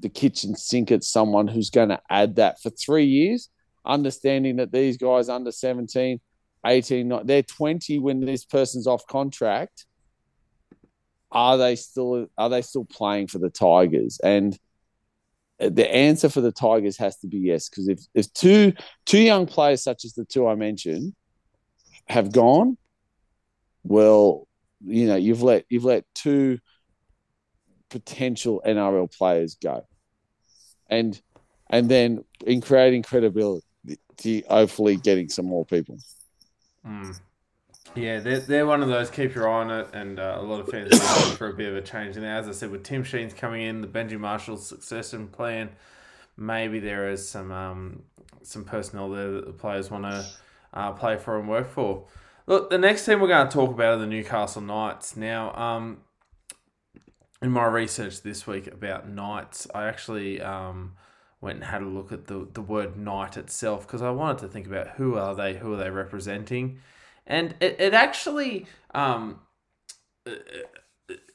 the 0.00 0.08
kitchen 0.08 0.56
sink 0.56 0.90
at 0.90 1.04
someone 1.04 1.48
who's 1.48 1.70
going 1.70 1.88
to 1.88 2.00
add 2.10 2.36
that 2.36 2.60
for 2.60 2.70
three 2.70 3.06
years, 3.06 3.48
understanding 3.86 4.56
that 4.56 4.72
these 4.72 4.96
guys 4.96 5.28
under 5.28 5.52
17, 5.52 6.20
18, 6.66 7.08
not- 7.08 7.26
they're 7.26 7.42
20 7.42 7.98
when 8.00 8.20
this 8.20 8.44
person's 8.44 8.86
off 8.86 9.06
contract. 9.06 9.86
Are 11.30 11.56
they 11.56 11.76
still 11.76 12.26
are 12.36 12.50
they 12.50 12.60
still 12.60 12.84
playing 12.84 13.28
for 13.28 13.38
the 13.38 13.48
Tigers? 13.48 14.20
And 14.22 14.58
the 15.70 15.92
answer 15.92 16.28
for 16.28 16.40
the 16.40 16.52
Tigers 16.52 16.96
has 16.98 17.16
to 17.18 17.26
be 17.26 17.38
yes, 17.38 17.68
because 17.68 17.88
if, 17.88 18.00
if 18.14 18.32
two 18.32 18.72
two 19.06 19.20
young 19.20 19.46
players 19.46 19.82
such 19.82 20.04
as 20.04 20.14
the 20.14 20.24
two 20.24 20.46
I 20.46 20.54
mentioned 20.54 21.14
have 22.06 22.32
gone, 22.32 22.76
well, 23.84 24.48
you 24.84 25.06
know, 25.06 25.16
you've 25.16 25.42
let 25.42 25.64
you've 25.68 25.84
let 25.84 26.04
two 26.14 26.58
potential 27.90 28.62
NRL 28.66 29.14
players 29.16 29.56
go. 29.56 29.86
And 30.88 31.20
and 31.70 31.88
then 31.88 32.24
in 32.46 32.60
creating 32.60 33.02
credibility, 33.02 33.62
hopefully 34.48 34.96
getting 34.96 35.28
some 35.28 35.46
more 35.46 35.64
people. 35.64 35.98
Mm. 36.86 37.18
Yeah, 37.94 38.20
they're, 38.20 38.40
they're 38.40 38.66
one 38.66 38.82
of 38.82 38.88
those. 38.88 39.10
Keep 39.10 39.34
your 39.34 39.48
eye 39.48 39.60
on 39.60 39.70
it, 39.70 39.88
and 39.92 40.18
uh, 40.18 40.38
a 40.40 40.42
lot 40.42 40.60
of 40.60 40.68
fans 40.68 40.92
are 40.92 41.18
looking 41.18 41.36
for 41.36 41.48
a 41.48 41.52
bit 41.54 41.68
of 41.68 41.76
a 41.76 41.82
change. 41.82 42.16
And 42.16 42.24
as 42.24 42.48
I 42.48 42.52
said, 42.52 42.70
with 42.70 42.84
Tim 42.84 43.04
Sheens 43.04 43.34
coming 43.34 43.62
in, 43.62 43.82
the 43.82 43.86
Benji 43.86 44.18
Marshall 44.18 44.56
succession 44.56 45.28
plan, 45.28 45.70
maybe 46.36 46.80
there 46.80 47.10
is 47.10 47.28
some 47.28 47.52
um, 47.52 48.02
some 48.42 48.64
personnel 48.64 49.10
there 49.10 49.30
that 49.32 49.46
the 49.46 49.52
players 49.52 49.90
want 49.90 50.04
to 50.04 50.26
uh, 50.72 50.92
play 50.92 51.16
for 51.16 51.38
and 51.38 51.48
work 51.48 51.70
for. 51.70 52.04
Look, 52.46 52.70
the 52.70 52.78
next 52.78 53.04
team 53.04 53.20
we're 53.20 53.28
going 53.28 53.46
to 53.46 53.52
talk 53.52 53.70
about 53.70 53.94
are 53.94 53.98
the 53.98 54.06
Newcastle 54.06 54.62
Knights. 54.62 55.16
Now, 55.16 55.54
um, 55.54 55.98
in 57.40 57.50
my 57.50 57.66
research 57.66 58.22
this 58.22 58.46
week 58.46 58.66
about 58.66 59.08
Knights, 59.08 59.68
I 59.74 59.86
actually 59.86 60.40
um, 60.40 60.94
went 61.40 61.56
and 61.56 61.64
had 61.64 61.82
a 61.82 61.86
look 61.86 62.10
at 62.10 62.26
the, 62.26 62.48
the 62.52 62.62
word 62.62 62.96
Knight 62.96 63.36
itself 63.36 63.86
because 63.86 64.02
I 64.02 64.10
wanted 64.10 64.38
to 64.38 64.48
think 64.48 64.66
about 64.66 64.90
who 64.90 65.16
are 65.16 65.34
they, 65.34 65.54
who 65.54 65.74
are 65.74 65.76
they 65.76 65.90
representing, 65.90 66.80
and 67.26 67.54
it, 67.60 67.76
it 67.78 67.94
actually 67.94 68.66
um, 68.94 69.40
uh, 70.26 70.32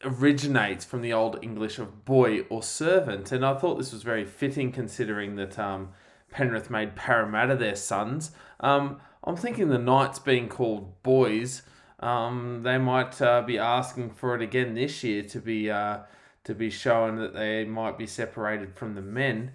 originates 0.04 0.86
from 0.86 1.02
the 1.02 1.14
old 1.14 1.40
English 1.42 1.80
of 1.80 2.06
boy 2.06 2.42
or 2.50 2.64
servant, 2.64 3.32
and 3.32 3.46
I 3.46 3.56
thought 3.58 3.78
this 3.78 3.94
was 3.94 4.04
very 4.04 4.26
fitting 4.26 4.72
considering 4.72 5.36
that 5.36 5.58
um, 5.58 5.90
Penrith 6.32 6.70
made 6.70 6.96
Parramatta 6.96 7.56
their 7.56 7.76
sons. 7.76 8.32
Um, 8.60 9.00
I'm 9.24 9.36
thinking 9.36 9.70
the 9.70 9.78
Knights 9.78 10.20
being 10.20 10.48
called 10.48 11.02
boys, 11.04 11.64
um, 12.00 12.62
they 12.64 12.78
might 12.78 13.22
uh, 13.22 13.42
be 13.42 13.58
asking 13.58 14.12
for 14.12 14.36
it 14.36 14.42
again 14.42 14.76
this 14.76 15.04
year 15.04 15.24
to 15.24 15.40
be 15.40 15.72
uh, 15.72 16.00
to 16.44 16.54
be 16.54 16.70
shown 16.70 17.18
that 17.18 17.34
they 17.34 17.66
might 17.66 17.98
be 17.98 18.08
separated 18.08 18.74
from 18.74 18.96
the 18.96 19.02
men. 19.02 19.52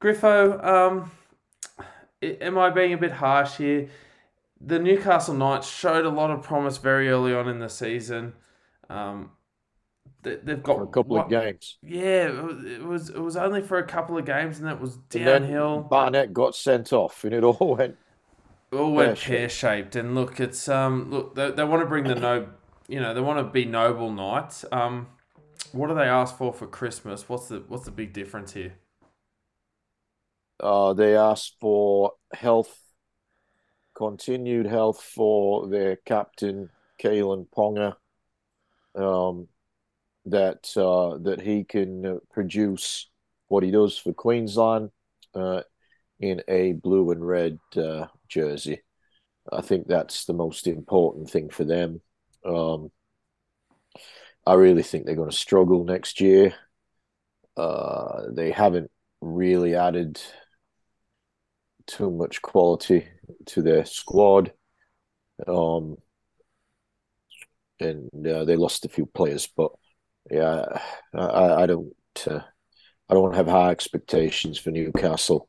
Griffo, 0.00 0.62
am 2.22 2.58
I 2.58 2.70
being 2.70 2.92
a 2.92 2.98
bit 2.98 3.12
harsh 3.12 3.56
here? 3.56 3.88
The 4.60 4.78
Newcastle 4.78 5.34
Knights 5.34 5.68
showed 5.68 6.04
a 6.04 6.10
lot 6.10 6.30
of 6.30 6.42
promise 6.42 6.78
very 6.78 7.08
early 7.08 7.34
on 7.34 7.48
in 7.48 7.58
the 7.60 7.68
season. 7.68 8.34
Um, 8.90 9.32
they, 10.22 10.36
they've 10.36 10.62
got 10.62 10.76
for 10.76 10.82
a 10.82 10.86
couple 10.86 11.16
what- 11.16 11.24
of 11.26 11.30
games. 11.30 11.78
Yeah, 11.82 12.28
it 12.66 12.82
was, 12.82 13.08
it 13.10 13.20
was 13.20 13.36
only 13.36 13.62
for 13.62 13.78
a 13.78 13.86
couple 13.86 14.18
of 14.18 14.24
games, 14.24 14.58
and 14.58 14.66
that 14.66 14.80
was 14.80 14.96
downhill. 14.96 15.82
Barnett 15.82 16.32
got 16.32 16.54
sent 16.54 16.92
off, 16.92 17.24
and 17.24 17.32
it 17.32 17.44
all 17.44 17.76
went. 17.78 17.96
all 18.72 18.92
went 18.92 19.18
pear 19.18 19.48
shaped. 19.48 19.96
And 19.96 20.14
look, 20.14 20.40
it's 20.40 20.68
um 20.68 21.10
look 21.10 21.34
they, 21.34 21.50
they 21.50 21.64
want 21.64 21.82
to 21.82 21.86
bring 21.86 22.04
the 22.04 22.14
no, 22.14 22.48
you 22.88 23.00
know 23.00 23.14
they 23.14 23.20
want 23.20 23.38
to 23.38 23.44
be 23.44 23.64
noble 23.64 24.12
knights. 24.12 24.64
Um, 24.72 25.08
what 25.72 25.88
do 25.88 25.94
they 25.94 26.08
ask 26.08 26.36
for 26.36 26.52
for 26.52 26.66
Christmas? 26.66 27.28
What's 27.28 27.48
the 27.48 27.64
what's 27.68 27.84
the 27.84 27.90
big 27.90 28.12
difference 28.12 28.52
here? 28.52 28.74
Uh, 30.60 30.92
they 30.92 31.16
asked 31.16 31.56
for 31.60 32.12
health, 32.32 32.87
continued 33.98 34.64
health 34.64 35.02
for 35.02 35.66
their 35.68 35.96
captain, 35.96 36.70
Kalen 37.02 37.48
Ponga, 37.48 37.96
um, 38.94 39.48
that 40.26 40.70
uh, 40.76 41.18
that 41.24 41.40
he 41.40 41.64
can 41.64 42.06
uh, 42.06 42.14
produce 42.30 43.10
what 43.48 43.64
he 43.64 43.72
does 43.72 43.98
for 43.98 44.12
Queensland 44.12 44.90
uh, 45.34 45.62
in 46.20 46.40
a 46.46 46.72
blue 46.74 47.10
and 47.10 47.26
red 47.26 47.58
uh, 47.76 48.06
jersey. 48.28 48.82
I 49.50 49.62
think 49.62 49.88
that's 49.88 50.26
the 50.26 50.34
most 50.34 50.68
important 50.68 51.28
thing 51.28 51.48
for 51.50 51.64
them. 51.64 52.00
Um, 52.44 52.92
I 54.46 54.54
really 54.54 54.84
think 54.84 55.06
they're 55.06 55.16
going 55.16 55.30
to 55.30 55.36
struggle 55.36 55.84
next 55.84 56.20
year. 56.20 56.54
Uh, 57.56 58.26
they 58.30 58.52
haven't 58.52 58.90
really 59.20 59.74
added 59.74 60.20
too 61.88 62.10
much 62.10 62.40
quality 62.42 63.08
to 63.46 63.62
their 63.62 63.84
squad. 63.84 64.52
Um, 65.46 65.96
and 67.80 68.26
uh, 68.26 68.44
they 68.44 68.56
lost 68.56 68.84
a 68.84 68.88
few 68.88 69.06
players, 69.06 69.48
but 69.56 69.72
yeah, 70.30 70.64
I, 71.14 71.62
I 71.62 71.66
don't, 71.66 71.94
uh, 72.26 72.40
I 73.08 73.14
don't 73.14 73.34
have 73.34 73.46
high 73.46 73.70
expectations 73.70 74.58
for 74.58 74.70
Newcastle. 74.70 75.48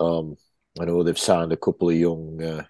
Um, 0.00 0.36
I 0.80 0.84
know 0.84 1.02
they've 1.02 1.18
signed 1.18 1.52
a 1.52 1.56
couple 1.56 1.90
of 1.90 1.96
young 1.96 2.42
uh, 2.42 2.64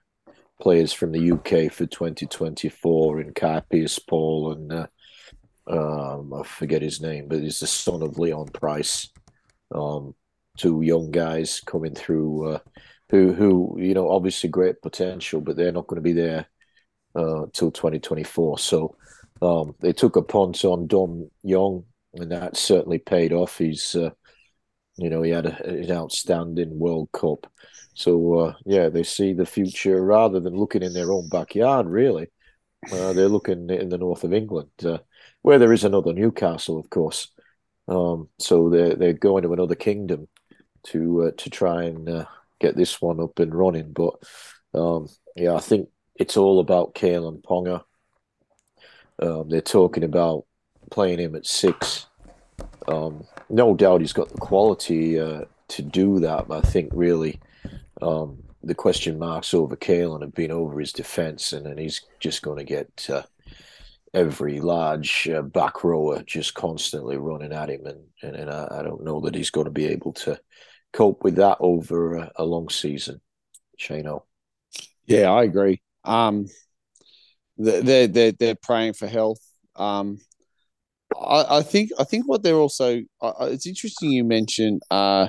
players 0.61 0.93
from 0.93 1.13
the 1.13 1.33
UK 1.33 1.73
for 1.73 1.87
2024 1.87 3.21
in 3.21 3.35
Kai 3.35 3.61
Pearce-Paul 3.71 4.53
and 4.53 4.73
uh, 4.73 4.87
um, 5.69 6.33
I 6.33 6.43
forget 6.45 6.81
his 6.83 7.01
name, 7.01 7.29
but 7.29 7.41
he's 7.41 7.61
the 7.61 7.67
son 7.67 8.03
of 8.03 8.19
Leon 8.19 8.49
Pryce. 8.55 9.11
Um, 9.73 10.15
two 10.59 10.83
young 10.83 11.11
guys 11.11 11.61
coming 11.61 11.95
through 11.95 12.55
uh, 12.55 12.59
who 13.11 13.33
who 13.33 13.77
you 13.79 13.95
know 13.95 14.11
obviously 14.11 14.51
great 14.51 14.83
potential, 14.83 15.41
but 15.41 15.57
they're 15.57 15.73
not 15.73 15.87
going 15.87 16.03
to 16.03 16.03
be 16.03 16.13
there 16.13 16.47
uh, 17.15 17.47
till 17.53 17.71
2024. 17.71 18.59
So 18.59 18.97
um, 19.41 19.75
they 19.81 19.93
took 19.93 20.17
a 20.17 20.23
punt 20.23 20.65
on 20.65 20.87
Dom 20.87 21.31
Young, 21.43 21.85
and 22.15 22.31
that 22.33 22.57
certainly 22.57 22.99
paid 22.99 23.33
off. 23.33 23.57
He's 23.59 23.95
uh, 23.95 24.11
you 24.97 25.09
know 25.09 25.23
he 25.23 25.31
had 25.31 25.47
a, 25.47 25.65
an 25.67 25.91
outstanding 25.91 26.79
World 26.79 27.11
Cup. 27.13 27.51
So 27.95 28.35
uh, 28.41 28.55
yeah, 28.67 28.89
they 28.89 29.03
see 29.03 29.33
the 29.33 29.47
future 29.47 30.05
rather 30.05 30.41
than 30.41 30.57
looking 30.57 30.83
in 30.83 30.93
their 30.93 31.13
own 31.13 31.29
backyard. 31.29 31.87
Really, 31.87 32.27
uh, 32.93 33.13
they're 33.13 33.29
looking 33.29 33.71
in 33.71 33.89
the 33.89 33.99
north 33.99 34.25
of 34.25 34.35
England, 34.35 34.71
uh, 34.85 34.99
where 35.43 35.59
there 35.59 35.73
is 35.73 35.85
another 35.85 36.13
Newcastle, 36.13 36.79
of 36.79 36.91
course. 36.91 37.29
Um, 37.89 38.29
so 38.39 38.69
they're 38.69 38.95
they're 38.97 39.13
going 39.15 39.45
to 39.45 39.53
another 39.55 39.75
kingdom 39.75 40.29
to 40.91 41.25
uh, 41.25 41.31
to 41.37 41.51
try 41.51 41.85
and 41.85 42.09
uh, 42.09 42.25
get 42.61 42.77
this 42.77 43.01
one 43.01 43.21
up 43.21 43.39
and 43.39 43.55
running. 43.55 43.93
But 43.93 44.15
um, 44.75 45.09
yeah, 45.37 45.55
I 45.55 45.61
think 45.61 45.89
it's 46.17 46.37
all 46.37 46.61
about 46.61 46.95
Kalen 46.95 47.43
Ponga. 47.43 47.83
Um, 49.21 49.49
they're 49.49 49.61
talking 49.61 50.05
about 50.05 50.45
playing 50.91 51.19
him 51.19 51.35
at 51.35 51.47
six. 51.47 52.07
Um, 52.87 53.25
no 53.49 53.75
doubt 53.75 54.01
he's 54.01 54.13
got 54.13 54.29
the 54.31 54.39
quality 54.39 55.19
uh, 55.19 55.43
to 55.69 55.83
do 55.83 56.21
that. 56.21 56.49
But 56.49 56.65
I 56.65 56.69
think 56.69 56.91
really 56.93 57.41
um, 58.01 58.43
the 58.63 58.75
question 58.75 59.19
marks 59.19 59.55
over 59.55 59.77
Kalen 59.77 60.23
have 60.23 60.35
been 60.35 60.51
over 60.51 60.79
his 60.81 60.93
defense, 60.93 61.53
and 61.53 61.67
then 61.67 61.79
he's 61.79 62.03
just 62.21 62.43
going 62.43 62.59
to 62.59 62.65
get 62.65 63.09
uh, 63.11 63.23
every 64.15 64.61
large 64.61 65.29
uh, 65.29 65.43
back 65.43 65.85
rower 65.85 66.23
just 66.23 66.55
constantly 66.55 67.17
running 67.17 67.53
at 67.53 67.71
him, 67.71 67.87
and 67.87 68.01
and, 68.23 68.37
and 68.37 68.51
I, 68.51 68.69
I, 68.71 68.83
don't 68.83 69.05
know 69.05 69.21
that 69.21 69.35
he's 69.35 69.51
going 69.51 69.67
to 69.67 69.71
be 69.71 69.87
able 69.87 70.13
to 70.15 70.39
cope 70.93 71.25
with 71.25 71.37
that 71.37 71.59
over 71.61 72.17
a, 72.17 72.33
a 72.37 72.45
long 72.45 72.69
season. 72.69 73.21
Shano. 73.79 74.23
Yeah, 75.07 75.31
I 75.31 75.45
agree. 75.45 75.81
Um, 76.05 76.47
they're 77.57 78.07
they're 78.07 78.33
they're 78.33 78.55
praying 78.55 78.95
for 78.95 79.07
health. 79.07 79.41
Um, 79.77 80.19
I, 81.19 81.59
I 81.59 81.63
think 81.63 81.91
I 81.99 82.05
think 82.05 82.29
what 82.29 82.43
they're 82.43 82.55
also 82.55 83.01
it's 83.23 83.67
interesting 83.67 84.11
you 84.11 84.25
mentioned 84.25 84.83
uh, 84.91 85.29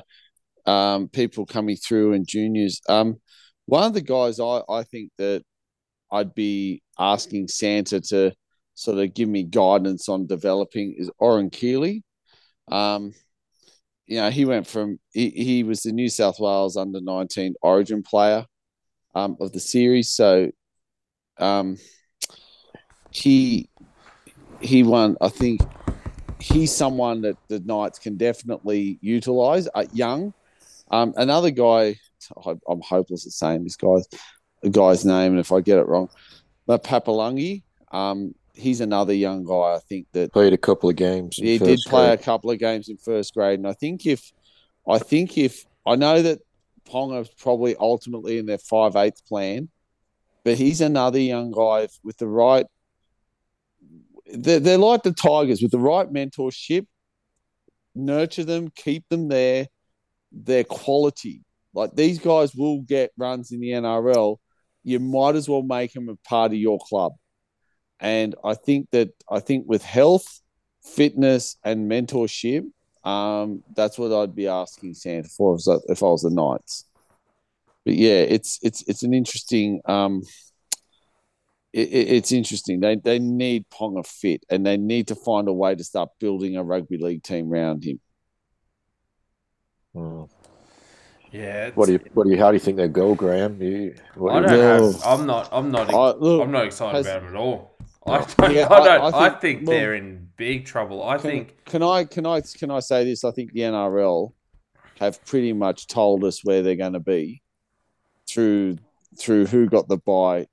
um, 0.65 1.07
people 1.07 1.45
coming 1.45 1.75
through 1.75 2.13
and 2.13 2.27
juniors. 2.27 2.81
Um, 2.89 3.17
one 3.65 3.83
of 3.83 3.93
the 3.93 4.01
guys 4.01 4.39
I, 4.39 4.61
I 4.69 4.83
think 4.83 5.11
that 5.17 5.43
I'd 6.11 6.33
be 6.33 6.81
asking 6.97 7.47
Santa 7.47 8.01
to 8.01 8.33
sort 8.73 8.97
of 8.97 9.13
give 9.13 9.29
me 9.29 9.43
guidance 9.43 10.09
on 10.09 10.27
developing 10.27 10.95
is 10.97 11.09
Oren 11.19 11.49
Keeley. 11.49 12.03
Um, 12.71 13.13
you 14.09 14.15
know, 14.15 14.31
he 14.31 14.43
went 14.43 14.65
from 14.65 14.99
he, 15.13 15.29
he 15.29 15.63
was 15.63 15.83
the 15.83 15.91
New 15.91 16.09
South 16.09 16.39
Wales 16.39 16.75
under 16.75 16.99
19 16.99 17.53
origin 17.61 18.01
player 18.01 18.43
um, 19.13 19.37
of 19.39 19.51
the 19.51 19.59
series. 19.59 20.09
So 20.09 20.49
um, 21.37 21.77
he 23.11 23.69
he 24.61 24.81
won, 24.81 25.15
I 25.21 25.29
think 25.29 25.61
he's 26.39 26.75
someone 26.75 27.21
that 27.21 27.37
the 27.49 27.59
Knights 27.59 27.99
can 27.99 28.17
definitely 28.17 28.97
utilize. 29.01 29.69
Uh, 29.75 29.85
young, 29.93 30.33
um, 30.89 31.13
another 31.15 31.51
guy. 31.51 31.95
I'm 32.45 32.81
hopeless 32.81 33.27
at 33.27 33.31
saying 33.31 33.63
this 33.63 33.75
guy's 33.75 34.07
guy's 34.71 35.05
name, 35.05 35.33
and 35.33 35.39
if 35.39 35.51
I 35.51 35.61
get 35.61 35.77
it 35.77 35.87
wrong, 35.87 36.09
but 36.65 36.83
Papalungi. 36.83 37.61
Um, 37.91 38.33
he's 38.59 38.81
another 38.81 39.13
young 39.13 39.43
guy. 39.43 39.75
I 39.75 39.79
think 39.87 40.07
that 40.13 40.33
played 40.33 40.53
a 40.53 40.57
couple 40.57 40.89
of 40.89 40.95
games. 40.95 41.37
He 41.37 41.57
did 41.57 41.79
play 41.85 42.07
grade. 42.07 42.19
a 42.19 42.23
couple 42.23 42.51
of 42.51 42.59
games 42.59 42.89
in 42.89 42.97
first 42.97 43.33
grade, 43.33 43.59
and 43.59 43.67
I 43.67 43.73
think 43.73 44.05
if 44.05 44.31
I 44.87 44.99
think 44.99 45.37
if 45.37 45.65
I 45.85 45.95
know 45.95 46.21
that 46.21 46.39
Ponga's 46.87 47.29
probably 47.29 47.75
ultimately 47.77 48.37
in 48.37 48.45
their 48.45 48.57
five 48.57 48.95
eighth 48.95 49.25
plan, 49.25 49.69
but 50.43 50.57
he's 50.57 50.81
another 50.81 51.19
young 51.19 51.51
guy 51.51 51.87
with 52.03 52.17
the 52.17 52.27
right 52.27 52.65
they're, 54.33 54.59
they're 54.59 54.77
like 54.77 55.03
the 55.03 55.11
Tigers 55.11 55.61
with 55.61 55.71
the 55.71 55.79
right 55.79 56.11
mentorship, 56.11 56.85
nurture 57.95 58.43
them, 58.43 58.71
keep 58.75 59.07
them 59.09 59.27
there. 59.27 59.67
Their 60.31 60.63
quality, 60.63 61.41
like 61.73 61.95
these 61.95 62.19
guys, 62.19 62.53
will 62.53 62.81
get 62.81 63.11
runs 63.17 63.51
in 63.51 63.61
the 63.61 63.69
NRL. 63.69 64.37
You 64.83 64.99
might 64.99 65.35
as 65.35 65.49
well 65.49 65.63
make 65.63 65.93
them 65.93 66.07
a 66.07 66.15
part 66.17 66.51
of 66.51 66.57
your 66.57 66.77
club. 66.87 67.13
And 67.99 68.35
I 68.43 68.53
think 68.53 68.89
that 68.91 69.09
I 69.29 69.39
think 69.39 69.65
with 69.67 69.83
health, 69.83 70.41
fitness, 70.83 71.57
and 71.63 71.89
mentorship, 71.91 72.65
um, 73.03 73.63
that's 73.75 73.97
what 73.97 74.13
I'd 74.13 74.35
be 74.35 74.47
asking 74.47 74.93
Santa 74.93 75.29
for 75.29 75.57
if 75.87 76.03
I 76.03 76.05
was 76.05 76.21
the 76.21 76.29
Knights. 76.29 76.85
But 77.85 77.95
yeah, 77.95 78.21
it's 78.21 78.59
it's 78.61 78.83
it's 78.87 79.03
an 79.03 79.13
interesting 79.13 79.81
um, 79.85 80.21
it, 81.73 81.89
it's 81.91 82.31
interesting. 82.31 82.79
They 82.79 82.95
they 82.95 83.19
need 83.19 83.65
Ponga 83.69 84.05
fit, 84.05 84.43
and 84.49 84.65
they 84.65 84.77
need 84.77 85.07
to 85.07 85.15
find 85.15 85.47
a 85.47 85.53
way 85.53 85.75
to 85.75 85.83
start 85.83 86.09
building 86.19 86.57
a 86.57 86.63
rugby 86.63 86.97
league 86.97 87.23
team 87.23 87.51
around 87.51 87.83
him. 87.83 87.99
Hmm. 89.93 90.23
Yeah. 91.31 91.69
What 91.75 91.85
do 91.85 91.93
you? 91.93 91.99
What 92.13 92.23
do 92.23 92.31
you? 92.31 92.37
How 92.37 92.49
do 92.49 92.55
you 92.55 92.59
think 92.59 92.77
they 92.77 92.87
go, 92.87 93.13
Graham? 93.13 93.61
You, 93.61 93.95
I 94.15 94.39
don't 94.39 94.49
have, 94.49 95.03
I'm 95.05 95.27
not. 95.27 95.49
I'm 95.51 95.69
not. 95.71 95.93
I, 95.93 96.11
look, 96.11 96.41
I'm 96.41 96.51
not 96.51 96.65
excited 96.65 96.97
has, 96.97 97.05
about 97.05 97.21
them 97.21 97.35
at 97.35 97.39
all. 97.39 97.75
I 98.05 98.25
don't. 98.37 98.53
Yeah, 98.53 98.67
I, 98.71 98.83
don't, 98.83 99.01
I, 99.01 99.11
think, 99.11 99.15
I 99.15 99.39
think 99.39 99.67
well, 99.67 99.77
they're 99.77 99.95
in 99.95 100.29
big 100.37 100.65
trouble. 100.65 101.07
I 101.07 101.17
can, 101.17 101.21
think. 101.21 101.65
Can 101.65 101.83
I? 101.83 102.05
Can 102.05 102.25
I? 102.25 102.41
Can 102.41 102.71
I 102.71 102.79
say 102.79 103.03
this? 103.03 103.23
I 103.23 103.31
think 103.31 103.53
the 103.53 103.61
NRL 103.61 104.33
have 104.99 105.23
pretty 105.25 105.53
much 105.53 105.87
told 105.87 106.23
us 106.23 106.43
where 106.43 106.61
they're 106.61 106.75
going 106.75 106.93
to 106.93 106.99
be 106.99 107.41
through 108.27 108.77
through 109.17 109.45
who 109.47 109.67
got 109.67 109.87
the 109.87 109.97
buy, 109.97 110.47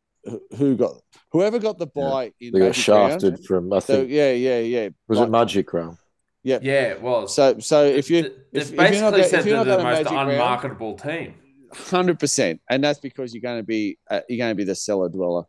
who 0.57 0.77
got 0.77 0.95
whoever 1.31 1.59
got 1.59 1.79
the 1.79 1.87
buy 1.87 2.33
yeah. 2.39 2.49
in 2.49 2.53
they 2.53 2.59
got 2.61 2.75
shafted 2.75 3.35
round, 3.35 3.45
from 3.45 3.73
I 3.73 3.81
think. 3.81 4.09
So, 4.09 4.15
yeah, 4.15 4.33
yeah, 4.33 4.59
yeah. 4.61 4.89
Was 5.09 5.21
it 5.21 5.31
Magic 5.31 5.73
Round? 5.73 5.99
Yeah, 6.43 6.59
yeah, 6.63 6.83
it 6.93 7.03
was. 7.03 7.35
So, 7.35 7.59
so 7.59 7.85
if 7.85 8.09
you 8.09 8.19
if, 8.53 8.71
if 8.71 8.77
basically 8.77 9.21
if 9.21 9.27
said 9.27 9.45
they're 9.45 9.65
the 9.65 9.83
most 9.83 10.07
unmarketable 10.11 10.97
round, 10.97 11.19
team. 11.19 11.35
Hundred 11.73 12.21
percent, 12.21 12.61
and 12.71 12.83
that's 12.83 13.01
because 13.01 13.35
you're 13.35 13.43
going 13.43 13.59
to 13.59 13.65
be 13.65 13.99
uh, 14.09 14.21
you're 14.29 14.39
going 14.39 14.53
to 14.53 14.55
be 14.55 14.65
the 14.65 14.75
cellar 14.75 15.09
dweller, 15.09 15.43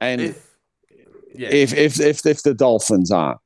and 0.00 0.20
if, 0.20 0.45
yeah. 1.38 1.48
if 1.48 1.72
if 1.74 2.00
if 2.00 2.24
if 2.26 2.42
the 2.42 2.54
Dolphins 2.54 3.10
aren't, 3.10 3.38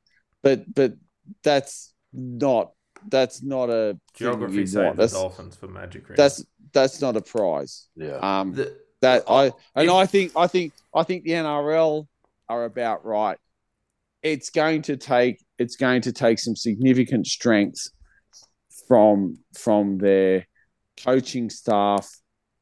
but 0.43 0.73
but 0.75 0.95
that's 1.43 1.93
not 2.13 2.73
that's 3.09 3.43
not 3.43 3.71
a 3.71 3.99
geography 4.15 4.67
save 4.67 4.97
the 4.97 5.07
Dolphins 5.07 5.57
for 5.57 5.69
Magic 5.69 6.09
Round. 6.09 6.17
That's 6.17 6.45
that's 6.73 7.01
not 7.01 7.17
a 7.17 7.21
prize. 7.21 7.89
Yeah. 7.97 8.19
Um. 8.23 8.55
The, 8.55 8.77
that 9.01 9.25
I 9.29 9.53
and 9.75 9.89
if, 9.89 9.91
I 9.91 10.07
think 10.07 10.33
I 10.37 10.47
think 10.47 10.73
I 10.95 11.03
think 11.03 11.25
the 11.25 11.31
NRL 11.31 12.07
are 12.49 12.65
about 12.65 13.05
right. 13.05 13.39
It's 14.23 14.51
going 14.51 14.83
to 14.83 14.97
take 14.97 15.43
it's 15.59 15.77
going 15.77 16.03
to 16.03 16.13
take 16.13 16.39
some 16.39 16.57
significant 16.57 17.27
strength 17.27 17.89
from 18.87 19.39
from 19.57 19.99
their 19.99 20.47
coaching 21.03 21.49
staff, 21.49 22.11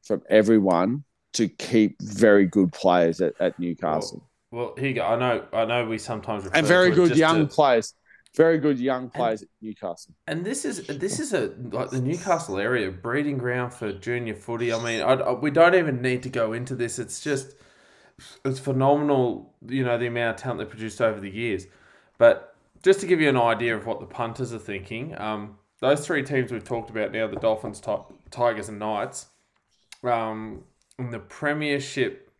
from 0.03 0.21
everyone 0.29 1.03
to 1.33 1.47
keep 1.47 2.01
very 2.01 2.45
good 2.45 2.71
players 2.71 3.21
at, 3.21 3.33
at 3.39 3.59
Newcastle. 3.59 4.28
Well, 4.51 4.73
here 4.77 4.87
you 4.87 4.95
go. 4.95 5.03
I 5.03 5.17
know 5.17 5.45
I 5.53 5.65
know 5.65 5.85
we 5.85 5.97
sometimes 5.97 6.45
and 6.47 6.65
very 6.65 6.91
good 6.91 7.15
young 7.15 7.47
players 7.47 7.93
very 8.35 8.59
good 8.59 8.79
young 8.79 9.09
players 9.09 9.41
and, 9.41 9.49
at 9.49 9.63
Newcastle. 9.63 10.13
And 10.27 10.45
this 10.45 10.65
is 10.65 10.85
this 10.87 11.19
is 11.19 11.33
a 11.33 11.53
like 11.71 11.89
the 11.89 12.01
Newcastle 12.01 12.57
area 12.57 12.91
breeding 12.91 13.37
ground 13.37 13.73
for 13.73 13.91
junior 13.91 14.35
footy. 14.35 14.71
I 14.71 14.83
mean, 14.83 15.01
I, 15.01 15.13
I, 15.13 15.31
we 15.33 15.51
don't 15.51 15.75
even 15.75 16.01
need 16.01 16.23
to 16.23 16.29
go 16.29 16.53
into 16.53 16.75
this. 16.75 16.99
It's 16.99 17.21
just 17.21 17.55
it's 18.45 18.59
phenomenal. 18.59 19.53
You 19.67 19.83
know 19.83 19.97
the 19.97 20.07
amount 20.07 20.37
of 20.37 20.41
talent 20.41 20.59
they 20.59 20.65
produced 20.65 21.01
over 21.01 21.19
the 21.19 21.29
years. 21.29 21.67
But 22.17 22.55
just 22.83 22.99
to 23.01 23.07
give 23.07 23.19
you 23.19 23.29
an 23.29 23.37
idea 23.37 23.75
of 23.75 23.85
what 23.85 23.99
the 23.99 24.05
punters 24.05 24.53
are 24.53 24.59
thinking, 24.59 25.19
um, 25.19 25.57
those 25.79 26.05
three 26.05 26.23
teams 26.23 26.51
we've 26.51 26.63
talked 26.63 26.89
about 26.89 27.11
now: 27.11 27.27
the 27.27 27.37
Dolphins, 27.37 27.81
Tigers, 28.29 28.69
and 28.69 28.79
Knights. 28.79 29.27
Um, 30.03 30.63
in 30.97 31.11
the 31.11 31.19
Premiership 31.19 32.31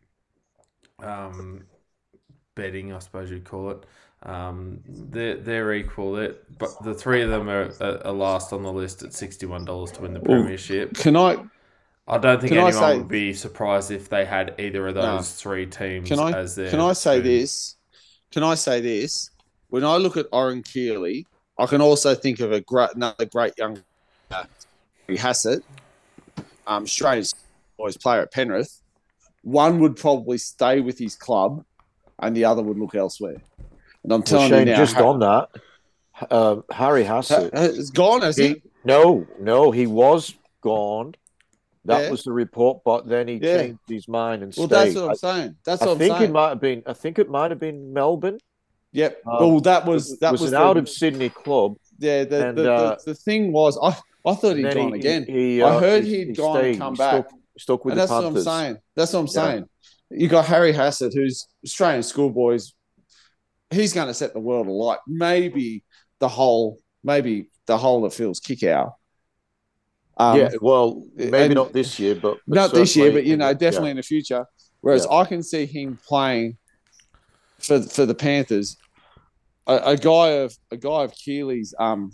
um, 1.02 1.64
betting, 2.60 2.92
I 2.92 2.98
suppose 2.98 3.30
you'd 3.30 3.44
call 3.44 3.70
it. 3.70 3.86
Um, 4.22 4.80
they're 4.86 5.36
they're 5.36 5.72
equal. 5.74 6.12
They're, 6.12 6.34
but 6.58 6.70
the 6.84 6.92
three 6.92 7.22
of 7.22 7.30
them 7.30 7.48
are, 7.48 7.72
are, 7.80 8.12
last 8.12 8.52
on 8.52 8.62
the 8.62 8.72
list 8.72 9.02
at 9.02 9.14
sixty 9.14 9.46
one 9.46 9.64
dollars 9.64 9.92
to 9.92 10.02
win 10.02 10.12
the 10.12 10.20
premiership. 10.20 10.94
Can 10.94 11.16
I? 11.16 11.38
I 12.06 12.18
don't 12.18 12.40
think 12.40 12.52
anyone 12.52 12.72
say, 12.72 12.98
would 12.98 13.08
be 13.08 13.32
surprised 13.32 13.90
if 13.90 14.08
they 14.08 14.24
had 14.24 14.54
either 14.58 14.88
of 14.88 14.94
those 14.94 15.04
no. 15.04 15.22
three 15.22 15.66
teams 15.66 16.08
can 16.08 16.18
I, 16.18 16.32
as 16.32 16.54
their. 16.54 16.68
Can 16.68 16.80
I 16.80 16.92
say 16.92 17.20
this? 17.20 17.76
Can 18.30 18.42
I 18.42 18.56
say 18.56 18.80
this? 18.80 19.30
When 19.68 19.84
I 19.84 19.96
look 19.96 20.16
at 20.16 20.26
Oren 20.32 20.62
Keeley, 20.62 21.26
I 21.58 21.66
can 21.66 21.80
also 21.80 22.14
think 22.14 22.40
of 22.40 22.52
a 22.52 22.60
great, 22.60 22.90
another 22.94 23.24
great 23.24 23.56
young 23.56 23.82
Hassett, 25.08 25.64
um, 26.66 26.84
Australian 26.84 27.24
boys 27.78 27.96
player 27.96 28.22
at 28.22 28.32
Penrith. 28.32 28.82
One 29.42 29.78
would 29.80 29.96
probably 29.96 30.38
stay 30.38 30.80
with 30.80 30.98
his 30.98 31.16
club, 31.16 31.64
and 32.20 32.36
the 32.36 32.44
other 32.44 32.62
would 32.62 32.78
look 32.78 32.94
elsewhere. 32.94 33.36
And 34.02 34.12
I'm 34.12 34.22
telling 34.22 34.50
well, 34.50 34.60
Shane, 34.60 34.68
you 34.68 34.72
now, 34.74 34.78
just 34.78 34.96
on 34.96 35.18
that, 35.20 35.48
uh, 36.30 36.56
Harry 36.70 37.04
Hassett 37.04 37.52
is 37.54 37.90
gone, 37.90 38.22
has 38.22 38.36
he, 38.36 38.48
he? 38.48 38.62
No, 38.84 39.26
no, 39.38 39.70
he 39.70 39.86
was 39.86 40.34
gone. 40.60 41.14
That 41.86 42.04
yeah. 42.04 42.10
was 42.10 42.24
the 42.24 42.32
report, 42.32 42.82
but 42.84 43.08
then 43.08 43.26
he 43.26 43.34
yeah. 43.34 43.56
changed 43.56 43.80
his 43.88 44.06
mind 44.06 44.42
and 44.42 44.52
stayed. 44.52 44.70
well, 44.70 44.80
stayed. 44.80 44.86
that's 44.86 45.00
what 45.00 45.10
I'm 45.10 45.16
saying. 45.16 45.56
That's 45.64 45.80
what 45.80 45.88
I 45.88 45.92
I'm 45.92 45.98
think 45.98 46.12
saying. 46.12 46.30
it 46.30 46.32
might 46.32 46.48
have 46.50 46.60
been. 46.60 46.82
I 46.86 46.92
think 46.92 47.18
it 47.18 47.30
might 47.30 47.50
have 47.50 47.60
been 47.60 47.92
Melbourne. 47.92 48.38
Yep. 48.92 49.22
Um, 49.26 49.38
well, 49.38 49.60
that 49.60 49.86
was 49.86 50.18
that 50.18 50.32
was, 50.32 50.42
was 50.42 50.52
an 50.52 50.58
the, 50.58 50.64
out 50.64 50.76
of 50.76 50.88
Sydney 50.88 51.30
club. 51.30 51.76
Yeah. 51.98 52.24
The 52.24 52.48
and, 52.48 52.58
the, 52.58 52.72
uh, 52.72 52.96
the, 52.96 53.12
the, 53.12 53.14
thing 53.14 53.52
was, 53.52 53.78
I 53.82 53.96
I 54.28 54.34
thought 54.34 54.56
he'd 54.56 54.74
gone 54.74 54.92
he, 54.92 54.98
again. 54.98 55.24
He, 55.26 55.62
uh, 55.62 55.68
I 55.68 55.80
heard 55.80 56.04
he, 56.04 56.20
had 56.20 56.36
gone 56.36 56.58
stayed. 56.58 56.70
and 56.72 56.78
come 56.78 56.94
back. 56.94 57.28
Stuck, 57.28 57.38
stuck 57.58 57.84
with 57.84 57.92
and 57.92 58.00
that's 58.00 58.10
Panthers. 58.10 58.44
what 58.44 58.52
I'm 58.52 58.64
saying. 58.64 58.78
That's 58.94 59.12
what 59.12 59.20
I'm 59.20 59.28
saying. 59.28 59.68
You 60.10 60.28
got 60.28 60.46
Harry 60.46 60.72
Hassett, 60.72 61.14
who's 61.14 61.46
Australian 61.64 62.02
schoolboys 62.02 62.72
he's 63.70 63.92
going 63.92 64.08
to 64.08 64.14
set 64.14 64.32
the 64.32 64.40
world 64.40 64.66
alight. 64.66 64.98
Maybe 65.06 65.84
the 66.18 66.28
whole, 66.28 66.78
maybe 67.02 67.50
the 67.66 67.78
whole 67.78 68.02
that 68.02 68.12
feels 68.12 68.40
kick 68.40 68.62
out. 68.64 68.94
Um, 70.16 70.38
yeah, 70.38 70.50
well, 70.60 71.06
maybe 71.14 71.38
and, 71.38 71.54
not 71.54 71.72
this 71.72 71.98
year, 71.98 72.14
but, 72.14 72.38
but 72.46 72.54
not 72.54 72.72
this 72.72 72.94
year, 72.94 73.10
but 73.10 73.24
you 73.24 73.38
know, 73.38 73.54
definitely 73.54 73.88
yeah. 73.88 73.92
in 73.92 73.96
the 73.96 74.02
future. 74.02 74.44
Whereas 74.82 75.06
yeah. 75.10 75.16
I 75.16 75.24
can 75.24 75.42
see 75.42 75.64
him 75.64 75.98
playing 76.06 76.58
for 77.58 77.80
for 77.80 78.04
the 78.04 78.14
Panthers, 78.14 78.76
a, 79.66 79.76
a 79.76 79.96
guy 79.96 80.28
of 80.42 80.54
a 80.70 80.76
guy 80.76 81.04
of 81.04 81.14
Keeley's 81.14 81.74
um, 81.78 82.12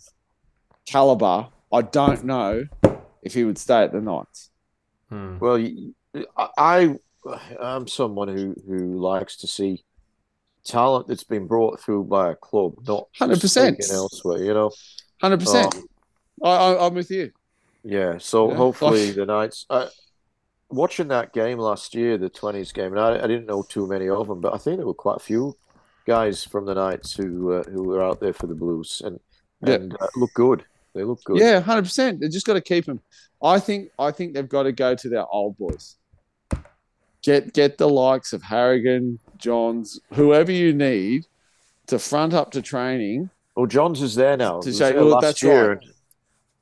caliber. 0.85 1.49
I 1.73 1.83
don't 1.83 2.25
know 2.25 2.65
if 3.23 3.35
he 3.35 3.43
would 3.43 3.59
stay 3.59 3.83
at 3.83 3.93
the 3.93 4.01
Knights. 4.01 4.51
Hmm. 5.09 5.39
Well, 5.41 5.59
y- 5.59 6.25
I 6.57 6.97
I'm 7.61 7.87
someone 7.89 8.29
who 8.29 8.55
who 8.67 8.99
likes 9.01 9.37
to 9.39 9.47
see 9.47 9.85
talent 10.65 11.07
that's 11.09 11.25
been 11.25 11.47
brought 11.47 11.81
through 11.81 12.05
by 12.05 12.33
a 12.33 12.35
club, 12.35 12.75
not 12.87 13.07
100%. 13.21 13.91
elsewhere. 13.93 14.43
You 14.45 14.55
know, 14.55 14.71
Hundred 15.21 15.41
percent. 15.41 15.75
Um, 15.75 15.85
I, 16.45 16.49
I, 16.51 16.87
I'm 16.87 16.95
with 16.95 17.11
you. 17.11 17.31
yeah. 17.85 18.19
So 18.19 18.51
Yeah. 18.51 18.57
hopefully 18.57 19.13
the 19.13 19.25
Knights. 19.27 19.65
I, 19.71 19.89
watching 20.69 21.09
that 21.09 21.33
game 21.33 21.59
last 21.59 21.95
year, 21.95 22.19
the 22.19 22.29
twenties 22.29 22.73
game, 22.73 22.93
and 22.93 23.01
I, 23.01 23.15
I 23.25 23.27
didn't 23.27 23.47
know 23.47 23.63
too 23.63 23.87
many 23.87 24.09
of 24.09 24.27
them, 24.29 24.41
but 24.41 24.55
I 24.55 24.59
think 24.59 24.77
there 24.79 24.87
were 24.87 24.95
quite 24.95 25.17
a 25.17 25.21
few 25.21 25.57
guys 26.07 26.45
from 26.45 26.67
the 26.67 26.75
Knights 26.75 27.15
who 27.15 27.53
uh, 27.53 27.63
who 27.65 27.85
were 27.85 28.03
out 28.03 28.21
there 28.21 28.33
for 28.35 28.47
the 28.47 28.55
Blues 28.55 29.01
and 29.05 29.19
Yeah. 29.67 29.75
and 29.75 29.95
uh, 30.01 30.07
look 30.17 30.35
good. 30.35 30.65
They 30.95 31.05
look 31.05 31.23
good. 31.25 31.39
Yeah, 31.39 31.61
hundred 31.61 31.83
percent. 31.83 32.21
They 32.21 32.29
just 32.29 32.47
got 32.47 32.55
to 32.55 32.61
keep 32.61 32.85
them. 32.87 33.01
I 33.43 33.59
think. 33.61 33.91
I 33.99 34.11
think 34.11 34.35
they've 34.35 34.49
got 34.49 34.65
to 34.65 34.73
go 34.73 34.95
to 34.95 35.09
their 35.09 35.27
old 35.27 35.57
boys. 35.59 35.97
Get 37.27 37.53
get 37.53 37.77
the 37.77 37.89
likes 37.89 38.33
of 38.33 38.41
Harrigan, 38.45 39.19
Johns, 39.37 39.99
whoever 40.15 40.53
you 40.53 40.73
need 40.73 41.27
to 41.89 41.99
front 41.99 42.33
up 42.33 42.53
to 42.53 42.63
training. 42.63 43.31
Well, 43.57 43.67
Johns 43.67 44.01
is 44.01 44.15
there 44.15 44.37
now. 44.37 44.61
To 44.61 44.73
say- 44.73 44.95
well, 44.95 45.21
that's 45.21 45.43
year, 45.43 45.73
right. 45.75 45.85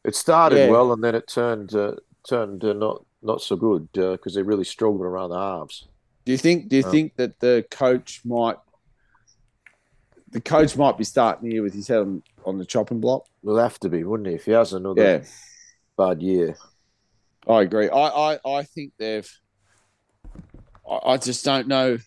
It 0.04 0.14
started 0.16 0.56
Yeah. 0.56 0.70
well, 0.70 0.92
and 0.94 1.04
then 1.04 1.14
it 1.14 1.28
turned 1.28 1.74
uh, 1.74 1.96
turned 2.26 2.64
uh, 2.64 2.72
not 2.72 3.04
not 3.20 3.42
so 3.42 3.56
good 3.56 3.92
because 3.92 4.34
they 4.34 4.42
really 4.42 4.64
struggled 4.64 5.02
around 5.02 5.30
the 5.30 5.38
halves. 5.38 5.86
Do 6.24 6.32
you 6.32 6.38
think? 6.38 6.68
Do 6.70 6.76
you 6.76 6.84
Oh. 6.86 6.90
think 6.90 7.16
that 7.16 7.40
the 7.40 7.66
coach 7.70 8.22
might? 8.24 8.56
The 10.30 10.40
coach 10.40 10.76
might 10.78 10.96
be 10.96 11.04
starting 11.04 11.50
year 11.52 11.62
with 11.62 11.74
his 11.74 11.88
head 11.88 11.98
on, 11.98 12.22
on 12.46 12.56
the 12.58 12.64
chopping 12.64 13.00
block. 13.00 13.26
Will 13.42 13.58
have 13.58 13.78
to 13.80 13.90
be, 13.90 14.02
wouldn't 14.02 14.30
he? 14.30 14.34
If 14.34 14.46
he 14.46 14.52
has 14.52 14.72
another 14.72 15.02
Yeah, 15.02 15.24
bad 15.98 16.22
year. 16.22 16.56
I 17.46 17.60
agree. 17.62 17.90
I, 17.90 18.32
I, 18.34 18.38
I 18.46 18.62
think 18.62 18.94
they've. 18.98 19.30
I, 20.90 21.12
I 21.12 21.16
just 21.16 21.44
don't 21.44 21.68
know. 21.68 21.98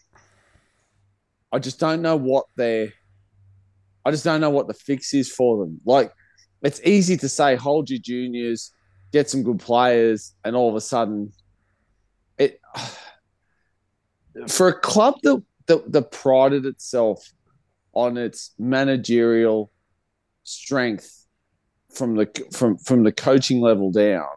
I 1.52 1.60
just 1.60 1.80
don't 1.80 2.02
know 2.02 2.16
what 2.16 2.45
their. 2.56 2.94
I 4.06 4.12
just 4.12 4.24
don't 4.24 4.41
know 4.41 4.49
what 4.49 4.68
the 4.68 4.74
fix 4.74 5.14
is 5.14 5.32
for 5.32 5.58
them. 5.58 5.82
Like, 5.86 6.14
it's 6.62 6.82
easy 6.86 7.18
to 7.18 7.28
say, 7.28 7.56
hold 7.56 7.90
your 7.90 7.99
juniors, 7.99 8.72
get 9.12 9.30
some 9.30 9.44
good 9.44 9.60
players, 9.60 10.34
and 10.45 10.56
all 10.56 10.70
of 10.70 10.76
a 10.76 10.82
sudden, 10.82 11.32
it. 12.38 12.60
For 14.48 14.68
a 14.68 14.80
club 14.80 15.16
that 15.24 15.44
that, 15.68 15.91
that 15.91 16.12
prided 16.12 16.66
itself 16.66 17.28
on 17.94 18.18
its 18.18 18.54
managerial 18.60 19.72
strength 20.44 21.26
from 21.91 22.16
the 22.16 22.30
from 22.54 22.78
from 22.78 23.04
the 23.04 23.12
coaching 23.12 23.60
level 23.60 23.91
down, 23.91 24.28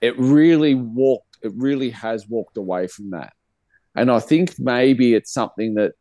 it 0.00 0.18
really 0.18 0.74
walked 0.74 1.38
it 1.42 1.52
really 1.54 1.90
has 1.90 2.26
walked 2.28 2.56
away 2.56 2.88
from 2.88 3.10
that 3.10 3.32
and 3.94 4.10
i 4.10 4.18
think 4.20 4.58
maybe 4.58 5.14
it's 5.14 5.32
something 5.32 5.74
that 5.74 5.92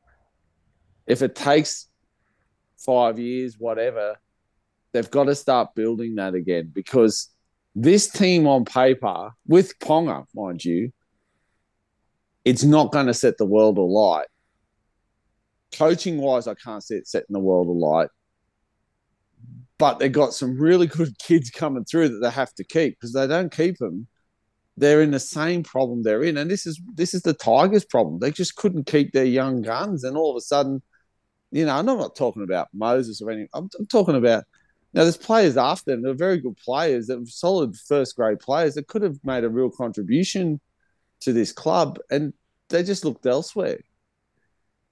if 1.07 1.22
it 1.22 1.36
takes 1.36 1.88
five 2.78 3.20
years 3.20 3.56
whatever 3.57 4.18
they've 4.94 5.11
got 5.11 5.26
to 5.26 5.36
start 5.36 5.76
building 5.76 6.15
that 6.15 6.36
again. 6.36 6.72
Because 6.74 7.30
this 7.76 8.07
team 8.07 8.48
on 8.48 8.64
paper 8.64 9.32
with 9.48 9.78
ponga 9.80 10.26
mind 10.36 10.64
you 10.64 10.94
it's 12.45 12.64
not 12.64 12.91
going 12.91 13.07
to 13.07 13.14
set 13.14 13.38
the 13.38 13.45
world 13.45 13.78
alight. 13.78 14.28
Coaching 15.76 16.20
wise 16.20 16.48
i 16.48 16.53
can't 16.53 16.84
see 16.84 16.95
it 16.95 17.07
setting 17.07 17.34
the 17.34 17.40
world 17.40 17.68
alight. 17.68 18.10
But 19.80 19.99
they've 19.99 20.11
got 20.11 20.34
some 20.34 20.57
really 20.57 20.88
good 20.88 21.18
kids 21.18 21.49
coming 21.49 21.84
through 21.84 22.10
that 22.10 22.20
they 22.20 22.30
have 22.30 22.53
to 22.56 22.64
keep 22.64 22.95
because 22.99 23.14
they 23.14 23.28
don't 23.28 23.52
keep 23.52 23.78
them 23.80 24.07
they're 24.78 25.02
in 25.02 25.12
the 25.12 25.20
same 25.20 25.64
problem 25.64 26.02
they're 26.02 26.24
in 26.24 26.38
and 26.38 26.50
this 26.50 26.66
is 26.66 26.82
this 26.95 27.14
is 27.14 27.22
the 27.22 27.34
tigers 27.34 27.86
problem. 27.86 28.20
They 28.20 28.32
just 28.32 28.56
couldn't 28.56 28.88
keep 28.88 29.12
their 29.12 29.26
young 29.26 29.62
guns 29.62 30.04
and 30.04 30.18
all 30.18 30.32
of 30.32 30.38
a 30.38 30.41
sudden 30.41 30.82
you 31.52 31.66
know 31.66 31.76
i'm 31.76 31.86
not 31.86 32.16
talking 32.16 32.41
about 32.41 32.68
moses 32.74 33.22
or 33.22 33.30
anything 33.30 33.50
i'm, 33.54 33.70
I'm 33.78 33.86
talking 33.86 34.16
about 34.16 34.44
now 34.94 35.04
there's 35.04 35.18
players 35.18 35.56
after 35.56 35.91
them 35.91 36.02
they're 36.02 36.16
very 36.16 36.40
good 36.40 36.58
players 36.58 37.08
they're 37.08 37.24
solid 37.26 37.76
first 37.76 38.16
grade 38.16 38.40
players 38.40 38.74
that 38.74 38.88
could 38.88 39.04
have 39.04 39.18
made 39.24 39.44
a 39.44 39.50
real 39.50 39.70
contribution 39.70 40.60
to 41.24 41.32
this 41.32 41.52
club 41.52 42.00
and 42.12 42.34
they 42.70 42.84
just 42.84 43.06
looked 43.06 43.26
elsewhere. 43.26 43.80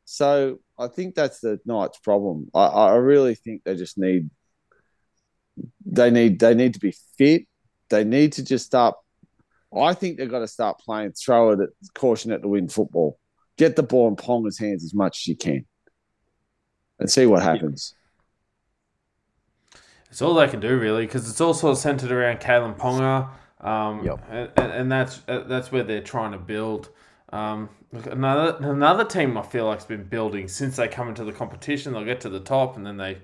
So 0.05 0.59
i 0.77 0.87
think 0.87 1.15
that's 1.15 1.39
the 1.39 1.59
knights 1.65 1.99
problem. 1.99 2.49
I, 2.53 2.65
I 2.65 2.95
really 2.95 3.35
think 3.35 3.63
they 3.63 3.75
just 3.75 3.97
need 3.97 4.29
they 5.85 6.09
need 6.09 6.39
they 6.39 6.53
need 6.53 6.73
to 6.73 6.79
be 6.79 6.93
fit. 7.17 7.47
They 7.89 8.03
need 8.03 8.33
to 8.33 8.43
just 8.43 8.65
start 8.65 8.95
I 9.75 9.93
think 9.93 10.17
they've 10.17 10.29
got 10.29 10.39
to 10.39 10.47
start 10.47 10.79
playing 10.79 11.13
throw 11.13 11.51
it 11.51 11.59
at 11.61 11.69
caution 11.95 12.31
at 12.31 12.41
the 12.41 12.47
win 12.47 12.67
football. 12.67 13.19
Get 13.57 13.75
the 13.75 13.83
ball 13.83 14.07
in 14.07 14.15
Ponga's 14.15 14.57
hands 14.59 14.83
as 14.83 14.93
much 14.93 15.19
as 15.21 15.27
you 15.27 15.35
can, 15.35 15.65
and 16.99 17.09
see 17.09 17.25
what 17.25 17.43
happens. 17.43 17.93
It's 20.09 20.21
all 20.21 20.33
they 20.33 20.47
can 20.47 20.59
do 20.59 20.77
really 20.77 21.05
because 21.05 21.29
it's 21.29 21.39
all 21.39 21.53
sort 21.53 21.71
of 21.71 21.77
centered 21.77 22.11
around 22.11 22.39
Kalen 22.41 22.77
Ponga, 22.77 23.29
um, 23.65 24.03
Yep. 24.05 24.19
and, 24.29 24.49
and, 24.57 24.71
and 24.73 24.91
that's 24.91 25.21
uh, 25.27 25.43
that's 25.47 25.71
where 25.71 25.83
they're 25.83 26.01
trying 26.01 26.33
to 26.33 26.37
build. 26.37 26.89
Um, 27.31 27.69
look, 27.93 28.07
another 28.07 28.57
another 28.59 29.05
team 29.05 29.37
I 29.37 29.41
feel 29.41 29.65
like 29.67 29.77
has 29.79 29.85
been 29.85 30.03
building 30.03 30.49
since 30.49 30.75
they 30.75 30.89
come 30.89 31.07
into 31.07 31.23
the 31.23 31.31
competition. 31.31 31.93
They'll 31.93 32.03
get 32.03 32.19
to 32.21 32.29
the 32.29 32.41
top 32.41 32.75
and 32.75 32.85
then 32.85 32.97
they 32.97 33.19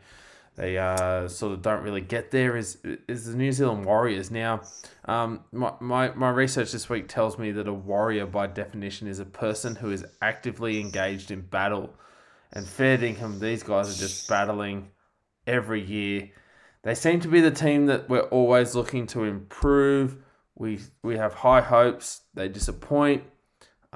they 0.58 0.76
uh, 0.78 1.28
sort 1.28 1.54
of 1.54 1.62
don't 1.62 1.84
really 1.84 2.02
get 2.02 2.32
there. 2.32 2.58
Is 2.58 2.80
is 3.08 3.26
the 3.26 3.38
New 3.38 3.52
Zealand 3.52 3.86
Warriors 3.86 4.32
now? 4.32 4.62
Um, 5.06 5.42
my, 5.52 5.74
my 5.80 6.10
my 6.16 6.30
research 6.30 6.72
this 6.72 6.90
week 6.90 7.08
tells 7.08 7.38
me 7.38 7.52
that 7.52 7.68
a 7.68 7.74
warrior 7.74 8.26
by 8.26 8.48
definition 8.48 9.08
is 9.08 9.20
a 9.20 9.26
person 9.26 9.76
who 9.76 9.92
is 9.92 10.04
actively 10.22 10.80
engaged 10.80 11.30
in 11.30 11.42
battle, 11.42 11.94
and 12.52 12.68
fair 12.68 12.98
dinkum, 12.98 13.40
these 13.40 13.62
guys 13.62 13.96
are 13.96 14.00
just 14.00 14.28
battling 14.28 14.90
every 15.46 15.82
year. 15.82 16.32
They 16.82 16.96
seem 16.96 17.20
to 17.20 17.28
be 17.28 17.40
the 17.40 17.52
team 17.52 17.86
that 17.86 18.10
we're 18.10 18.22
always 18.22 18.74
looking 18.74 19.06
to 19.08 19.26
improve. 19.26 20.18
We 20.56 20.80
we 21.04 21.18
have 21.18 21.36
high 21.36 21.62
hopes. 21.62 22.22
They 22.34 22.50
disappoint. 22.50 23.24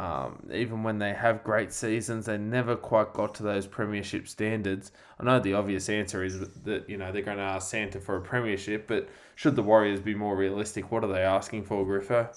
Um, 0.01 0.49
even 0.51 0.81
when 0.81 0.97
they 0.97 1.13
have 1.13 1.43
great 1.43 1.71
seasons, 1.71 2.25
they 2.25 2.35
never 2.39 2.75
quite 2.75 3.13
got 3.13 3.35
to 3.35 3.43
those 3.43 3.67
premiership 3.67 4.27
standards. 4.27 4.91
I 5.19 5.23
know 5.25 5.39
the 5.39 5.53
obvious 5.53 5.89
answer 5.89 6.23
is 6.23 6.39
that 6.63 6.89
you 6.89 6.97
know 6.97 7.11
they're 7.11 7.21
going 7.21 7.37
to 7.37 7.43
ask 7.43 7.69
Santa 7.69 7.99
for 7.99 8.17
a 8.17 8.21
premiership, 8.21 8.87
but 8.87 9.07
should 9.35 9.55
the 9.55 9.61
Warriors 9.61 9.99
be 9.99 10.15
more 10.15 10.35
realistic? 10.35 10.91
What 10.91 11.03
are 11.03 11.13
they 11.13 11.21
asking 11.21 11.65
for, 11.65 11.85
Griffo? 11.85 12.29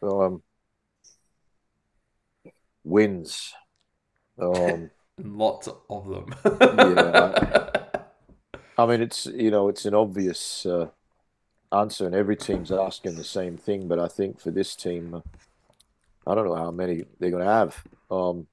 Um, 0.00 0.42
wins. 2.84 3.52
Um, 4.40 4.90
Lots 5.18 5.68
of 5.90 6.08
them. 6.08 6.34
Yeah. 6.58 7.84
I 8.78 8.86
mean, 8.86 9.02
it's 9.02 9.26
you 9.26 9.50
know, 9.50 9.68
it's 9.68 9.84
an 9.84 9.92
obvious 9.92 10.64
uh, 10.64 10.88
answer, 11.72 12.06
and 12.06 12.14
every 12.14 12.36
team's 12.36 12.72
asking 12.72 13.16
the 13.16 13.24
same 13.24 13.56
thing. 13.56 13.88
But 13.88 13.98
I 13.98 14.08
think 14.08 14.40
for 14.40 14.50
this 14.50 14.74
team, 14.74 15.22
I 16.26 16.34
don't 16.34 16.46
know 16.46 16.54
how 16.54 16.70
many 16.70 17.04
they're 17.18 17.30
going 17.30 17.44
to 17.44 17.50
have. 17.50 17.84
Um, 18.10 18.46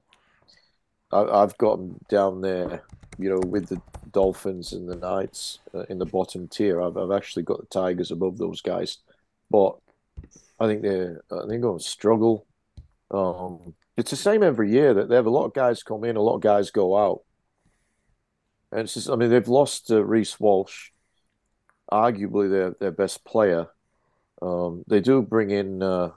I, 1.12 1.24
I've 1.24 1.58
got 1.58 1.78
them 1.78 2.00
down 2.10 2.42
there, 2.42 2.84
you 3.18 3.30
know, 3.30 3.40
with 3.40 3.68
the 3.68 3.82
Dolphins 4.12 4.74
and 4.74 4.90
the 4.90 4.96
Knights 4.96 5.60
uh, 5.74 5.84
in 5.90 6.00
the 6.00 6.06
bottom 6.06 6.48
tier. 6.48 6.82
I've, 6.82 6.98
I've 6.98 7.12
actually 7.12 7.44
got 7.44 7.60
the 7.60 7.68
Tigers 7.68 8.12
above 8.12 8.38
those 8.38 8.62
guys, 8.62 9.00
but 9.50 9.76
I 10.60 10.68
think 10.68 10.82
they're 10.82 11.22
I 11.32 11.40
think 11.40 11.50
they're 11.50 11.60
going 11.60 11.80
to 11.80 11.84
struggle. 11.84 12.46
Um, 13.12 13.76
it's 13.98 14.12
the 14.12 14.18
same 14.18 14.44
every 14.44 14.72
year 14.72 14.94
that 14.94 15.10
they 15.10 15.16
have 15.16 15.26
a 15.26 15.30
lot 15.30 15.46
of 15.46 15.54
guys 15.54 15.84
come 15.84 16.04
in, 16.04 16.18
a 16.18 16.22
lot 16.22 16.36
of 16.36 16.42
guys 16.42 16.72
go 16.72 16.98
out. 16.98 17.22
And 18.72 18.82
it's 18.82 18.96
just, 18.96 19.10
I 19.10 19.16
mean, 19.16 19.30
they've 19.30 19.48
lost 19.48 19.90
uh, 19.90 20.04
Reece 20.04 20.40
Walsh, 20.40 20.90
arguably 21.92 22.50
their, 22.50 22.72
their 22.72 22.92
best 22.92 23.24
player. 23.26 23.68
Um, 24.42 24.84
they 24.88 25.00
do 25.00 25.22
bring 25.22 25.52
in 25.52 25.82
uh, 25.82 26.12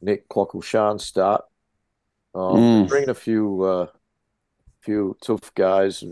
Nick 0.00 0.28
Clockle-Sharnstart. 0.28 1.42
Um, 2.34 2.56
Mm. 2.56 2.82
they 2.82 2.88
bring 2.88 3.02
in 3.04 3.10
a 3.10 3.14
few 3.14 3.62
uh, 3.62 3.86
few 4.80 5.16
tough 5.20 5.52
guys, 5.54 6.04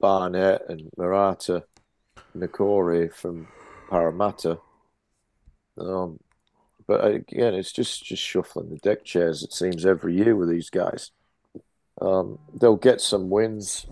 Barnett 0.00 0.62
and 0.68 0.90
Marata 0.98 1.62
Niukore 2.36 3.12
from 3.12 3.48
Parramatta. 3.88 4.58
Um, 5.78 6.18
but 6.86 7.04
again, 7.04 7.54
it's 7.54 7.72
just, 7.72 8.04
just 8.04 8.22
shuffling 8.22 8.70
the 8.70 8.78
deck 8.78 9.04
chairs, 9.04 9.42
it 9.42 9.52
seems, 9.52 9.86
every 9.86 10.16
year 10.16 10.34
with 10.34 10.48
these 10.48 10.70
guys. 10.70 11.10
Um, 12.00 12.38
they'll 12.58 12.76
get 12.76 13.00
some 13.00 13.28
wins, 13.30 13.86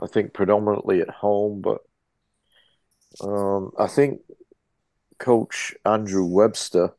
I 0.00 0.06
think, 0.06 0.32
predominantly 0.32 1.00
at 1.00 1.10
home, 1.10 1.60
but 1.60 1.82
um, 3.20 3.72
I 3.78 3.86
think 3.86 4.20
Coach 5.18 5.74
Andrew 5.84 6.24
Webster, 6.24 6.94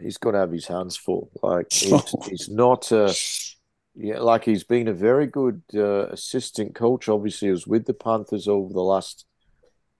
he's 0.00 0.18
going 0.18 0.34
to 0.34 0.40
have 0.40 0.52
his 0.52 0.66
hands 0.66 0.96
full. 0.96 1.30
Like 1.42 1.72
he's, 1.72 2.14
he's 2.28 2.48
not 2.48 2.90
a, 2.92 3.14
yeah, 3.94 4.18
like 4.20 4.44
he's 4.44 4.64
been 4.64 4.88
a 4.88 4.92
very 4.92 5.26
good 5.26 5.62
uh, 5.74 6.06
assistant 6.08 6.74
coach. 6.74 7.08
Obviously, 7.08 7.48
he 7.48 7.52
was 7.52 7.66
with 7.66 7.86
the 7.86 7.94
Panthers 7.94 8.48
over 8.48 8.72
the 8.72 8.80
last 8.80 9.26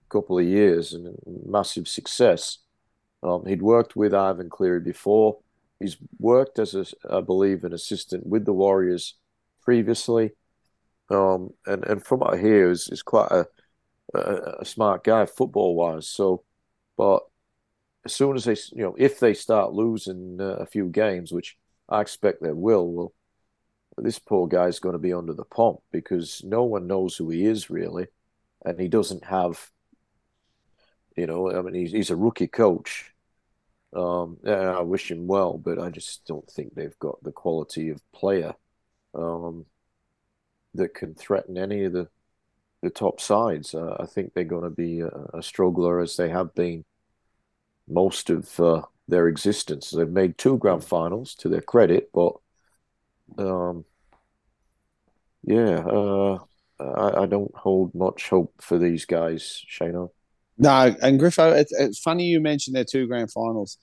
couple 0.08 0.38
of 0.38 0.44
years 0.44 0.92
and 0.92 1.16
massive 1.46 1.88
success. 1.88 2.58
Um, 3.22 3.46
he'd 3.46 3.62
worked 3.62 3.96
with 3.96 4.12
Ivan 4.12 4.50
Cleary 4.50 4.80
before. 4.80 5.38
He's 5.78 5.96
worked 6.18 6.58
as 6.58 6.74
a, 6.74 6.84
I 7.10 7.20
believe, 7.20 7.64
an 7.64 7.72
assistant 7.72 8.26
with 8.26 8.44
the 8.44 8.52
Warriors 8.52 9.14
previously. 9.62 10.32
Um, 11.10 11.50
and 11.66 11.84
and 11.84 12.04
from 12.04 12.20
what 12.20 12.34
I 12.34 12.38
hear, 12.38 12.70
is 12.70 12.88
is 12.88 13.02
quite 13.02 13.30
a, 13.30 13.46
a, 14.14 14.64
smart 14.64 15.04
guy 15.04 15.26
football 15.26 15.74
wise. 15.74 16.08
So, 16.08 16.44
but 16.96 17.22
as 18.04 18.14
soon 18.14 18.36
as 18.36 18.44
they, 18.44 18.56
you 18.72 18.82
know, 18.82 18.94
if 18.98 19.20
they 19.20 19.34
start 19.34 19.72
losing 19.72 20.40
uh, 20.40 20.56
a 20.56 20.66
few 20.66 20.88
games, 20.88 21.32
which 21.32 21.56
I 21.88 22.00
expect 22.00 22.42
they 22.42 22.52
will, 22.52 22.88
well, 22.90 23.12
this 23.96 24.18
poor 24.18 24.46
guy's 24.46 24.78
going 24.78 24.94
to 24.94 24.98
be 24.98 25.12
under 25.12 25.34
the 25.34 25.44
pump 25.44 25.80
because 25.90 26.42
no 26.44 26.64
one 26.64 26.86
knows 26.86 27.16
who 27.16 27.30
he 27.30 27.44
is 27.44 27.70
really, 27.70 28.06
and 28.64 28.80
he 28.80 28.88
doesn't 28.88 29.24
have, 29.24 29.70
you 31.16 31.26
know, 31.26 31.50
I 31.50 31.62
mean, 31.62 31.74
he's 31.74 31.92
he's 31.92 32.10
a 32.10 32.16
rookie 32.16 32.48
coach. 32.48 33.12
Um, 33.94 34.38
I 34.46 34.80
wish 34.80 35.10
him 35.10 35.26
well, 35.26 35.58
but 35.58 35.78
I 35.78 35.90
just 35.90 36.24
don't 36.24 36.50
think 36.50 36.74
they've 36.74 36.98
got 36.98 37.22
the 37.22 37.32
quality 37.32 37.90
of 37.90 38.00
player 38.12 38.54
um, 39.14 39.66
that 40.74 40.94
can 40.94 41.14
threaten 41.14 41.58
any 41.58 41.84
of 41.84 41.92
the 41.92 42.08
the 42.82 42.90
top 42.90 43.20
sides. 43.20 43.74
Uh, 43.74 43.96
I 43.98 44.06
think 44.06 44.34
they're 44.34 44.44
going 44.44 44.64
to 44.64 44.70
be 44.70 45.00
a, 45.00 45.10
a, 45.34 45.42
struggler 45.42 46.00
as 46.00 46.16
they 46.16 46.28
have 46.28 46.54
been 46.54 46.84
most 47.88 48.28
of 48.28 48.58
uh, 48.60 48.82
their 49.08 49.28
existence. 49.28 49.90
They've 49.90 50.08
made 50.08 50.36
two 50.36 50.58
grand 50.58 50.84
finals 50.84 51.34
to 51.36 51.48
their 51.48 51.60
credit, 51.60 52.10
but 52.12 52.34
um, 53.38 53.84
yeah, 55.44 55.78
uh, 55.78 56.38
I, 56.80 57.22
I, 57.22 57.26
don't 57.26 57.54
hold 57.54 57.94
much 57.94 58.28
hope 58.28 58.52
for 58.60 58.78
these 58.78 59.04
guys, 59.04 59.64
Shano. 59.70 60.10
No, 60.58 60.94
and 61.00 61.18
Griffo, 61.20 61.56
it's, 61.56 61.72
it's 61.72 61.98
funny 61.98 62.24
you 62.24 62.40
mentioned 62.40 62.76
their 62.76 62.84
two 62.84 63.06
grand 63.06 63.30
finals. 63.30 63.78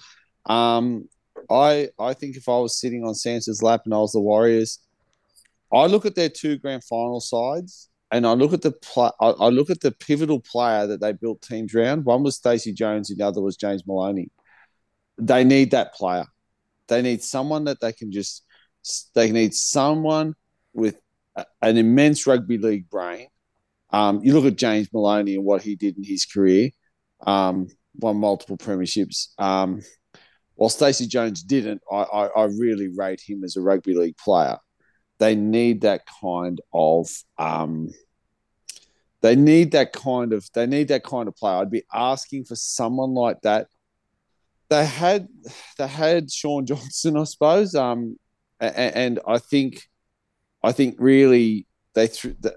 Um, 0.45 1.09
I 1.49 1.89
I 1.97 2.13
think 2.13 2.35
if 2.35 2.47
I 2.47 2.57
was 2.59 2.79
sitting 2.79 3.03
on 3.03 3.15
Santa's 3.15 3.63
lap 3.63 3.81
and 3.85 3.93
I 3.93 3.97
was 3.97 4.11
the 4.11 4.19
Warriors, 4.19 4.79
I 5.73 5.87
look 5.87 6.05
at 6.05 6.15
their 6.15 6.29
two 6.29 6.57
grand 6.57 6.83
final 6.83 7.21
sides 7.21 7.88
and 8.11 8.25
I 8.25 8.33
look 8.33 8.53
at 8.53 8.61
the 8.61 8.73
I, 9.19 9.47
look 9.49 9.69
at 9.69 9.81
the 9.81 9.91
pivotal 9.91 10.39
player 10.39 10.87
that 10.87 10.99
they 10.99 11.13
built 11.13 11.41
teams 11.41 11.75
around. 11.75 12.05
One 12.05 12.23
was 12.23 12.37
Stacey 12.37 12.73
Jones, 12.73 13.09
and 13.09 13.19
the 13.19 13.27
other 13.27 13.41
was 13.41 13.55
James 13.55 13.85
Maloney. 13.85 14.29
They 15.17 15.43
need 15.43 15.71
that 15.71 15.93
player. 15.93 16.25
They 16.87 17.01
need 17.01 17.23
someone 17.23 17.65
that 17.65 17.81
they 17.81 17.93
can 17.93 18.11
just. 18.11 18.45
They 19.13 19.31
need 19.31 19.53
someone 19.53 20.33
with 20.73 20.97
an 21.61 21.77
immense 21.77 22.25
rugby 22.25 22.57
league 22.57 22.89
brain. 22.89 23.27
Um, 23.91 24.21
you 24.23 24.33
look 24.33 24.45
at 24.45 24.57
James 24.57 24.87
Maloney 24.93 25.35
and 25.35 25.43
what 25.43 25.61
he 25.61 25.75
did 25.75 25.97
in 25.97 26.03
his 26.03 26.25
career. 26.25 26.69
Um, 27.25 27.67
won 27.95 28.17
multiple 28.17 28.57
premierships. 28.57 29.27
Um, 29.37 29.81
while 30.55 30.69
Stacey 30.69 31.07
Jones 31.07 31.43
didn't, 31.43 31.81
I, 31.91 32.03
I, 32.03 32.25
I 32.27 32.43
really 32.45 32.87
rate 32.87 33.21
him 33.25 33.43
as 33.43 33.55
a 33.55 33.61
rugby 33.61 33.93
league 33.93 34.17
player 34.17 34.57
they 35.19 35.35
need 35.35 35.81
that 35.81 36.03
kind 36.21 36.59
of 36.73 37.09
um, 37.37 37.89
they 39.21 39.35
need 39.35 39.73
that 39.73 39.93
kind 39.93 40.33
of 40.33 40.49
they 40.53 40.65
need 40.65 40.87
that 40.87 41.03
kind 41.03 41.27
of 41.27 41.35
player. 41.35 41.55
I'd 41.55 41.71
be 41.71 41.83
asking 41.93 42.45
for 42.45 42.55
someone 42.55 43.13
like 43.13 43.41
that. 43.41 43.67
They 44.69 44.85
had 44.85 45.27
they 45.77 45.87
had 45.87 46.31
Shaun 46.31 46.65
Johnson, 46.65 47.17
I 47.17 47.25
suppose, 47.25 47.75
um, 47.75 48.17
and, 48.59 48.95
and 48.95 49.19
I 49.27 49.37
think 49.37 49.87
I 50.63 50.71
think 50.71 50.95
really 50.99 51.67
they 51.95 52.09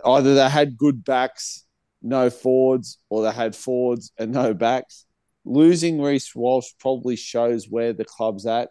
either 0.04 0.34
they 0.34 0.48
had 0.48 0.76
good 0.76 1.04
backs, 1.04 1.64
no 2.00 2.30
forwards, 2.30 2.98
or 3.10 3.22
they 3.22 3.32
had 3.32 3.56
forwards 3.56 4.12
and 4.18 4.32
no 4.32 4.54
backs. 4.54 5.04
Losing 5.44 6.00
Reece 6.00 6.34
Walsh 6.36 6.68
probably 6.78 7.16
shows 7.16 7.68
where 7.68 7.92
the 7.92 8.04
club's 8.04 8.46
at. 8.46 8.70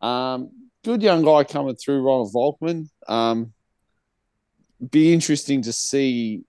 Um, 0.00 0.50
good 0.84 1.02
young 1.02 1.24
guy 1.24 1.44
coming 1.44 1.74
through, 1.74 2.02
Ronald 2.02 2.32
Volkman. 2.32 2.88
Um, 3.08 3.52
be 4.90 5.12
interesting 5.12 5.62
to 5.62 5.72
see 5.72 6.44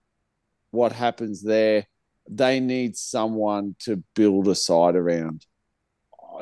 what 0.71 0.91
happens 0.91 1.41
there. 1.41 1.87
They 2.29 2.59
need 2.59 2.97
someone 2.97 3.75
to 3.79 4.03
build 4.15 4.47
a 4.47 4.55
side 4.55 4.95
around. 4.95 5.45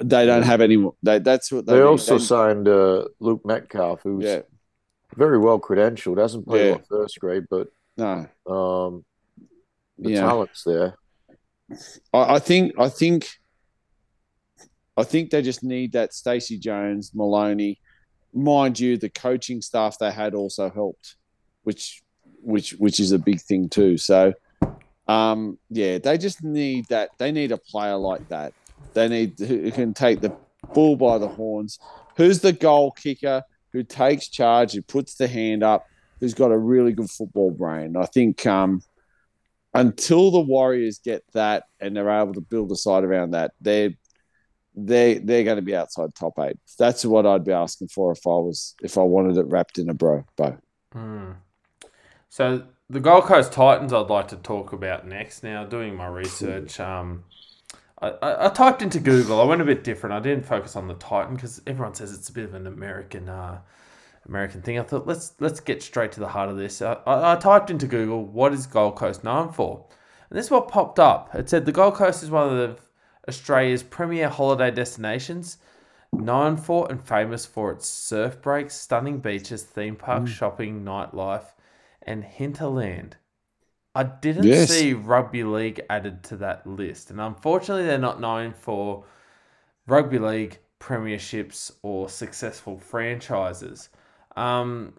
They 0.01 0.25
don't 0.25 0.43
have 0.43 0.61
any. 0.61 0.89
They, 1.03 1.19
that's 1.19 1.51
what 1.51 1.65
they, 1.65 1.73
they 1.73 1.81
also 1.81 2.17
they, 2.17 2.23
signed 2.23 2.67
uh, 2.67 3.05
Luke 3.19 3.41
Metcalf, 3.45 4.01
who's 4.01 4.23
yeah. 4.23 4.41
very 5.15 5.37
well 5.37 5.59
credentialed. 5.59 6.19
Hasn't 6.19 6.47
played 6.47 6.77
yeah. 6.77 6.77
first 6.89 7.19
grade, 7.19 7.43
but 7.49 7.67
no, 7.95 8.27
um, 8.47 9.05
the 9.99 10.11
yeah. 10.11 10.21
talent's 10.21 10.63
there. 10.63 10.95
I, 12.11 12.35
I 12.35 12.39
think. 12.39 12.73
I 12.79 12.89
think. 12.89 13.27
I 14.95 15.03
think 15.03 15.31
they 15.31 15.41
just 15.41 15.63
need 15.63 15.93
that 15.93 16.13
Stacey 16.13 16.57
Jones, 16.57 17.11
Maloney, 17.13 17.79
mind 18.33 18.79
you, 18.79 18.97
the 18.97 19.09
coaching 19.09 19.61
staff 19.61 19.97
they 19.99 20.11
had 20.11 20.33
also 20.33 20.69
helped, 20.69 21.15
which 21.63 22.01
which 22.41 22.71
which 22.71 22.99
is 22.99 23.11
a 23.11 23.19
big 23.19 23.41
thing 23.41 23.69
too. 23.69 23.97
So 23.97 24.33
um, 25.07 25.57
yeah, 25.69 25.97
they 25.97 26.17
just 26.17 26.43
need 26.43 26.87
that. 26.89 27.09
They 27.17 27.31
need 27.31 27.51
a 27.51 27.57
player 27.57 27.95
like 27.95 28.27
that. 28.29 28.53
They 28.93 29.07
need 29.07 29.39
who 29.39 29.71
can 29.71 29.93
take 29.93 30.21
the 30.21 30.35
bull 30.73 30.95
by 30.95 31.17
the 31.17 31.27
horns. 31.27 31.79
Who's 32.15 32.39
the 32.39 32.53
goal 32.53 32.91
kicker? 32.91 33.43
Who 33.71 33.83
takes 33.83 34.29
charge? 34.29 34.73
Who 34.73 34.81
puts 34.81 35.15
the 35.15 35.27
hand 35.27 35.63
up? 35.63 35.87
Who's 36.19 36.33
got 36.33 36.51
a 36.51 36.57
really 36.57 36.93
good 36.93 37.09
football 37.09 37.51
brain? 37.51 37.97
I 37.97 38.05
think 38.05 38.45
um, 38.45 38.81
until 39.73 40.31
the 40.31 40.39
Warriors 40.39 40.99
get 41.03 41.23
that 41.33 41.63
and 41.79 41.95
they're 41.95 42.09
able 42.09 42.35
to 42.35 42.41
build 42.41 42.71
a 42.71 42.75
side 42.75 43.03
around 43.03 43.31
that, 43.31 43.51
they're 43.59 43.93
they 44.75 45.15
they're 45.15 45.43
going 45.43 45.57
to 45.57 45.61
be 45.61 45.75
outside 45.75 46.15
top 46.15 46.39
eight. 46.39 46.57
That's 46.77 47.05
what 47.05 47.25
I'd 47.25 47.43
be 47.43 47.51
asking 47.51 47.89
for 47.89 48.11
if 48.11 48.25
I 48.25 48.29
was 48.29 48.75
if 48.81 48.97
I 48.97 49.01
wanted 49.01 49.37
it 49.37 49.47
wrapped 49.47 49.77
in 49.77 49.89
a 49.89 49.93
bro 49.93 50.25
bow. 50.35 50.57
Mm. 50.95 51.35
So 52.29 52.63
the 52.89 52.99
Gold 52.99 53.25
Coast 53.25 53.51
Titans, 53.51 53.93
I'd 53.93 54.09
like 54.09 54.27
to 54.29 54.35
talk 54.37 54.73
about 54.73 55.07
next. 55.07 55.43
Now, 55.43 55.65
doing 55.65 55.95
my 55.95 56.07
research, 56.07 56.79
um, 56.79 57.23
I, 58.01 58.09
I, 58.09 58.45
I, 58.45 58.49
typed 58.49 58.81
into 58.81 58.99
Google. 58.99 59.39
I 59.39 59.45
went 59.45 59.61
a 59.61 59.65
bit 59.65 59.83
different. 59.83 60.13
I 60.13 60.19
didn't 60.19 60.45
focus 60.45 60.75
on 60.75 60.87
the 60.87 60.95
Titan 60.95 61.35
because 61.35 61.61
everyone 61.65 61.93
says 61.93 62.13
it's 62.13 62.29
a 62.29 62.33
bit 62.33 62.45
of 62.45 62.53
an 62.53 62.67
American 62.67 63.29
uh, 63.29 63.59
American 64.27 64.61
thing. 64.61 64.79
I 64.79 64.83
thought 64.83 65.07
let's 65.07 65.33
let's 65.39 65.59
get 65.59 65.83
straight 65.83 66.11
to 66.13 66.19
the 66.19 66.27
heart 66.27 66.49
of 66.49 66.57
this. 66.57 66.81
I, 66.81 66.97
I, 67.05 67.33
I 67.33 67.35
typed 67.35 67.69
into 67.69 67.87
Google 67.87 68.25
what 68.25 68.53
is 68.53 68.67
Gold 68.67 68.95
Coast 68.95 69.23
known 69.23 69.51
for, 69.51 69.85
and 70.29 70.37
this 70.37 70.45
is 70.45 70.51
what 70.51 70.67
popped 70.67 70.99
up. 70.99 71.33
It 71.33 71.49
said 71.49 71.65
the 71.65 71.71
Gold 71.71 71.95
Coast 71.95 72.23
is 72.23 72.31
one 72.31 72.49
of 72.49 72.57
the 72.57 72.77
Australia's 73.27 73.83
premier 73.83 74.29
holiday 74.29 74.71
destinations, 74.71 75.57
known 76.11 76.57
for 76.57 76.89
and 76.91 77.01
famous 77.03 77.45
for 77.45 77.71
its 77.71 77.87
surf 77.87 78.41
breaks, 78.41 78.75
stunning 78.75 79.19
beaches, 79.19 79.63
theme 79.63 79.95
parks, 79.95 80.31
mm. 80.31 80.33
shopping, 80.33 80.83
nightlife, 80.83 81.53
and 82.01 82.23
hinterland. 82.23 83.17
I 83.95 84.03
didn't 84.03 84.45
yes. 84.45 84.69
see 84.69 84.93
rugby 84.93 85.43
league 85.43 85.81
added 85.89 86.23
to 86.23 86.37
that 86.37 86.65
list, 86.65 87.11
and 87.11 87.21
unfortunately, 87.21 87.85
they're 87.85 87.97
not 87.97 88.19
known 88.19 88.53
for 88.53 89.05
rugby 89.87 90.19
league 90.19 90.59
premierships 90.79 91.71
or 91.81 92.09
successful 92.09 92.77
franchises. 92.77 93.89
Um, 94.35 94.93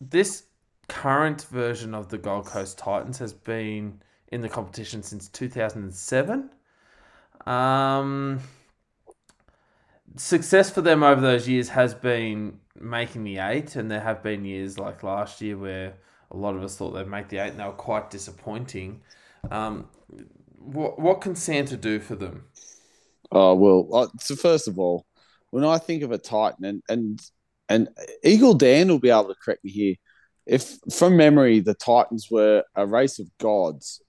this 0.00 0.44
current 0.88 1.42
version 1.50 1.94
of 1.94 2.08
the 2.08 2.18
Gold 2.18 2.46
Coast 2.46 2.78
Titans 2.78 3.18
has 3.18 3.32
been 3.32 4.02
in 4.28 4.40
the 4.40 4.48
competition 4.48 5.02
since 5.02 5.28
2007. 5.28 6.50
Um, 7.46 8.40
success 10.16 10.70
for 10.70 10.80
them 10.80 11.02
over 11.02 11.20
those 11.20 11.48
years 11.48 11.68
has 11.70 11.94
been 11.94 12.58
making 12.78 13.24
the 13.24 13.38
eight, 13.38 13.76
and 13.76 13.90
there 13.90 14.00
have 14.00 14.22
been 14.22 14.44
years 14.44 14.78
like 14.78 15.02
last 15.02 15.40
year 15.40 15.56
where 15.56 15.94
a 16.30 16.36
lot 16.36 16.54
of 16.54 16.62
us 16.62 16.76
thought 16.76 16.92
they'd 16.92 17.06
make 17.06 17.28
the 17.28 17.38
eight, 17.38 17.50
and 17.50 17.60
they 17.60 17.64
were 17.64 17.72
quite 17.72 18.10
disappointing. 18.10 19.00
Um, 19.50 19.88
what 20.58 20.98
what 20.98 21.20
can 21.20 21.34
Santa 21.34 21.76
do 21.76 21.98
for 21.98 22.14
them? 22.14 22.44
Oh 23.30 23.54
well, 23.54 23.88
uh, 23.92 24.06
so 24.20 24.36
first 24.36 24.68
of 24.68 24.78
all, 24.78 25.06
when 25.50 25.64
I 25.64 25.78
think 25.78 26.02
of 26.02 26.12
a 26.12 26.18
Titan, 26.18 26.64
and 26.64 26.82
and 26.88 27.20
and 27.68 27.88
Eagle 28.22 28.54
Dan 28.54 28.88
will 28.88 28.98
be 28.98 29.10
able 29.10 29.28
to 29.28 29.34
correct 29.42 29.64
me 29.64 29.70
here. 29.70 29.94
If 30.46 30.76
from 30.92 31.16
memory, 31.16 31.60
the 31.60 31.74
Titans 31.74 32.28
were 32.30 32.64
a 32.74 32.86
race 32.86 33.18
of 33.18 33.26
gods, 33.38 34.02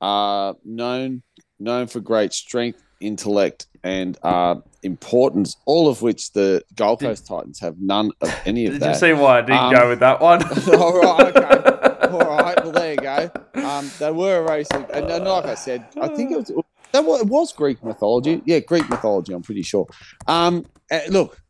uh, 0.00 0.54
known 0.64 1.22
known 1.60 1.86
for 1.86 2.00
great 2.00 2.32
strength, 2.32 2.82
intellect, 3.00 3.66
and 3.82 4.18
uh, 4.22 4.56
importance, 4.82 5.56
all 5.64 5.88
of 5.88 6.02
which 6.02 6.32
the 6.32 6.62
Gold 6.74 7.00
Coast 7.00 7.26
did, 7.26 7.34
Titans 7.34 7.60
have 7.60 7.78
none 7.78 8.10
of 8.20 8.40
any 8.44 8.66
of 8.66 8.74
did 8.74 8.82
that. 8.82 8.86
Did 8.86 8.94
you 8.94 9.00
see 9.00 9.12
why 9.12 9.38
I 9.38 9.40
didn't 9.42 9.58
um, 9.58 9.74
go 9.74 9.88
with 9.88 10.00
that 10.00 10.20
one? 10.20 10.42
all 10.78 11.00
right, 11.00 11.36
okay. 11.36 12.08
all 12.10 12.20
right, 12.20 12.62
well, 12.62 12.72
there 12.72 12.92
you 12.92 12.98
go. 12.98 13.30
Um, 13.54 13.90
they 13.98 14.10
were 14.10 14.38
a 14.38 14.42
race, 14.42 14.68
and, 14.72 14.88
and 14.90 15.24
like 15.24 15.46
I 15.46 15.54
said, 15.54 15.86
I 16.00 16.08
think 16.08 16.32
it 16.32 16.36
was, 16.36 16.52
that 16.92 17.04
was, 17.04 17.22
it 17.22 17.28
was 17.28 17.52
Greek 17.52 17.82
mythology. 17.84 18.42
Yeah, 18.44 18.60
Greek 18.60 18.88
mythology, 18.90 19.32
I'm 19.32 19.42
pretty 19.42 19.62
sure. 19.62 19.86
Um, 20.26 20.66
look, 21.08 21.40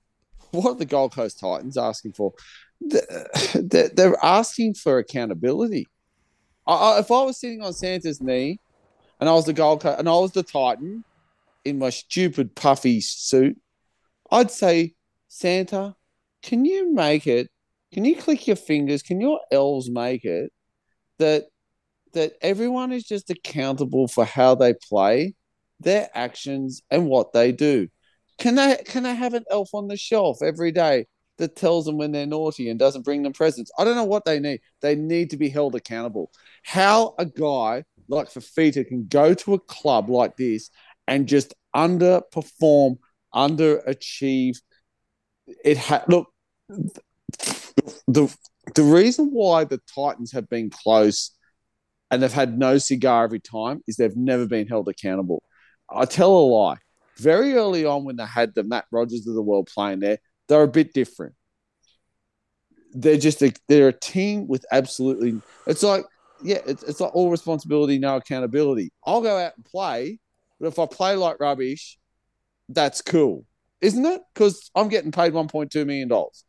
what 0.50 0.70
are 0.70 0.74
the 0.74 0.86
Gold 0.86 1.12
Coast 1.12 1.40
Titans 1.40 1.76
asking 1.76 2.12
for? 2.12 2.32
They're 2.80 4.16
asking 4.22 4.74
for 4.74 4.98
accountability. 4.98 5.86
I, 6.66 6.98
if 6.98 7.10
I 7.10 7.22
was 7.22 7.38
sitting 7.38 7.62
on 7.62 7.72
Santa's 7.72 8.20
knee 8.20 8.60
and 9.20 9.28
I 9.28 9.32
was 9.32 9.46
the 9.46 9.52
Gold 9.52 9.82
Coast, 9.82 9.98
and 9.98 10.08
I 10.08 10.12
was 10.12 10.32
the 10.32 10.42
Titan, 10.42 11.04
in 11.64 11.78
my 11.78 11.90
stupid 11.90 12.54
puffy 12.54 13.00
suit, 13.00 13.58
I'd 14.30 14.50
say, 14.50 14.94
Santa, 15.28 15.94
can 16.42 16.64
you 16.64 16.92
make 16.92 17.26
it? 17.26 17.50
Can 17.92 18.04
you 18.04 18.16
click 18.16 18.46
your 18.46 18.56
fingers? 18.56 19.02
Can 19.02 19.20
your 19.20 19.40
elves 19.50 19.90
make 19.90 20.24
it 20.24 20.52
that 21.18 21.46
that 22.12 22.32
everyone 22.40 22.90
is 22.90 23.04
just 23.04 23.30
accountable 23.30 24.08
for 24.08 24.24
how 24.24 24.54
they 24.54 24.74
play, 24.74 25.34
their 25.78 26.08
actions, 26.14 26.82
and 26.90 27.06
what 27.06 27.32
they 27.32 27.52
do? 27.52 27.88
Can 28.38 28.54
they 28.54 28.76
can 28.86 29.02
they 29.02 29.14
have 29.14 29.34
an 29.34 29.44
elf 29.50 29.70
on 29.74 29.88
the 29.88 29.96
shelf 29.96 30.38
every 30.42 30.72
day 30.72 31.06
that 31.38 31.56
tells 31.56 31.84
them 31.84 31.96
when 31.96 32.12
they're 32.12 32.26
naughty 32.26 32.68
and 32.70 32.78
doesn't 32.78 33.04
bring 33.04 33.22
them 33.22 33.32
presents? 33.32 33.70
I 33.78 33.84
don't 33.84 33.96
know 33.96 34.04
what 34.04 34.24
they 34.24 34.40
need. 34.40 34.60
They 34.80 34.94
need 34.94 35.30
to 35.30 35.36
be 35.36 35.48
held 35.48 35.74
accountable. 35.74 36.30
How 36.62 37.14
a 37.18 37.26
guy 37.26 37.84
like 38.10 38.28
Fifita 38.28 38.86
can 38.86 39.06
go 39.08 39.34
to 39.34 39.54
a 39.54 39.60
club 39.60 40.10
like 40.10 40.36
this 40.36 40.70
and 41.06 41.26
just 41.26 41.54
underperform, 41.74 42.98
underachieve. 43.34 44.58
It 45.64 45.78
ha- 45.78 46.04
look 46.08 46.28
the 48.06 48.34
the 48.74 48.82
reason 48.82 49.30
why 49.32 49.64
the 49.64 49.80
Titans 49.94 50.32
have 50.32 50.48
been 50.48 50.70
close 50.70 51.32
and 52.10 52.22
they've 52.22 52.32
had 52.32 52.58
no 52.58 52.78
cigar 52.78 53.24
every 53.24 53.40
time 53.40 53.82
is 53.86 53.96
they've 53.96 54.16
never 54.16 54.46
been 54.46 54.66
held 54.66 54.88
accountable. 54.88 55.42
I 55.88 56.04
tell 56.04 56.36
a 56.36 56.40
lie. 56.40 56.78
Very 57.16 57.54
early 57.54 57.84
on, 57.84 58.04
when 58.04 58.16
they 58.16 58.24
had 58.24 58.54
the 58.54 58.64
Matt 58.64 58.86
Rogers 58.90 59.26
of 59.26 59.34
the 59.34 59.42
world 59.42 59.68
playing 59.72 60.00
there, 60.00 60.18
they're 60.48 60.62
a 60.62 60.68
bit 60.68 60.92
different. 60.92 61.34
They're 62.92 63.18
just 63.18 63.42
a, 63.42 63.52
they're 63.68 63.88
a 63.88 63.92
team 63.92 64.48
with 64.48 64.64
absolutely. 64.72 65.40
It's 65.66 65.82
like 65.82 66.04
yeah, 66.42 66.58
it's, 66.66 66.82
it's 66.82 67.00
like 67.00 67.14
all 67.14 67.30
responsibility, 67.30 67.98
no 67.98 68.16
accountability. 68.16 68.92
I'll 69.04 69.22
go 69.22 69.36
out 69.36 69.52
and 69.56 69.64
play, 69.64 70.18
but 70.58 70.68
if 70.68 70.78
I 70.78 70.86
play 70.86 71.16
like 71.16 71.40
rubbish, 71.40 71.98
that's 72.68 73.02
cool, 73.02 73.44
isn't 73.80 74.04
it? 74.04 74.22
Because 74.34 74.70
I'm 74.74 74.88
getting 74.88 75.12
paid 75.12 75.32
1.2 75.32 75.86
million 75.86 76.08
dollars. 76.08 76.44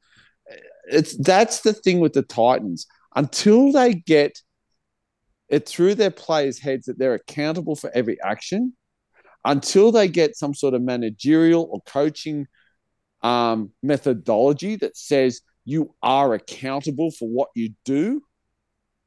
It's 0.86 1.16
that's 1.18 1.62
the 1.62 1.74
thing 1.74 2.00
with 2.00 2.14
the 2.14 2.24
Titans. 2.24 2.88
Until 3.16 3.72
they 3.72 3.94
get 3.94 4.40
it 5.50 5.68
through 5.68 5.96
their 5.96 6.12
players' 6.12 6.60
heads 6.60 6.86
that 6.86 6.98
they're 6.98 7.14
accountable 7.14 7.76
for 7.76 7.92
every 7.94 8.18
action, 8.22 8.74
until 9.44 9.92
they 9.92 10.08
get 10.08 10.38
some 10.38 10.54
sort 10.54 10.74
of 10.74 10.82
managerial 10.82 11.68
or 11.72 11.82
coaching 11.82 12.48
um, 13.22 13.72
methodology 13.84 14.76
that 14.78 14.98
says 14.98 15.42
you 15.66 15.94
are 16.02 16.34
accountable 16.34 17.12
for 17.12 17.28
what 17.28 17.50
you 17.56 17.74
do, 17.86 18.22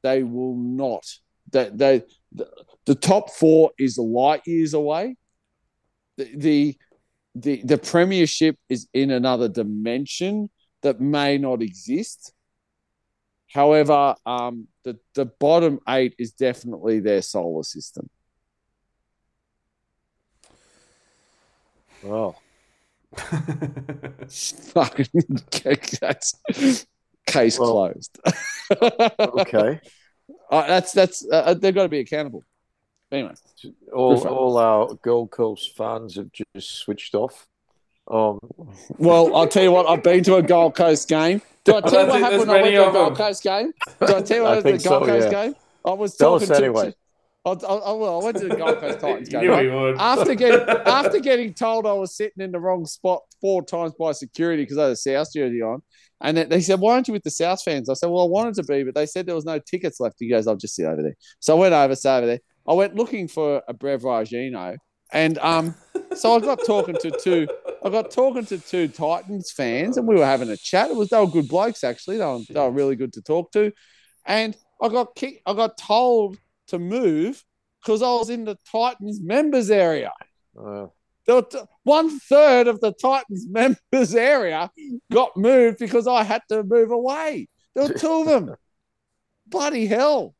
they 0.05 0.21
will 0.21 0.55
not. 0.55 1.03
That 1.51 1.77
they, 1.77 2.03
the, 2.31 2.47
the 2.85 2.93
top 2.93 3.31
four 3.31 3.71
is 3.79 3.97
light 3.97 4.43
years 4.45 4.75
away. 4.75 5.15
The, 6.17 6.29
the 6.35 6.77
the 7.33 7.61
the 7.63 7.77
premiership 7.77 8.57
is 8.69 8.87
in 8.93 9.11
another 9.11 9.49
dimension 9.49 10.49
that 10.83 11.01
may 11.01 11.37
not 11.37 11.61
exist. 11.61 12.33
However, 13.51 14.15
um, 14.25 14.67
the 14.83 14.97
the 15.15 15.25
bottom 15.25 15.79
eight 15.89 16.13
is 16.19 16.31
definitely 16.31 16.99
their 16.99 17.23
solar 17.23 17.63
system. 17.63 18.09
Well, 22.03 22.39
Fucking 24.75 25.07
that's 26.01 26.85
case 27.25 27.59
Well, 27.59 27.71
closed. 27.91 28.19
okay. 29.19 29.79
Uh, 30.49 30.65
that's 30.67 30.91
that's 30.91 31.25
uh, 31.31 31.53
they've 31.55 31.73
got 31.73 31.83
to 31.83 31.89
be 31.89 31.99
accountable. 31.99 32.43
Anyway, 33.11 33.33
All, 33.93 34.27
all 34.27 34.57
our 34.57 34.93
Gold 34.95 35.31
Coast 35.31 35.75
fans 35.75 36.15
have 36.15 36.29
just 36.31 36.71
switched 36.77 37.15
off. 37.15 37.47
Um, 38.09 38.39
well, 38.97 39.35
I'll 39.35 39.47
tell 39.47 39.63
you 39.63 39.71
what. 39.71 39.87
I've 39.87 40.03
been 40.03 40.23
to 40.23 40.35
a 40.35 40.43
Gold 40.43 40.75
Coast 40.75 41.07
game. 41.09 41.41
Do 41.63 41.75
I 41.75 41.81
tell 41.89 42.03
you 42.05 42.09
what 42.09 42.21
happened 42.21 42.39
when 42.41 42.49
I 42.49 42.61
went 42.61 42.75
to 42.75 42.89
a 42.89 42.91
Gold. 42.91 43.17
Coast 43.17 43.43
game? 43.43 43.73
Do 44.05 44.15
I 44.15 44.21
tell 44.21 44.37
you 44.37 44.43
what 44.43 44.51
I 44.51 44.55
happened 44.55 44.75
at 44.75 44.81
the 44.81 44.89
Gold 44.89 45.03
so, 45.03 45.05
Coast 45.05 45.31
yeah. 45.31 45.43
game? 45.45 45.55
I 45.83 45.91
was 45.93 46.15
Tell 46.15 46.39
talking 46.39 46.51
us 46.51 46.57
to. 46.57 46.63
anyway. 46.63 46.87
I, 46.87 46.93
I, 47.45 47.51
I, 47.51 47.91
well, 47.91 48.21
I 48.21 48.25
went 48.25 48.37
to 48.37 48.47
the 48.47 48.55
Gold 48.55 48.79
Coast 48.79 48.99
Titans 49.01 49.29
game. 49.29 49.41
knew 49.41 49.51
right? 49.51 49.65
he 49.65 49.71
would. 49.71 49.97
after 49.99 50.33
getting 50.33 50.67
after 50.85 51.19
getting 51.19 51.53
told 51.53 51.85
I 51.85 51.93
was 51.93 52.15
sitting 52.15 52.43
in 52.43 52.51
the 52.51 52.59
wrong 52.59 52.85
spot 52.85 53.21
four 53.39 53.63
times 53.63 53.93
by 53.99 54.13
security 54.13 54.63
because 54.63 54.79
I 54.79 54.83
had 54.83 54.91
a 54.93 54.95
South 54.95 55.27
jersey 55.31 55.61
on, 55.61 55.83
and 56.21 56.37
they 56.37 56.61
said, 56.61 56.79
"Why 56.79 56.93
aren't 56.93 57.07
you 57.07 57.13
with 57.13 57.23
the 57.23 57.29
South 57.29 57.61
fans?" 57.61 57.87
I 57.87 57.93
said, 57.93 58.09
"Well, 58.09 58.23
I 58.23 58.27
wanted 58.29 58.55
to 58.55 58.63
be, 58.63 58.83
but 58.83 58.95
they 58.95 59.05
said 59.05 59.27
there 59.27 59.35
was 59.35 59.45
no 59.45 59.59
tickets 59.59 59.99
left." 59.99 60.15
He 60.19 60.27
goes, 60.27 60.47
"I'll 60.47 60.55
just 60.55 60.75
sit 60.75 60.85
over 60.85 61.03
there." 61.03 61.15
So 61.39 61.55
I 61.55 61.59
went 61.59 61.73
over, 61.73 61.95
sat 61.95 62.17
over 62.17 62.27
there. 62.27 62.39
I 62.67 62.73
went 62.73 62.95
looking 62.95 63.27
for 63.27 63.61
a 63.67 63.75
Brevragino, 63.75 64.77
and 65.13 65.37
um, 65.37 65.75
so 66.15 66.35
I 66.35 66.39
got 66.39 66.65
talking 66.65 66.95
to 66.95 67.11
two. 67.11 67.47
I 67.83 67.89
got 67.89 68.09
talking 68.09 68.45
to 68.47 68.57
two 68.57 68.87
Titans 68.87 69.51
fans, 69.51 69.97
and 69.97 70.07
we 70.07 70.15
were 70.15 70.25
having 70.25 70.49
a 70.49 70.57
chat. 70.57 70.89
It 70.89 70.95
was 70.95 71.09
they 71.09 71.19
were 71.19 71.27
good 71.27 71.47
blokes 71.47 71.83
actually. 71.83 72.17
They 72.17 72.25
were, 72.25 72.39
they 72.49 72.59
were 72.59 72.71
really 72.71 72.95
good 72.95 73.13
to 73.13 73.21
talk 73.21 73.51
to, 73.51 73.71
and 74.25 74.57
I 74.81 74.89
got 74.89 75.13
kicked. 75.13 75.41
I 75.45 75.53
got 75.53 75.77
told 75.77 76.39
to 76.67 76.79
move 76.79 77.43
because 77.81 78.01
I 78.01 78.07
was 78.13 78.29
in 78.29 78.45
the 78.45 78.57
Titans 78.71 79.21
members 79.21 79.69
area. 79.69 80.11
uh, 80.59 80.87
t- 81.27 81.59
one 81.83 82.19
third 82.19 82.67
of 82.67 82.79
the 82.81 82.91
Titans 82.93 83.47
members 83.49 84.15
area 84.15 84.69
got 85.11 85.35
moved 85.37 85.77
because 85.79 86.07
I 86.07 86.23
had 86.23 86.41
to 86.49 86.63
move 86.63 86.91
away. 86.91 87.47
There 87.75 87.87
were 87.87 87.93
two 87.93 88.11
of 88.21 88.25
them. 88.27 88.55
Bloody 89.47 89.85
hell. 89.85 90.33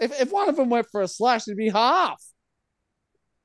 If, 0.00 0.20
if 0.20 0.30
one 0.30 0.48
of 0.48 0.54
them 0.56 0.70
went 0.70 0.86
for 0.92 1.02
a 1.02 1.08
slash, 1.08 1.48
it'd 1.48 1.56
be 1.56 1.70
half. 1.70 2.22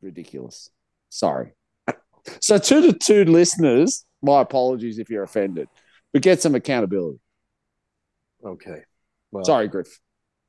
Ridiculous. 0.02 0.70
Sorry. 1.10 1.54
So, 2.40 2.58
to 2.58 2.82
the 2.82 2.94
two 2.94 3.26
listeners, 3.26 4.06
my 4.22 4.40
apologies 4.40 4.98
if 4.98 5.10
you're 5.10 5.24
offended, 5.24 5.68
but 6.14 6.22
get 6.22 6.42
some 6.42 6.56
accountability. 6.56 7.20
okay. 8.46 8.84
Well, 9.30 9.44
Sorry, 9.44 9.68
Griff. 9.68 10.00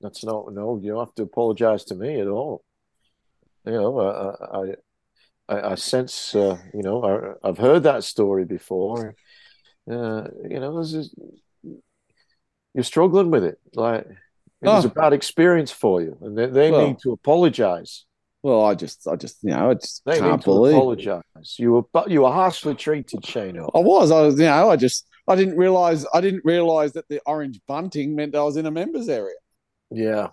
That's 0.04 0.22
not 0.24 0.52
no. 0.52 0.78
You 0.82 0.90
don't 0.92 1.06
have 1.06 1.14
to 1.16 1.22
apologize 1.24 1.82
to 1.86 1.94
me 1.94 2.20
at 2.20 2.28
all. 2.28 2.62
You 3.64 3.72
know, 3.72 3.98
I 3.98 4.58
I, 4.58 4.62
I, 5.56 5.70
I 5.72 5.74
sense. 5.76 6.34
Uh, 6.34 6.58
you 6.74 6.82
know, 6.82 7.02
I, 7.42 7.48
I've 7.48 7.58
heard 7.58 7.82
that 7.84 8.04
story 8.04 8.44
before. 8.44 9.14
Uh, 9.90 10.24
you 10.52 10.60
know, 10.60 10.72
this 10.80 10.92
is 10.92 11.14
you're 12.74 12.84
struggling 12.84 13.30
with 13.30 13.44
it. 13.44 13.58
Like 13.74 14.06
it 14.62 14.68
was 14.68 14.84
Oh. 14.84 14.88
a 14.88 14.92
bad 14.92 15.12
experience 15.12 15.70
for 15.70 16.02
you, 16.02 16.16
and 16.20 16.36
they, 16.36 16.46
they 16.46 16.70
Well, 16.70 16.86
need 16.88 16.98
to 17.00 17.12
apologize. 17.12 18.04
Well, 18.42 18.62
I 18.64 18.74
just, 18.74 19.08
I 19.08 19.16
just, 19.16 19.38
you 19.42 19.50
know, 19.50 19.70
I 19.70 19.74
just 19.74 20.02
They 20.04 20.18
can't 20.18 20.32
need 20.32 20.40
to 20.42 20.44
believe. 20.44 20.74
apologize. 20.76 21.22
You 21.58 21.72
were 21.72 21.82
but 21.94 22.10
you 22.10 22.20
were 22.22 22.32
harshly 22.32 22.74
treated, 22.74 23.24
Shane. 23.24 23.58
I 23.58 23.78
was. 23.92 24.10
I 24.10 24.20
was, 24.20 24.38
you 24.38 24.44
know, 24.44 24.68
I 24.70 24.76
just, 24.76 25.06
I 25.26 25.34
didn't 25.34 25.56
realize, 25.56 26.04
I 26.12 26.20
didn't 26.20 26.44
realize 26.44 26.92
that 26.92 27.08
the 27.08 27.20
orange 27.24 27.58
bunting 27.66 28.14
meant 28.14 28.34
I 28.34 28.42
was 28.42 28.58
in 28.58 28.66
a 28.66 28.70
members 28.70 29.08
area. 29.08 29.36
Yeah. 29.90 30.28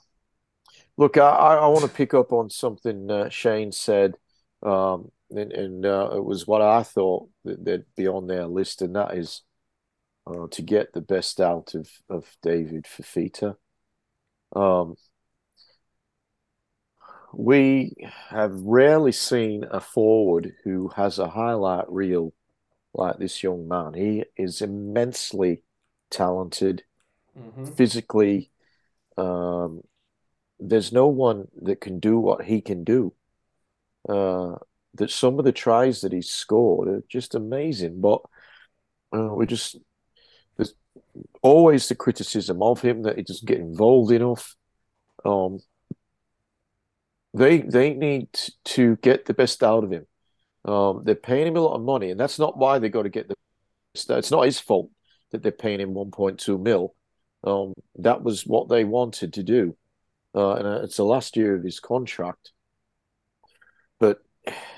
Look, 0.98 1.18
I, 1.18 1.30
I 1.30 1.68
want 1.68 1.84
to 1.84 1.90
pick 1.90 2.14
up 2.14 2.32
on 2.32 2.50
something 2.50 3.10
uh, 3.10 3.30
Shane 3.30 3.72
said, 3.72 4.16
um, 4.62 5.12
and, 5.30 5.52
and 5.52 5.86
uh, 5.86 6.12
it 6.16 6.24
was 6.24 6.46
what 6.46 6.62
I 6.62 6.84
thought 6.84 7.30
that, 7.46 7.64
that'd 7.64 7.86
be 7.96 8.08
on 8.08 8.28
their 8.28 8.46
list, 8.46 8.82
and 8.82 8.96
that 8.96 9.16
is 9.18 9.42
uh, 10.28 10.48
to 10.52 10.62
get 10.62 10.94
the 10.94 11.02
best 11.02 11.40
out 11.42 11.74
of, 11.76 11.90
of 12.10 12.36
David 12.42 12.86
Fifita. 12.86 13.56
Um, 14.56 14.96
we 17.34 17.96
have 18.30 18.54
rarely 18.54 19.14
seen 19.14 19.66
a 19.72 19.80
forward 19.80 20.54
who 20.64 20.90
has 20.90 21.18
a 21.18 21.30
highlight 21.30 21.90
reel 21.90 22.34
like 22.94 23.18
this 23.18 23.42
young 23.42 23.68
man. 23.68 23.94
He 23.94 24.26
is 24.36 24.62
immensely 24.62 25.64
talented 26.10 26.84
Mhm. 27.38 27.74
physically 27.78 28.51
um 29.18 29.82
there's 30.60 30.92
no 30.92 31.08
one 31.08 31.48
that 31.62 31.82
can 31.82 32.00
do 32.00 32.20
what 32.20 32.44
he 32.44 32.62
can 32.62 32.84
do. 32.84 33.14
Uh 34.08 34.56
that 34.96 35.10
some 35.10 35.40
of 35.40 35.46
the 35.46 35.54
tries 35.54 36.02
that 36.02 36.12
he's 36.12 36.30
scored 36.30 36.88
are 36.90 37.04
just 37.08 37.34
amazing 37.34 38.02
but 38.02 38.22
uh, 39.14 39.34
we 39.34 39.46
just 39.46 39.78
there's 40.58 40.74
always 41.42 41.88
the 41.88 41.96
criticism 41.96 42.62
of 42.62 42.82
him 42.82 43.04
that 43.04 43.18
he 43.18 43.24
doesn't 43.24 43.48
get 43.48 43.60
involved 43.60 44.12
enough. 44.12 44.56
Um 45.26 45.60
they 47.34 47.60
they 47.60 47.94
need 47.94 48.28
to 48.66 48.98
get 48.98 49.26
the 49.26 49.34
best 49.34 49.64
out 49.64 49.84
of 49.84 49.92
him. 49.92 50.06
Um 50.66 51.04
they're 51.06 51.16
paying 51.16 51.48
him 51.48 51.58
a 51.58 51.62
lot 51.62 51.76
of 51.76 51.82
money 51.82 52.12
and 52.12 52.20
that's 52.20 52.40
not 52.40 52.58
why 52.58 52.80
they 52.80 52.90
got 52.90 53.04
to 53.04 53.10
get 53.10 53.28
the 53.28 53.36
it's 53.94 54.32
not 54.32 54.46
his 54.46 54.60
fault 54.60 54.90
that 55.32 55.44
they're 55.44 55.52
paying 55.52 55.80
him 55.80 55.94
1.2 55.94 56.62
mil 56.62 56.96
um, 57.44 57.74
that 58.00 58.24
was 58.24 58.46
what 58.46 58.70
they 58.70 58.84
wanted 58.84 59.34
to 59.34 59.44
do. 59.44 59.76
Uh, 60.34 60.54
and 60.54 60.68
uh, 60.68 60.82
it's 60.84 60.98
the 60.98 61.04
last 61.04 61.36
year 61.36 61.56
of 61.56 61.64
his 61.64 61.80
contract. 61.80 62.52
But 64.00 64.24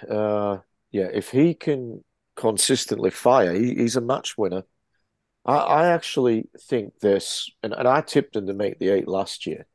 uh, 0.09 0.57
yeah, 0.91 1.09
if 1.13 1.29
he 1.29 1.53
can 1.53 2.03
consistently 2.35 3.11
fire, 3.11 3.53
he, 3.53 3.75
he's 3.75 3.95
a 3.95 4.01
match 4.01 4.37
winner. 4.37 4.63
I, 5.45 5.55
I 5.57 5.87
actually 5.87 6.49
think 6.69 6.99
this, 6.99 7.49
and, 7.61 7.73
and 7.73 7.87
I 7.87 8.01
tipped 8.01 8.35
him 8.35 8.47
to 8.47 8.53
make 8.53 8.79
the 8.79 8.89
eight 8.89 9.07
last 9.07 9.45
year. 9.45 9.65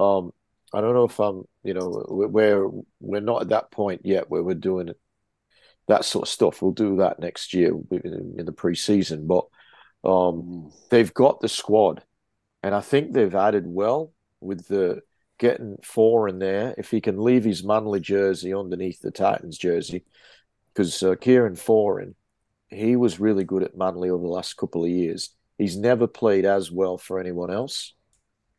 Um, 0.00 0.32
I 0.74 0.80
don't 0.80 0.94
know 0.94 1.04
if 1.04 1.18
I'm, 1.20 1.44
you 1.62 1.74
know, 1.74 2.04
we're 2.08 2.68
we're 3.00 3.20
not 3.20 3.42
at 3.42 3.48
that 3.50 3.70
point 3.70 4.02
yet 4.04 4.28
where 4.28 4.42
we're 4.42 4.54
doing 4.54 4.90
that 5.88 6.04
sort 6.04 6.24
of 6.24 6.28
stuff. 6.28 6.60
We'll 6.60 6.72
do 6.72 6.96
that 6.96 7.20
next 7.20 7.54
year 7.54 7.72
in, 7.90 8.34
in 8.38 8.44
the 8.46 8.52
preseason, 8.52 9.26
but 9.26 9.46
um, 10.08 10.72
they've 10.90 11.12
got 11.14 11.40
the 11.40 11.48
squad, 11.48 12.02
and 12.66 12.74
I 12.74 12.80
think 12.80 13.12
they've 13.12 13.32
added 13.32 13.64
well 13.64 14.12
with 14.40 14.66
the 14.66 15.02
getting 15.38 15.76
four 15.84 16.28
in 16.28 16.40
there. 16.40 16.74
If 16.76 16.90
he 16.90 17.00
can 17.00 17.22
leave 17.22 17.44
his 17.44 17.62
Manly 17.62 18.00
jersey 18.00 18.52
underneath 18.52 19.00
the 19.00 19.12
Titans 19.12 19.56
jersey, 19.56 20.04
because 20.74 21.00
uh, 21.00 21.14
Kieran 21.14 21.54
Foran, 21.54 22.14
he 22.68 22.96
was 22.96 23.20
really 23.20 23.44
good 23.44 23.62
at 23.62 23.76
Manly 23.76 24.10
over 24.10 24.24
the 24.24 24.28
last 24.28 24.56
couple 24.56 24.82
of 24.82 24.90
years. 24.90 25.30
He's 25.58 25.76
never 25.76 26.08
played 26.08 26.44
as 26.44 26.72
well 26.72 26.98
for 26.98 27.20
anyone 27.20 27.52
else, 27.52 27.94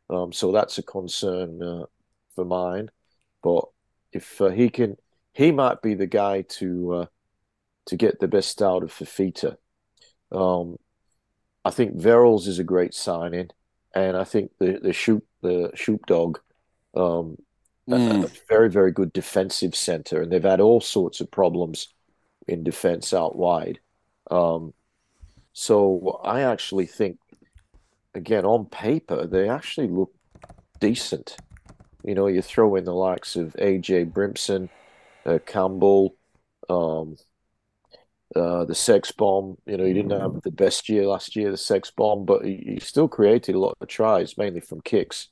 um, 0.08 0.32
so 0.32 0.52
that's 0.52 0.78
a 0.78 0.82
concern 0.82 1.62
uh, 1.62 1.84
for 2.34 2.46
mine. 2.46 2.88
But 3.42 3.66
if 4.10 4.40
uh, 4.40 4.48
he 4.48 4.70
can, 4.70 4.96
he 5.34 5.52
might 5.52 5.82
be 5.82 5.92
the 5.92 6.06
guy 6.06 6.46
to 6.60 6.94
uh, 6.94 7.06
to 7.88 7.96
get 7.98 8.20
the 8.20 8.28
best 8.28 8.62
out 8.62 8.82
of 8.82 8.90
Fifita. 8.90 9.56
Um, 10.32 10.78
I 11.62 11.70
think 11.72 11.98
Verrills 11.98 12.46
is 12.48 12.58
a 12.58 12.64
great 12.64 12.94
signing, 12.94 13.50
and 14.00 14.16
I 14.16 14.24
think 14.24 14.52
the 14.58 14.78
the 14.82 14.92
shoot 14.92 15.24
the 15.42 15.70
shoot 15.74 16.00
dog, 16.06 16.40
um, 16.94 17.36
Mm. 17.88 18.22
a, 18.22 18.26
a 18.26 18.30
very 18.48 18.68
very 18.70 18.92
good 18.92 19.12
defensive 19.14 19.74
center, 19.74 20.20
and 20.22 20.30
they've 20.30 20.42
had 20.42 20.60
all 20.60 20.80
sorts 20.80 21.20
of 21.22 21.30
problems 21.30 21.88
in 22.46 22.62
defense 22.62 23.14
out 23.14 23.36
wide. 23.36 23.80
Um, 24.30 24.74
so 25.54 26.20
I 26.22 26.42
actually 26.42 26.86
think, 26.86 27.18
again, 28.14 28.44
on 28.44 28.66
paper, 28.66 29.26
they 29.26 29.48
actually 29.48 29.88
look 29.88 30.12
decent. 30.80 31.36
You 32.04 32.14
know, 32.14 32.26
you 32.26 32.42
throw 32.42 32.76
in 32.76 32.84
the 32.84 32.94
likes 32.94 33.36
of 33.36 33.54
AJ 33.58 34.12
Brimson, 34.12 34.68
uh, 35.26 35.38
Campbell, 35.46 36.14
um, 36.68 37.16
uh, 38.36 38.64
the 38.64 38.74
Sex 38.74 39.12
Bomb. 39.12 39.56
You 39.66 39.76
know, 39.76 39.84
he 39.84 39.92
didn't 39.92 40.18
have 40.18 40.42
the 40.42 40.50
best 40.50 40.88
year 40.88 41.06
last 41.06 41.36
year, 41.36 41.50
the 41.50 41.56
Sex 41.56 41.90
Bomb, 41.90 42.24
but 42.24 42.44
he, 42.44 42.56
he 42.66 42.80
still 42.80 43.08
created 43.08 43.54
a 43.54 43.58
lot 43.58 43.76
of 43.80 43.88
tries, 43.88 44.36
mainly 44.36 44.60
from 44.60 44.80
kicks. 44.80 45.28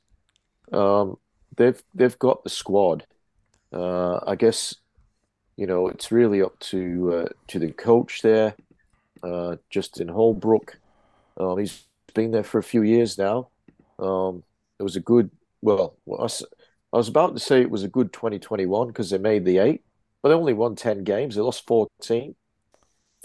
Um, 0.73 1.17
they've 1.57 1.83
they've 1.95 2.19
got 2.19 2.45
the 2.45 2.51
squad. 2.51 3.07
Uh, 3.73 4.21
I 4.27 4.37
guess 4.37 4.75
you 5.57 5.67
know 5.67 5.89
it's 5.89 6.13
really 6.13 6.43
up 6.43 6.59
to 6.61 7.15
uh, 7.15 7.29
to 7.49 7.59
the 7.59 7.73
coach 7.73 8.23
there, 8.23 8.55
uh, 9.23 9.57
Justin 9.71 10.09
Holbrook. 10.09 10.79
Um, 11.39 11.59
he's 11.59 11.85
been 12.15 12.31
there 12.31 12.45
for 12.45 12.59
a 12.59 12.63
few 12.63 12.83
years 12.83 13.19
now. 13.19 13.49
Um, 13.99 14.43
it 14.79 14.83
was 14.83 14.97
a 14.97 15.01
good. 15.01 15.31
Well, 15.63 15.97
I 16.07 16.23
was, 16.23 16.45
I 16.93 16.97
was 16.97 17.09
about 17.09 17.35
to 17.35 17.41
say 17.41 17.61
it 17.61 17.71
was 17.71 17.83
a 17.83 17.89
good 17.89 18.13
2021 18.13 18.89
because 18.89 19.11
they 19.11 19.19
made 19.19 19.45
the 19.45 19.59
eight, 19.59 19.83
but 20.23 20.29
they 20.29 20.35
only 20.35 20.53
won 20.53 20.77
10 20.77 21.05
games. 21.05 21.35
They 21.35 21.41
lost 21.41 21.67
14, 21.67 22.35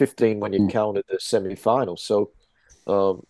15 0.01 0.39
when 0.39 0.51
you 0.51 0.61
Mm. 0.61 0.71
counted 0.71 1.05
the 1.07 1.19
semi 1.19 1.53
final. 1.53 1.95
So, 1.95 2.31
um, 2.87 3.21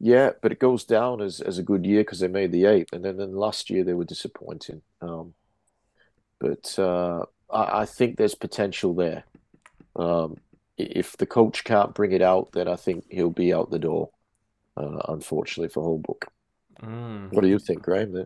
yeah, 0.00 0.30
but 0.40 0.50
it 0.50 0.58
goes 0.58 0.84
down 0.84 1.20
as, 1.20 1.42
as 1.42 1.58
a 1.58 1.62
good 1.62 1.84
year 1.84 2.00
because 2.00 2.20
they 2.20 2.28
made 2.28 2.50
the 2.50 2.64
eight. 2.64 2.88
And 2.94 3.04
then, 3.04 3.18
then 3.18 3.36
last 3.36 3.68
year 3.68 3.84
they 3.84 3.92
were 3.92 4.06
disappointing. 4.06 4.80
Um, 5.02 5.34
but 6.40 6.78
uh, 6.78 7.26
I, 7.52 7.82
I 7.82 7.84
think 7.84 8.16
there's 8.16 8.34
potential 8.34 8.94
there. 8.94 9.24
Um, 9.94 10.38
if 10.78 11.18
the 11.18 11.26
coach 11.26 11.62
can't 11.62 11.94
bring 11.94 12.12
it 12.12 12.22
out, 12.22 12.52
then 12.52 12.68
I 12.68 12.76
think 12.76 13.04
he'll 13.10 13.28
be 13.28 13.52
out 13.52 13.70
the 13.70 13.78
door, 13.78 14.08
uh, 14.78 15.00
unfortunately 15.08 15.68
for 15.68 15.82
Holbrook. 15.82 16.24
Mm. 16.82 17.34
What 17.34 17.42
do 17.42 17.48
you 17.48 17.58
think, 17.58 17.82
Graham? 17.82 18.24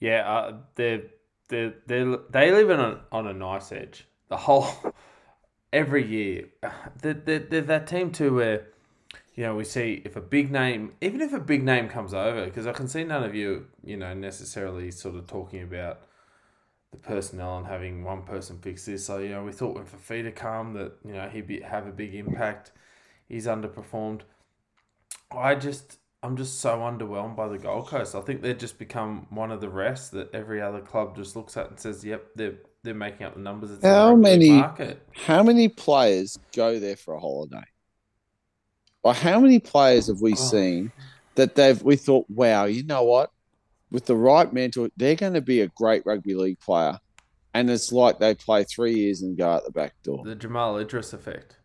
Yeah, 0.00 0.26
uh, 0.26 0.56
they 0.74 1.02
they 1.48 1.74
they 1.86 2.16
they 2.30 2.50
live 2.50 2.70
on 2.70 2.80
a, 2.80 3.00
on 3.12 3.26
a 3.26 3.34
nice 3.34 3.72
edge. 3.72 4.06
The 4.28 4.38
whole 4.38 4.66
every 5.74 6.06
year, 6.06 6.44
they're, 7.02 7.12
they're, 7.12 7.60
that 7.60 7.86
team 7.86 8.12
too 8.12 8.36
where 8.36 8.68
you 9.34 9.42
know 9.42 9.56
we 9.56 9.64
see 9.64 10.00
if 10.04 10.16
a 10.16 10.20
big 10.20 10.50
name, 10.50 10.92
even 11.02 11.20
if 11.20 11.34
a 11.34 11.40
big 11.40 11.62
name 11.62 11.88
comes 11.88 12.14
over, 12.14 12.46
because 12.46 12.66
I 12.66 12.72
can 12.72 12.88
see 12.88 13.04
none 13.04 13.24
of 13.24 13.34
you 13.34 13.66
you 13.84 13.98
know 13.98 14.14
necessarily 14.14 14.90
sort 14.90 15.16
of 15.16 15.26
talking 15.26 15.62
about 15.62 16.00
the 16.92 16.98
personnel 16.98 17.58
and 17.58 17.66
having 17.66 18.04
one 18.04 18.22
person 18.22 18.58
fix 18.62 18.86
this. 18.86 19.04
So 19.04 19.18
you 19.18 19.30
know 19.30 19.44
we 19.44 19.52
thought 19.52 19.74
when 19.74 19.84
Fifita 19.84 20.34
come 20.34 20.72
that 20.74 20.92
you 21.04 21.12
know 21.12 21.28
he'd 21.28 21.48
be, 21.48 21.60
have 21.60 21.86
a 21.86 21.92
big 21.92 22.14
impact. 22.14 22.70
He's 23.28 23.46
underperformed. 23.46 24.20
I 25.32 25.56
just 25.56 25.98
I'm 26.22 26.36
just 26.36 26.60
so 26.60 26.78
underwhelmed 26.78 27.34
by 27.34 27.48
the 27.48 27.58
Gold 27.58 27.88
Coast. 27.88 28.14
I 28.14 28.20
think 28.20 28.42
they've 28.42 28.56
just 28.56 28.78
become 28.78 29.26
one 29.28 29.50
of 29.50 29.60
the 29.60 29.68
rest 29.68 30.12
that 30.12 30.32
every 30.32 30.62
other 30.62 30.80
club 30.80 31.16
just 31.16 31.34
looks 31.34 31.56
at 31.56 31.68
and 31.68 31.80
says, 31.80 32.04
"Yep, 32.04 32.28
they're 32.36 32.58
they're 32.84 32.94
making 32.94 33.26
up 33.26 33.34
the 33.34 33.40
numbers." 33.40 33.72
It's 33.72 33.84
How 33.84 34.14
many- 34.14 34.50
market? 34.50 35.02
How 35.12 35.42
many 35.42 35.68
players 35.68 36.38
go 36.54 36.78
there 36.78 36.96
for 36.96 37.14
a 37.14 37.20
holiday? 37.20 37.64
Or 39.02 39.12
how 39.12 39.40
many 39.40 39.58
players 39.58 40.06
have 40.06 40.20
we 40.20 40.32
Oh. 40.32 40.36
seen 40.36 40.92
that 41.34 41.56
they've 41.56 41.82
we 41.82 41.96
thought, 41.96 42.26
wow, 42.30 42.64
you 42.64 42.84
know 42.84 43.02
what? 43.02 43.30
With 43.90 44.06
the 44.06 44.16
right 44.16 44.50
mentor, 44.52 44.88
they're 44.96 45.14
going 45.16 45.34
to 45.34 45.40
be 45.40 45.60
a 45.60 45.68
great 45.68 46.04
rugby 46.06 46.34
league 46.34 46.60
player. 46.60 46.98
And 47.52 47.70
it's 47.70 47.92
like 47.92 48.18
they 48.18 48.34
play 48.34 48.64
three 48.64 48.94
years 48.94 49.22
and 49.22 49.36
go 49.36 49.48
out 49.48 49.64
the 49.64 49.70
back 49.70 49.94
door. 50.02 50.22
The 50.24 50.34
Jamal 50.34 50.78
Idris 50.78 51.12
effect. 51.12 51.56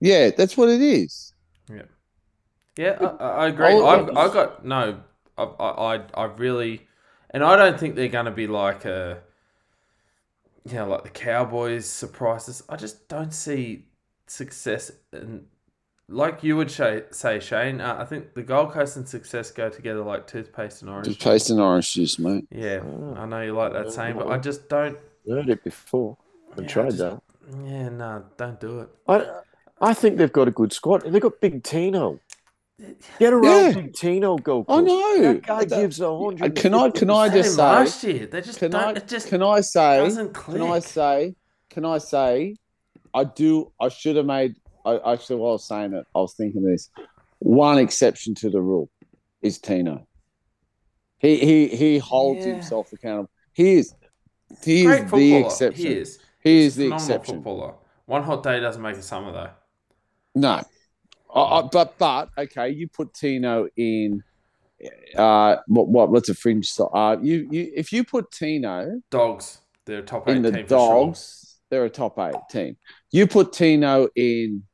Yeah, 0.00 0.30
that's 0.30 0.56
what 0.56 0.68
it 0.68 0.80
is. 0.80 1.32
Yeah, 2.76 2.96
I, 3.00 3.24
I 3.44 3.48
agree. 3.48 3.66
I've, 3.66 4.08
oh. 4.08 4.16
I 4.16 4.32
got 4.32 4.64
no. 4.64 5.00
I 5.36 5.42
I- 5.44 6.04
I 6.14 6.24
really, 6.24 6.86
and 7.30 7.42
I 7.44 7.56
don't 7.56 7.78
think 7.78 7.96
they're 7.96 8.08
going 8.08 8.24
to 8.26 8.30
be 8.30 8.46
like 8.46 8.84
a, 8.84 9.18
you 10.68 10.74
know, 10.74 10.86
like 10.88 11.02
the 11.04 11.10
Cowboys 11.10 11.86
surprises. 11.86 12.62
I 12.68 12.76
just 12.76 13.08
don't 13.08 13.32
see 13.32 13.86
success 14.26 14.92
and. 15.12 15.46
Like 16.08 16.42
you 16.42 16.58
would 16.58 16.70
say, 16.70 17.04
say 17.10 17.40
Shane, 17.40 17.80
uh, 17.80 17.96
I 17.98 18.04
think 18.04 18.34
the 18.34 18.42
Gold 18.42 18.72
Coast 18.72 18.96
and 18.96 19.08
success 19.08 19.50
go 19.50 19.70
together 19.70 20.02
like 20.02 20.26
toothpaste 20.26 20.82
and 20.82 20.90
orange. 20.90 21.06
Just 21.06 21.20
paste 21.20 21.48
an 21.48 21.58
orange 21.58 21.94
juice, 21.94 22.18
mate. 22.18 22.44
Yeah, 22.50 22.80
Oh. 22.84 23.14
I 23.16 23.24
know 23.24 23.40
you 23.40 23.54
like 23.54 23.72
that 23.72 23.86
Yeah, 23.86 23.90
saying, 23.92 24.16
but. 24.18 24.26
I 24.26 24.36
just 24.36 24.68
don't. 24.68 24.98
Heard 25.26 25.48
it 25.48 25.64
before 25.64 26.18
and 26.56 26.64
Yeah, 26.66 26.70
I 26.70 26.72
tried 26.72 26.84
just- 26.86 26.98
that. 26.98 27.22
Yeah, 27.64 27.88
no, 27.88 28.24
don't 28.36 28.60
do 28.60 28.80
it. 28.80 28.88
I, 29.08 29.26
I 29.80 29.94
think 29.94 30.18
they've 30.18 30.32
got 30.32 30.48
a 30.48 30.50
good 30.50 30.72
squad. 30.74 31.02
They've 31.02 31.22
got 31.22 31.40
Big 31.40 31.62
Tino. 31.62 32.18
Get 33.18 33.32
around 33.32 33.44
Yeah. 33.44 33.72
Big 33.72 33.94
Tino, 33.94 34.36
go. 34.38 34.64
I 34.68 34.80
know. 34.80 35.22
That 35.22 35.46
guy 35.46 35.64
That- 35.64 35.80
gives 35.80 36.00
a 36.00 36.16
hundred. 36.18 36.56
Can 36.56 36.74
I- 36.74 36.90
can 36.90 37.10
I 37.10 37.28
just 37.28 37.54
say- 37.56 37.62
last 37.62 38.02
year 38.04 38.26
they 38.26 38.40
just 38.40 38.58
Can 38.58 38.70
don't. 38.72 38.82
I 38.84 38.92
it 38.92 39.06
just 39.06 39.28
can 39.28 39.42
I 39.42 39.60
say 39.60 39.98
doesn't 39.98 40.32
click. 40.34 40.58
Can 40.58 40.66
I 40.70 40.78
say? 40.80 41.34
Can 41.70 41.84
I 41.84 41.98
say? 41.98 42.56
I 43.14 43.24
do. 43.24 43.72
I 43.80 43.88
should 43.88 44.16
have 44.16 44.26
made. 44.26 44.56
I 44.84 45.12
actually, 45.12 45.36
while 45.36 45.50
I 45.50 45.52
was 45.52 45.68
saying 45.68 45.92
it, 45.92 46.06
I 46.14 46.18
was 46.18 46.34
thinking 46.34 46.64
this. 46.64 46.90
One 47.38 47.78
exception 47.78 48.34
to 48.36 48.50
the 48.50 48.60
rule 48.60 48.90
is 49.42 49.58
Tino. 49.60 50.06
He 51.18 51.36
he 51.36 51.68
he 51.68 51.98
holds 51.98 52.44
Yeah. 52.44 52.54
himself 52.54 52.92
accountable. 52.92 53.30
He 53.52 53.74
is. 53.74 53.94
He 54.64 54.84
Great 54.84 55.04
is 55.04 55.10
the 55.12 55.34
exception. 55.36 55.86
He 55.86 55.92
is. 55.92 56.18
He 56.42 56.50
He's 56.64 56.72
is 56.72 56.76
the 56.76 56.94
exception. 56.94 57.36
footballer. 57.36 57.74
One 58.06 58.22
hot 58.24 58.42
day 58.42 58.58
doesn't 58.58 58.82
make 58.82 58.96
a 58.96 59.02
summer 59.02 59.30
though. 59.32 59.50
No, 60.34 60.62
I, 61.34 61.40
I, 61.40 61.62
but 61.62 61.96
but 61.98 62.28
okay, 62.38 62.68
you 62.70 62.88
put 62.88 63.14
Tino 63.14 63.68
in. 63.76 64.22
Uh, 65.16 65.56
what 65.66 65.88
what 65.88 66.10
what's 66.10 66.28
a 66.28 66.34
fringe? 66.34 66.68
so- 66.70 66.88
Uh, 66.88 67.16
you 67.22 67.46
you 67.50 67.72
if 67.74 67.92
you 67.92 68.04
put 68.04 68.30
Tino 68.30 69.00
Dogs, 69.10 69.58
they're 69.86 70.00
a 70.00 70.02
top 70.02 70.28
eight 70.28 70.36
in 70.36 70.42
the 70.42 70.50
team 70.52 70.66
for 70.66 70.68
sure. 70.70 71.04
dogs, 71.06 71.60
they're 71.70 71.84
a 71.84 71.90
top 71.90 72.18
eight 72.18 72.34
team. 72.50 72.76
You 73.12 73.26
put 73.26 73.52
Tino 73.52 74.08
in 74.16 74.64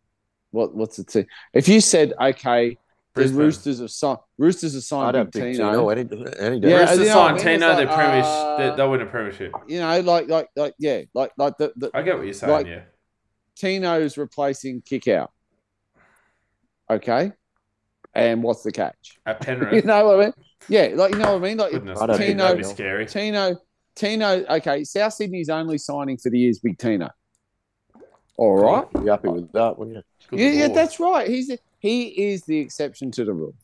what 0.51 0.75
what's 0.75 0.97
the 0.97 1.05
team? 1.05 1.27
If 1.53 1.69
you 1.69 1.81
said 1.83 2.15
okay, 2.19 2.79
the 3.15 3.29
Roosters 3.29 3.81
have 3.81 3.91
signed 3.91 4.19
Roosters 4.39 4.73
have 4.73 4.81
I'd 4.81 4.85
signed 4.85 5.17
have 5.17 5.31
Big 5.31 5.43
Big 5.43 5.57
Tino. 5.57 5.71
Tino 5.73 5.89
any 5.91 6.01
any 6.39 6.61
day. 6.61 6.71
Yeah, 6.71 6.81
Roosters 6.81 6.99
you 7.01 7.05
know 7.07 7.13
signed 7.13 7.29
I 7.29 7.33
mean? 7.37 7.45
Tino, 7.45 7.55
It's 7.71 7.77
they're 7.77 7.87
like, 7.87 7.95
premiership. 7.97 8.25
uh, 8.25 8.57
they, 8.71 8.77
they'll 8.77 8.91
win 8.91 9.01
a 9.03 9.07
premiership. 9.07 9.53
You 9.69 9.81
know, 9.81 10.01
like 10.01 10.29
like 10.29 10.49
like 10.57 10.75
yeah, 10.79 11.03
like 11.15 11.33
like 11.37 11.59
the, 11.59 11.73
the 11.77 11.91
I 11.93 12.01
get 12.03 12.17
what 12.17 12.25
you're 12.25 12.33
saying. 12.33 12.53
like- 12.53 12.67
yeah, 12.67 12.81
Tino's 13.57 14.17
replacing 14.17 14.81
Kikau. 14.83 15.29
Okay, 16.91 17.33
and 18.15 18.43
what's 18.43 18.63
the 18.63 18.73
catch? 18.73 19.19
at 19.27 19.41
Penrith. 19.43 19.75
You 19.75 19.83
know 19.83 20.07
what 20.07 20.21
I 20.21 20.25
mean? 20.25 20.33
Yeah, 20.69 20.89
like 20.95 21.13
you 21.13 21.19
know 21.19 21.33
what 21.35 21.45
I 21.45 21.49
mean. 21.49 21.59
Like 21.59 21.73
Goodness, 21.73 22.01
I'd 22.01 22.09
have 22.11 22.19
Tino- 22.19 22.43
that'd 22.43 22.59
be 22.59 22.65
scary. 22.65 23.07
Tino, 23.07 23.57
Tino. 23.95 24.45
Okay, 24.49 24.85
South 24.85 25.15
Sydney's 25.15 25.49
only 25.49 25.79
signing 25.79 26.17
for 26.17 26.31
the 26.31 26.39
year's 26.39 26.59
Big 26.59 26.79
Tino. 26.79 27.09
All 28.37 28.57
right. 28.57 28.87
You'd 28.95 29.05
be 29.05 29.11
happy 29.11 29.29
with 29.29 29.51
that, 29.53 29.79
wouldn't 29.79 29.97
you? 29.97 30.03
Good 30.31 30.41
yeah, 30.41 30.51
yeah, 30.67 30.69
that's 30.69 31.01
right. 31.01 31.29
He's 31.29 31.51
he 31.81 32.05
is 32.31 32.43
the 32.43 32.59
exception 32.59 33.11
to 33.13 33.25
the 33.25 33.33
rule 33.33 33.55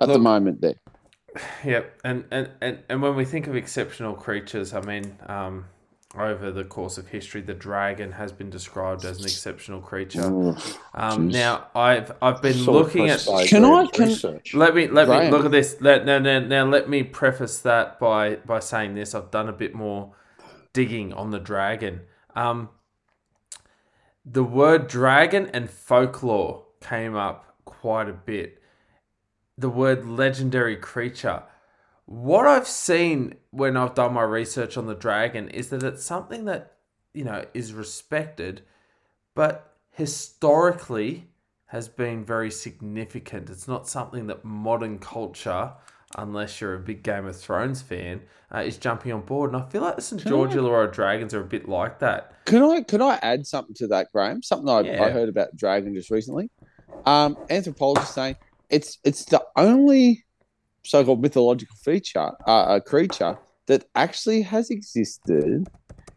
at 0.00 0.08
the 0.08 0.18
moment. 0.18 0.60
There, 0.60 0.74
Yep, 1.64 2.00
and, 2.04 2.24
and, 2.30 2.50
and, 2.60 2.78
and 2.88 3.02
when 3.02 3.14
we 3.14 3.24
think 3.24 3.46
of 3.46 3.56
exceptional 3.56 4.14
creatures, 4.14 4.72
I 4.72 4.80
mean, 4.80 5.18
um, 5.26 5.66
over 6.14 6.50
the 6.52 6.64
course 6.64 6.98
of 6.98 7.08
history, 7.08 7.40
the 7.42 7.54
dragon 7.54 8.12
has 8.12 8.32
been 8.32 8.48
described 8.48 9.04
as 9.04 9.18
an 9.18 9.24
exceptional 9.24 9.80
creature. 9.80 10.54
Um, 10.94 11.28
now, 11.28 11.66
I've 11.74 12.12
I've 12.22 12.40
been 12.40 12.54
So 12.54 12.72
looking 12.72 13.10
at. 13.10 13.26
Can 13.46 13.64
I- 13.64 13.68
Graham's 13.68 13.90
can- 13.90 14.08
research. 14.08 14.54
Let 14.54 14.74
me 14.74 14.86
let 14.86 15.08
me 15.08 15.30
look 15.30 15.44
at 15.44 15.50
this. 15.50 15.76
Let 15.80 16.06
now, 16.06 16.18
now 16.18 16.38
now 16.38 16.64
let 16.64 16.88
me 16.88 17.02
preface 17.02 17.58
that 17.60 17.98
by 17.98 18.36
by 18.36 18.60
saying 18.60 18.94
this. 18.94 19.14
I've 19.14 19.30
done 19.30 19.48
a 19.48 19.52
bit 19.52 19.74
more 19.74 20.14
digging 20.72 21.12
on 21.12 21.30
the 21.30 21.40
dragon. 21.40 22.02
Um, 22.34 22.70
the 24.24 24.44
word 24.44 24.86
dragon 24.88 25.48
and 25.52 25.68
folklore 25.70 26.64
came 26.80 27.14
up 27.16 27.56
quite 27.64 28.08
a 28.08 28.12
bit. 28.12 28.60
The 29.58 29.70
word 29.70 30.06
legendary 30.06 30.76
creature. 30.76 31.42
What 32.06 32.46
I've 32.46 32.68
seen 32.68 33.34
when 33.56 33.76
I've 33.76 33.94
done 33.94 34.12
my 34.12 34.22
research 34.22 34.76
on 34.76 34.86
the 34.86 34.94
dragon 34.94 35.48
is 35.48 35.70
that 35.70 35.82
it's 35.82 36.04
something 36.04 36.44
that, 36.44 36.76
you 37.14 37.24
know, 37.24 37.42
is 37.54 37.72
respected, 37.72 38.60
but 39.34 39.74
historically 39.92 41.30
has 41.66 41.88
been 41.88 42.22
very 42.22 42.50
significant. 42.50 43.48
It's 43.48 43.66
not 43.66 43.88
something 43.88 44.26
that 44.26 44.44
modern 44.44 44.98
culture, 44.98 45.72
unless 46.18 46.60
you're 46.60 46.74
a 46.74 46.78
big 46.78 47.02
Game 47.02 47.24
of 47.24 47.34
Thrones 47.34 47.80
fan, 47.80 48.20
uh, 48.54 48.58
is 48.58 48.76
jumping 48.76 49.12
on 49.12 49.22
board. 49.22 49.54
And 49.54 49.62
I 49.62 49.66
feel 49.66 49.80
like 49.80 49.96
the 49.96 50.02
St. 50.02 50.22
George 50.26 50.52
Illawarra 50.52 50.92
Dragons 50.92 51.32
are 51.32 51.40
a 51.40 51.46
bit 51.46 51.66
like 51.66 51.98
that. 52.00 52.44
Can 52.44 52.62
I 52.62 52.82
can 52.82 53.00
I 53.00 53.18
add 53.22 53.46
something 53.46 53.74
to 53.76 53.86
that, 53.88 54.08
Graham? 54.12 54.42
Something 54.42 54.68
I, 54.68 54.80
Yeah. 54.80 55.02
I 55.02 55.10
heard 55.10 55.30
about 55.30 55.56
dragon 55.56 55.94
just 55.94 56.10
recently. 56.10 56.50
Um, 57.06 57.38
anthropologists 57.48 58.14
saying 58.14 58.36
it's 58.68 58.98
it's 59.02 59.24
the 59.24 59.42
only 59.56 60.24
so-called 60.84 61.22
mythological 61.22 61.74
feature, 61.82 62.30
uh, 62.46 62.66
a 62.68 62.80
creature 62.80 63.38
that 63.66 63.84
actually 63.94 64.42
has 64.42 64.70
existed 64.70 65.66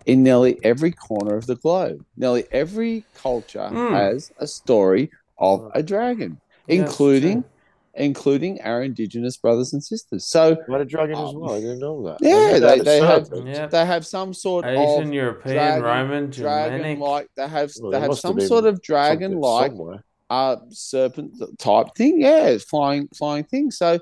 in 0.06 0.24
nearly 0.24 0.60
every 0.64 0.92
corner 0.92 1.36
of 1.36 1.46
the 1.48 1.56
globe. 1.56 2.04
Nearly 2.18 2.46
every 2.52 3.06
culture 3.16 3.68
Hmm. 3.68 3.94
has 3.94 4.32
a 4.40 4.48
story 4.48 5.12
of 5.38 5.70
a 5.74 5.82
dragon, 5.84 6.40
Yeah, 6.68 6.76
it's 6.84 6.92
including 6.92 7.42
true. 7.44 7.52
including 7.96 8.62
our 8.62 8.82
indigenous 8.84 9.36
brothers 9.36 9.74
and 9.74 9.84
sisters. 9.84 10.24
So 10.26 10.56
what 10.68 10.80
a 10.80 10.86
dragon 10.86 11.18
as 11.18 11.30
Um, 11.34 11.40
well. 11.42 11.54
I 11.56 11.60
didn't 11.60 11.80
know 11.80 12.02
that. 12.04 12.18
yeah, 12.22 12.60
they- 12.60 12.80
they 12.80 13.00
have- 13.00 13.30
Yeah. 13.46 13.66
they 13.68 13.86
have 13.86 14.06
some 14.06 14.34
sort 14.34 14.66
Asian, 14.66 15.08
of 15.10 15.14
European, 15.14 15.56
dragon- 15.56 15.84
Roman, 15.84 16.30
dragon 16.30 16.78
Germanic. 16.78 17.00
like 17.00 17.28
they 17.36 17.48
have 17.48 17.72
Well, 17.82 17.92
they 17.92 18.00
have 18.00 18.08
must 18.10 18.24
have 18.24 18.30
some 18.40 18.40
sort 18.42 18.66
of 18.66 18.82
dragon 18.82 19.40
like 19.42 19.72
somewhere. 19.72 20.04
uh 20.30 20.58
serpent 20.70 21.34
type 21.58 21.88
thing. 21.98 22.22
Yeah, 22.22 22.58
flying 22.60 23.10
flying 23.18 23.44
thing. 23.46 23.72
So 23.72 24.00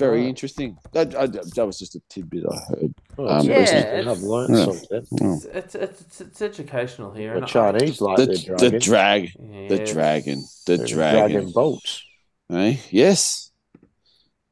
very 0.00 0.20
Right. 0.20 0.28
interesting. 0.28 0.76
That, 0.92 1.14
I, 1.14 1.26
that 1.26 1.64
was 1.66 1.78
just 1.78 1.94
a 1.94 2.00
tidbit 2.08 2.44
I 2.50 2.56
heard. 2.68 2.94
Oh, 3.18 3.26
Um, 3.28 3.46
Yeah, 3.46 3.58
recently 3.60 3.98
it's- 4.00 4.06
I've 4.08 4.22
learned 4.22 4.56
Yeah. 4.56 4.64
something. 4.64 4.98
It's, 4.98 5.44
it's, 5.44 5.74
it's, 5.74 6.00
it's, 6.00 6.20
it's 6.22 6.42
educational 6.42 7.12
here. 7.12 7.38
The 7.40 7.46
Chinese 7.46 8.00
like 8.00 8.16
The, 8.16 8.26
their 8.26 8.56
the 8.70 8.78
dragon. 8.78 8.80
drag, 8.80 9.22
Yeah, 9.38 9.68
the 9.68 9.84
dragon, 9.94 10.38
the 10.66 10.76
They're 10.76 10.86
dragon. 10.86 11.52
boats. 11.52 12.02
Eh? 12.50 12.76
Yes. 12.90 13.52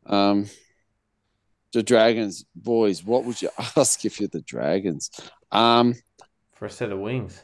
Um, 0.07 0.47
the 1.73 1.83
dragons, 1.83 2.45
boys. 2.55 3.05
What 3.05 3.25
would 3.25 3.41
you 3.43 3.51
ask 3.77 4.05
if 4.05 4.21
you're 4.21 4.29
the 4.29 4.41
dragons? 4.43 5.11
Um, 5.51 5.95
For 6.55 6.67
a 6.67 6.71
set 6.71 6.93
of 6.93 6.99
wings. 7.01 7.43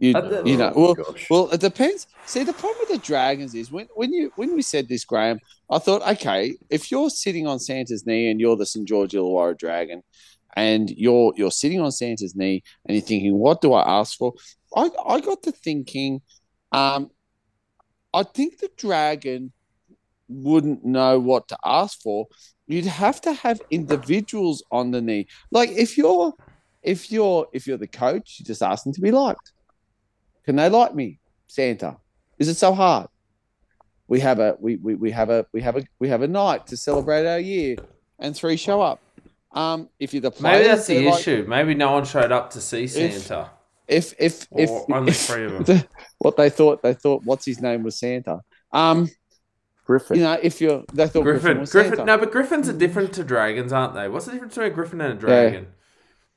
You, 0.00 0.14
you 0.46 0.56
know, 0.56 0.72
Oh, 0.74 0.80
well, 0.82 0.94
gosh. 0.94 1.28
Well, 1.28 1.50
it 1.50 1.60
depends. 1.60 2.06
See, 2.24 2.42
the 2.42 2.54
problem 2.54 2.78
with 2.80 2.88
the 2.88 3.06
dragons 3.06 3.54
is 3.54 3.70
when, 3.70 3.86
when 3.94 4.12
you 4.12 4.32
when 4.36 4.54
we 4.54 4.62
said 4.62 4.88
this, 4.88 5.04
Graham, 5.04 5.38
I 5.70 5.78
thought, 5.78 6.00
okay, 6.14 6.56
if 6.70 6.90
you're 6.90 7.10
sitting 7.10 7.46
on 7.46 7.58
Santa's 7.58 8.06
knee 8.06 8.30
and 8.30 8.40
you're 8.40 8.56
the 8.56 8.64
St 8.64 8.88
George 8.88 9.12
Illawarra 9.12 9.58
dragon, 9.58 10.02
and 10.56 10.90
you're 10.90 11.34
you're 11.36 11.50
sitting 11.50 11.80
on 11.80 11.92
Santa's 11.92 12.34
knee 12.34 12.62
and 12.86 12.96
you're 12.96 13.04
thinking, 13.04 13.36
what 13.38 13.60
do 13.60 13.74
I 13.74 14.00
ask 14.00 14.16
for? 14.16 14.32
I 14.74 14.88
I 15.06 15.20
got 15.20 15.42
to 15.42 15.52
thinking, 15.52 16.22
um, 16.72 17.10
I 18.14 18.22
think 18.22 18.58
the 18.58 18.70
dragon 18.78 19.52
wouldn't 20.28 20.84
know 20.84 21.20
what 21.20 21.46
to 21.48 21.58
ask 21.64 22.00
for. 22.00 22.26
You'd 22.66 22.86
have 22.86 23.20
to 23.22 23.34
have 23.34 23.60
individuals 23.70 24.62
on 24.72 24.92
the 24.92 25.02
knee. 25.02 25.26
Like 25.50 25.70
if 25.70 25.98
you're 25.98 26.32
if 26.82 27.12
you're 27.12 27.48
if 27.52 27.66
you're 27.66 27.76
the 27.76 27.86
coach, 27.86 28.36
you 28.38 28.46
just 28.46 28.62
ask 28.62 28.84
them 28.84 28.94
to 28.94 29.00
be 29.02 29.10
liked. 29.10 29.52
Can 30.50 30.56
they 30.56 30.68
like 30.68 30.96
me, 30.96 31.20
Santa? 31.46 31.96
Is 32.36 32.48
it 32.48 32.56
so 32.56 32.74
hard? 32.74 33.06
We 34.08 34.18
have 34.18 34.40
a 34.40 34.56
we, 34.58 34.74
we, 34.74 34.96
we 34.96 35.12
have 35.12 35.30
a 35.30 35.46
we 35.52 35.60
have 35.60 35.76
a 35.76 35.84
we 36.00 36.08
have 36.08 36.22
a 36.22 36.26
night 36.26 36.66
to 36.66 36.76
celebrate 36.76 37.24
our 37.24 37.38
year, 37.38 37.76
and 38.18 38.34
three 38.34 38.56
show 38.56 38.80
up. 38.82 39.00
Um, 39.52 39.88
if 40.00 40.12
you're 40.12 40.22
the 40.22 40.32
players, 40.32 40.58
Maybe 40.58 40.68
that's 40.68 40.86
the 40.88 40.94
they're 40.94 41.10
like- 41.12 41.20
issue. 41.20 41.44
Maybe 41.46 41.74
no 41.76 41.92
one 41.92 42.04
showed 42.04 42.32
up 42.32 42.50
to 42.50 42.60
see 42.60 42.88
Santa. 42.88 43.48
If 43.86 44.12
if 44.18 44.48
if, 44.56 44.70
Or 44.70 44.86
only 44.92 45.12
if 45.12 45.18
three 45.20 45.44
of 45.44 45.52
them. 45.52 45.62
the- 45.62 45.86
what 46.18 46.36
they 46.36 46.50
thought 46.50 46.82
they 46.82 46.94
thought 46.94 47.22
what's 47.24 47.44
his 47.46 47.60
name 47.62 47.84
was 47.84 47.96
Santa. 47.96 48.40
Um, 48.72 49.08
Griffin. 49.86 50.16
you 50.16 50.24
know, 50.24 50.36
if 50.42 50.60
you're 50.60 50.82
they 50.92 51.06
thought 51.06 51.22
Griffin, 51.22 51.42
Griffin, 51.42 51.60
was 51.60 51.70
Griffin, 51.70 51.90
Santa. 51.92 52.04
no, 52.06 52.18
but 52.18 52.32
Griffins 52.32 52.68
are 52.68 52.72
different 52.76 53.12
to 53.12 53.22
dragons, 53.22 53.72
aren't 53.72 53.94
they? 53.94 54.08
What's 54.08 54.26
the 54.26 54.32
difference 54.32 54.56
between 54.56 54.72
a 54.72 54.74
Griffin 54.74 55.00
and 55.00 55.12
a 55.12 55.16
dragon? 55.16 55.68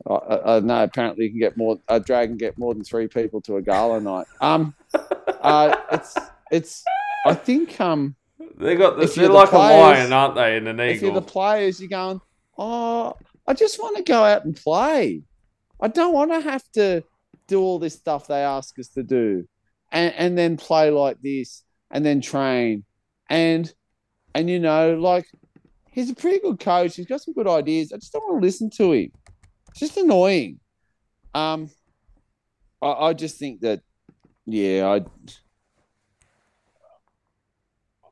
Uh, 0.10 0.14
uh, 0.14 0.42
uh, 0.46 0.62
no, 0.64 0.84
apparently 0.84 1.26
you 1.26 1.32
can 1.32 1.40
get 1.40 1.58
more. 1.58 1.80
A 1.88 2.00
dragon 2.00 2.38
get 2.38 2.58
more 2.58 2.74
than 2.74 2.84
three 2.84 3.08
people 3.08 3.42
to 3.42 3.58
a 3.58 3.62
gala 3.62 4.02
night. 4.02 4.28
Um, 4.42 4.76
uh, 5.42 5.76
it's 5.92 6.18
it's. 6.52 6.84
I 7.26 7.34
think 7.34 7.80
um, 7.80 8.16
They 8.58 8.76
got 8.76 8.98
the, 8.98 9.04
If 9.04 9.16
they're 9.16 9.24
you're 9.24 9.32
the 9.32 9.38
like 9.38 9.50
players- 9.50 9.72
a 9.76 9.80
lion, 9.80 10.14
aren't 10.14 10.36
they? 10.36 10.58
In 10.58 10.68
an 10.68 10.76
eagle. 10.76 10.90
if 10.96 11.02
you're 11.02 11.14
the 11.14 11.22
players, 11.22 11.80
you're 11.80 11.88
going, 11.90 12.20
oh, 12.58 13.14
I 13.48 13.54
just 13.54 13.80
want 13.82 13.96
to 13.98 14.04
go 14.04 14.24
out 14.24 14.44
and 14.44 14.56
play. 14.56 15.22
I 15.80 15.88
don't 15.88 16.14
want 16.14 16.32
to 16.32 16.42
have 16.42 16.64
to 16.74 17.04
do 17.48 17.62
all 17.62 17.80
this 17.80 17.94
stuff 17.94 18.28
they 18.28 18.42
ask 18.42 18.78
us 18.80 18.90
to 18.90 19.04
do, 19.04 19.48
and 19.92 20.14
and 20.16 20.38
then 20.38 20.58
play 20.58 20.90
like 20.92 21.22
this, 21.22 21.64
and 21.92 22.06
then 22.06 22.20
train, 22.22 22.84
and 23.30 23.74
and 24.36 24.50
you 24.50 24.60
know, 24.60 24.96
like 24.96 25.26
he's 25.92 26.10
a 26.10 26.16
pretty 26.16 26.40
good 26.40 26.60
coach. 26.60 26.96
He's 26.96 27.06
got 27.06 27.22
some 27.22 27.34
good 27.34 27.48
ideas. 27.48 27.94
I 27.94 27.98
just 27.98 28.12
don't 28.12 28.24
want 28.28 28.42
to 28.42 28.46
listen 28.46 28.70
to 28.72 28.92
him. 28.92 29.12
Just 29.76 29.98
annoying. 29.98 30.60
Um, 31.34 31.70
I, 32.82 32.92
I 32.92 33.14
just 33.14 33.38
think 33.38 33.62
that, 33.62 33.82
yeah, 34.46 34.88
I. 34.88 35.06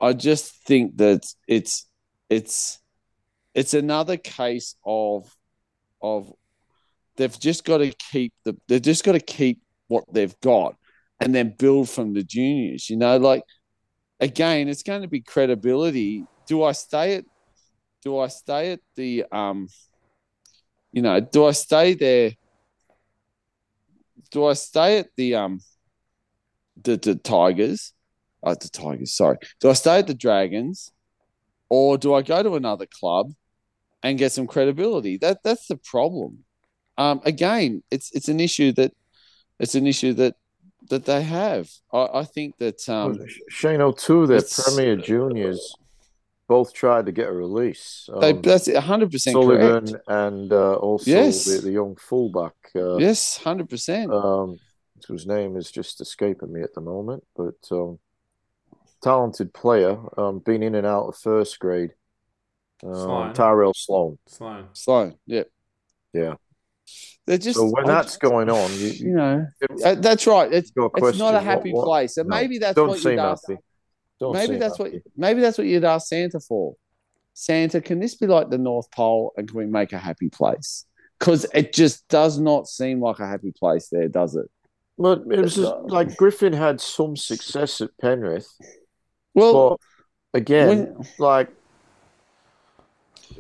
I 0.03 0.13
just 0.13 0.55
think 0.65 0.97
that 0.97 1.23
it's 1.47 1.85
it's 2.27 2.79
it's 3.53 3.75
another 3.75 4.17
case 4.17 4.75
of 4.83 5.31
of 6.01 6.31
they've 7.17 7.39
just 7.39 7.63
got 7.65 7.79
to 7.79 7.91
keep 8.11 8.33
the 8.43 8.57
they've 8.67 8.81
just 8.81 9.03
got 9.03 9.11
to 9.11 9.19
keep 9.19 9.61
what 9.88 10.03
they've 10.11 10.39
got 10.41 10.75
and 11.19 11.35
then 11.35 11.53
build 11.57 11.89
from 11.89 12.13
the 12.13 12.23
juniors 12.23 12.89
you 12.89 12.97
know 12.97 13.17
like 13.17 13.43
again 14.19 14.67
it's 14.67 14.83
going 14.83 15.01
to 15.01 15.07
be 15.07 15.21
credibility 15.21 16.25
do 16.47 16.63
i 16.63 16.71
stay 16.71 17.15
at 17.15 17.25
do 18.03 18.17
i 18.17 18.27
stay 18.27 18.71
at 18.71 18.79
the 18.95 19.23
um 19.31 19.67
you 20.91 21.01
know 21.01 21.19
do 21.19 21.45
i 21.45 21.51
stay 21.51 21.93
there 21.93 22.31
do 24.31 24.45
i 24.45 24.53
stay 24.53 24.99
at 24.99 25.07
the 25.18 25.35
um 25.35 25.59
the, 26.81 26.97
the 26.97 27.15
tigers 27.15 27.93
uh, 28.43 28.55
the 28.55 28.69
tigers 28.69 29.13
sorry 29.13 29.38
do 29.59 29.69
i 29.69 29.73
stay 29.73 29.99
at 29.99 30.07
the 30.07 30.13
dragons 30.13 30.91
or 31.72 31.97
do 31.97 32.13
I 32.13 32.22
go 32.22 32.43
to 32.43 32.55
another 32.55 32.85
club 32.85 33.31
and 34.03 34.19
get 34.19 34.34
some 34.34 34.45
credibility? 34.45 35.18
That 35.18 35.41
that's 35.41 35.68
the 35.68 35.77
problem. 35.77 36.43
Um, 36.97 37.22
again, 37.23 37.81
it's 37.89 38.11
it's 38.13 38.27
an 38.27 38.41
issue 38.41 38.73
that 38.73 38.91
it's 39.57 39.73
an 39.73 39.88
issue 39.88 40.11
that 40.15 40.35
that 40.89 41.05
they 41.05 41.23
have. 41.23 41.69
I, 41.93 42.07
I 42.15 42.23
think 42.26 42.57
that 42.57 42.88
um, 42.89 43.18
Shane 43.47 43.80
O'Toole, 43.80 44.27
their 44.27 44.41
Premier 44.41 44.97
Juniors, 44.97 45.73
both 46.56 46.69
tried 46.73 47.06
to 47.06 47.14
get 47.19 47.28
a 47.34 47.36
release. 47.45 47.86
they, 48.22 48.32
Um, 48.32 48.41
that's 48.41 48.68
hundred 48.91 49.10
percent 49.11 49.34
Sullivan 49.36 49.86
correct. 49.88 50.06
and 50.23 50.48
uh, 50.52 50.76
also 50.88 51.10
Yes. 51.18 51.45
the, 51.45 51.56
the 51.68 51.72
young 51.80 51.95
fullback. 52.07 52.56
Uh, 52.76 52.98
Yes, 53.07 53.38
hundred 53.38 53.68
percent. 53.73 54.11
um, 54.11 54.49
whose 55.07 55.26
name 55.36 55.52
is 55.61 55.68
just 55.80 56.02
escaping 56.06 56.52
me 56.56 56.61
at 56.68 56.73
the 56.73 56.82
moment, 56.94 57.23
but 57.36 57.60
um, 57.72 57.99
talented 59.02 59.49
player, 59.53 59.98
um, 60.19 60.40
been 60.40 60.61
in 60.64 60.76
and 60.76 60.86
out 60.95 61.07
of 61.10 61.15
first 61.18 61.60
grade. 61.60 61.91
Um, 62.84 62.95
Sloan. 62.95 63.34
Tyrell 63.34 63.73
Sloan. 63.76 64.18
Sloan. 64.28 64.64
Sloan, 64.73 65.10
yeah, 65.26 65.44
Yeah. 66.14 66.36
They're 67.26 67.38
just 67.48 67.57
So 67.60 67.65
when 67.76 67.86
I 67.86 67.94
that's 67.94 68.18
going 68.18 68.49
on, 68.49 68.68
you, 68.82 68.88
you 68.88 69.06
you 69.10 69.15
know, 69.15 69.45
uh, 69.86 69.95
that's 70.07 70.26
right. 70.28 70.52
It's 70.52 70.72
got 70.72 70.91
a 70.98 71.06
it's 71.07 71.18
not 71.19 71.36
a 71.36 71.40
happy 71.40 71.72
what- 71.72 71.86
place, 71.86 72.18
and 72.19 72.28
no, 72.28 72.36
maybe 72.36 72.57
that's 72.57 72.76
don't 72.76 72.90
what 72.90 72.99
seem 72.99 73.11
you'd 73.14 73.19
ask. 73.32 73.48
happy. 73.48 73.61
Don't 74.22 74.34
Maybe 74.34 74.53
seem 74.53 74.60
that's 74.60 74.77
what 74.80 74.91
maybe 75.18 75.41
that's 75.41 75.57
what 75.57 75.65
you'd 75.68 75.84
ask 75.84 76.07
Santa 76.07 76.39
for. 76.39 76.76
Santa, 77.34 77.81
can 77.81 77.99
this 77.99 78.15
be 78.15 78.27
like 78.27 78.49
the 78.52 78.57
North 78.57 78.89
Pole, 78.91 79.34
and 79.35 79.48
can 79.49 79.57
we 79.57 79.65
make 79.65 79.91
a 79.93 79.98
happy 79.98 80.30
place? 80.30 80.85
Because 81.19 81.45
it 81.53 81.73
just 81.73 82.07
does 82.07 82.39
not 82.39 82.68
seem 82.68 83.02
like 83.02 83.18
a 83.19 83.27
happy 83.27 83.52
place 83.52 83.89
there, 83.91 84.07
does 84.07 84.35
it? 84.35 84.45
But 84.98 85.22
it 85.31 85.39
was 85.39 85.56
just, 85.56 85.73
like 85.85 86.15
Griffin 86.18 86.53
had 86.53 86.80
some 86.80 87.15
success 87.18 87.81
at 87.81 87.89
Penrith, 87.99 88.48
Well, 89.34 89.80
but 90.31 90.38
again, 90.41 90.68
when, 90.68 91.06
like 91.18 91.49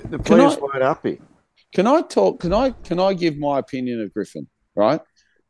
the 0.05 0.17
Can 0.17 0.23
players 0.23 0.57
I- 0.57 0.59
weren't 0.61 0.81
happy. 0.81 1.21
can 1.73 1.85
I 1.85 2.01
talk? 2.01 2.39
Can 2.39 2.53
I 2.53 2.71
can 2.71 2.99
I 2.99 3.13
give 3.13 3.37
my 3.37 3.59
opinion 3.59 4.01
of 4.01 4.11
Griffin? 4.13 4.47
Right 4.75 5.01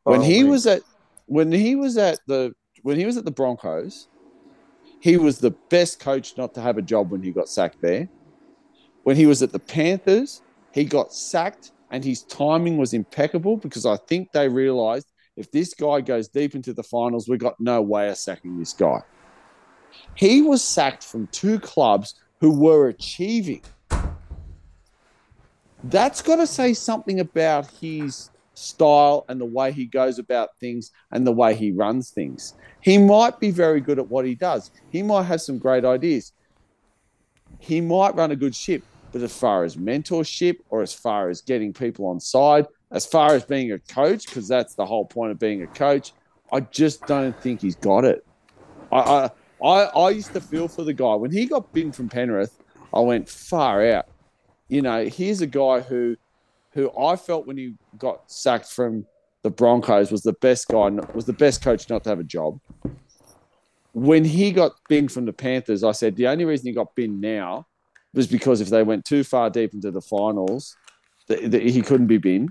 when 0.04 0.20
By 0.20 0.26
he 0.26 0.42
means. 0.42 0.48
was 0.50 0.66
at 0.66 0.82
when 1.26 1.50
he 1.52 1.74
was 1.76 1.96
at 1.96 2.18
the 2.26 2.52
when 2.82 2.98
he 2.98 3.06
was 3.06 3.16
at 3.16 3.24
the 3.24 3.30
Broncos, 3.30 4.08
he 5.02 5.16
was 5.16 5.38
the 5.38 5.50
best 5.68 5.98
coach 5.98 6.36
not 6.38 6.54
to 6.54 6.60
have 6.60 6.78
a 6.78 6.82
job 6.82 7.10
when 7.10 7.20
he 7.24 7.32
got 7.32 7.48
sacked 7.48 7.82
there. 7.82 8.08
When 9.02 9.16
he 9.16 9.26
was 9.26 9.42
at 9.42 9.50
the 9.50 9.58
Panthers, 9.58 10.42
he 10.70 10.84
got 10.84 11.12
sacked 11.12 11.72
and 11.90 12.04
his 12.04 12.22
timing 12.22 12.76
was 12.76 12.94
impeccable 12.94 13.56
because 13.56 13.84
I 13.84 13.96
think 13.96 14.30
they 14.30 14.48
realized 14.48 15.08
if 15.36 15.50
this 15.50 15.74
guy 15.74 16.02
goes 16.02 16.28
deep 16.28 16.54
into 16.54 16.72
the 16.72 16.84
finals, 16.84 17.28
we've 17.28 17.40
got 17.40 17.58
no 17.58 17.82
way 17.82 18.10
of 18.10 18.16
sacking 18.16 18.56
this 18.60 18.72
guy. 18.72 19.00
He 20.14 20.40
was 20.40 20.62
sacked 20.62 21.02
from 21.02 21.26
two 21.32 21.58
clubs 21.58 22.14
who 22.40 22.56
were 22.56 22.86
achieving. 22.86 23.62
That's 25.82 26.22
got 26.22 26.36
to 26.36 26.46
say 26.46 26.74
something 26.74 27.18
about 27.18 27.68
his 27.80 28.30
style 28.54 29.24
and 29.28 29.40
the 29.40 29.46
way 29.46 29.72
he 29.72 29.86
goes 29.86 30.18
about 30.18 30.50
things 30.60 30.90
and 31.10 31.26
the 31.26 31.32
way 31.32 31.54
he 31.54 31.72
runs 31.72 32.10
things. 32.10 32.54
He 32.80 32.98
might 32.98 33.38
be 33.40 33.50
very 33.50 33.80
good 33.80 33.98
at 33.98 34.08
what 34.08 34.24
he 34.24 34.34
does. 34.34 34.70
He 34.90 35.02
might 35.02 35.24
have 35.24 35.40
some 35.40 35.58
great 35.58 35.84
ideas. 35.84 36.32
He 37.58 37.80
might 37.80 38.14
run 38.14 38.32
a 38.32 38.36
good 38.36 38.54
ship, 38.54 38.82
but 39.12 39.22
as 39.22 39.36
far 39.36 39.64
as 39.64 39.76
mentorship 39.76 40.56
or 40.68 40.82
as 40.82 40.92
far 40.92 41.28
as 41.28 41.40
getting 41.42 41.72
people 41.72 42.06
on 42.06 42.18
side, 42.18 42.66
as 42.90 43.06
far 43.06 43.34
as 43.34 43.44
being 43.44 43.72
a 43.72 43.78
coach, 43.78 44.26
because 44.26 44.48
that's 44.48 44.74
the 44.74 44.84
whole 44.84 45.04
point 45.04 45.30
of 45.30 45.38
being 45.38 45.62
a 45.62 45.66
coach, 45.68 46.12
I 46.52 46.60
just 46.60 47.06
don't 47.06 47.38
think 47.40 47.60
he's 47.60 47.76
got 47.76 48.04
it. 48.04 48.26
I, 48.90 49.30
I 49.64 49.84
I 49.84 50.10
used 50.10 50.32
to 50.34 50.40
feel 50.40 50.68
for 50.68 50.84
the 50.84 50.92
guy 50.92 51.14
when 51.14 51.30
he 51.30 51.46
got 51.46 51.72
binned 51.72 51.96
from 51.96 52.08
Penrith. 52.08 52.58
I 52.92 53.00
went 53.00 53.28
far 53.28 53.86
out. 53.86 54.06
You 54.68 54.82
know, 54.82 55.06
here's 55.06 55.40
a 55.40 55.46
guy 55.46 55.80
who 55.80 56.16
who 56.74 56.90
I 56.98 57.16
felt 57.16 57.46
when 57.46 57.56
he 57.56 57.74
got 57.98 58.30
sacked 58.30 58.70
from 58.70 59.06
the 59.42 59.50
Broncos 59.50 60.10
was 60.10 60.22
the 60.22 60.32
best 60.34 60.68
guy, 60.68 60.88
was 61.14 61.26
the 61.26 61.32
best 61.32 61.62
coach 61.62 61.88
not 61.88 62.04
to 62.04 62.10
have 62.10 62.20
a 62.20 62.24
job. 62.24 62.60
When 63.92 64.24
he 64.24 64.52
got 64.52 64.72
binned 64.88 65.12
from 65.12 65.26
the 65.26 65.32
Panthers, 65.32 65.84
I 65.84 65.92
said 65.92 66.16
the 66.16 66.28
only 66.28 66.44
reason 66.44 66.66
he 66.66 66.72
got 66.72 66.94
binned 66.94 67.20
now 67.20 67.66
was 68.14 68.26
because 68.26 68.60
if 68.60 68.68
they 68.68 68.82
went 68.82 69.04
too 69.04 69.24
far 69.24 69.50
deep 69.50 69.74
into 69.74 69.90
the 69.90 70.00
finals, 70.00 70.76
that, 71.28 71.52
he 71.62 71.82
couldn't 71.82 72.06
be 72.06 72.18
binned. 72.18 72.50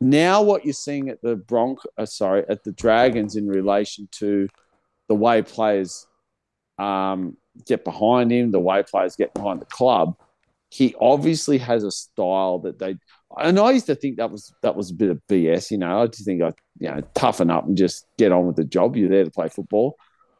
Now, 0.00 0.42
what 0.42 0.64
you're 0.64 0.74
seeing 0.74 1.08
at 1.08 1.22
the 1.22 1.36
Bronc, 1.36 1.80
uh, 1.96 2.06
sorry, 2.06 2.44
at 2.48 2.64
the 2.64 2.72
Dragons 2.72 3.36
in 3.36 3.48
relation 3.48 4.08
to 4.12 4.48
the 5.08 5.14
way 5.14 5.42
players 5.42 6.06
um, 6.78 7.36
get 7.64 7.84
behind 7.84 8.30
him, 8.30 8.50
the 8.50 8.60
way 8.60 8.82
players 8.82 9.16
get 9.16 9.32
behind 9.32 9.60
the 9.60 9.66
club, 9.66 10.16
he 10.76 10.94
obviously 11.00 11.56
has 11.56 11.84
a 11.84 11.90
style 11.90 12.58
that 12.58 12.78
they. 12.78 12.96
And 13.38 13.58
I 13.58 13.70
used 13.70 13.86
to 13.86 13.94
think 13.94 14.18
that 14.18 14.30
was 14.30 14.52
that 14.62 14.76
was 14.76 14.90
a 14.90 14.94
bit 14.94 15.08
of 15.08 15.22
BS. 15.26 15.70
You 15.70 15.78
know, 15.78 16.02
I 16.02 16.06
just 16.06 16.26
think 16.26 16.42
I 16.42 16.52
you 16.78 16.90
know 16.90 17.00
toughen 17.14 17.50
up 17.50 17.66
and 17.66 17.78
just 17.78 18.06
get 18.18 18.30
on 18.30 18.46
with 18.46 18.56
the 18.56 18.64
job. 18.64 18.94
You're 18.94 19.08
there 19.08 19.24
to 19.24 19.30
play 19.30 19.48
football. 19.48 19.96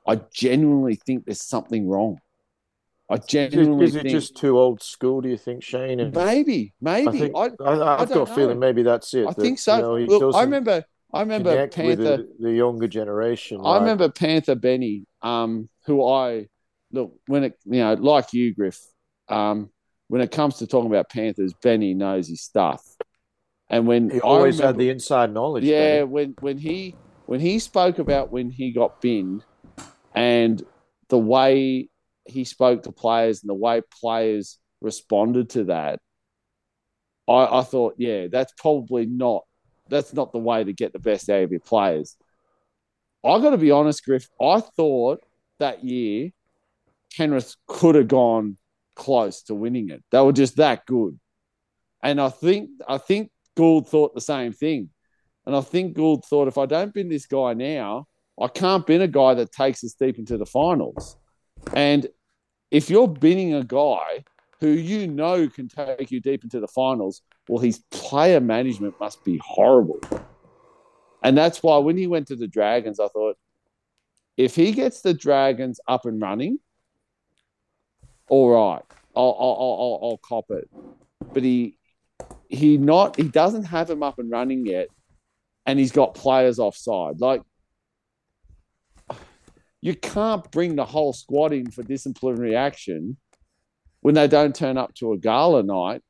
I 0.06 0.20
genuinely 0.32 0.96
think 0.96 1.24
there's 1.24 1.42
something 1.42 1.88
wrong. 1.88 2.18
I 3.08 3.16
genuinely 3.16 3.86
Is 3.86 3.94
it 3.94 4.02
think 4.02 4.12
just 4.12 4.36
too 4.36 4.58
old 4.58 4.82
school? 4.82 5.22
Do 5.22 5.28
you 5.30 5.38
think, 5.38 5.62
Shane? 5.62 6.00
And 6.00 6.14
maybe, 6.14 6.74
maybe. 6.82 7.18
think 7.18 7.36
I, 7.36 7.50
I, 7.64 7.96
I, 7.96 8.00
have 8.00 8.08
got 8.10 8.30
a 8.30 8.34
feeling 8.34 8.58
maybe 8.58 8.82
that's 8.82 9.14
it. 9.14 9.26
I 9.26 9.32
that, 9.32 9.40
think 9.40 9.58
so. 9.58 9.96
You 9.96 10.06
know, 10.06 10.18
Look, 10.18 10.34
I 10.34 10.42
remember, 10.42 10.84
I 11.14 11.20
remember 11.20 11.66
Panther. 11.68 12.02
the, 12.02 12.28
the 12.40 12.52
younger 12.52 12.88
generation. 12.88 13.60
I 13.60 13.70
like- 13.70 13.80
remember 13.80 14.10
Panther 14.10 14.56
Benny, 14.56 15.06
um, 15.22 15.68
who 15.86 16.06
I 16.06 16.48
look 16.92 17.14
when 17.26 17.44
it 17.44 17.58
you 17.64 17.80
know, 17.80 17.94
like 17.94 18.32
you, 18.32 18.54
Griff, 18.54 18.80
um, 19.28 19.70
when 20.08 20.20
it 20.20 20.30
comes 20.30 20.56
to 20.56 20.66
talking 20.66 20.90
about 20.90 21.10
Panthers, 21.10 21.52
Benny 21.54 21.94
knows 21.94 22.28
his 22.28 22.42
stuff. 22.42 22.82
And 23.68 23.86
when 23.86 24.10
he 24.10 24.20
always 24.20 24.60
had 24.60 24.78
the 24.78 24.90
inside 24.90 25.32
knowledge. 25.32 25.64
yeah, 25.64 25.98
Benny. 25.98 26.04
when 26.04 26.34
when 26.40 26.58
he 26.58 26.94
when 27.26 27.40
he 27.40 27.58
spoke 27.58 27.98
about 27.98 28.30
when 28.30 28.50
he 28.50 28.72
got 28.72 29.00
binned 29.00 29.44
and 30.14 30.62
the 31.08 31.18
way 31.18 31.88
he 32.24 32.44
spoke 32.44 32.84
to 32.84 32.92
players 32.92 33.42
and 33.42 33.50
the 33.50 33.54
way 33.54 33.82
players 34.00 34.58
responded 34.80 35.50
to 35.50 35.64
that, 35.64 35.98
I, 37.28 37.58
I 37.58 37.62
thought, 37.62 37.96
yeah, 37.98 38.28
that's 38.28 38.52
probably 38.56 39.06
not 39.06 39.44
that's 39.88 40.12
not 40.12 40.32
the 40.32 40.38
way 40.38 40.62
to 40.62 40.72
get 40.72 40.92
the 40.92 40.98
best 41.00 41.28
out 41.28 41.42
of 41.42 41.50
your 41.50 41.60
players. 41.60 42.16
I 43.24 43.40
got 43.40 43.50
to 43.50 43.58
be 43.58 43.72
honest, 43.72 44.04
Griff. 44.04 44.28
I 44.40 44.60
thought 44.60 45.24
that 45.58 45.82
year 45.82 46.30
Penrith 47.16 47.56
could 47.66 47.96
have 47.96 48.08
gone 48.08 48.58
close 48.96 49.42
to 49.42 49.54
winning 49.54 49.90
it. 49.90 50.02
They 50.10 50.20
were 50.20 50.32
just 50.32 50.56
that 50.56 50.86
good, 50.86 51.18
and 52.02 52.20
I 52.20 52.30
think 52.30 52.70
I 52.88 52.98
think 52.98 53.30
Gould 53.56 53.88
thought 53.88 54.14
the 54.14 54.20
same 54.20 54.52
thing. 54.52 54.90
And 55.46 55.54
I 55.54 55.60
think 55.60 55.94
Gould 55.94 56.24
thought 56.24 56.48
if 56.48 56.58
I 56.58 56.66
don't 56.66 56.92
bin 56.92 57.08
this 57.08 57.26
guy 57.26 57.54
now, 57.54 58.06
I 58.40 58.48
can't 58.48 58.86
bin 58.86 59.00
a 59.00 59.08
guy 59.08 59.34
that 59.34 59.52
takes 59.52 59.84
us 59.84 59.94
deep 59.94 60.18
into 60.18 60.36
the 60.36 60.46
finals. 60.46 61.16
And 61.72 62.06
if 62.70 62.90
you're 62.90 63.08
binning 63.08 63.54
a 63.54 63.64
guy 63.64 64.24
who 64.60 64.68
you 64.68 65.06
know 65.06 65.48
can 65.48 65.68
take 65.68 66.10
you 66.10 66.20
deep 66.20 66.44
into 66.44 66.60
the 66.60 66.68
finals, 66.68 67.22
well, 67.48 67.60
his 67.60 67.78
player 67.90 68.40
management 68.40 68.98
must 68.98 69.24
be 69.24 69.40
horrible. 69.44 70.00
And 71.22 71.36
that's 71.36 71.62
why 71.62 71.78
when 71.78 71.96
he 71.96 72.06
went 72.06 72.28
to 72.28 72.36
the 72.36 72.48
Dragons, 72.48 73.00
I 73.00 73.08
thought, 73.08 73.36
if 74.36 74.54
he 74.54 74.72
gets 74.72 75.00
the 75.00 75.14
Dragons 75.14 75.80
up 75.88 76.04
and 76.04 76.20
running, 76.20 76.58
all 78.28 78.50
right, 78.50 78.82
I'll, 79.14 79.36
I'll, 79.38 79.56
I'll, 79.58 80.00
I'll, 80.02 80.18
cop 80.18 80.50
it. 80.50 80.68
But 81.32 81.42
he 81.42 81.78
he 82.48 82.76
not 82.76 83.16
he 83.16 83.24
doesn't 83.24 83.64
have 83.64 83.90
him 83.90 84.02
up 84.02 84.18
and 84.18 84.30
running 84.30 84.66
yet, 84.66 84.88
and 85.64 85.78
he's 85.78 85.92
got 85.92 86.14
players 86.14 86.58
offside. 86.58 87.20
Like 87.20 87.42
you 89.80 89.94
can't 89.94 90.50
bring 90.50 90.76
the 90.76 90.84
whole 90.84 91.12
squad 91.12 91.52
in 91.52 91.70
for 91.70 91.82
disciplinary 91.82 92.56
action 92.56 93.16
when 94.00 94.14
they 94.14 94.28
don't 94.28 94.54
turn 94.54 94.78
up 94.78 94.94
to 94.94 95.12
a 95.12 95.18
gala 95.18 95.62
night 95.62 96.02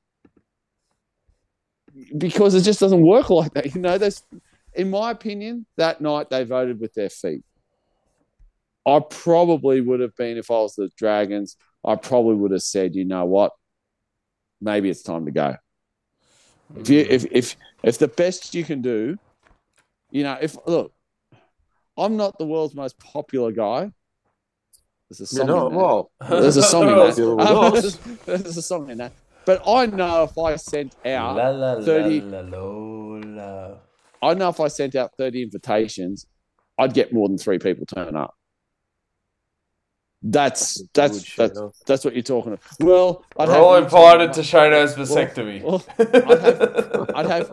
because 2.17 2.55
it 2.55 2.63
just 2.63 2.81
doesn't 2.81 3.03
work 3.03 3.31
like 3.31 3.53
that. 3.55 3.75
You 3.75 3.81
know, 3.81 3.99
there's 3.99 4.23
in 4.77 4.91
my 4.91 5.11
opinion, 5.11 5.67
that 5.79 6.01
night 6.01 6.31
they 6.31 6.45
voted 6.45 6.81
with 6.81 6.93
their 6.95 7.09
feet. 7.09 7.43
I 8.87 9.01
probably 9.01 9.81
would 9.81 10.01
have 10.01 10.15
been 10.17 10.37
if 10.37 10.51
I 10.51 10.55
was 10.55 10.75
the 10.77 10.91
Dragons. 10.97 11.57
I 11.87 11.97
probably 11.97 12.35
would 12.35 12.51
have 12.51 12.63
said, 12.63 12.95
you 12.95 13.05
know 13.05 13.25
what, 13.25 13.53
maybe 14.61 14.91
it's 14.91 15.03
time 15.03 15.25
to 15.27 15.31
go. 15.31 15.57
If 16.77 16.89
you 16.91 17.01
if 17.09 17.25
if 17.31 17.57
if 17.85 17.99
the 17.99 18.09
best 18.09 18.55
you 18.55 18.65
can 18.65 18.83
do, 18.83 19.17
you 20.11 20.25
know, 20.25 20.37
if 20.41 20.57
look, 20.67 20.93
I'm 21.97 22.17
not 22.17 22.39
the 22.39 22.47
world's 22.47 22.75
most 22.75 22.99
popular 22.99 23.53
guy. 23.53 23.93
There's 25.09 25.21
a 25.21 25.23
You 25.23 25.27
song 25.27 25.47
know, 25.47 25.67
in 25.69 25.73
that. 25.73 25.79
well, 25.79 26.11
There's 26.29 26.57
a 26.57 26.63
song 26.63 26.89
in 26.89 26.97
that. 26.97 27.19
Um, 27.21 27.75
us. 27.75 27.97
there's 28.27 28.57
a 28.57 28.63
song 28.63 28.91
in 28.91 28.99
that. 28.99 29.13
But 29.45 29.63
I 29.67 29.87
know 29.87 30.25
if 30.25 30.37
I 30.37 30.57
sent 30.57 30.97
out, 31.07 31.37
La 31.37 31.51
la 31.51 31.81
30 31.81 32.21
la 32.23 32.41
la 32.41 33.21
la. 33.25 33.75
I 34.21 34.35
know 34.35 34.49
if 34.49 34.59
I 34.59 34.67
sent 34.67 34.97
out 34.97 35.13
30 35.17 35.45
invitations, 35.45 36.27
I'd 36.77 36.93
get 36.93 37.13
more 37.13 37.29
than 37.29 37.39
three 37.39 37.61
people 37.61 37.87
turn 37.87 38.17
up. 38.17 38.35
That's 40.23 40.83
that's 40.95 41.37
that's 41.37 41.61
that's 41.87 42.05
what 42.05 42.15
you're 42.15 42.23
talking 42.23 42.55
about. 42.55 42.65
Well, 42.81 43.25
I'd 43.39 43.49
We're 43.49 43.55
have 43.55 43.63
all 43.63 43.77
invited 43.77 44.33
to 44.35 44.41
Shano's 44.41 44.95
vasectomy. 44.95 45.63
well, 45.63 45.85
I'd 45.99 46.41
have, 46.41 47.11
I'd 47.15 47.27
have 47.27 47.53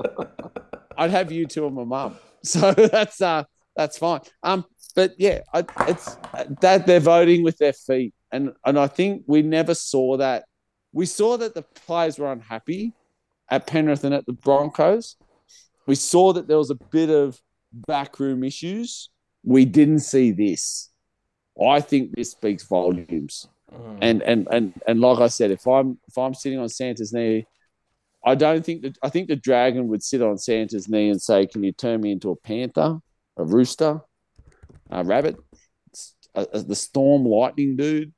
I'd 0.98 1.12
have 1.12 1.32
you 1.32 1.46
two 1.46 1.66
and 1.66 1.76
my 1.76 1.84
mum. 1.84 2.16
So 2.46 2.74
that's 2.74 3.22
uh 3.22 3.46
that's 3.74 3.98
fine. 3.98 4.20
Um, 4.44 4.66
but 4.96 5.14
yeah, 5.18 5.40
I, 5.54 5.64
it's 5.88 6.18
that 6.60 6.86
they're 6.86 7.00
voting 7.00 7.42
with 7.42 7.58
their 7.58 7.72
feet, 7.72 8.14
and 8.34 8.52
and 8.66 8.78
I 8.78 8.88
think 8.88 9.24
we 9.28 9.42
never 9.44 9.74
saw 9.74 10.18
that. 10.18 10.44
We 10.92 11.06
saw 11.06 11.38
that 11.38 11.56
the 11.56 11.62
players 11.62 12.20
were 12.20 12.30
unhappy 12.30 12.92
at 13.50 13.66
Penrith 13.66 14.04
and 14.04 14.14
at 14.14 14.26
the 14.26 14.34
Broncos. 14.34 15.16
We 15.86 15.96
saw 15.96 16.34
that 16.34 16.48
there 16.48 16.58
was 16.58 16.70
a 16.70 16.76
bit 16.76 17.10
of 17.10 17.42
backroom 17.74 18.44
issues. 18.44 19.10
We 19.44 19.66
didn't 19.66 20.00
see 20.00 20.32
this. 20.32 20.90
I 21.62 21.82
think 21.82 22.16
this 22.16 22.32
speaks 22.32 22.64
volumes. 22.64 23.48
Mm. 23.72 23.98
And 24.02 24.22
and 24.22 24.48
and 24.52 24.82
and 24.88 25.02
like 25.02 25.20
I 25.20 25.28
said, 25.28 25.52
if 25.52 25.68
I'm 25.68 25.98
if 26.08 26.18
I'm 26.18 26.34
sitting 26.34 26.60
on 26.60 26.70
Santa's 26.70 27.14
knee, 27.14 27.46
I 28.26 28.36
don't 28.36 28.66
think 28.66 28.84
that 28.84 28.98
I 29.04 29.10
think 29.10 29.28
the 29.28 29.36
dragon 29.36 29.88
would 29.88 30.04
sit 30.04 30.22
on 30.22 30.38
Santa's 30.38 30.88
knee 30.88 31.10
and 31.10 31.22
say, 31.22 31.48
"Can 31.48 31.64
you 31.64 31.72
turn 31.72 32.02
me 32.02 32.12
into 32.12 32.32
a 32.32 32.36
panther, 32.36 33.00
a 33.38 33.44
rooster, 33.44 34.02
a 34.90 35.04
rabbit, 35.04 35.38
a, 36.36 36.48
a- 36.54 36.60
the 36.60 36.76
storm 36.76 37.26
lightning 37.26 37.76
dude?" 37.76 38.14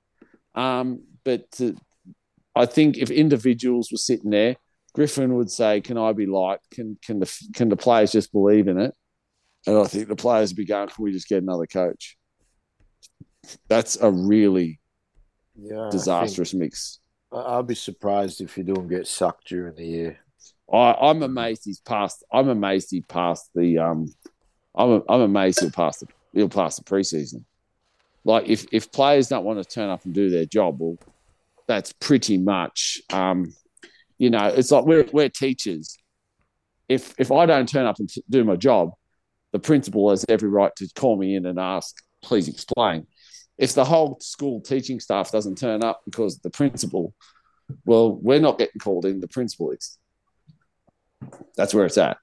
Um, 0.54 1.04
but 1.24 1.50
to, 1.52 1.76
I 2.56 2.66
think 2.66 2.98
if 2.98 3.12
individuals 3.12 3.92
were 3.92 3.98
sitting 3.98 4.32
there, 4.32 4.56
Griffin 4.94 5.36
would 5.36 5.52
say, 5.52 5.82
"Can 5.82 5.98
I 5.98 6.14
be 6.14 6.26
light? 6.26 6.60
Can 6.72 6.98
can 7.06 7.20
the 7.20 7.48
can 7.54 7.70
the 7.70 7.78
players 7.78 8.12
just 8.12 8.32
believe 8.32 8.68
in 8.68 8.80
it?" 8.80 8.94
And 9.68 9.78
I 9.78 9.86
think 9.86 10.08
the 10.08 10.16
players 10.16 10.52
would 10.52 10.58
be 10.58 10.66
going, 10.66 10.90
"Can 10.90 11.04
we 11.04 11.12
just 11.12 11.28
get 11.28 11.44
another 11.44 11.66
coach?" 11.66 12.18
That's 13.68 13.98
a 14.02 14.12
really 14.12 14.80
Yeah, 15.56 15.90
disastrous 15.92 16.54
mix. 16.54 17.00
I'll 17.32 17.64
be 17.64 17.76
surprised 17.76 18.42
if 18.42 18.58
you 18.58 18.64
don't 18.64 18.88
get 18.88 19.08
sucked 19.08 19.48
during 19.48 19.76
the 19.76 19.86
year. 19.86 20.20
I, 20.72 20.94
I'm 21.00 21.22
amazed 21.24 21.64
he's 21.66 21.80
passed. 21.80 22.24
I'm 22.32 22.50
amazed 22.50 22.90
he 22.92 23.02
passed 23.02 23.50
the. 23.54 23.78
Um, 23.80 24.14
I'm 24.76 25.04
I'm 25.10 25.22
amazed 25.22 25.60
he'll 25.60 25.72
pass 25.72 26.00
the 26.00 26.08
he'll 26.34 26.50
pass 26.50 26.78
the 26.78 26.84
preseason. 26.84 27.44
Like 28.24 28.48
if 28.48 28.66
if 28.72 28.92
players 28.92 29.28
don't 29.28 29.46
want 29.46 29.62
to 29.62 29.66
turn 29.66 29.90
up 29.90 30.06
and 30.06 30.14
do 30.14 30.30
their 30.30 30.46
job, 30.46 30.78
well, 30.80 30.98
that's 31.68 31.94
pretty 31.94 32.38
much. 32.38 33.02
Um, 33.12 33.54
you 34.18 34.30
know, 34.30 34.48
it's 34.48 34.72
like 34.72 34.86
we're 34.86 35.06
we're 35.12 35.30
teachers. 35.30 35.98
if 36.88 37.14
if 37.20 37.32
I 37.32 37.46
don't 37.46 37.68
turn 37.68 37.86
up 37.86 38.00
and 38.00 38.10
t- 38.10 38.24
do 38.30 38.44
my 38.44 38.56
job, 38.56 38.92
the 39.52 39.60
principal 39.60 40.10
has 40.10 40.26
every 40.30 40.50
right 40.50 40.76
to 40.78 40.88
call 40.96 41.18
me 41.18 41.36
in 41.36 41.46
and 41.46 41.60
ask, 41.60 41.96
please 42.22 42.48
explain. 42.48 43.08
If 43.58 43.74
the 43.74 43.86
whole 43.86 44.18
school 44.20 44.60
teaching 44.62 45.00
staff 45.00 45.32
doesn't 45.32 45.58
turn 45.58 45.84
up 45.84 46.02
because 46.06 46.40
the 46.40 46.50
principal, 46.50 47.14
well, 47.86 48.16
we're 48.16 48.40
not 48.40 48.58
getting 48.58 48.80
called 48.80 49.06
in. 49.06 49.22
The 49.22 49.28
principal 49.28 49.72
is. 49.72 49.98
That's 51.56 51.74
where 51.74 51.86
it's 51.86 51.98
at. 51.98 52.18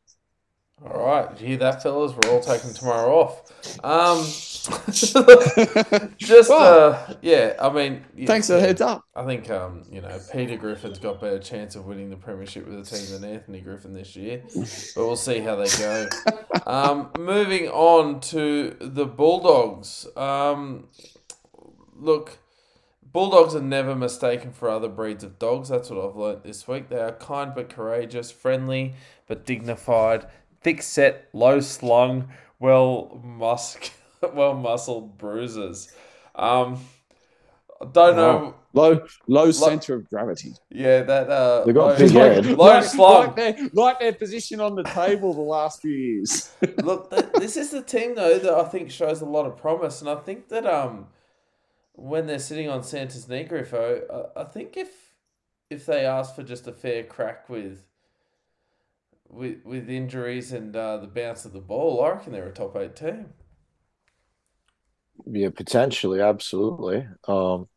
All 0.85 1.07
right, 1.07 1.41
you 1.41 1.47
hear 1.47 1.57
that, 1.59 1.83
fellas? 1.83 2.13
We're 2.13 2.33
all 2.33 2.41
taking 2.41 2.73
tomorrow 2.73 3.15
off. 3.21 3.85
Um, 3.85 4.25
just 6.19 6.51
uh, 6.51 7.15
yeah. 7.23 7.55
I 7.61 7.73
mean, 7.73 8.05
yeah, 8.17 8.27
Thanks 8.27 8.49
for 8.49 8.55
the 8.55 8.61
heads 8.61 8.81
up. 8.81 9.05
I 9.15 9.25
think 9.25 9.49
um, 9.49 9.85
you 9.91 10.01
know 10.01 10.19
Peter 10.33 10.57
Griffin's 10.57 10.99
got 10.99 11.21
better 11.21 11.39
chance 11.39 11.77
of 11.77 11.87
winning 11.87 12.11
the 12.11 12.17
premiership 12.17 12.67
with 12.67 12.85
the 12.85 12.97
team 12.97 13.21
than 13.21 13.31
Anthony 13.31 13.61
Griffin 13.61 13.93
this 13.93 14.17
year, 14.17 14.43
but 14.55 14.97
we'll 14.97 15.15
see 15.15 15.39
how 15.39 15.57
they 15.57 15.69
go. 15.79 16.09
Um, 16.65 17.11
moving 17.19 17.69
on 17.71 18.21
to 18.21 18.77
the 18.79 19.05
Bulldogs. 19.05 20.07
Um, 20.17 20.87
look, 22.03 22.39
Bulldogs 23.13 23.55
are 23.55 23.61
never 23.61 23.95
mistaken 23.95 24.53
for 24.53 24.69
other 24.69 24.89
breeds 24.89 25.25
of 25.25 25.39
dogs. 25.39 25.69
That's 25.69 25.91
what 25.91 26.05
I've 26.05 26.17
learnt 26.17 26.45
this 26.45 26.67
week. 26.67 26.89
They 26.89 27.01
are 27.01 27.13
kind 27.13 27.53
but 27.55 27.69
courageous, 27.69 28.31
friendly 28.31 28.95
but 29.27 29.45
dignified, 29.45 30.27
thick 30.63 30.83
set, 30.83 31.29
low 31.33 31.61
slung, 31.61 32.29
well 32.59 33.21
musk, 33.25 33.93
well 34.35 34.55
muscled 34.55 35.19
bruisers. 35.19 35.93
Um, 36.35 36.79
I 37.81 37.87
don't 37.87 38.17
know. 38.17 38.55
Low 38.75 39.07
low 39.27 39.51
center 39.51 39.97
of 39.97 40.09
gravity. 40.09 40.55
Yeah, 40.71 41.03
that 41.03 41.29
uh, 41.29 41.65
They 41.67 41.75
got 41.75 41.89
low, 41.89 41.99
big 41.99 42.11
head. 42.13 42.47
low 42.47 42.55
like, 42.57 42.85
slung. 42.85 43.27
like 43.27 43.37
their, 43.37 43.69
like 43.75 44.01
their 44.01 44.15
position 44.15 44.61
on 44.61 44.75
the 44.77 44.85
table 44.85 45.35
the 45.35 45.43
last 45.43 45.83
few 45.83 45.91
years. 45.93 46.53
Look, 46.83 47.11
th- 47.11 47.27
this 47.35 47.59
is 47.59 47.71
the 47.71 47.83
team 47.83 48.15
though 48.15 48.39
that 48.39 48.55
I 48.55 48.65
think 48.65 48.91
shows 48.91 49.21
a 49.21 49.27
lot 49.27 49.45
of 49.45 49.59
promise, 49.59 50.01
and 50.01 50.09
I 50.09 50.15
think 50.15 50.49
that 50.49 50.65
um, 50.65 51.07
when 51.95 52.27
they're 52.27 52.39
sitting 52.39 52.69
on 52.69 52.83
Santa's 52.83 53.29
knee, 53.29 53.47
I, 53.51 54.25
I 54.37 54.45
think 54.45 54.77
if 54.77 55.15
if 55.71 55.87
they 55.87 56.05
ask 56.05 56.35
for 56.35 56.43
just 56.43 56.67
a 56.67 56.73
fair 56.73 57.05
crack 57.05 57.49
with 57.49 57.85
with 59.29 59.65
with 59.65 59.89
injuries 59.89 60.53
and 60.53 60.77
uh, 60.77 60.99
the 60.99 61.07
bounce 61.07 61.45
of 61.45 61.53
the 61.53 61.61
ball, 61.61 62.03
I 62.05 62.11
reckon 62.11 62.33
they're 62.33 62.49
a 62.49 62.53
top 62.53 62.77
eight 62.77 62.97
team. 62.97 63.33
Yeah, 65.27 65.51
potentially, 65.51 66.21
absolutely. 66.21 67.07
Um, 67.29 67.69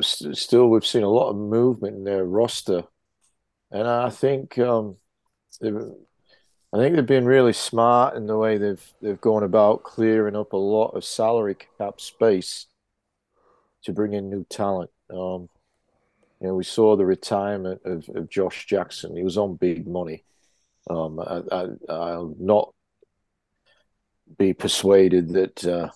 st- 0.00 0.36
still, 0.36 0.68
we've 0.68 0.86
seen 0.86 1.02
a 1.02 1.08
lot 1.08 1.30
of 1.30 1.36
movement 1.36 1.96
in 1.96 2.04
their 2.04 2.24
roster, 2.24 2.84
and 3.70 3.86
I 3.86 4.10
think 4.10 4.58
um, 4.58 4.96
I 6.72 6.76
think 6.76 6.94
they've 6.94 7.06
been 7.06 7.24
really 7.24 7.54
smart 7.54 8.14
in 8.14 8.26
the 8.26 8.36
way 8.36 8.58
they've 8.58 8.92
they've 9.00 9.20
gone 9.20 9.42
about 9.42 9.84
clearing 9.84 10.36
up 10.36 10.52
a 10.52 10.58
lot 10.58 10.90
of 10.90 11.04
salary 11.04 11.56
cap 11.78 12.00
space 12.00 12.66
to 13.84 13.92
bring 13.92 14.12
in 14.12 14.28
new 14.28 14.44
talent. 14.50 14.90
Um, 15.10 15.48
you 16.40 16.48
know, 16.48 16.54
we 16.54 16.64
saw 16.64 16.94
the 16.94 17.06
retirement 17.06 17.80
of, 17.84 18.08
of 18.14 18.28
Josh 18.28 18.66
Jackson. 18.66 19.16
He 19.16 19.24
was 19.24 19.38
on 19.38 19.56
big 19.56 19.86
money. 19.86 20.24
Um, 20.88 21.18
I, 21.18 21.42
I, 21.50 21.66
I'll 21.88 22.34
not 22.38 22.72
be 24.38 24.52
persuaded 24.52 25.30
that 25.30 25.64
uh, 25.64 25.90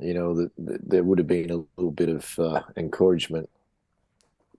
you 0.00 0.14
know 0.14 0.34
that, 0.34 0.50
that 0.58 0.90
there 0.90 1.04
would 1.04 1.18
have 1.18 1.28
been 1.28 1.50
a 1.50 1.64
little 1.76 1.92
bit 1.92 2.08
of 2.08 2.38
uh, 2.38 2.62
encouragement 2.76 3.48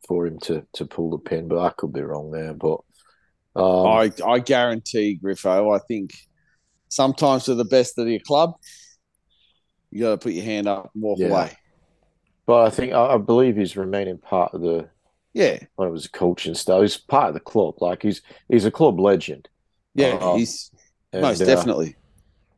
for 0.08 0.26
him 0.26 0.40
to 0.40 0.66
to 0.74 0.86
pull 0.86 1.10
the 1.10 1.18
pin, 1.18 1.48
but 1.50 1.60
I 1.60 1.70
could 1.72 1.92
be 1.92 2.02
wrong 2.02 2.32
there. 2.32 2.54
But 2.54 2.80
um, 3.56 3.86
I, 3.86 4.12
I 4.26 4.40
guarantee, 4.40 5.20
Griffo, 5.24 5.76
I 5.76 5.80
think 5.88 6.12
sometimes 6.90 7.46
for 7.46 7.54
the 7.56 7.66
best 7.66 7.98
of 7.98 8.08
your 8.08 8.20
club, 8.20 8.54
you 9.92 10.02
got 10.02 10.12
to 10.12 10.18
put 10.18 10.34
your 10.34 10.46
hand 10.46 10.68
up 10.68 10.92
and 10.94 11.04
walk 11.04 11.20
Yeah. 11.20 11.28
away. 11.28 11.58
but 12.46 12.66
I 12.66 12.70
think 12.70 12.94
I, 12.94 13.16
I 13.16 13.18
believe 13.18 13.56
he's 13.56 13.78
remaining 13.78 14.18
part 14.18 14.54
of 14.54 14.62
the 14.62 14.90
Yeah, 15.34 15.60
when 15.76 15.88
it 15.88 15.92
was 15.92 16.08
coaching 16.08 16.56
stuff. 16.56 16.82
He's 16.82 16.98
part 16.98 17.30
of 17.30 17.34
the 17.34 17.40
club. 17.40 17.76
Like 17.82 18.02
he's 18.04 18.22
he's 18.50 18.66
a 18.66 18.72
club 18.72 19.00
legend. 19.00 19.50
yeah, 19.96 20.14
Uh, 20.14 20.34
he's 20.36 20.72
And, 21.14 21.24
most 21.24 21.42
uh, 21.42 21.46
definitely. 21.46 21.96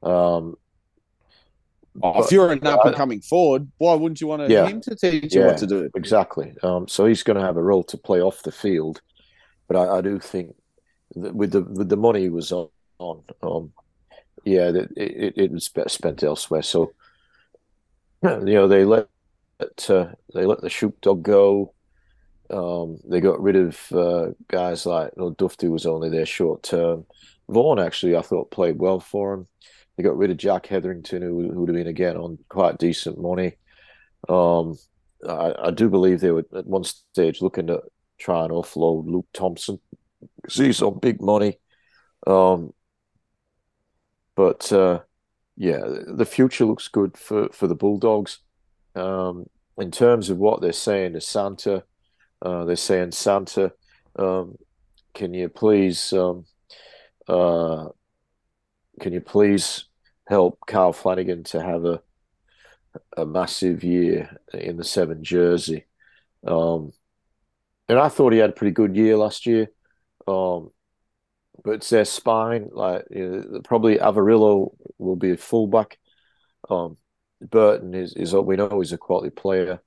Um, 0.04 0.56
Oh, 2.04 2.24
if 2.24 2.32
you're 2.32 2.52
an 2.52 2.66
up 2.66 2.86
and 2.86 2.96
coming 2.96 3.22
forward, 3.22 3.70
why 3.78 3.94
wouldn't 3.94 4.22
you 4.22 4.28
want 4.28 4.42
Yeah. 4.50 4.68
him 4.68 4.82
to 4.82 4.96
teach 4.96 5.36
you 5.36 5.42
Yeah. 5.42 5.48
what 5.48 5.58
to 5.58 5.68
do? 5.68 5.90
Exactly. 5.96 6.54
Um, 6.64 6.88
so 6.88 7.06
he's 7.06 7.24
going 7.24 7.38
to 7.38 7.46
have 7.46 7.58
a 7.58 7.64
role 7.64 7.84
to 7.86 7.98
play 7.98 8.22
off 8.22 8.42
the 8.44 8.52
field, 8.52 9.02
but 9.68 9.78
I, 9.78 9.98
I 9.98 10.02
do 10.02 10.20
think 10.20 10.56
with 11.16 11.52
the 11.52 11.62
with 11.62 11.90
the 11.90 11.98
money 11.98 12.30
was 12.30 12.52
on, 12.52 12.70
on 13.00 13.24
um, 13.44 13.74
yeah, 14.44 14.70
it, 14.70 14.92
it, 14.96 15.34
it 15.38 15.52
was 15.52 15.72
spent 15.88 16.24
elsewhere. 16.24 16.62
So 16.62 16.94
you 18.24 18.40
know 18.46 18.68
they 18.68 18.86
let 18.86 19.08
uh, 19.90 20.08
they 20.34 20.46
let 20.46 20.62
the 20.62 20.70
shoot 20.70 21.00
dog 21.02 21.24
go. 21.24 21.74
Um, 22.50 23.00
they 23.08 23.22
got 23.22 23.42
rid 23.42 23.56
of 23.56 23.92
uh, 23.92 24.32
guys 24.48 24.86
like 24.86 25.14
you 25.16 25.24
know, 25.24 25.32
Dufty 25.32 25.70
was 25.70 25.86
only 25.86 26.10
there 26.10 26.26
short 26.26 26.64
term. 26.64 27.06
Vaughan 27.48 27.80
actually 27.80 28.16
I 28.16 28.22
thought 28.22 28.52
played 28.52 28.78
well 28.78 29.00
for 29.00 29.34
him. 29.34 29.48
They 29.96 30.04
got 30.04 30.18
rid 30.18 30.32
of 30.32 30.38
Jack 30.38 30.68
Hetherington, 30.68 31.22
who, 31.22 31.52
who 31.52 31.60
would 31.62 31.70
have 31.70 31.76
been 31.76 31.88
again 31.88 32.18
on 32.18 32.40
quite 32.50 32.78
decent 32.78 33.20
money. 33.20 33.58
Um, 34.28 34.78
I, 35.28 35.54
I 35.64 35.72
do 35.72 35.90
believe 35.90 36.20
they 36.20 36.32
were 36.32 36.46
at 36.56 36.66
one 36.66 36.84
stage 36.84 37.42
looking 37.42 37.68
to 37.68 37.82
try 38.18 38.44
and 38.44 38.52
offload 38.52 39.06
Luke 39.06 39.28
Thompson 39.34 39.80
because 40.42 40.58
he's 40.58 40.82
on 40.82 41.00
big 41.00 41.22
money. 41.22 41.60
Um, 42.26 42.74
but 44.36 44.72
uh, 44.72 45.00
yeah, 45.56 45.82
the 46.08 46.26
future 46.26 46.66
looks 46.66 46.88
good 46.88 47.18
for, 47.18 47.50
for 47.50 47.68
the 47.68 47.76
Bulldogs. 47.76 48.40
Um, 48.96 49.46
in 49.78 49.92
terms 49.92 50.30
of 50.30 50.38
what 50.38 50.62
they're 50.62 50.74
saying 50.74 51.14
to 51.14 51.22
Santa, 51.22 51.84
uh, 52.42 52.66
they're 52.66 52.76
saying, 52.76 53.12
Santa, 53.12 53.72
um, 54.18 54.58
can 55.14 55.34
you 55.34 55.50
please, 55.50 56.14
um, 56.14 56.46
uh, 57.28 57.88
can 59.00 59.14
you 59.14 59.22
please 59.22 59.86
help 60.28 60.60
Kyle 60.68 60.94
Flanagan 60.94 61.44
to 61.46 61.62
have 61.62 61.86
a 61.86 62.02
a 63.18 63.26
massive 63.26 63.84
year 63.84 64.38
in 64.54 64.78
the 64.78 64.84
seven 64.84 65.24
jersey. 65.24 65.86
Um, 66.46 66.94
and 67.88 68.00
I 68.00 68.10
thought 68.10 68.34
he 68.34 68.40
had 68.40 68.52
a 68.52 68.54
pretty 68.54 68.72
good 68.72 68.96
year 68.96 69.18
last 69.18 69.46
year. 69.46 69.70
Um, 70.32 70.72
but 71.64 71.72
it's 71.76 71.90
their 71.90 72.06
spine. 72.06 72.70
Like 72.72 73.06
you 73.12 73.28
know, 73.28 73.62
probably 73.64 73.98
Averillo 73.98 74.72
will 74.98 75.16
be 75.16 75.32
a 75.32 75.38
fullback. 75.38 75.98
Um, 76.70 76.98
Burton 77.42 77.94
is 77.94 78.14
is 78.14 78.34
we 78.34 78.56
know 78.56 78.80
he's 78.80 78.94
a 78.94 78.98
quality 78.98 79.30
player. 79.30 79.82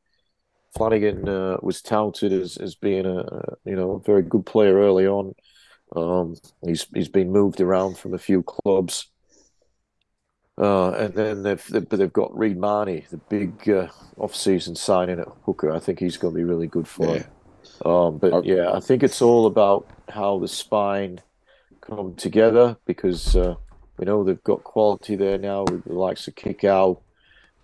Flanagan 0.77 1.29
uh, 1.29 1.57
was 1.62 1.83
touted 1.83 2.33
as, 2.33 2.57
as 2.57 2.75
being 2.75 3.07
a 3.07 3.25
you 3.65 3.77
know 3.77 3.93
a 3.93 4.01
very 4.01 4.23
good 4.23 4.45
player 4.45 4.75
early 4.75 5.07
on. 5.07 5.35
Um, 5.95 6.37
he's 6.65 6.87
he's 6.95 7.09
been 7.09 7.31
moved 7.31 7.61
around 7.61 7.97
from 7.99 8.15
a 8.15 8.19
few 8.19 8.43
clubs. 8.43 9.11
Uh, 10.57 10.91
and 10.93 11.15
then 11.15 11.43
they've, 11.43 11.66
they've 11.69 11.89
they've 11.89 12.12
got 12.12 12.37
Reed 12.37 12.57
Mahoney, 12.57 13.07
the 13.11 13.16
big 13.16 13.69
uh, 13.69 13.89
off-season 14.19 14.77
signing 14.77 15.19
at 15.19 15.27
hooker. 15.45 15.73
I 15.73 15.81
think 15.81 15.99
he's 15.99 16.16
going 16.16 16.33
to 16.33 16.39
be 16.39 16.45
really 16.45 16.69
good 16.69 16.87
for 16.87 17.16
Yeah. 17.16 17.23
Him. 17.83 17.91
Um, 17.91 18.19
but 18.19 18.33
Okay. 18.33 18.57
yeah, 18.57 18.73
I 18.73 18.81
think 18.81 19.03
it's 19.03 19.23
all 19.23 19.47
about 19.47 19.87
how 20.09 20.39
the 20.39 20.49
spine 20.49 21.21
come 21.81 22.15
together 22.15 22.77
because 22.87 23.37
uh, 23.37 23.55
we 23.99 24.05
know 24.07 24.25
they've 24.25 24.43
got 24.45 24.65
quality 24.65 25.17
there 25.17 25.39
now 25.39 25.65
with 25.65 25.85
the 25.85 25.93
likes 25.95 26.27
of 26.29 26.35
Kikau. 26.35 26.99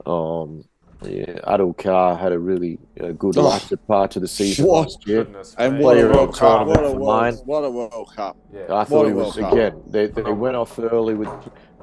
Um, 0.07 0.65
yeah, 1.03 1.39
Addo-Carr 1.47 2.17
had 2.17 2.33
a 2.33 2.39
really 2.39 2.79
uh, 3.01 3.09
good 3.13 3.37
Oh. 3.39 3.49
latter 3.49 3.77
part 3.79 4.17
of 4.17 4.23
the 4.23 4.29
season 4.29 4.67
What? 4.67 4.83
last 4.83 5.07
year. 5.07 5.25
Goodness 5.25 5.55
And 5.59 5.79
what 5.79 5.97
a 5.97 6.01
Player 6.01 6.13
World 6.13 6.37
Cup! 6.37 6.67
What 6.67 6.85
a 6.85 6.93
World, 6.93 7.01
mine. 7.01 7.35
what 7.47 7.65
a 7.65 7.71
World 7.71 8.13
Cup! 8.15 8.37
Yeah. 8.53 8.75
I 8.75 8.85
thought 8.85 9.05
a 9.07 9.09
he 9.09 9.15
was 9.15 9.37
again. 9.39 9.81
They 9.87 10.09
they 10.09 10.33
went 10.33 10.57
off 10.57 10.79
early 10.79 11.15
with 11.15 11.31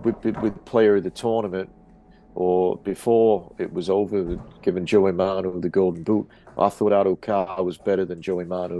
with 0.03 0.23
with, 0.23 0.37
with 0.37 0.65
player 0.65 0.97
of 0.97 1.03
the 1.03 1.09
tournament, 1.09 1.69
or 2.37 2.77
before 2.77 3.51
it 3.57 3.73
was 3.73 3.89
over, 3.89 4.39
giving 4.61 4.85
Joey 4.85 5.11
Manu 5.11 5.59
the 5.59 5.69
golden 5.69 6.03
boot. 6.03 6.27
I 6.55 6.69
thought 6.69 6.91
Addo-Carr 6.91 7.63
was 7.63 7.79
better 7.79 8.05
than 8.05 8.21
Joey 8.21 8.45
Manu 8.45 8.79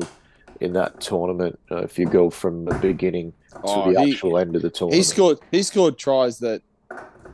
in 0.62 0.74
that 0.74 1.02
tournament. 1.02 1.60
Uh, 1.72 1.78
if 1.78 1.98
you 1.98 2.06
go 2.06 2.30
from 2.30 2.66
the 2.66 2.76
beginning 2.76 3.34
to 3.52 3.60
Oh, 3.64 3.92
the 3.92 4.00
he- 4.06 4.12
actual 4.14 4.38
end 4.38 4.56
of 4.56 4.62
the 4.62 4.70
tournament, 4.70 4.98
He 4.98 5.02
scored. 5.02 5.40
He 5.50 5.64
scored 5.64 5.98
tries 5.98 6.38
that 6.40 6.62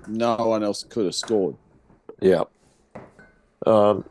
no 0.07 0.37
one 0.37 0.63
else 0.63 0.85
could 0.85 1.03
have 1.03 1.15
scored. 1.15 1.57
Yeah. 2.21 2.43
Um, 3.65 4.05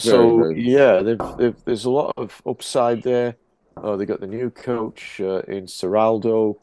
Very, 0.00 0.10
so 0.16 0.36
very- 0.38 0.62
yeah, 0.68 1.00
they've, 1.00 1.20
they've, 1.38 1.64
there's 1.64 1.84
a 1.84 1.90
lot 1.90 2.12
of 2.16 2.42
upside 2.44 3.04
there. 3.04 3.36
Uh, 3.76 3.94
they 3.94 4.04
got 4.04 4.18
the 4.20 4.26
new 4.26 4.50
coach 4.50 5.20
uh, 5.20 5.42
in 5.46 5.66
Ciraldo, 5.66 6.56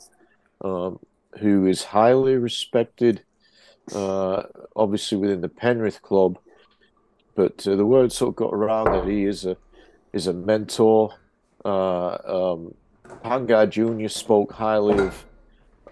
um, 0.62 1.00
who 1.40 1.68
is 1.68 1.84
highly 1.84 2.36
respected, 2.36 3.24
uh, 3.94 4.44
obviously 4.76 5.18
within 5.18 5.42
the 5.42 5.50
Penrith 5.50 6.02
club. 6.02 6.38
But 7.36 7.66
uh, 7.68 7.76
the 7.76 7.86
word 7.86 8.12
sort 8.12 8.30
of 8.30 8.36
got 8.36 8.54
around 8.54 8.92
that 8.94 9.08
he 9.08 9.26
is 9.26 9.46
a 9.46 9.58
is 10.14 10.28
a 10.28 10.34
mentor. 10.34 11.14
Uh, 11.64 12.54
um, 12.54 12.74
Jr. 13.70 14.08
spoke 14.08 14.52
highly 14.52 15.00
of 15.00 15.26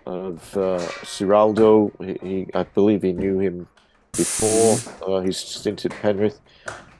of 0.05 0.57
uh, 0.57 0.79
Ciraldo. 1.03 1.91
He, 2.03 2.27
he, 2.27 2.47
I 2.53 2.63
believe 2.63 3.03
he 3.03 3.13
knew 3.13 3.39
him 3.39 3.67
before 4.13 4.77
uh, 5.07 5.21
his 5.21 5.37
stint 5.37 5.85
at 5.85 5.91
Penrith. 5.91 6.39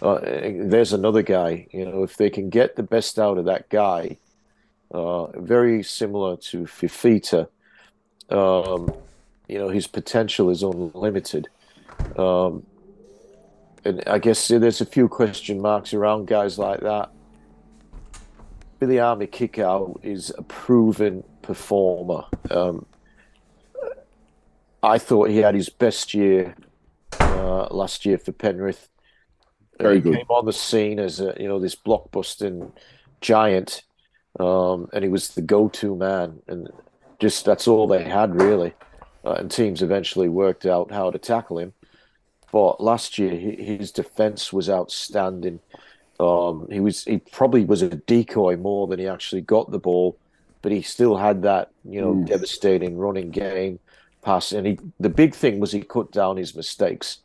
Uh, 0.02 0.20
there's 0.22 0.94
another 0.94 1.24
guy. 1.24 1.68
You 1.72 1.86
know, 1.86 2.04
if 2.04 2.18
they 2.18 2.30
can 2.30 2.50
get 2.50 2.76
the 2.76 2.84
best 2.84 3.18
out 3.18 3.38
of 3.38 3.46
that 3.46 3.70
guy, 3.70 4.18
uh, 4.92 5.28
very 5.40 5.84
similar 5.84 6.38
to 6.38 6.64
Fifita. 6.64 7.48
Um, 8.30 8.94
you 9.48 9.58
know, 9.58 9.70
his 9.70 9.88
potential 9.88 10.50
is 10.50 10.64
unlimited. 10.64 11.48
Um, 12.18 12.66
and 13.86 14.04
I 14.08 14.20
guess 14.20 14.48
there's 14.48 14.82
a 14.82 14.86
few 14.86 15.08
question 15.08 15.62
marks 15.62 15.94
around 15.94 16.28
guys 16.28 16.60
like 16.60 16.82
that. 16.82 17.12
Viliame 18.82 19.28
Kikau 19.28 19.98
is 20.04 20.32
a 20.38 20.44
proven 20.44 21.24
performer. 21.42 22.26
Um, 22.52 22.86
I 24.84 25.00
thought 25.00 25.30
he 25.30 25.38
had 25.38 25.56
his 25.56 25.70
best 25.70 26.14
year 26.14 26.56
uh, 27.20 27.68
last 27.72 28.06
year 28.06 28.18
for 28.18 28.32
Penrith. 28.32 28.90
Very 29.80 29.96
he 29.96 30.02
good. 30.02 30.16
came 30.16 30.26
on 30.30 30.46
the 30.46 30.54
scene 30.54 31.00
as 31.00 31.20
a, 31.20 31.36
you 31.40 31.48
know 31.48 31.60
this 31.60 31.76
blockbusting 31.76 32.72
giant, 33.22 33.84
um, 34.40 34.90
and 34.94 35.04
he 35.04 35.10
was 35.10 35.30
the 35.30 35.42
go-to 35.42 35.96
man, 35.96 36.42
and 36.48 36.70
just 37.20 37.46
that's 37.46 37.68
all 37.68 37.88
they 37.88 38.04
had 38.04 38.40
really. 38.40 38.74
Uh, 39.28 39.34
and 39.40 39.52
teams 39.52 39.82
eventually 39.82 40.30
worked 40.30 40.66
out 40.66 40.90
how 40.92 41.12
to 41.12 41.20
tackle 41.20 41.60
him. 41.60 41.74
But 42.52 42.80
last 42.80 43.18
year, 43.18 43.36
his 43.36 43.92
defense 43.92 44.54
was 44.54 44.70
outstanding. 44.70 45.60
Um, 46.20 46.68
he 46.72 46.80
was 46.80 47.04
he 47.04 47.18
probably 47.18 47.66
was 47.66 47.82
a 47.82 47.90
decoy 47.90 48.56
more 48.58 48.88
than 48.88 49.00
he 49.00 49.08
actually 49.08 49.42
got 49.42 49.70
the 49.70 49.80
ball, 49.80 50.18
but 50.62 50.72
he 50.72 50.82
still 50.82 51.18
had 51.18 51.42
that 51.44 51.72
you 51.84 52.00
know 52.02 52.14
Mm. 52.16 52.26
devastating 52.26 52.98
running 52.98 53.32
game, 53.32 53.80
pass. 54.24 54.54
And 54.54 54.66
he 54.66 54.80
the 55.00 55.10
big 55.10 55.36
thing 55.36 55.60
was 55.60 55.74
he 55.74 55.82
cut 55.82 56.12
down 56.12 56.38
his 56.38 56.56
mistakes. 56.56 57.20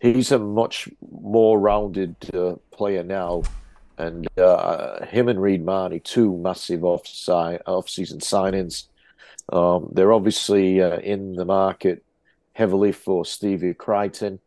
He's 0.00 0.32
a 0.32 0.38
much 0.38 0.88
more 1.10 1.58
rounded 1.58 2.16
uh, 2.34 2.56
player 2.70 3.02
now, 3.02 3.42
and 3.96 4.28
uh, 4.38 5.06
him 5.06 5.28
and 5.28 5.40
Reed 5.40 5.64
Mahoney, 5.64 6.00
two 6.00 6.36
massive 6.36 6.84
off 6.84 7.04
off 7.66 7.88
season 7.88 8.20
signings. 8.20 8.89
Um, 9.50 9.90
they're 9.92 10.12
obviously 10.12 10.80
uh, 10.80 10.98
in 10.98 11.34
the 11.34 11.44
market 11.44 12.04
heavily 12.52 12.92
for 12.92 13.24
Stevie 13.24 13.74
Crichton. 13.74 14.38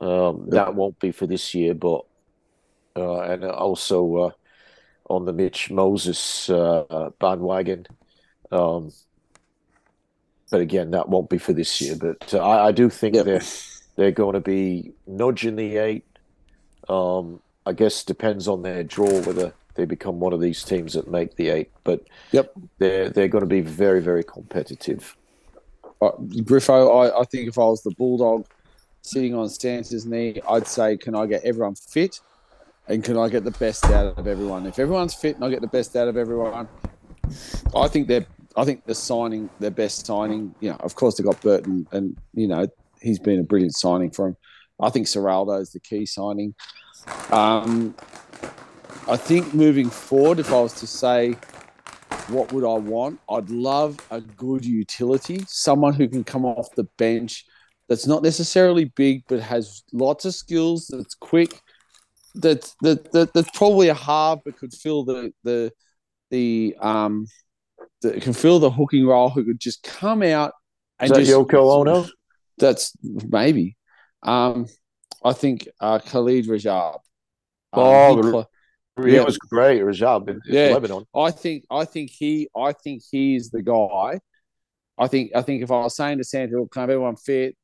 Um, 0.00 0.46
that 0.50 0.74
won't 0.74 0.98
be 0.98 1.12
for 1.12 1.26
this 1.26 1.54
year, 1.54 1.74
but 1.74 2.02
uh, 2.96 3.20
and 3.20 3.44
also 3.44 4.16
uh, 4.16 4.30
on 5.08 5.24
the 5.24 5.32
Mitch 5.32 5.70
Moses 5.70 6.50
uh, 6.50 7.10
bandwagon. 7.18 7.86
Um, 8.52 8.92
but 10.50 10.60
again, 10.60 10.90
that 10.92 11.08
won't 11.08 11.30
be 11.30 11.38
for 11.38 11.52
this 11.52 11.80
year. 11.80 11.96
But 11.96 12.32
uh, 12.32 12.38
I, 12.38 12.68
I 12.68 12.72
do 12.72 12.88
think 12.90 13.14
they're 13.14 13.42
they're 13.96 14.12
going 14.12 14.34
to 14.34 14.40
be 14.40 14.92
nudging 15.06 15.56
the 15.56 15.78
eight. 15.78 16.04
Um, 16.88 17.40
I 17.66 17.72
guess 17.72 18.04
depends 18.04 18.46
on 18.46 18.62
their 18.62 18.84
draw 18.84 19.20
whether 19.22 19.54
they 19.74 19.84
become 19.84 20.20
one 20.20 20.32
of 20.32 20.40
these 20.40 20.62
teams 20.64 20.92
that 20.94 21.08
make 21.10 21.36
the 21.36 21.48
eight. 21.48 21.70
But 21.84 22.06
Yep. 22.32 22.52
they're 22.78 23.08
they're 23.10 23.28
going 23.28 23.42
to 23.42 23.48
be 23.48 23.60
very 23.60 24.00
very 24.00 24.24
competitive. 24.24 25.16
Uh, 26.02 26.10
Griffo, 26.18 27.10
I, 27.10 27.20
I 27.20 27.24
think 27.24 27.48
if 27.48 27.58
I 27.58 27.62
was 27.64 27.82
the 27.82 27.92
Bulldog 27.92 28.46
sitting 29.02 29.34
on 29.34 29.48
Stance's 29.48 30.04
knee, 30.06 30.40
I'd 30.48 30.66
say, 30.66 30.96
can 30.96 31.14
I 31.14 31.26
get 31.26 31.44
everyone 31.44 31.74
fit? 31.74 32.20
And 32.88 33.02
can 33.02 33.16
I 33.16 33.28
get 33.30 33.44
the 33.44 33.50
best 33.52 33.84
out 33.86 34.18
of 34.18 34.26
everyone? 34.26 34.66
If 34.66 34.78
everyone's 34.78 35.14
fit 35.14 35.36
and 35.36 35.44
I 35.44 35.48
get 35.48 35.62
the 35.62 35.66
best 35.66 35.96
out 35.96 36.08
of 36.08 36.16
everyone, 36.18 36.68
I 37.74 37.88
think 37.88 38.08
they're 38.08 38.26
I 38.56 38.64
think 38.64 38.84
the 38.84 38.94
signing, 38.94 39.50
their 39.58 39.70
best 39.70 40.06
signing, 40.06 40.54
you 40.60 40.70
know, 40.70 40.76
of 40.80 40.94
course 40.94 41.16
they 41.16 41.24
got 41.24 41.40
Burton 41.40 41.88
and, 41.90 42.16
you 42.34 42.46
know, 42.46 42.68
he's 43.00 43.18
been 43.18 43.40
a 43.40 43.42
brilliant 43.42 43.74
signing 43.74 44.10
for 44.10 44.28
him. 44.28 44.36
I 44.80 44.90
think 44.90 45.06
Ciraldo 45.06 45.60
is 45.60 45.72
the 45.72 45.80
key 45.80 46.06
signing. 46.06 46.54
Um, 47.30 47.94
I 49.06 49.16
think 49.16 49.52
moving 49.52 49.90
forward, 49.90 50.38
if 50.38 50.52
I 50.52 50.60
was 50.60 50.72
to 50.74 50.86
say 50.86 51.36
what 52.28 52.52
would 52.52 52.64
I 52.64 52.78
want? 52.78 53.20
I'd 53.28 53.50
love 53.50 53.98
a 54.10 54.20
good 54.20 54.64
utility, 54.64 55.44
someone 55.46 55.92
who 55.92 56.08
can 56.08 56.24
come 56.24 56.44
off 56.44 56.74
the 56.74 56.88
bench 56.96 57.44
that's 57.88 58.06
not 58.06 58.22
necessarily 58.22 58.86
big 58.86 59.24
but 59.28 59.40
has 59.40 59.82
lots 59.92 60.24
of 60.24 60.34
skills, 60.34 60.86
that's 60.88 61.14
quick, 61.14 61.60
that's 62.34 62.74
that, 62.80 63.12
that 63.12 63.34
that's 63.34 63.50
probably 63.54 63.88
a 63.88 63.94
half 63.94 64.38
but 64.44 64.56
could 64.56 64.72
fill 64.72 65.04
the 65.04 65.32
the 65.44 65.72
the 66.30 66.74
um 66.80 67.26
that 68.02 68.20
can 68.22 68.32
fill 68.32 68.58
the 68.58 68.70
hooking 68.70 69.06
role 69.06 69.28
who 69.30 69.44
could 69.44 69.60
just 69.60 69.82
come 69.82 70.22
out 70.22 70.52
Is 71.00 71.10
and 71.10 71.10
that 71.10 71.20
just, 71.20 71.30
Yoko 71.30 71.70
Ono? 71.80 72.06
That's 72.58 72.92
maybe. 73.02 73.76
Um 74.22 74.66
I 75.22 75.32
think 75.32 75.68
uh 75.80 75.98
Khaled 75.98 76.46
Rajab. 76.46 76.94
Um, 76.94 77.00
Oh, 77.74 78.46
he 78.96 79.02
pla- 79.02 79.10
He 79.10 79.16
Yeah. 79.16 79.22
was 79.24 79.38
great, 79.38 79.82
Rajab 79.82 80.28
in, 80.28 80.40
Yeah. 80.46 80.68
Lebanon. 80.72 81.04
I 81.14 81.30
think 81.30 81.64
I 81.70 81.84
think 81.84 82.10
he 82.10 82.48
I 82.56 82.72
think 82.72 83.02
he's 83.10 83.50
the 83.50 83.62
guy. 83.62 84.20
I 84.96 85.08
think 85.08 85.32
I 85.34 85.42
think 85.42 85.62
if 85.62 85.70
I 85.70 85.80
was 85.82 85.96
saying 85.96 86.18
to 86.18 86.24
Santa, 86.24 86.58
"Look, 86.58 86.70
can 86.72 86.80
I 86.80 86.82
have 86.84 86.90
everyone 86.90 87.16
fit? 87.16 87.56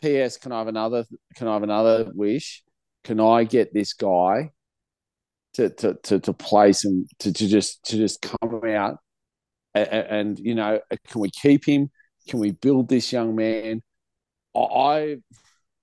P.S. 0.00 0.36
Can 0.38 0.52
I 0.52 0.58
have 0.58 0.68
another? 0.68 1.04
Can 1.36 1.46
I 1.48 1.52
have 1.54 1.62
another 1.62 2.10
wish? 2.14 2.62
Can 3.04 3.20
I 3.20 3.44
get 3.44 3.72
this 3.74 3.92
guy 3.92 4.50
to 5.54 5.68
to 5.70 5.94
to, 6.04 6.20
to 6.20 6.32
play 6.32 6.72
some 6.72 7.06
to, 7.20 7.32
to 7.32 7.46
just 7.48 7.84
to 7.84 7.96
just 7.96 8.22
come 8.22 8.64
out 8.64 8.96
and, 9.74 9.88
and 9.88 10.38
you 10.38 10.54
know 10.54 10.80
can 11.08 11.20
we 11.20 11.30
keep 11.30 11.64
him? 11.66 11.90
Can 12.28 12.38
we 12.40 12.52
build 12.52 12.88
this 12.88 13.12
young 13.12 13.34
man? 13.36 13.82
I, 14.56 14.60
I 14.60 15.16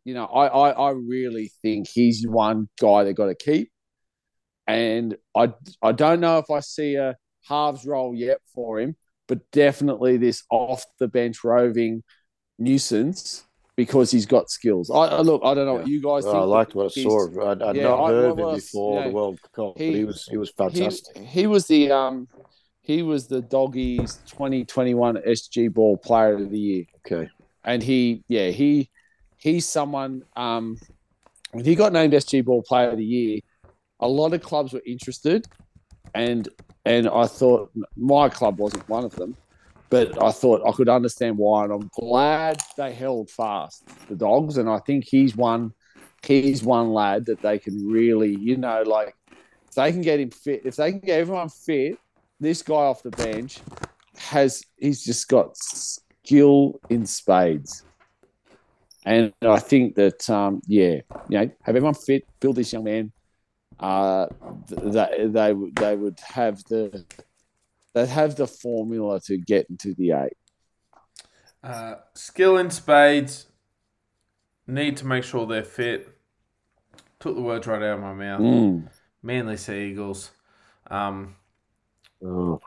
you 0.05 0.13
know 0.15 0.25
I, 0.25 0.47
I 0.47 0.69
I 0.71 0.89
really 0.91 1.51
think 1.61 1.87
he's 1.87 2.25
one 2.27 2.67
guy 2.79 3.03
they 3.03 3.13
got 3.13 3.27
to 3.27 3.35
keep 3.35 3.71
and 4.69 5.17
I 5.35 5.53
I 5.81 5.91
don't 5.91 6.19
know 6.19 6.37
if 6.37 6.49
I 6.51 6.59
see 6.59 6.95
a 6.95 7.15
halves 7.47 7.85
role 7.85 8.13
yet 8.15 8.39
for 8.53 8.79
him, 8.79 8.95
but 9.27 9.39
definitely 9.51 10.17
this 10.17 10.43
off 10.51 10.83
the 10.99 11.07
bench 11.07 11.43
roving 11.43 12.03
nuisance 12.57 13.43
because 13.75 14.11
he's 14.11 14.25
got 14.25 14.49
skills. 14.49 14.91
I, 14.91 15.05
I 15.05 15.21
look, 15.21 15.41
I 15.43 15.53
don't 15.53 15.65
know 15.65 15.75
what 15.75 15.87
you 15.87 16.01
guys 16.01 16.25
Oh, 16.25 16.31
think. 16.31 16.41
I 16.41 16.45
liked 16.45 16.75
what 16.75 16.85
I 16.85 17.01
saw. 17.01 17.49
I'd, 17.49 17.61
I'd 17.63 17.75
yeah, 17.77 17.83
not 17.83 18.05
I- 18.05 18.09
heard 18.09 18.35
well, 18.37 18.49
him 18.49 18.55
before 18.55 19.03
you 19.03 19.09
the 19.09 19.15
World 19.15 19.39
Cup, 19.55 19.73
but 19.75 19.77
he- 19.83 19.97
he 19.97 20.03
was 20.05 20.27
he 20.29 20.37
was 20.37 20.49
He, 20.49 20.55
fantastic. 20.57 21.17
he 21.17 21.47
was 21.47 21.67
the 21.67 21.91
um 21.91 22.27
he 22.81 23.01
was 23.01 23.27
the 23.27 23.41
doggies 23.41 24.15
2021 24.31 25.17
SG 25.17 25.73
ball 25.73 25.97
player 25.97 26.33
of 26.33 26.49
the 26.51 26.59
year. 26.59 26.85
okay, 27.05 27.29
and 27.63 27.81
he 27.81 28.23
yeah 28.27 28.49
he 28.49 28.89
he's 29.37 29.67
someone 29.67 30.23
um 30.35 30.77
when 31.51 31.65
he 31.65 31.75
got 31.75 31.93
named 31.93 32.13
SG 32.13 32.45
Ball 32.45 32.61
Player 32.61 32.89
of 32.91 32.97
the 32.97 33.03
Year, 33.05 33.39
a 33.99 34.07
lot 34.07 34.33
of 34.33 34.41
clubs 34.41 34.73
were 34.73 34.81
interested, 34.85 35.47
and 36.13 36.47
and 36.85 37.07
I 37.07 37.25
thought 37.25 37.71
my 37.95 38.29
club 38.29 38.59
wasn't 38.59 38.87
one 38.89 39.03
of 39.03 39.15
them, 39.15 39.35
but 39.89 40.21
I 40.21 40.31
thought 40.31 40.67
I 40.67 40.71
could 40.71 40.89
understand 40.89 41.37
why, 41.37 41.65
and 41.65 41.73
I'm 41.73 41.89
glad 41.93 42.61
they 42.77 42.93
held 42.93 43.29
fast 43.29 43.83
the 44.07 44.15
dogs, 44.15 44.57
and 44.57 44.69
I 44.69 44.79
think 44.79 45.05
he's 45.05 45.35
one 45.35 45.73
he's 46.25 46.63
one 46.63 46.89
lad 46.91 47.25
that 47.27 47.41
they 47.41 47.57
can 47.57 47.87
really 47.87 48.35
you 48.35 48.57
know 48.57 48.83
like 48.85 49.15
if 49.69 49.75
they 49.75 49.91
can 49.91 50.01
get 50.01 50.19
him 50.19 50.31
fit, 50.31 50.63
if 50.65 50.75
they 50.75 50.91
can 50.91 50.99
get 50.99 51.19
everyone 51.19 51.49
fit, 51.49 51.97
this 52.39 52.61
guy 52.61 52.75
off 52.75 53.03
the 53.03 53.11
bench 53.11 53.59
has 54.17 54.63
he's 54.77 55.03
just 55.03 55.27
got 55.27 55.55
skill 55.57 56.79
in 56.89 57.05
spades. 57.05 57.83
And 59.05 59.33
I 59.41 59.59
think 59.59 59.95
that, 59.95 60.29
um, 60.29 60.61
yeah, 60.67 61.01
you 61.29 61.39
know, 61.39 61.49
have 61.63 61.75
everyone 61.75 61.93
fit, 61.93 62.27
build 62.39 62.57
this 62.57 62.73
young 62.73 62.83
man. 62.83 63.11
Uh, 63.79 64.27
th- 64.67 64.81
they 64.93 65.27
they 65.27 65.53
would 65.53 65.75
they 65.75 65.95
would 65.95 66.19
have 66.19 66.63
the 66.65 67.05
they 67.93 68.05
have 68.05 68.35
the 68.35 68.47
formula 68.47 69.19
to 69.21 69.37
get 69.37 69.69
into 69.69 69.93
the 69.95 70.11
eight. 70.11 70.37
Uh, 71.63 71.95
skill 72.13 72.57
in 72.57 72.69
spades. 72.69 73.47
Need 74.67 74.97
to 74.97 75.07
make 75.07 75.23
sure 75.23 75.47
they're 75.47 75.63
fit. 75.63 76.15
Took 77.19 77.35
the 77.35 77.41
words 77.41 77.67
right 77.67 77.81
out 77.81 77.97
of 77.97 78.01
my 78.01 78.13
mouth. 78.13 78.41
Mm. 78.41 78.89
Manly 79.23 79.57
Sea 79.57 79.89
Eagles. 79.89 80.31
Um, 80.87 81.35
Oh, 82.23 82.59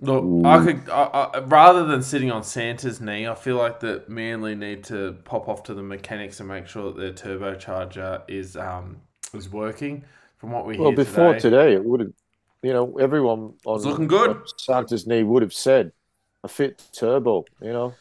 look, 0.00 0.24
Ooh. 0.24 0.44
I 0.44 0.64
could 0.64 0.88
I, 0.90 1.02
I, 1.02 1.38
rather 1.40 1.84
than 1.84 2.02
sitting 2.02 2.30
on 2.30 2.44
Santa's 2.44 3.00
knee, 3.00 3.26
I 3.26 3.34
feel 3.34 3.56
like 3.56 3.80
that 3.80 4.08
Manly 4.08 4.54
need 4.54 4.84
to 4.84 5.16
pop 5.24 5.48
off 5.48 5.62
to 5.64 5.74
the 5.74 5.82
mechanics 5.82 6.40
and 6.40 6.48
make 6.48 6.66
sure 6.66 6.92
that 6.92 6.96
their 6.98 7.12
turbocharger 7.12 8.22
is 8.28 8.56
um 8.56 9.00
is 9.34 9.48
working. 9.48 10.04
From 10.42 10.52
what 10.52 10.66
we 10.66 10.78
hear. 10.78 10.90
well, 10.90 10.92
before 10.92 11.34
today, 11.34 11.40
today, 11.40 11.72
it 11.74 11.84
would 11.84 12.00
have, 12.00 12.12
you 12.62 12.74
know, 12.74 12.98
everyone 12.98 13.54
on 13.64 13.76
It's 13.76 13.84
looking 13.86 14.08
good. 14.08 14.30
on 14.30 14.42
Santa's 14.58 15.06
knee 15.06 15.22
would 15.22 15.42
have 15.42 15.54
said 15.54 15.92
a 16.44 16.48
fit 16.48 16.82
turbo. 16.92 17.44
You 17.60 17.72
know, 17.72 17.94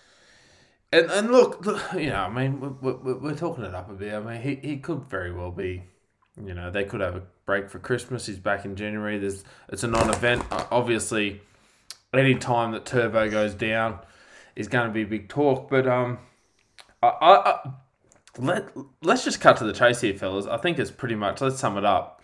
And 0.91 1.09
and 1.11 1.31
look, 1.31 1.65
look, 1.65 1.81
you 1.93 2.09
know, 2.09 2.15
I 2.17 2.29
mean, 2.29 2.59
we're, 2.59 2.97
we're, 2.97 3.17
we're 3.19 3.35
talking 3.35 3.63
it 3.63 3.73
up 3.75 3.89
a 3.89 3.93
bit. 3.93 4.13
I 4.13 4.19
mean, 4.19 4.41
he, 4.41 4.55
he 4.55 4.77
could 4.77 5.03
very 5.09 5.31
well 5.31 5.51
be, 5.51 5.83
you 6.43 6.53
know, 6.53 6.71
they 6.71 6.83
could 6.83 7.01
have 7.01 7.15
a 7.15 7.23
break 7.45 7.69
for 7.69 7.79
Christmas. 7.79 8.25
He's 8.25 8.39
back 8.39 8.65
in 8.65 8.75
January. 8.75 9.19
There's 9.19 9.43
it's 9.69 9.83
a 9.83 9.87
non-event. 9.87 10.43
Uh, 10.51 10.65
Obviously, 10.71 11.41
any 12.13 12.35
time 12.35 12.71
that 12.73 12.85
Turbo 12.85 13.29
goes 13.29 13.53
down 13.53 13.99
is 14.55 14.67
going 14.67 14.87
to 14.87 14.93
be 14.93 15.03
big 15.05 15.29
talk. 15.29 15.69
But 15.69 15.87
um, 15.87 16.19
I, 17.03 17.07
I, 17.07 17.51
I 17.51 17.71
let 18.37 18.69
let's 19.01 19.23
just 19.23 19.41
cut 19.41 19.57
to 19.57 19.65
the 19.65 19.73
chase 19.73 20.01
here, 20.01 20.17
fellas. 20.17 20.45
I 20.47 20.57
think 20.57 20.79
it's 20.79 20.91
pretty 20.91 21.15
much. 21.15 21.41
Let's 21.41 21.59
sum 21.59 21.77
it 21.77 21.85
up. 21.85 22.20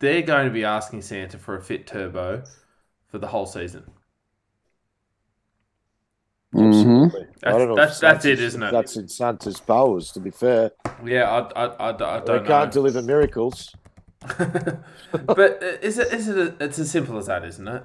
They're 0.00 0.22
going 0.22 0.46
to 0.46 0.52
be 0.52 0.64
asking 0.64 1.02
Santa 1.02 1.38
for 1.38 1.56
a 1.56 1.62
fit 1.62 1.86
Turbo 1.86 2.42
for 3.08 3.18
the 3.18 3.26
whole 3.28 3.46
season. 3.46 3.84
Mm-hmm. 6.54 7.04
Absolutely. 7.04 7.20
I 7.20 7.50
That's- 7.52 7.66
don't 7.66 7.76
that's- 7.76 8.00
that's 8.00 8.24
it, 8.24 8.28
Santa's- 8.28 8.40
isn't 8.44 8.62
it? 8.64 8.72
That's 8.72 8.96
in 8.96 9.08
Santa's 9.08 9.60
powers. 9.60 10.10
To 10.12 10.20
be 10.20 10.30
fair, 10.30 10.72
Yeah, 11.04 11.30
I, 11.30 11.64
I, 11.64 11.66
I, 11.66 11.88
I 11.90 11.92
don't 12.20 12.46
can't 12.46 12.66
know. 12.68 12.70
deliver 12.72 13.02
miracles. 13.02 13.72
but 15.26 15.62
is 15.80 15.98
it 15.98 16.12
is 16.12 16.28
it 16.28 16.36
a, 16.36 16.64
it's 16.64 16.78
as 16.78 16.90
simple 16.90 17.16
as 17.18 17.26
that, 17.26 17.44
isn't 17.44 17.66
it? 17.68 17.82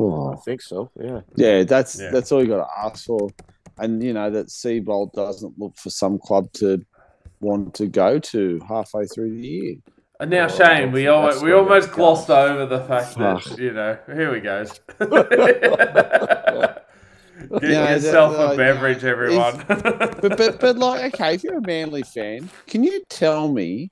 I 0.00 0.36
think 0.44 0.62
so. 0.62 0.90
Yeah. 1.00 1.20
Yeah, 1.36 1.62
that's 1.64 2.00
Yeah. 2.00 2.10
that's 2.10 2.32
all 2.32 2.42
you 2.42 2.48
got 2.48 2.64
to 2.66 2.78
ask 2.86 3.04
for, 3.04 3.28
and 3.78 4.02
you 4.02 4.12
know 4.14 4.30
that 4.30 4.46
Seibold 4.46 5.12
doesn't 5.12 5.58
look 5.58 5.76
for 5.76 5.90
some 5.90 6.18
club 6.18 6.50
to 6.54 6.84
want 7.40 7.74
to 7.74 7.86
go 7.86 8.18
to 8.18 8.60
halfway 8.66 9.06
through 9.06 9.36
the 9.36 9.46
year. 9.46 9.74
And 10.20 10.30
now, 10.30 10.44
Oh, 10.44 10.48
Shane, 10.48 10.92
we 10.92 11.04
that's 11.04 11.12
almost, 11.14 11.42
we 11.42 11.52
almost 11.52 11.90
go. 11.90 11.96
glossed 11.96 12.30
over 12.30 12.66
the 12.66 12.84
fact 12.84 13.16
that 13.18 13.58
you 13.58 13.72
know 13.72 13.98
here 14.06 14.30
we 14.32 14.40
go. 14.40 14.64
Get 17.60 17.62
Yeah, 17.62 17.94
yourself 17.94 18.36
that- 18.36 18.40
a 18.40 18.46
like, 18.48 18.56
beverage, 18.56 19.04
everyone. 19.04 19.64
But 19.66 20.36
but 20.38 20.60
but 20.60 20.76
like, 20.78 21.14
okay, 21.20 21.34
if 21.34 21.42
you're 21.44 21.58
a 21.58 21.66
Manly 21.66 22.02
fan, 22.02 22.48
can 22.66 22.84
you 22.84 23.02
tell 23.10 23.48
me 23.48 23.90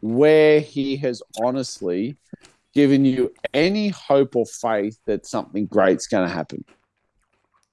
where 0.00 0.60
he 0.60 0.96
has 0.98 1.20
honestly 1.42 2.16
given 2.72 3.04
you 3.04 3.32
any 3.52 3.88
hope 3.88 4.36
or 4.36 4.46
faith 4.46 4.98
that 5.06 5.26
something 5.26 5.66
great's 5.66 6.06
going 6.06 6.26
to 6.28 6.32
happen? 6.32 6.64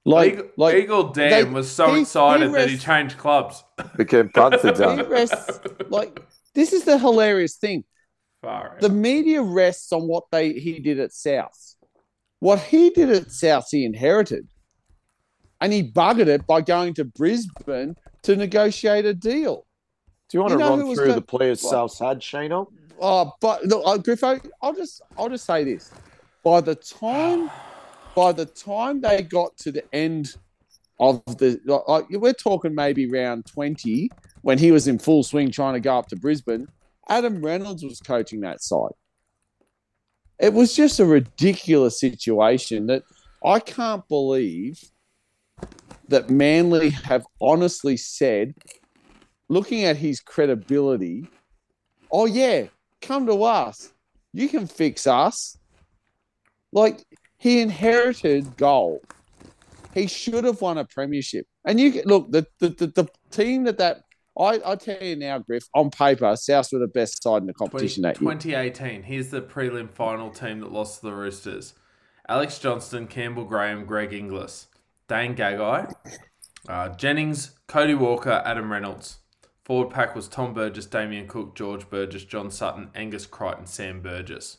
Like 0.04 0.32
Eagle, 0.34 0.46
like 0.56 0.74
Eagle 0.74 1.04
Dan 1.10 1.30
they- 1.30 1.44
was 1.44 1.70
so 1.70 1.94
he- 1.94 2.00
excited 2.02 2.48
he 2.48 2.54
that 2.54 2.68
he 2.68 2.76
changed 2.76 3.16
clubs. 3.16 3.62
Became 3.96 4.28
Panther 4.30 4.72
Dan. 4.72 5.06
like 5.90 6.20
this 6.54 6.72
is 6.72 6.84
the 6.84 6.98
hilarious 6.98 7.56
thing. 7.56 7.84
Far 8.42 8.74
out. 8.74 8.80
the 8.80 8.90
media 8.90 9.40
rests 9.42 9.90
on 9.92 10.06
what 10.06 10.24
they 10.30 10.52
he 10.52 10.78
did 10.78 11.00
at 11.00 11.12
South. 11.12 11.76
What 12.40 12.58
he 12.58 12.90
did 12.90 13.08
at 13.10 13.32
South, 13.32 13.68
he 13.70 13.86
inherited, 13.86 14.48
and 15.60 15.72
he 15.72 15.82
buggered 15.82 16.26
it 16.26 16.46
by 16.46 16.60
going 16.60 16.92
to 16.94 17.04
Brisbane 17.04 17.96
to 18.22 18.36
negotiate 18.36 19.06
a 19.06 19.14
deal. 19.14 19.66
Do 20.28 20.36
you 20.36 20.40
want 20.40 20.52
You 20.52 20.58
to 20.58 20.64
know 20.64 20.72
who 20.72 20.80
run 20.80 20.88
was 20.88 20.98
through 20.98 21.12
the 21.14 21.22
players 21.22 21.62
What? 21.62 21.70
South 21.70 21.98
had, 21.98 22.20
Shano? 22.20 22.66
Oh, 23.00 23.32
but 23.40 23.64
look, 23.64 23.82
uh, 23.86 23.98
Griffo, 23.98 24.46
I'll 24.62 24.74
just 24.74 25.00
I'll 25.16 25.28
just 25.28 25.46
say 25.46 25.64
this: 25.64 25.90
by 26.42 26.60
the 26.60 26.74
time 26.74 27.50
by 28.14 28.32
the 28.32 28.46
time 28.46 29.00
they 29.00 29.22
got 29.22 29.56
to 29.58 29.72
the 29.72 29.84
end 29.94 30.34
of 31.00 31.22
the, 31.38 31.58
like, 31.88 32.06
we're 32.10 32.32
talking 32.32 32.74
maybe 32.74 33.10
round 33.10 33.46
twenty 33.46 34.10
when 34.44 34.58
he 34.58 34.70
was 34.70 34.86
in 34.86 34.98
full 34.98 35.22
swing 35.22 35.50
trying 35.50 35.72
to 35.72 35.80
go 35.80 35.96
up 35.96 36.06
to 36.06 36.16
Brisbane. 36.16 36.68
Adam 37.08 37.42
Reynolds 37.42 37.82
was 37.82 37.98
coaching 37.98 38.42
that 38.42 38.62
side. 38.62 38.92
It 40.38 40.52
was 40.52 40.76
just 40.76 41.00
a 41.00 41.06
ridiculous 41.06 41.98
situation 41.98 42.88
that 42.88 43.04
I 43.42 43.58
can't 43.58 44.06
believe 44.06 44.82
that 46.08 46.28
Manly 46.28 46.90
have 46.90 47.26
honestly 47.40 47.96
said, 47.96 48.54
looking 49.48 49.84
at 49.84 49.96
his 49.96 50.20
credibility, 50.20 51.26
oh 52.12 52.26
yeah, 52.26 52.64
come 53.00 53.26
to 53.26 53.44
us. 53.44 53.94
You 54.34 54.48
can 54.48 54.66
fix 54.66 55.06
us. 55.06 55.56
Like 56.70 57.02
he 57.38 57.62
inherited 57.62 58.58
gold. 58.58 59.00
He 59.94 60.06
should 60.06 60.44
have 60.44 60.60
won 60.60 60.76
a 60.76 60.84
premiership. 60.84 61.46
And 61.64 61.80
you 61.80 62.02
look 62.04 62.30
the 62.30 62.46
the, 62.58 62.68
the, 62.68 62.86
the 62.88 63.08
team 63.30 63.64
that 63.64 63.78
that 63.78 64.03
I, 64.38 64.60
I 64.64 64.74
tell 64.76 65.00
you 65.02 65.16
now, 65.16 65.38
Griff, 65.38 65.64
on 65.74 65.90
paper, 65.90 66.34
South 66.36 66.68
were 66.72 66.80
the 66.80 66.88
best 66.88 67.22
side 67.22 67.42
in 67.42 67.46
the 67.46 67.54
competition 67.54 68.02
that 68.02 68.20
year. 68.20 68.32
2018. 68.32 69.04
Here's 69.04 69.28
the 69.28 69.40
prelim 69.40 69.88
final 69.90 70.30
team 70.30 70.60
that 70.60 70.72
lost 70.72 71.00
to 71.00 71.06
the 71.06 71.12
Roosters: 71.14 71.74
Alex 72.28 72.58
Johnston, 72.58 73.06
Campbell 73.06 73.44
Graham, 73.44 73.84
Greg 73.84 74.12
Inglis, 74.12 74.66
Dane 75.06 75.36
Gagai, 75.36 75.92
uh, 76.68 76.88
Jennings, 76.90 77.52
Cody 77.68 77.94
Walker, 77.94 78.42
Adam 78.44 78.72
Reynolds. 78.72 79.18
Forward 79.64 79.90
pack 79.94 80.14
was 80.14 80.28
Tom 80.28 80.52
Burgess, 80.52 80.84
Damien 80.86 81.26
Cook, 81.26 81.54
George 81.54 81.88
Burgess, 81.88 82.24
John 82.24 82.50
Sutton, 82.50 82.90
Angus 82.94 83.24
Crichton, 83.24 83.66
Sam 83.66 84.02
Burgess. 84.02 84.58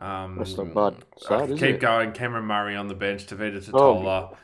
Um, 0.00 0.36
That's 0.38 0.56
not 0.56 0.74
bad 0.74 1.04
I 1.16 1.46
side, 1.46 1.48
keep 1.50 1.62
it? 1.62 1.80
going. 1.80 2.12
Cameron 2.12 2.44
Murray 2.44 2.76
on 2.76 2.86
the 2.86 2.94
bench, 2.94 3.26
Tavita 3.26 3.68
Oh. 3.74 4.36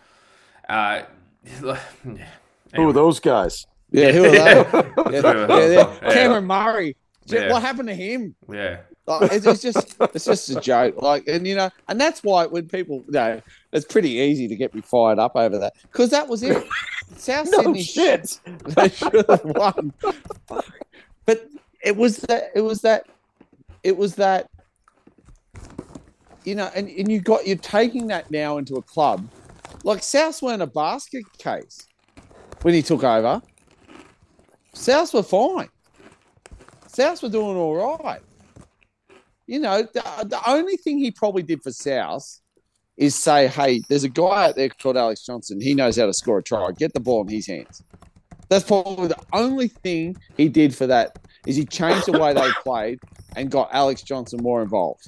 Uh, 0.69 1.03
yeah. 1.63 2.29
Who 2.75 2.89
are 2.89 2.93
those 2.93 3.21
guys? 3.21 3.67
Yeah, 3.95 4.11
who 4.11 4.25
are 4.25 4.31
they? 4.31 4.39
Yeah. 4.39 4.65
yeah, 4.65 5.21
That's 5.21 5.25
yeah, 5.25 5.33
who 5.33 5.63
it 5.63 5.73
yeah. 5.73 5.85
was. 5.87 5.99
Yeah. 6.03 6.13
Cameron 6.13 6.45
Murray. 6.47 6.97
Yeah. 7.27 7.53
What 7.53 7.63
happened 7.63 7.89
to 7.89 7.95
him? 7.95 8.35
Yeah. 8.51 8.81
Like, 9.07 9.33
it's, 9.33 9.47
it's 9.47 9.63
just 9.63 9.97
it's 10.15 10.25
just 10.25 10.51
a 10.51 10.61
joke. 10.61 11.01
Like, 11.01 11.29
and 11.29 11.47
you 11.47 11.55
know, 11.55 11.71
and 11.89 12.01
that's 12.01 12.23
why 12.25 12.47
when 12.47 12.67
people, 12.69 13.05
you 13.07 13.13
know, 13.13 13.43
it's 13.73 13.85
pretty 13.85 14.11
easy 14.11 14.49
to 14.49 14.57
get 14.57 14.75
me 14.75 14.81
fired 14.81 15.19
up 15.19 15.37
over 15.37 15.59
that 15.59 15.75
because 15.83 16.11
that 16.11 16.27
was 16.27 16.43
it. 16.43 16.67
South 17.17 17.49
No 17.51 17.59
Sydney 17.59 17.83
shit. 17.83 18.41
they 18.65 18.89
should 18.89 19.27
have 19.29 19.45
won. 19.45 19.93
But 21.27 21.49
it 21.83 21.97
was 21.97 22.17
that 22.19 22.51
it 22.55 22.63
was 22.63 22.81
that 22.81 23.07
it 23.85 23.97
was 23.97 24.17
that 24.17 24.51
you 26.45 26.55
know, 26.55 26.71
and, 26.75 26.89
and 26.89 27.11
you 27.11 27.21
got 27.21 27.47
you're 27.47 27.57
taking 27.57 28.09
that 28.09 28.31
now 28.31 28.59
into 28.59 28.75
a 28.75 28.83
club. 28.83 29.29
Like 29.85 30.03
South 30.03 30.43
weren't 30.43 30.63
a 30.63 30.67
basket 30.67 31.25
case 31.39 31.87
when 32.63 32.75
he 32.75 32.83
took 32.83 33.05
over. 33.05 33.41
Souths 34.75 35.15
were 35.15 35.23
fine. 35.23 35.69
Souths 36.89 37.23
were 37.23 37.29
doing 37.29 37.57
all 37.57 37.99
right. 38.05 38.21
You 39.47 39.61
know, 39.61 39.83
the, 39.83 40.03
the 40.27 40.41
only 40.47 40.77
thing 40.77 40.99
he 40.99 41.11
probably 41.11 41.43
did 41.43 41.63
for 41.63 41.71
South 41.71 42.41
is 42.97 43.15
say, 43.15 43.49
hey, 43.49 43.81
there's 43.89 44.05
a 44.05 44.09
guy 44.09 44.49
out 44.49 44.57
there 44.57 44.69
called 44.69 44.97
Alex 44.97 45.25
Johnston. 45.25 45.61
He 45.61 45.75
knows 45.75 45.97
how 45.97 46.07
to 46.07 46.15
score 46.15 46.39
a 46.39 46.43
try. 46.43 46.71
Get 46.73 46.93
the 46.93 47.01
ball 47.01 47.23
in 47.23 47.29
his 47.29 47.47
hands. 47.47 47.83
That's 48.49 48.65
probably 48.65 49.09
the 49.09 49.19
only 49.33 49.69
thing 49.69 50.17
he 50.37 50.49
did 50.49 50.75
for 50.75 50.87
that 50.87 51.19
is 51.47 51.57
he 51.57 51.65
changed 51.65 52.07
the 52.07 52.19
way 52.19 52.33
they 52.33 52.51
played 52.63 53.01
and 53.37 53.51
got 53.51 53.69
Alex 53.73 54.03
Johnston 54.03 54.43
more 54.43 54.63
involved. 54.63 55.07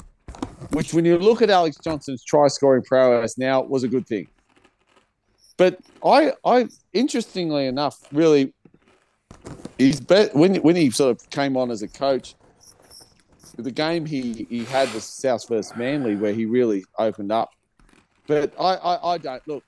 Which, 0.73 0.93
when 0.93 1.05
you 1.05 1.19
look 1.19 1.43
at 1.43 1.51
Alex 1.51 1.77
Johnston's 1.83 2.25
try 2.25 2.49
scoring 2.49 2.83
prowess 2.83 3.39
now, 3.39 3.63
was 3.63 3.85
a 3.85 3.89
good 3.89 4.07
thing. 4.07 4.27
But 5.57 5.79
I, 6.05 6.33
I, 6.45 6.69
interestingly 6.93 7.67
enough, 7.67 7.99
really, 8.13 8.53
he's 9.79 10.01
bet 10.01 10.35
when 10.35 10.57
when 10.57 10.77
he 10.77 10.91
sort 10.91 11.11
of 11.21 11.31
came 11.31 11.57
on 11.57 11.71
as 11.71 11.83
a 11.83 11.89
coach. 11.89 12.35
The 13.59 13.71
game 13.71 14.05
he 14.05 14.47
he 14.51 14.65
had 14.65 14.93
was 14.93 15.05
South 15.05 15.49
versus 15.49 15.75
Manly, 15.77 16.15
where 16.15 16.33
he 16.33 16.45
really 16.45 16.85
opened 16.99 17.33
up. 17.33 17.51
But 18.27 18.53
I, 18.61 18.75
I, 18.75 19.15
I 19.15 19.19
don't 19.19 19.43
look. 19.47 19.65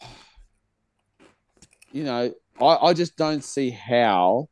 You 1.94 2.04
know, 2.04 2.32
I, 2.58 2.64
I 2.64 2.94
just 2.94 3.18
don't 3.18 3.44
see 3.44 3.68
how 3.68 4.48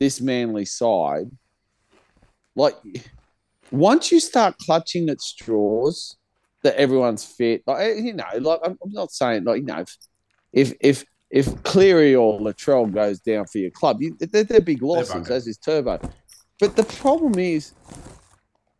this 0.00 0.20
Manly 0.20 0.64
side, 0.64 1.30
like, 2.56 2.74
once 3.70 4.10
you 4.10 4.18
start 4.18 4.58
clutching 4.58 5.08
at 5.08 5.20
straws 5.20 6.16
that 6.64 6.74
everyone's 6.74 7.24
fit, 7.24 7.62
like 7.68 7.98
you 7.98 8.14
know, 8.14 8.24
like 8.40 8.58
I'm, 8.64 8.76
I'm 8.82 8.90
not 8.90 9.12
saying 9.12 9.44
like 9.44 9.58
you 9.58 9.66
know, 9.66 9.78
if 9.78 9.96
if 10.52 10.72
if 10.80 11.04
Cleary 11.64 12.14
or 12.14 12.38
Latrell 12.40 12.92
goes 12.92 13.20
down 13.20 13.46
for 13.46 13.58
your 13.58 13.70
club, 13.70 14.00
you, 14.00 14.16
they're, 14.18 14.44
they're 14.44 14.60
big 14.60 14.82
losses, 14.82 15.14
buggered. 15.14 15.30
as 15.30 15.46
is 15.46 15.58
Turbo. 15.58 15.98
But 16.60 16.76
the 16.76 16.84
problem 16.84 17.38
is, 17.38 17.72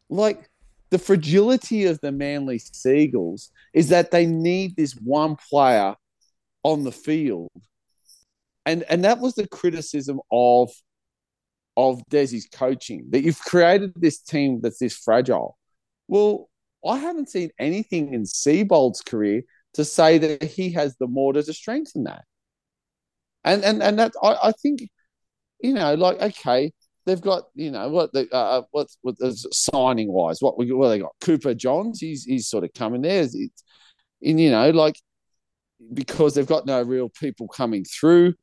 like, 0.08 0.48
the 0.90 0.98
fragility 0.98 1.86
of 1.86 2.00
the 2.00 2.12
Manly 2.12 2.58
Seagulls 2.58 3.50
is 3.74 3.88
that 3.88 4.10
they 4.10 4.24
need 4.24 4.76
this 4.76 4.92
one 4.92 5.36
player 5.50 5.96
on 6.62 6.84
the 6.84 6.92
field, 6.92 7.50
and 8.64 8.84
and 8.84 9.04
that 9.04 9.18
was 9.18 9.34
the 9.34 9.48
criticism 9.48 10.20
of 10.30 10.70
of 11.76 12.00
Desi's 12.10 12.48
coaching 12.50 13.06
that 13.10 13.22
you've 13.22 13.40
created 13.40 13.92
this 13.96 14.20
team 14.20 14.60
that's 14.62 14.78
this 14.78 14.96
fragile. 14.96 15.58
Well, 16.08 16.48
I 16.86 16.98
haven't 16.98 17.28
seen 17.28 17.50
anything 17.58 18.14
in 18.14 18.24
Seibold's 18.24 19.02
career 19.02 19.42
to 19.74 19.84
say 19.84 20.18
that 20.18 20.42
he 20.42 20.72
has 20.72 20.96
the 20.96 21.06
mortar 21.06 21.42
to 21.42 21.52
strengthen 21.52 22.04
that. 22.04 22.24
And 23.46 23.64
and 23.64 23.82
and 23.82 23.98
that 23.98 24.12
I, 24.22 24.36
I 24.48 24.52
think, 24.52 24.86
you 25.60 25.72
know, 25.72 25.94
like 25.94 26.20
okay, 26.20 26.72
they've 27.06 27.20
got 27.20 27.44
you 27.54 27.70
know 27.70 27.88
what 27.88 28.12
the 28.12 28.28
uh, 28.34 28.62
what's 28.72 28.98
what 29.02 29.16
signing 29.52 30.12
wise, 30.12 30.42
what 30.42 30.58
we 30.58 30.70
what 30.72 30.88
they 30.88 30.98
got 30.98 31.14
Cooper 31.20 31.54
Johns, 31.54 32.00
he's 32.00 32.24
he's 32.24 32.48
sort 32.48 32.64
of 32.64 32.74
coming 32.74 33.02
there, 33.02 33.22
it's, 33.22 33.34
and 34.22 34.40
you 34.40 34.50
know 34.50 34.70
like 34.70 35.00
because 35.94 36.34
they've 36.34 36.46
got 36.46 36.66
no 36.66 36.82
real 36.82 37.08
people 37.08 37.48
coming 37.48 37.84
through. 37.84 38.34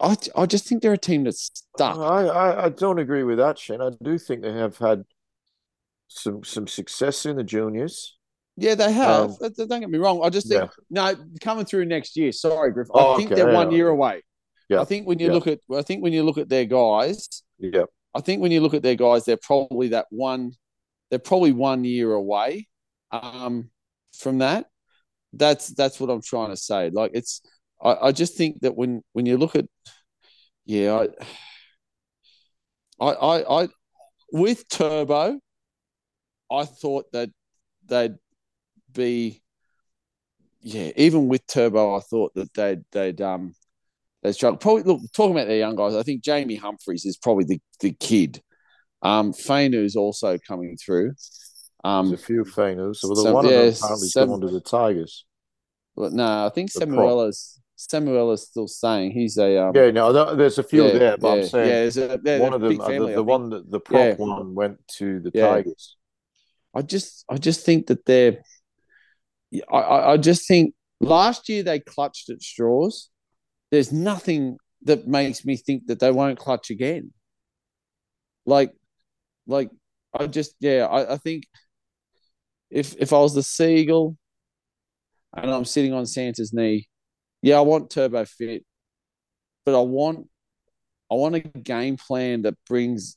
I, 0.00 0.16
I 0.34 0.46
just 0.46 0.66
think 0.66 0.82
they're 0.82 0.94
a 0.94 0.98
team 0.98 1.24
that's 1.24 1.50
stuck. 1.74 1.98
I, 1.98 2.26
I, 2.26 2.64
I 2.64 2.68
don't 2.70 2.98
agree 2.98 3.24
with 3.24 3.38
that, 3.38 3.58
Shane. 3.58 3.82
I 3.82 3.90
do 4.02 4.18
think 4.18 4.42
they 4.42 4.52
have 4.52 4.78
had 4.78 5.04
some 6.08 6.42
some 6.44 6.66
success 6.66 7.26
in 7.26 7.36
the 7.36 7.44
juniors. 7.44 8.15
Yeah, 8.56 8.74
they 8.74 8.90
have. 8.92 9.30
Um, 9.42 9.52
Don't- 9.54 9.80
get 9.80 9.90
me 9.90 9.98
wrong. 9.98 10.20
I 10.24 10.30
just 10.30 10.48
think 10.48 10.70
no 10.88 11.14
coming 11.40 11.64
through 11.66 11.84
next 11.84 12.16
year. 12.16 12.32
Sorry, 12.32 12.72
Griff. 12.72 12.88
I 12.94 12.98
Oh, 12.98 13.16
think 13.16 13.30
okay, 13.30 13.40
they're 13.40 13.50
yeah. 13.50 13.56
one 13.56 13.70
year 13.70 13.88
away. 13.88 14.22
Yeah, 14.68 14.80
I 14.80 14.84
think 14.84 15.06
when 15.06 15.18
you 15.18 15.26
yeah. 15.28 15.32
look 15.32 15.46
at, 15.46 15.60
I 15.72 15.82
think 15.82 16.02
when 16.02 16.12
you 16.12 16.22
look 16.22 16.38
at 16.38 16.48
their 16.48 16.64
guys, 16.64 17.42
Yeah, 17.58 17.84
I 18.14 18.20
think 18.20 18.40
when 18.42 18.50
you 18.50 18.60
look 18.60 18.74
at 18.74 18.82
their 18.82 18.94
guys, 18.96 19.24
they're 19.24 19.36
probably 19.36 19.88
that 19.88 20.06
one. 20.10 20.52
They're 21.10 21.18
probably 21.20 21.52
one 21.52 21.84
year 21.84 22.12
away 22.12 22.66
um, 23.12 23.70
from 24.16 24.38
that. 24.38 24.66
That's 25.32 25.68
that's 25.68 26.00
what 26.00 26.10
I'm 26.10 26.22
trying 26.22 26.50
to 26.50 26.56
say. 26.56 26.90
Like 26.90 27.12
it's, 27.14 27.42
I, 27.80 28.08
I 28.08 28.12
just 28.12 28.36
think 28.36 28.62
that 28.62 28.74
when 28.74 29.02
when 29.12 29.26
you 29.26 29.36
look 29.36 29.54
at, 29.54 29.66
yeah, 30.64 31.06
I, 33.00 33.06
I, 33.06 33.12
I, 33.12 33.62
I 33.64 33.68
with 34.32 34.66
Turbo, 34.68 35.38
I 36.50 36.64
thought 36.64 37.12
that 37.12 37.30
they'd 37.86 38.14
be, 38.96 39.42
yeah, 40.62 40.90
even 40.96 41.28
with 41.28 41.46
Turbo, 41.46 41.96
I 41.96 42.00
thought 42.00 42.34
that 42.34 42.52
they'd 42.54 42.82
they'd 42.92 43.20
um 43.20 43.54
they 44.22 44.32
struggle. 44.32 44.58
Probably 44.58 44.82
look 44.82 45.00
talking 45.12 45.36
about 45.36 45.46
their 45.46 45.58
young 45.58 45.76
guys. 45.76 45.94
I 45.94 46.02
think 46.02 46.22
Jamie 46.24 46.56
Humphreys 46.56 47.04
is 47.04 47.16
probably 47.16 47.44
the, 47.44 47.60
the 47.80 47.92
kid. 47.92 48.42
Um, 49.02 49.32
Fainu's 49.32 49.94
also 49.94 50.38
coming 50.38 50.76
through. 50.76 51.12
Um, 51.84 52.08
there's 52.08 52.20
a 52.20 52.24
few 52.24 52.44
Fainus. 52.44 52.96
So 52.96 53.08
the 53.08 53.16
some- 53.16 53.34
one 53.34 53.44
of 53.44 53.50
them 53.52 53.72
apparently 53.72 54.08
gone 54.14 54.40
to 54.40 54.48
the 54.48 54.60
Tigers. 54.60 55.24
but 55.94 56.12
no, 56.12 56.46
I 56.46 56.50
think 56.52 56.72
The. 56.72 56.80
Samuela's 56.80 57.60
Samuela's 57.78 58.42
still 58.48 58.66
staying. 58.66 59.10
He's 59.12 59.36
a 59.36 59.58
um, 59.66 59.76
Yeah, 59.76 59.90
no, 59.90 60.10
th- 60.12 60.38
there's 60.38 60.58
a 60.58 60.62
few 60.62 60.86
yeah, 60.86 60.98
there, 60.98 61.16
but 61.18 61.28
yeah, 61.36 61.42
I'm 61.42 61.48
saying 61.48 61.92
yeah, 61.94 62.14
a, 62.14 62.18
they're 62.18 62.40
one 62.40 62.54
of 62.54 62.62
them, 62.62 62.80
uh, 62.80 62.86
family, 62.86 63.10
the, 63.12 63.16
the 63.16 63.22
one 63.22 63.50
that 63.50 63.70
the 63.70 63.78
prop 63.80 64.00
Yeah. 64.00 64.14
one 64.14 64.54
went 64.54 64.78
to 64.96 65.20
the 65.20 65.30
Yeah. 65.34 65.48
Tigers. 65.48 65.96
I 66.74 66.80
just 66.82 67.24
I 67.28 67.36
just 67.36 67.64
think 67.66 67.86
that 67.88 68.04
they're 68.06 68.42
I, 69.72 70.12
I, 70.12 70.16
just 70.16 70.46
think 70.46 70.74
last 71.00 71.48
year 71.48 71.62
they 71.62 71.80
clutched 71.80 72.30
at 72.30 72.42
straws. 72.42 73.10
There's 73.70 73.92
nothing 73.92 74.58
that 74.82 75.06
makes 75.06 75.44
me 75.44 75.56
think 75.56 75.86
that 75.86 76.00
they 76.00 76.10
won't 76.10 76.38
clutch 76.38 76.70
again. 76.70 77.12
Like 78.44 78.72
like 79.46 79.70
I 80.14 80.26
just 80.26 80.54
yeah, 80.60 80.86
I, 80.86 81.14
I 81.14 81.16
think 81.16 81.44
if 82.70 82.94
if 82.98 83.12
I 83.12 83.18
was 83.18 83.34
the 83.34 83.42
Seagull 83.42 84.16
and 85.36 85.50
I'm 85.50 85.64
sitting 85.64 85.92
on 85.92 86.06
Santa's 86.06 86.52
knee, 86.52 86.88
yeah, 87.42 87.58
I 87.58 87.60
want 87.60 87.90
turbo 87.90 88.24
fit, 88.24 88.64
but 89.64 89.78
I 89.78 89.82
want 89.82 90.28
I 91.10 91.14
want 91.14 91.36
a 91.36 91.40
game 91.40 91.96
plan 91.96 92.42
that 92.42 92.54
brings 92.68 93.16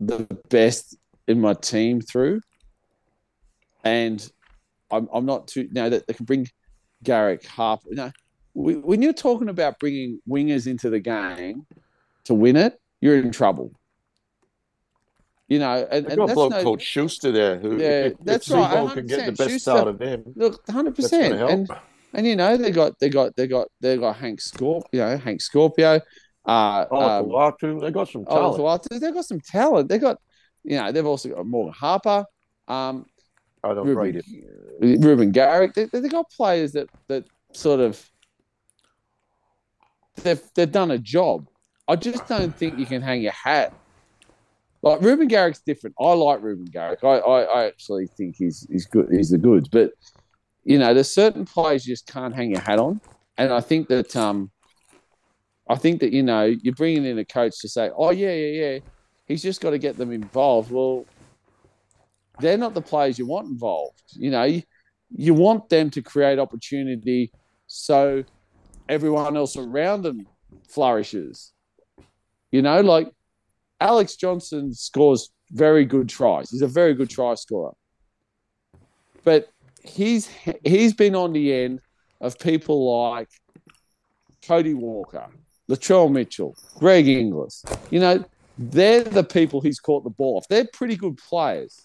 the 0.00 0.26
best 0.48 0.96
in 1.26 1.40
my 1.40 1.54
team 1.54 2.00
through. 2.00 2.40
And 3.84 4.28
I'm, 4.90 5.08
I'm 5.12 5.26
not 5.26 5.48
too 5.48 5.68
now 5.72 5.88
that 5.88 6.06
they 6.06 6.14
can 6.14 6.24
bring 6.24 6.48
Garrick 7.02 7.46
Harper. 7.46 7.88
No, 7.90 8.12
we, 8.54 8.76
when 8.76 9.02
you're 9.02 9.12
talking 9.12 9.48
about 9.48 9.78
bringing 9.78 10.20
wingers 10.28 10.66
into 10.66 10.90
the 10.90 11.00
game 11.00 11.66
to 12.24 12.34
win 12.34 12.56
it, 12.56 12.80
you're 13.00 13.18
in 13.18 13.32
trouble. 13.32 13.72
You 15.48 15.60
know, 15.60 15.88
and, 15.90 16.06
and 16.06 16.16
got 16.16 16.30
a 16.30 16.34
bloke 16.34 16.50
no, 16.50 16.62
called 16.62 16.82
Schuster 16.82 17.32
there 17.32 17.58
who, 17.58 17.78
Yeah, 17.78 18.10
that's 18.22 18.50
right, 18.50 18.92
can 18.92 19.06
get 19.06 19.24
the 19.24 19.32
100%. 19.32 19.36
best 19.38 19.50
Schuster- 19.50 19.70
out 19.70 19.88
of 19.88 20.00
him, 20.00 20.24
Look, 20.36 20.68
hundred 20.68 20.94
percent, 20.94 21.34
and 21.34 21.70
and 22.12 22.26
you 22.26 22.36
know 22.36 22.56
they 22.56 22.70
got 22.70 22.98
they 22.98 23.08
got 23.08 23.34
they 23.36 23.46
got 23.46 23.68
they 23.80 23.96
got 23.96 24.16
Hank 24.16 24.40
Scorp, 24.40 24.82
you 24.92 25.00
know 25.00 25.16
Hank 25.16 25.40
Scorpio, 25.40 26.02
uh, 26.48 26.86
oh, 26.90 27.52
um, 27.60 27.78
they 27.78 27.90
got 27.90 28.08
some 28.08 28.24
oh, 28.26 28.56
talent. 28.56 28.86
They've 28.90 29.12
got 29.12 29.26
some 29.26 29.40
talent. 29.40 29.90
They 29.90 29.98
got, 29.98 30.18
you 30.64 30.78
know, 30.78 30.90
they've 30.90 31.04
also 31.04 31.28
got 31.28 31.44
Morgan 31.44 31.74
Harper, 31.74 32.24
um, 32.66 33.04
I 33.64 33.74
don't 33.74 33.86
rate 33.94 34.14
Reuben, 34.14 34.44
it. 34.80 35.04
Reuben 35.04 35.32
Garrick. 35.32 35.74
They 35.74 35.84
they 35.86 36.08
got 36.08 36.30
players 36.30 36.72
that 36.72 36.88
that 37.08 37.24
sort 37.52 37.80
of 37.80 38.10
they've 40.22 40.42
they've 40.54 40.70
done 40.70 40.90
a 40.90 40.98
job. 40.98 41.48
I 41.86 41.96
just 41.96 42.26
don't 42.26 42.54
think 42.54 42.78
you 42.78 42.86
can 42.86 43.02
hang 43.02 43.22
your 43.22 43.32
hat. 43.32 43.72
Like 44.82 45.00
Reuben 45.00 45.26
Garrick's 45.26 45.60
different. 45.60 45.96
I 45.98 46.12
like 46.12 46.40
Reuben 46.42 46.66
Garrick. 46.66 47.02
I, 47.02 47.18
I, 47.18 47.40
I 47.42 47.64
actually 47.66 48.06
think 48.06 48.36
he's 48.36 48.66
he's 48.70 48.86
good. 48.86 49.08
He's 49.10 49.30
the 49.30 49.38
goods. 49.38 49.68
But 49.68 49.92
you 50.64 50.78
know, 50.78 50.94
there's 50.94 51.12
certain 51.12 51.44
players 51.44 51.86
you 51.86 51.92
just 51.92 52.06
can't 52.06 52.34
hang 52.34 52.50
your 52.50 52.60
hat 52.60 52.78
on. 52.78 53.00
And 53.38 53.52
I 53.52 53.60
think 53.60 53.88
that 53.88 54.14
um, 54.16 54.50
I 55.68 55.76
think 55.76 56.00
that 56.00 56.12
you 56.12 56.22
know 56.22 56.44
you're 56.44 56.74
bringing 56.74 57.04
in 57.04 57.18
a 57.18 57.24
coach 57.24 57.60
to 57.60 57.68
say, 57.68 57.90
oh 57.96 58.10
yeah, 58.10 58.32
yeah, 58.32 58.64
yeah, 58.64 58.78
he's 59.26 59.42
just 59.42 59.60
got 59.60 59.70
to 59.70 59.78
get 59.78 59.96
them 59.96 60.12
involved. 60.12 60.70
Well, 60.70 61.06
they're 62.40 62.58
not 62.58 62.74
the 62.74 62.82
players 62.82 63.18
you 63.18 63.26
want 63.26 63.48
involved. 63.48 64.02
You 64.12 64.30
know, 64.30 64.44
you, 64.44 64.62
you 65.10 65.34
want 65.34 65.68
them 65.68 65.90
to 65.90 66.02
create 66.02 66.38
opportunity 66.38 67.32
so 67.66 68.24
everyone 68.88 69.36
else 69.36 69.56
around 69.56 70.02
them 70.02 70.26
flourishes. 70.68 71.52
You 72.50 72.62
know, 72.62 72.80
like 72.80 73.10
Alex 73.80 74.16
Johnston 74.16 74.74
scores 74.74 75.30
very 75.50 75.84
good 75.84 76.08
tries. 76.08 76.50
He's 76.50 76.62
a 76.62 76.68
very 76.68 76.94
good 76.94 77.10
try 77.10 77.34
scorer. 77.34 77.72
But 79.24 79.48
he's 79.82 80.28
he's 80.64 80.94
been 80.94 81.14
on 81.14 81.32
the 81.32 81.52
end 81.52 81.80
of 82.20 82.38
people 82.38 83.10
like 83.10 83.28
Cody 84.46 84.74
Walker, 84.74 85.26
Latrell 85.68 86.10
Mitchell, 86.10 86.56
Greg 86.76 87.08
Inglis. 87.08 87.64
You 87.90 88.00
know, 88.00 88.24
they're 88.56 89.04
the 89.04 89.24
people 89.24 89.60
he's 89.60 89.80
caught 89.80 90.04
the 90.04 90.10
ball 90.10 90.38
off. 90.38 90.48
They're 90.48 90.68
pretty 90.72 90.96
good 90.96 91.18
players. 91.18 91.80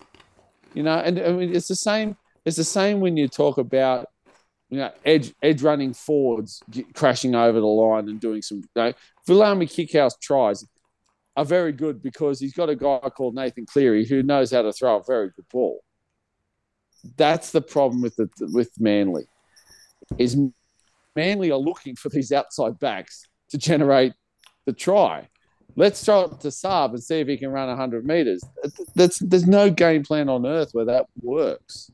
You 0.73 0.83
know, 0.83 0.97
and 0.97 1.19
I 1.19 1.31
mean 1.31 1.55
it's 1.55 1.67
the 1.67 1.75
same. 1.75 2.17
It's 2.45 2.57
the 2.57 2.63
same 2.63 2.99
when 2.99 3.15
you 3.17 3.27
talk 3.27 3.57
about 3.57 4.09
you 4.69 4.79
know 4.79 4.91
edge 5.05 5.33
edge 5.41 5.61
running 5.61 5.93
forwards 5.93 6.63
crashing 6.93 7.35
over 7.35 7.59
the 7.59 7.65
line 7.65 8.09
and 8.09 8.19
doing 8.19 8.41
some. 8.41 8.57
You 8.75 8.83
know, 8.83 8.93
Viliame 9.27 9.63
Kikau's 9.63 10.17
tries 10.21 10.65
are 11.35 11.45
very 11.45 11.71
good 11.71 12.01
because 12.01 12.39
he's 12.39 12.53
got 12.53 12.69
a 12.69 12.75
guy 12.75 12.99
called 13.15 13.35
Nathan 13.35 13.65
Cleary 13.65 14.05
who 14.05 14.23
knows 14.23 14.51
how 14.51 14.61
to 14.61 14.71
throw 14.71 14.97
a 14.97 15.03
very 15.03 15.29
good 15.35 15.45
ball. 15.51 15.83
That's 17.17 17.51
the 17.51 17.61
problem 17.61 18.01
with 18.01 18.15
the 18.15 18.29
with 18.53 18.71
Manly. 18.79 19.25
Is 20.17 20.37
Manly 21.15 21.51
are 21.51 21.57
looking 21.57 21.95
for 21.95 22.09
these 22.09 22.31
outside 22.31 22.79
backs 22.79 23.27
to 23.49 23.57
generate 23.57 24.13
the 24.65 24.73
try. 24.73 25.29
Let's 25.75 26.03
throw 26.03 26.25
it 26.25 26.39
to 26.41 26.49
Saab 26.49 26.91
and 26.91 27.03
see 27.03 27.19
if 27.19 27.27
he 27.27 27.37
can 27.37 27.49
run 27.49 27.67
100 27.67 28.05
meters. 28.05 28.43
That's 28.95 29.19
there's 29.19 29.47
no 29.47 29.69
game 29.69 30.03
plan 30.03 30.29
on 30.29 30.45
earth 30.45 30.69
where 30.73 30.85
that 30.85 31.07
works. 31.21 31.91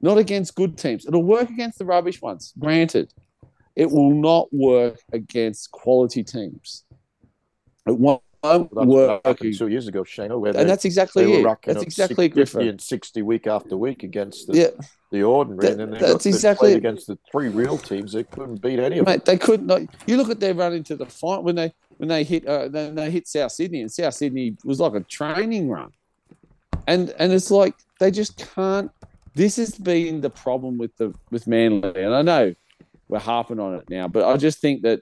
Not 0.00 0.18
against 0.18 0.54
good 0.54 0.76
teams. 0.78 1.06
It'll 1.06 1.22
work 1.24 1.48
against 1.50 1.78
the 1.78 1.84
rubbish 1.84 2.20
ones, 2.20 2.52
granted. 2.58 3.12
It 3.74 3.90
will 3.90 4.12
not 4.12 4.52
work 4.52 5.00
against 5.12 5.70
quality 5.70 6.22
teams. 6.22 6.84
It 7.86 7.98
won't 7.98 8.22
work. 8.42 9.38
two 9.38 9.68
years 9.68 9.88
ago, 9.88 10.04
Shane, 10.04 10.38
where 10.40 10.52
they, 10.52 10.60
And 10.60 10.68
that's 10.68 10.84
exactly 10.84 11.32
it. 11.32 11.58
That's 11.64 11.82
exactly 11.82 12.26
it, 12.26 12.34
50 12.34 12.52
Griffin. 12.54 12.68
and 12.68 12.80
60 12.80 13.22
week 13.22 13.46
after 13.46 13.76
week 13.76 14.02
against 14.02 14.46
the, 14.46 14.56
Yeah, 14.58 14.68
the 15.10 15.22
ordinary. 15.22 15.60
That- 15.68 15.80
and 15.80 15.92
then 15.94 16.00
that's 16.00 16.26
exactly 16.26 16.74
against 16.74 17.06
the 17.06 17.18
three 17.30 17.48
real 17.48 17.78
teams. 17.78 18.12
They 18.12 18.24
couldn't 18.24 18.60
beat 18.60 18.78
any 18.78 18.98
of 18.98 19.06
them. 19.06 19.22
they 19.24 19.38
could 19.38 19.64
not. 19.64 19.82
You 20.06 20.16
look 20.16 20.30
at 20.30 20.40
their 20.40 20.54
run 20.54 20.74
into 20.74 20.94
the 20.96 21.06
fight 21.06 21.42
when 21.42 21.56
they 21.56 21.72
when 21.98 22.08
they 22.08 22.24
hit 22.24 22.46
uh, 22.46 22.68
then 22.68 22.94
they 22.94 23.10
hit 23.10 23.28
South 23.28 23.52
Sydney, 23.52 23.82
and 23.82 23.92
South 23.92 24.14
Sydney 24.14 24.56
was 24.64 24.80
like 24.80 24.94
a 24.94 25.00
training 25.00 25.68
run, 25.68 25.90
and 26.86 27.10
and 27.18 27.32
it's 27.32 27.50
like 27.50 27.74
they 28.00 28.10
just 28.10 28.38
can't. 28.54 28.90
This 29.34 29.56
has 29.56 29.74
been 29.74 30.20
the 30.20 30.30
problem 30.30 30.78
with 30.78 30.96
the 30.96 31.14
with 31.30 31.46
Manly, 31.46 32.02
and 32.02 32.14
I 32.14 32.22
know 32.22 32.54
we're 33.08 33.18
harping 33.18 33.60
on 33.60 33.74
it 33.74 33.90
now, 33.90 34.08
but 34.08 34.24
I 34.24 34.36
just 34.36 34.60
think 34.60 34.82
that 34.82 35.00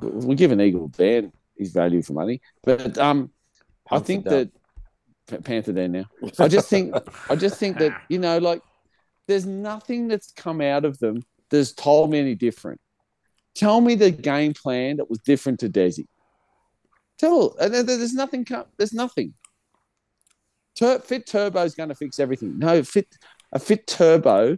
we 0.00 0.34
give 0.34 0.52
an 0.52 0.60
Eagle 0.60 0.88
Dan 0.88 1.32
his 1.56 1.72
value 1.72 2.02
for 2.02 2.12
money, 2.12 2.40
but 2.62 2.96
um, 2.98 3.30
I 3.90 3.98
think 3.98 4.24
down. 4.24 4.50
that 5.26 5.44
Panther 5.44 5.72
Dan 5.72 5.92
now. 5.92 6.04
I 6.38 6.48
just 6.48 6.68
think 6.68 6.94
I 7.28 7.36
just 7.36 7.56
think 7.58 7.78
that 7.78 8.00
you 8.08 8.18
know, 8.18 8.38
like, 8.38 8.62
there's 9.26 9.46
nothing 9.46 10.08
that's 10.08 10.32
come 10.32 10.60
out 10.60 10.84
of 10.84 10.98
them 10.98 11.22
that's 11.50 11.72
told 11.72 12.10
me 12.10 12.18
any 12.18 12.34
different. 12.34 12.80
Tell 13.54 13.80
me 13.80 13.94
the 13.94 14.10
game 14.10 14.54
plan 14.54 14.98
that 14.98 15.10
was 15.10 15.18
different 15.18 15.60
to 15.60 15.68
Desi. 15.68 16.06
Tell 17.18 17.56
there's 17.58 18.14
nothing. 18.14 18.46
There's 18.76 18.92
nothing. 18.92 19.34
Tur- 20.76 21.00
fit 21.00 21.26
turbo 21.26 21.64
is 21.64 21.74
going 21.74 21.88
to 21.88 21.94
fix 21.94 22.20
everything. 22.20 22.58
No, 22.58 22.82
fit 22.82 23.08
a 23.52 23.58
fit 23.58 23.86
turbo 23.86 24.56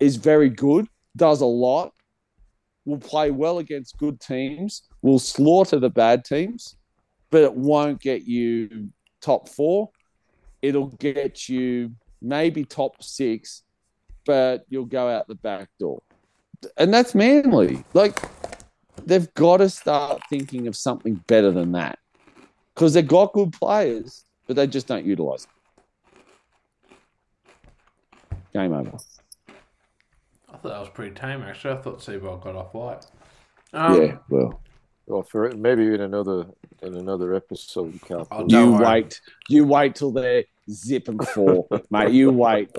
is 0.00 0.16
very 0.16 0.50
good. 0.50 0.88
Does 1.16 1.40
a 1.40 1.46
lot. 1.46 1.92
Will 2.84 2.98
play 2.98 3.30
well 3.30 3.58
against 3.58 3.98
good 3.98 4.20
teams. 4.20 4.82
Will 5.02 5.18
slaughter 5.18 5.78
the 5.78 5.90
bad 5.90 6.24
teams, 6.24 6.76
but 7.30 7.42
it 7.42 7.54
won't 7.54 8.00
get 8.00 8.24
you 8.24 8.88
top 9.20 9.48
four. 9.48 9.90
It'll 10.62 10.88
get 10.88 11.48
you 11.48 11.92
maybe 12.20 12.64
top 12.64 13.02
six, 13.02 13.62
but 14.26 14.64
you'll 14.68 14.86
go 14.86 15.08
out 15.08 15.28
the 15.28 15.36
back 15.36 15.68
door. 15.78 16.02
And 16.76 16.92
that's 16.92 17.14
manly. 17.14 17.84
Like 17.94 18.18
they've 19.06 19.32
got 19.34 19.58
to 19.58 19.68
start 19.68 20.20
thinking 20.30 20.66
of 20.68 20.76
something 20.76 21.14
better 21.26 21.50
than 21.50 21.72
that. 21.72 21.98
Because 22.74 22.94
they've 22.94 23.06
got 23.06 23.32
good 23.32 23.52
players, 23.52 24.24
but 24.46 24.56
they 24.56 24.66
just 24.66 24.86
don't 24.86 25.04
utilize 25.04 25.46
them. 25.46 25.52
Game 28.52 28.72
over. 28.72 28.96
I 30.48 30.56
thought 30.56 30.62
that 30.70 30.80
was 30.80 30.88
pretty 30.88 31.14
tame, 31.14 31.42
actually. 31.42 31.74
I 31.74 31.76
thought 31.78 31.98
Seibold 32.00 32.42
got 32.42 32.56
off 32.56 32.74
light. 32.74 33.04
Um, 33.72 34.02
yeah, 34.02 34.16
well, 34.30 34.60
Or 35.06 35.22
for 35.24 35.50
maybe 35.52 35.86
in 35.94 36.00
another 36.00 36.46
in 36.82 36.94
another 36.96 37.34
episode, 37.34 38.00
Cal. 38.06 38.26
Oh, 38.30 38.42
you 38.42 38.48
Don't 38.48 38.72
worry. 38.72 38.84
wait. 39.02 39.20
You 39.48 39.66
wait 39.66 39.94
till 39.94 40.10
they're 40.12 40.44
and 40.90 41.28
four, 41.28 41.66
mate. 41.90 42.12
You 42.12 42.30
wait. 42.30 42.70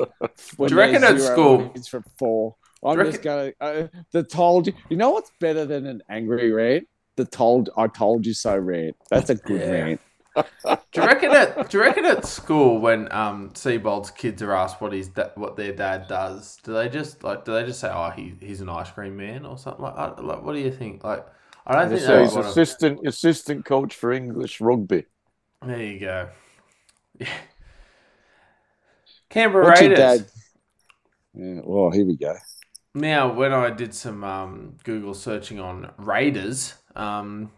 When 0.57 0.67
Do 0.69 0.75
you 0.75 0.79
reckon 0.79 1.01
they're 1.01 1.15
at 1.15 1.21
school- 1.21 1.69
wins 1.73 1.87
from 1.87 2.03
four? 2.17 2.55
I'm 2.83 2.97
you 2.97 3.05
just 3.05 3.21
going. 3.21 3.53
Uh, 3.59 3.87
the 4.11 4.23
told 4.23 4.67
you. 4.67 4.73
You 4.89 4.97
know 4.97 5.11
what's 5.11 5.31
better 5.39 5.65
than 5.65 5.85
an 5.85 6.01
angry 6.09 6.51
rant? 6.51 6.87
The 7.17 7.25
told 7.25 7.69
I 7.77 7.87
told 7.87 8.25
you 8.25 8.33
so 8.33 8.57
rant. 8.57 8.95
That's 9.09 9.29
a 9.29 9.35
good 9.35 9.61
Yeah. 9.61 9.71
rant. 9.71 10.01
Do 10.93 11.01
you 11.01 11.07
reckon 11.07 11.31
at 11.31 11.69
Do 11.69 11.77
you 11.77 11.83
reckon 11.83 12.05
at 12.05 12.25
school 12.25 12.79
when 12.79 13.11
um 13.11 13.51
Seibold's 13.55 14.11
kids 14.11 14.41
are 14.41 14.53
asked 14.53 14.79
what 14.79 14.93
his 14.93 15.09
da- 15.09 15.31
what 15.35 15.57
their 15.57 15.73
dad 15.73 16.07
does, 16.07 16.57
do 16.63 16.71
they 16.73 16.87
just 16.87 17.23
like 17.23 17.43
do 17.43 17.51
they 17.53 17.65
just 17.65 17.79
say 17.81 17.89
oh 17.91 18.11
he 18.11 18.35
he's 18.39 18.61
an 18.61 18.69
ice 18.69 18.89
cream 18.91 19.17
man 19.17 19.45
or 19.45 19.57
something 19.57 19.83
like 19.83 19.95
I, 19.95 20.19
like 20.21 20.43
what 20.43 20.53
do 20.53 20.59
you 20.59 20.71
think 20.71 21.03
like 21.03 21.25
I 21.67 21.75
don't 21.75 21.89
think 21.89 22.01
So 22.01 22.21
he's 22.21 22.31
want 22.33 22.45
to. 22.45 22.49
assistant 22.51 23.05
assistant 23.07 23.65
coach 23.65 23.95
for 23.95 24.13
English 24.13 24.61
rugby. 24.61 25.05
There 25.65 25.81
you 25.81 25.99
go. 25.99 26.29
Yeah. 27.19 27.27
Canberra 29.29 29.65
What's 29.65 29.81
your 29.81 29.89
Raiders. 29.91 30.19
dad? 30.19 30.25
Yeah, 31.33 31.61
well, 31.63 31.91
here 31.91 32.05
we 32.05 32.15
go. 32.15 32.35
Now, 32.93 33.31
when 33.31 33.53
I 33.53 33.69
did 33.69 33.93
some 33.93 34.23
um, 34.23 34.77
Google 34.83 35.13
searching 35.13 35.59
on 35.59 35.91
Raiders, 35.97 36.75
um, 36.95 37.51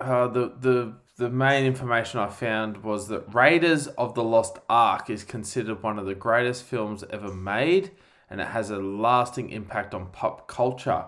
uh, 0.00 0.26
the 0.28 0.54
the 0.60 0.94
the 1.18 1.30
main 1.30 1.64
information 1.64 2.18
I 2.18 2.28
found 2.28 2.78
was 2.82 3.08
that 3.08 3.32
Raiders 3.34 3.86
of 3.88 4.14
the 4.14 4.24
Lost 4.24 4.58
Ark 4.68 5.08
is 5.10 5.22
considered 5.24 5.82
one 5.82 5.98
of 5.98 6.06
the 6.06 6.14
greatest 6.14 6.64
films 6.64 7.04
ever 7.10 7.32
made, 7.32 7.92
and 8.28 8.40
it 8.40 8.48
has 8.48 8.70
a 8.70 8.78
lasting 8.78 9.50
impact 9.50 9.94
on 9.94 10.06
pop 10.10 10.48
culture. 10.48 11.04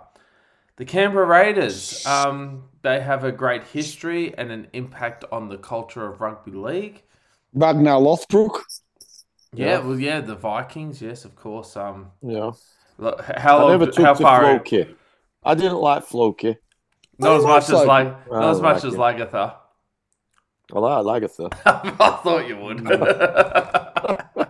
The 0.77 0.85
Canberra 0.87 1.27
Raiders, 1.27 2.07
um, 2.07 2.65
they 2.83 3.01
have 3.01 3.25
a 3.25 3.33
great 3.33 3.65
history 3.65 4.37
and 4.39 4.53
an 4.53 4.69
impact 4.73 5.25
on 5.33 5.49
the 5.49 5.59
culture 5.59 6.07
of 6.09 6.21
rugby 6.21 6.53
league. 6.53 7.03
Ragnar 7.55 7.99
Lothbrok. 8.01 8.61
Yeah, 9.57 9.79
Yeah. 9.79 9.79
well, 9.79 9.99
yeah, 9.99 10.21
the 10.21 10.35
Vikings, 10.35 11.01
yes, 11.01 11.25
of 11.25 11.35
course. 11.37 11.77
Um, 11.77 12.13
Yeah, 12.23 12.53
look, 12.99 13.21
how 13.23 13.67
I 13.67 13.71
never 13.71 13.87
took 13.87 14.05
how 14.05 14.15
to 14.15 14.23
far? 14.23 14.41
Floki. 14.43 14.95
I 15.45 15.55
didn't 15.55 15.79
like 15.79 16.05
Floki. 16.05 16.57
Not 17.19 17.39
as 17.39 17.45
much 17.45 17.65
as 17.65 17.85
like, 17.87 18.09
I 18.09 18.41
not 18.41 18.51
as 18.51 18.61
much 18.61 18.85
like 18.85 19.21
as. 19.21 19.29
Lagertha. 19.31 19.55
Well, 20.73 20.85
I 20.87 21.01
like 21.01 21.23
Agatha. 21.23 21.49
I 21.67 22.11
thought 22.23 22.49
you 22.49 22.57
would. 22.57 22.81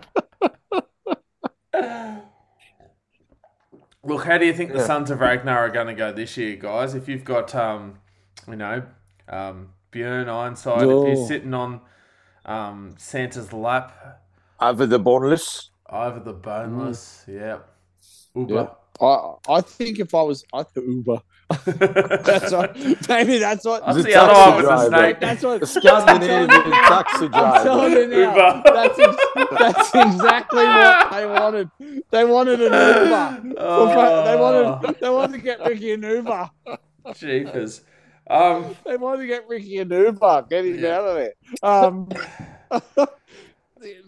Look, 4.03 4.25
how 4.25 4.37
do 4.37 4.45
you 4.45 4.53
think 4.53 4.71
the 4.71 4.79
Yeah. 4.79 4.85
Sons 4.85 5.09
of 5.09 5.19
Ragnar 5.19 5.57
are 5.57 5.69
going 5.69 5.87
to 5.87 5.93
go 5.93 6.11
this 6.11 6.37
year, 6.37 6.55
guys? 6.55 6.93
If 6.93 7.09
you've 7.09 7.23
got, 7.23 7.55
um, 7.55 7.99
you 8.47 8.55
know, 8.55 8.83
um, 9.27 9.69
Björn 9.91 10.27
Ironside, 10.29 10.83
if 10.83 10.89
Oh. 10.89 11.05
he's 11.05 11.27
sitting 11.27 11.53
on 11.53 11.81
um, 12.45 12.93
Santa's 12.97 13.51
lap 13.51 14.21
Over 14.61 14.85
the 14.85 14.99
boneless. 14.99 15.71
over 15.89 16.19
the 16.19 16.33
boneless, 16.33 17.23
yeah, 17.27 17.59
Uber. 18.35 18.53
Yeah. 18.53 18.67
I 19.01 19.35
I 19.57 19.61
think 19.61 19.99
if 19.99 20.13
I 20.15 20.21
was 20.21 20.43
I 20.53 20.63
Uber. 20.75 21.19
That's 21.65 22.51
what 22.51 22.75
maybe 23.07 23.37
that's 23.37 23.65
what 23.65 23.85
That's 23.85 23.97
The 23.97 24.03
the 24.03 24.15
other 24.15 24.33
taxi 24.33 24.49
one 24.49 24.55
with 24.55 24.65
the 24.65 24.89
driver. 24.89 24.89
snake. 24.89 25.19
that's 25.19 25.43
what 25.43 25.59
The 25.59 25.67
Scandinavian 25.67 26.71
taxi 26.71 27.25
I'm 27.25 27.31
driver. 27.31 27.63
telling 27.63 27.91
you 27.93 28.07
now. 28.07 28.55
Uber. 28.55 28.63
That's, 28.73 28.99
ex- 28.99 29.49
that's 29.59 29.95
exactly 29.95 30.63
what 30.63 31.11
they 31.11 31.25
wanted. 31.27 31.69
They 32.09 32.25
wanted 32.25 32.61
an 32.61 32.73
Uber. 32.73 33.53
They 34.25 34.35
wanted 34.39 34.95
they 34.99 35.09
wanted 35.09 35.33
to 35.33 35.37
get 35.39 35.59
Ricky 35.65 35.91
an 35.93 36.01
Uber. 36.03 36.49
Jeepers. 37.15 37.81
Um, 38.27 38.75
They 38.83 38.97
wanted 38.97 39.21
to 39.21 39.27
get 39.27 39.47
Ricky 39.47 39.77
an 39.77 39.91
Uber. 39.91 40.45
Get 40.49 40.65
him 40.65 40.79
Yeah. 40.83 40.97
out 40.97 41.03
of 41.09 41.15
there. 41.15 41.33
Um, 41.61 42.09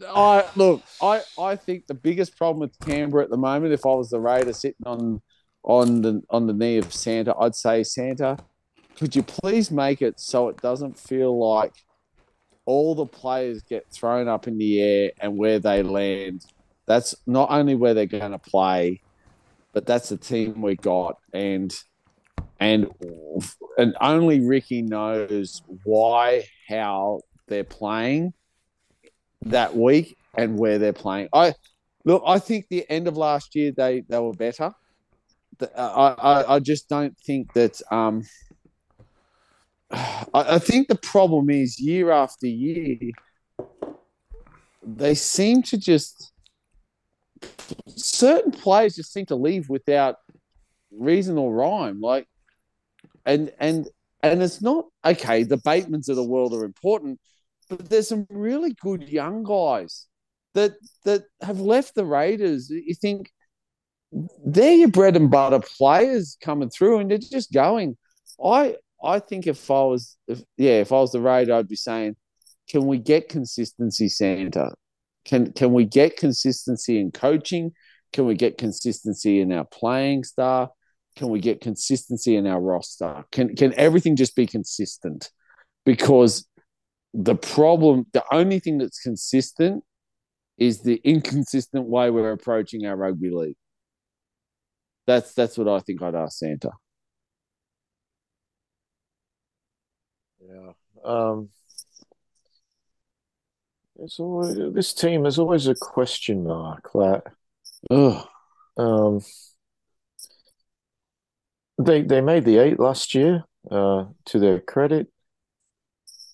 I 0.08 0.45
look. 0.56 0.84
I 1.02 1.22
I 1.40 1.56
think 1.56 1.88
the 1.88 1.94
biggest 1.94 2.38
problem 2.38 2.60
with 2.60 2.80
Canberra 2.80 3.24
at 3.24 3.30
the 3.30 3.38
moment, 3.38 3.74
if 3.74 3.86
I 3.86 3.90
was 3.90 4.10
the 4.10 4.20
Raider 4.20 4.54
sitting 4.54 4.86
on 4.86 5.22
on 5.64 6.02
the 6.02 6.22
on 6.30 6.48
the 6.48 6.54
knee 6.54 6.78
of 6.78 6.94
Santa, 6.94 7.36
I'd 7.38 7.56
say 7.56 7.84
Santa, 7.84 8.38
could 8.95 9.16
you 9.16 9.24
please 9.24 9.72
make 9.72 10.02
it 10.02 10.20
so 10.20 10.49
it 10.49 10.58
doesn't 10.62 10.98
feel 10.98 11.38
like 11.38 11.74
all 12.68 12.94
the 12.94 13.06
players 13.06 13.64
get 13.64 13.90
thrown 13.90 14.28
up 14.28 14.48
in 14.48 14.58
the 14.58 14.82
air 14.82 15.12
and 15.22 15.38
where 15.38 15.58
they 15.58 15.82
land. 15.82 16.45
That's 16.86 17.16
not 17.26 17.49
only 17.49 17.76
where 17.76 17.94
they're 17.94 18.06
going 18.06 18.34
to 18.34 18.40
play, 18.40 19.02
but 19.74 19.86
that's 19.86 20.10
the 20.10 20.18
team 20.18 20.62
we 20.62 20.76
got, 20.76 21.18
and 21.34 21.74
and 22.60 22.90
and 23.78 23.95
only 24.02 24.40
Ricky 24.41 24.82
knows 24.82 25.62
why, 25.84 26.45
how 26.68 27.22
they're 27.48 27.64
playing 27.64 28.34
that 29.45 29.76
week 29.76 30.18
and 30.35 30.57
where 30.57 30.77
they're 30.77 30.93
playing. 30.93 31.30
I 31.34 31.53
look. 32.05 32.23
I 32.26 32.39
think 32.39 32.68
the 32.69 32.89
end 32.89 33.07
of 33.07 33.18
last 33.18 33.55
year 33.55 33.72
they 33.72 34.01
they 34.07 34.19
were 34.19 34.34
better. 34.34 34.73
I 35.76 35.76
I, 35.77 36.55
I 36.55 36.59
just 36.59 36.89
don't 36.89 37.18
think 37.26 37.53
that. 37.53 37.81
Um, 37.91 38.23
I, 39.89 40.19
I 40.34 40.59
think 40.59 40.88
the 40.88 40.95
problem 40.95 41.49
is 41.49 41.80
year 41.80 42.11
after 42.11 42.47
year, 42.47 42.97
they 44.84 45.15
seem 45.15 45.61
to 45.64 45.77
just 45.77 46.34
certain 47.88 48.51
players 48.51 48.95
just 48.95 49.14
seem 49.14 49.26
to 49.27 49.35
leave 49.35 49.69
without 49.69 50.18
reason 50.91 51.38
or 51.38 51.53
rhyme. 51.53 52.01
Like, 52.01 52.27
and 53.26 53.51
and 53.59 53.88
and 54.23 54.41
it's 54.41 54.61
not 54.61 54.85
okay. 55.05 55.43
The 55.43 55.57
Batemans 55.57 56.09
of 56.09 56.15
the 56.15 56.23
world 56.23 56.53
are 56.53 56.65
important, 56.65 57.19
but 57.69 57.89
there's 57.89 58.10
some 58.10 58.26
really 58.30 58.73
good 58.81 59.10
young 59.10 59.44
guys 59.44 60.07
that 60.53 60.73
that 61.06 61.26
have 61.41 61.60
left 61.60 61.95
the 61.95 62.06
Raiders. 62.06 62.69
You 62.69 62.95
think 62.95 63.31
they're 64.45 64.76
your 64.76 64.88
bread 64.89 65.15
and 65.15 65.30
butter 65.30 65.60
players 65.60 66.38
coming 66.41 66.69
through, 66.69 66.99
and 66.99 67.11
they're 67.11 67.18
just 67.18 67.52
going. 67.52 67.98
I 68.44 68.76
I 69.03 69.19
think 69.19 69.48
if 69.48 69.69
I 69.69 69.84
was 69.84 70.18
if 70.27 70.41
yeah 70.57 70.80
if 70.81 70.91
I 70.91 70.99
was 70.99 71.11
the 71.11 71.22
Raider, 71.22 71.53
I'd 71.53 71.68
be 71.68 71.76
saying, 71.76 72.15
can 72.69 72.85
we 72.85 72.98
get 72.98 73.30
consistency, 73.30 74.10
Santa? 74.10 74.72
Can 75.26 75.52
can 75.52 75.73
we 75.73 75.85
get 75.85 76.18
consistency 76.18 76.99
in 76.99 77.11
coaching? 77.11 77.73
Can 78.14 78.26
we 78.26 78.35
get 78.35 78.57
consistency 78.57 79.41
in 79.41 79.52
our 79.52 79.65
playing 79.65 80.23
staff? 80.23 80.69
Can 81.18 81.30
we 81.30 81.39
get 81.39 81.61
consistency 81.61 82.35
in 82.35 82.48
our 82.48 82.61
roster? 82.61 83.26
Can 83.31 83.56
can 83.56 83.73
everything 83.73 84.15
just 84.15 84.35
be 84.35 84.48
consistent? 84.48 85.30
Because 85.85 86.48
the 87.18 87.35
problem, 87.35 88.06
the 88.14 88.23
only 88.31 88.60
thing 88.60 88.77
that's 88.77 89.02
consistent 89.02 89.84
is 90.57 90.81
the 90.81 91.02
inconsistent 91.03 91.85
way 91.88 92.10
we're 92.10 92.31
approaching 92.31 92.85
our 92.85 92.95
rugby 92.95 93.31
league. 93.31 93.57
That's 95.07 95.34
that's 95.34 95.57
what 95.57 95.68
I 95.68 95.80
think 95.80 96.02
I'd 96.02 96.15
ask 96.15 96.38
Santa. 96.38 96.72
Yeah. 100.39 100.72
Um, 101.03 101.49
it's 103.99 104.19
always, 104.19 104.56
this 104.73 104.94
team 104.94 105.26
is 105.26 105.39
always 105.39 105.68
a 105.68 105.76
question 105.76 106.44
mark. 106.44 106.94
Like, 106.94 107.23
Ugh. 107.89 108.27
um, 108.77 109.22
they 111.80 112.03
they 112.03 112.22
made 112.22 112.45
the 112.45 112.57
eight 112.57 112.80
last 112.80 113.15
year. 113.15 113.44
Uh, 113.69 114.06
to 114.23 114.39
their 114.39 114.61
credit, 114.61 115.11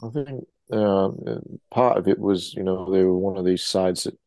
I 0.04 0.10
think 0.10 0.46
um, 0.74 1.60
part 1.72 1.98
of 1.98 2.08
it 2.08 2.20
was 2.20 2.54
you 2.54 2.64
know 2.64 2.92
they 2.92 3.04
were 3.04 3.18
one 3.18 3.38
of 3.38 3.46
these 3.46 3.64
sides 3.64 4.04
that 4.04 4.18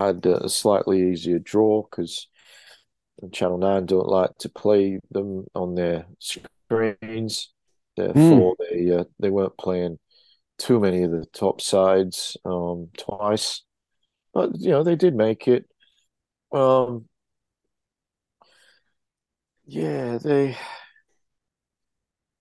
had 0.00 0.24
a 0.26 0.48
slightly 0.48 1.10
easier 1.10 1.38
draw 1.38 1.82
because 1.82 2.28
Channel 3.32 3.58
Nine 3.58 3.86
don't 3.86 4.08
like 4.08 4.36
to 4.38 4.48
play 4.48 5.00
them 5.10 5.46
on 5.54 5.74
their 5.74 6.06
screens. 6.18 7.52
Therefore, 7.96 8.54
they 8.70 8.90
uh, 8.92 9.04
they 9.18 9.30
weren't 9.30 9.58
playing 9.58 9.98
too 10.58 10.80
many 10.80 11.02
of 11.02 11.10
the 11.10 11.26
top 11.26 11.60
sides 11.60 12.36
um, 12.44 12.88
twice, 12.96 13.62
but 14.32 14.58
you 14.58 14.70
know 14.70 14.82
they 14.84 14.96
did 14.96 15.14
make 15.14 15.48
it. 15.48 15.64
Um, 16.52 17.06
yeah, 19.66 20.18
they. 20.18 20.56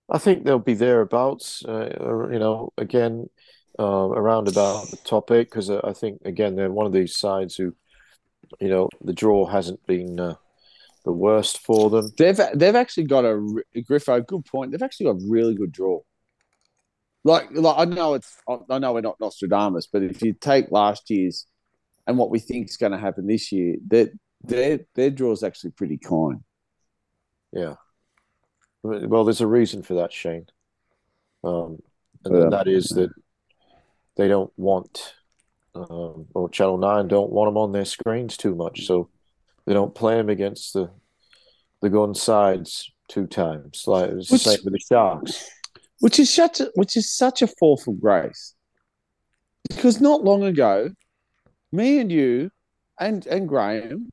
I 0.09 0.17
think 0.17 0.43
they'll 0.43 0.59
be 0.59 0.73
thereabouts. 0.73 1.63
Uh, 1.65 2.29
you 2.31 2.39
know, 2.39 2.71
again, 2.77 3.29
uh, 3.79 4.09
around 4.09 4.47
about 4.47 4.89
the 4.89 4.97
top 4.97 5.31
eight 5.31 5.49
because 5.49 5.69
I 5.69 5.93
think 5.93 6.21
again 6.25 6.55
they're 6.55 6.71
one 6.71 6.85
of 6.85 6.93
these 6.93 7.15
sides 7.15 7.55
who, 7.55 7.75
you 8.59 8.69
know, 8.69 8.89
the 9.01 9.13
draw 9.13 9.45
hasn't 9.45 9.85
been 9.85 10.19
uh, 10.19 10.35
the 11.05 11.11
worst 11.11 11.59
for 11.59 11.89
them. 11.89 12.11
They've 12.17 12.39
they've 12.55 12.75
actually 12.75 13.05
got 13.05 13.25
a 13.25 13.35
Griffo. 13.75 14.25
Good 14.25 14.45
point. 14.45 14.71
They've 14.71 14.81
actually 14.81 15.07
got 15.07 15.21
a 15.21 15.29
really 15.29 15.55
good 15.55 15.71
draw. 15.71 16.01
Like 17.23 17.49
like 17.51 17.75
I 17.77 17.85
know 17.85 18.13
it's 18.13 18.37
I 18.69 18.79
know 18.79 18.93
we're 18.93 19.01
not 19.01 19.19
Nostradamus, 19.19 19.87
but 19.91 20.03
if 20.03 20.21
you 20.21 20.33
take 20.33 20.71
last 20.71 21.09
year's 21.09 21.45
and 22.07 22.17
what 22.17 22.29
we 22.29 22.39
think 22.39 22.69
is 22.69 22.77
going 22.77 22.93
to 22.93 22.97
happen 22.97 23.27
this 23.27 23.51
year, 23.51 23.75
their 23.85 24.09
their 24.41 24.79
their 24.95 25.09
draw 25.09 25.31
is 25.31 25.43
actually 25.43 25.71
pretty 25.71 25.97
kind. 25.97 26.43
Yeah. 27.51 27.75
Well, 28.83 29.23
there's 29.25 29.41
a 29.41 29.47
reason 29.47 29.83
for 29.83 29.95
that, 29.95 30.13
Shane. 30.13 30.47
Um, 31.43 31.81
and 32.25 32.35
Yeah. 32.35 32.49
that 32.49 32.67
is 32.67 32.89
that 32.89 33.11
they 34.15 34.27
don't 34.27 34.51
want, 34.57 35.15
um, 35.75 36.27
or 36.33 36.49
Channel 36.49 36.77
9 36.77 37.07
don't 37.07 37.31
want 37.31 37.47
them 37.49 37.57
on 37.57 37.71
their 37.71 37.85
screens 37.85 38.37
too 38.37 38.55
much. 38.55 38.85
So 38.85 39.09
they 39.65 39.73
don't 39.73 39.93
play 39.95 40.15
them 40.15 40.29
against 40.29 40.73
the 40.73 40.91
the 41.79 41.89
gun 41.91 42.15
sides 42.15 42.91
two 43.07 43.27
times. 43.27 43.83
Like 43.85 44.09
it 44.09 44.15
was 44.15 44.29
the 44.29 44.39
same 44.39 44.59
with 44.63 44.73
the 44.73 44.79
Sharks. 44.79 45.47
which 45.99 46.17
is 46.19 46.33
such 46.33 46.59
a 46.59 46.71
which 46.73 46.97
is 46.97 47.09
such 47.11 47.43
a 47.43 47.47
fall 47.47 47.77
from 47.77 47.99
grace. 47.99 48.55
Because 49.69 50.01
not 50.01 50.23
long 50.23 50.43
ago, 50.43 50.89
me 51.71 51.99
and 51.99 52.11
you 52.11 52.49
and 52.99 53.27
and 53.27 53.47
Graham 53.47 54.09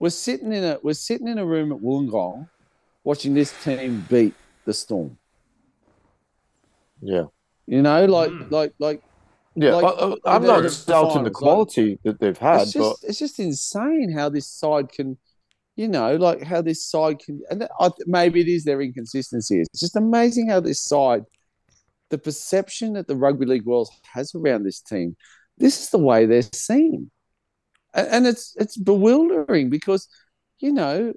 were 0.00 0.10
sitting 0.10 0.52
in 0.52 0.64
a 0.64 0.78
we're 0.82 0.94
sitting 0.94 1.28
in 1.28 1.38
a 1.38 1.46
room 1.46 1.70
at 1.70 1.78
Wollongong 1.78 2.48
watching 3.08 3.32
this 3.34 3.50
team 3.64 4.04
beat 4.10 4.34
the 4.66 4.74
Storm. 4.74 5.16
Yeah. 7.00 7.24
You 7.66 7.80
know, 7.82 8.04
like 8.04 8.30
Mm. 8.30 8.50
like 8.50 8.72
like 8.78 9.00
Yeah. 9.54 9.74
Like, 9.76 9.84
I, 9.86 9.88
I, 9.88 10.36
I'm 10.36 10.42
the- 10.42 10.48
not 10.48 10.62
the 10.62 10.84
doubting 10.86 11.24
the 11.24 11.30
finals, 11.30 11.42
like- 11.42 11.42
quality 11.44 11.98
that 12.04 12.20
they've 12.20 12.38
had, 12.50 12.62
it's 12.62 12.72
but 12.74 12.80
just 12.80 13.04
it's 13.08 13.18
just 13.18 13.38
insane 13.40 14.08
how 14.18 14.28
this 14.28 14.46
side 14.46 14.86
can, 14.96 15.08
you 15.74 15.88
know, 15.88 16.10
like 16.16 16.42
how 16.52 16.60
this 16.62 16.80
side 16.92 17.16
can, 17.24 17.40
and 17.50 17.66
I, 17.80 17.90
maybe 18.06 18.40
it 18.40 18.48
is 18.56 18.64
their 18.64 18.80
inconsistency. 18.88 19.60
It's 19.62 19.80
just 19.80 19.96
amazing 19.96 20.48
how 20.50 20.60
this 20.60 20.80
side, 20.80 21.24
the 22.10 22.18
perception 22.18 22.92
that 22.94 23.06
the 23.08 23.16
rugby 23.16 23.46
league 23.46 23.64
world 23.70 23.88
has 24.14 24.34
around 24.34 24.62
this 24.64 24.80
team, 24.80 25.16
this 25.56 25.74
is 25.82 25.88
the 25.90 25.98
way 26.10 26.20
they're 26.26 26.42
seen, 26.70 27.10
and, 27.94 28.06
and 28.14 28.22
it's 28.30 28.54
it's 28.62 28.76
bewildering 28.76 29.70
because, 29.70 30.02
you 30.60 30.72
know, 30.72 31.14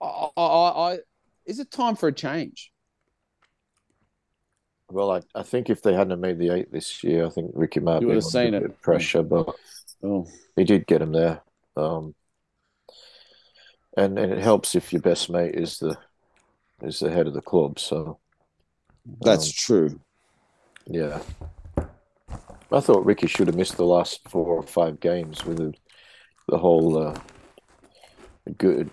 I, 0.00 0.28
I, 0.36 0.42
I 0.42 0.98
is 1.46 1.58
it 1.58 1.70
time 1.70 1.96
for 1.96 2.08
a 2.08 2.12
change? 2.12 2.72
well, 4.88 5.10
I, 5.10 5.22
I 5.34 5.42
think 5.42 5.68
if 5.68 5.82
they 5.82 5.94
hadn't 5.94 6.20
made 6.20 6.38
the 6.38 6.50
eight 6.54 6.70
this 6.72 7.02
year, 7.02 7.26
I 7.26 7.30
think 7.30 7.50
Ricky 7.54 7.80
be 7.80 7.86
would 7.86 7.92
have 7.92 8.08
under 8.08 8.20
seen 8.20 8.54
a 8.54 8.58
it. 8.58 8.60
bit 8.60 8.70
of 8.70 8.82
pressure, 8.82 9.22
but 9.22 9.54
Oh, 10.02 10.26
he 10.56 10.64
did 10.64 10.86
get 10.86 11.02
him 11.02 11.12
there. 11.12 11.42
Um, 11.76 12.14
and 13.96 14.18
and 14.18 14.32
it 14.32 14.38
helps 14.42 14.74
if 14.74 14.92
your 14.92 15.02
best 15.02 15.30
mate 15.30 15.54
is 15.54 15.78
the 15.78 15.96
is 16.82 17.00
the 17.00 17.10
head 17.10 17.26
of 17.26 17.34
the 17.34 17.40
club. 17.40 17.78
So 17.78 18.18
that's 19.20 19.48
um, 19.48 19.52
true. 19.56 20.00
yeah. 20.86 21.20
I 22.72 22.80
thought 22.80 23.04
Ricky 23.06 23.26
should 23.28 23.46
have 23.46 23.56
missed 23.56 23.76
the 23.76 23.84
last 23.84 24.28
four 24.28 24.46
or 24.56 24.62
five 24.62 24.98
games 25.00 25.44
with 25.44 25.58
the, 25.58 25.72
the 26.48 26.58
whole 26.58 26.98
uh, 26.98 27.18
good 28.58 28.90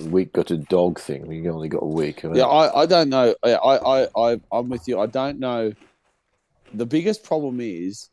weak 0.00 0.36
a 0.36 0.56
dog 0.56 0.98
thing. 0.98 1.30
You 1.30 1.50
only 1.52 1.68
got 1.68 1.82
a 1.82 1.86
week. 1.86 2.24
I 2.24 2.28
Yeah, 2.34 2.46
I, 2.46 2.82
I 2.82 2.86
don't 2.86 3.08
know. 3.08 3.34
I, 3.42 3.54
I, 3.54 4.08
I, 4.16 4.40
I'm 4.52 4.68
with 4.68 4.86
you. 4.88 5.00
I 5.00 5.06
don't 5.06 5.38
know. 5.38 5.72
The 6.72 6.86
biggest 6.86 7.22
problem 7.22 7.60
is 7.60 8.10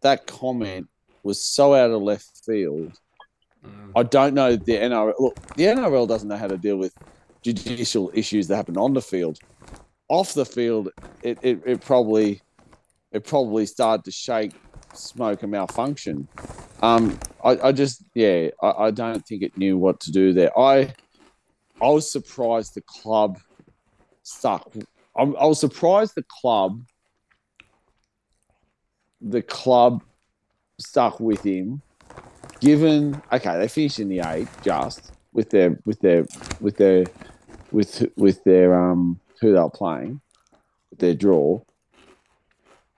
that 0.00 0.26
comment 0.26 0.88
was 1.22 1.42
so 1.42 1.74
out 1.74 1.90
of 1.90 2.02
left 2.02 2.44
field. 2.44 2.98
Mm. 3.64 3.92
I 3.96 4.02
don't 4.02 4.34
know 4.34 4.56
the 4.56 4.72
NRL. 4.72 5.14
Look, 5.18 5.34
the 5.56 5.64
NRL 5.64 6.08
doesn't 6.08 6.28
know 6.28 6.36
how 6.36 6.46
to 6.46 6.56
deal 6.56 6.76
with 6.76 6.94
judicial 7.42 8.10
issues 8.14 8.48
that 8.48 8.56
happen 8.56 8.76
on 8.76 8.94
the 8.94 9.02
field. 9.02 9.38
Off 10.08 10.32
the 10.32 10.46
field, 10.46 10.88
it, 11.22 11.38
it, 11.42 11.60
it 11.66 11.80
probably 11.80 12.40
it 13.12 13.24
probably 13.24 13.66
started 13.66 14.04
to 14.04 14.10
shake, 14.10 14.52
smoke, 14.92 15.42
and 15.42 15.52
malfunction. 15.52 16.28
Um, 16.82 17.18
I, 17.44 17.58
I 17.64 17.72
just 17.72 18.04
yeah, 18.14 18.48
I, 18.62 18.70
I 18.70 18.90
don't 18.90 19.26
think 19.26 19.42
it 19.42 19.56
knew 19.56 19.76
what 19.76 20.00
to 20.00 20.12
do 20.12 20.32
there. 20.32 20.56
I 20.58 20.94
I 21.80 21.88
was 21.88 22.10
surprised 22.10 22.74
the 22.74 22.82
club 22.82 23.38
stuck. 24.22 24.72
I'm, 25.16 25.36
I 25.36 25.46
was 25.46 25.60
surprised 25.60 26.14
the 26.14 26.24
club 26.40 26.80
the 29.20 29.42
club 29.42 30.02
stuck 30.78 31.18
with 31.18 31.42
him 31.42 31.82
given 32.60 33.20
okay 33.32 33.58
they 33.58 33.68
finished 33.68 33.98
in 33.98 34.08
the 34.08 34.20
eight 34.20 34.48
just 34.62 35.12
with 35.32 35.50
their 35.50 35.78
with 35.84 36.00
their 36.00 36.24
with 36.60 36.76
their 36.76 37.04
with 37.72 38.06
with 38.16 38.42
their 38.44 38.74
um 38.74 39.18
who 39.40 39.52
they 39.52 39.58
were 39.58 39.70
playing 39.70 40.20
their 40.98 41.14
draw 41.14 41.60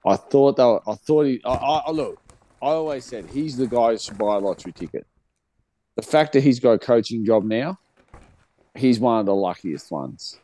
i 0.06 0.16
thought 0.16 0.59
were, 0.59 0.81
i 0.89 0.94
thought 0.94 1.27
he 1.27 1.40
I, 1.44 1.51
I 1.52 1.78
I- 1.86 1.90
look 1.90 2.18
i 2.62 2.66
always 2.66 3.05
said 3.05 3.27
he's 3.27 3.56
the 3.56 3.66
guy 3.66 3.93
who 3.93 3.98
should 3.98 4.18
buy 4.18 4.36
a 4.36 4.39
lottery 4.39 4.72
ticket. 4.72 5.06
The 5.97 6.02
fact 6.02 6.32
that 6.32 6.43
he's 6.43 6.60
got 6.60 6.72
a 6.72 6.78
coaching 6.78 7.24
job 7.24 7.44
now 7.44 7.78
he's 8.74 8.98
one 9.01 9.20
of 9.20 9.27
the 9.27 9.35
luckiest 9.35 9.90
ones. 9.90 10.39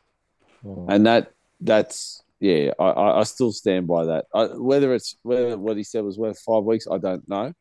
Mm. 0.64 0.86
and 0.88 1.06
that 1.06 1.32
that's 1.60 2.22
yeah 2.40 2.72
i 2.78 2.84
i, 3.20 3.22
still 3.22 3.52
stand 3.52 3.86
by 3.86 4.04
that. 4.06 4.26
I, 4.34 4.44
whether 4.46 4.94
it's 4.94 5.16
whether 5.22 5.56
what 5.56 5.76
he 5.76 5.84
said 5.84 6.04
was 6.04 6.18
worth 6.18 6.38
five 6.40 6.64
weeks 6.64 6.86
i 6.90 6.98
don't 6.98 7.26
know. 7.28 7.52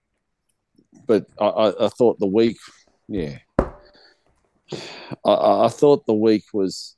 But 1.05 1.27
i 1.39 1.45
i, 1.45 1.85
I 1.85 1.89
thought 1.89 2.19
the 2.19 2.27
week 2.27 2.57
yeah. 3.07 3.37
I, 5.23 5.65
I 5.65 5.69
thought 5.69 6.05
the 6.05 6.13
week 6.13 6.45
was 6.53 6.95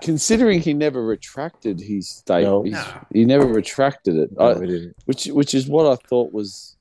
considering 0.00 0.60
he 0.60 0.74
never 0.74 1.04
retracted 1.04 1.80
his 1.80 2.08
statement, 2.08 2.44
No. 2.52 2.78
his- 2.78 2.86
he 3.12 3.24
never 3.24 3.46
retracted 3.46 4.16
it 4.16 4.30
No, 4.36 4.50
I, 4.50 4.54
he 4.60 4.66
didn't. 4.66 4.96
which 5.06 5.26
which 5.26 5.54
is 5.54 5.68
what 5.68 5.86
i 5.86 5.96
thought 6.08 6.32
was 6.32 6.76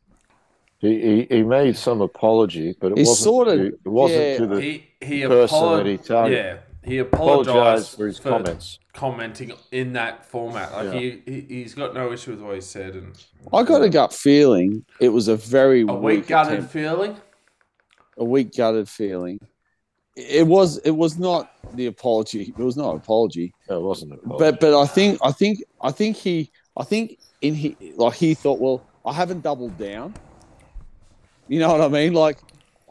He, 0.79 0.99
he 1.01 1.27
he 1.37 1.43
made 1.43 1.75
some 1.75 2.01
apology, 2.01 2.75
but 2.79 2.91
it 2.91 2.97
He 2.99 3.03
wasn't. 3.03 3.23
sort 3.23 3.47
of- 3.47 3.57
to, 3.57 3.65
it 3.67 3.87
wasn't 3.87 4.21
yeah. 4.21 4.37
to 4.37 4.47
the 4.47 4.61
He 4.61 4.83
he 5.01 5.25
person 5.27 5.57
apolog- 5.57 5.77
that 5.77 5.85
he 5.89 5.97
targeted. 5.97 6.37
Yeah, 6.45 6.57
he 6.89 6.97
apologized 6.99 7.49
apologized 7.49 7.97
for 7.97 8.05
his 8.07 8.17
for 8.19 8.29
comments. 8.29 8.79
commenting 8.93 9.51
in 9.71 9.93
that 9.93 10.25
format. 10.25 10.71
Like 10.73 10.93
Yeah. 10.93 10.99
he, 10.99 11.21
he 11.25 11.41
he's 11.49 11.73
got 11.73 11.93
no 11.95 12.11
issue 12.13 12.31
with 12.31 12.41
what 12.41 12.55
he 12.55 12.61
said, 12.61 12.93
and 12.95 13.13
i 13.53 13.63
got 13.63 13.81
a 13.81 13.89
gut 13.89 14.13
feeling 14.13 14.85
it 14.99 15.09
was 15.09 15.27
a 15.27 15.35
very 15.35 15.81
a 15.81 15.85
weak 15.85 16.01
weak 16.19 16.27
gutted 16.27 16.53
attempt. 16.53 16.71
feeling. 16.73 17.15
a 18.17 18.23
weak 18.23 18.55
gutted 18.55 18.87
feeling. 18.89 19.39
It 20.19 20.47
was 20.47 20.79
it 20.79 20.91
was 20.91 21.19
not 21.19 21.51
the 21.75 21.85
apology. 21.85 22.53
It 22.57 22.63
was 22.63 22.75
not 22.75 22.91
an 22.91 22.97
apology. 22.97 23.53
No, 23.69 23.77
it 23.77 23.83
wasn't. 23.83 24.13
An 24.13 24.19
apology. 24.25 24.39
But 24.39 24.59
but 24.59 24.81
I 24.81 24.87
think 24.87 25.19
I 25.23 25.31
think 25.31 25.59
I 25.81 25.91
think 25.91 26.17
he 26.17 26.51
I 26.75 26.83
think 26.83 27.19
in 27.41 27.53
he 27.53 27.77
like 27.95 28.15
he 28.15 28.33
thought, 28.33 28.59
well, 28.59 28.81
I 29.05 29.13
haven't 29.13 29.41
doubled 29.43 29.77
down. 29.77 30.15
You 31.47 31.59
know 31.59 31.71
what 31.71 31.81
I 31.81 31.87
mean? 31.87 32.13
Like 32.13 32.39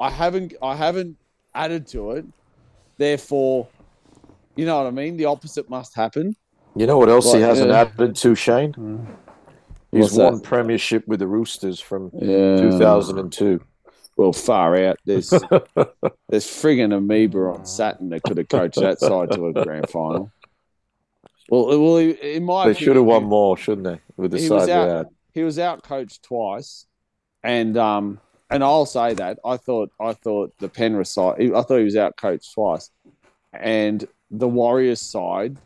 I 0.01 0.09
haven't 0.09 0.55
I 0.63 0.77
haven't 0.77 1.17
added 1.55 1.87
to 1.89 2.13
it. 2.13 2.25
Therefore, 2.97 3.67
you 4.55 4.65
know 4.65 4.79
what 4.79 4.87
I 4.87 4.91
mean? 4.91 5.17
The 5.17 5.25
opposite 5.25 5.69
must 5.69 5.95
happen. 5.95 6.37
you 6.77 6.87
know 6.87 6.97
what 6.97 7.09
else 7.09 7.33
he 7.33 7.41
hasn't 7.41 7.71
yeah. 7.71 7.81
added 7.81 8.15
to 8.17 8.35
Shane? 8.37 8.73
Mm. 8.75 9.07
He's 9.93 10.03
What's 10.03 10.17
that? 10.17 10.25
won 10.33 10.41
premiership 10.41 11.07
with 11.09 11.21
the 11.21 11.27
Roosters 11.27 11.81
from 11.81 12.11
Yeah. 12.15 12.57
2002. 12.57 13.61
Well, 14.17 14.33
far 14.33 14.77
out. 14.77 14.99
There's 15.05 15.31
there's 16.29 16.47
friggin' 16.47 16.95
amoeba 16.97 17.39
on 17.39 17.67
Saturn 17.67 18.09
that 18.11 18.23
could 18.23 18.39
have 18.39 18.49
coached 18.49 18.81
that 18.81 18.99
side 18.99 19.31
to 19.33 19.47
a 19.49 19.53
grand 19.53 19.89
final. 19.91 20.31
Well, 21.51 21.67
well, 21.81 21.97
in 21.99 22.45
my 22.45 22.65
They 22.65 22.71
opinion, 22.73 22.75
should 22.75 22.97
have 22.97 23.05
won 23.05 23.25
more, 23.25 23.57
shouldn't 23.57 23.87
they? 23.87 24.01
With 24.17 24.33
the 24.33 24.39
he 24.39 24.49
side 24.49 24.71
out. 24.71 24.89
had. 24.89 25.07
He 25.33 25.43
was 25.43 25.59
out 25.59 25.83
coached 25.83 26.23
twice, 26.23 26.87
and 27.45 27.77
um, 27.77 28.19
and 28.51 28.65
I'll 28.65 28.87
say 28.87 29.15
that 29.15 29.39
I 29.45 29.57
thought 29.59 29.91
I 30.01 30.15
thought 30.15 30.53
the 30.59 30.69
Penrith 30.69 31.09
side. 31.09 31.41
I 31.41 31.63
thought 31.63 31.79
he 31.79 31.85
was 31.85 31.97
out 31.97 32.17
coached 32.17 32.53
twice, 32.55 32.91
and 33.53 34.07
the 34.31 34.49
Warriors 34.49 35.01
side. 35.01 35.57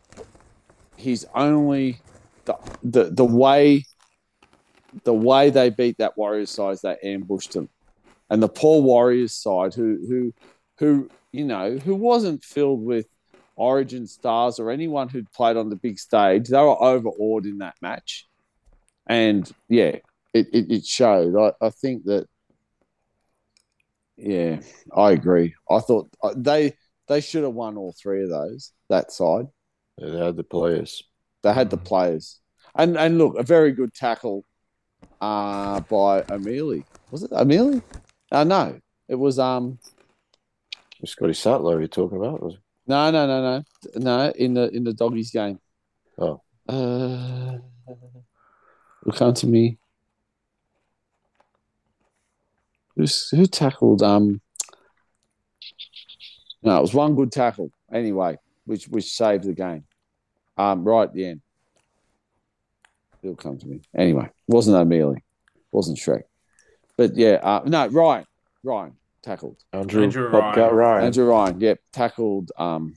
He's 0.97 1.25
only 1.35 2.01
the 2.45 2.57
the 2.83 3.05
the 3.05 3.25
way 3.25 3.85
the 5.05 5.15
way 5.15 5.51
they 5.51 5.71
beat 5.71 5.99
that 5.99 6.19
Warriors 6.19 6.51
side 6.51 6.73
is 6.73 6.81
they 6.83 6.97
ambushed 7.03 7.53
them, 7.53 7.69
and 8.31 8.43
the 8.43 8.49
poor 8.49 8.81
Warriors 8.81 9.35
side 9.35 9.75
who 9.75 9.99
who 10.09 10.35
who 10.79 11.11
you 11.33 11.45
know 11.45 11.77
who 11.77 11.95
wasn't 11.95 12.43
filled 12.45 12.83
with 12.83 13.07
Origin 13.57 14.07
stars 14.07 14.59
or 14.59 14.71
anyone 14.71 15.09
who'd 15.09 15.31
played 15.33 15.57
on 15.59 15.69
the 15.69 15.77
big 15.77 15.99
stage. 15.99 16.49
They 16.49 16.57
were 16.59 16.83
overawed 16.83 17.45
in 17.45 17.59
that 17.59 17.75
match, 17.83 18.27
and 19.07 19.51
yeah, 19.69 19.97
it 20.33 20.49
it, 20.53 20.71
it 20.71 20.87
showed. 20.87 21.37
I, 21.37 21.67
I 21.67 21.71
think 21.71 22.05
that. 22.05 22.27
Yeah, 24.17 24.61
I 24.95 25.13
agree. 25.13 25.55
I 25.71 25.79
thought 25.81 26.11
uh, 26.23 26.35
they 26.37 26.75
they 27.09 27.21
should 27.21 27.43
have 27.43 27.55
won 27.55 27.77
all 27.77 27.95
three 28.01 28.23
of 28.23 28.29
those. 28.31 28.73
That 28.89 29.13
side 29.13 29.47
They 29.99 30.19
had 30.19 30.37
the 30.37 30.45
players. 30.45 31.03
they 31.43 31.53
had 31.53 31.71
the 31.71 31.79
players, 31.79 32.39
and 32.75 32.97
and 32.99 33.17
look, 33.19 33.39
a 33.39 33.43
very 33.43 33.73
good 33.73 33.95
tackle, 33.95 34.45
uh, 35.21 35.81
by 35.81 36.23
Amelie. 36.29 36.85
Was 37.11 37.23
it 37.23 37.31
Amelie? 37.33 37.83
Uh, 38.31 38.45
no, 38.45 38.81
it 39.09 39.17
was 39.17 39.39
um. 39.39 39.79
Scotty 41.05 41.33
Sattler 41.33 41.79
you're 41.79 41.89
talking 41.89 42.19
about? 42.19 42.43
Was 42.43 42.57
No, 42.87 43.11
no, 43.11 43.27
no, 43.27 43.41
no, 43.41 43.65
no. 43.97 44.31
In 44.33 44.55
the 44.55 44.69
in 44.71 44.85
the 44.85 44.93
doggies 44.93 45.31
game. 45.31 45.59
Oh. 46.19 46.41
Uh, 46.69 47.59
will 49.05 49.13
come 49.13 49.35
to 49.35 49.47
me. 49.47 49.79
who's, 53.01 53.29
who 53.31 53.47
tackled? 53.47 54.03
Um, 54.03 54.41
no, 56.63 56.79
it 56.79 56.83
was 56.83 56.95
one 56.95 57.15
good 57.15 57.33
tackle 57.33 57.71
anyway, 57.93 58.37
which 58.67 58.87
which 58.89 59.11
saved 59.11 59.45
the 59.45 59.55
game. 59.55 59.85
Um, 60.57 60.85
right 60.85 61.05
at 61.05 61.15
the 61.15 61.27
end. 61.27 61.41
It'll 63.23 63.37
come 63.37 63.59
to 63.59 63.67
me 63.67 63.81
anyway. 63.97 64.31
Wasn't 64.47 64.77
O'Meley, 64.77 65.25
wasn't 65.73 65.99
Shrek, 65.99 66.23
but 67.01 67.17
yeah, 67.17 67.41
uh, 67.43 67.63
no, 67.65 67.87
Ryan, 67.87 68.27
Ryan 68.63 68.93
tackled. 69.23 69.57
Andrew, 69.73 70.03
Andrew 70.03 70.31
Bobcat 70.31 70.71
Ryan. 70.71 71.07
Andrew 71.07 71.25
Ryan, 71.25 71.59
yep, 71.59 71.81
tackled. 71.95 72.53
Um, 72.59 72.95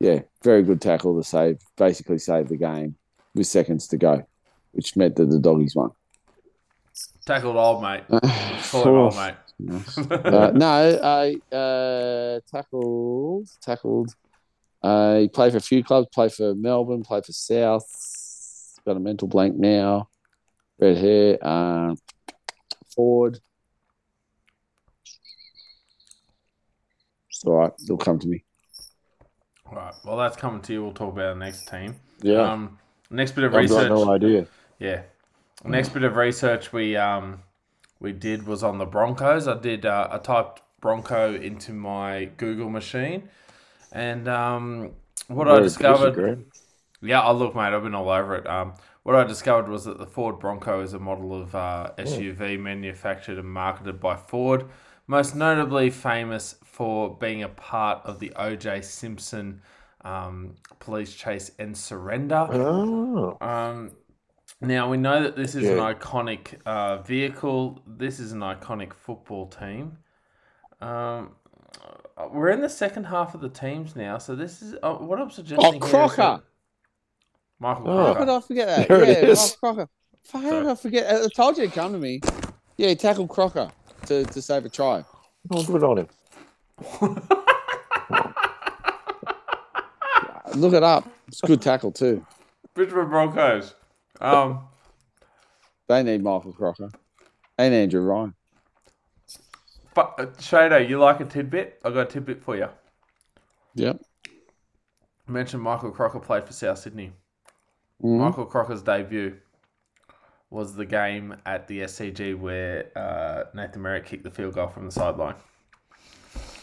yeah, 0.00 0.20
very 0.42 0.62
good 0.62 0.80
tackle 0.80 1.14
to 1.18 1.22
save, 1.22 1.58
basically 1.76 2.16
save 2.16 2.48
the 2.48 2.56
game 2.56 2.96
with 3.34 3.46
seconds 3.46 3.88
to 3.88 3.98
go, 3.98 4.26
which 4.72 4.96
meant 4.96 5.16
that 5.16 5.28
the 5.28 5.38
doggies 5.38 5.76
won. 5.76 5.90
Tackled 7.26 7.56
old 7.56 7.82
mate. 7.82 8.04
Call 8.70 8.80
it 8.80 8.86
old 8.86 9.16
mate. 9.16 9.34
uh, 10.24 10.52
no, 10.54 10.98
I 11.04 11.54
uh, 11.54 12.40
tackled, 12.50 13.50
tackled. 13.60 14.14
Uh, 14.82 15.18
he 15.18 15.28
played 15.28 15.52
for 15.52 15.58
a 15.58 15.60
few 15.60 15.84
clubs. 15.84 16.08
Played 16.10 16.32
for 16.32 16.54
Melbourne. 16.54 17.02
Played 17.02 17.26
for 17.26 17.32
South. 17.32 17.84
Got 18.86 18.96
a 18.96 19.00
mental 19.00 19.28
blank 19.28 19.56
now. 19.56 20.08
Red 20.78 20.96
hair. 20.96 21.38
Uh, 21.42 21.94
forward. 22.98 23.38
It's 27.30 27.44
all 27.44 27.54
right. 27.54 27.72
It'll 27.84 27.96
come 27.96 28.18
to 28.18 28.26
me. 28.26 28.44
All 29.66 29.76
right. 29.76 29.94
Well, 30.04 30.16
that's 30.16 30.36
coming 30.36 30.62
to 30.62 30.72
you. 30.72 30.82
We'll 30.82 30.92
talk 30.92 31.12
about 31.12 31.34
the 31.34 31.38
next 31.44 31.68
team. 31.68 31.94
Yeah, 32.22 32.42
Um, 32.52 32.78
next 33.10 33.32
bit 33.32 33.44
of 33.44 33.54
I've 33.54 33.68
got 33.68 33.86
research. 33.86 33.88
no 33.90 34.10
idea. 34.10 34.46
Yeah. 34.80 35.02
Next 35.64 35.90
bit 35.90 36.02
of 36.04 36.16
research 36.16 36.72
we 36.72 36.96
um 36.96 37.42
we 38.00 38.12
did 38.12 38.46
was 38.46 38.62
on 38.64 38.78
the 38.78 38.86
Broncos. 38.86 39.46
I 39.46 39.58
did 39.58 39.86
uh, 39.86 40.08
I 40.10 40.18
typed 40.18 40.62
Bronco 40.80 41.34
into 41.34 41.72
my 41.72 42.26
Google 42.36 42.70
machine, 42.70 43.28
and 43.92 44.28
um 44.28 44.92
what 45.28 45.48
I 45.48 45.60
discovered. 45.60 46.44
Yeah, 47.00 47.22
oh 47.24 47.34
look, 47.34 47.54
mate, 47.54 47.72
I've 47.74 47.82
been 47.84 47.94
all 47.94 48.08
over 48.08 48.36
it. 48.36 48.46
Um, 48.46 48.74
what 49.08 49.16
I 49.16 49.24
discovered 49.24 49.70
was 49.70 49.86
that 49.86 49.96
the 49.96 50.04
Ford 50.04 50.38
Bronco 50.38 50.82
is 50.82 50.92
a 50.92 50.98
model 50.98 51.32
of 51.40 51.54
uh, 51.54 51.92
SUV 51.96 52.60
manufactured 52.60 53.38
and 53.38 53.48
marketed 53.50 53.98
by 54.00 54.14
Ford, 54.16 54.66
most 55.06 55.34
notably 55.34 55.88
famous 55.88 56.56
for 56.62 57.16
being 57.16 57.42
a 57.42 57.48
part 57.48 58.02
of 58.04 58.18
the 58.18 58.30
O.J. 58.36 58.82
Simpson 58.82 59.62
um, 60.04 60.56
police 60.78 61.14
chase 61.14 61.52
and 61.58 61.74
surrender. 61.74 62.46
Oh, 62.52 63.38
Um, 63.40 63.92
now 64.60 64.90
we 64.90 64.98
know 64.98 65.22
that 65.22 65.36
this 65.36 65.54
is 65.54 65.62
an 65.70 65.78
iconic 65.94 66.60
uh, 66.66 66.98
vehicle. 66.98 67.80
This 67.86 68.20
is 68.20 68.32
an 68.32 68.40
iconic 68.40 68.92
football 68.92 69.46
team. 69.46 69.96
Um, 70.82 71.30
we're 72.30 72.50
in 72.50 72.60
the 72.60 72.68
second 72.68 73.04
half 73.04 73.34
of 73.34 73.40
the 73.40 73.48
teams 73.48 73.96
now, 73.96 74.18
so 74.18 74.36
this 74.36 74.60
is 74.60 74.74
uh, 74.82 74.92
what 74.96 75.18
I'm 75.18 75.30
suggesting. 75.30 75.66
Oh, 75.66 75.72
here 75.72 75.82
is 75.82 75.90
Crocker. 75.90 76.16
that- 76.16 76.42
Michael 77.60 77.88
Oh. 77.90 77.96
How 77.96 78.04
Crocker. 78.14 78.18
could 78.20 78.28
I 78.28 78.40
forget 78.40 78.66
that? 78.68 78.88
There 78.88 79.04
yeah, 79.04 79.12
is. 79.30 79.56
oh, 79.62 79.74
Crocker. 79.74 79.88
How 80.32 80.40
Sorry. 80.40 80.60
did 80.62 80.66
I 80.70 80.74
forget? 80.74 81.22
I 81.24 81.28
told 81.28 81.56
you 81.58 81.66
to 81.66 81.72
come 81.74 81.92
to 81.92 81.98
me. 81.98 82.20
Yeah, 82.76 82.88
he 82.88 82.96
tackled 82.96 83.28
Crocker 83.30 83.70
to, 84.06 84.24
to 84.24 84.42
save 84.42 84.64
a 84.64 84.68
try. 84.68 85.04
oh, 85.50 85.64
good 85.64 85.82
on 85.82 85.98
him. 85.98 86.08
Look 90.54 90.72
it 90.72 90.82
up. 90.82 91.08
It's 91.28 91.42
a 91.42 91.46
good 91.46 91.60
tackle 91.62 91.92
too. 91.92 92.24
Brisbane 92.74 93.08
Broncos. 93.08 93.74
Um, 94.20 94.60
They 95.88 96.02
need 96.02 96.22
Michael 96.22 96.52
Crocker 96.52 96.90
and 97.58 97.74
Andrew 97.74 98.00
Ryan. 98.00 98.34
but 99.94 100.14
uh, 100.18 100.26
Shado, 100.38 100.86
you 100.88 100.98
like 100.98 101.20
a 101.20 101.24
tidbit? 101.24 101.80
I 101.84 101.90
got 101.90 102.00
a 102.00 102.04
tidbit 102.06 102.42
for 102.42 102.56
you. 102.56 102.68
Yep. 103.74 104.00
I 105.28 105.30
mentioned 105.30 105.62
Michael 105.62 105.90
Crocker 105.90 106.18
played 106.18 106.46
for 106.46 106.52
South 106.52 106.78
Sydney. 106.78 107.12
Mhm. 108.02 108.18
Michael 108.18 108.46
Crocker's 108.46 108.82
debut 108.82 109.36
was 110.50 110.74
the 110.74 110.86
game 110.86 111.36
at 111.44 111.66
the 111.68 111.80
SCG 111.82 112.38
where 112.38 112.86
uh, 112.96 113.44
Nathan 113.54 113.82
Merritt 113.82 114.06
kicked 114.06 114.24
the 114.24 114.30
field 114.30 114.54
goal 114.54 114.68
from 114.68 114.86
the 114.86 114.92
sideline. 114.92 115.34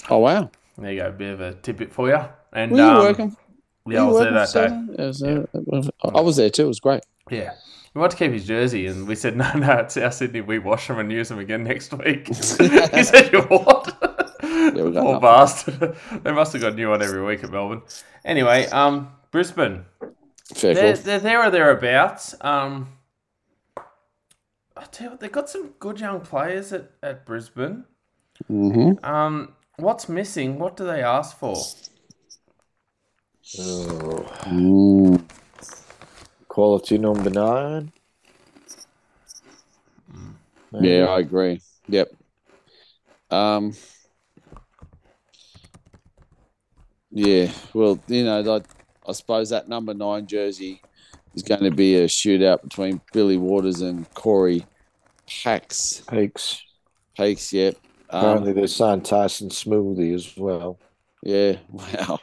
Oh 0.10 0.20
wow. 0.20 0.50
There 0.78 0.92
you 0.92 1.02
go, 1.02 1.08
a 1.08 1.12
bit 1.12 1.34
of 1.34 1.42
a 1.42 1.54
tidbit 1.54 1.94
for 1.94 2.10
you. 2.10 2.20
And 2.54 2.72
Were 2.72 2.78
you 2.78 2.84
um, 2.84 2.98
working? 2.98 3.38
Yeah, 3.88 4.02
I 4.02 4.06
was 4.06 4.20
there 4.24 4.34
that 4.34 4.46
day. 4.46 5.12
Saturday? 5.14 5.48
It 5.54 5.68
was, 5.68 5.90
uh, 6.04 6.12
I 6.14 6.22
was 6.22 6.38
there 6.38 6.50
too. 6.50 6.66
It 6.66 6.68
was 6.68 6.80
great. 6.80 7.04
Yeah. 7.30 7.54
We 7.94 8.02
wanted 8.02 8.18
to 8.18 8.26
keep 8.26 8.34
his 8.34 8.46
jersey, 8.46 8.88
and 8.88 9.08
we 9.08 9.16
said, 9.16 9.38
no, 9.38 9.52
no, 9.54 9.72
it's 9.78 9.96
our 9.96 10.12
Sydney. 10.12 10.42
We 10.42 10.60
wash 10.60 10.88
them 10.88 11.00
and 11.00 11.12
use 11.12 11.30
them 11.30 11.40
again 11.40 11.64
next 11.64 11.94
week. 11.94 12.28
he 12.34 12.34
said, 13.04 13.32
you 13.32 13.42
what? 13.44 13.96
we 14.42 14.92
Poor 14.92 15.20
bastard. 15.20 15.96
they 16.24 16.32
must 16.32 16.54
have 16.54 16.62
got 16.62 16.74
a 16.74 16.76
new 16.76 16.90
one 16.90 17.02
every 17.02 17.24
week 17.24 17.44
at 17.44 17.52
Melbourne. 17.52 17.84
Anyway, 18.26 18.66
um, 18.68 19.10
Brisbane. 19.32 19.86
Fair 20.54 20.74
They're, 20.74 20.96
they're 20.96 21.20
there 21.20 21.44
or 21.44 21.50
thereabouts. 21.50 22.36
Um, 22.42 22.90
I 24.78 24.84
tell 24.92 25.06
you 25.06 25.12
what, 25.12 25.20
they've 25.20 25.32
got 25.32 25.50
some 25.50 25.74
good 25.80 26.00
young 26.00 26.22
players 26.22 26.72
at, 26.72 26.92
at 27.02 27.26
Brisbane. 27.26 27.86
Mm-hmm. 28.52 29.04
Um, 29.04 29.54
what's 29.78 30.08
missing? 30.08 30.60
What 30.60 30.78
do 30.78 30.86
they 30.86 31.02
ask 31.02 31.38
for? 31.38 31.56
Oh, 33.60 34.32
Mm. 34.46 35.24
quality 36.48 36.98
number 36.98 37.30
nine. 37.30 37.92
Maybe. 40.72 40.90
Yeah, 40.90 41.06
I 41.06 41.20
agree. 41.20 41.62
Yep. 41.88 42.12
Um. 43.32 43.74
Yeah, 47.12 47.52
well, 47.74 47.98
you 48.08 48.26
know, 48.26 48.42
like, 48.42 48.66
I 49.08 49.12
suppose 49.12 49.50
that 49.50 49.68
number 49.70 49.94
nine 49.94 50.28
jersey 50.28 50.82
is 51.36 51.44
going 51.44 51.64
to 51.64 51.72
be 51.72 51.96
a 51.96 52.06
shootout 52.06 52.62
between 52.64 53.02
Billy 53.14 53.38
Walters 53.38 53.82
and 53.82 54.12
Corey 54.14 54.66
Pax. 55.44 56.02
Pakes. 56.08 56.62
Pakes, 57.18 57.52
yep. 57.54 57.76
Apparently, 58.10 58.52
Um, 58.52 58.56
they 58.56 58.68
signed 58.68 59.06
Tyson 59.06 59.50
Smoothy 59.50 60.14
as 60.14 60.36
well. 60.38 60.80
yeah, 61.24 61.58
wow. 61.72 62.20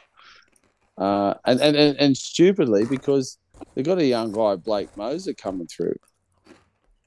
Uh, 0.97 1.33
and, 1.45 1.59
and, 1.59 1.75
and, 1.75 1.97
and 1.99 2.17
stupidly, 2.17 2.85
because 2.85 3.37
they've 3.73 3.85
got 3.85 3.97
a 3.97 4.05
young 4.05 4.31
guy, 4.31 4.55
Blake 4.55 4.93
Mozer, 4.95 5.37
coming 5.37 5.67
through, 5.67 5.95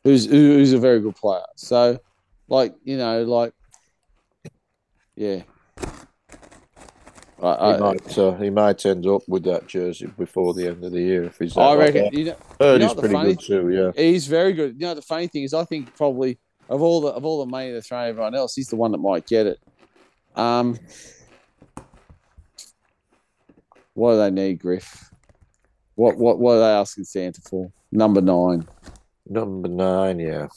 who's 0.04 0.26
who's 0.26 0.72
a 0.72 0.78
very 0.78 1.00
good 1.00 1.16
player. 1.16 1.46
So, 1.56 1.98
like, 2.48 2.74
you 2.84 2.96
know, 2.96 3.22
like, 3.22 3.52
yeah. 5.14 5.42
I, 7.42 7.48
He 7.52 7.74
I, 7.74 7.78
might, 7.78 8.18
uh, 8.18 8.34
he 8.36 8.50
might 8.50 8.86
end 8.86 9.06
up 9.06 9.22
with 9.28 9.44
that 9.44 9.66
jersey 9.66 10.06
before 10.18 10.54
the 10.54 10.68
end 10.68 10.82
of 10.84 10.92
the 10.92 11.00
year 11.00 11.24
if 11.24 11.38
he's. 11.38 11.54
that 11.54 11.60
I 11.60 11.68
like 11.70 11.78
reckon 11.78 12.04
that. 12.04 12.12
you 12.14 12.24
know, 12.26 12.36
Heard 12.60 12.72
you 12.72 12.78
know 12.78 12.86
he's 12.86 12.94
pretty 13.00 13.14
funny- 13.14 13.34
good 13.34 13.40
too. 13.40 13.68
Yeah. 13.96 14.02
he's 14.02 14.26
very 14.26 14.52
good. 14.54 14.74
You 14.80 14.86
know, 14.86 14.94
the 14.94 15.02
funny 15.02 15.26
thing 15.26 15.42
is, 15.42 15.52
I 15.52 15.64
think 15.64 15.94
probably 15.96 16.38
of 16.70 16.80
all 16.82 17.00
the 17.02 17.08
of 17.08 17.24
all 17.24 17.44
the 17.44 17.50
money 17.50 17.70
they're 17.72 17.82
throwing 17.82 18.08
everyone 18.08 18.34
else, 18.34 18.54
he's 18.54 18.68
the 18.68 18.76
one 18.76 18.92
that 18.92 18.98
might 18.98 19.26
get 19.26 19.46
it. 19.46 19.58
Um, 20.34 20.78
what 23.94 24.12
do 24.12 24.18
they 24.18 24.30
need, 24.30 24.58
Griff? 24.60 25.10
What 25.94 26.16
what 26.18 26.38
what 26.38 26.54
are 26.56 26.58
they 26.60 26.64
asking 26.80 27.04
Santa 27.04 27.40
for? 27.42 27.70
Number 27.92 28.20
nine, 28.20 28.66
Number 29.28 29.68
nine, 29.68 30.18
yeah. 30.20 30.48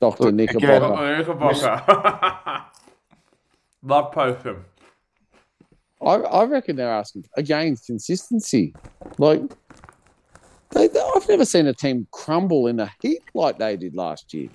Doctor 0.00 0.24
Look, 0.24 0.34
Knickerbocker. 0.34 0.94
again- 1.04 1.18
Knickerbocker. 1.18 2.64
Love 3.84 4.12
poker. 4.12 4.64
I, 6.04 6.14
I 6.16 6.44
reckon 6.44 6.76
they're 6.76 6.90
asking 6.92 7.24
again 7.36 7.76
consistency. 7.86 8.74
Like 9.18 9.40
they, 10.70 10.88
they- 10.88 11.10
I've 11.14 11.28
never 11.28 11.44
seen 11.44 11.66
a 11.66 11.74
team 11.74 12.06
crumble 12.10 12.66
in 12.66 12.80
a 12.80 12.90
heap 13.00 13.22
like 13.34 13.58
they 13.58 13.76
did 13.76 13.94
last 13.94 14.32
year. 14.34 14.48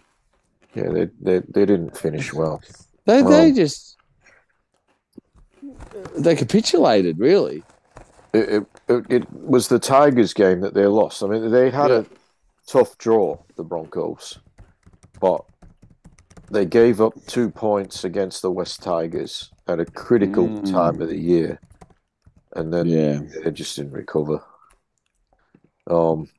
Yeah, 0.76 0.90
they, 0.90 1.10
they, 1.22 1.40
they 1.48 1.66
didn't 1.66 1.98
finish 1.98 2.34
well. 2.34 2.62
They 3.06 3.22
Well- 3.22 3.32
they 3.32 3.52
just 3.52 3.98
they 6.18 6.36
capitulated 6.36 7.20
really. 7.20 7.64
It, 8.34 8.68
it, 8.90 9.06
it, 9.10 9.32
was 9.32 9.68
the 9.70 9.80
Tigers 9.80 10.34
game 10.34 10.60
that 10.62 10.74
they 10.74 10.86
lost. 10.86 11.24
I 11.24 11.28
mean, 11.28 11.50
they 11.50 11.72
had 11.72 11.90
Yeah. 11.90 12.00
a 12.00 12.06
tough 12.68 12.98
draw, 12.98 13.38
the 13.56 13.64
Broncos, 13.64 14.38
but 15.20 15.46
they 16.52 16.66
gave 16.66 17.02
up 17.02 17.14
two 17.26 17.50
points 17.50 18.04
against 18.04 18.42
the 18.42 18.52
West 18.52 18.84
Tigers 18.84 19.52
at 19.68 19.80
a 19.80 19.86
critical 19.86 20.48
Mm. 20.48 20.72
time 20.72 21.02
of 21.02 21.10
the 21.10 21.18
year, 21.18 21.60
and 22.54 22.74
then 22.74 22.86
Yeah. 22.88 23.20
they 23.44 23.52
just 23.52 23.76
didn't 23.76 23.92
recover. 23.94 24.44
Um, 25.88 26.30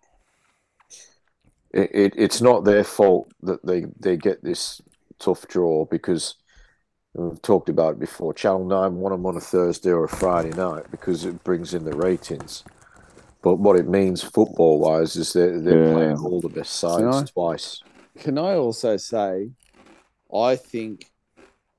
it, 1.73 1.91
it 1.95 2.15
it's 2.17 2.41
not 2.41 2.65
their 2.65 2.85
fault 2.85 3.31
that 3.43 3.65
they, 3.65 3.87
they 3.99 4.17
get 4.17 4.43
this 4.43 4.81
tough 5.19 5.47
draw 5.49 5.85
because 5.85 6.35
we've 7.15 7.41
talked 7.43 7.69
about 7.69 7.95
it 7.95 8.01
before. 8.01 8.33
Channel 8.33 8.67
Nine 8.67 8.97
want 8.97 9.15
them 9.15 9.27
on 9.27 9.37
a 9.37 9.41
Thursday 9.41 9.91
or 9.91 10.05
a 10.05 10.09
Friday 10.09 10.51
night 10.51 10.91
because 10.91 11.25
it 11.25 11.43
brings 11.45 11.75
in 11.75 11.85
the 11.85 11.97
ratings. 11.97 12.65
But 13.43 13.57
what 13.57 13.77
it 13.77 13.89
means 13.89 14.23
football 14.23 14.81
wise 14.81 15.17
is 15.17 15.33
they're, 15.33 15.61
they're 15.61 15.87
Yeah. 15.87 15.93
playing 15.93 16.19
all 16.19 16.41
the 16.41 16.49
best 16.49 16.83
You 16.83 16.89
know? 17.05 17.11
sides 17.13 17.31
twice. 17.31 17.83
Can 18.19 18.39
I 18.39 18.55
also 18.55 18.97
say 18.97 19.51
I 20.35 20.57
think, 20.57 21.07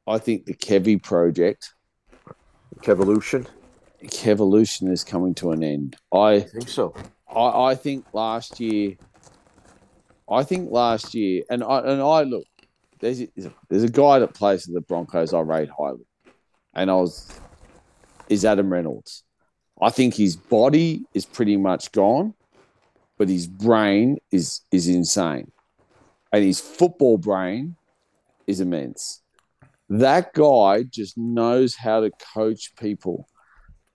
I 0.09 0.17
think 0.17 0.45
the 0.45 0.55
Kevy 0.55 1.01
project, 1.01 1.75
Kevolution. 2.81 3.45
Kevolution 4.05 4.91
is 4.91 5.03
coming 5.03 5.35
to 5.35 5.51
an 5.51 5.63
end. 5.63 5.97
I, 6.11 6.17
I 6.17 6.39
think 6.39 6.67
so. 6.67 6.95
I, 7.27 7.71
I 7.71 7.75
think 7.75 8.05
last 8.11 8.59
year, 8.59 8.95
I 10.27 10.43
think 10.43 10.71
last 10.71 11.13
year, 11.13 11.43
and 11.51 11.63
I 11.63 11.79
and 11.79 12.01
I 12.01 12.23
look, 12.23 12.47
there's 12.99 13.21
a, 13.21 13.27
there's 13.69 13.83
a 13.83 13.89
guy 13.89 14.17
that 14.17 14.33
plays 14.33 14.65
for 14.65 14.71
the 14.71 14.81
Broncos 14.81 15.31
I 15.31 15.41
rate 15.41 15.69
highly, 15.77 16.07
and 16.73 16.89
I 16.89 16.95
was 16.95 17.39
is 18.29 18.45
Adam 18.45 18.73
Reynolds. 18.73 19.23
I 19.79 19.91
think 19.91 20.15
his 20.15 20.35
body 20.35 21.05
is 21.13 21.25
pretty 21.25 21.55
much 21.55 21.91
gone, 21.91 22.33
but 23.19 23.29
his 23.29 23.45
brain 23.45 24.17
is 24.31 24.61
is 24.71 24.88
insane, 24.88 25.51
and 26.33 26.43
his 26.43 26.59
football 26.59 27.19
brain 27.19 27.75
is 28.47 28.59
immense. 28.59 29.18
That 29.89 30.33
guy 30.33 30.83
just 30.83 31.17
knows 31.17 31.75
how 31.75 32.01
to 32.01 32.11
coach 32.33 32.75
people. 32.75 33.27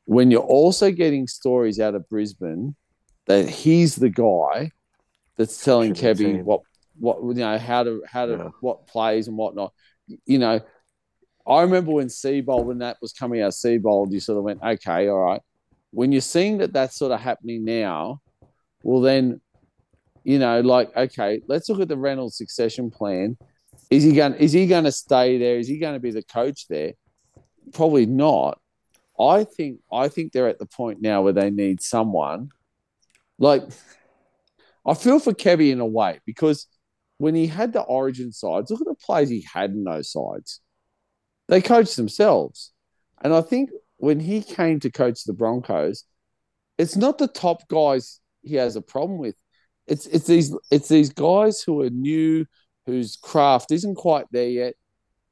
When 0.06 0.30
you're 0.30 0.40
also 0.40 0.90
getting 0.90 1.26
stories 1.26 1.80
out 1.80 1.94
of 1.94 2.08
Brisbane 2.08 2.74
that 3.26 3.48
he's 3.48 3.96
the 3.96 4.10
guy 4.10 4.70
that's 5.36 5.64
telling 5.64 5.94
Kevy 5.94 6.42
what 6.42 6.60
what 6.98 7.22
you 7.22 7.34
know 7.34 7.58
how 7.58 7.82
to 7.84 8.02
how 8.06 8.26
to 8.26 8.32
Yeah. 8.32 8.48
what 8.60 8.86
plays 8.86 9.28
and 9.28 9.36
whatnot. 9.36 9.72
You 10.26 10.38
know, 10.38 10.60
I 11.46 11.62
remember 11.62 11.92
when 11.92 12.08
Seibold 12.08 12.66
when 12.66 12.78
that 12.78 12.98
was 13.00 13.12
coming 13.12 13.40
out 13.40 13.52
Seibold, 13.52 14.12
you 14.12 14.20
sort 14.20 14.38
of 14.38 14.44
went, 14.44 14.62
okay, 14.62 15.08
all 15.08 15.20
right. 15.20 15.40
When 15.90 16.12
you're 16.12 16.20
seeing 16.20 16.58
that 16.58 16.72
that's 16.72 16.96
sort 16.96 17.12
of 17.12 17.20
happening 17.20 17.64
now, 17.64 18.20
well 18.82 19.00
then, 19.00 19.40
you 20.24 20.38
know, 20.38 20.60
like 20.60 20.94
okay, 20.96 21.40
let's 21.48 21.68
look 21.68 21.80
at 21.80 21.88
the 21.88 21.96
Reynolds 21.96 22.36
succession 22.36 22.90
plan. 22.90 23.38
Is 23.94 24.02
he 24.02 24.12
going? 24.12 24.34
Is 24.34 24.52
he 24.52 24.66
going 24.66 24.84
to 24.84 24.92
stay 24.92 25.38
there? 25.38 25.56
Is 25.56 25.68
he 25.68 25.78
going 25.78 25.94
to 25.94 26.00
be 26.00 26.10
the 26.10 26.22
coach 26.22 26.66
there? 26.68 26.94
Probably 27.72 28.06
not. 28.06 28.58
I 29.18 29.44
think 29.44 29.78
I 29.92 30.08
think 30.08 30.32
they're 30.32 30.48
at 30.48 30.58
the 30.58 30.66
point 30.66 31.00
now 31.00 31.22
where 31.22 31.32
they 31.32 31.50
need 31.50 31.80
someone 31.80 32.50
like 33.38 33.62
I 34.84 34.94
feel 34.94 35.20
for 35.20 35.32
Kevy 35.32 35.70
in 35.70 35.78
a 35.80 35.86
way 35.86 36.18
because 36.26 36.66
when 37.18 37.36
he 37.36 37.46
had 37.46 37.72
the 37.72 37.82
origin 37.82 38.32
sides, 38.32 38.70
look 38.70 38.80
at 38.80 38.86
the 38.86 38.94
players 38.94 39.28
he 39.28 39.46
had 39.52 39.70
in 39.70 39.84
those 39.84 40.10
sides. 40.10 40.60
They 41.46 41.60
coached 41.60 41.96
themselves. 41.96 42.72
And 43.22 43.32
I 43.32 43.42
think 43.42 43.70
when 43.98 44.18
he 44.18 44.42
came 44.42 44.80
to 44.80 44.90
coach 44.90 45.22
the 45.22 45.32
Broncos, 45.32 46.04
it's 46.78 46.96
not 46.96 47.18
the 47.18 47.28
top 47.28 47.68
guys 47.68 48.20
he 48.42 48.56
has 48.56 48.74
a 48.74 48.82
problem 48.82 49.18
with. 49.18 49.36
It's 49.86 50.06
it's 50.06 50.26
these 50.26 50.52
it's 50.72 50.88
these 50.88 51.10
guys 51.10 51.60
who 51.60 51.82
are 51.82 51.90
new, 51.90 52.46
whose 52.86 53.16
craft 53.16 53.70
isn't 53.72 53.94
quite 53.94 54.26
there 54.30 54.48
yet. 54.48 54.74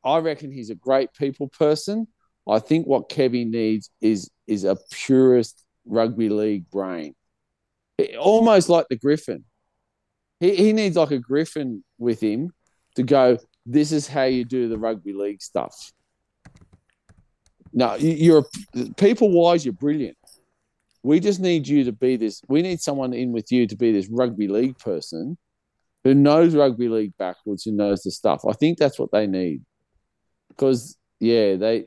I 0.05 0.19
reckon 0.19 0.51
he's 0.51 0.71
a 0.71 0.75
great 0.75 1.13
people 1.15 1.49
person. 1.49 2.09
I 2.49 2.59
think 2.59 2.87
what 2.87 3.09
Kevy 3.09 3.49
needs 3.49 3.91
is 4.01 4.31
is 4.47 4.65
a 4.65 4.77
purist 4.91 5.65
rugby 5.85 6.29
league 6.29 6.69
brain. 6.71 7.15
It- 7.99 8.17
almost 8.17 8.69
like 8.69 8.87
the 8.89 8.97
Griffin. 8.97 9.45
He, 10.41 10.57
he 10.57 10.73
needs 10.73 10.97
like 10.97 11.13
a 11.13 11.19
Griffin 11.19 11.85
with 11.99 12.21
him 12.21 12.51
to 12.97 13.03
go, 13.05 13.39
this 13.65 13.93
is 13.93 14.09
how 14.09 14.25
you 14.25 14.45
do 14.45 14.69
the 14.69 14.77
rugby 14.79 15.13
league 15.13 15.41
stuff. 15.41 15.93
No, 17.73 17.95
you- 17.95 18.11
you're 18.11 18.45
people 18.97 19.31
wise, 19.31 19.65
you're 19.65 19.73
brilliant. 19.73 20.17
We 21.05 21.21
just 21.21 21.41
need 21.41 21.67
you 21.67 21.85
to 21.85 21.93
be 21.93 22.17
this. 22.17 22.43
We 22.49 22.63
need 22.63 22.81
someone 22.81 23.13
in 23.13 23.33
with 23.33 23.51
you 23.51 23.67
to 23.67 23.77
be 23.77 23.93
this 23.93 24.09
rugby 24.09 24.49
league 24.49 24.79
person 24.79 25.37
who 26.05 26.15
knows 26.15 26.55
rugby 26.55 26.89
league 26.89 27.17
backwards, 27.19 27.65
who 27.65 27.73
knows 27.73 28.03
the 28.03 28.11
stuff. 28.11 28.45
I 28.49 28.53
think 28.53 28.79
that's 28.79 28.99
what 28.99 29.13
they 29.13 29.27
need. 29.27 29.63
Because, 30.49 30.97
yeah, 31.21 31.57
they, 31.57 31.87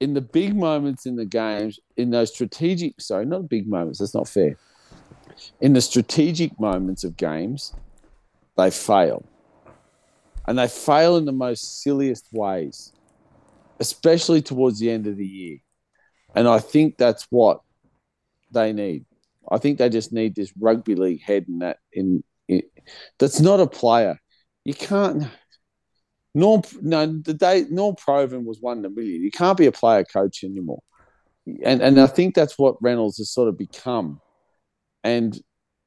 in 0.00 0.14
the 0.14 0.20
big 0.20 0.56
moments 0.56 1.06
in 1.06 1.16
the 1.16 1.24
games, 1.24 1.78
in 1.96 2.10
those 2.10 2.32
strategic, 2.34 3.00
sorry, 3.00 3.26
not 3.26 3.48
big 3.48 3.68
moments, 3.68 4.00
that's 4.00 4.14
not 4.14 4.28
fair. 4.28 4.56
In 5.60 5.72
the 5.72 5.80
strategic 5.80 6.58
moments 6.58 7.04
of 7.04 7.16
games, 7.16 7.74
they 8.56 8.70
fail. 8.70 9.24
And 10.46 10.58
they 10.58 10.68
fail 10.68 11.16
in 11.16 11.24
the 11.24 11.32
most 11.32 11.82
silliest 11.82 12.26
ways, 12.32 12.92
especially 13.80 14.42
towards 14.42 14.78
the 14.78 14.90
end 14.90 15.06
of 15.06 15.16
the 15.16 15.26
year. 15.26 15.58
And 16.34 16.46
I 16.46 16.58
think 16.58 16.98
that's 16.98 17.26
what 17.30 17.60
they 18.52 18.72
need. 18.72 19.06
I 19.50 19.58
think 19.58 19.78
they 19.78 19.88
just 19.88 20.12
need 20.12 20.34
this 20.34 20.52
rugby 20.58 20.94
league 20.94 21.22
head 21.22 21.46
in 21.48 21.60
that 21.60 21.78
in, 21.92 22.22
that's 23.18 23.40
not 23.40 23.60
a 23.60 23.66
player. 23.66 24.18
You 24.64 24.74
can't 24.74 25.24
Norm 26.34 26.62
no 26.82 27.06
the 27.06 27.32
day 27.32 27.64
Norm 27.70 27.96
Provan 27.96 28.44
was 28.44 28.60
one 28.60 28.78
in 28.78 28.84
a 28.84 28.90
million. 28.90 29.22
You 29.22 29.30
can't 29.30 29.56
be 29.56 29.66
a 29.66 29.72
player 29.72 30.04
coach 30.04 30.44
anymore. 30.44 30.82
And 31.64 31.80
and 31.80 31.98
I 31.98 32.06
think 32.06 32.34
that's 32.34 32.58
what 32.58 32.76
Reynolds 32.82 33.18
has 33.18 33.30
sort 33.30 33.48
of 33.48 33.56
become. 33.56 34.20
And 35.02 35.38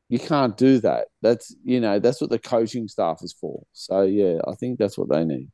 you 0.08 0.18
can't 0.18 0.58
do 0.58 0.80
that. 0.80 1.10
That's 1.22 1.56
you 1.64 1.80
know, 1.80 2.00
that's 2.00 2.20
what 2.20 2.32
the 2.32 2.40
coaching 2.40 2.88
staff 2.88 3.20
is 3.22 3.34
for. 3.34 3.64
So 3.74 4.02
yeah, 4.02 4.40
I 4.48 4.56
think 4.56 4.80
that's 4.80 4.98
what 4.98 5.10
they 5.10 5.24
need. 5.24 5.50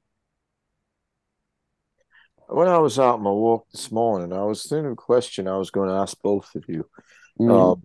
When 2.47 2.69
I 2.69 2.77
was 2.77 2.97
out 2.97 3.15
on 3.15 3.23
my 3.23 3.31
walk 3.31 3.67
this 3.71 3.91
morning, 3.91 4.31
I 4.31 4.43
was 4.43 4.63
thinking 4.63 4.85
of 4.85 4.91
a 4.93 4.95
question 4.95 5.47
I 5.47 5.57
was 5.57 5.71
going 5.71 5.89
to 5.89 5.95
ask 5.95 6.15
both 6.21 6.55
of 6.55 6.63
you. 6.69 6.87
Mm. 7.39 7.73
Um, 7.73 7.83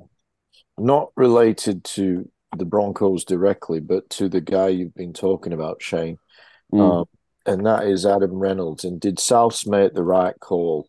not 0.78 1.10
related 1.16 1.82
to 1.84 2.31
the 2.56 2.64
Broncos 2.64 3.24
directly, 3.24 3.80
but 3.80 4.10
to 4.10 4.28
the 4.28 4.40
guy 4.40 4.68
you've 4.68 4.94
been 4.94 5.12
talking 5.12 5.52
about, 5.52 5.82
Shane. 5.82 6.18
Mm. 6.72 7.00
Um, 7.00 7.04
and 7.46 7.64
that 7.66 7.86
is 7.86 8.04
Adam 8.04 8.34
Reynolds. 8.34 8.84
And 8.84 9.00
did 9.00 9.16
Souths 9.18 9.66
make 9.66 9.94
the 9.94 10.02
right 10.02 10.38
call? 10.40 10.88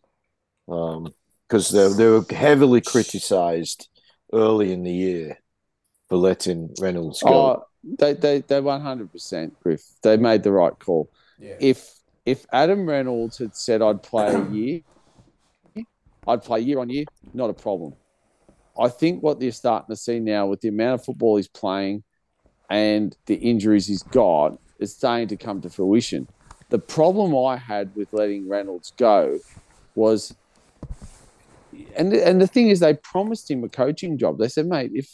Because 0.66 1.70
they, 1.70 1.88
they 1.92 2.08
were 2.08 2.24
heavily 2.30 2.80
criticised 2.80 3.88
early 4.32 4.72
in 4.72 4.82
the 4.82 4.92
year 4.92 5.38
for 6.08 6.16
letting 6.16 6.74
Reynolds 6.80 7.22
go. 7.22 7.28
Oh, 7.32 7.64
they 7.98 8.14
they 8.14 8.40
they 8.40 8.60
one 8.60 8.80
hundred 8.80 9.10
percent, 9.10 9.58
Griff. 9.60 9.82
They 10.02 10.16
made 10.16 10.42
the 10.42 10.52
right 10.52 10.78
call. 10.78 11.10
Yeah. 11.38 11.56
If 11.60 11.90
if 12.24 12.46
Adam 12.52 12.88
Reynolds 12.88 13.38
had 13.38 13.56
said 13.56 13.82
I'd 13.82 14.02
play 14.02 14.32
a 14.32 14.48
year, 14.50 14.80
I'd 16.26 16.42
play 16.44 16.60
year 16.60 16.78
on 16.78 16.90
year, 16.90 17.04
not 17.34 17.50
a 17.50 17.54
problem. 17.54 17.94
I 18.78 18.88
think 18.88 19.22
what 19.22 19.38
they're 19.38 19.52
starting 19.52 19.94
to 19.94 20.00
see 20.00 20.18
now 20.18 20.46
with 20.46 20.60
the 20.60 20.68
amount 20.68 21.00
of 21.00 21.04
football 21.04 21.36
he's 21.36 21.48
playing 21.48 22.04
and 22.70 23.16
the 23.26 23.34
injuries 23.34 23.86
he's 23.86 24.02
got 24.02 24.58
is 24.78 24.94
starting 24.94 25.28
to 25.28 25.36
come 25.36 25.60
to 25.60 25.70
fruition. 25.70 26.26
The 26.70 26.78
problem 26.78 27.36
I 27.36 27.56
had 27.56 27.94
with 27.94 28.12
letting 28.12 28.48
Reynolds 28.48 28.92
go 28.96 29.38
was 29.94 30.34
and 31.96 32.12
and 32.12 32.40
the 32.40 32.46
thing 32.46 32.68
is 32.68 32.80
they 32.80 32.94
promised 32.94 33.50
him 33.50 33.64
a 33.64 33.68
coaching 33.68 34.18
job. 34.18 34.38
They 34.38 34.48
said, 34.48 34.66
mate, 34.66 34.90
if 34.94 35.08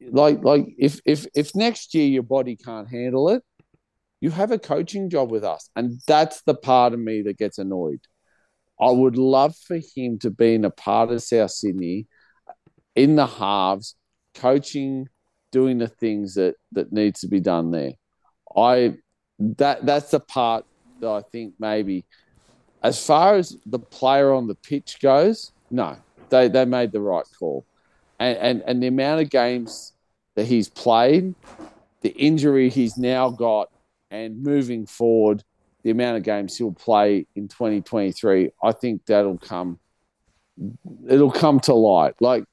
like 0.00 0.42
like 0.42 0.66
if 0.78 1.00
if 1.04 1.26
if 1.34 1.54
next 1.54 1.94
year 1.94 2.06
your 2.06 2.22
body 2.22 2.56
can't 2.56 2.88
handle 2.88 3.28
it, 3.28 3.42
you 4.20 4.30
have 4.30 4.50
a 4.50 4.58
coaching 4.58 5.10
job 5.10 5.30
with 5.30 5.44
us. 5.44 5.68
And 5.76 6.00
that's 6.06 6.42
the 6.42 6.54
part 6.54 6.94
of 6.94 7.00
me 7.00 7.22
that 7.22 7.38
gets 7.38 7.58
annoyed. 7.58 8.00
I 8.80 8.90
would 8.90 9.16
love 9.16 9.54
for 9.56 9.78
him 9.94 10.18
to 10.20 10.30
be 10.30 10.54
in 10.54 10.64
a 10.64 10.70
part 10.70 11.10
of 11.10 11.22
South 11.22 11.50
Sydney 11.50 12.06
in 12.94 13.16
the 13.16 13.26
halves, 13.26 13.94
coaching, 14.34 15.08
doing 15.50 15.78
the 15.78 15.88
things 15.88 16.34
that 16.34 16.56
that 16.72 16.92
needs 16.92 17.20
to 17.20 17.28
be 17.28 17.40
done 17.40 17.70
there. 17.70 17.92
I 18.56 18.96
that 19.38 19.84
that's 19.84 20.10
the 20.10 20.20
part 20.20 20.64
that 21.00 21.08
I 21.08 21.22
think 21.22 21.54
maybe 21.58 22.04
as 22.82 23.04
far 23.04 23.36
as 23.36 23.56
the 23.66 23.78
player 23.78 24.32
on 24.32 24.48
the 24.48 24.54
pitch 24.56 24.98
goes, 25.00 25.52
no, 25.70 25.96
they, 26.30 26.48
they 26.48 26.64
made 26.64 26.90
the 26.90 27.00
right 27.00 27.24
call. 27.38 27.64
And, 28.18 28.38
and 28.38 28.62
and 28.66 28.82
the 28.82 28.88
amount 28.88 29.20
of 29.20 29.30
games 29.30 29.92
that 30.34 30.46
he's 30.46 30.68
played, 30.68 31.34
the 32.00 32.10
injury 32.10 32.68
he's 32.68 32.96
now 32.96 33.30
got, 33.30 33.70
and 34.10 34.42
moving 34.42 34.86
forward, 34.86 35.42
the 35.82 35.90
amount 35.90 36.16
of 36.16 36.22
games 36.22 36.56
he'll 36.56 36.72
play 36.72 37.26
in 37.34 37.48
2023, 37.48 38.50
I 38.62 38.72
think 38.72 39.04
that'll 39.06 39.38
come 39.38 39.78
it'll 41.08 41.32
come 41.32 41.60
to 41.60 41.74
light. 41.74 42.14
Like 42.20 42.44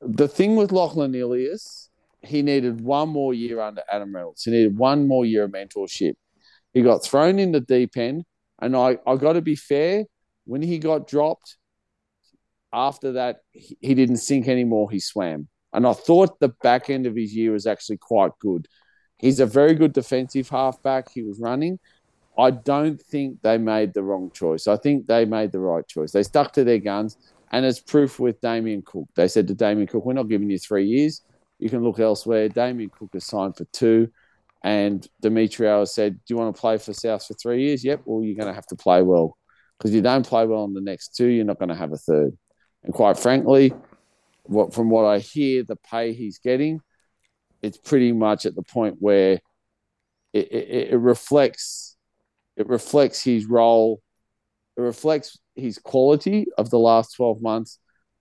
the 0.00 0.28
thing 0.28 0.56
with 0.56 0.72
Lachlan 0.72 1.14
Ilias, 1.14 1.90
he 2.22 2.42
needed 2.42 2.80
one 2.80 3.08
more 3.08 3.34
year 3.34 3.60
under 3.60 3.82
Adam 3.90 4.14
Reynolds. 4.14 4.44
He 4.44 4.50
needed 4.50 4.76
one 4.76 5.06
more 5.06 5.24
year 5.24 5.44
of 5.44 5.52
mentorship. 5.52 6.14
He 6.72 6.82
got 6.82 7.02
thrown 7.04 7.38
in 7.38 7.52
the 7.52 7.60
deep 7.60 7.96
end, 7.96 8.24
and 8.60 8.76
I, 8.76 8.98
I 9.06 9.16
got 9.16 9.34
to 9.34 9.42
be 9.42 9.56
fair. 9.56 10.04
When 10.44 10.62
he 10.62 10.78
got 10.78 11.06
dropped, 11.06 11.56
after 12.72 13.12
that, 13.12 13.38
he, 13.52 13.76
he 13.80 13.94
didn't 13.94 14.18
sink 14.18 14.48
anymore. 14.48 14.90
He 14.90 15.00
swam, 15.00 15.48
and 15.72 15.86
I 15.86 15.92
thought 15.92 16.40
the 16.40 16.54
back 16.62 16.90
end 16.90 17.06
of 17.06 17.16
his 17.16 17.34
year 17.34 17.52
was 17.52 17.66
actually 17.66 17.98
quite 17.98 18.32
good. 18.40 18.66
He's 19.18 19.40
a 19.40 19.46
very 19.46 19.74
good 19.74 19.92
defensive 19.92 20.48
halfback. 20.48 21.10
He 21.10 21.22
was 21.22 21.40
running. 21.40 21.78
I 22.38 22.52
don't 22.52 23.02
think 23.02 23.42
they 23.42 23.58
made 23.58 23.94
the 23.94 24.04
wrong 24.04 24.30
choice. 24.32 24.68
I 24.68 24.76
think 24.76 25.08
they 25.08 25.24
made 25.24 25.50
the 25.50 25.58
right 25.58 25.86
choice. 25.86 26.12
They 26.12 26.22
stuck 26.22 26.52
to 26.52 26.62
their 26.62 26.78
guns, 26.78 27.16
and 27.52 27.64
it's 27.64 27.80
proof 27.80 28.18
with 28.20 28.40
Damien 28.40 28.82
Cook. 28.84 29.08
They 29.14 29.28
said 29.28 29.48
to 29.48 29.54
Damien 29.54 29.86
Cook, 29.86 30.04
"We're 30.04 30.12
not 30.14 30.28
giving 30.28 30.50
you 30.50 30.58
three 30.58 30.86
years. 30.86 31.22
You 31.58 31.70
can 31.70 31.82
look 31.82 31.98
elsewhere." 32.00 32.48
Damien 32.48 32.90
Cook 32.90 33.10
has 33.14 33.26
signed 33.26 33.56
for 33.56 33.64
two, 33.66 34.10
And 34.62 35.06
Demetriou 35.22 35.86
said, 35.86 36.14
"Do 36.14 36.34
you 36.34 36.36
want 36.36 36.54
to 36.54 36.60
play 36.60 36.78
for 36.78 36.92
South 36.92 37.24
for 37.26 37.34
three 37.34 37.62
years?" 37.64 37.84
Yep. 37.84 38.02
Well, 38.04 38.24
you're 38.24 38.36
going 38.36 38.48
to 38.48 38.54
have 38.54 38.66
to 38.66 38.76
play 38.76 39.02
well 39.02 39.36
because 39.78 39.92
if 39.92 39.96
you 39.96 40.02
don't 40.02 40.26
play 40.26 40.46
well 40.46 40.64
in 40.64 40.74
the 40.74 40.80
next 40.80 41.14
two, 41.16 41.26
you're 41.26 41.44
not 41.44 41.58
going 41.58 41.68
to 41.68 41.74
have 41.74 41.92
a 41.92 41.96
third. 41.96 42.36
And 42.82 42.92
quite 42.92 43.18
frankly, 43.18 43.72
what 44.44 44.74
from 44.74 44.90
what 44.90 45.04
I 45.04 45.18
hear, 45.20 45.62
the 45.62 45.76
pay 45.76 46.12
he's 46.12 46.38
getting, 46.38 46.80
it's 47.62 47.78
pretty 47.78 48.12
much 48.12 48.46
at 48.46 48.54
the 48.56 48.62
point 48.62 48.96
where 48.98 49.40
it, 50.32 50.52
it, 50.52 50.88
it 50.92 50.98
reflects 50.98 51.96
it 52.56 52.68
reflects 52.68 53.22
his 53.22 53.46
role, 53.46 54.02
it 54.76 54.80
reflects 54.80 55.38
his 55.58 55.78
quality 55.78 56.46
of 56.56 56.70
the 56.70 56.78
last 56.78 57.16
twelve 57.16 57.42
months, 57.42 57.78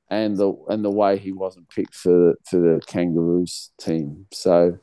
and 0.09 0.38
the 0.38 0.53
and 0.69 0.83
the 0.83 0.91
way 0.91 1.17
he 1.17 1.32
wasn't 1.32 1.69
picked 1.69 1.95
for 1.95 2.35
for 2.49 2.59
the 2.59 2.82
Kangaroos 2.88 3.72
team. 3.80 4.25
So 4.32 4.77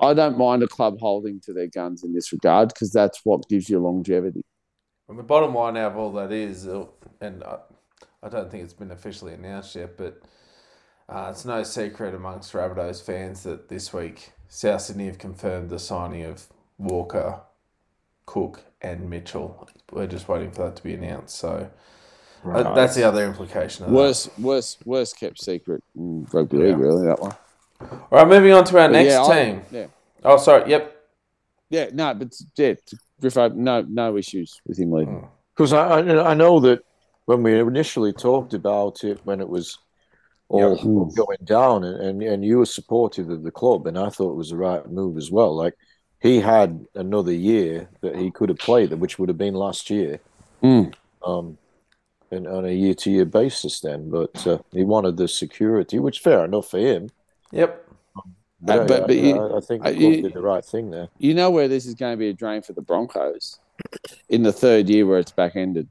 I 0.00 0.14
don't 0.14 0.38
mind 0.38 0.62
a 0.62 0.68
club 0.68 0.98
holding 1.00 1.40
to 1.40 1.52
their 1.52 1.66
guns 1.66 2.04
in 2.04 2.14
this 2.14 2.32
regard 2.32 2.68
because 2.68 2.92
that's 2.92 3.20
what 3.24 3.48
gives 3.48 3.68
you 3.68 3.78
longevity. 3.78 4.44
And 5.08 5.18
the 5.18 5.22
bottom 5.22 5.54
line 5.54 5.76
out 5.76 5.92
of 5.92 5.98
all 5.98 6.12
that 6.12 6.32
is, 6.32 6.68
uh, 6.68 6.84
and 7.20 7.42
I, 7.42 7.58
I 8.22 8.28
don't 8.28 8.50
think 8.50 8.64
it's 8.64 8.74
been 8.74 8.90
officially 8.90 9.32
announced 9.32 9.74
yet, 9.74 9.96
but 9.96 10.20
uh, 11.08 11.28
it's 11.30 11.44
no 11.44 11.62
secret 11.62 12.14
amongst 12.14 12.52
Rabbitohs 12.52 13.02
fans 13.02 13.42
that 13.44 13.68
this 13.68 13.92
week 13.92 14.32
South 14.48 14.82
Sydney 14.82 15.06
have 15.06 15.18
confirmed 15.18 15.70
the 15.70 15.78
signing 15.78 16.24
of 16.24 16.46
Walker, 16.76 17.40
Cook, 18.26 18.62
and 18.82 19.08
Mitchell. 19.08 19.68
We're 19.92 20.06
just 20.06 20.28
waiting 20.28 20.50
for 20.50 20.64
that 20.64 20.76
to 20.76 20.82
be 20.82 20.94
announced. 20.94 21.36
So 21.36 21.70
uh, 22.44 22.74
that's 22.74 22.94
the 22.94 23.04
other 23.04 23.24
implication 23.24 23.86
of 23.86 23.92
Worst, 23.92 24.30
worst, 24.38 24.78
worst 24.86 25.18
kept 25.18 25.42
secret 25.42 25.82
in 25.96 26.26
rugby 26.32 26.58
league, 26.58 26.68
Yeah. 26.68 26.74
really. 26.76 27.06
That 27.06 27.20
one. 27.20 27.34
All 27.80 28.08
right, 28.12 28.28
moving 28.28 28.52
on 28.52 28.64
to 28.64 28.78
our 28.78 28.88
But 28.88 28.92
next 28.92 29.12
yeah, 29.12 29.22
I- 29.22 29.44
team. 29.44 29.62
yeah, 29.70 29.86
Oh, 30.24 30.36
sorry. 30.36 30.68
Yep. 30.70 30.96
yeah, 31.70 31.86
no, 31.92 32.14
but 32.14 32.34
yeah, 32.56 32.74
to 32.74 32.96
Griffo, 33.22 33.54
no, 33.54 33.82
no 33.82 34.16
issues 34.16 34.60
with 34.66 34.78
him 34.78 34.92
leaving. 34.92 35.26
Because 35.56 35.72
I, 35.72 36.00
I 36.00 36.30
I 36.30 36.34
know 36.34 36.60
that 36.60 36.82
when 37.26 37.42
we 37.42 37.58
initially 37.58 38.12
talked 38.12 38.54
about 38.54 39.04
it, 39.04 39.20
when 39.24 39.40
it 39.40 39.48
was 39.48 39.78
all 40.48 40.76
Yeah. 40.76 41.14
going 41.16 41.38
down, 41.44 41.84
and, 41.84 42.00
and 42.00 42.22
and 42.22 42.44
you 42.44 42.58
were 42.58 42.66
supportive 42.66 43.28
of 43.30 43.42
the 43.42 43.50
club, 43.50 43.86
and 43.86 43.98
I 43.98 44.08
thought 44.08 44.32
it 44.32 44.36
was 44.36 44.50
the 44.50 44.56
right 44.56 44.88
move 44.90 45.16
as 45.16 45.30
well. 45.30 45.54
Like 45.54 45.74
he 46.20 46.40
had 46.40 46.86
another 46.94 47.32
year 47.32 47.88
that 48.00 48.16
he 48.16 48.30
could 48.30 48.48
have 48.48 48.58
played, 48.58 48.92
which 48.94 49.18
would 49.18 49.28
have 49.28 49.38
been 49.38 49.54
last 49.54 49.88
year, 49.90 50.20
Mm. 50.62 50.92
um, 51.24 51.56
and 52.30 52.46
on 52.48 52.64
a 52.64 52.72
year 52.72 52.94
to 52.94 53.10
year 53.10 53.24
basis. 53.24 53.80
Then, 53.80 54.10
but 54.10 54.46
uh, 54.46 54.58
he 54.72 54.82
wanted 54.84 55.16
the 55.16 55.28
security, 55.28 55.98
which 55.98 56.18
fair 56.20 56.44
enough 56.44 56.68
for 56.70 56.78
him. 56.78 57.10
Yep. 57.52 57.84
But, 58.60 58.78
Uh, 58.80 58.84
but- 58.86 59.10
I, 59.10 59.12
you- 59.14 59.38
I, 59.38 59.56
I 59.58 59.60
think 59.60 59.86
uh, 59.86 59.90
the 59.90 59.96
you- 59.98 60.22
did 60.22 60.32
the 60.34 60.40
right 60.42 60.64
thing 60.64 60.90
there. 60.90 61.08
You 61.18 61.34
know 61.34 61.50
where 61.50 61.68
this 61.68 61.86
is 61.86 61.94
going 61.94 62.12
to 62.14 62.18
be 62.18 62.28
a 62.28 62.32
drain 62.32 62.62
for 62.62 62.72
the 62.72 62.82
Broncos 62.82 63.60
in 64.28 64.42
the 64.42 64.52
third 64.52 64.88
year 64.88 65.06
where 65.06 65.20
it's 65.20 65.30
back 65.30 65.54
ended. 65.54 65.88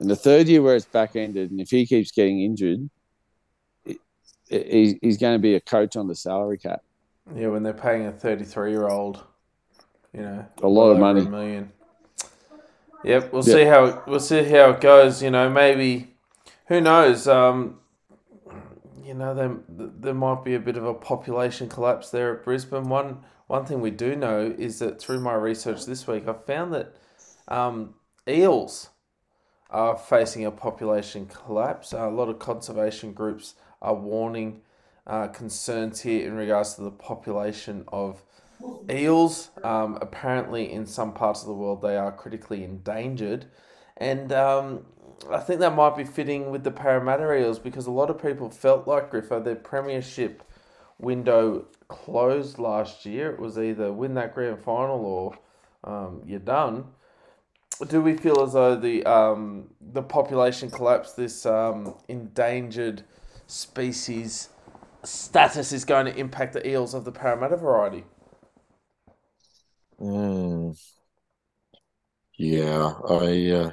In 0.00 0.08
the 0.08 0.16
third 0.16 0.48
year 0.48 0.60
where 0.60 0.76
it's 0.76 0.84
back 0.84 1.16
ended, 1.16 1.50
and 1.50 1.60
if 1.60 1.70
he 1.70 1.86
keeps 1.86 2.10
getting 2.10 2.42
injured, 2.42 2.90
he's- 4.48 4.94
he's 5.00 5.16
going 5.16 5.34
to 5.34 5.38
be 5.42 5.54
a 5.54 5.60
coach 5.60 5.96
on 5.96 6.08
the 6.08 6.14
salary 6.14 6.58
cap. 6.58 6.82
Yeah, 7.32 7.48
when 7.48 7.62
they're 7.62 7.72
paying 7.72 8.06
a 8.06 8.12
33 8.12 8.70
year 8.70 8.88
old, 8.88 9.22
you 10.12 10.22
know, 10.22 10.46
A 10.62 10.68
lot 10.68 10.90
of 10.90 10.98
money. 10.98 11.22
A 11.22 11.28
million. 11.28 11.72
Yep, 13.04 13.32
we'll 13.32 13.46
Yeah. 13.46 13.54
see 13.54 13.64
how 13.64 13.84
it, 13.84 13.98
we'll 14.06 14.20
see 14.20 14.44
how 14.44 14.70
it 14.70 14.80
goes. 14.80 15.22
You 15.22 15.30
know, 15.30 15.48
maybe 15.50 16.14
who 16.66 16.80
knows? 16.80 17.28
Um, 17.28 17.80
you 19.02 19.14
know, 19.14 19.34
there 19.34 19.56
there 19.68 20.14
might 20.14 20.44
be 20.44 20.54
a 20.54 20.60
bit 20.60 20.76
of 20.76 20.84
a 20.84 20.94
population 20.94 21.68
collapse 21.68 22.10
there 22.10 22.34
at 22.34 22.44
Brisbane. 22.44 22.88
One 22.88 23.24
one 23.46 23.66
thing 23.66 23.80
we 23.80 23.90
do 23.90 24.16
know 24.16 24.54
is 24.58 24.78
that 24.78 24.98
through 25.00 25.20
my 25.20 25.34
research 25.34 25.84
this 25.84 26.06
week, 26.06 26.26
I 26.26 26.32
found 26.32 26.72
that 26.72 26.94
um, 27.48 27.94
eels 28.26 28.88
are 29.70 29.96
facing 29.96 30.46
a 30.46 30.50
population 30.50 31.26
collapse. 31.26 31.92
a 31.92 32.06
lot 32.06 32.28
of 32.28 32.38
conservation 32.38 33.12
groups 33.12 33.54
are 33.82 33.94
warning 33.94 34.62
uh, 35.06 35.28
concerns 35.28 36.00
here 36.00 36.26
in 36.26 36.34
regards 36.34 36.74
to 36.74 36.82
the 36.82 36.90
population 36.90 37.84
of 37.88 38.22
eels. 38.90 39.50
Um, 39.62 39.98
apparently, 40.00 40.72
in 40.72 40.86
some 40.86 41.12
parts 41.12 41.42
of 41.42 41.48
the 41.48 41.54
world, 41.54 41.82
they 41.82 41.96
are 41.96 42.12
critically 42.12 42.64
endangered, 42.64 43.46
and 43.96 44.32
um, 44.32 44.86
I 45.30 45.38
think 45.38 45.60
that 45.60 45.74
might 45.74 45.96
be 45.96 46.04
fitting 46.04 46.50
with 46.50 46.64
the 46.64 46.70
Parramatta 46.70 47.32
Eels 47.34 47.58
because 47.58 47.86
a 47.86 47.90
lot 47.90 48.10
of 48.10 48.20
people 48.20 48.50
felt 48.50 48.86
like 48.86 49.10
Griffo 49.10 49.42
their 49.42 49.54
premiership 49.54 50.42
window 50.98 51.66
closed 51.88 52.58
last 52.58 53.06
year. 53.06 53.32
It 53.32 53.40
was 53.40 53.58
either 53.58 53.92
win 53.92 54.14
that 54.14 54.34
grand 54.34 54.60
final 54.60 55.04
or 55.04 55.38
um, 55.84 56.22
you're 56.26 56.40
done. 56.40 56.86
Do 57.88 58.00
we 58.00 58.16
feel 58.16 58.40
as 58.42 58.52
though 58.52 58.76
the 58.76 59.04
um, 59.04 59.70
the 59.80 60.02
population 60.02 60.70
collapse, 60.70 61.12
this 61.12 61.44
um, 61.44 61.94
endangered 62.08 63.02
species 63.46 64.50
status, 65.04 65.72
is 65.72 65.84
going 65.84 66.06
to 66.06 66.16
impact 66.16 66.52
the 66.52 66.66
eels 66.68 66.94
of 66.94 67.04
the 67.04 67.12
Parramatta 67.12 67.56
variety? 67.56 68.04
Mm. 70.00 70.78
Yeah, 72.36 72.94
I 73.08 73.50
uh, 73.50 73.70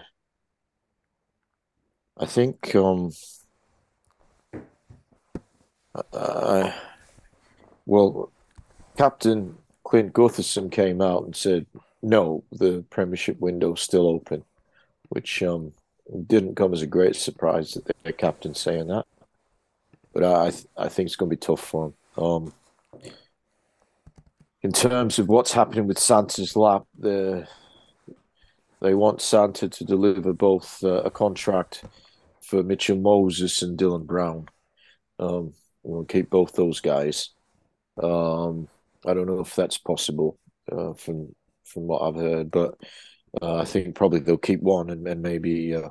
I 2.18 2.26
think 2.28 2.76
um 2.76 3.12
I 6.14 6.76
well 7.86 8.32
Captain 8.98 9.58
Clint 9.84 10.14
Gutherson 10.14 10.72
came 10.72 11.02
out 11.02 11.24
and 11.24 11.36
said 11.36 11.66
no, 12.04 12.44
the 12.52 12.84
premiership 12.90 13.40
window's 13.40 13.82
still 13.82 14.08
open, 14.08 14.44
which 15.10 15.42
um 15.42 15.74
didn't 16.28 16.56
come 16.56 16.74
as 16.74 16.82
a 16.82 16.88
great 16.88 17.16
surprise 17.16 17.74
that 17.74 17.86
the 18.04 18.14
captain 18.14 18.54
saying 18.54 18.88
that. 18.88 19.06
But 20.14 20.24
I 20.24 20.48
I 20.48 20.50
th- 20.52 20.66
I 20.78 20.90
think 20.90 21.08
it's 21.08 21.16
going 21.16 21.30
to 21.30 21.36
be 21.36 21.40
tough 21.40 21.62
for 21.62 21.88
him. 21.88 22.24
Um 22.24 22.54
in 24.64 24.72
terms 24.72 25.18
of 25.18 25.28
what's 25.28 25.54
happening 25.54 25.88
with 25.88 25.98
Santa's 25.98 26.56
lap, 26.56 26.84
the 26.98 27.48
they 28.82 28.96
want 28.96 29.22
Santa 29.22 29.70
to 29.70 29.86
deliver 29.86 30.34
both 30.34 30.84
uh, 30.84 31.04
a 31.04 31.12
contract 31.12 31.84
for 32.42 32.64
Mitchell 32.64 32.98
Moses 32.98 33.62
and 33.62 33.78
Dylan 33.78 34.06
Brown. 34.06 34.48
Um, 35.20 35.54
we'll 35.84 36.06
keep 36.06 36.30
both 36.32 36.54
those 36.54 36.80
guys. 36.80 37.30
Um, 38.02 38.68
I 39.06 39.14
don't 39.14 39.28
know 39.28 39.40
if 39.40 39.56
that's 39.56 39.78
possible 39.78 40.40
uh, 40.72 40.94
from 40.94 41.36
from 41.64 41.84
what 41.84 42.02
I've 42.02 42.22
heard, 42.22 42.52
but 42.52 42.76
uh, 43.42 43.58
I 43.58 43.66
think 43.66 43.96
probably 43.96 44.20
they'll 44.20 44.38
keep 44.38 44.62
one 44.62 44.90
and, 44.90 45.08
and 45.08 45.22
maybe 45.22 45.76
uh, 45.76 45.90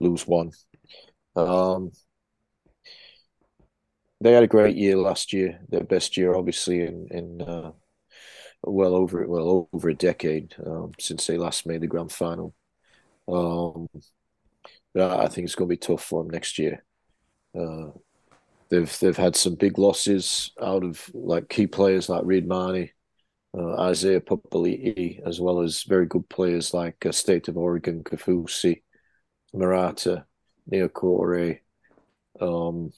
lose 0.00 0.26
one. 0.26 0.52
Um, 1.34 1.92
they 4.22 4.32
had 4.32 4.42
a 4.42 4.48
great 4.48 4.76
year 4.76 4.96
last 4.96 5.32
year, 5.32 5.60
their 5.68 5.84
best 5.84 6.16
year, 6.16 6.34
obviously, 6.34 6.82
in 6.82 7.08
in 7.10 7.42
uh, 7.42 7.72
well 8.62 8.94
over 8.94 9.26
well 9.26 9.68
over 9.72 9.88
a 9.88 9.94
decade 9.94 10.54
um, 10.64 10.92
since 10.98 11.26
they 11.26 11.36
last 11.38 11.66
made 11.66 11.80
the 11.82 11.86
grand 11.86 12.12
final. 12.12 12.54
Um, 13.28 13.88
I 14.98 15.28
think 15.28 15.46
it's 15.46 15.54
going 15.54 15.68
to 15.68 15.72
be 15.72 15.76
tough 15.78 16.04
for 16.04 16.22
them 16.22 16.30
next 16.30 16.58
year. 16.58 16.84
Uh, 17.58 17.90
they've 18.70 18.98
they've 19.00 19.16
had 19.16 19.36
some 19.36 19.54
big 19.54 19.78
losses 19.78 20.52
out 20.60 20.84
of 20.84 21.10
like 21.14 21.48
key 21.48 21.66
players 21.66 22.08
like 22.08 22.22
Reed 22.24 22.46
Mahoney, 22.46 22.92
uh, 23.56 23.80
Isaiah 23.80 24.20
Papali'i, 24.20 25.20
as 25.26 25.40
well 25.40 25.60
as 25.60 25.84
very 25.84 26.06
good 26.06 26.28
players 26.28 26.74
like 26.74 27.04
uh, 27.06 27.12
State 27.12 27.48
of 27.48 27.56
Oregon, 27.56 28.04
Kaufusi, 28.04 28.82
Marata, 29.54 30.24
Niukore. 30.70 31.60
Um, 32.40 32.92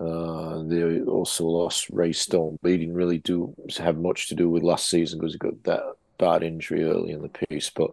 uh, 0.00 0.62
they 0.62 1.02
also 1.02 1.44
lost 1.44 1.90
Ray 1.90 2.12
Stone, 2.12 2.58
he 2.62 2.78
didn't 2.78 2.94
really 2.94 3.18
do 3.18 3.54
have 3.78 3.98
much 3.98 4.28
to 4.28 4.34
do 4.34 4.48
with 4.48 4.62
last 4.62 4.88
season 4.88 5.18
because 5.18 5.34
he 5.34 5.38
got 5.38 5.62
that 5.64 5.82
bad 6.18 6.42
injury 6.42 6.84
early 6.84 7.10
in 7.10 7.20
the 7.20 7.28
piece. 7.28 7.68
But 7.68 7.90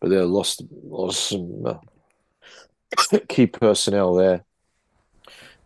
but 0.00 0.10
they 0.10 0.18
lost 0.18 0.64
lost 0.82 1.28
some 1.28 1.64
uh, 1.64 3.18
key 3.28 3.46
personnel 3.46 4.14
there, 4.14 4.44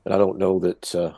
and 0.05 0.13
I 0.13 0.19
don't 0.19 0.39
know 0.39 0.59
that 0.59 0.95
uh, 0.95 1.15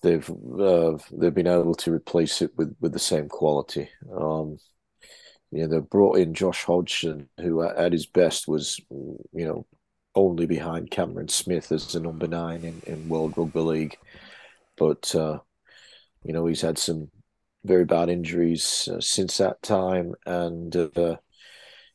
they've 0.00 0.30
uh, 0.30 0.96
they've 1.12 1.34
been 1.34 1.46
able 1.46 1.74
to 1.74 1.92
replace 1.92 2.40
it 2.40 2.56
with, 2.56 2.74
with 2.80 2.92
the 2.94 2.98
same 2.98 3.28
quality. 3.28 3.90
Um, 4.10 4.58
you 5.50 5.60
know, 5.60 5.68
they 5.68 5.78
brought 5.80 6.18
in 6.18 6.32
Josh 6.32 6.64
Hodgson, 6.64 7.28
who 7.38 7.62
at 7.62 7.92
his 7.92 8.06
best 8.06 8.48
was 8.48 8.80
you 8.90 9.46
know 9.46 9.66
only 10.16 10.46
behind 10.46 10.90
Cameron 10.90 11.28
Smith 11.28 11.70
as 11.70 11.92
the 11.92 12.00
number 12.00 12.26
nine 12.26 12.64
in, 12.64 12.82
in 12.86 13.08
World 13.08 13.34
Rugby 13.36 13.60
League. 13.60 13.98
But, 14.76 15.14
uh, 15.14 15.38
you 16.24 16.32
know, 16.32 16.46
he's 16.46 16.62
had 16.62 16.78
some 16.78 17.10
very 17.64 17.84
bad 17.84 18.08
injuries 18.08 18.88
uh, 18.92 19.00
since 19.00 19.38
that 19.38 19.62
time, 19.62 20.14
and 20.24 20.74
uh, 20.76 21.16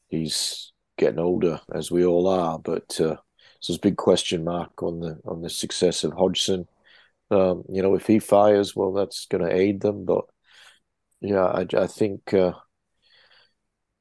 he's 0.08 0.72
getting 0.98 1.20
older, 1.20 1.60
as 1.74 1.92
we 1.92 2.06
all 2.06 2.28
are. 2.28 2.60
But 2.60 3.00
uh, 3.00 3.18
so 3.60 3.74
there's 3.74 3.78
a 3.78 3.82
big 3.82 3.98
question 3.98 4.44
mark 4.44 4.84
on 4.84 5.00
the 5.00 5.20
on 5.26 5.42
the 5.42 5.50
success 5.50 6.04
of 6.04 6.14
Hodgson. 6.14 6.68
Um, 7.30 7.64
you 7.70 7.82
know, 7.82 7.96
if 7.96 8.08
he 8.08 8.20
fires, 8.20 8.76
well, 8.76 8.94
that's 8.94 9.26
going 9.28 9.44
to 9.44 9.56
aid 9.56 9.82
them. 9.82 10.06
But 10.06 10.26
yeah, 11.22 11.46
I, 11.46 11.66
I 11.78 11.88
think, 11.88 12.34
uh, 12.34 12.54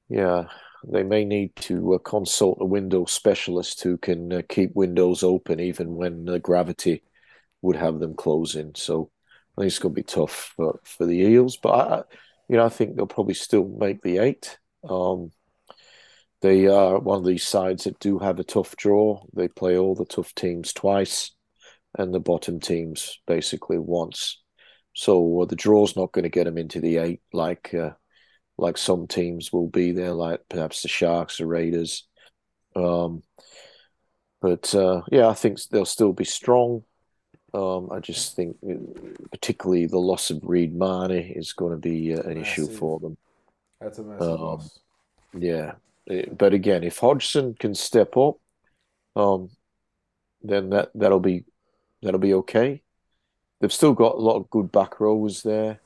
yeah, 0.09 0.45
they 0.87 1.03
may 1.03 1.25
need 1.25 1.55
to 1.57 1.95
uh, 1.95 1.99
consult 1.99 2.59
a 2.61 2.65
window 2.65 3.05
specialist 3.05 3.83
who 3.83 3.99
can 3.99 4.33
uh, 4.33 4.43
keep 4.49 4.75
windows 4.75 5.23
open 5.23 5.61
even 5.61 5.95
when 5.95 6.25
gravity 6.41 7.03
would 7.63 7.77
have 7.77 7.99
them 7.99 8.15
closing. 8.15 8.73
So 8.75 9.11
I 9.57 9.63
think 9.63 9.69
it's 9.69 9.79
going 9.79 9.95
to 9.95 10.01
be 10.01 10.03
tough 10.03 10.55
for, 10.57 10.81
for 10.85 11.07
the 11.07 11.19
Eels. 11.19 11.57
But 11.57 11.71
I, 11.71 12.03
you 12.49 12.57
know, 12.57 12.65
I 12.65 12.71
think 12.71 12.97
they'll 12.97 13.07
probably 13.07 13.35
still 13.35 13.69
make 13.69 14.03
the 14.03 14.19
eight. 14.19 14.59
Um, 14.89 15.31
they 16.41 16.67
are 16.67 16.99
one 16.99 17.19
of 17.19 17.27
these 17.27 17.47
sides 17.47 17.85
that 17.85 17.99
do 18.01 18.19
have 18.19 18.39
a 18.39 18.45
tough 18.45 18.75
draw. 18.77 19.23
They 19.35 19.49
play 19.49 19.77
all 19.77 19.95
the 19.95 20.07
tough 20.07 20.35
teams 20.35 20.73
twice, 20.73 21.33
and 21.99 22.15
the 22.15 22.21
bottom 22.21 22.61
teams 22.61 23.21
basically 23.27 23.79
once. 23.79 24.41
So 24.95 25.43
uh, 25.43 25.45
the 25.45 25.57
draw's 25.57 25.97
not 25.97 26.13
going 26.13 26.23
to 26.23 26.31
get 26.31 26.45
them 26.45 26.59
into 26.59 26.81
the 26.81 26.97
eight 26.99 27.21
like 27.33 27.75
uh, 27.75 27.91
like 28.61 28.77
some 28.77 29.07
teams 29.07 29.53
will 29.53 29.69
be 29.69 29.93
there, 29.93 30.13
like 30.13 30.41
perhaps 30.49 30.83
the 30.83 30.89
Sharks, 30.89 31.39
the 31.39 31.47
Raiders. 31.47 32.07
Um, 32.77 33.23
but 34.41 34.75
uh, 34.75 35.03
yeah, 35.11 35.29
I 35.29 35.35
think 35.35 35.59
they'll 35.71 35.85
still 35.85 36.13
be 36.13 36.25
strong. 36.25 36.85
Um, 37.53 37.89
I 37.91 37.99
just 37.99 38.37
think, 38.37 38.57
uh, 38.69 38.75
particularly 39.33 39.87
the 39.87 39.99
loss 39.99 40.31
of 40.31 40.41
Reed 40.43 40.75
Mahoney 40.75 41.33
is 41.35 41.53
going 41.53 41.73
to 41.73 41.79
be 41.79 42.15
uh, 42.15 42.21
an 42.21 42.39
massive. 42.39 42.43
issue 42.43 42.67
for 42.69 43.01
them. 43.01 43.17
That's 43.81 43.99
a 43.99 44.05
massive 44.05 44.31
um, 44.31 44.41
loss. 44.41 44.79
Yeah, 45.37 45.73
uh, 46.11 46.23
but 46.37 46.55
again, 46.55 46.85
if 46.85 46.99
Hodgson 46.99 47.55
can 47.55 47.75
step 47.75 48.17
up, 48.17 48.37
um, 49.17 49.51
then 50.43 50.71
that 50.71 50.91
that'll 50.95 51.21
be 51.21 51.45
that'll 52.03 52.21
be 52.21 52.35
okay. 52.35 52.83
They've 53.61 53.73
still 53.73 53.95
got 53.95 54.15
a 54.15 54.21
lot 54.21 54.37
of 54.37 54.51
good 54.51 54.71
back 54.71 55.01
rows 55.01 55.43
there, 55.43 55.81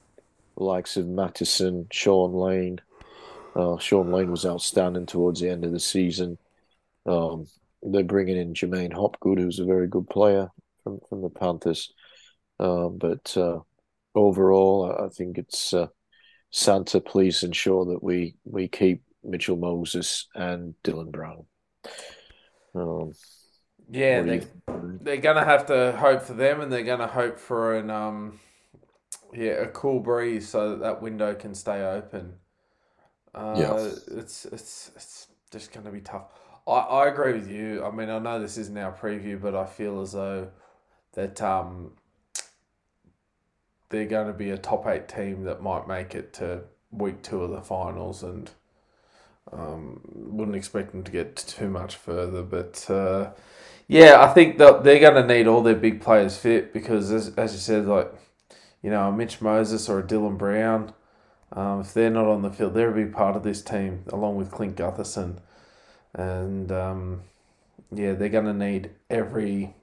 the 0.57 0.65
likes 0.65 0.97
of 0.97 1.07
Matterson, 1.07 1.86
Shaun 1.91 2.33
Lane. 2.33 2.81
Uh, 3.55 3.78
Shaun 3.78 4.10
Lane 4.10 4.31
was 4.31 4.47
outstanding 4.47 5.07
towards 5.07 5.41
the 5.41 5.50
end 5.50 5.65
of 5.65 5.73
the 5.73 5.81
season. 5.81 6.39
Um, 7.07 7.47
they're 7.83 8.02
bringing 8.02 8.36
in 8.36 8.55
J'maine 8.55 8.92
Hopgood, 8.92 9.39
who's 9.39 9.58
a 9.58 9.65
very 9.65 9.86
good 9.86 10.08
player 10.08 10.50
from, 10.83 11.00
from 11.08 11.23
the 11.23 11.31
Panthers. 11.31 11.92
Um, 12.58 12.99
but 12.99 13.36
uh, 13.36 13.60
overall, 14.15 14.97
I 15.05 15.08
think 15.08 15.39
it's 15.39 15.74
uh, 15.74 15.89
Santa. 16.50 17.00
Please 17.00 17.42
ensure 17.42 17.84
that 17.86 18.02
we 18.02 18.36
we 18.44 18.68
keep 18.68 19.02
Mitchell 19.23 19.57
Moses 19.57 20.28
and 20.34 20.74
Dylan 20.84 21.10
Brown. 21.10 21.44
Um, 22.74 23.12
yeah, 23.91 24.23
they, 24.23 24.42
they're 25.00 25.16
gonna 25.18 25.44
have 25.44 25.66
to 25.66 25.97
hope 25.99 26.23
for 26.23 26.34
them, 26.34 26.60
and 26.60 26.73
they're 26.73 26.84
gonna 26.84 27.07
hope 27.07 27.39
for 27.39 27.74
an 27.74 27.91
um, 27.91 28.41
yeah, 29.34 29.52
a 29.52 29.66
cool 29.68 30.00
breeze 30.00 30.48
so 30.48 30.70
that 30.70 30.80
that 30.80 31.02
window 31.02 31.34
can 31.34 31.54
stay 31.54 31.82
open. 31.82 32.34
Uh, 33.34 33.54
yeah, 33.58 33.74
it's 34.18 34.44
it's 34.46 34.90
it's 34.94 35.26
just 35.50 35.72
gonna 35.72 35.90
be 35.90 36.00
tough. 36.00 36.24
I, 36.66 36.72
I 36.72 37.08
agree 37.08 37.34
with 37.34 37.50
you. 37.50 37.84
I 37.84 37.90
mean, 37.90 38.10
I 38.10 38.18
know 38.18 38.40
this 38.40 38.56
isn't 38.58 38.76
our 38.78 38.92
preview, 38.92 39.40
but 39.40 39.54
I 39.54 39.66
feel 39.66 40.00
as 40.00 40.12
though 40.12 40.48
that 41.12 41.40
um, 41.42 41.92
they're 43.88 44.06
going 44.06 44.26
to 44.26 44.32
be 44.32 44.50
a 44.50 44.58
top 44.58 44.86
eight 44.86 45.08
team 45.08 45.44
that 45.44 45.62
might 45.62 45.86
make 45.86 46.14
it 46.14 46.32
to 46.34 46.62
week 46.90 47.22
two 47.22 47.42
of 47.42 47.50
the 47.50 47.60
finals, 47.60 48.22
and 48.22 48.50
um, 49.52 50.00
wouldn't 50.14 50.56
expect 50.56 50.92
them 50.92 51.02
to 51.04 51.10
get 51.12 51.36
too 51.36 51.68
much 51.68 51.96
further. 51.96 52.42
But 52.42 52.88
uh, 52.90 53.30
yeah, 53.86 54.22
I 54.22 54.32
think 54.32 54.58
that 54.58 54.84
they're 54.84 55.00
going 55.00 55.26
to 55.26 55.34
need 55.34 55.46
all 55.46 55.62
their 55.62 55.74
big 55.74 56.00
players 56.00 56.36
fit 56.36 56.72
because, 56.72 57.10
as, 57.12 57.28
as 57.36 57.52
you 57.52 57.58
said, 57.58 57.86
like 57.86 58.12
you 58.84 58.90
know, 58.90 59.08
a 59.08 59.12
Mitch 59.12 59.40
Moses 59.40 59.88
or 59.88 60.00
a 60.00 60.02
Dylan 60.02 60.36
Brown. 60.36 60.92
Um, 61.52 61.80
if 61.80 61.94
they're 61.94 62.10
not 62.10 62.26
on 62.26 62.42
the 62.42 62.50
field, 62.50 62.74
they're 62.74 62.90
a 62.90 62.94
big 62.94 63.14
part 63.14 63.34
of 63.34 63.42
this 63.42 63.62
team, 63.62 64.04
along 64.08 64.36
with 64.36 64.50
Clint 64.50 64.76
Gutherson. 64.76 65.38
And 66.12 66.70
um, 66.70 67.22
yeah, 67.90 68.12
they're 68.12 68.28
going 68.28 68.44
to 68.44 68.52
need 68.52 68.90
every 69.08 69.74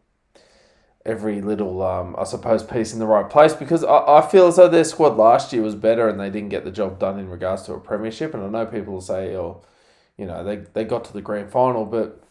every 1.03 1.41
little, 1.41 1.81
um, 1.81 2.15
I 2.15 2.25
suppose, 2.25 2.61
piece 2.61 2.93
in 2.93 2.99
the 2.99 3.07
right 3.07 3.27
place 3.27 3.55
because 3.55 3.83
I, 3.83 4.19
I 4.19 4.21
feel 4.21 4.45
as 4.45 4.57
though 4.57 4.67
their 4.67 4.83
squad 4.83 5.17
last 5.17 5.51
year 5.51 5.63
was 5.63 5.73
better 5.73 6.07
and 6.07 6.19
they 6.19 6.30
didn't 6.30 6.49
get 6.49 6.63
the 6.63 6.69
job 6.69 6.99
done 6.99 7.17
in 7.17 7.27
regards 7.27 7.63
to 7.63 7.73
a 7.73 7.80
premiership. 7.80 8.35
And 8.35 8.43
I 8.43 8.49
know 8.49 8.67
people 8.67 8.93
will 8.93 9.01
say, 9.01 9.35
oh, 9.35 9.63
you 10.15 10.27
know, 10.27 10.43
they, 10.43 10.57
they 10.57 10.83
got 10.83 11.03
to 11.05 11.13
the 11.13 11.21
grand 11.23 11.49
final, 11.49 11.85
but 11.85 12.23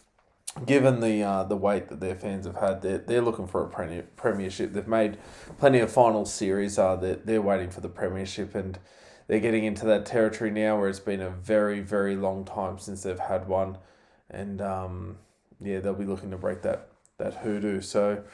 given 0.67 1.01
the 1.01 1.23
uh, 1.23 1.45
the 1.45 1.57
weight 1.57 1.89
that 1.89 2.01
their 2.01 2.15
fans 2.15 2.47
have 2.47 2.57
had, 2.57 2.83
they're, 2.83 2.99
they're 2.99 3.23
looking 3.23 3.47
for 3.47 3.65
a 3.65 4.03
premiership. 4.17 4.73
They've 4.73 4.87
made 4.87 5.19
plenty 5.59 5.79
of 5.79 5.93
final 5.93 6.25
series. 6.25 6.79
Uh, 6.79 6.97
they're, 6.97 7.17
they're 7.17 7.43
waiting 7.43 7.71
for 7.71 7.81
the 7.81 7.89
premiership 7.89 8.55
and 8.55 8.79
they're 9.31 9.39
getting 9.39 9.65
into 9.65 9.87
that 9.87 10.07
territory 10.07 10.51
now 10.51 10.77
where 10.77 10.89
it's 10.89 10.99
been 10.99 11.21
a 11.21 11.31
very, 11.31 11.81
very 11.81 12.17
long 12.17 12.45
time 12.45 12.81
since 12.81 13.05
they've 13.05 13.19
had 13.19 13.47
one. 13.47 13.79
And 14.29 14.61
um, 14.61 15.19
yeah, 15.61 15.79
they'll 15.79 15.95
be 15.95 16.05
looking 16.05 16.33
to 16.33 16.37
break 16.37 16.63
that, 16.63 16.89
that 17.19 17.35
hoodoo. 17.35 17.81
So, 17.81 18.25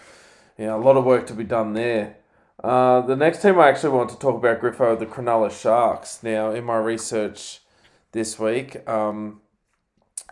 yeah, 0.57 0.75
a 0.75 0.79
lot 0.79 0.97
of 0.97 1.05
work 1.05 1.27
to 1.27 1.35
be 1.35 1.45
done 1.45 1.75
there. 1.75 2.17
Uh, 2.65 3.03
the 3.03 3.15
next 3.15 3.43
team 3.43 3.59
I 3.59 3.69
actually 3.69 3.91
want 3.91 4.09
to 4.09 4.19
talk 4.19 4.37
about, 4.37 4.61
Griffo, 4.61 4.99
the 4.99 5.05
Cronulla 5.05 5.51
Sharks. 5.51 6.23
Now, 6.23 6.51
in 6.51 6.65
my 6.65 6.79
research 6.79 7.61
this 8.13 8.39
week, 8.39 8.89
um, 8.89 9.43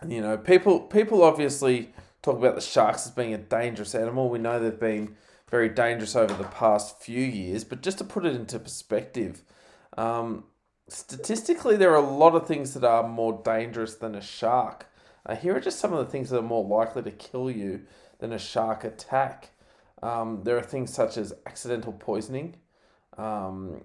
you 0.07 0.21
know, 0.21 0.37
people 0.37 0.81
people 0.81 1.23
obviously 1.23 1.89
talk 2.21 2.37
about 2.37 2.55
the 2.55 2.61
Sharks 2.61 3.05
as 3.05 3.11
being 3.11 3.33
a 3.33 3.37
dangerous 3.37 3.95
animal. 3.95 4.29
We 4.29 4.39
know 4.39 4.59
they've 4.59 4.79
been 4.79 5.15
very 5.49 5.69
dangerous 5.69 6.15
over 6.15 6.33
the 6.33 6.49
past 6.49 7.01
few 7.01 7.23
years, 7.23 7.63
but 7.63 7.81
just 7.81 7.99
to 7.99 8.03
put 8.03 8.25
it 8.25 8.35
into 8.35 8.59
perspective, 8.59 9.43
um, 9.97 10.45
statistically, 10.87 11.75
there 11.75 11.91
are 11.91 12.03
a 12.03 12.09
lot 12.09 12.35
of 12.35 12.47
things 12.47 12.73
that 12.73 12.83
are 12.83 13.07
more 13.07 13.41
dangerous 13.43 13.95
than 13.95 14.15
a 14.15 14.21
shark. 14.21 14.87
Uh, 15.25 15.35
here 15.35 15.55
are 15.55 15.59
just 15.59 15.79
some 15.79 15.93
of 15.93 16.05
the 16.05 16.11
things 16.11 16.29
that 16.29 16.39
are 16.39 16.43
more 16.43 16.63
likely 16.63 17.01
to 17.03 17.11
kill 17.11 17.49
you 17.49 17.81
than 18.19 18.33
a 18.33 18.39
shark 18.39 18.83
attack. 18.83 19.51
Um, 20.03 20.41
there 20.43 20.57
are 20.57 20.63
things 20.63 20.93
such 20.93 21.17
as 21.17 21.33
accidental 21.45 21.93
poisoning, 21.93 22.55
um, 23.17 23.81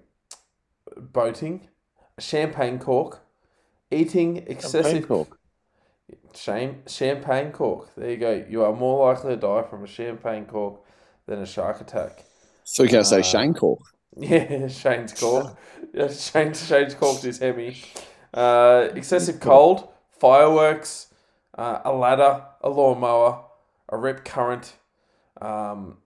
boating, 0.97 1.67
champagne 2.19 2.79
cork, 2.79 3.21
eating 3.89 4.37
excessive. 4.47 5.07
cork. 5.07 5.39
Shame, 6.33 6.83
champagne 6.87 7.51
cork. 7.51 7.93
There 7.95 8.09
you 8.11 8.17
go. 8.17 8.45
You 8.49 8.63
are 8.63 8.73
more 8.73 9.07
likely 9.07 9.31
to 9.31 9.37
die 9.37 9.63
from 9.63 9.83
a 9.83 9.87
champagne 9.87 10.45
cork 10.45 10.81
than 11.25 11.39
a 11.41 11.45
shark 11.45 11.81
attack. 11.81 12.23
So 12.63 12.83
you 12.83 12.89
can 12.89 12.99
uh, 12.99 13.03
say 13.03 13.21
Shane 13.21 13.53
cork. 13.53 13.79
Yeah, 14.17 14.67
Shane's 14.67 15.13
cork. 15.13 15.57
yeah, 15.93 16.09
Shane, 16.09 16.53
Shane's 16.53 16.95
corked 16.95 17.23
his 17.23 17.39
hemi. 17.39 17.77
Uh, 18.33 18.89
excessive 18.93 19.39
cold, 19.39 19.87
fireworks, 20.19 21.07
uh, 21.57 21.79
a 21.85 21.93
ladder, 21.93 22.43
a 22.61 22.69
lawnmower, 22.69 23.45
a 23.87 23.97
rip 23.97 24.25
current, 24.25 24.73
um, 25.41 25.97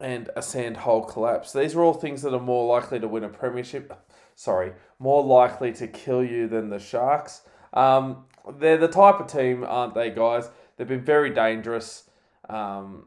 and 0.00 0.30
a 0.34 0.40
sand 0.42 0.78
hole 0.78 1.04
collapse. 1.04 1.52
These 1.52 1.74
are 1.74 1.82
all 1.82 1.94
things 1.94 2.22
that 2.22 2.32
are 2.32 2.40
more 2.40 2.66
likely 2.66 3.00
to 3.00 3.08
win 3.08 3.24
a 3.24 3.28
premiership. 3.28 3.92
Sorry, 4.34 4.72
more 4.98 5.22
likely 5.22 5.72
to 5.74 5.86
kill 5.86 6.24
you 6.24 6.48
than 6.48 6.70
the 6.70 6.78
Sharks. 6.78 7.42
Um, 7.72 8.24
they're 8.58 8.78
the 8.78 8.88
type 8.88 9.20
of 9.20 9.26
team, 9.26 9.64
aren't 9.64 9.94
they, 9.94 10.10
guys? 10.10 10.50
They've 10.76 10.88
been 10.88 11.04
very 11.04 11.30
dangerous. 11.30 12.08
Um, 12.48 13.06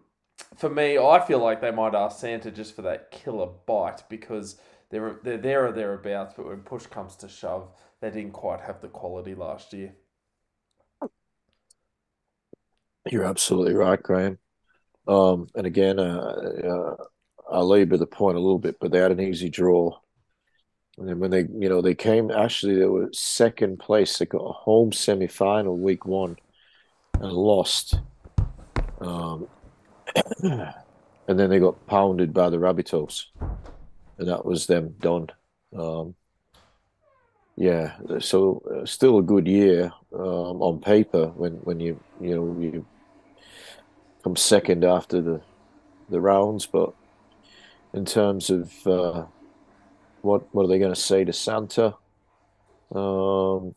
for 0.56 0.70
me, 0.70 0.98
I 0.98 1.20
feel 1.26 1.40
like 1.40 1.62
they 1.62 1.72
might 1.72 1.96
ask 1.96 2.20
Santa 2.20 2.52
just 2.52 2.76
for 2.76 2.82
that 2.84 3.12
killer 3.12 3.50
bite 3.66 4.04
because 4.10 4.60
they're 4.90 5.20
they're 5.24 5.38
there 5.38 5.68
or 5.68 5.72
thereabouts. 5.72 6.34
But 6.36 6.48
when 6.48 6.60
push 6.62 6.86
comes 6.88 7.16
to 7.18 7.30
shove, 7.30 7.70
they 8.02 8.10
didn't 8.10 8.32
quite 8.32 8.62
have 8.62 8.82
the 8.82 8.88
quality 8.88 9.36
last 9.36 9.74
year. 9.74 9.94
You're 13.10 13.26
absolutely 13.26 13.74
right, 13.74 14.02
Graham. 14.02 14.38
Um, 15.08 15.48
and 15.56 15.66
again, 15.66 16.00
uh, 16.00 16.36
uh, 16.64 16.96
I'll 17.52 17.68
leave 17.68 17.80
labor 17.80 17.98
the 17.98 18.06
point 18.06 18.38
a 18.38 18.40
little 18.40 18.60
bit, 18.60 18.78
but 18.80 18.92
they 18.92 19.00
had 19.00 19.12
an 19.12 19.20
easy 19.20 19.50
draw. 19.50 19.98
And 21.00 21.20
when 21.20 21.32
they, 21.32 21.48
you 21.58 21.70
know, 21.70 21.82
they 21.82 21.96
came, 21.96 22.30
actually, 22.32 22.76
they 22.76 22.86
were 22.86 23.10
second 23.14 23.80
place. 23.80 24.18
They 24.18 24.26
got 24.26 24.40
a 24.44 24.52
home 24.52 24.92
semi 24.92 25.28
final 25.28 25.78
week 25.78 26.06
one 26.06 26.38
and 27.14 27.32
lost. 27.32 28.00
Um, 29.00 29.48
and 30.44 31.40
then 31.40 31.50
they 31.50 31.60
got 31.60 31.88
pounded 31.88 32.34
by 32.34 32.50
the 32.50 32.58
Rabbitohs. 32.58 33.26
And 34.18 34.28
that 34.28 34.46
was 34.46 34.68
them 34.68 34.96
done. 35.00 35.30
Um, 35.76 36.16
yeah, 37.56 37.96
so 38.20 38.62
uh, 38.74 38.86
still 38.86 39.18
a 39.18 39.24
good 39.24 39.48
year 39.48 39.92
um, 40.14 40.62
on 40.62 40.80
paper 40.80 41.28
when, 41.28 41.54
when 41.54 41.80
you, 41.80 42.00
you 42.20 42.36
know, 42.36 42.58
you 42.60 42.86
come 44.24 44.36
second 44.36 44.84
after 44.84 45.22
the 45.22 45.42
the 46.10 46.20
rounds, 46.20 46.66
but 46.66 46.94
in 47.94 48.06
terms 48.06 48.50
of 48.50 48.88
uh, 48.88 49.26
what 50.22 50.54
what 50.54 50.64
are 50.64 50.68
they 50.68 50.80
going 50.80 50.94
to 50.94 51.00
say 51.00 51.24
to 51.24 51.34
Santa? 51.34 51.96
Um, 52.94 53.76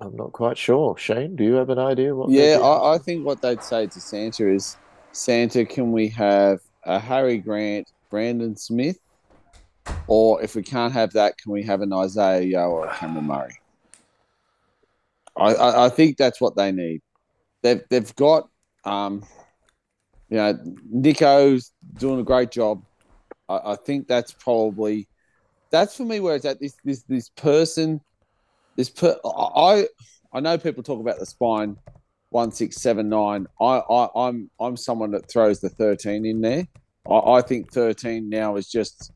I'm 0.00 0.16
not 0.16 0.32
quite 0.32 0.58
sure. 0.58 0.96
Shane, 0.96 1.36
do 1.36 1.44
you 1.44 1.54
have 1.54 1.70
an 1.70 1.78
idea? 1.78 2.14
What 2.14 2.30
yeah, 2.30 2.58
I, 2.62 2.94
I 2.94 2.98
think 2.98 3.24
what 3.24 3.42
they'd 3.42 3.62
say 3.62 3.86
to 3.86 4.00
Santa 4.00 4.48
is, 4.48 4.76
Santa, 5.12 5.64
can 5.64 5.92
we 5.92 6.08
have 6.08 6.60
a 6.84 6.98
Harry 6.98 7.38
Grant, 7.38 7.90
Brandon 8.10 8.56
Smith, 8.56 8.98
or 10.06 10.42
if 10.42 10.54
we 10.54 10.62
can't 10.62 10.92
have 10.92 11.12
that, 11.12 11.36
can 11.38 11.52
we 11.52 11.62
have 11.64 11.80
an 11.80 11.92
Isaah 11.92 12.42
Yeo 12.42 12.68
or 12.68 12.86
a 12.86 12.94
Cameron 12.94 13.26
Murray? 13.26 13.54
I, 15.36 15.54
I, 15.54 15.86
I 15.86 15.88
think 15.88 16.16
that's 16.16 16.40
what 16.40 16.56
they 16.56 16.72
need. 16.72 17.00
They've 17.62 17.82
they've 17.90 18.14
got 18.14 18.48
um, 18.84 19.24
you 20.28 20.36
know, 20.36 20.58
Nicho's 20.90 21.72
doing 21.94 22.20
a 22.20 22.24
great 22.24 22.50
job. 22.50 22.82
I, 23.48 23.72
I 23.72 23.76
think 23.76 24.08
that's 24.08 24.32
probably 24.32 25.08
that's 25.70 25.96
for 25.96 26.04
me 26.04 26.20
where 26.20 26.36
it's 26.36 26.44
at. 26.44 26.60
This 26.60 26.76
this 26.84 27.02
this 27.02 27.28
person, 27.30 28.00
this 28.76 28.90
per 28.90 29.16
I 29.24 29.86
I 30.32 30.40
know 30.40 30.58
people 30.58 30.82
talk 30.82 31.00
about 31.00 31.18
the 31.18 31.26
spine 31.26 31.76
one 32.30 32.52
six 32.52 32.76
seven 32.76 33.08
nine. 33.08 33.46
I, 33.60 33.78
I 33.78 34.28
I'm 34.28 34.50
I'm 34.60 34.76
someone 34.76 35.10
that 35.12 35.30
throws 35.30 35.60
the 35.60 35.70
thirteen 35.70 36.26
in 36.26 36.40
there. 36.40 36.66
I, 37.08 37.14
I 37.14 37.42
think 37.42 37.72
thirteen 37.72 38.28
now 38.28 38.56
is 38.56 38.68
just 38.68 39.12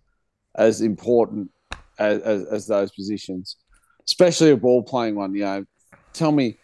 as 0.57 0.81
important 0.81 1.51
as, 1.99 2.20
as, 2.23 2.44
as 2.47 2.67
those 2.67 2.91
positions, 2.93 3.57
especially 4.07 4.51
a 4.51 4.57
ball 4.57 4.83
playing 4.83 5.15
one. 5.15 5.35
You 5.35 5.44
know, 5.44 5.65
tell 6.12 6.33
me 6.33 6.59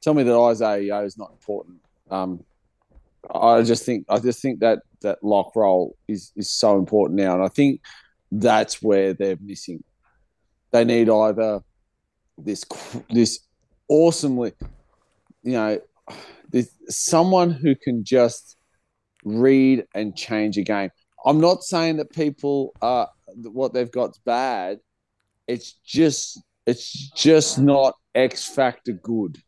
tell 0.00 0.14
me 0.14 0.22
that 0.22 0.36
Isaah 0.36 0.80
Yeo 0.80 1.04
is 1.04 1.18
not 1.18 1.32
important. 1.32 1.78
Um, 2.10 2.44
I 3.32 3.62
just 3.62 3.84
think 3.84 4.06
I 4.08 4.18
just 4.18 4.40
think 4.42 4.60
that 4.60 4.80
that 5.02 5.22
lock 5.22 5.54
role 5.54 5.96
is 6.08 6.32
is 6.36 6.50
so 6.50 6.78
important 6.78 7.18
now, 7.18 7.34
and 7.34 7.42
I 7.42 7.48
think 7.48 7.80
that's 8.30 8.82
where 8.82 9.14
they're 9.14 9.38
missing. 9.40 9.82
They 10.72 10.84
need 10.84 11.08
either 11.08 11.62
this 12.36 12.64
this 13.10 13.40
awesomely, 13.88 14.52
you 15.42 15.52
know, 15.52 15.80
this 16.50 16.70
someone 16.88 17.50
who 17.50 17.74
can 17.74 18.04
just 18.04 18.56
read 19.24 19.86
and 19.94 20.16
change 20.16 20.58
a 20.58 20.62
game. 20.62 20.90
I'm 21.24 21.40
not 21.40 21.62
saying 21.62 21.96
that 21.96 22.12
people 22.12 22.74
are 22.82 23.08
what 23.26 23.72
they've 23.72 23.90
got's 23.90 24.18
bad. 24.18 24.80
It's 25.46 25.72
just 25.84 26.40
it's 26.66 26.90
just 27.10 27.58
not 27.58 27.94
X 28.14 28.48
factor 28.48 28.92
good, 28.92 29.38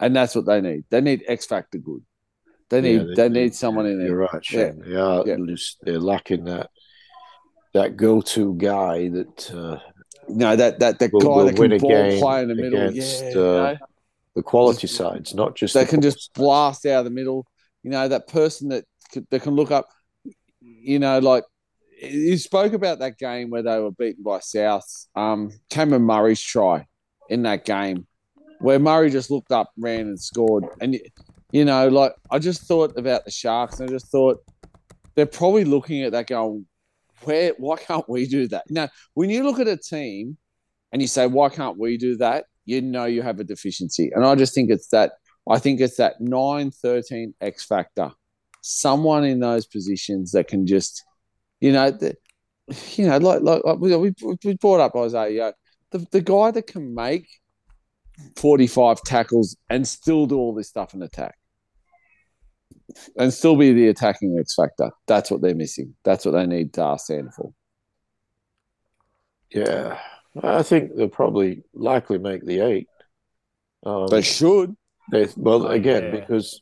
and 0.00 0.14
that's 0.14 0.34
what 0.34 0.46
they 0.46 0.60
need. 0.60 0.84
They 0.90 1.00
need 1.00 1.24
X 1.26 1.46
factor 1.46 1.78
good. 1.78 2.02
They 2.68 2.80
need 2.80 2.94
yeah, 2.94 3.14
they, 3.14 3.28
they, 3.28 3.28
need 3.28 3.54
someone 3.54 3.86
in 3.86 3.98
there. 3.98 4.08
You're 4.08 4.28
right, 4.32 4.44
Shane. 4.44 4.82
Yeah, 4.84 5.22
yeah. 5.24 5.36
Just, 5.46 5.78
they're 5.82 6.00
lacking 6.00 6.44
that 6.44 6.70
that 7.74 7.96
go-to 7.96 8.54
guy 8.54 9.08
that. 9.08 9.54
Uh, 9.54 9.78
no, 10.28 10.56
that 10.56 10.80
that 10.80 10.98
that 10.98 11.12
will, 11.12 11.20
guy 11.20 11.28
will 11.28 11.44
that 11.46 11.54
can 11.56 11.78
ball 11.78 12.18
play 12.18 12.42
in 12.42 12.48
the 12.48 12.54
middle. 12.54 12.88
Against, 12.88 13.22
yeah, 13.22 13.28
uh, 13.28 13.32
you 13.32 13.36
know? 13.36 13.76
the 14.34 14.42
quality 14.42 14.86
sides, 14.88 15.34
not 15.34 15.54
just 15.54 15.74
they 15.74 15.84
the 15.84 15.90
can 15.90 16.00
just 16.00 16.32
blast 16.34 16.84
out 16.86 17.00
of 17.00 17.04
the 17.04 17.10
middle. 17.10 17.46
You 17.84 17.90
know, 17.90 18.08
that 18.08 18.26
person 18.26 18.68
that 18.70 18.84
that 19.30 19.42
can 19.42 19.54
look 19.54 19.70
up. 19.70 19.88
You 20.60 20.98
know, 20.98 21.20
like 21.20 21.44
you 22.02 22.36
spoke 22.38 22.72
about 22.72 22.98
that 22.98 23.18
game 23.18 23.50
where 23.50 23.62
they 23.62 23.78
were 23.78 23.92
beaten 23.92 24.22
by 24.22 24.40
South. 24.40 24.86
Um, 25.14 25.50
Cameron 25.70 26.02
Murray's 26.02 26.42
try 26.42 26.86
in 27.28 27.42
that 27.42 27.64
game, 27.64 28.06
where 28.60 28.78
Murray 28.78 29.10
just 29.10 29.30
looked 29.30 29.52
up, 29.52 29.70
ran, 29.76 30.00
and 30.00 30.20
scored. 30.20 30.64
And 30.80 30.98
you 31.56 31.64
know, 31.64 31.88
like 31.88 32.12
I 32.30 32.38
just 32.38 32.64
thought 32.64 32.98
about 32.98 33.24
the 33.24 33.30
Sharks, 33.30 33.80
and 33.80 33.88
I 33.88 33.92
just 33.94 34.08
thought 34.08 34.44
they're 35.14 35.24
probably 35.24 35.64
looking 35.64 36.02
at 36.02 36.12
that 36.12 36.26
going, 36.26 36.66
where? 37.22 37.54
Why 37.56 37.78
can't 37.78 38.06
we 38.10 38.26
do 38.26 38.46
that? 38.48 38.64
Now, 38.68 38.90
when 39.14 39.30
you 39.30 39.42
look 39.42 39.58
at 39.58 39.66
a 39.66 39.78
team 39.78 40.36
and 40.92 41.00
you 41.00 41.08
say, 41.08 41.26
why 41.26 41.48
can't 41.48 41.78
we 41.78 41.96
do 41.96 42.14
that? 42.18 42.44
You 42.66 42.82
know 42.82 43.06
you 43.06 43.22
have 43.22 43.40
a 43.40 43.44
deficiency, 43.44 44.10
and 44.14 44.22
I 44.22 44.34
just 44.34 44.54
think 44.54 44.70
it's 44.70 44.88
that. 44.88 45.12
I 45.48 45.58
think 45.58 45.80
it's 45.80 45.96
that 45.96 46.20
9 46.20 46.72
13 46.72 47.32
X 47.40 47.64
factor. 47.64 48.10
Someone 48.60 49.24
in 49.24 49.40
those 49.40 49.64
positions 49.66 50.32
that 50.32 50.48
can 50.48 50.66
just, 50.66 51.04
you 51.60 51.72
know, 51.72 51.90
the, 51.90 52.16
you 52.96 53.06
know, 53.06 53.16
like 53.16 53.40
like, 53.40 53.62
like 53.64 53.78
we, 53.78 54.12
we 54.44 54.54
brought 54.56 54.80
up 54.80 54.94
Isaah, 54.94 55.54
the, 55.90 56.06
the 56.10 56.20
guy 56.20 56.50
that 56.50 56.66
can 56.66 56.94
make 56.94 57.26
45 58.36 59.00
tackles 59.04 59.56
and 59.70 59.88
still 59.88 60.26
do 60.26 60.36
all 60.36 60.54
this 60.54 60.68
stuff 60.68 60.92
in 60.92 61.02
attack 61.02 61.36
and 63.16 63.32
still 63.32 63.56
be 63.56 63.72
the 63.72 63.88
attacking 63.88 64.38
X 64.38 64.54
factor. 64.54 64.90
That's 65.06 65.30
what 65.30 65.42
they're 65.42 65.54
missing. 65.54 65.94
That's 66.04 66.24
what 66.24 66.32
they 66.32 66.46
need 66.46 66.72
to 66.74 66.96
stand 66.98 67.34
for. 67.34 67.52
Yeah, 69.50 69.98
I 70.42 70.62
think 70.62 70.94
they'll 70.94 71.08
probably 71.08 71.62
likely 71.72 72.18
make 72.18 72.44
the 72.44 72.60
eight. 72.60 72.88
Um, 73.84 74.08
they 74.08 74.22
should. 74.22 74.76
They, 75.12 75.28
well, 75.36 75.66
oh, 75.66 75.70
again, 75.70 76.04
yeah. 76.04 76.10
because 76.10 76.60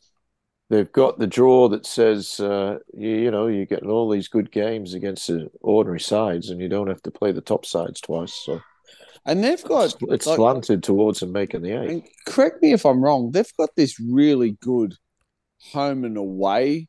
they've 0.68 0.90
got 0.92 1.18
the 1.18 1.26
draw 1.26 1.68
that 1.68 1.86
says 1.86 2.38
uh, 2.40 2.78
you, 2.92 3.10
you 3.10 3.30
know 3.30 3.46
you're 3.46 3.64
getting 3.64 3.90
all 3.90 4.10
these 4.10 4.28
good 4.28 4.52
games 4.52 4.94
against 4.94 5.28
the 5.28 5.50
ordinary 5.60 6.00
sides, 6.00 6.50
and 6.50 6.60
you 6.60 6.68
don't 6.68 6.88
have 6.88 7.02
to 7.02 7.10
play 7.10 7.32
the 7.32 7.40
top 7.40 7.64
sides 7.64 8.00
twice. 8.00 8.34
So 8.44 8.60
and 9.26 9.42
they've 9.42 9.64
got 9.64 9.96
it's 10.02 10.26
like, 10.26 10.36
slanted 10.36 10.82
towards 10.82 11.20
them 11.20 11.32
making 11.32 11.62
the 11.62 11.72
eight. 11.72 12.08
correct 12.26 12.62
me 12.62 12.72
if 12.72 12.84
I'm 12.84 13.02
wrong. 13.02 13.30
They've 13.30 13.56
got 13.56 13.70
this 13.76 13.98
really 13.98 14.58
good 14.60 14.94
home 15.72 16.04
and 16.04 16.16
away 16.16 16.88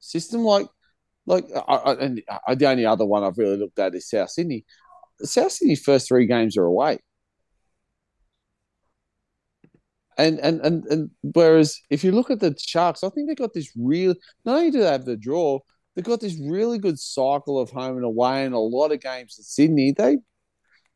system. 0.00 0.42
Like, 0.42 0.66
like, 1.26 1.46
I, 1.54 1.74
I, 1.74 1.92
and 1.94 2.22
I, 2.46 2.54
the 2.54 2.68
only 2.68 2.86
other 2.86 3.04
one 3.04 3.24
I've 3.24 3.38
really 3.38 3.56
looked 3.56 3.78
at 3.78 3.94
is 3.94 4.08
South 4.08 4.30
Sydney. 4.30 4.64
South 5.20 5.52
Sydney's 5.52 5.82
first 5.82 6.08
three 6.08 6.26
games 6.26 6.56
are 6.56 6.64
away. 6.64 6.98
And, 10.18 10.38
and 10.40 10.60
and 10.60 10.84
and 10.86 11.10
whereas 11.22 11.80
if 11.88 12.04
you 12.04 12.12
look 12.12 12.30
at 12.30 12.38
the 12.38 12.54
Sharks, 12.58 13.02
I 13.02 13.08
think 13.08 13.28
they 13.28 13.34
got 13.34 13.54
this 13.54 13.72
real. 13.76 14.14
Not 14.44 14.56
only 14.56 14.70
do 14.70 14.80
they 14.80 14.86
have 14.86 15.06
the 15.06 15.16
draw, 15.16 15.58
they've 15.94 16.04
got 16.04 16.20
this 16.20 16.38
really 16.38 16.78
good 16.78 16.98
cycle 16.98 17.58
of 17.58 17.70
home 17.70 17.96
and 17.96 18.04
away, 18.04 18.44
and 18.44 18.54
a 18.54 18.58
lot 18.58 18.92
of 18.92 19.00
games 19.00 19.36
in 19.38 19.44
Sydney. 19.44 19.92
They 19.92 20.18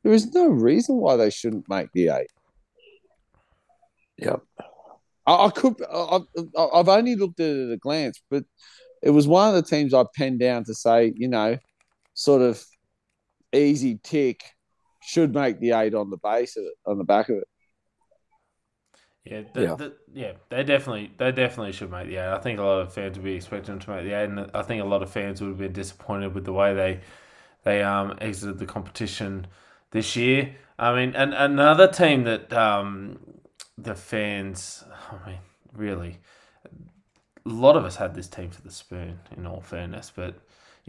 there 0.02 0.12
is 0.12 0.34
no 0.34 0.46
reason 0.46 0.96
why 0.96 1.16
they 1.16 1.30
shouldn't 1.30 1.68
make 1.68 1.88
the 1.94 2.10
eight. 2.10 2.30
Yep. 4.18 4.42
I, 5.26 5.46
I 5.46 5.50
could. 5.50 5.74
I, 5.90 6.20
I've 6.74 6.88
only 6.88 7.16
looked 7.16 7.40
at 7.40 7.50
it 7.50 7.66
at 7.68 7.72
a 7.72 7.76
glance, 7.76 8.22
but 8.30 8.44
it 9.02 9.10
was 9.10 9.28
one 9.28 9.48
of 9.48 9.54
the 9.54 9.68
teams 9.68 9.94
I 9.94 10.04
penned 10.14 10.40
down 10.40 10.64
to 10.64 10.74
say, 10.74 11.12
you 11.16 11.28
know, 11.28 11.58
sort 12.14 12.42
of 12.42 12.62
easy 13.52 13.98
tick 14.02 14.42
should 15.02 15.34
make 15.34 15.60
the 15.60 15.72
eight 15.72 15.94
on 15.94 16.10
the 16.10 16.16
base 16.16 16.56
of 16.56 16.64
it, 16.64 16.74
on 16.86 16.98
the 16.98 17.04
back 17.04 17.28
of 17.28 17.36
it. 17.36 17.48
Yeah, 19.24 19.42
the, 19.54 19.62
yeah. 19.62 19.74
The, 19.74 19.94
yeah, 20.14 20.32
they 20.50 20.62
definitely 20.62 21.10
they 21.18 21.32
definitely 21.32 21.72
should 21.72 21.90
make 21.90 22.06
the 22.06 22.16
eight. 22.16 22.32
I 22.32 22.38
think 22.38 22.60
a 22.60 22.62
lot 22.62 22.80
of 22.80 22.92
fans 22.92 23.16
would 23.16 23.24
be 23.24 23.34
expecting 23.34 23.74
them 23.74 23.80
to 23.80 23.90
make 23.90 24.04
the 24.04 24.12
eight, 24.12 24.28
and 24.28 24.50
I 24.54 24.62
think 24.62 24.82
a 24.82 24.86
lot 24.86 25.02
of 25.02 25.10
fans 25.10 25.40
would 25.40 25.48
have 25.48 25.58
been 25.58 25.72
disappointed 25.72 26.32
with 26.34 26.44
the 26.44 26.52
way 26.52 26.74
they 26.74 27.00
they 27.64 27.82
um 27.82 28.16
exited 28.20 28.58
the 28.58 28.66
competition 28.66 29.48
this 29.90 30.14
year. 30.14 30.54
I 30.78 30.94
mean, 30.94 31.14
and 31.16 31.34
another 31.34 31.88
team 31.88 32.24
that 32.24 32.52
um, 32.52 33.18
the 33.78 33.94
fans, 33.94 34.84
I 35.10 35.28
mean, 35.28 35.38
really, 35.72 36.18
a 36.64 37.48
lot 37.48 37.76
of 37.76 37.84
us 37.84 37.96
had 37.96 38.14
this 38.14 38.28
team 38.28 38.50
for 38.50 38.62
the 38.62 38.70
spoon, 38.70 39.18
in 39.36 39.46
all 39.46 39.60
fairness. 39.60 40.12
But, 40.14 40.34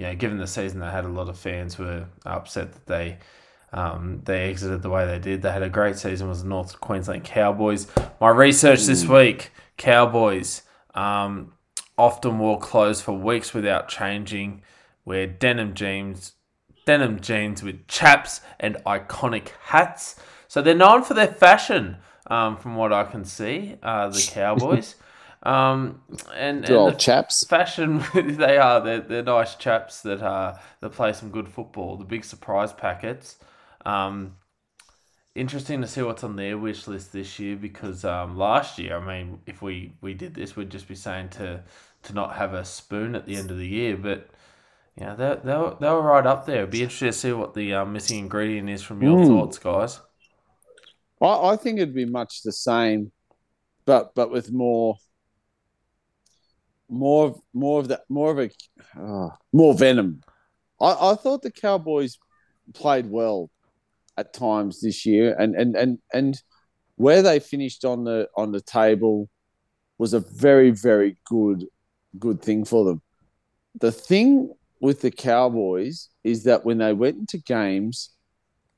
know, 0.06 0.16
given 0.16 0.38
the 0.38 0.48
season 0.48 0.80
they 0.80 0.88
had, 0.88 1.06
a 1.06 1.10
lot 1.10 1.30
of 1.30 1.38
fans 1.38 1.78
were 1.78 2.06
upset 2.26 2.74
that 2.74 2.86
they. 2.86 3.18
Um, 3.74 4.22
they 4.24 4.50
exited 4.50 4.82
the 4.82 4.90
way 4.90 5.06
they 5.06 5.20
did. 5.20 5.42
They 5.42 5.52
had 5.52 5.62
a 5.62 5.70
great 5.70 5.98
season. 5.98 6.30
Was 6.30 6.42
the 6.44 6.48
North 6.48 6.80
Queensland 6.80 7.26
Cowboys. 7.26 7.88
My 8.22 8.30
research 8.30 8.86
this 8.86 9.06
week: 9.06 9.52
Cowboys 9.76 10.62
um, 10.96 11.52
often 11.98 12.40
wore 12.40 12.60
clothes 12.60 13.02
for 13.02 13.12
weeks 13.12 13.54
without 13.54 13.90
changing. 13.90 14.62
Wear 15.04 15.28
denim 15.28 15.74
jeans, 15.74 16.34
denim 16.86 17.20
jeans 17.20 17.62
with 17.62 17.88
chaps 17.90 18.40
and 18.58 18.78
iconic 18.86 19.50
hats. 19.66 20.16
So 20.48 20.62
they're 20.62 20.74
known 20.74 21.04
for 21.04 21.14
their 21.14 21.28
fashion, 21.28 21.98
um, 22.28 22.58
from 22.58 22.76
what 22.76 22.94
I 22.94 23.04
can 23.04 23.26
see. 23.26 23.76
Uh, 23.82 24.10
the 24.10 24.28
Cowboys. 24.32 24.96
Um, 25.44 26.02
and, 26.36 26.66
and 26.66 26.74
old 26.74 27.00
chaps. 27.00 27.46
Fashion, 27.46 28.04
they 28.14 28.58
are. 28.58 28.82
They're, 28.82 29.02
they're 29.02 29.24
nice 29.24 29.56
chaps 29.56 30.02
that 30.02 30.22
uh, 30.22 30.58
that 30.82 30.90
play 30.90 31.14
some 31.14 31.30
good 31.30 31.48
football. 31.48 31.98
The 31.98 32.06
big 32.06 32.26
surprise 32.26 32.74
packets. 32.74 33.38
Um, 33.86 34.36
interesting 35.36 35.82
to 35.82 35.88
see 35.88 36.02
what's 36.02 36.24
on 36.24 36.36
their 36.36 36.58
wish 36.58 36.88
list 36.88 37.14
this 37.14 37.40
year 37.40 37.56
because 37.56 38.04
um, 38.04 38.38
last 38.38 38.80
year, 38.80 38.98
I 38.98 39.06
mean, 39.06 39.40
if 39.46 39.62
we, 39.62 39.94
we 40.02 40.14
did 40.14 40.34
this, 40.34 40.56
we'd 40.56 40.72
just 40.72 40.88
be 40.88 40.96
saying 40.96 41.30
to 41.30 41.64
to 42.04 42.14
not 42.14 42.36
have 42.36 42.54
a 42.54 42.64
spoon 42.66 43.16
at 43.16 43.26
the 43.26 43.36
end 43.36 43.52
of 43.52 43.58
the 43.58 43.68
year. 43.68 43.96
But 43.96 44.30
yeah, 44.98 45.14
they 45.16 45.38
they 45.44 45.56
were, 45.56 45.78
they 45.80 45.90
were 45.90 46.02
right 46.02 46.26
up 46.26 46.46
there. 46.46 46.60
It'd 46.60 46.72
be 46.72 46.82
interesting 46.82 47.10
to 47.10 47.14
see 47.14 47.32
what 47.32 47.54
the 47.54 47.76
uh, 47.76 47.86
missing 47.86 48.20
ingredient 48.20 48.70
is 48.70 48.82
from 48.82 49.02
your 49.02 49.20
mm. 49.20 49.28
thoughts, 49.28 49.60
guys. 49.60 50.00
I, 51.22 51.52
I 51.52 51.56
think 51.56 51.80
it'd 51.80 51.96
be 51.96 52.06
much 52.06 52.44
the 52.44 52.52
same, 52.52 53.12
but 53.86 54.14
but 54.16 54.32
with 54.32 54.52
more 54.52 54.98
more 56.90 57.40
more 57.54 57.80
of 57.80 57.88
that 57.90 58.02
more 58.10 58.32
of 58.32 58.40
a 58.40 58.50
uh, 59.00 59.30
more 59.54 59.74
venom. 59.74 60.22
I, 60.80 61.12
I 61.12 61.16
thought 61.16 61.42
the 61.42 61.52
Cowboys 61.52 62.18
played 62.74 63.10
well 63.10 63.50
at 64.18 64.34
times 64.34 64.82
this 64.82 65.06
year, 65.06 65.36
and 65.40 65.56
and 65.56 65.76
and 65.76 66.00
and 66.14 66.42
where 66.96 67.22
they 67.22 67.40
finished 67.40 67.86
on 67.86 68.04
the 68.04 68.28
on 68.36 68.52
the 68.52 68.62
table 68.62 69.30
was 69.98 70.14
a 70.14 70.20
very 70.20 70.72
very 70.72 71.18
good 71.26 71.66
good 72.20 72.42
thing 72.42 72.66
for 72.66 72.86
them 72.86 73.02
the 73.80 73.92
thing 73.92 74.54
with 74.80 75.02
the 75.02 75.12
Cowboys 75.12 76.10
is 76.24 76.44
that 76.44 76.66
when 76.66 76.78
they 76.78 76.94
went 76.94 77.18
into 77.18 77.38
games, 77.38 78.12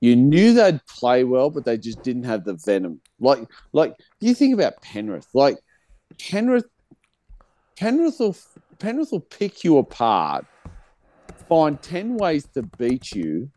you 0.02 0.16
knew 0.16 0.54
they'd 0.54 0.86
play 0.86 1.24
well, 1.24 1.50
but 1.50 1.66
they 1.66 1.78
just 1.78 2.02
didn't 2.04 2.24
have 2.24 2.46
the 2.46 2.54
venom. 2.66 3.02
Like, 3.20 3.48
like 3.74 3.96
you 4.20 4.34
think 4.34 4.54
about 4.54 4.82
Penrith. 4.82 5.28
Like 5.34 5.58
Penrith, 6.18 6.66
Penrith 7.78 8.20
will 8.20 8.36
Penrith 8.80 9.12
will 9.12 9.20
pick 9.20 9.64
you 9.64 9.78
apart, 9.78 10.46
find 11.48 11.82
ten 11.82 12.18
ways 12.18 12.46
to 12.54 12.64
beat 12.64 13.12
you, 13.12 13.50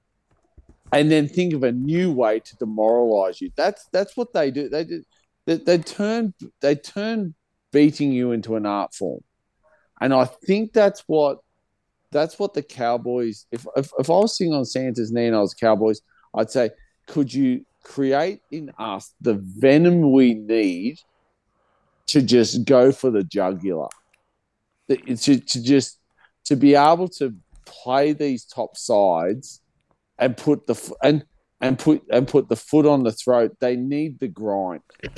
and 0.92 1.10
then 1.10 1.28
think 1.28 1.54
of 1.54 1.62
a 1.62 1.72
new 1.72 2.12
way 2.12 2.40
to 2.40 2.56
demoralize 2.56 3.40
you. 3.40 3.50
That's 3.56 3.86
that's 3.92 4.16
what 4.16 4.32
they 4.32 4.50
do. 4.50 4.68
They. 4.68 4.86
They, 5.44 5.56
they 5.56 5.78
turn 5.78 6.34
they 6.60 6.76
turn 6.76 7.34
beating 7.72 8.12
you 8.12 8.30
into 8.30 8.54
an 8.54 8.64
art 8.64 8.94
form, 8.94 9.24
and 10.00 10.14
I 10.14 10.24
think 10.24 10.72
that's 10.72 11.02
what 11.08 11.38
that's 12.12 12.38
what 12.38 12.54
the 12.54 12.62
Cowboys. 12.62 13.46
If 13.50 13.66
if, 13.74 13.90
if 13.98 14.08
I 14.08 14.12
was 14.12 14.38
sitting 14.38 14.54
on 14.54 14.64
Santa's 14.64 15.10
knee 15.10 15.26
and 15.26 15.34
I 15.34 15.40
was 15.40 15.52
Cowboys, 15.52 16.00
I'd 16.34 16.50
say, 16.50 16.70
could 17.06 17.32
you 17.32 17.64
create 17.82 18.40
in 18.50 18.72
us 18.78 19.12
the 19.20 19.34
venom 19.34 20.12
we 20.12 20.34
need 20.34 21.00
to 22.06 22.22
just 22.22 22.64
go 22.64 22.92
for 22.92 23.10
the 23.10 23.22
jugular? 23.22 23.88
To, 24.88 25.38
to 25.38 25.62
just 25.62 25.98
to 26.44 26.56
be 26.56 26.74
able 26.74 27.08
to 27.08 27.34
play 27.64 28.12
these 28.12 28.44
top 28.44 28.76
sides 28.76 29.60
and 30.18 30.36
put 30.36 30.66
the 30.66 30.94
and 31.02 31.24
and 31.60 31.78
put 31.78 32.02
and 32.10 32.26
put 32.28 32.48
the 32.48 32.56
foot 32.56 32.86
on 32.86 33.02
the 33.04 33.12
throat. 33.12 33.56
They 33.60 33.76
need 33.76 34.18
the 34.18 34.28
grind. 34.28 34.82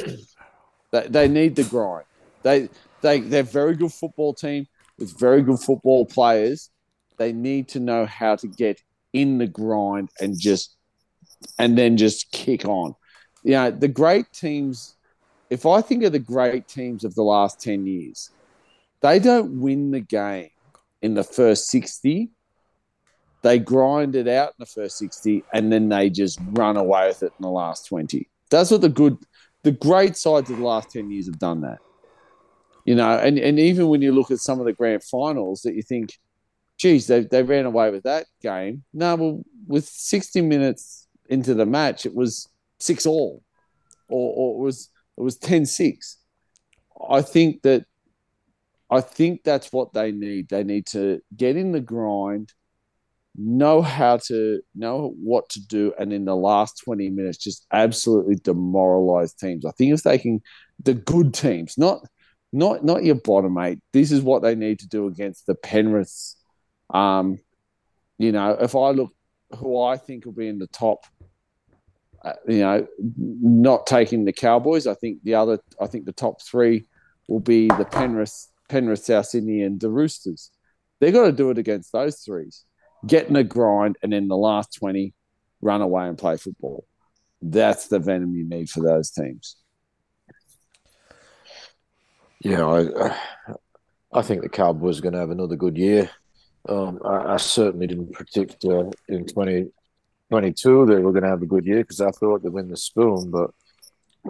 they, 0.93 1.09
they 1.09 1.29
need 1.29 1.57
the 1.57 1.65
grind. 1.65 2.07
They 2.43 2.69
they 3.01 3.21
they're 3.21 3.43
very 3.43 3.75
good 3.75 3.93
football 3.93 4.35
team 4.35 4.67
with 4.99 5.19
very 5.19 5.43
good 5.43 5.59
football 5.59 6.07
players. 6.07 6.71
They 7.17 7.33
need 7.33 7.69
to 7.69 7.81
know 7.81 8.07
how 8.07 8.37
to 8.37 8.47
get 8.47 8.81
in 9.13 9.39
the 9.39 9.47
grind 9.47 10.11
and 10.21 10.39
just 10.39 10.74
and 11.59 11.77
then 11.77 11.97
just 11.97 12.31
kick 12.33 12.65
on. 12.65 12.95
You 13.43 13.53
know, 13.53 13.71
the 13.71 13.89
great 13.89 14.33
teams, 14.33 14.97
if 15.51 15.67
I 15.67 15.81
think 15.81 16.03
of 16.05 16.13
the 16.13 16.19
great 16.19 16.67
teams 16.67 17.05
of 17.05 17.15
the 17.15 17.23
last 17.23 17.61
10 17.61 17.87
years, 17.87 18.31
they 19.01 19.19
don't 19.19 19.61
win 19.61 19.91
the 19.91 20.01
game 20.01 20.51
in 21.03 21.15
the 21.15 21.25
first 21.25 21.69
60. 21.69 22.31
They 23.43 23.59
grind 23.59 24.17
it 24.17 24.27
out 24.27 24.49
in 24.49 24.55
the 24.61 24.67
first 24.67 24.97
60 24.97 25.45
and 25.53 25.71
then 25.71 25.91
they 25.91 26.09
just 26.09 26.41
run 26.53 26.79
away 26.79 27.09
with 27.09 27.23
it 27.23 27.33
in 27.39 27.43
the 27.43 27.51
last 27.51 27.87
20. 27.87 28.27
That's 28.51 28.71
what 28.71 28.81
the 28.81 28.89
good, 28.89 29.19
the 29.63 29.73
great 29.73 30.17
sides 30.17 30.49
of 30.51 30.57
the 30.57 30.65
last 30.65 30.91
10 30.91 31.11
years 31.11 31.27
have 31.27 31.39
done 31.39 31.61
that. 31.61 31.81
You 32.87 32.95
know, 32.95 33.11
and, 33.11 33.39
and 33.39 33.59
even 33.59 33.89
when 33.89 34.01
you 34.01 34.13
look 34.13 34.31
at 34.31 34.39
some 34.39 34.61
of 34.61 34.67
the 34.67 34.73
grand 34.73 35.03
finals 35.03 35.63
that 35.63 35.75
you 35.75 35.83
think, 35.83 36.19
geez, 36.79 37.07
they, 37.07 37.21
they 37.21 37.43
ran 37.43 37.67
away 37.67 37.91
with 37.91 38.05
that 38.05 38.27
game. 38.41 38.85
No, 38.93 39.15
well, 39.17 39.43
with 39.67 39.87
60 39.87 40.41
minutes 40.43 41.04
into 41.29 41.55
the 41.55 41.67
match, 41.67 42.07
it 42.07 42.15
was 42.15 42.49
six 42.79 43.07
all, 43.07 43.43
or, 44.09 44.35
or 44.37 44.61
it 44.61 44.65
was 44.65 44.91
it 45.17 45.23
was 45.23 45.39
10-6. 45.39 46.17
I 47.09 47.23
think 47.23 47.63
that 47.63 47.85
I 48.91 49.01
think 49.01 49.43
that's 49.45 49.73
what 49.73 49.93
they 49.93 50.13
need. 50.13 50.49
They 50.49 50.65
need 50.65 50.87
to 50.89 51.21
get 51.37 51.57
in 51.57 51.73
the 51.73 51.81
grind, 51.81 52.53
know 53.37 53.83
how 53.83 54.19
to 54.29 54.61
know 54.75 55.15
what 55.21 55.49
to 55.51 55.67
do, 55.67 55.93
and 55.99 56.13
in 56.13 56.25
the 56.25 56.37
last 56.37 56.83
20 56.85 57.11
minutes, 57.11 57.39
just 57.39 57.67
absolutely 57.73 58.37
demoralize 58.37 59.35
teams. 59.35 59.65
I 59.65 59.73
think 59.73 59.95
if 59.95 60.03
they 60.03 60.19
can 60.19 60.43
the 60.83 60.95
good 60.95 61.35
teams, 61.35 61.79
not 61.79 62.07
not 62.53 62.85
not 62.85 63.05
your 63.05 63.17
bottom 63.17 63.59
eight, 63.59 63.81
this 63.93 64.13
is 64.13 64.23
what 64.23 64.43
they 64.43 64.55
need 64.55 64.79
to 64.81 64.89
do 64.89 65.07
against 65.09 65.47
the 65.47 65.55
Penriths. 65.55 66.37
Um, 66.91 67.39
you 68.19 68.31
know, 68.31 68.57
if 68.61 68.77
I 68.77 68.91
look 68.91 69.13
who 69.57 69.81
I 69.81 69.97
think 69.97 70.25
will 70.25 70.33
be 70.33 70.49
in 70.49 70.59
the 70.59 70.67
top 70.69 71.05
uh, 72.25 72.33
you 72.49 72.61
know, 72.61 72.87
not 73.19 73.87
taking 73.87 74.25
the 74.25 74.33
Cowboys. 74.33 74.87
I 74.87 74.95
think 74.95 75.23
the 75.25 75.35
other, 75.35 75.59
I 75.81 75.87
think 75.87 76.07
the 76.07 76.13
top 76.13 76.41
three 76.43 76.87
will 77.29 77.41
be 77.41 77.69
the 77.69 77.85
Penrith, 77.85 78.49
Penrith, 78.69 79.05
South 79.05 79.27
Sydney, 79.27 79.63
and 79.63 79.79
the 79.79 79.91
Roosters. 79.91 80.51
They've 81.01 81.13
got 81.13 81.25
to 81.25 81.33
do 81.33 81.51
it 81.51 81.59
against 81.59 81.93
those 81.93 82.21
threes. 82.21 82.65
Get 83.07 83.29
in 83.29 83.37
a 83.37 83.45
grind, 83.45 83.97
and 84.03 84.13
then 84.13 84.29
the 84.29 84.37
last 84.37 84.75
twenty, 84.75 85.13
run 85.61 85.83
away 85.83 86.09
and 86.09 86.17
play 86.17 86.39
football. 86.39 86.87
That's 87.43 87.89
the 87.89 87.99
venom 87.99 88.35
you 88.35 88.49
need 88.49 88.71
for 88.71 88.83
those 88.83 89.11
teams. 89.11 89.57
Yeah, 92.41 92.67
I, 92.67 93.17
I 94.13 94.23
think 94.23 94.43
the 94.43 94.49
Cowboys 94.49 94.99
are 94.99 95.03
going 95.03 95.15
to 95.15 95.19
have 95.19 95.31
another 95.31 95.57
good 95.57 95.77
year. 95.77 96.11
Um, 96.69 97.01
I, 97.05 97.35
I, 97.35 97.37
certainly 97.37 97.87
didn't 97.87 98.13
predict 98.13 98.65
uh, 98.65 98.91
in 99.09 99.27
20, 99.27 99.71
22 100.35 100.87
they 100.87 100.97
were 100.97 101.13
going 101.13 101.23
to 101.23 101.29
have 101.29 101.43
a 101.43 101.47
good 101.47 101.65
year 101.65 101.85
because 101.85 102.01
I 102.01 102.11
thought 102.11 102.43
they'd 102.43 102.49
win 102.49 102.69
the 102.69 102.77
spoon, 102.77 103.31
but 103.31 103.51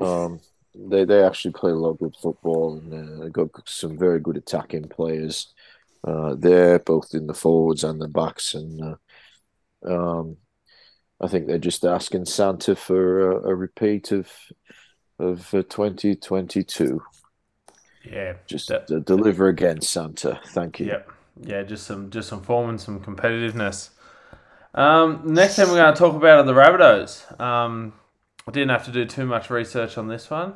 um, 0.04 0.38
they 0.74 1.06
they 1.06 1.24
actually 1.24 1.52
play 1.52 1.70
a 1.70 1.74
lot 1.74 1.92
of 1.92 1.98
good 1.98 2.14
football 2.20 2.76
and 2.76 2.92
uh, 2.92 3.24
they 3.24 3.30
got 3.30 3.48
some 3.66 3.96
very 3.96 4.20
good 4.20 4.36
attacking 4.36 4.88
players 4.88 5.54
uh, 6.06 6.34
there, 6.34 6.78
both 6.78 7.14
in 7.14 7.26
the 7.26 7.32
forwards 7.32 7.84
and 7.84 8.02
the 8.02 8.08
backs, 8.08 8.52
and 8.52 8.82
uh, 8.82 9.90
um, 9.90 10.36
I 11.22 11.28
think 11.28 11.46
they're 11.46 11.58
just 11.58 11.86
asking 11.86 12.26
Santa 12.26 12.76
for 12.76 13.30
a, 13.30 13.52
a 13.52 13.54
repeat 13.54 14.12
of 14.12 14.30
of 15.18 15.48
2022. 15.52 17.00
Yeah, 18.04 18.34
just 18.46 18.68
that, 18.68 19.04
deliver 19.06 19.48
again, 19.48 19.80
Santa. 19.80 20.38
Thank 20.48 20.80
you. 20.80 20.86
Yep. 20.86 21.10
Yeah, 21.40 21.62
just 21.62 21.86
some 21.86 22.10
just 22.10 22.28
some 22.28 22.42
form 22.42 22.68
and 22.68 22.78
some 22.78 23.00
competitiveness. 23.00 23.88
Um, 24.74 25.22
next 25.24 25.56
thing 25.56 25.68
we're 25.68 25.76
going 25.76 25.94
to 25.94 25.98
talk 25.98 26.16
about 26.16 26.40
are 26.40 26.42
the 26.42 26.52
Rabbitohs. 26.52 27.40
Um, 27.40 27.92
I 28.46 28.50
didn't 28.50 28.70
have 28.70 28.84
to 28.86 28.92
do 28.92 29.04
too 29.04 29.24
much 29.24 29.48
research 29.48 29.96
on 29.96 30.08
this 30.08 30.28
one, 30.28 30.54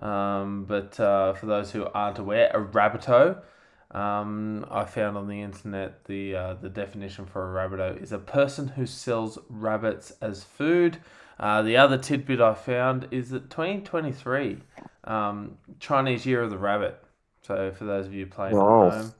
um, 0.00 0.64
but 0.64 0.98
uh, 0.98 1.34
for 1.34 1.46
those 1.46 1.70
who 1.70 1.84
aren't 1.84 2.18
aware, 2.18 2.50
a 2.54 2.60
Rabbitoh, 2.60 3.42
um, 3.90 4.64
I 4.70 4.84
found 4.84 5.16
on 5.16 5.28
the 5.28 5.42
internet 5.42 6.04
the 6.06 6.34
uh, 6.34 6.54
the 6.54 6.68
definition 6.68 7.26
for 7.26 7.44
a 7.44 7.68
Rabbitoh 7.68 8.02
is 8.02 8.12
a 8.12 8.18
person 8.18 8.68
who 8.68 8.86
sells 8.86 9.38
rabbits 9.48 10.12
as 10.22 10.42
food. 10.42 10.98
Uh, 11.38 11.62
the 11.62 11.76
other 11.76 11.98
tidbit 11.98 12.40
I 12.40 12.54
found 12.54 13.08
is 13.10 13.30
that 13.30 13.50
2023, 13.50 14.58
um, 15.04 15.56
Chinese 15.78 16.24
Year 16.24 16.42
of 16.42 16.50
the 16.50 16.58
Rabbit. 16.58 17.02
So 17.42 17.72
for 17.72 17.84
those 17.84 18.06
of 18.06 18.14
you 18.14 18.26
playing 18.26 18.56
wow. 18.56 18.88
at 18.88 18.92
home, 18.94 19.12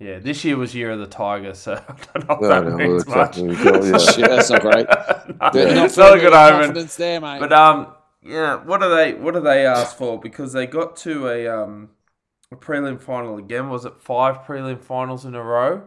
yeah, 0.00 0.18
this 0.18 0.46
year 0.46 0.56
was 0.56 0.74
year 0.74 0.92
of 0.92 0.98
the 0.98 1.06
tiger, 1.06 1.52
so 1.52 1.74
I 2.14 2.18
don't 2.18 2.26
know 2.26 2.34
if 2.34 2.40
that 2.40 2.66
no, 2.66 2.76
means 2.76 3.06
much. 3.06 3.36
yeah. 4.18 4.28
that's 4.28 4.48
not 4.48 4.62
great. 4.62 4.86
no, 5.54 5.84
it's 5.84 5.96
not 5.98 6.16
a 6.16 6.20
good 6.20 6.32
omen. 6.32 6.88
There, 6.96 7.20
mate. 7.20 7.38
But 7.38 7.52
um, 7.52 7.94
yeah, 8.22 8.56
what 8.56 8.80
do 8.80 8.88
they 8.88 9.12
what 9.12 9.34
do 9.34 9.40
they 9.40 9.66
ask 9.66 9.94
for? 9.94 10.18
Because 10.18 10.54
they 10.54 10.66
got 10.66 10.96
to 10.96 11.28
a 11.28 11.46
um 11.48 11.90
a 12.50 12.56
prelim 12.56 12.98
final 12.98 13.36
again. 13.36 13.68
Was 13.68 13.84
it 13.84 14.00
five 14.00 14.38
prelim 14.46 14.80
finals 14.80 15.26
in 15.26 15.34
a 15.34 15.42
row? 15.42 15.82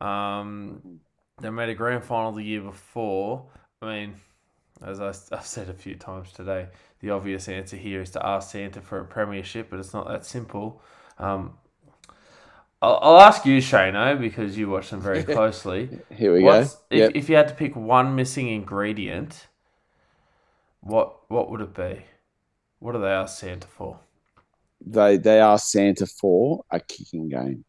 Um, 0.00 1.00
they 1.42 1.50
made 1.50 1.68
a 1.68 1.74
grand 1.74 2.04
final 2.04 2.32
the 2.32 2.42
year 2.42 2.62
before. 2.62 3.50
I 3.82 3.86
mean, 3.86 4.14
as 4.82 4.98
I, 4.98 5.06
have 5.36 5.46
said 5.46 5.68
a 5.68 5.74
few 5.74 5.96
times 5.96 6.32
today, 6.32 6.68
the 7.00 7.10
obvious 7.10 7.48
answer 7.48 7.76
here 7.76 8.00
is 8.00 8.10
to 8.12 8.26
ask 8.26 8.50
Santa 8.50 8.80
for 8.80 9.00
a 9.00 9.04
premiership, 9.04 9.68
but 9.68 9.78
it's 9.78 9.92
not 9.92 10.08
that 10.08 10.24
simple. 10.24 10.82
Um, 11.18 11.58
I'll, 12.82 12.98
I'll 13.00 13.20
ask 13.20 13.46
you, 13.46 13.58
Shano, 13.58 14.18
because 14.18 14.58
you 14.58 14.68
watch 14.68 14.90
them 14.90 15.00
very 15.00 15.22
closely. 15.34 15.88
Here 16.10 16.34
we 16.34 16.42
What's, 16.42 16.74
go. 16.74 16.80
If, 16.90 16.98
yep. 16.98 17.12
if 17.14 17.28
you 17.28 17.36
had 17.36 17.48
to 17.48 17.54
pick 17.54 17.76
one 17.76 18.16
missing 18.16 18.48
ingredient, 18.48 19.46
what 20.80 21.30
what 21.30 21.48
would 21.50 21.60
it 21.60 21.74
be? 21.74 22.02
What 22.80 22.92
do 22.92 23.00
they 23.00 23.08
ask 23.08 23.38
Santa 23.38 23.68
for? 23.68 24.00
They 24.84 25.16
they 25.16 25.38
ask 25.38 25.68
Santa 25.68 26.06
for 26.06 26.64
a 26.72 26.80
kicking 26.80 27.28
game, 27.28 27.64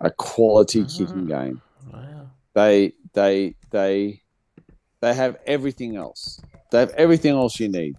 a 0.00 0.10
quality 0.10 0.80
mm-hmm. 0.80 1.04
kicking 1.04 1.26
game. 1.26 1.60
Wow. 1.92 2.30
They 2.54 2.94
they 3.12 3.56
they 3.70 4.22
they 5.02 5.12
have 5.12 5.36
everything 5.46 5.96
else. 5.96 6.40
They 6.70 6.78
have 6.80 6.92
everything 6.92 7.34
else 7.34 7.60
you 7.60 7.68
need. 7.68 7.96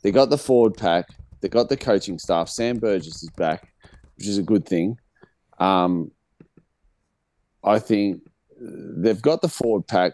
They 0.00 0.10
got 0.10 0.30
the 0.30 0.38
forward 0.38 0.78
pack. 0.78 1.06
They 1.42 1.48
got 1.48 1.68
the 1.68 1.76
coaching 1.76 2.18
staff. 2.18 2.48
Sam 2.48 2.78
Burgess 2.78 3.22
is 3.22 3.30
back 3.36 3.68
which 4.16 4.26
is 4.26 4.38
a 4.38 4.42
good 4.42 4.66
thing. 4.66 4.98
Um, 5.58 6.10
I 7.62 7.78
think 7.78 8.22
they've 8.60 9.20
got 9.20 9.42
the 9.42 9.48
forward 9.48 9.86
pack. 9.86 10.12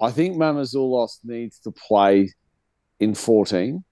I 0.00 0.10
think 0.10 0.36
Mamouzelos 0.36 1.18
needs 1.24 1.58
to 1.60 1.70
play 1.70 2.32
in 2.98 3.14
14. 3.14 3.84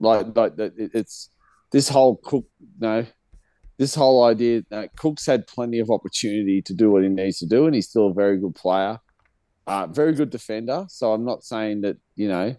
Like, 0.00 0.36
like 0.36 0.52
it's 0.56 1.30
this 1.72 1.88
whole 1.88 2.16
Cook, 2.16 2.46
no, 2.78 3.04
this 3.78 3.94
whole 3.94 4.24
idea 4.24 4.62
that 4.70 4.96
Cook's 4.96 5.26
had 5.26 5.46
plenty 5.46 5.80
of 5.80 5.90
opportunity 5.90 6.62
to 6.62 6.74
do 6.74 6.90
what 6.90 7.02
he 7.02 7.08
needs 7.08 7.38
to 7.38 7.46
do, 7.46 7.66
and 7.66 7.74
he's 7.74 7.88
still 7.88 8.08
a 8.08 8.14
very 8.14 8.38
good 8.38 8.54
player, 8.54 8.98
uh, 9.66 9.86
very 9.86 10.12
good 10.12 10.30
defender. 10.30 10.86
So 10.88 11.12
I'm 11.12 11.24
not 11.24 11.44
saying 11.44 11.82
that 11.82 11.96
you 12.14 12.28
know 12.28 12.56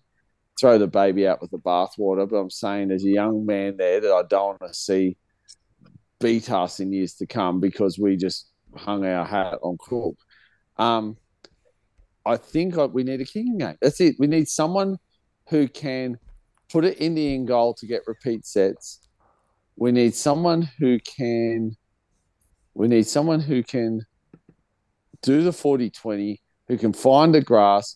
throw 0.60 0.78
the 0.78 0.88
baby 0.88 1.28
out 1.28 1.42
with 1.42 1.52
the 1.52 1.58
bathwater, 1.58 2.30
but 2.30 2.38
I'm 2.38 2.50
saying 2.50 2.92
as 2.92 3.06
a 3.06 3.10
young 3.10 3.46
man 3.46 3.78
there 3.78 4.02
that 4.02 4.12
I 4.12 4.24
don't 4.24 4.60
want 4.60 4.74
to 4.74 4.74
see 4.74 5.18
beat 6.20 6.52
us 6.52 6.80
in 6.80 6.92
years 6.92 7.16
to 7.16 7.26
come 7.26 7.60
because 7.60 7.98
we 7.98 8.18
just 8.18 8.50
hung 8.76 9.06
our 9.06 9.26
hat 9.26 9.60
on 9.62 9.78
Cook. 9.80 10.18
Um, 10.78 11.18
I 12.26 12.38
think 12.38 12.76
we 12.94 13.04
need 13.04 13.22
a 13.22 13.26
kicking 13.26 13.58
game. 13.58 13.78
That's 13.82 14.02
it. 14.02 14.16
We 14.20 14.28
need 14.28 14.48
someone 14.48 14.98
who 15.48 15.68
can 15.68 16.20
put 16.72 16.86
it 16.86 16.98
in 17.00 17.16
the 17.16 17.34
end 17.34 17.48
goal 17.48 17.74
to 17.76 17.88
get 17.88 18.02
repeat 18.06 18.46
sets. 18.46 19.08
We 19.76 19.92
need 19.92 20.14
someone 20.14 20.70
who 20.78 21.00
can. 21.00 21.76
We 22.74 22.88
need 22.88 23.08
someone 23.08 23.40
who 23.40 23.64
can 23.64 24.02
do 25.22 25.42
the 25.42 25.52
40 25.52 25.90
20, 25.90 26.42
who 26.68 26.78
can 26.78 26.94
find 26.94 27.34
the 27.34 27.42
grass, 27.42 27.96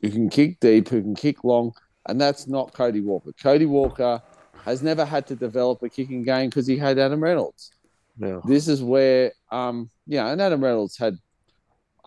who 0.00 0.10
can 0.10 0.28
kick 0.30 0.60
deep, 0.60 0.88
who 0.88 1.02
can 1.02 1.14
kick 1.14 1.44
long. 1.44 1.72
And 2.08 2.20
that's 2.20 2.48
not 2.48 2.72
Cody 2.72 3.00
Walker. 3.00 3.32
Cody 3.40 3.66
Walker 3.66 4.22
has 4.64 4.82
never 4.82 5.04
had 5.04 5.26
to 5.28 5.36
develop 5.36 5.82
a 5.82 5.88
kicking 5.88 6.22
game 6.22 6.48
because 6.48 6.66
he 6.66 6.76
had 6.76 6.98
Adam 6.98 7.22
Reynolds. 7.22 7.70
Yeah. 8.18 8.40
This 8.44 8.68
is 8.68 8.82
where, 8.82 9.32
um, 9.50 9.90
yeah, 10.06 10.28
and 10.28 10.40
Adam 10.40 10.62
Reynolds 10.62 10.96
had 10.98 11.16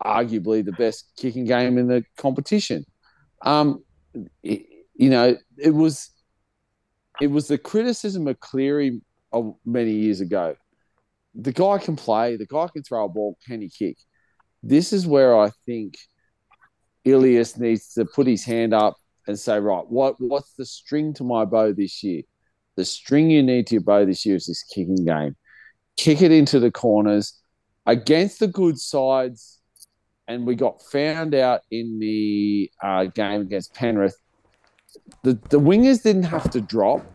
arguably 0.03 0.63
the 0.63 0.71
best 0.73 1.11
kicking 1.17 1.45
game 1.45 1.77
in 1.77 1.87
the 1.87 2.03
competition. 2.17 2.85
Um, 3.41 3.83
it, 4.43 4.65
you 4.95 5.09
know, 5.09 5.37
it 5.57 5.71
was 5.71 6.11
it 7.21 7.27
was 7.27 7.47
the 7.47 7.57
criticism 7.57 8.27
of 8.27 8.39
Cleary 8.39 9.01
of 9.31 9.55
many 9.65 9.91
years 9.91 10.21
ago. 10.21 10.55
The 11.35 11.51
guy 11.51 11.77
can 11.79 11.95
play. 11.95 12.35
The 12.35 12.45
guy 12.45 12.67
can 12.67 12.83
throw 12.83 13.05
a 13.05 13.09
ball. 13.09 13.37
Can 13.45 13.61
he 13.61 13.69
kick? 13.69 13.97
This 14.61 14.93
is 14.93 15.07
where 15.07 15.37
I 15.37 15.51
think 15.65 15.95
Ilias 17.05 17.57
needs 17.57 17.93
to 17.93 18.05
put 18.05 18.27
his 18.27 18.45
hand 18.45 18.73
up 18.73 18.95
and 19.27 19.39
say, 19.39 19.59
right, 19.59 19.85
what 19.87 20.15
what's 20.19 20.53
the 20.53 20.65
string 20.65 21.13
to 21.15 21.23
my 21.23 21.45
bow 21.45 21.73
this 21.73 22.03
year? 22.03 22.23
The 22.75 22.85
string 22.85 23.29
you 23.29 23.43
need 23.43 23.67
to 23.67 23.75
your 23.75 23.83
bow 23.83 24.05
this 24.05 24.25
year 24.25 24.35
is 24.35 24.47
this 24.47 24.63
kicking 24.63 25.05
game. 25.05 25.35
Kick 25.97 26.21
it 26.21 26.31
into 26.31 26.59
the 26.59 26.71
corners 26.71 27.39
against 27.85 28.39
the 28.39 28.47
good 28.47 28.79
sides. 28.79 29.59
And 30.27 30.47
we 30.47 30.55
got 30.55 30.81
found 30.81 31.35
out 31.35 31.61
in 31.69 31.99
the 31.99 32.71
uh, 32.81 33.05
game 33.05 33.41
against 33.41 33.73
Penrith. 33.73 34.17
The 35.23 35.33
the 35.49 35.59
wingers 35.59 36.01
didn't 36.01 36.23
have 36.23 36.49
to 36.51 36.61
drop, 36.61 37.05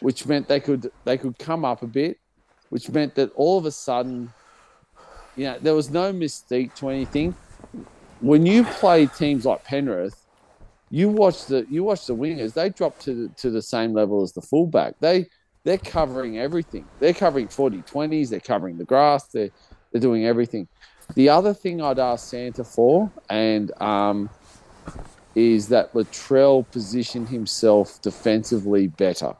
which 0.00 0.26
meant 0.26 0.48
they 0.48 0.60
could 0.60 0.90
they 1.04 1.18
could 1.18 1.38
come 1.38 1.64
up 1.64 1.82
a 1.82 1.86
bit, 1.86 2.18
which 2.70 2.88
meant 2.88 3.14
that 3.16 3.30
all 3.34 3.58
of 3.58 3.66
a 3.66 3.70
sudden, 3.70 4.32
you 5.36 5.44
know, 5.44 5.58
there 5.60 5.74
was 5.74 5.90
no 5.90 6.12
mystique 6.12 6.74
to 6.76 6.88
anything. 6.88 7.34
When 8.20 8.46
you 8.46 8.64
play 8.64 9.06
teams 9.06 9.44
like 9.44 9.64
Penrith, 9.64 10.26
you 10.90 11.08
watch 11.08 11.46
the 11.46 11.66
you 11.68 11.84
watch 11.84 12.06
the 12.06 12.14
wingers. 12.14 12.54
They 12.54 12.70
drop 12.70 12.98
to 13.00 13.14
the, 13.14 13.28
to 13.36 13.50
the 13.50 13.62
same 13.62 13.92
level 13.92 14.22
as 14.22 14.32
the 14.32 14.40
fullback. 14.40 14.94
They 15.00 15.26
they're 15.64 15.78
covering 15.78 16.38
everything. 16.38 16.86
They're 17.00 17.12
covering 17.12 17.48
40 17.48 17.78
20s. 17.78 18.30
They're 18.30 18.40
covering 18.40 18.78
the 18.78 18.84
grass. 18.84 19.24
They're 19.28 19.50
they're 19.90 20.00
doing 20.00 20.24
everything. 20.26 20.68
The 21.14 21.28
other 21.28 21.54
thing 21.54 21.80
I'd 21.80 21.98
ask 21.98 22.28
Santa 22.28 22.64
for, 22.64 23.10
and 23.30 23.70
um, 23.80 24.28
is 25.34 25.68
that 25.68 25.92
Latrell 25.92 26.68
position 26.70 27.26
himself 27.26 28.00
defensively 28.02 28.88
better. 28.88 29.34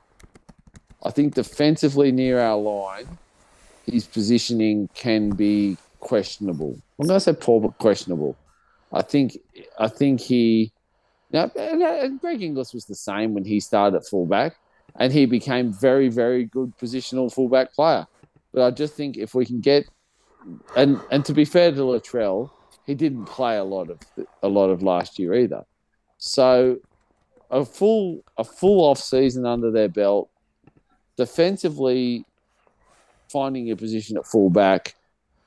I 1.02 1.10
think 1.10 1.34
defensively 1.34 2.12
near 2.12 2.40
our 2.40 2.56
line, 2.56 3.18
his 3.86 4.06
positioning 4.06 4.88
can 4.94 5.30
be 5.30 5.76
questionable. 6.00 6.78
I'm 6.98 7.06
going 7.06 7.16
to 7.16 7.20
say 7.20 7.32
poor, 7.32 7.60
but 7.60 7.78
questionable. 7.78 8.36
I 8.97 9.02
think 9.02 9.39
I 9.78 9.89
think 9.89 10.20
he 10.20 10.73
now, 11.33 11.50
uh, 11.57 12.02
and 12.02 12.20
Greg 12.20 12.42
Inglis 12.42 12.73
was 12.73 12.86
the 12.86 12.94
same 12.94 13.34
when 13.34 13.44
he 13.44 13.60
started 13.60 13.97
at 13.97 14.07
fullback, 14.07 14.57
and 14.99 15.12
he 15.12 15.26
became 15.26 15.73
very, 15.73 16.08
very 16.08 16.44
good 16.44 16.73
positional 16.78 17.33
fullback 17.33 17.75
player. 17.75 18.07
But 18.52 18.62
I 18.62 18.70
just 18.70 18.94
think 18.94 19.18
if 19.18 19.34
we 19.34 19.44
can 19.44 19.60
get, 19.60 19.86
and 20.76 21.00
and 21.10 21.25
to 21.26 21.34
be 21.34 21.44
fair 21.44 21.73
to 21.73 21.78
Latrell, 21.78 22.50
he 22.86 22.94
didn't 22.94 23.26
play 23.26 23.58
a 23.58 23.65
lot 23.65 23.91
of 23.91 23.99
a 24.42 24.49
lot 24.49 24.70
of 24.70 24.83
last 24.83 25.18
year 25.18 25.34
either. 25.34 25.65
So 26.16 26.78
a 27.50 27.65
full 27.65 28.25
a 28.39 28.44
full 28.44 28.89
off 28.89 28.99
season 28.99 29.44
under 29.44 29.70
their 29.70 29.89
belt, 29.89 30.31
defensively 31.16 32.25
finding 33.31 33.70
a 33.70 33.76
position 33.76 34.16
at 34.16 34.26
fullback, 34.26 34.94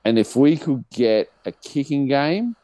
and 0.05 0.19
if 0.19 0.35
we 0.35 0.55
could 0.55 0.83
get 0.91 1.31
a 1.45 1.51
kicking 1.51 2.07
game 2.07 2.55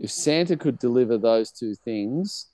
if 0.00 0.10
Santa 0.10 0.56
could 0.56 0.78
deliver 0.78 1.18
those 1.18 1.50
two 1.50 1.74
things, 1.74 2.48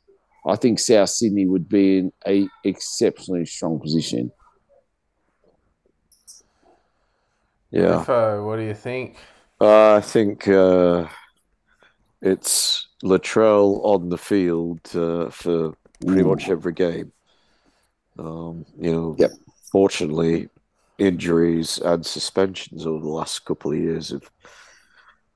I 0.47 0.57
think 0.57 0.79
South 0.79 1.11
Sydney 1.11 1.47
would 1.47 1.69
be 1.69 1.99
in 1.99 2.13
a 2.27 2.49
exceptionally 2.65 3.47
strong 3.47 3.81
position. 3.81 4.31
Yeah. 7.71 8.01
Info, 8.01 8.47
what 8.47 8.57
do 8.57 8.63
you 8.63 8.75
think? 8.75 9.17
Uh, 9.61 9.95
I 9.95 10.01
think 10.01 10.49
uh, 10.49 11.07
it's 12.23 12.89
Latrell 13.05 13.85
on 13.85 14.09
the 14.09 14.19
field 14.19 14.81
uh, 14.95 15.31
for 15.31 15.75
pretty 16.05 16.23
much 16.23 16.49
every 16.49 16.73
game. 16.73 17.13
Um, 18.19 18.65
you 18.79 18.93
know, 18.93 19.17
Yep. 19.19 19.31
fortunately, 19.71 20.49
injuries 20.99 21.79
and 21.79 22.05
suspensions 22.05 22.87
over 22.87 23.03
the 23.03 23.11
last 23.11 23.45
couple 23.45 23.73
of 23.73 23.79
years 23.79 24.11
have 24.11 24.29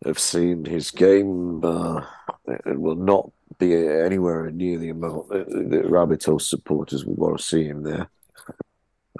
have 0.04 0.18
seen 0.18 0.64
his 0.64 0.90
game 0.90 1.64
uh, 1.64 2.04
it 2.46 2.78
will 2.78 2.96
not 2.96 3.30
be 3.58 3.74
anywhere 3.74 4.50
near 4.50 4.78
the 4.78 4.90
amount 4.90 5.28
that, 5.28 5.48
that 5.48 5.86
Rabbitoh 5.86 6.40
supporters 6.40 7.04
would 7.04 7.16
want 7.16 7.38
to 7.38 7.44
see 7.44 7.64
him 7.64 7.82
there. 7.82 8.08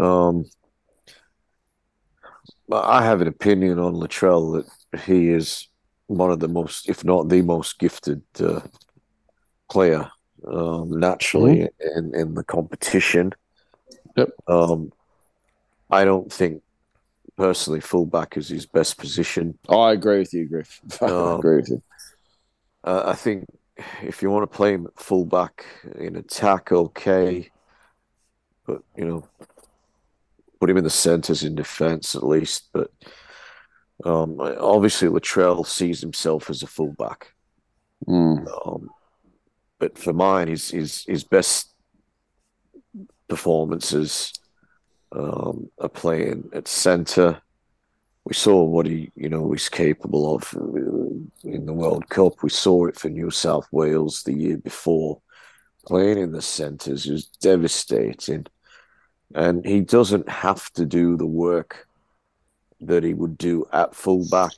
Um, 0.00 0.44
but 2.68 2.84
I 2.84 3.02
have 3.02 3.20
an 3.20 3.28
opinion 3.28 3.78
on 3.78 3.94
Latrell 3.94 4.64
that 4.92 5.00
he 5.02 5.28
is 5.28 5.68
one 6.06 6.30
of 6.30 6.40
the 6.40 6.48
most, 6.48 6.88
if 6.88 7.04
not 7.04 7.28
the 7.28 7.42
most 7.42 7.78
gifted 7.78 8.22
uh, 8.40 8.60
player 9.70 10.10
um, 10.46 10.98
naturally 10.98 11.68
in, 11.96 12.14
in 12.14 12.34
the 12.34 12.44
competition. 12.44 13.32
Yep. 14.16 14.30
Um, 14.46 14.92
I 15.90 16.04
don't 16.04 16.32
think 16.32 16.62
personally 17.36 17.80
fullback 17.80 18.36
is 18.36 18.48
his 18.48 18.66
best 18.66 18.98
position. 18.98 19.58
I 19.68 19.92
agree 19.92 20.18
with 20.18 20.32
you, 20.32 20.48
Griff. 20.48 20.80
I 21.02 21.06
Um, 21.06 21.38
agree 21.38 21.56
with 21.56 21.68
you. 21.70 21.82
Uh, 22.82 23.02
I 23.06 23.14
think 23.14 23.46
if 24.02 24.22
you 24.22 24.30
want 24.30 24.50
to 24.50 24.56
play 24.56 24.72
him 24.74 24.86
at 24.86 25.02
fullback 25.02 25.64
in 25.98 26.16
attack, 26.16 26.70
okay, 26.70 27.50
but 28.66 28.82
you 28.96 29.04
know, 29.04 29.28
put 30.60 30.70
him 30.70 30.76
in 30.76 30.84
the 30.84 30.90
centres 30.90 31.42
in 31.42 31.54
defence 31.54 32.14
at 32.14 32.24
least. 32.24 32.68
But 32.72 32.90
um, 34.04 34.36
obviously, 34.40 35.08
Latrell 35.08 35.66
sees 35.66 36.00
himself 36.00 36.50
as 36.50 36.62
a 36.62 36.66
fullback. 36.66 37.32
Mm. 38.06 38.46
Um, 38.66 38.90
but 39.78 39.98
for 39.98 40.12
mine, 40.12 40.48
his 40.48 40.70
his 40.70 41.04
his 41.04 41.24
best 41.24 41.74
performances 43.28 44.32
um, 45.14 45.70
are 45.78 45.88
playing 45.88 46.50
at 46.52 46.68
centre. 46.68 47.40
We 48.24 48.34
saw 48.34 48.62
what 48.64 48.86
he, 48.86 49.10
you 49.14 49.28
know, 49.28 49.42
was 49.42 49.68
capable 49.68 50.34
of 50.34 50.54
uh, 50.54 51.48
in 51.48 51.66
the 51.66 51.72
World 51.72 52.08
Cup. 52.08 52.42
We 52.42 52.50
saw 52.50 52.86
it 52.86 52.96
for 52.98 53.10
New 53.10 53.30
South 53.30 53.68
Wales 53.70 54.22
the 54.22 54.32
year 54.32 54.56
before. 54.56 55.20
Playing 55.86 56.18
in 56.18 56.32
the 56.32 56.40
centres 56.40 57.06
is 57.06 57.26
devastating, 57.26 58.46
and 59.34 59.64
he 59.66 59.82
doesn't 59.82 60.28
have 60.30 60.72
to 60.72 60.86
do 60.86 61.18
the 61.18 61.26
work 61.26 61.86
that 62.80 63.04
he 63.04 63.12
would 63.12 63.36
do 63.36 63.66
at 63.72 63.94
fullback. 63.94 64.52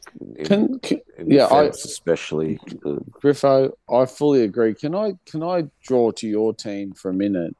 Can, 0.44 0.78
can 0.78 1.00
in 1.18 1.30
yeah, 1.30 1.46
I- 1.46 1.64
especially. 1.64 2.60
Uh, 2.84 2.98
Griffo, 3.10 3.72
I 3.90 4.06
fully 4.06 4.42
agree. 4.44 4.74
Can 4.74 4.94
I 4.94 5.14
can 5.26 5.42
I 5.42 5.64
draw 5.82 6.12
to 6.12 6.28
your 6.28 6.54
team 6.54 6.92
for 6.92 7.10
a 7.10 7.14
minute 7.14 7.56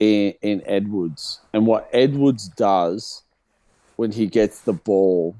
in, 0.00 0.34
in 0.42 0.62
Edwards 0.66 1.40
and 1.52 1.66
what 1.66 1.88
Edwards 1.92 2.48
does 2.48 3.22
when 3.96 4.12
he 4.12 4.26
gets 4.26 4.60
the 4.60 4.72
ball 4.72 5.36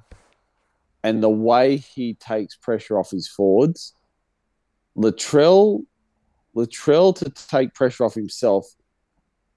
and 1.03 1.23
the 1.23 1.29
way 1.29 1.77
he 1.77 2.15
takes 2.15 2.57
pressure 2.57 2.99
off 2.99 3.11
his 3.11 3.29
forwards. 3.29 3.95
Latrell 4.97 5.85
Latrell 6.57 7.15
to 7.17 7.31
take 7.49 7.75
pressure 7.75 8.05
off 8.05 8.15
himself 8.15 8.67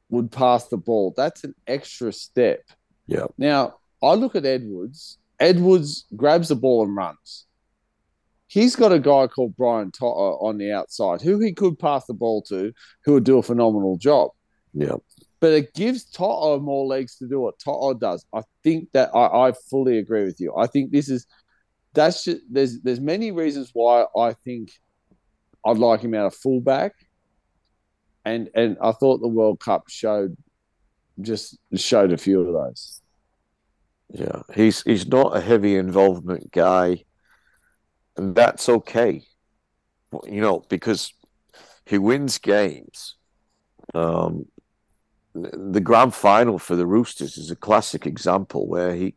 would 0.09 0.32
pass 0.32 0.67
the 0.67 0.77
ball. 0.77 1.14
That's 1.16 1.43
an 1.43 1.53
extra 1.67 2.11
step. 2.11 2.61
Yeah. 3.06 3.26
Now 3.38 3.76
I 4.01 4.14
look 4.14 4.35
at 4.35 4.45
Edwards. 4.45 5.19
Edwards 5.40 6.06
grabs 6.16 6.50
the 6.50 6.56
ball 6.56 6.84
and 6.84 6.95
runs. 6.95 7.45
He's 8.48 8.76
got 8.76 8.93
a 8.93 9.00
guy 9.00 9.27
called 9.27 9.56
Brian 9.58 9.92
To'o 9.92 10.09
uh, 10.09 10.48
on 10.48 10.58
the 10.58 10.72
outside 10.72 11.22
who 11.22 11.40
he 11.40 11.53
could 11.53 11.77
pass 11.77 12.06
the 12.06 12.14
ball 12.14 12.42
to, 12.43 12.74
who 13.03 13.14
would 13.14 13.26
do 13.26 13.38
a 13.38 13.43
phenomenal 13.43 13.98
job. 13.98 14.32
Yeah. 14.73 14.95
But 15.39 15.53
it 15.53 15.73
gives 15.73 16.05
To'o 16.05 16.59
more 16.59 16.85
legs 16.85 17.17
to 17.17 17.27
do 17.27 17.39
what 17.39 17.59
To'o 17.59 17.93
does. 17.93 18.25
I 18.33 18.41
think 18.63 18.89
that 18.93 19.11
I, 19.13 19.49
I 19.49 19.53
fully 19.69 19.99
agree 19.99 20.23
with 20.23 20.39
you. 20.39 20.55
I 20.55 20.67
think 20.67 20.91
this 20.91 21.09
is 21.09 21.27
that's 21.93 22.23
just, 22.23 22.41
there's 22.49 22.81
there's 22.81 22.99
many 22.99 23.31
reasons 23.31 23.71
why 23.73 24.05
I 24.15 24.33
think 24.33 24.71
I'd 25.65 25.77
like 25.77 26.01
him 26.01 26.13
out 26.13 26.27
of 26.27 26.35
fullback, 26.35 26.93
and 28.25 28.49
and 28.55 28.77
I 28.81 28.91
thought 28.91 29.19
the 29.19 29.27
World 29.27 29.59
Cup 29.59 29.83
showed 29.89 30.37
just 31.21 31.57
showed 31.75 32.13
a 32.13 32.17
few 32.17 32.41
of 32.41 32.53
those. 32.53 33.01
Yeah, 34.09 34.41
he's 34.53 34.83
he's 34.83 35.07
not 35.07 35.35
a 35.35 35.41
heavy 35.41 35.75
involvement 35.75 36.51
guy, 36.51 37.03
and 38.15 38.35
that's 38.35 38.69
okay. 38.69 39.23
You 40.25 40.41
know, 40.41 40.63
because 40.69 41.13
he 41.85 41.97
wins 41.97 42.37
games. 42.37 43.15
Um, 43.93 44.45
the 45.43 45.82
grand 45.82 46.14
final 46.14 46.59
for 46.59 46.75
the 46.75 46.85
Roosters 46.85 47.38
is 47.38 47.51
a 47.51 47.56
classic 47.56 48.06
example 48.06 48.67
where 48.67 48.95
he 48.95 49.16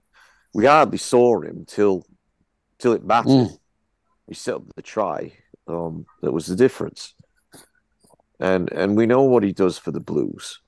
we 0.53 0.67
hardly 0.67 0.99
saw 0.99 1.41
him 1.41 1.65
till 1.67 2.05
till 2.79 2.93
it 2.93 3.05
mattered. 3.05 3.49
Mm. 3.49 3.59
He 4.27 4.35
set 4.35 4.55
up 4.55 4.63
the 4.75 4.83
try. 4.83 5.33
Um, 5.67 6.07
that 6.23 6.33
was 6.33 6.47
the 6.47 6.57
difference. 6.57 7.15
And 8.39 8.73
and 8.73 8.97
we 8.97 9.07
know 9.07 9.23
what 9.23 9.43
he 9.43 9.53
does 9.53 9.79
for 9.79 9.93
the 9.93 10.01
Blues. 10.01 10.61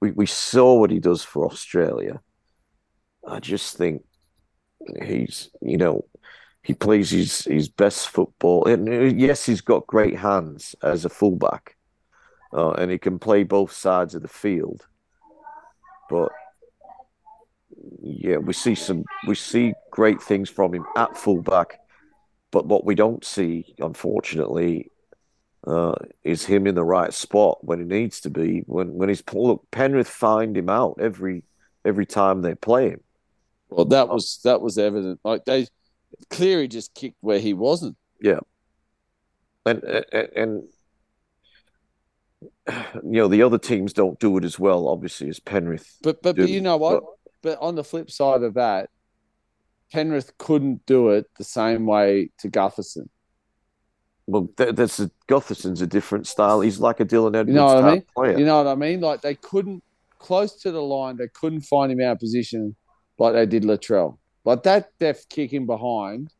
We 0.00 0.10
we 0.12 0.26
saw 0.26 0.74
what 0.74 0.90
he 0.90 0.98
does 0.98 1.22
for 1.22 1.46
Australia. 1.46 2.20
I 3.26 3.38
just 3.40 3.76
think 3.76 4.02
he's 5.04 5.50
you 5.60 5.76
know 5.76 6.04
he 6.62 6.74
plays 6.74 7.10
his 7.10 7.44
his 7.44 7.68
best 7.68 8.08
football. 8.08 8.66
And 8.66 8.88
uh, 8.88 9.14
yes, 9.14 9.44
he's 9.46 9.60
got 9.60 9.86
great 9.86 10.16
hands 10.16 10.74
as 10.82 11.04
a 11.04 11.08
fullback, 11.08 11.76
uh, 12.52 12.72
and 12.72 12.90
he 12.90 12.98
can 12.98 13.18
play 13.18 13.42
both 13.42 13.72
sides 13.72 14.14
of 14.14 14.22
the 14.22 14.28
field. 14.28 14.86
But 16.10 16.30
yeah, 18.00 18.36
we 18.36 18.52
see 18.52 18.74
some 18.74 19.04
we 19.26 19.34
see 19.34 19.74
great 19.90 20.22
things 20.22 20.50
from 20.50 20.74
him 20.74 20.84
at 20.96 21.16
fullback. 21.16 21.78
But 22.50 22.66
what 22.66 22.84
we 22.84 22.94
don't 22.94 23.24
see, 23.24 23.74
unfortunately, 23.78 24.90
uh, 25.66 25.94
is 26.22 26.44
him 26.44 26.66
in 26.66 26.74
the 26.74 26.84
right 26.84 27.14
spot 27.14 27.58
when 27.62 27.78
he 27.78 27.84
needs 27.84 28.20
to 28.20 28.30
be. 28.30 28.60
When 28.66 28.94
when 28.94 29.08
he's 29.08 29.22
look, 29.32 29.66
Penrith 29.70 30.08
find 30.08 30.56
him 30.56 30.68
out 30.68 30.98
every 31.00 31.44
every 31.84 32.06
time 32.06 32.42
they 32.42 32.54
play 32.54 32.90
him. 32.90 33.00
Well, 33.70 33.86
that 33.86 34.08
was 34.08 34.40
that 34.44 34.60
was 34.60 34.76
evident. 34.76 35.20
Like 35.24 35.44
they 35.44 35.66
clearly 36.30 36.68
just 36.68 36.94
kicked 36.94 37.16
where 37.20 37.38
he 37.38 37.54
wasn't. 37.54 37.96
Yeah, 38.20 38.40
and 39.64 39.82
and, 39.82 40.28
and 40.36 40.62
you 42.68 43.02
know 43.02 43.28
the 43.28 43.42
other 43.42 43.58
teams 43.58 43.92
don't 43.92 44.18
do 44.18 44.36
it 44.38 44.44
as 44.44 44.58
well, 44.58 44.88
obviously, 44.88 45.28
as 45.28 45.40
Penrith. 45.40 45.96
But 46.02 46.22
but, 46.22 46.36
do. 46.36 46.42
but 46.42 46.50
you 46.50 46.60
know 46.60 46.76
what? 46.76 47.02
But- 47.02 47.08
But 47.42 47.58
on 47.60 47.74
the 47.74 47.82
flip 47.84 48.08
side 48.10 48.42
of 48.44 48.54
that, 48.54 48.88
Penrith 49.92 50.32
couldn't 50.38 50.86
do 50.86 51.10
it 51.10 51.26
the 51.36 51.44
same 51.44 51.86
way 51.86 52.30
to 52.38 52.48
Gutherson. 52.48 53.08
well, 54.28 54.48
th- 54.56 54.74
that's 54.76 55.00
a, 55.00 55.10
Gutherson's 55.28 55.82
a 55.82 55.86
different 55.86 56.26
style. 56.28 56.60
He's 56.60 56.78
like 56.78 57.00
a 57.00 57.04
Dylan 57.04 57.34
Edwards 57.34 57.48
You 57.48 57.54
know 57.54 57.64
what 57.66 57.76
I 57.78 57.80
type 57.80 57.92
mean? 57.94 58.04
player. 58.16 58.38
You 58.38 58.44
know 58.46 58.58
what 58.62 58.68
I 58.70 58.74
mean? 58.76 59.00
Like 59.00 59.20
they 59.22 59.34
couldn't 59.34 59.82
close 60.18 60.54
to 60.62 60.70
the 60.70 60.80
line, 60.80 61.16
they 61.16 61.26
couldn't 61.28 61.62
find 61.62 61.90
him 61.90 62.00
out 62.00 62.12
of 62.12 62.18
position 62.20 62.76
like 63.18 63.32
they 63.34 63.44
did 63.44 63.64
Latrell. 63.64 64.18
Like 64.44 64.62
that 64.62 64.90
deft 65.00 65.28
kick 65.28 65.52
in 65.52 65.66
behind 65.66 66.32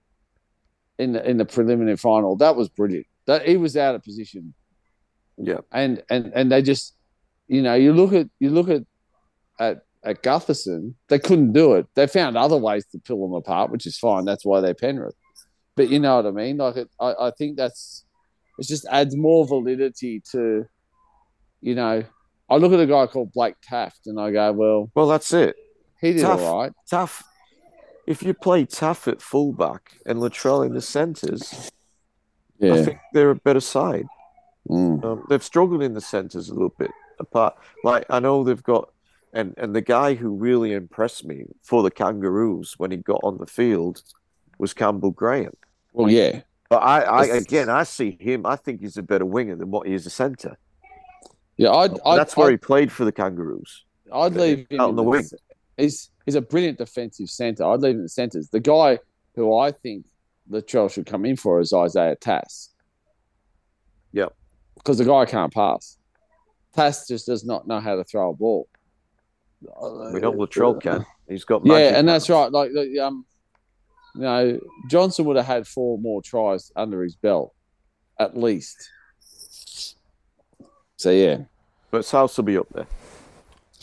in 0.99 1.13
the 1.15 1.29
in 1.29 1.37
the 1.37 1.45
preliminary 1.45 1.97
final, 1.97 2.37
that 2.37 2.55
was 2.55 2.69
brilliant. 2.69 3.07
That 3.27 3.47
he 3.47 3.57
was 3.57 3.77
out 3.77 3.95
of 3.97 4.03
position. 4.05 4.55
Yeah, 5.45 5.59
and 5.73 6.03
and 6.09 6.33
and 6.35 6.53
they 6.53 6.63
just 6.63 6.95
you 7.49 7.63
know 7.63 7.75
you 7.75 7.93
look 7.93 8.13
at 8.13 8.29
you 8.39 8.51
look 8.51 8.69
at 8.69 8.83
at 9.59 9.83
at 10.05 10.23
Gutherson 10.23 10.95
they 11.09 11.19
couldn't 11.19 11.53
do 11.53 11.75
it 11.75 11.87
they 11.95 12.07
found 12.07 12.37
other 12.37 12.57
ways 12.57 12.87
to 12.93 12.99
pull 12.99 13.27
them 13.27 13.35
apart 13.35 13.71
which 13.71 13.87
is 13.87 13.99
fine 13.99 14.25
that's 14.25 14.45
why 14.45 14.61
they're 14.61 14.75
Penrith 14.75 15.17
but 15.77 15.89
you 15.89 15.99
know 15.99 16.17
what 16.17 16.27
I 16.27 16.31
mean 16.31 16.57
like 16.59 16.77
it, 16.77 16.89
I 17.01 17.15
I 17.29 17.31
think 17.37 17.57
that's 17.57 18.05
it 18.59 18.67
just 18.69 18.87
adds 18.91 19.17
more 19.17 19.47
validity 19.47 20.23
to 20.31 20.65
you 21.61 21.75
know 21.75 22.05
I 22.49 22.57
look 22.57 22.73
at 22.73 22.81
a 22.81 22.87
guy 22.87 23.07
called 23.07 23.33
Blake 23.33 23.57
Taaffe 23.69 24.07
and 24.07 24.21
I 24.21 24.31
go 24.31 24.53
well 24.53 24.91
well, 24.95 25.09
that's 25.09 25.33
it. 25.33 25.57
he 26.01 26.13
did 26.13 26.23
Taft. 26.23 26.43
all 26.43 26.61
right 26.63 26.73
Tough. 26.89 27.23
if 28.07 28.23
you 28.23 28.33
play 28.35 28.65
Taaffe 28.65 29.09
at 29.09 29.21
fullback 29.23 29.99
and 30.07 30.21
Latrell 30.21 30.65
in 30.67 30.73
the 30.75 30.83
centres, 30.83 31.71
I 32.61 32.67
yeah 32.67 32.83
think 32.85 32.99
they're 33.13 33.31
a 33.31 33.37
better 33.37 33.61
side. 33.61 34.07
Mm. 34.69 35.05
Um, 35.05 35.25
they've 35.29 35.43
struggled 35.43 35.83
in 35.83 35.95
the 35.95 36.01
centres 36.01 36.49
a 36.49 36.53
little 36.53 36.75
bit 36.79 36.91
apart. 37.19 37.57
Like 37.85 38.05
I 38.09 38.21
know 38.21 38.45
they've 38.45 38.63
got, 38.63 38.91
and 39.33 39.55
and 39.57 39.75
the 39.75 39.81
guy 39.81 40.15
who 40.15 40.31
really 40.31 40.73
impressed 40.73 41.25
me 41.25 41.45
for 41.63 41.83
the 41.83 41.91
Kangaroos 41.91 42.75
when 42.79 42.91
he 42.91 42.99
got 42.99 43.21
on 43.23 43.39
the 43.39 43.47
field 43.47 44.03
was 44.59 44.73
Campbell 44.73 45.11
Graham. 45.11 45.53
well 45.93 46.11
yeah 46.11 46.43
But 46.69 46.83
I, 46.83 47.01
I 47.01 47.25
again, 47.27 47.69
I 47.69 47.83
see 47.83 48.17
him. 48.21 48.47
I 48.47 48.57
think 48.57 48.81
he's 48.81 48.97
a 48.97 49.03
better 49.03 49.27
winger 49.27 49.57
than 49.57 49.71
what 49.71 49.87
he 49.87 49.95
is 49.95 50.07
a 50.07 50.11
centre. 50.11 50.57
yeah 51.57 51.71
I'd, 51.73 51.99
I'd 52.07 52.17
That's 52.19 52.37
where 52.37 52.49
I'd, 52.49 52.53
he 52.53 52.57
played 52.59 52.93
for 52.93 53.05
the 53.05 53.13
Kangaroos. 53.13 53.85
I'd 54.13 54.35
leave 54.35 54.67
him 54.71 54.81
out 54.81 54.91
on 54.91 54.97
the 54.97 55.03
wing. 55.03 55.25
He's 55.77 56.11
he's 56.25 56.35
a 56.35 56.43
brilliant 56.43 56.79
defensive 56.79 57.31
centre. 57.31 57.65
I'd 57.65 57.81
leave 57.81 57.95
him 57.95 57.99
in 57.99 58.03
the 58.05 58.09
centres. 58.09 58.51
The 58.51 58.61
guy 58.61 58.99
who 59.35 59.57
I 59.57 59.73
think 59.73 60.07
the 60.49 60.63
Latrell 60.63 60.93
should 60.93 61.07
come 61.07 61.25
in 61.25 61.37
for 61.37 61.61
is 61.61 61.73
Isaiah 61.73 62.17
Tass. 62.17 62.71
Yep. 64.13 64.35
Because 64.83 64.99
the 64.99 65.05
guy 65.05 65.25
can't 65.25 65.53
pass. 65.53 65.99
Tass 66.75 67.07
just 67.07 67.27
does 67.27 67.45
not 67.45 67.67
know 67.67 67.81
how 67.81 67.97
to 67.97 68.05
throw 68.05 68.31
a 68.31 68.35
ball. 68.35 68.69
We 69.61 70.21
know 70.21 70.33
Latrell 70.33 70.81
can. 70.83 71.07
He's 71.29 71.45
got 71.45 71.65
Yeah, 71.65 71.97
and 71.99 72.09
that's 72.09 72.29
right. 72.29 72.51
Like 72.51 72.71
um, 73.01 73.25
you 74.15 74.21
know, 74.23 74.61
Johnston 74.91 75.25
would 75.27 75.37
have 75.37 75.47
had 75.47 75.67
four 75.67 75.99
more 75.99 76.21
tries 76.21 76.73
under 76.75 77.03
his 77.03 77.15
belt, 77.15 77.55
at 78.19 78.37
least. 78.37 78.91
So 80.97 81.11
yeah, 81.11 81.39
But 81.91 82.05
South 82.05 82.37
will 82.37 82.45
be 82.45 82.59
up 82.59 82.69
there. 82.75 82.87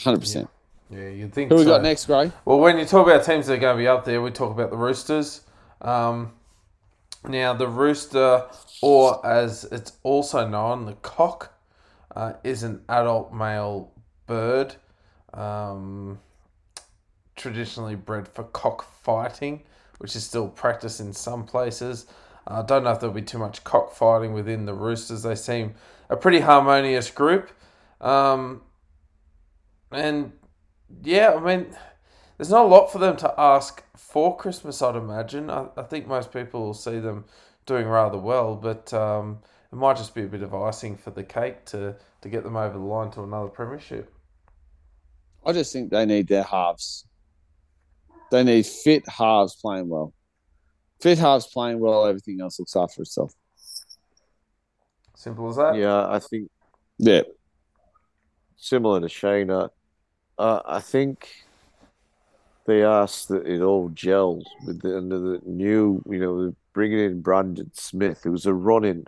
hundred 0.03 0.19
percent. 0.19 0.49
Yeah, 0.89 1.09
you'd 1.09 1.33
think 1.33 1.49
Who 1.51 1.57
we 1.57 1.63
so. 1.63 1.69
got 1.69 1.83
next, 1.83 2.05
Gray? 2.07 2.31
Well, 2.45 2.59
when 2.59 2.77
you 2.79 2.85
talk 2.85 3.05
about 3.07 3.23
teams 3.23 3.47
that 3.47 3.53
are 3.53 3.57
going 3.57 3.77
to 3.77 3.81
be 3.81 3.87
up 3.87 4.05
there, 4.05 4.21
we 4.21 4.31
talk 4.31 4.51
about 4.51 4.71
the 4.71 4.77
Roosters. 4.77 5.41
Um, 5.81 6.31
now, 7.27 7.53
the 7.53 7.67
rooster, 7.67 8.45
or 8.81 9.25
as 9.25 9.65
it's 9.65 9.93
also 10.03 10.47
known, 10.47 10.85
the 10.85 10.93
cock, 10.93 11.53
uh, 12.15 12.33
is 12.43 12.63
an 12.63 12.81
adult 12.89 13.33
male 13.33 13.91
bird, 14.25 14.75
um, 15.33 16.19
traditionally 17.35 17.95
bred 17.95 18.27
for 18.27 18.43
cockfighting, 18.43 19.63
which 19.99 20.15
is 20.15 20.25
still 20.25 20.47
practiced 20.47 20.99
in 20.99 21.13
some 21.13 21.45
places. 21.45 22.05
I 22.47 22.61
don't 22.63 22.83
know 22.83 22.91
if 22.91 22.99
there'll 22.99 23.13
be 23.13 23.21
too 23.21 23.37
much 23.37 23.63
cockfighting 23.63 24.33
within 24.33 24.65
the 24.65 24.73
roosters. 24.73 25.23
They 25.23 25.35
seem 25.35 25.75
a 26.09 26.15
pretty 26.15 26.39
harmonious 26.39 27.11
group. 27.11 27.51
Um, 28.01 28.61
and 29.91 30.31
yeah, 31.03 31.33
I 31.33 31.39
mean, 31.39 31.75
there's 32.37 32.49
not 32.49 32.65
a 32.65 32.67
lot 32.67 32.91
for 32.91 32.97
them 32.97 33.17
to 33.17 33.33
ask 33.37 33.83
for 33.95 34.35
Christmas, 34.35 34.81
I'd 34.81 34.95
imagine. 34.95 35.49
I, 35.49 35.67
I 35.77 35.83
think 35.83 36.07
most 36.07 36.31
people 36.31 36.61
will 36.61 36.73
see 36.73 36.99
them 36.99 37.25
doing 37.69 37.87
rather 37.87 38.17
well, 38.17 38.55
but 38.55 38.91
um, 38.93 39.39
it 39.71 39.75
might 39.75 39.95
just 39.95 40.15
be 40.15 40.23
a 40.23 40.27
bit 40.27 40.41
of 40.41 40.53
icing 40.53 40.97
for 40.97 41.11
the 41.11 41.23
cake 41.23 41.65
to, 41.65 41.95
to 42.21 42.27
get 42.27 42.43
them 42.43 42.57
over 42.57 42.73
the 42.77 42.83
line 42.83 43.11
to 43.11 43.21
another 43.21 43.47
premiership. 43.47 44.11
I 45.45 45.53
just 45.53 45.71
think 45.71 45.91
they 45.91 46.05
need 46.05 46.27
their 46.27 46.43
halves. 46.43 47.05
They 48.31 48.43
need 48.43 48.65
fit 48.65 49.07
halves 49.07 49.55
playing 49.55 49.87
well. 49.87 50.13
Fit 50.99 51.19
halves 51.19 51.47
playing 51.47 51.79
well, 51.79 52.05
everything 52.05 52.41
else 52.41 52.59
looks 52.59 52.75
after 52.75 53.03
itself. 53.03 53.33
Simple 55.15 55.49
as 55.49 55.55
that. 55.57 55.75
Yeah, 55.75 56.07
I 56.09 56.19
think 56.19 56.49
Yeah. 56.97 57.21
similar 58.57 58.99
to 58.99 59.07
Shayna. 59.07 59.69
Uh, 60.37 60.61
I 60.65 60.79
think 60.79 61.29
they 62.69 62.83
asked 62.83 63.29
that 63.29 63.47
it 63.47 63.61
all 63.61 63.89
gels 63.89 64.45
with 64.63 64.81
the, 64.83 64.95
under 64.95 65.17
the 65.17 65.41
new, 65.43 66.03
you 66.07 66.19
know, 66.19 66.55
bringing 66.71 66.99
in 66.99 67.19
Brandon 67.19 67.71
Smith, 67.73 68.21
who's 68.23 68.45
a 68.45 68.53
running 68.53 69.07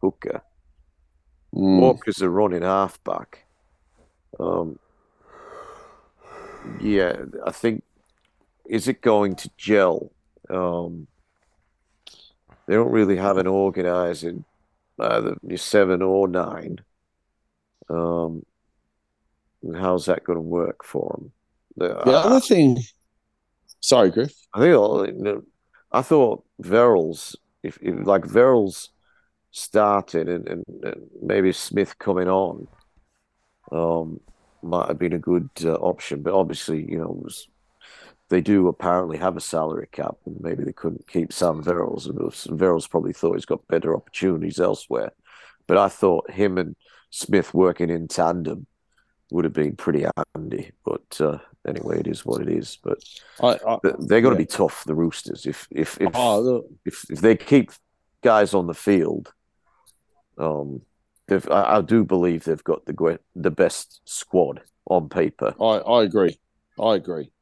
hooker. 0.00 0.40
Mm. 1.52 1.80
Walker's 1.80 2.22
a 2.22 2.30
running 2.30 2.62
halfback. 2.62 3.44
Um, 4.38 4.78
yeah, 6.80 7.16
I 7.44 7.50
think 7.50 7.82
is 8.66 8.86
it 8.86 9.00
going 9.00 9.34
to 9.34 9.50
gel? 9.56 10.12
Um, 10.48 11.08
they 12.66 12.74
don't 12.74 12.92
really 12.92 13.16
have 13.16 13.36
an 13.36 13.48
organizing 13.48 14.44
either 15.00 15.36
seven 15.56 16.02
or 16.02 16.28
nine. 16.28 16.78
Um, 17.90 18.46
and 19.64 19.76
how's 19.76 20.06
that 20.06 20.22
going 20.22 20.36
to 20.36 20.40
work 20.40 20.84
for 20.84 21.16
them? 21.18 21.32
The 21.76 21.96
other 21.96 22.40
thing, 22.40 22.78
sorry, 23.80 24.10
Griff. 24.10 24.34
I 24.54 24.60
think 24.60 25.44
I 25.92 26.02
thought 26.02 26.44
Verrills, 26.62 27.36
if, 27.62 27.78
if 27.82 28.06
like 28.06 28.22
Verrills 28.22 28.88
started 29.50 30.28
and, 30.28 30.48
and, 30.48 30.64
and 30.82 31.10
maybe 31.22 31.52
Smith 31.52 31.98
coming 31.98 32.28
on, 32.28 32.66
um, 33.70 34.20
might 34.62 34.88
have 34.88 34.98
been 34.98 35.12
a 35.12 35.18
good 35.18 35.50
uh, 35.64 35.74
option. 35.74 36.22
But 36.22 36.34
obviously, 36.34 36.90
you 36.90 36.98
know, 36.98 37.20
was, 37.22 37.48
they 38.28 38.40
do 38.40 38.68
apparently 38.68 39.18
have 39.18 39.36
a 39.36 39.40
salary 39.40 39.88
cap, 39.92 40.16
and 40.24 40.40
maybe 40.40 40.64
they 40.64 40.72
couldn't 40.72 41.06
keep 41.06 41.32
Sam 41.32 41.62
Verrills. 41.62 42.06
And 42.06 42.58
Verrills 42.58 42.88
probably 42.88 43.12
thought 43.12 43.34
he's 43.34 43.44
got 43.44 43.66
better 43.68 43.94
opportunities 43.94 44.60
elsewhere. 44.60 45.12
But 45.66 45.78
I 45.78 45.88
thought 45.88 46.30
him 46.30 46.58
and 46.58 46.76
Smith 47.10 47.52
working 47.52 47.90
in 47.90 48.08
tandem 48.08 48.66
would 49.32 49.44
have 49.44 49.52
been 49.52 49.76
pretty 49.76 50.04
handy. 50.34 50.72
But 50.84 51.20
uh, 51.20 51.38
anyway, 51.66 52.00
it 52.00 52.06
is 52.06 52.24
what 52.24 52.42
it 52.42 52.48
is. 52.48 52.78
But 52.82 52.98
I, 53.40 53.58
I, 53.66 53.78
they're 53.82 54.20
going 54.20 54.34
to 54.36 54.42
Yeah. 54.42 54.46
be 54.46 54.46
tough, 54.46 54.84
the 54.84 54.94
Roosters. 54.94 55.46
If 55.46 55.66
if 55.70 56.00
if, 56.00 56.10
oh, 56.14 56.64
if 56.84 57.04
if 57.10 57.20
they 57.20 57.36
keep 57.36 57.72
guys 58.22 58.54
on 58.54 58.66
the 58.66 58.74
field, 58.74 59.32
um, 60.38 60.82
they've 61.26 61.48
I, 61.50 61.78
I 61.78 61.80
do 61.80 62.04
believe 62.04 62.44
they've 62.44 62.62
got 62.62 62.84
the 62.86 63.18
the 63.34 63.50
best 63.50 64.00
squad 64.04 64.62
on 64.86 65.08
paper. 65.08 65.54
I, 65.60 65.78
I 65.78 66.02
agree. 66.04 66.38
I 66.78 66.94
agree. 66.94 67.32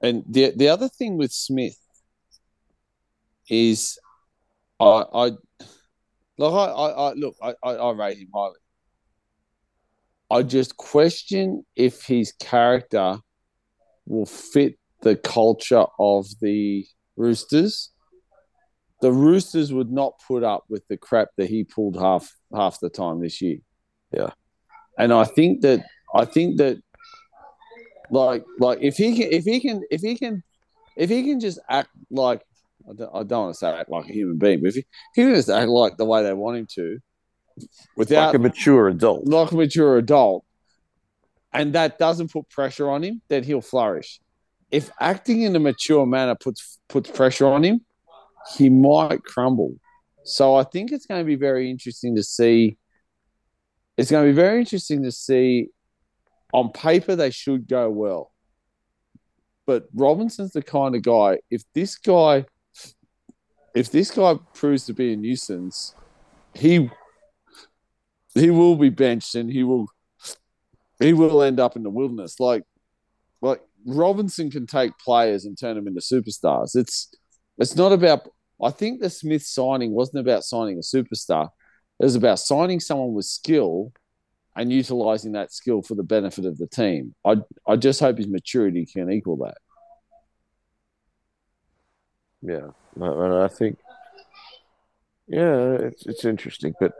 And 0.00 0.24
the 0.28 0.52
the 0.56 0.68
other 0.68 0.88
thing 0.88 1.16
with 1.16 1.32
Smith 1.32 1.78
is, 3.48 3.98
I 4.80 5.04
I 5.12 5.24
like 6.38 6.52
I 6.52 6.66
I, 6.66 6.88
I 6.90 7.12
look 7.12 7.36
I, 7.42 7.54
I 7.62 7.70
I 7.74 7.92
rate 7.92 8.18
him 8.18 8.28
highly. 8.34 8.56
I 10.30 10.42
just 10.42 10.76
question 10.76 11.64
if 11.76 12.04
his 12.04 12.32
character 12.32 13.18
will 14.06 14.26
fit 14.26 14.78
the 15.02 15.16
culture 15.16 15.84
of 15.98 16.26
the 16.40 16.86
Roosters. 17.16 17.92
The 19.00 19.12
Roosters 19.12 19.72
would 19.72 19.92
not 19.92 20.14
put 20.26 20.42
up 20.42 20.64
with 20.68 20.86
the 20.88 20.96
crap 20.96 21.28
that 21.36 21.48
he 21.48 21.64
pulled 21.64 22.00
half 22.00 22.32
half 22.54 22.80
the 22.80 22.88
time 22.88 23.20
this 23.20 23.40
year. 23.42 23.58
Yeah. 24.12 24.30
And 24.98 25.12
I 25.12 25.24
think 25.24 25.60
that 25.60 25.84
I 26.14 26.24
think 26.24 26.58
that 26.58 26.78
like 28.10 28.44
like 28.58 28.78
if 28.80 28.96
he 28.96 29.16
can 29.16 29.32
if 29.32 29.44
he 29.44 29.60
can 29.60 29.82
if 29.90 30.00
he 30.00 30.16
can 30.16 30.42
if 30.96 31.10
he 31.10 31.22
can 31.24 31.40
just 31.40 31.58
act 31.68 31.90
like 32.10 32.42
I 32.88 32.94
don't, 32.94 33.10
I 33.14 33.22
don't 33.22 33.44
want 33.44 33.54
to 33.54 33.58
say 33.58 33.68
act 33.68 33.90
like 33.90 34.08
a 34.08 34.12
human 34.12 34.38
being, 34.38 34.60
but 34.60 34.68
if 34.68 34.74
he, 34.74 34.80
if 34.80 34.86
he 35.14 35.22
can 35.22 35.34
just 35.34 35.48
act 35.48 35.68
like 35.68 35.96
the 35.96 36.04
way 36.04 36.22
they 36.22 36.32
want 36.32 36.58
him 36.58 36.66
to, 36.74 36.98
without 37.96 38.26
Like 38.26 38.34
a 38.34 38.38
mature 38.38 38.88
adult. 38.88 39.26
like 39.26 39.52
a 39.52 39.56
mature 39.56 39.98
adult, 39.98 40.44
and 41.52 41.72
that 41.74 41.98
doesn't 41.98 42.32
put 42.32 42.48
pressure 42.50 42.90
on 42.90 43.02
him, 43.02 43.22
then 43.28 43.44
he'll 43.44 43.60
flourish. 43.60 44.20
If 44.70 44.90
acting 45.00 45.42
in 45.42 45.54
a 45.54 45.60
mature 45.60 46.04
manner 46.06 46.34
puts 46.34 46.78
puts 46.88 47.10
pressure 47.10 47.46
on 47.46 47.62
him, 47.64 47.84
he 48.56 48.68
might 48.68 49.22
crumble. 49.22 49.74
So 50.24 50.56
I 50.56 50.64
think 50.64 50.90
it's 50.90 51.06
going 51.06 51.20
to 51.20 51.26
be 51.26 51.36
very 51.36 51.70
interesting 51.70 52.16
to 52.16 52.22
see. 52.22 52.76
It's 53.96 54.10
going 54.10 54.26
to 54.26 54.32
be 54.32 54.36
very 54.36 54.60
interesting 54.60 55.02
to 55.04 55.12
see. 55.12 55.68
On 56.52 56.70
paper, 56.70 57.16
they 57.16 57.30
should 57.30 57.68
go 57.68 57.90
well, 57.90 58.32
but 59.66 59.86
Robinson's 59.92 60.52
the 60.52 60.62
kind 60.62 60.94
of 60.94 61.02
guy. 61.02 61.38
If 61.50 61.62
this 61.74 61.96
guy, 61.96 62.46
if 63.74 63.90
this 63.90 64.10
guy 64.12 64.36
proves 64.54 64.86
to 64.86 64.92
be 64.92 65.12
a 65.12 65.16
nuisance, 65.16 65.94
he 66.54 66.90
he 68.34 68.50
will 68.50 68.76
be 68.76 68.90
benched 68.90 69.34
and 69.34 69.50
he 69.50 69.62
will 69.62 69.86
he 71.00 71.12
will 71.12 71.42
end 71.42 71.60
up 71.60 71.76
in 71.76 71.82
the 71.82 71.90
wilderness. 71.90 72.38
Like 72.40 72.64
like 73.40 73.60
Robinson 73.86 74.50
can 74.50 74.66
take 74.66 74.96
players 74.98 75.44
and 75.44 75.58
turn 75.58 75.76
them 75.76 75.86
into 75.86 76.00
superstars. 76.00 76.76
It's 76.76 77.14
it's 77.58 77.76
not 77.76 77.92
about 77.92 78.28
I 78.62 78.70
think 78.70 79.00
the 79.00 79.10
Smith 79.10 79.42
signing 79.44 79.92
wasn't 79.92 80.20
about 80.20 80.44
signing 80.44 80.78
a 80.78 80.80
superstar. 80.80 81.50
It 82.00 82.04
was 82.04 82.16
about 82.16 82.38
signing 82.40 82.80
someone 82.80 83.12
with 83.12 83.26
skill 83.26 83.92
and 84.56 84.72
utilizing 84.72 85.32
that 85.32 85.52
skill 85.52 85.82
for 85.82 85.94
the 85.94 86.02
benefit 86.02 86.44
of 86.44 86.58
the 86.58 86.66
team. 86.66 87.14
I 87.24 87.36
I 87.66 87.76
just 87.76 88.00
hope 88.00 88.18
his 88.18 88.28
maturity 88.28 88.86
can 88.86 89.10
equal 89.10 89.36
that. 89.38 89.58
Yeah, 92.42 92.68
and 92.96 93.34
I 93.34 93.48
think, 93.48 93.78
yeah, 95.26 95.72
it's 95.72 96.06
it's 96.06 96.24
interesting, 96.24 96.74
but 96.78 96.92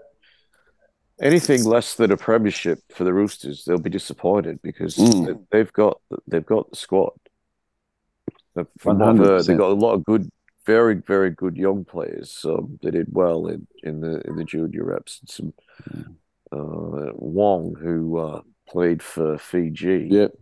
anything 1.20 1.64
less 1.64 1.94
than 1.94 2.10
a 2.12 2.16
premiership 2.16 2.80
for 2.90 3.04
the 3.04 3.12
Roosters, 3.14 3.64
they'll 3.64 3.78
be 3.78 3.90
disappointed 3.90 4.60
because 4.62 4.96
Mm. 4.96 5.26
they- 5.26 5.58
they've 5.58 5.72
got 5.72 6.00
they've 6.26 6.44
got 6.46 6.70
the 6.70 6.76
squad. 6.76 7.12
They've, 8.54 8.66
from 8.78 8.98
what 8.98 9.08
I've 9.08 9.18
heard, 9.18 9.26
100%. 9.42 9.46
they've 9.46 9.58
got 9.58 9.70
a 9.72 9.74
lot 9.86 9.94
of 9.94 10.04
good, 10.04 10.30
very 10.66 10.94
very 10.94 11.30
good 11.30 11.56
young 11.56 11.84
players. 11.84 12.44
Um, 12.44 12.78
they 12.82 12.90
did 12.90 13.08
well 13.10 13.46
in, 13.46 13.66
in 13.82 14.00
the 14.00 14.20
in 14.26 14.36
the 14.36 14.44
junior 14.44 14.84
reps. 14.84 15.20
And 15.20 15.28
some 15.30 15.52
uh, 16.52 17.10
Wong, 17.14 17.74
who 17.74 18.16
uh, 18.18 18.42
played 18.68 19.02
for 19.02 19.38
Fiji, 19.38 20.06
Yep. 20.10 20.34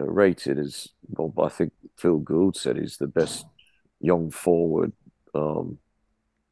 uh, 0.00 0.04
rated 0.04 0.58
as 0.58 0.88
well. 1.08 1.32
I 1.38 1.48
think 1.48 1.72
Phil 1.96 2.18
Gould 2.18 2.56
said 2.56 2.76
he's 2.76 2.98
the 2.98 3.06
best 3.06 3.46
young 4.00 4.30
forward, 4.30 4.92
um, 5.34 5.78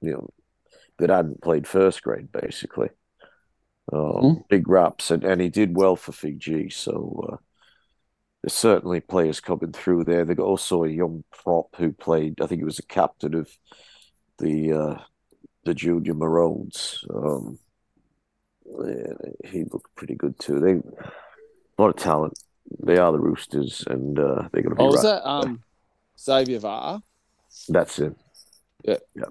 you 0.01 0.13
know, 0.13 0.31
that 0.99 1.11
hadn't 1.11 1.43
played 1.43 1.67
first 1.67 2.03
grade 2.03 2.31
basically. 2.33 2.89
Hmm. 3.91 4.41
Big 4.49 4.69
raps, 4.69 5.11
and, 5.11 5.25
and 5.25 5.41
he 5.41 5.49
did 5.49 5.77
well 5.77 5.97
for 5.97 6.13
Fiji. 6.13 6.71
So 6.71 7.29
uh, 7.33 7.37
there's 8.43 8.53
certainly 8.53 9.01
players 9.01 9.41
coming 9.41 9.73
through 9.73 10.05
there. 10.05 10.25
They 10.25 10.35
got 10.35 10.45
also 10.47 10.85
a 10.85 10.89
young 10.89 11.25
prop 11.33 11.75
who 11.77 11.93
played. 11.93 12.41
I 12.41 12.47
think 12.47 12.61
he 12.61 12.65
was 12.65 12.79
a 12.79 12.87
captain 12.87 13.35
of 13.35 13.51
the 14.39 14.73
uh, 14.73 14.99
the 15.65 15.75
junior 15.75 16.15
Maroons. 16.15 17.05
Um, 17.13 17.59
yeah, 18.87 19.13
he 19.45 19.65
looked 19.65 19.95
pretty 19.97 20.15
good 20.15 20.39
too. 20.39 20.61
They 20.61 20.73
a 20.73 21.83
lot 21.83 21.91
of 21.91 21.97
talent. 21.97 22.39
They 22.83 22.99
are 22.99 23.11
the 23.11 23.19
Roosters, 23.19 23.85
and 23.89 24.19
uh, 24.19 24.49
they're 24.53 24.63
going 24.63 24.71
to 24.71 24.77
be 24.77 24.83
Oh, 24.83 24.87
was 24.87 25.05
right. 25.05 25.15
that 25.23 25.29
um 25.29 25.63
Xavier 26.19 26.61
Var? 26.61 27.03
That's 27.69 27.99
it. 27.99 28.15
Yeah. 28.85 28.99
Yeah. 29.17 29.25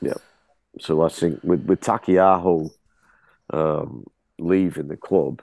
Yeah. 0.00 0.14
So 0.80 1.02
I 1.02 1.08
think 1.08 1.40
with 1.44 1.64
with 1.66 1.80
Taukeiaho 1.80 2.70
um, 3.52 4.04
leaving 4.38 4.88
the 4.88 4.96
club, 4.96 5.42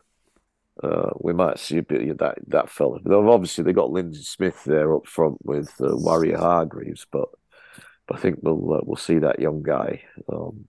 uh, 0.83 1.11
we 1.19 1.33
might 1.33 1.59
see 1.59 1.77
a 1.77 1.83
bit 1.83 2.09
of 2.09 2.17
that 2.19 2.37
that 2.47 2.69
fella. 2.69 2.99
Though 3.03 3.31
obviously 3.31 3.63
they 3.63 3.73
got 3.73 3.91
Lindsay 3.91 4.23
Smith 4.23 4.63
there 4.65 4.95
up 4.95 5.07
front 5.07 5.37
with 5.45 5.69
uh, 5.79 5.89
Waerea-Hargreaves, 5.89 7.05
but, 7.11 7.29
but 8.07 8.17
I 8.17 8.21
think 8.21 8.39
we'll 8.41 8.73
uh, 8.73 8.81
we'll 8.83 8.95
see 8.95 9.19
that 9.19 9.39
young 9.39 9.61
guy 9.61 10.03
um, 10.31 10.65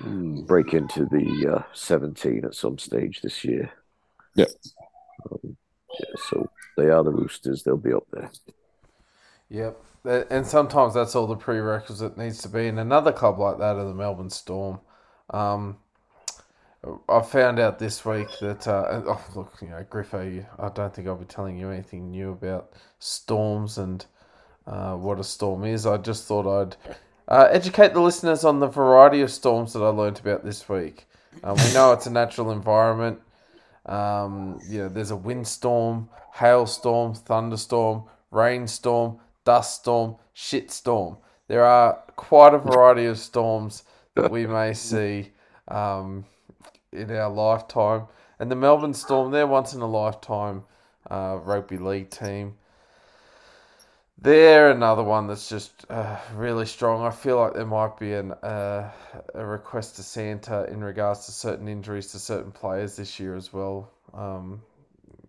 Hmm. 0.00 0.44
break 0.46 0.72
into 0.72 1.04
the 1.04 1.56
uh, 1.56 1.62
17 1.74 2.46
at 2.46 2.54
some 2.54 2.78
stage 2.78 3.20
this 3.20 3.44
year. 3.44 3.70
Yeah. 4.34 4.46
Um, 5.30 5.56
yeah. 5.98 6.14
So 6.30 6.48
they 6.78 6.88
are 6.88 7.04
the 7.04 7.10
Roosters. 7.10 7.62
They'll 7.62 7.76
be 7.76 7.92
up 7.92 8.06
there. 8.10 8.30
Yep. 9.50 9.78
And 10.30 10.46
sometimes 10.46 10.94
that's 10.94 11.14
all 11.14 11.26
the 11.26 11.36
prerequisite 11.36 12.16
needs 12.16 12.40
to 12.42 12.48
be. 12.48 12.68
And 12.68 12.80
another 12.80 13.12
club 13.12 13.38
like 13.38 13.58
that 13.58 13.76
are 13.76 13.84
the 13.84 13.94
Melbourne 13.94 14.30
Storm. 14.30 14.80
Um, 15.28 15.76
I 17.08 17.20
found 17.20 17.58
out 17.58 17.78
this 17.78 18.04
week 18.06 18.28
that, 18.40 18.66
uh, 18.66 19.02
oh, 19.06 19.24
look, 19.34 19.52
you 19.60 19.68
know, 19.68 19.84
Griffo, 19.90 20.46
I 20.58 20.68
don't 20.70 20.94
think 20.94 21.06
I'll 21.06 21.16
be 21.16 21.26
telling 21.26 21.58
you 21.58 21.70
anything 21.70 22.10
new 22.10 22.30
about 22.32 22.72
storms 22.98 23.76
and 23.76 24.04
uh, 24.66 24.94
what 24.94 25.20
a 25.20 25.24
storm 25.24 25.64
is. 25.64 25.84
I 25.84 25.98
just 25.98 26.26
thought 26.26 26.46
I'd 26.46 26.76
uh, 27.28 27.48
educate 27.50 27.92
the 27.92 28.00
listeners 28.00 28.44
on 28.44 28.60
the 28.60 28.66
variety 28.66 29.20
of 29.20 29.30
storms 29.30 29.74
that 29.74 29.82
I 29.82 29.88
learnt 29.88 30.20
about 30.20 30.42
this 30.42 30.70
week. 30.70 31.06
Um, 31.44 31.56
we 31.56 31.74
know 31.74 31.92
it's 31.92 32.06
a 32.06 32.10
natural 32.10 32.50
environment. 32.50 33.20
Um, 33.84 34.58
you 34.66 34.78
know, 34.78 34.88
there's 34.88 35.10
a 35.10 35.16
windstorm, 35.16 36.08
hailstorm, 36.32 37.14
thunderstorm, 37.14 38.04
rainstorm, 38.30 39.18
dust 39.44 39.80
storm, 39.80 40.16
shit. 40.32 40.80
There 41.48 41.64
are 41.64 42.02
quite 42.16 42.54
a 42.54 42.58
variety 42.58 43.04
of 43.04 43.18
storms 43.18 43.82
that 44.14 44.30
we 44.30 44.46
may 44.46 44.72
see 44.72 45.32
um, 45.68 46.24
in 46.92 47.10
our 47.10 47.30
lifetime. 47.30 48.06
And 48.38 48.50
the 48.50 48.56
Melbourne 48.56 48.94
Storm, 48.94 49.30
they're 49.30 49.46
once 49.46 49.74
in 49.74 49.80
a 49.80 49.86
lifetime 49.86 50.64
uh, 51.10 51.38
rugby 51.42 51.76
league 51.76 52.10
team. 52.10 52.54
They're 54.22 54.70
another 54.70 55.02
one 55.02 55.28
that's 55.28 55.48
just 55.48 55.86
uh, 55.88 56.18
really 56.34 56.66
strong. 56.66 57.06
I 57.06 57.10
feel 57.10 57.38
like 57.38 57.54
there 57.54 57.64
might 57.64 57.98
be 57.98 58.12
an 58.12 58.32
uh, 58.32 58.90
a 59.34 59.44
request 59.44 59.96
to 59.96 60.02
Santa 60.02 60.64
in 60.64 60.84
regards 60.84 61.24
to 61.24 61.32
certain 61.32 61.68
injuries 61.68 62.08
to 62.08 62.18
certain 62.18 62.52
players 62.52 62.96
this 62.96 63.18
year 63.18 63.34
as 63.34 63.50
well, 63.50 63.90
um, 64.12 64.60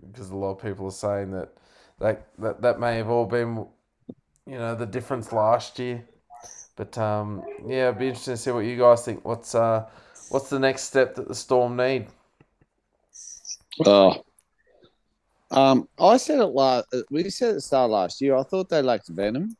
because 0.05 0.29
a 0.31 0.35
lot 0.35 0.51
of 0.51 0.61
people 0.61 0.87
are 0.87 0.91
saying 0.91 1.31
that 1.31 1.53
that, 1.99 2.27
that 2.39 2.61
that 2.61 2.79
may 2.81 2.97
have 2.97 3.09
all 3.09 3.25
been, 3.25 3.65
you 4.45 4.57
know, 4.57 4.75
the 4.75 4.85
difference 4.85 5.31
last 5.31 5.79
year. 5.79 6.03
But 6.75 6.97
um, 6.97 7.43
yeah, 7.65 7.87
it'd 7.87 7.99
be 7.99 8.07
interesting 8.07 8.33
to 8.33 8.37
see 8.37 8.51
what 8.51 8.65
you 8.65 8.77
guys 8.77 9.05
think. 9.05 9.23
What's 9.23 9.55
uh, 9.55 9.87
what's 10.31 10.49
the 10.49 10.59
next 10.59 10.83
step 10.83 11.15
that 11.15 11.27
the 11.27 11.35
Storm 11.35 11.75
need? 11.75 12.07
Oh. 13.85 14.23
Um, 15.51 15.87
I 15.99 16.17
said 16.17 16.39
it 16.39 16.45
last. 16.45 16.87
We 17.09 17.29
said 17.29 17.49
at 17.49 17.55
the 17.55 17.61
start 17.61 17.85
of 17.85 17.91
last 17.91 18.21
year. 18.21 18.35
I 18.37 18.43
thought 18.43 18.69
they 18.69 18.81
lacked 18.81 19.09
Venom. 19.09 19.55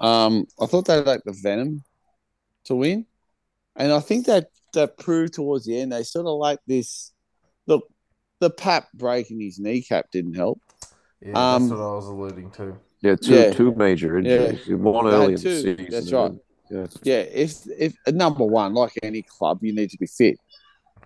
Um, 0.00 0.46
I 0.60 0.66
thought 0.66 0.86
they 0.86 1.00
lacked 1.02 1.26
the 1.26 1.32
Venom 1.42 1.82
to 2.64 2.74
win, 2.74 3.06
and 3.76 3.92
I 3.92 4.00
think 4.00 4.26
that 4.26 4.48
that 4.72 4.96
proved 4.98 5.34
towards 5.34 5.66
the 5.66 5.78
end. 5.80 5.92
They 5.92 6.02
sort 6.02 6.26
of 6.26 6.38
like 6.38 6.58
this. 6.66 7.12
Look, 7.66 7.86
the 8.40 8.50
Pap 8.50 8.88
breaking 8.94 9.40
his 9.40 9.58
kneecap 9.58 10.10
didn't 10.10 10.34
help. 10.34 10.60
Yeah, 11.20 11.32
Um, 11.54 11.68
that's 11.68 11.78
what 11.78 11.84
I 11.86 11.94
was 11.94 12.06
alluding 12.06 12.50
to. 12.52 12.78
Yeah, 13.00 13.16
two 13.16 13.34
Yeah. 13.34 13.52
two 13.52 13.74
major 13.74 14.18
injuries. 14.18 14.60
Yeah. 14.66 14.76
One 14.76 15.04
They 15.04 15.10
had 15.10 15.16
early 15.18 15.26
in 15.26 15.32
the 15.32 15.38
season. 15.38 15.86
that's 15.90 16.12
right. 16.12 16.32
Yeah. 16.70 16.86
Yeah, 17.02 17.18
if 17.18 17.62
if 17.78 17.94
number 18.08 18.44
one, 18.44 18.74
like 18.74 18.92
any 19.02 19.22
club, 19.22 19.58
you 19.62 19.74
need 19.74 19.90
to 19.90 19.98
be 19.98 20.06
fit. 20.06 20.38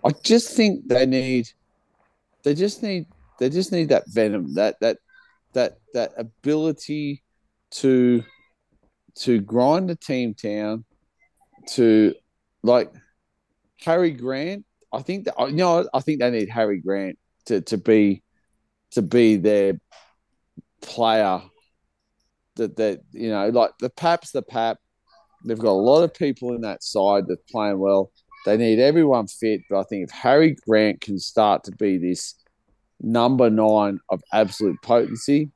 I 0.03 0.11
just 0.23 0.55
think 0.55 0.87
they 0.87 1.05
need, 1.05 1.47
they 2.43 2.55
just 2.55 2.81
need, 2.81 3.05
they 3.39 3.49
just 3.49 3.71
need 3.71 3.89
that 3.89 4.05
venom, 4.07 4.55
that 4.55 4.77
that 4.81 4.97
that 5.53 5.77
that 5.93 6.13
ability 6.17 7.23
to 7.71 8.23
to 9.15 9.39
grind 9.41 9.89
the 9.89 9.95
team 9.95 10.33
down, 10.33 10.85
to 11.73 12.15
like 12.63 12.91
Harry 13.81 14.11
Grant. 14.11 14.65
I 14.91 15.01
think 15.01 15.25
that 15.25 15.35
you 15.39 15.55
know 15.55 15.87
I 15.93 15.99
think 15.99 16.19
they 16.19 16.31
need 16.31 16.49
Harry 16.49 16.79
Grant 16.81 17.19
to 17.45 17.61
to 17.61 17.77
be 17.77 18.23
to 18.91 19.01
be 19.01 19.37
their 19.37 19.79
player. 20.81 21.41
That 22.55 22.75
that 22.77 23.01
you 23.11 23.29
know 23.29 23.49
like 23.49 23.71
the 23.79 23.89
Pap's 23.89 24.31
the 24.31 24.41
Pap. 24.41 24.77
They've 25.45 25.57
got 25.57 25.71
a 25.71 25.85
lot 25.89 26.03
of 26.03 26.13
people 26.13 26.53
in 26.53 26.61
that 26.61 26.83
side 26.83 27.25
that's 27.27 27.41
playing 27.51 27.79
well. 27.79 28.11
They 28.45 28.57
need 28.57 28.79
everyone 28.79 29.27
fit, 29.27 29.61
but 29.69 29.79
I 29.79 29.83
think 29.83 30.03
if 30.03 30.11
Harry 30.11 30.55
Grant 30.67 31.01
can 31.01 31.19
start 31.19 31.63
to 31.65 31.71
be 31.71 31.97
this 31.97 32.35
number 32.99 33.49
nine 33.49 33.99
of 34.09 34.21
absolute 34.33 34.81
potency, 34.81 35.51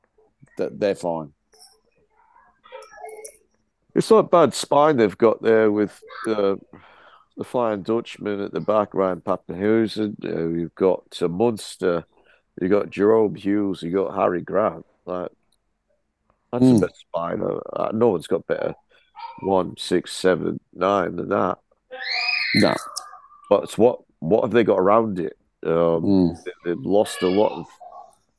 that 0.58 0.78
they're 0.80 0.94
fine. 0.94 1.32
It's 3.94 4.10
not 4.10 4.30
bad 4.30 4.54
spine 4.54 4.96
they've 4.96 5.16
got 5.16 5.42
there 5.42 5.70
with 5.72 5.98
uh, 6.28 6.56
the 7.36 7.44
Flying 7.44 7.82
Dutchman 7.82 8.40
at 8.40 8.52
the 8.52 8.60
back, 8.60 8.92
Ryan 8.94 9.20
Papenhuyzen. 9.20 10.22
Uh, 10.24 10.48
you've 10.58 10.74
got 10.74 11.04
uh, 11.22 11.28
Munster. 11.28 12.04
You've 12.60 12.70
got 12.70 12.90
Jahrome 12.90 13.36
Hughes. 13.36 13.82
You've 13.82 13.94
got 13.94 14.14
Harry 14.14 14.42
Grant. 14.42 14.84
Like, 15.06 15.30
that's 16.52 16.64
Mm. 16.64 16.80
the 16.80 16.86
best 16.86 17.00
spine. 17.00 17.42
Uh, 17.42 17.60
uh, 17.72 17.90
no 17.92 18.08
one's 18.08 18.26
got 18.26 18.46
better 18.46 18.74
one, 19.40 19.76
six, 19.76 20.12
seven, 20.12 20.58
nine 20.74 21.16
than 21.16 21.28
that. 21.28 21.58
No. 22.56 22.74
But 23.50 23.64
it's 23.64 23.78
what 23.78 24.00
what 24.20 24.42
have 24.42 24.52
they 24.52 24.64
got 24.64 24.78
around 24.78 25.18
it? 25.20 25.36
Um, 25.64 25.72
Mm. 26.02 26.44
they- 26.44 26.52
they've 26.64 26.84
lost 26.84 27.22
a 27.22 27.28
lot 27.28 27.52
of 27.52 27.66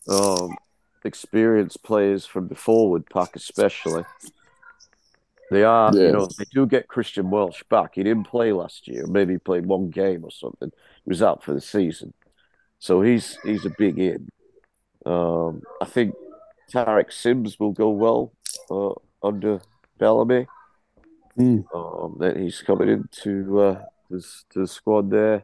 um, 0.10 0.56
experienced 1.04 1.84
players 1.84 2.26
from 2.26 2.48
the 2.48 2.56
forward 2.56 3.06
pack, 3.10 3.36
especially. 3.36 4.04
They 5.52 5.64
are, 5.64 5.92
Yeah. 5.96 6.08
you 6.08 6.12
know, 6.14 6.26
they 6.38 6.46
do 6.52 6.66
get 6.66 6.88
Christian 6.88 7.30
Welch 7.30 7.68
back. 7.70 7.96
He 7.96 8.04
didn't 8.04 8.26
play 8.28 8.52
last 8.52 8.88
year. 8.88 9.06
Maybe 9.08 9.34
he 9.34 9.40
played 9.40 9.66
one 9.66 9.90
game 9.90 10.24
or 10.26 10.32
something. 10.32 10.72
He 11.04 11.10
was 11.10 11.22
out 11.22 11.44
for 11.44 11.54
the 11.54 11.62
season, 11.62 12.14
so 12.80 13.02
he's 13.02 13.38
he's 13.44 13.66
a 13.66 13.70
big 13.78 13.98
in. 14.00 14.30
Um, 15.06 15.62
I 15.82 15.86
think 15.86 16.16
Tariq 16.72 17.14
Sims 17.14 17.60
will 17.60 17.72
go 17.72 17.90
well 17.90 18.34
uh, 18.70 18.94
under 19.26 19.62
Bellamy. 19.98 20.48
Mm. 21.38 21.66
Um, 21.74 22.18
that 22.20 22.38
he's 22.38 22.62
coming 22.62 22.90
into 22.90 23.60
uh, 23.60 23.84
this 24.10 24.46
to 24.52 24.60
the 24.60 24.68
squad 24.68 25.12
there. 25.12 25.44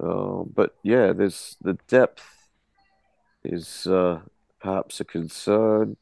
Um, 0.00 0.50
but 0.54 0.74
yeah, 0.82 1.12
there's 1.12 1.56
the 1.60 1.74
depth 1.88 2.24
is 3.44 3.86
uh, 3.86 4.20
perhaps 4.60 5.00
a 5.00 5.04
concern. 5.04 5.96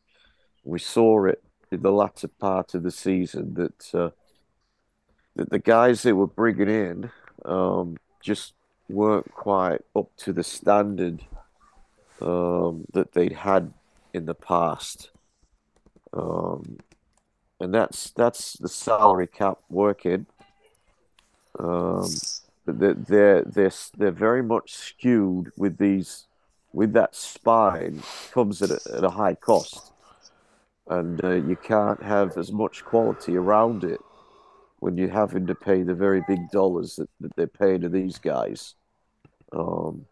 We 0.65 0.79
saw 0.79 1.27
it 1.27 1.43
in 1.71 1.83
the 1.83 1.93
latter 1.93 2.29
part 2.29 2.75
of 2.75 2.83
the 2.83 2.91
season 2.91 3.55
that 3.55 3.95
uh, 3.95 4.11
that 5.37 5.51
the 5.51 5.59
guys 5.59 6.03
they 6.03 6.13
were 6.13 6.27
bringing 6.27 6.69
in 6.69 7.11
um, 7.45 7.97
just 8.21 8.55
weren't 8.89 9.31
quite 9.33 9.81
up 9.97 10.11
to 10.19 10.33
the 10.33 10.45
standard 10.45 11.25
um, 12.21 12.85
that 12.93 13.13
they'd 13.13 13.33
had 13.33 13.73
in 14.13 14.27
the 14.27 14.35
past. 14.35 15.11
Um, 16.13 16.79
and 17.65 17.75
that's 17.75 18.11
that's 18.11 18.55
the 18.55 18.69
salary 18.69 19.27
cap 19.27 19.59
working. 19.71 20.27
Um, 21.59 22.09
they're, 22.67 23.43
they're 23.43 23.73
they're 23.97 24.11
very 24.11 24.43
much 24.43 24.75
skewed 24.75 25.51
with 25.57 25.79
these 25.79 26.27
with 26.73 26.93
that 26.93 27.17
spine 27.17 28.03
comes 28.33 28.61
at 28.61 28.71
a, 28.71 28.81
at 28.97 29.05
a 29.05 29.11
high 29.11 29.35
cost, 29.35 29.93
and 30.89 31.25
uh, 31.25 31.31
you 31.31 31.57
can't 31.57 32.03
have 32.03 32.37
as 32.37 32.53
much 32.53 32.85
quality 32.85 33.35
around 33.37 33.83
it 33.83 34.01
when 34.81 34.99
you're 34.99 35.09
having 35.09 35.47
to 35.47 35.55
pay 35.55 35.83
the 35.83 35.95
very 35.95 36.23
big 36.29 36.51
dollars 36.51 36.97
that, 36.97 37.09
that 37.21 37.35
they're 37.35 37.47
paying 37.47 37.81
to 37.81 37.89
these 37.89 38.19
guys. 38.19 38.75
Um, 39.53 40.05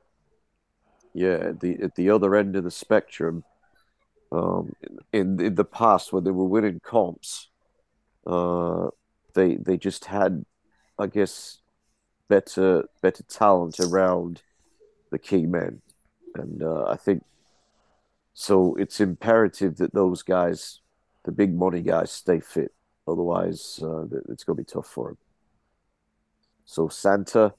yeah, 1.13 1.53
the 1.61 1.79
at 1.83 1.97
the 1.97 2.09
other 2.09 2.35
end 2.35 2.57
of 2.57 2.65
the 2.65 2.71
spectrum, 2.71 3.45
um, 4.33 4.73
in 5.13 5.41
in 5.41 5.55
the 5.55 5.65
past 5.65 6.13
when 6.13 6.25
they 6.25 6.31
were 6.31 6.47
winning 6.47 6.81
comps, 6.81 7.51
uh, 8.27 8.89
they 9.35 9.57
they 9.57 9.77
just 9.77 10.07
had, 10.07 10.45
I 10.99 11.07
guess, 11.07 11.59
better 12.29 12.85
better 13.03 13.23
talent 13.25 13.79
around 13.79 14.43
the 15.11 15.19
key 15.19 15.45
men, 15.47 15.83
and 16.35 16.63
uh, 16.63 16.85
I 16.85 16.97
think 16.97 17.25
so. 18.33 18.75
It's 18.77 19.01
imperative 19.01 19.77
that 19.77 19.93
those 19.93 20.23
guys, 20.23 20.81
the 21.25 21.33
big 21.33 21.55
money 21.55 21.83
guys, 21.83 22.11
stay 22.11 22.41
fit. 22.41 22.73
Otherwise, 23.07 23.81
uh, 23.83 24.05
it's 24.31 24.45
going 24.45 24.57
to 24.57 24.63
be 24.63 24.65
tough 24.65 24.87
for 24.87 25.09
them. 25.09 25.19
So 26.65 26.89
Santa, 26.89 27.53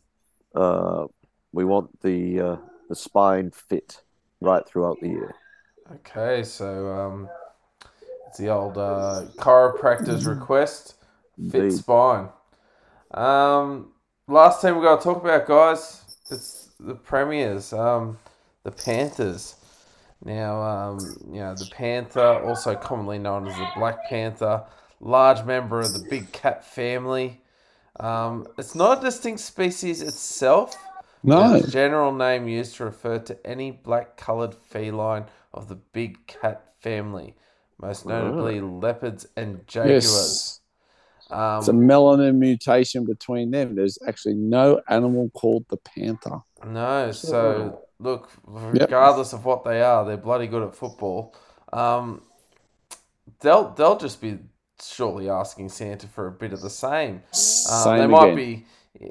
uh, 0.55 1.05
we 1.51 1.65
want 1.65 2.01
the 2.01 2.39
uh, 2.39 2.57
the 2.89 2.95
spine 2.95 3.51
fit 3.51 4.01
right 4.41 4.67
throughout 4.67 4.99
the 5.01 5.09
year. 5.09 5.35
Okay, 5.91 6.43
so 6.43 6.91
um, 6.91 7.29
it's 8.27 8.37
the 8.37 8.49
old 8.49 8.77
uh, 8.77 9.25
chiropractor's 9.37 10.25
request. 10.25 10.95
Fit 11.51 11.73
spine. 11.73 12.29
Um, 13.11 13.91
last 14.27 14.61
team 14.61 14.77
we 14.77 14.83
got 14.83 15.01
to 15.01 15.03
talk 15.03 15.21
about, 15.21 15.45
guys. 15.45 16.17
It's 16.31 16.69
the 16.79 16.95
premiers, 16.95 17.73
um, 17.73 18.17
the 18.63 18.71
Panthers. 18.71 19.55
Now, 20.23 20.61
um, 20.61 20.99
you 21.27 21.41
know 21.41 21.53
the 21.53 21.69
Panther, 21.73 22.41
also 22.45 22.75
commonly 22.75 23.19
known 23.19 23.45
as 23.47 23.55
the 23.57 23.67
Black 23.75 24.05
Panther, 24.07 24.63
large 25.01 25.43
member 25.45 25.81
of 25.81 25.91
the 25.91 26.07
big 26.09 26.31
cat 26.31 26.65
family. 26.65 27.41
Um, 27.99 28.47
it's 28.57 28.73
not 28.73 28.99
a 28.99 29.01
distinct 29.01 29.41
species 29.41 30.01
itself. 30.01 30.75
No. 31.23 31.55
It's 31.55 31.67
a 31.67 31.71
general 31.71 32.11
name 32.11 32.47
used 32.47 32.75
to 32.77 32.85
refer 32.85 33.19
to 33.19 33.45
any 33.45 33.71
black-colored 33.71 34.55
feline 34.55 35.25
of 35.53 35.67
the 35.67 35.75
big 35.75 36.25
cat 36.27 36.73
family, 36.81 37.35
most 37.79 38.05
notably 38.05 38.61
leopards 38.61 39.27
and 39.35 39.65
jaguars. 39.67 40.05
Yes. 40.05 40.59
Um, 41.29 41.59
It's 41.59 41.67
a 41.67 41.71
melanin 41.73 42.35
mutation 42.35 43.05
between 43.05 43.51
them. 43.51 43.75
There's 43.75 43.97
actually 44.07 44.35
no 44.35 44.81
animal 44.89 45.29
called 45.33 45.65
the 45.69 45.77
panther. 45.77 46.41
No, 46.65 47.11
so 47.11 47.81
look, 47.99 48.29
regardless 48.45 49.33
of 49.33 49.45
what 49.45 49.63
they 49.63 49.81
are, 49.81 50.05
they're 50.05 50.17
bloody 50.17 50.47
good 50.47 50.63
at 50.63 50.75
football. 50.75 51.35
Um, 51.71 52.21
they'll 53.39 53.69
they'll 53.71 53.97
just 53.97 54.21
be 54.21 54.39
shortly 54.81 55.29
asking 55.29 55.69
Santa 55.69 56.07
for 56.07 56.27
a 56.27 56.31
bit 56.31 56.53
of 56.53 56.61
the 56.61 56.69
same. 56.69 57.15
Um, 57.15 57.21
Same 57.31 57.97
they 57.99 58.07
might 58.07 58.33
again. 58.33 58.35
be, 58.35 58.65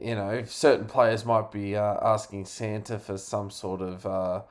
you 0.07 0.15
know, 0.15 0.45
certain 0.45 0.87
players 0.87 1.25
might 1.25 1.51
be 1.51 1.77
uh, 1.77 1.97
asking 2.03 2.45
Santa 2.45 2.99
for 2.99 3.17
some 3.17 3.51
sort 3.51 3.81
of, 3.81 4.05
uh, 4.07 4.43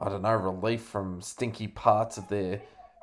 I 0.00 0.08
don't 0.08 0.22
know, 0.22 0.34
relief 0.34 0.82
from 0.82 1.20
stinky 1.20 1.68
parts 1.68 2.16
of 2.16 2.28
their 2.28 2.62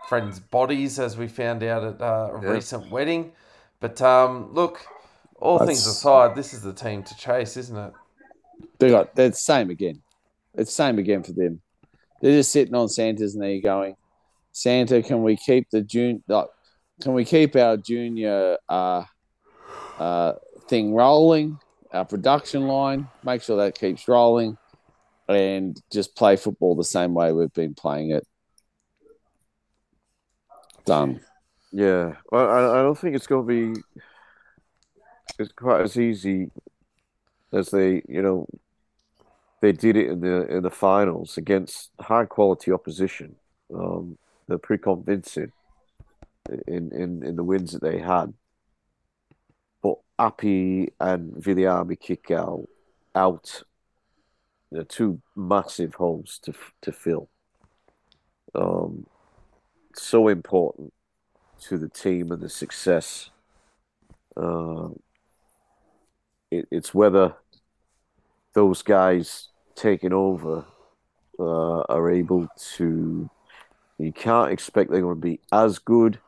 friends' 0.09 0.40
bodies, 0.40 1.00
as 1.00 1.17
we 1.17 1.27
found 1.27 1.64
out 1.64 1.84
at 1.84 2.01
uh, 2.01 2.32
a 2.34 2.42
Yeah. 2.42 2.50
recent 2.51 2.90
wedding. 2.92 3.34
But 3.80 4.01
um, 4.01 4.53
look, 4.53 4.85
all 5.40 5.59
things 5.59 5.85
aside, 5.85 6.35
this 6.35 6.53
is 6.53 6.61
the 6.61 6.74
team 6.74 7.03
to 7.03 7.17
chase, 7.17 7.58
isn't 7.58 7.77
it? 7.77 7.93
They 8.80 8.90
got 8.90 9.16
they're 9.16 9.30
the 9.30 9.35
same 9.35 9.69
again. 9.69 10.01
It's 10.56 10.74
same 10.74 10.98
again 10.98 11.24
for 11.24 11.34
them. 11.34 11.61
They're 12.22 12.38
just 12.38 12.51
sitting 12.51 12.74
on 12.74 12.90
Santa's 12.90 13.35
knee 13.35 13.61
going, 13.61 13.95
Santa, 14.51 15.03
can 15.03 15.22
we 15.22 15.38
keep 15.38 15.69
the 15.69 15.82
June 15.82 16.24
like, 16.27 16.48
can 17.01 17.14
we 17.14 17.26
keep 17.26 17.56
our 17.56 17.77
junior 17.77 18.58
uh, 18.67 19.03
uh, 20.00 20.34
thing 20.67 20.95
rolling, 20.95 21.59
our 21.92 22.06
production 22.06 22.67
line, 22.67 23.08
make 23.24 23.43
sure 23.43 23.58
that 23.58 23.77
keeps 23.77 24.08
rolling, 24.08 24.58
and 25.28 25.82
just 25.92 26.16
play 26.16 26.36
football 26.36 26.76
the 26.76 26.84
same 26.84 27.14
way 27.14 27.32
we've 27.34 27.54
been 27.54 27.74
playing 27.74 28.12
it. 28.12 28.26
Done. 30.86 31.20
Yeah, 31.72 32.14
well, 32.32 32.50
I, 32.50 32.80
I 32.80 32.82
don't 32.82 32.98
think 32.98 33.16
it's 33.16 33.28
going 33.28 33.46
to 33.48 33.74
be 33.74 33.82
it's 35.38 35.52
quite 35.52 35.82
as 35.82 35.98
easy 35.98 36.50
as 37.54 37.70
they, 37.70 38.02
you 38.08 38.22
know, 38.22 38.48
they 39.62 39.72
did 39.72 39.96
it 39.96 40.08
in 40.08 40.22
the 40.22 40.48
in 40.48 40.64
the 40.64 40.70
finals 40.70 41.38
against 41.38 41.92
high 42.00 42.26
quality 42.26 42.72
opposition. 42.72 43.36
Um, 43.74 44.18
they're 44.48 44.58
pretty 44.58 44.84
convincing 44.84 45.52
in, 46.68 46.92
in 46.94 47.24
in 47.24 47.36
the 47.36 47.44
wins 47.44 47.72
that 47.74 47.82
they 47.82 48.00
had. 48.00 48.34
But 49.82 49.98
Api 50.18 50.94
and 51.00 51.34
Viliame 51.34 51.98
Kikau 52.00 52.68
out. 53.16 53.64
They're 54.72 54.84
two 54.84 55.22
massive 55.36 55.96
holes 55.96 56.40
to 56.44 56.54
to 56.82 56.92
fill. 56.92 57.30
Um, 58.54 59.06
so 59.96 60.28
important 60.28 60.94
to 61.62 61.78
the 61.78 61.90
team 61.90 62.32
and 62.32 62.42
the 62.42 62.50
success. 62.50 63.30
Uh, 64.36 64.90
it, 66.52 66.68
it's 66.72 66.94
whether 66.94 67.36
those 68.54 68.82
guys 68.82 69.50
taking 69.76 70.14
over 70.14 70.66
uh, 71.40 71.82
are 71.90 72.10
able 72.10 72.48
to. 72.76 73.30
You 74.00 74.12
can't 74.12 74.52
expect 74.52 74.92
they're 74.92 75.02
going 75.02 75.16
to 75.16 75.22
be 75.22 75.40
as 75.52 75.80
good, 75.80 76.20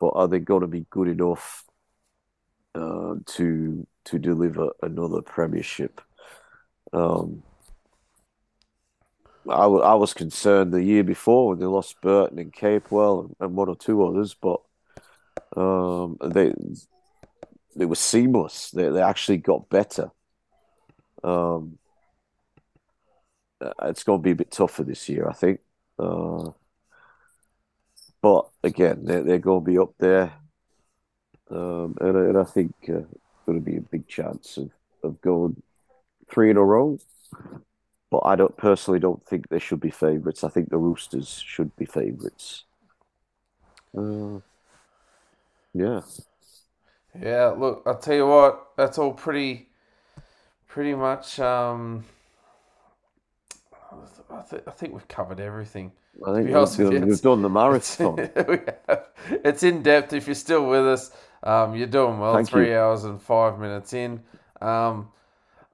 but 0.00 0.08
are 0.08 0.26
they 0.26 0.40
going 0.40 0.62
to 0.62 0.66
be 0.66 0.86
good 0.90 1.08
enough 1.08 1.64
uh, 2.74 3.14
to 3.26 3.86
to 4.04 4.18
deliver 4.18 4.70
another 4.82 5.22
premiership? 5.22 6.00
Um, 6.92 7.44
I, 9.50 9.62
w- 9.62 9.82
I 9.82 9.94
was 9.94 10.14
concerned 10.14 10.72
the 10.72 10.82
year 10.82 11.04
before 11.04 11.48
when 11.48 11.58
they 11.58 11.66
lost 11.66 12.00
Burton 12.00 12.38
and 12.38 12.52
Capewell 12.52 13.24
and, 13.24 13.36
and 13.40 13.56
one 13.56 13.68
or 13.68 13.76
two 13.76 14.04
others, 14.04 14.34
but 14.34 14.60
um, 15.56 16.16
they 16.22 16.52
they 17.76 17.86
were 17.86 17.94
seamless. 17.94 18.70
They 18.70 18.88
they 18.88 19.02
actually 19.02 19.38
got 19.38 19.68
better. 19.68 20.10
Um, 21.22 21.78
uh, 23.60 23.72
it's 23.82 24.04
going 24.04 24.20
to 24.20 24.22
be 24.22 24.30
a 24.30 24.36
bit 24.36 24.50
tougher 24.50 24.84
this 24.84 25.08
year, 25.08 25.28
I 25.28 25.34
think. 25.34 25.60
Uh, 25.98 26.50
but 28.22 28.48
again, 28.62 29.04
they're, 29.04 29.22
they're 29.22 29.38
going 29.38 29.64
to 29.64 29.70
be 29.70 29.78
up 29.78 29.94
there, 29.98 30.32
um, 31.50 31.96
and, 32.00 32.16
and 32.16 32.38
I 32.38 32.44
think 32.44 32.74
uh, 32.88 33.04
going 33.46 33.58
to 33.58 33.70
be 33.70 33.76
a 33.76 33.82
big 33.82 34.06
chance 34.06 34.56
of, 34.56 34.70
of 35.02 35.20
going 35.20 35.62
three 36.30 36.50
in 36.50 36.56
a 36.56 36.64
row. 36.64 36.98
But 38.10 38.22
I 38.24 38.36
don't 38.36 38.56
personally 38.56 39.00
don't 39.00 39.24
think 39.24 39.48
they 39.48 39.58
should 39.60 39.80
be 39.80 39.90
favourites. 39.90 40.42
I 40.44 40.48
think 40.48 40.70
the 40.70 40.78
Roosters 40.78 41.42
should 41.46 41.74
be 41.76 41.84
favourites. 41.86 42.64
Uh, 43.96 44.40
yeah. 45.74 46.00
Yeah, 47.20 47.46
look, 47.56 47.82
I'll 47.86 47.98
tell 47.98 48.14
you 48.14 48.26
what, 48.26 48.68
that's 48.76 48.98
all 48.98 49.12
pretty, 49.12 49.68
pretty 50.68 50.94
much. 50.94 51.40
Um, 51.40 52.04
I, 54.30 54.42
th- 54.48 54.62
I 54.66 54.70
think 54.70 54.92
we've 54.94 55.08
covered 55.08 55.40
everything. 55.40 55.92
I 56.26 56.34
think 56.34 56.50
we've, 56.50 57.04
we've 57.04 57.20
done 57.22 57.42
the 57.42 57.48
marathon. 57.50 58.16
we 58.48 58.58
have- 58.88 59.06
it's 59.44 59.62
in 59.62 59.82
depth. 59.82 60.12
If 60.12 60.26
you're 60.26 60.34
still 60.34 60.66
with 60.68 60.86
us, 60.86 61.10
um, 61.42 61.74
you're 61.74 61.86
doing 61.86 62.18
well. 62.18 62.34
Thank 62.34 62.48
Three 62.48 62.70
you. 62.70 62.78
hours 62.78 63.04
and 63.04 63.20
five 63.20 63.58
minutes 63.58 63.92
in. 63.92 64.22
Um, 64.60 65.08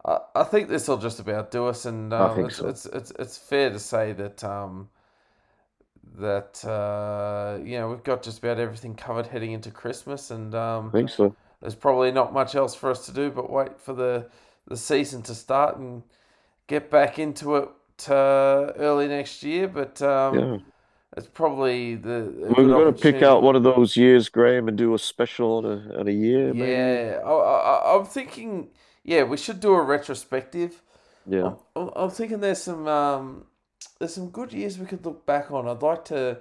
I, 0.06 0.18
I 0.36 0.44
think 0.44 0.68
this 0.68 0.86
will 0.88 0.98
just 0.98 1.18
about 1.18 1.50
do 1.50 1.66
us, 1.66 1.84
and 1.84 2.12
um, 2.12 2.36
think 2.36 2.48
it's, 2.48 2.56
so. 2.58 2.68
it's 2.68 2.86
it's 2.86 3.10
it's 3.18 3.36
fair 3.36 3.70
to 3.70 3.78
say 3.78 4.12
that 4.12 4.44
um, 4.44 4.88
that 6.18 6.64
uh, 6.64 7.58
you 7.62 7.78
know 7.78 7.88
we've 7.88 8.04
got 8.04 8.22
just 8.22 8.38
about 8.38 8.58
everything 8.58 8.94
covered 8.94 9.26
heading 9.26 9.52
into 9.52 9.70
Christmas, 9.70 10.30
and 10.30 10.54
um, 10.54 10.88
I 10.88 10.92
think 10.92 11.10
so. 11.10 11.34
there's 11.60 11.74
probably 11.74 12.12
not 12.12 12.32
much 12.32 12.54
else 12.54 12.74
for 12.74 12.90
us 12.90 13.04
to 13.06 13.12
do 13.12 13.30
but 13.30 13.50
wait 13.50 13.80
for 13.80 13.92
the 13.92 14.28
the 14.68 14.76
season 14.76 15.22
to 15.22 15.34
start 15.34 15.76
and 15.76 16.02
get 16.66 16.90
back 16.90 17.18
into 17.18 17.56
it 17.56 17.68
uh, 18.08 18.72
early 18.76 19.08
next 19.08 19.42
year. 19.42 19.68
But 19.68 20.00
um, 20.02 20.38
Yeah. 20.38 20.58
it's 21.16 21.26
probably 21.26 21.96
the 21.96 22.32
We're 22.56 22.66
going 22.66 22.92
to 22.94 23.00
pick 23.00 23.22
out 23.22 23.42
one 23.42 23.56
of 23.56 23.62
those 23.62 23.96
years, 23.96 24.28
Graham, 24.28 24.68
and 24.68 24.76
do 24.76 24.94
a 24.94 24.98
special 24.98 25.58
on 25.58 25.64
a, 25.64 25.98
on 25.98 26.08
a 26.08 26.12
year. 26.12 26.54
maybe? 26.54 26.72
Yeah, 26.72 27.20
I, 27.24 27.30
I, 27.30 27.96
I'm 27.96 28.04
thinking. 28.04 28.68
Yeah, 29.06 29.22
we 29.24 29.38
should 29.38 29.60
do 29.60 29.74
a 29.74 29.82
retrospective. 29.82 30.82
Yeah. 31.26 31.52
I'm, 31.76 31.90
I'm 31.96 32.10
thinking 32.10 32.40
there's 32.40 32.62
some 32.62 32.88
um, 32.88 33.46
there's 33.98 34.14
some 34.14 34.30
good 34.30 34.52
years 34.52 34.78
we 34.78 34.86
could 34.86 35.04
look 35.06 35.26
back 35.26 35.50
on. 35.52 35.68
I'd 35.68 35.82
like 35.82 36.04
to 36.06 36.40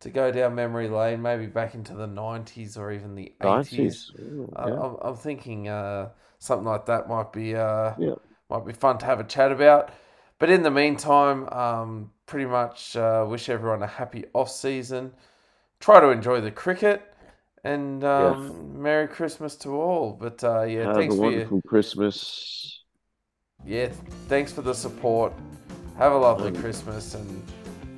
to 0.00 0.10
go 0.10 0.32
down 0.32 0.54
memory 0.54 0.88
lane, 0.88 1.22
maybe 1.22 1.46
back 1.46 1.74
into 1.74 1.94
the 1.94 2.06
'90s 2.08 2.78
or 2.78 2.92
even 2.92 3.14
the 3.14 3.34
'80s. 3.40 4.06
90s. 4.08 4.10
Ooh, 4.20 4.56
I, 4.56 4.64
yeah. 4.64 4.80
I'm, 4.80 4.96
I'm 5.02 5.16
thinking 5.16 5.68
uh, 5.68 6.10
something 6.40 6.66
like 6.66 6.86
that 6.86 7.08
might 7.08 7.32
be 7.32 7.56
uh, 7.56 7.94
Yeah. 7.98 8.14
might 8.50 8.66
be 8.66 8.74
fun 8.74 8.98
to 8.98 9.06
have 9.06 9.20
a 9.20 9.24
chat 9.24 9.52
about. 9.52 9.90
But 10.38 10.50
in 10.50 10.62
the 10.62 10.70
meantime, 10.70 11.48
um, 11.50 12.12
pretty 12.26 12.46
much 12.46 12.96
uh, 12.96 13.26
wish 13.28 13.48
everyone 13.50 13.82
a 13.82 13.88
happy 13.88 14.24
off 14.34 14.50
season. 14.50 15.12
Try 15.80 16.00
to 16.00 16.10
enjoy 16.10 16.40
the 16.40 16.50
cricket, 16.52 17.02
and 17.64 18.04
um, 18.04 18.80
Merry 18.82 19.08
Christmas 19.08 19.56
to 19.56 19.70
all. 19.80 20.12
But 20.18 20.42
uh, 20.44 20.62
yeah, 20.62 20.86
Have 20.86 20.96
thanks 20.96 21.14
a 21.14 21.18
for 21.18 21.22
your, 21.24 21.32
wonderful 21.32 21.62
Christmas. 21.66 22.82
yeah, 23.64 23.88
thanks 24.28 24.52
for 24.52 24.62
the 24.62 24.74
support. 24.74 25.32
Have 25.98 26.12
a 26.12 26.16
lovely 26.18 26.48
Um, 26.48 26.56
Christmas, 26.56 27.14
and 27.14 27.42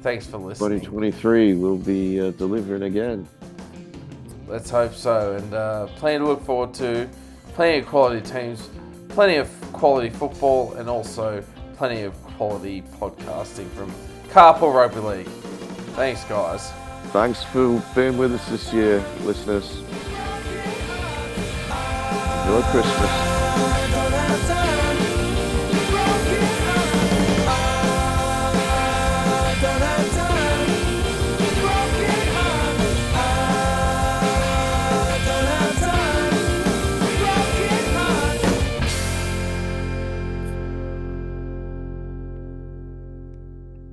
thanks 0.03 0.27
for 0.27 0.39
listening. 0.39 0.81
2023 0.81 1.55
will 1.55 1.77
be 1.77 2.21
uh, 2.21 2.31
delivering 2.33 2.83
again. 2.85 3.29
Let's 4.49 4.71
hope 4.71 4.95
so. 4.95 5.35
And 5.37 5.55
uh, 5.55 5.87
plenty 5.97 6.19
to 6.19 6.25
look 6.25 6.43
forward 6.45 6.75
to. 6.75 7.09
Plenty 7.55 7.79
of 7.81 7.87
quality 7.87 8.21
teams, 8.23 8.69
plenty 9.11 9.37
of 9.37 9.49
quality 9.73 10.09
football, 10.09 10.73
and 10.75 10.89
also 10.89 11.45
plenty 11.77 12.03
of 12.03 12.15
quality 12.37 12.83
podcasting 12.99 13.69
from 13.73 13.93
Carpool 14.31 14.73
Rugby 14.75 15.01
League. 15.01 15.27
Thanks, 15.95 16.25
guys. 16.25 16.73
Thanks 17.13 17.43
for 17.43 17.83
being 17.93 18.17
with 18.19 18.33
us 18.35 18.49
this 18.49 18.73
year, 18.73 19.05
listeners. 19.25 19.79
Enjoy 22.47 22.63
Christmas. 22.71 23.40